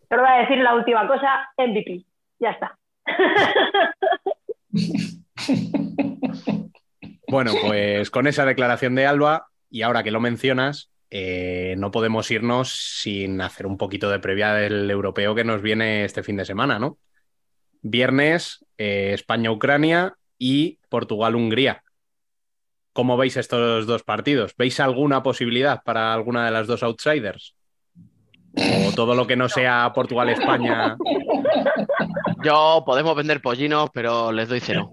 Solo 0.09 0.23
voy 0.23 0.31
a 0.31 0.41
decir 0.43 0.59
la 0.59 0.75
última 0.75 1.09
cosa, 1.09 1.49
MVP. 1.57 2.05
Ya 2.39 2.51
está. 2.51 2.77
Bueno, 7.29 7.53
pues 7.67 8.11
con 8.11 8.27
esa 8.27 8.45
declaración 8.45 8.95
de 8.95 9.07
Alba, 9.07 9.49
y 9.75 9.83
ahora 9.83 10.05
que 10.05 10.13
lo 10.13 10.21
mencionas, 10.21 10.93
eh, 11.11 11.75
no 11.79 11.91
podemos 11.91 12.31
irnos 12.31 12.71
sin 13.01 13.41
hacer 13.41 13.67
un 13.67 13.77
poquito 13.77 14.09
de 14.09 14.21
previa 14.21 14.55
del 14.55 14.89
europeo 14.89 15.35
que 15.35 15.43
nos 15.43 15.63
viene 15.63 16.05
este 16.05 16.23
fin 16.23 16.37
de 16.37 16.45
semana, 16.45 16.79
¿no? 16.79 16.99
Viernes, 17.83 18.65
eh, 18.79 19.11
España-Ucrania 19.15 20.15
y 20.39 20.79
Portugal-Hungría. 20.89 21.83
¿Cómo 22.93 23.17
veis 23.17 23.37
estos 23.37 23.85
dos 23.89 24.05
partidos? 24.05 24.55
¿Veis 24.57 24.79
alguna 24.79 25.25
posibilidad 25.25 25.83
para 25.83 26.15
alguna 26.15 26.45
de 26.45 26.53
las 26.53 26.69
dos 26.69 26.85
outsiders? 26.85 27.57
¿O 28.57 28.93
todo 28.95 29.17
lo 29.17 29.27
que 29.27 29.35
no 29.35 29.49
sea 29.49 29.91
Portugal-España? 29.93 30.97
Yo 32.45 32.85
podemos 32.87 33.17
vender 33.17 33.43
pollinos, 33.43 33.91
pero 33.93 34.31
les 34.31 34.49
doy 34.49 34.61
cero. 34.61 34.89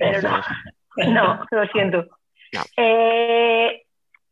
No, 0.98 1.46
lo 1.52 1.68
siento. 1.68 2.08
No. 2.52 2.62
Eh, 2.78 3.84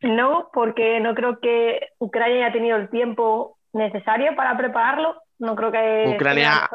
no, 0.01 0.49
porque 0.53 0.99
no 0.99 1.13
creo 1.15 1.39
que 1.39 1.79
Ucrania 1.99 2.45
haya 2.45 2.53
tenido 2.53 2.77
el 2.77 2.89
tiempo 2.89 3.57
necesario 3.73 4.35
para 4.35 4.57
prepararlo. 4.57 5.21
No 5.39 5.55
creo 5.55 5.71
que 5.71 6.13
Ucrania- 6.15 6.69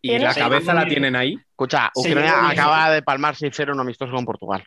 ¿Y 0.00 0.18
la 0.18 0.34
cabeza 0.34 0.72
la 0.74 0.86
tienen 0.86 1.16
ahí? 1.16 1.36
Escucha, 1.50 1.90
Ucrania 1.94 2.48
acaba 2.48 2.90
de 2.90 3.02
palmar 3.02 3.34
6-0 3.34 3.62
en 3.72 3.74
un 3.74 3.80
amistoso 3.80 4.12
con 4.12 4.24
Portugal. 4.24 4.64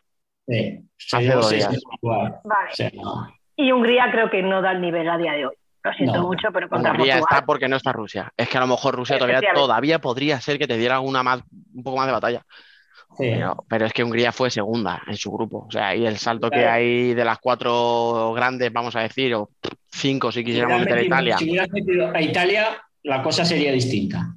Sí, 0.47 0.79
Hace 1.13 1.31
dos 1.31 1.49
días. 1.49 1.81
Vale. 2.01 2.91
No. 2.93 3.27
Y 3.55 3.71
Hungría 3.71 4.09
creo 4.11 4.29
que 4.29 4.41
no 4.43 4.61
da 4.61 4.71
el 4.71 4.81
nivel 4.81 5.09
a 5.09 5.17
día 5.17 5.33
de 5.33 5.45
hoy. 5.47 5.55
Lo 5.83 5.93
siento 5.93 6.17
No. 6.17 6.27
mucho, 6.27 6.49
pero 6.51 6.67
contra 6.69 6.91
Hungría 6.91 7.15
Portugal. 7.15 7.35
está 7.37 7.45
porque 7.45 7.67
no 7.69 7.75
está 7.77 7.91
Rusia. 7.93 8.31
Es 8.35 8.49
que 8.49 8.57
a 8.57 8.61
lo 8.61 8.67
mejor 8.67 8.95
Rusia 8.95 9.17
todavía, 9.17 9.41
todavía 9.53 9.99
podría 9.99 10.39
ser 10.41 10.57
que 10.59 10.67
te 10.67 10.77
diera 10.77 10.99
una 10.99 11.23
más, 11.23 11.41
un 11.73 11.83
poco 11.83 11.97
más 11.97 12.05
de 12.07 12.11
batalla. 12.13 12.41
Sí. 13.17 13.31
Pero, 13.31 13.65
pero 13.67 13.85
es 13.87 13.93
que 13.93 14.03
Hungría 14.03 14.31
fue 14.31 14.51
segunda 14.51 15.01
en 15.07 15.17
su 15.17 15.31
grupo. 15.31 15.65
O 15.67 15.71
sea, 15.71 15.95
y 15.95 16.05
el 16.05 16.17
salto 16.17 16.49
que 16.51 16.65
hay 16.67 17.13
de 17.15 17.25
las 17.25 17.39
cuatro 17.39 18.31
grandes, 18.33 18.71
vamos 18.71 18.95
a 18.95 19.01
decir, 19.01 19.33
o 19.33 19.49
cinco 19.91 20.31
si 20.31 20.39
Si 20.39 20.45
quisiéramos 20.45 20.79
meter 20.81 20.97
a 20.99 21.03
Italia. 21.03 21.37
si 21.37 21.49
hubieras 21.49 21.69
metido 21.71 22.11
a 22.13 22.21
Italia, 22.21 22.81
la 23.03 23.23
cosa 23.23 23.43
sería 23.43 23.71
distinta. 23.71 24.33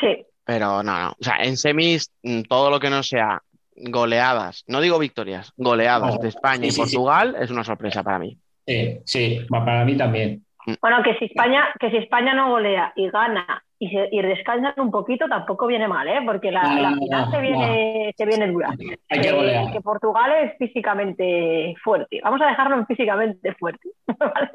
Sí, 0.00 0.24
Pero 0.44 0.82
no, 0.82 1.02
no. 1.02 1.10
O 1.10 1.22
sea, 1.24 1.36
en 1.42 1.56
semis, 1.56 2.10
mm, 2.22 2.42
todo 2.42 2.70
lo 2.70 2.80
que 2.80 2.88
no 2.90 3.02
sea 3.02 3.42
goleadas, 3.76 4.64
no 4.66 4.80
digo 4.80 4.98
victorias, 4.98 5.52
goleadas 5.56 6.14
No. 6.14 6.20
de 6.22 6.28
España 6.28 6.62
Sí, 6.62 6.66
y 6.68 6.70
sí, 6.70 6.74
sí. 6.76 6.80
Portugal 6.96 7.36
es 7.40 7.50
una 7.50 7.64
sorpresa 7.64 8.02
para 8.02 8.18
mí. 8.18 8.38
Sí, 8.66 8.98
sí, 9.04 9.38
va 9.52 9.64
para 9.64 9.84
mí 9.84 9.96
también. 9.96 10.44
Bueno, 10.80 11.02
que 11.02 11.14
si 11.18 11.24
España, 11.26 11.68
que 11.80 11.90
si 11.90 11.96
España 11.96 12.34
no 12.34 12.50
golea 12.50 12.92
y 12.96 13.08
gana 13.10 13.62
y, 13.78 13.88
se, 13.90 14.08
y 14.12 14.22
descansan 14.22 14.74
un 14.76 14.90
poquito, 14.92 15.26
tampoco 15.28 15.66
viene 15.66 15.88
mal, 15.88 16.06
¿eh? 16.06 16.20
Porque 16.24 16.52
la, 16.52 16.62
No, 16.62 16.80
la 16.82 16.90
no, 16.90 16.96
final 16.98 17.24
no, 17.26 17.30
se 17.32 17.40
viene, 17.40 18.14
se 18.16 18.26
viene 18.26 18.46
dura. 18.46 18.68
Hay 19.10 19.20
que 19.20 19.28
Eh, 19.28 19.32
golear. 19.32 19.72
que 19.72 19.80
Portugal 19.80 20.32
es 20.44 20.56
físicamente 20.58 21.74
fuerte. 21.82 22.20
Vamos 22.22 22.40
a 22.42 22.46
dejarlo 22.46 22.76
en 22.76 22.86
físicamente 22.86 23.54
fuerte. 23.54 23.88
¿vale? 24.18 24.50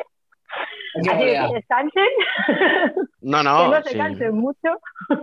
Hay 0.95 1.03
que 1.03 1.37
Así 1.37 1.49
que 1.49 1.55
descansen, 1.55 2.07
No, 3.21 3.37
que 3.39 3.43
no. 3.43 3.67
no 3.67 3.81
se 3.83 3.89
sí. 3.91 3.97
cansen 3.97 4.33
mucho. 4.35 4.69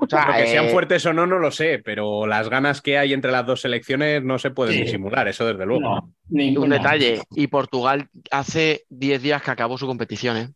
O 0.01 0.07
sea, 0.07 0.27
que 0.37 0.47
sean 0.47 0.67
eh, 0.67 0.69
fuertes 0.69 1.05
o 1.07 1.13
no, 1.13 1.27
no 1.27 1.39
lo 1.39 1.51
sé, 1.51 1.81
pero 1.85 2.27
las 2.27 2.49
ganas 2.51 2.83
que 2.83 2.99
hay 2.99 3.13
entre 3.15 3.33
las 3.33 3.47
dos 3.47 3.63
selecciones 3.63 4.23
no 4.23 4.39
se 4.39 4.51
pueden 4.51 4.75
Sí. 4.75 4.83
disimular, 4.83 5.27
eso 5.29 5.47
desde 5.47 5.65
luego. 5.67 5.81
No, 5.81 6.61
un 6.61 6.69
detalle. 6.69 7.23
Y 7.31 7.47
Portugal 7.49 8.09
hace 8.31 8.83
10 8.91 9.23
días 9.23 9.43
que 9.43 9.51
acabó 9.51 9.79
su 9.79 9.87
competición, 9.87 10.37
¿eh? 10.37 10.49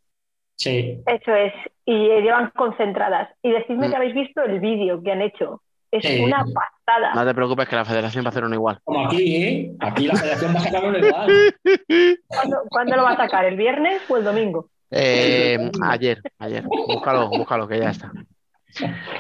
Sí. 0.59 1.01
Eso 1.06 1.35
es. 1.35 1.52
Y 1.86 1.94
eh, 2.10 2.20
llevan 2.20 2.51
concentradas. 2.56 3.30
Y 3.43 3.51
decidme 3.52 3.86
Mm. 3.86 3.90
que 3.90 3.97
habéis 3.97 4.14
visto 4.14 4.43
el 4.43 4.60
vídeo 4.60 5.02
que 5.02 5.12
han 5.12 5.22
hecho. 5.22 5.62
Es 5.90 6.05
Sí. 6.05 6.20
una 6.22 6.44
pasada. 6.44 7.14
No 7.14 7.24
te 7.24 7.35
preocupes 7.35 7.66
que 7.68 7.76
la 7.76 7.85
federación 7.85 8.24
va 8.24 8.28
a 8.28 8.30
hacer 8.30 8.44
uno 8.44 8.55
igual. 8.55 8.78
Como 8.85 9.06
aquí, 9.06 9.36
¿eh? 9.36 9.72
Aquí 9.80 10.06
la 10.06 10.16
federación 10.16 10.55
va 10.55 10.59
a 10.59 10.62
sacar 10.62 10.85
uno 10.85 10.98
igual. 10.98 11.30
¿Cuándo, 12.26 12.59
cuándo 12.68 12.97
lo 12.97 13.02
va 13.05 13.12
a 13.12 13.16
sacar? 13.16 13.44
¿El 13.47 13.56
viernes 13.56 14.02
o 14.10 14.16
el 14.18 14.24
domingo? 14.24 14.68
Eh, 14.90 15.70
ayer, 15.82 16.20
ayer. 16.39 16.64
Búscalo, 16.64 17.28
búscalo, 17.30 17.66
que 17.68 17.78
ya 17.78 17.90
está. 17.90 18.10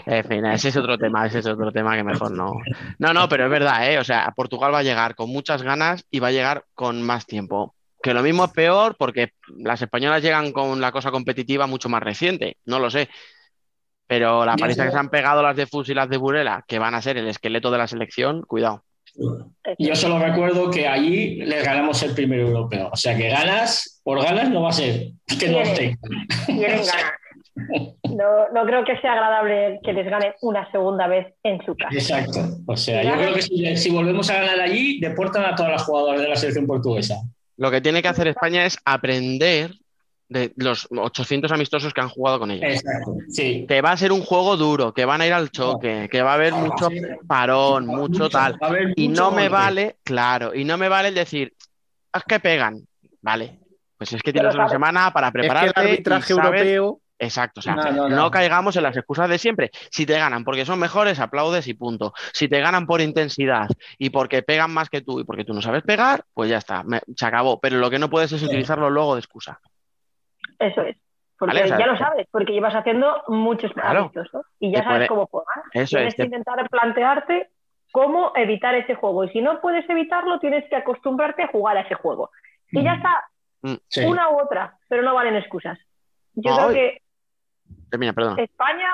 En 0.06 0.24
fin, 0.24 0.44
ese 0.46 0.68
es 0.68 0.76
otro 0.76 0.98
tema, 0.98 1.26
ese 1.26 1.38
es 1.38 1.46
otro 1.46 1.72
tema 1.72 1.96
que 1.96 2.04
mejor 2.04 2.30
no. 2.32 2.52
No, 2.98 3.12
no, 3.14 3.28
pero 3.28 3.44
es 3.46 3.50
verdad, 3.50 3.90
¿eh? 3.90 3.98
O 3.98 4.04
sea, 4.04 4.30
Portugal 4.36 4.72
va 4.74 4.78
a 4.80 4.82
llegar 4.82 5.14
con 5.14 5.30
muchas 5.30 5.62
ganas 5.62 6.04
y 6.10 6.20
va 6.20 6.28
a 6.28 6.32
llegar 6.32 6.64
con 6.74 7.02
más 7.02 7.24
tiempo. 7.26 7.74
Que 8.02 8.14
lo 8.14 8.22
mismo 8.22 8.44
es 8.44 8.52
peor 8.52 8.96
porque 8.98 9.32
las 9.56 9.82
españolas 9.82 10.22
llegan 10.22 10.52
con 10.52 10.80
la 10.80 10.92
cosa 10.92 11.10
competitiva 11.10 11.66
mucho 11.66 11.88
más 11.88 12.02
reciente, 12.02 12.56
no 12.64 12.78
lo 12.78 12.90
sé. 12.90 13.08
Pero 14.06 14.44
la 14.44 14.56
paliza 14.56 14.86
que 14.86 14.92
se 14.92 14.96
han 14.98 15.10
pegado 15.10 15.42
las 15.42 15.56
de 15.56 15.66
Fus 15.66 15.88
y 15.90 15.94
las 15.94 16.08
de 16.08 16.16
Burela, 16.16 16.64
que 16.66 16.78
van 16.78 16.94
a 16.94 17.02
ser 17.02 17.18
el 17.18 17.28
esqueleto 17.28 17.70
de 17.70 17.78
la 17.78 17.86
selección, 17.86 18.42
cuidado. 18.42 18.84
Yo 19.78 19.94
solo 19.94 20.18
recuerdo 20.18 20.70
que 20.70 20.86
allí 20.86 21.36
les 21.36 21.64
ganamos 21.64 22.02
el 22.02 22.14
primer 22.14 22.40
europeo. 22.40 22.90
O 22.92 22.96
sea 22.96 23.16
que 23.16 23.28
ganas, 23.28 24.00
por 24.02 24.22
ganas 24.22 24.48
no 24.50 24.62
va 24.62 24.70
a 24.70 24.72
ser. 24.72 25.08
Que 25.38 25.48
no 25.48 25.60
esté. 25.60 25.96
No, 28.04 28.48
no 28.54 28.64
creo 28.66 28.84
que 28.84 28.96
sea 29.00 29.14
agradable 29.14 29.80
que 29.82 29.92
les 29.92 30.08
gane 30.08 30.32
una 30.42 30.70
segunda 30.70 31.08
vez 31.08 31.34
en 31.42 31.60
su 31.66 31.76
casa. 31.76 31.92
Exacto. 31.92 32.40
O 32.66 32.76
sea, 32.76 33.02
yo 33.02 33.14
creo 33.14 33.34
que 33.34 33.42
si, 33.42 33.76
si 33.76 33.90
volvemos 33.90 34.30
a 34.30 34.34
ganar 34.34 34.60
allí, 34.60 35.00
deportan 35.00 35.44
a 35.44 35.56
todas 35.56 35.72
las 35.72 35.82
jugadoras 35.82 36.20
de 36.20 36.28
la 36.28 36.36
selección 36.36 36.68
portuguesa. 36.68 37.16
Lo 37.58 37.70
que 37.70 37.80
tiene 37.82 38.00
que 38.00 38.08
hacer 38.08 38.28
España 38.28 38.64
es 38.64 38.78
aprender 38.84 39.74
de 40.30 40.52
los 40.56 40.86
800 40.90 41.50
amistosos 41.52 41.92
que 41.94 42.00
han 42.00 42.08
jugado 42.08 42.38
con 42.38 42.50
ellos. 42.50 42.64
Exacto. 42.74 43.16
Sí. 43.28 43.64
Que 43.68 43.80
va 43.80 43.92
a 43.92 43.96
ser 43.96 44.12
un 44.12 44.22
juego 44.22 44.56
duro, 44.56 44.92
que 44.92 45.04
van 45.04 45.20
a 45.22 45.26
ir 45.26 45.32
al 45.32 45.50
choque, 45.50 46.08
que 46.10 46.22
va 46.22 46.32
a 46.32 46.34
haber 46.34 46.52
mucho 46.52 46.88
parón, 47.26 47.86
mucho 47.86 48.28
tal. 48.28 48.58
Y 48.96 49.08
no 49.08 49.30
me 49.30 49.48
vale, 49.48 49.96
claro, 50.04 50.54
y 50.54 50.64
no 50.64 50.76
me 50.78 50.88
vale 50.88 51.08
el 51.08 51.14
decir, 51.14 51.54
es 52.14 52.22
que 52.24 52.40
pegan. 52.40 52.86
Vale, 53.22 53.58
pues 53.96 54.12
es 54.12 54.22
que 54.22 54.32
tienes 54.32 54.54
una 54.54 54.68
semana 54.68 55.12
para 55.12 55.28
Es 55.28 55.32
que 55.32 55.38
prepararte. 55.40 55.80
el 55.80 55.86
arbitraje 55.88 56.34
sabes- 56.34 56.60
europeo 56.60 57.00
Exacto, 57.20 57.58
o 57.58 57.62
sea, 57.62 57.74
No, 57.74 57.82
no, 57.90 58.08
no, 58.08 58.16
no. 58.16 58.30
caigamos 58.30 58.76
en 58.76 58.84
las 58.84 58.96
excusas 58.96 59.28
de 59.28 59.38
siempre. 59.38 59.70
Si 59.90 60.06
te 60.06 60.16
ganan 60.18 60.44
porque 60.44 60.64
son 60.64 60.78
mejores, 60.78 61.18
aplaudes 61.18 61.66
y 61.66 61.74
punto. 61.74 62.12
Si 62.32 62.48
te 62.48 62.60
ganan 62.60 62.86
por 62.86 63.00
intensidad 63.00 63.66
y 63.98 64.10
porque 64.10 64.42
pegan 64.42 64.72
más 64.72 64.88
que 64.88 65.00
tú 65.00 65.18
y 65.20 65.24
porque 65.24 65.44
tú 65.44 65.52
no 65.52 65.60
sabes 65.60 65.82
pegar, 65.82 66.24
pues 66.32 66.48
ya 66.48 66.58
está, 66.58 66.84
me- 66.84 67.00
se 67.16 67.26
acabó. 67.26 67.58
Pero 67.60 67.78
lo 67.78 67.90
que 67.90 67.98
no 67.98 68.08
puedes 68.08 68.30
es 68.32 68.42
utilizarlo 68.42 68.88
luego 68.88 69.14
de 69.14 69.20
excusa. 69.20 69.58
Eso 70.58 70.82
es. 70.82 70.96
Porque 71.38 71.54
Vale, 71.54 71.64
o 71.66 71.68
sea, 71.68 71.78
ya 71.78 71.86
lo 71.86 71.96
sabes, 71.98 72.26
porque 72.30 72.52
llevas 72.52 72.74
haciendo 72.74 73.22
muchos 73.28 73.72
Claro. 73.72 74.00
amistosos 74.00 74.46
y 74.58 74.72
ya 74.72 74.82
sabes 74.82 74.98
puede- 74.98 75.08
cómo 75.08 75.26
juegan. 75.26 75.62
Eso 75.72 75.96
tienes 75.96 76.08
es, 76.08 76.14
que 76.16 76.22
te- 76.22 76.26
intentar 76.26 76.68
plantearte 76.68 77.50
cómo 77.92 78.32
evitar 78.36 78.74
ese 78.74 78.94
juego. 78.96 79.24
Y 79.24 79.30
si 79.30 79.40
no 79.40 79.60
puedes 79.60 79.88
evitarlo, 79.88 80.38
tienes 80.40 80.68
que 80.68 80.76
acostumbrarte 80.76 81.42
a 81.44 81.48
jugar 81.48 81.76
a 81.76 81.80
ese 81.82 81.94
juego. 81.94 82.30
Y 82.70 82.82
ya 82.84 82.94
está, 82.94 83.24
Mm, 83.60 83.74
Sí. 83.88 84.04
una 84.04 84.30
u 84.30 84.40
otra, 84.40 84.76
pero 84.88 85.02
no 85.02 85.14
valen 85.14 85.34
excusas. 85.34 85.76
Yo 86.34 86.54
creo 86.54 86.68
que 86.68 87.02
Termina, 87.90 88.12
perdón. 88.12 88.38
España, 88.38 88.88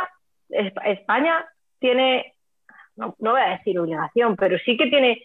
Esp- 0.51 0.83
España 0.87 1.45
tiene, 1.79 2.35
no, 2.97 3.15
no 3.19 3.33
voy 3.33 3.41
a 3.41 3.51
decir 3.57 3.79
obligación, 3.79 4.37
pero 4.37 4.59
sí 4.65 4.77
que 4.77 4.87
tiene 4.89 5.23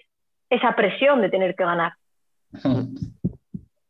esa 0.49 0.75
presión 0.75 1.21
de 1.21 1.29
tener 1.29 1.55
que 1.55 1.63
ganar. 1.63 1.93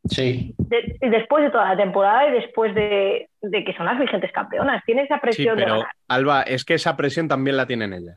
Sí. 0.08 0.54
De- 0.58 0.96
después 1.08 1.44
de 1.44 1.50
toda 1.50 1.66
la 1.68 1.76
temporada 1.76 2.28
y 2.28 2.32
después 2.32 2.74
de, 2.74 3.28
de 3.42 3.64
que 3.64 3.74
son 3.74 3.86
las 3.86 3.98
vigentes 3.98 4.32
campeonas, 4.32 4.82
tiene 4.84 5.02
esa 5.02 5.16
Sí, 5.16 5.20
presión 5.20 5.56
de 5.56 5.62
pero 5.62 5.74
ganar. 5.76 5.92
Alba, 6.08 6.42
es 6.42 6.64
que 6.64 6.74
esa 6.74 6.96
presión 6.96 7.28
también 7.28 7.56
la 7.56 7.66
tienen 7.66 7.92
ellas. 7.92 8.16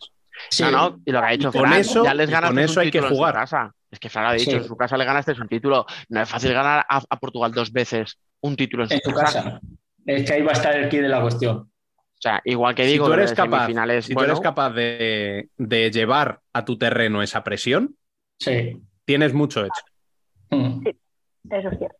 Sí. 0.49 0.64
No, 0.64 0.72
no, 0.72 0.99
y 1.06 1.11
lo 1.11 1.22
que 1.22 1.27
ha 1.27 1.31
dicho 1.31 1.52
Con 1.52 1.61
Fran, 1.61 1.80
eso- 1.80 2.03
ya 2.03 2.14
les 2.14 2.30
ganaste 2.30 2.56
con 2.56 2.64
eso 2.64 2.80
un 2.80 2.85
hay 2.85 2.91
que 2.91 2.98
título 2.98 3.07
en 3.10 3.14
su 3.14 3.18
jugar. 3.18 3.34
casa. 3.35 3.72
Es 3.91 3.99
que 3.99 4.10
Fran 4.10 4.26
ha 4.26 4.34
dicho, 4.34 4.49
Sí. 4.52 4.57
en 4.57 4.64
su 4.64 4.76
casa 4.76 4.98
le 4.98 5.06
ganaste 5.06 5.34
un 5.40 5.48
título. 5.48 5.85
No 6.10 6.22
es 6.22 6.30
fácil 6.30 6.53
ganar 6.53 6.84
a, 6.90 7.02
a 7.07 7.19
Portugal 7.19 7.52
dos 7.52 7.72
veces 7.72 8.18
un 8.41 8.56
título 8.56 8.84
en 8.84 8.90
su, 8.90 8.95
En 8.95 9.02
tu 9.02 9.11
casa. 9.11 9.44
casa. 9.44 9.60
Es 10.06 10.26
que 10.26 10.34
ahí 10.34 10.42
va 10.42 10.52
a 10.52 10.54
estar 10.54 10.76
el 10.76 10.90
key 10.90 11.00
de 11.00 11.10
la 11.10 11.22
cuestión. 11.22 11.58
O 11.58 12.22
sea, 12.24 12.42
igual 12.46 12.74
que 12.76 12.86
Si 12.86 12.92
digo, 12.94 13.06
tú 13.06 13.10
lo 13.12 13.16
eres 13.18 13.32
de 13.32 13.36
capaz, 13.36 13.58
semifinales, 13.62 14.06
si 14.06 14.14
tú 14.16 14.22
eres 14.24 14.40
capaz 14.40 14.70
de, 14.72 15.50
de 15.58 15.92
llevar 15.92 16.40
a 16.54 16.64
tu 16.66 16.78
terreno 16.78 17.22
esa 17.22 17.44
presión, 17.44 17.96
Sí. 18.40 18.82
tienes 19.06 19.34
mucho 19.34 19.62
hecho. 19.66 19.82
Mm. 20.50 20.88
Eso 21.52 21.70
es 21.70 21.78
cierto. 21.78 21.98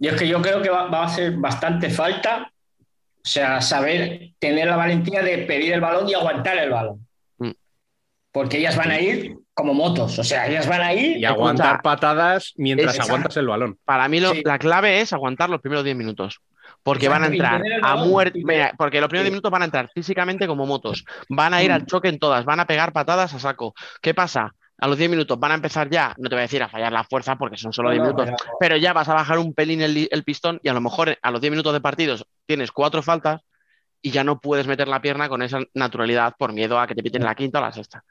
Y 0.00 0.08
es 0.08 0.14
que 0.14 0.28
yo 0.28 0.40
creo 0.42 0.60
que 0.62 0.70
va, 0.70 0.88
va 0.88 1.02
a 1.02 1.06
hacer 1.06 1.32
bastante 1.36 1.90
falta, 1.90 2.50
o 2.80 3.28
sea, 3.28 3.60
saber 3.60 4.32
tener 4.38 4.68
la 4.68 4.76
valentía 4.76 5.22
de 5.22 5.38
pedir 5.38 5.72
el 5.72 5.80
balón 5.80 6.08
y 6.08 6.14
aguantar 6.14 6.56
el 6.58 6.70
balón. 6.70 7.06
Mm. 7.38 7.50
Porque 8.32 8.58
ellas 8.58 8.76
van 8.76 8.90
a 8.90 9.00
ir 9.00 9.36
como 9.54 9.72
motos, 9.74 10.18
o 10.18 10.24
sea, 10.24 10.46
ellas 10.48 10.68
van 10.68 10.82
a 10.82 10.92
ir 10.92 11.16
Y 11.18 11.24
aguantar 11.24 11.66
Escucha, 11.66 11.82
patadas 11.82 12.52
mientras 12.56 13.00
aguantas 13.00 13.36
el 13.38 13.46
balón. 13.46 13.78
para 13.84 14.06
mí 14.08 14.20
lo- 14.20 14.32
Sí. 14.34 14.42
la 14.44 14.58
clave 14.58 15.00
es 15.00 15.12
aguantar 15.14 15.48
los 15.50 15.60
primeros 15.62 15.82
10 15.84 15.96
minutos. 15.96 16.40
Porque 16.86 17.08
van 17.08 17.24
a 17.24 17.26
entrar 17.26 17.60
a 17.82 17.96
muerte. 17.96 18.40
Mira, 18.44 18.72
porque 18.78 19.00
los 19.00 19.08
primeros 19.08 19.24
Sí. 19.26 19.30
10 19.30 19.32
minutos 19.32 19.50
van 19.50 19.62
a 19.62 19.64
entrar 19.66 19.90
físicamente 19.92 20.46
como 20.46 20.64
motos. 20.66 21.04
Van 21.28 21.52
a 21.52 21.62
ir 21.62 21.70
Mm. 21.70 21.74
al 21.74 21.86
choque 21.86 22.08
en 22.08 22.18
todas, 22.18 22.44
van 22.44 22.60
a 22.60 22.66
pegar 22.66 22.92
patadas 22.92 23.34
a 23.34 23.38
saco. 23.40 23.74
¿Qué 24.00 24.14
pasa? 24.14 24.54
A 24.78 24.86
los 24.88 24.96
10 24.96 25.10
minutos 25.10 25.38
van 25.40 25.50
a 25.52 25.54
empezar 25.56 25.90
ya, 25.90 26.14
no 26.18 26.28
te 26.28 26.36
voy 26.36 26.40
a 26.40 26.42
decir 26.42 26.62
a 26.62 26.68
fallar 26.68 26.92
la 26.92 27.02
fuerza 27.02 27.36
porque 27.36 27.56
son 27.56 27.72
solo 27.72 27.88
No, 27.88 27.94
10 27.94 28.02
no, 28.04 28.14
minutos, 28.14 28.40
pero- 28.60 28.76
ya 28.76 28.92
vas 28.92 29.08
a 29.08 29.14
bajar 29.14 29.38
un 29.38 29.52
pelín 29.52 29.80
el, 29.82 30.06
el 30.10 30.22
pistón 30.22 30.60
y 30.62 30.68
a 30.68 30.74
lo 30.74 30.80
mejor 30.80 31.18
a 31.20 31.30
los 31.30 31.40
10 31.40 31.50
minutos 31.50 31.72
de 31.72 31.80
partidos 31.80 32.24
tienes 32.46 32.70
cuatro 32.72 33.02
faltas 33.02 33.40
y 34.02 34.10
ya 34.12 34.22
no 34.22 34.38
puedes 34.38 34.66
meter 34.68 34.86
la 34.86 35.00
pierna 35.02 35.28
con 35.28 35.42
esa 35.42 35.58
naturalidad 35.74 36.34
por 36.38 36.52
miedo 36.52 36.78
a 36.78 36.86
que 36.86 36.94
te 36.94 37.02
piten 37.02 37.24
la 37.24 37.34
quinta 37.34 37.58
o 37.58 37.62
la 37.62 37.72
sexta. 37.72 38.04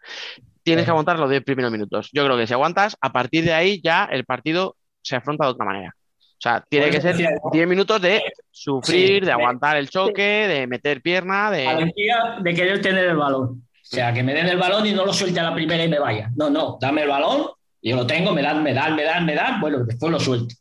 Tienes 0.64 0.84
que 0.86 0.92
aguantar 0.92 1.18
los 1.20 1.30
10 1.30 1.44
primeros 1.46 1.72
minutos. 1.72 2.10
Yo 2.12 2.26
creo 2.26 2.36
que 2.36 2.48
si 2.48 2.54
aguantas, 2.54 2.98
a 3.00 3.14
partir 3.14 3.46
de 3.46 3.54
ahí 3.54 3.80
ya 3.82 4.04
el 4.06 4.26
partido 4.26 4.76
se 5.02 5.16
afronta 5.16 5.46
de 5.46 5.52
otra 5.52 5.66
manera. 5.66 5.96
O 6.38 6.42
sea, 6.48 6.64
tiene 6.70 6.90
que 6.92 7.02
ser 7.02 7.16
10 7.52 7.68
minutos 7.68 8.02
de 8.02 8.22
sufrir, 8.52 9.20
Sí. 9.22 9.26
de 9.26 9.32
aguantar 9.32 9.78
el 9.78 9.90
choque, 9.90 10.22
de 10.48 10.68
meter 10.68 11.02
pierna, 11.02 11.50
de... 11.50 11.66
Valentía 11.66 12.38
de 12.42 12.54
querer 12.54 12.82
tener 12.82 13.06
el 13.06 13.16
balón. 13.16 13.64
O 13.72 13.88
sea, 13.88 14.14
que 14.14 14.22
me 14.22 14.34
den 14.34 14.48
el 14.48 14.58
balón 14.58 14.86
y 14.86 14.92
no 14.92 15.06
lo 15.06 15.14
suelte 15.14 15.40
a 15.40 15.44
la 15.44 15.54
primera 15.56 15.84
y 15.84 15.88
me 15.88 16.00
vaya. 16.00 16.30
No, 16.36 16.50
no, 16.50 16.78
dame 16.82 17.04
el 17.04 17.08
balón, 17.10 17.48
yo 17.82 17.96
lo 17.96 18.06
tengo, 18.06 18.32
me 18.34 18.42
dan, 18.42 18.62
me 18.64 18.74
dan, 18.74 18.96
me 18.96 19.04
dan, 19.04 19.26
me 19.26 19.34
dan, 19.36 19.62
bueno, 19.62 19.80
después 19.86 20.12
lo 20.12 20.20
suelto. 20.20 20.54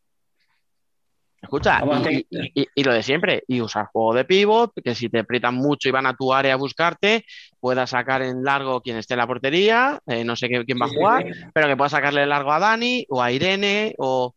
Escucha, 1.43 1.83
y, 2.11 2.27
y- 2.31 2.63
y- 2.63 2.67
y 2.75 2.85
lo 2.85 2.95
de 2.95 3.03
siempre, 3.03 3.43
y 3.47 3.61
usar 3.61 3.87
juego 3.93 4.15
de 4.15 4.25
pivot, 4.25 4.73
que 4.83 4.95
si 4.95 5.11
te 5.11 5.19
aprietan 5.19 5.55
mucho 5.55 5.89
y 5.89 5.93
van 5.93 6.07
a 6.07 6.15
tu 6.15 6.33
área 6.33 6.55
a 6.55 6.57
buscarte, 6.57 7.27
puedas 7.61 7.91
sacar 7.91 8.23
en 8.23 8.43
largo 8.43 8.81
quien 8.81 8.97
esté 8.97 9.13
en 9.13 9.19
la 9.19 9.27
portería, 9.27 10.01
eh, 10.07 10.25
no 10.25 10.37
sé 10.37 10.49
qué- 10.49 10.65
quién 10.65 10.79
va 10.81 10.87
a 10.87 10.89
Sí, 10.89 10.95
jugar, 10.97 11.25
sí. 11.27 11.41
pero 11.53 11.67
que 11.69 11.77
puedas 11.77 11.93
sacarle 11.93 12.25
largo 12.25 12.51
a 12.51 12.59
Dani 12.61 13.05
o 13.11 13.21
a 13.23 13.31
Irene, 13.31 13.95
o, 13.99 14.35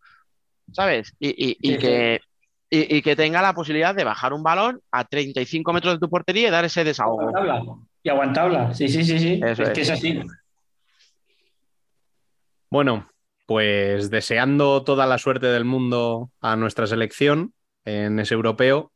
¿sabes? 0.72 1.14
Y, 1.19 1.30
y- 1.30 1.57
y 1.61 1.73
Sí, 1.73 1.77
que, 1.80 2.19
y, 2.69 2.98
y 2.98 3.02
que 3.02 3.15
tenga 3.15 3.41
la 3.41 3.53
posibilidad 3.53 3.95
de 3.95 4.03
bajar 4.03 4.34
un 4.34 4.44
balón 4.44 4.81
a 4.91 5.03
35 5.06 5.73
metros 5.73 5.94
de 5.95 5.99
tu 5.99 6.10
portería 6.10 6.48
y 6.48 6.52
dar 6.52 6.65
ese 6.65 6.84
desahogo. 6.84 7.22
Aguantabla. 7.22 7.64
Y 8.03 8.10
aguantabla. 8.10 8.73
Sí, 8.73 8.88
sí, 8.89 9.03
sí, 9.03 9.19
sí. 9.19 9.39
Eso 9.44 9.64
es, 9.64 9.69
es. 9.69 9.73
que 9.76 9.81
es 9.81 9.89
así. 9.89 10.19
Bueno, 12.69 13.07
pues 13.45 14.10
deseando 14.10 14.84
toda 14.84 15.06
la 15.06 15.18
suerte 15.18 15.48
del 15.48 15.65
mundo 15.65 16.30
a 16.41 16.56
nuestra 16.56 16.85
selección 16.88 17.53
en 17.85 18.19
ese 18.19 18.34
europeo, 18.34 18.91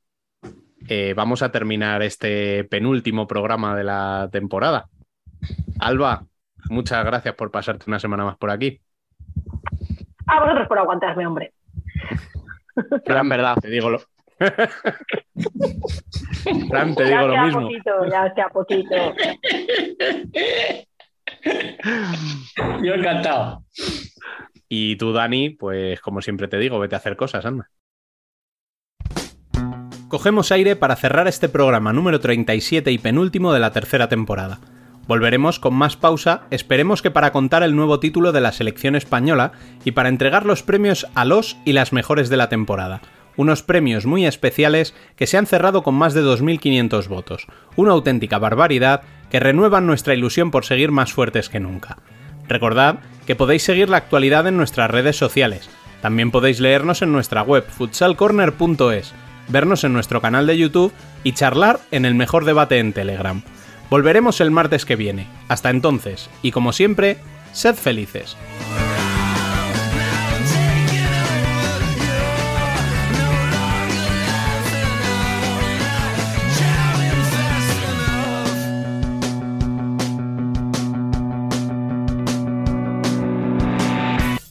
eh, 0.89 1.13
vamos 1.15 1.41
a 1.41 1.51
terminar 1.51 2.01
este 2.03 2.63
penúltimo 2.65 3.27
programa 3.27 3.75
de 3.75 3.83
la 3.85 4.29
temporada. 4.31 4.89
Alba, 5.79 6.25
muchas 6.69 7.05
gracias 7.05 7.33
por 7.35 7.51
pasarte 7.51 7.85
una 7.87 7.99
semana 7.99 8.25
más 8.25 8.37
por 8.37 8.51
aquí. 8.51 8.81
A 10.27 10.41
vosotros 10.41 10.67
por 10.67 10.77
aguantarme, 10.79 11.25
hombre. 11.25 11.53
Gran 13.05 13.29
verdad. 13.29 13.55
Te 13.61 13.69
digo 13.69 13.89
lo. 13.89 13.99
Fran, 16.67 16.95
te 16.95 17.05
digo 17.05 17.15
ya 17.15 17.21
lo 17.23 17.33
sea 17.33 17.45
mismo. 17.45 17.61
poquito, 17.61 18.05
ya 18.09 18.33
sea 18.33 18.49
poquito. 18.49 18.95
Yo 22.83 22.93
encantado. 22.93 23.63
Y 24.67 24.95
tú, 24.95 25.13
Dani, 25.13 25.51
pues 25.51 26.01
como 26.01 26.21
siempre 26.21 26.47
te 26.47 26.57
digo, 26.57 26.79
vete 26.79 26.95
a 26.95 26.99
hacer 26.99 27.15
cosas, 27.15 27.45
anda. 27.45 27.69
Cogemos 30.07 30.51
aire 30.51 30.75
para 30.75 30.95
cerrar 30.95 31.27
este 31.27 31.47
programa 31.47 31.93
número 31.93 32.19
37 32.19 32.91
y 32.91 32.97
penúltimo 32.97 33.53
de 33.53 33.59
la 33.59 33.71
tercera 33.71 34.09
temporada. 34.09 34.59
Volveremos 35.11 35.59
con 35.59 35.73
más 35.73 35.97
pausa, 35.97 36.43
esperemos 36.51 37.01
que 37.01 37.11
para 37.11 37.33
contar 37.33 37.63
el 37.63 37.75
nuevo 37.75 37.99
título 37.99 38.31
de 38.31 38.39
la 38.39 38.53
selección 38.53 38.95
española 38.95 39.51
y 39.83 39.91
para 39.91 40.07
entregar 40.07 40.45
los 40.45 40.63
premios 40.63 41.05
a 41.15 41.25
los 41.25 41.57
y 41.65 41.73
las 41.73 41.91
mejores 41.91 42.29
de 42.29 42.37
la 42.37 42.47
temporada. 42.47 43.01
Unos 43.35 43.61
premios 43.61 44.05
muy 44.05 44.25
especiales 44.25 44.95
que 45.17 45.27
se 45.27 45.37
han 45.37 45.47
cerrado 45.47 45.83
con 45.83 45.95
más 45.95 46.13
de 46.13 46.23
2.500 46.23 47.09
votos. 47.09 47.47
Una 47.75 47.91
auténtica 47.91 48.39
barbaridad 48.39 49.01
que 49.29 49.41
renuevan 49.41 49.85
nuestra 49.85 50.13
ilusión 50.13 50.49
por 50.49 50.63
seguir 50.63 50.91
más 50.91 51.11
fuertes 51.11 51.49
que 51.49 51.59
nunca. 51.59 51.97
Recordad 52.47 52.99
que 53.27 53.35
podéis 53.35 53.63
seguir 53.63 53.89
la 53.89 53.97
actualidad 53.97 54.47
en 54.47 54.55
nuestras 54.55 54.89
redes 54.89 55.17
sociales. 55.17 55.69
También 56.01 56.31
podéis 56.31 56.61
leernos 56.61 57.01
en 57.01 57.11
nuestra 57.11 57.41
web 57.41 57.65
futsalcorner.es, 57.67 59.13
vernos 59.49 59.83
en 59.83 59.91
nuestro 59.91 60.21
canal 60.21 60.47
de 60.47 60.57
YouTube 60.57 60.93
y 61.25 61.33
charlar 61.33 61.81
en 61.91 62.05
el 62.05 62.15
mejor 62.15 62.45
debate 62.45 62.79
en 62.79 62.93
Telegram. 62.93 63.43
Volveremos 63.91 64.39
el 64.39 64.51
martes 64.51 64.85
que 64.85 64.95
viene. 64.95 65.27
Hasta 65.49 65.69
entonces, 65.69 66.29
y 66.41 66.51
como 66.51 66.71
siempre, 66.71 67.17
sed 67.51 67.75
felices. 67.75 68.37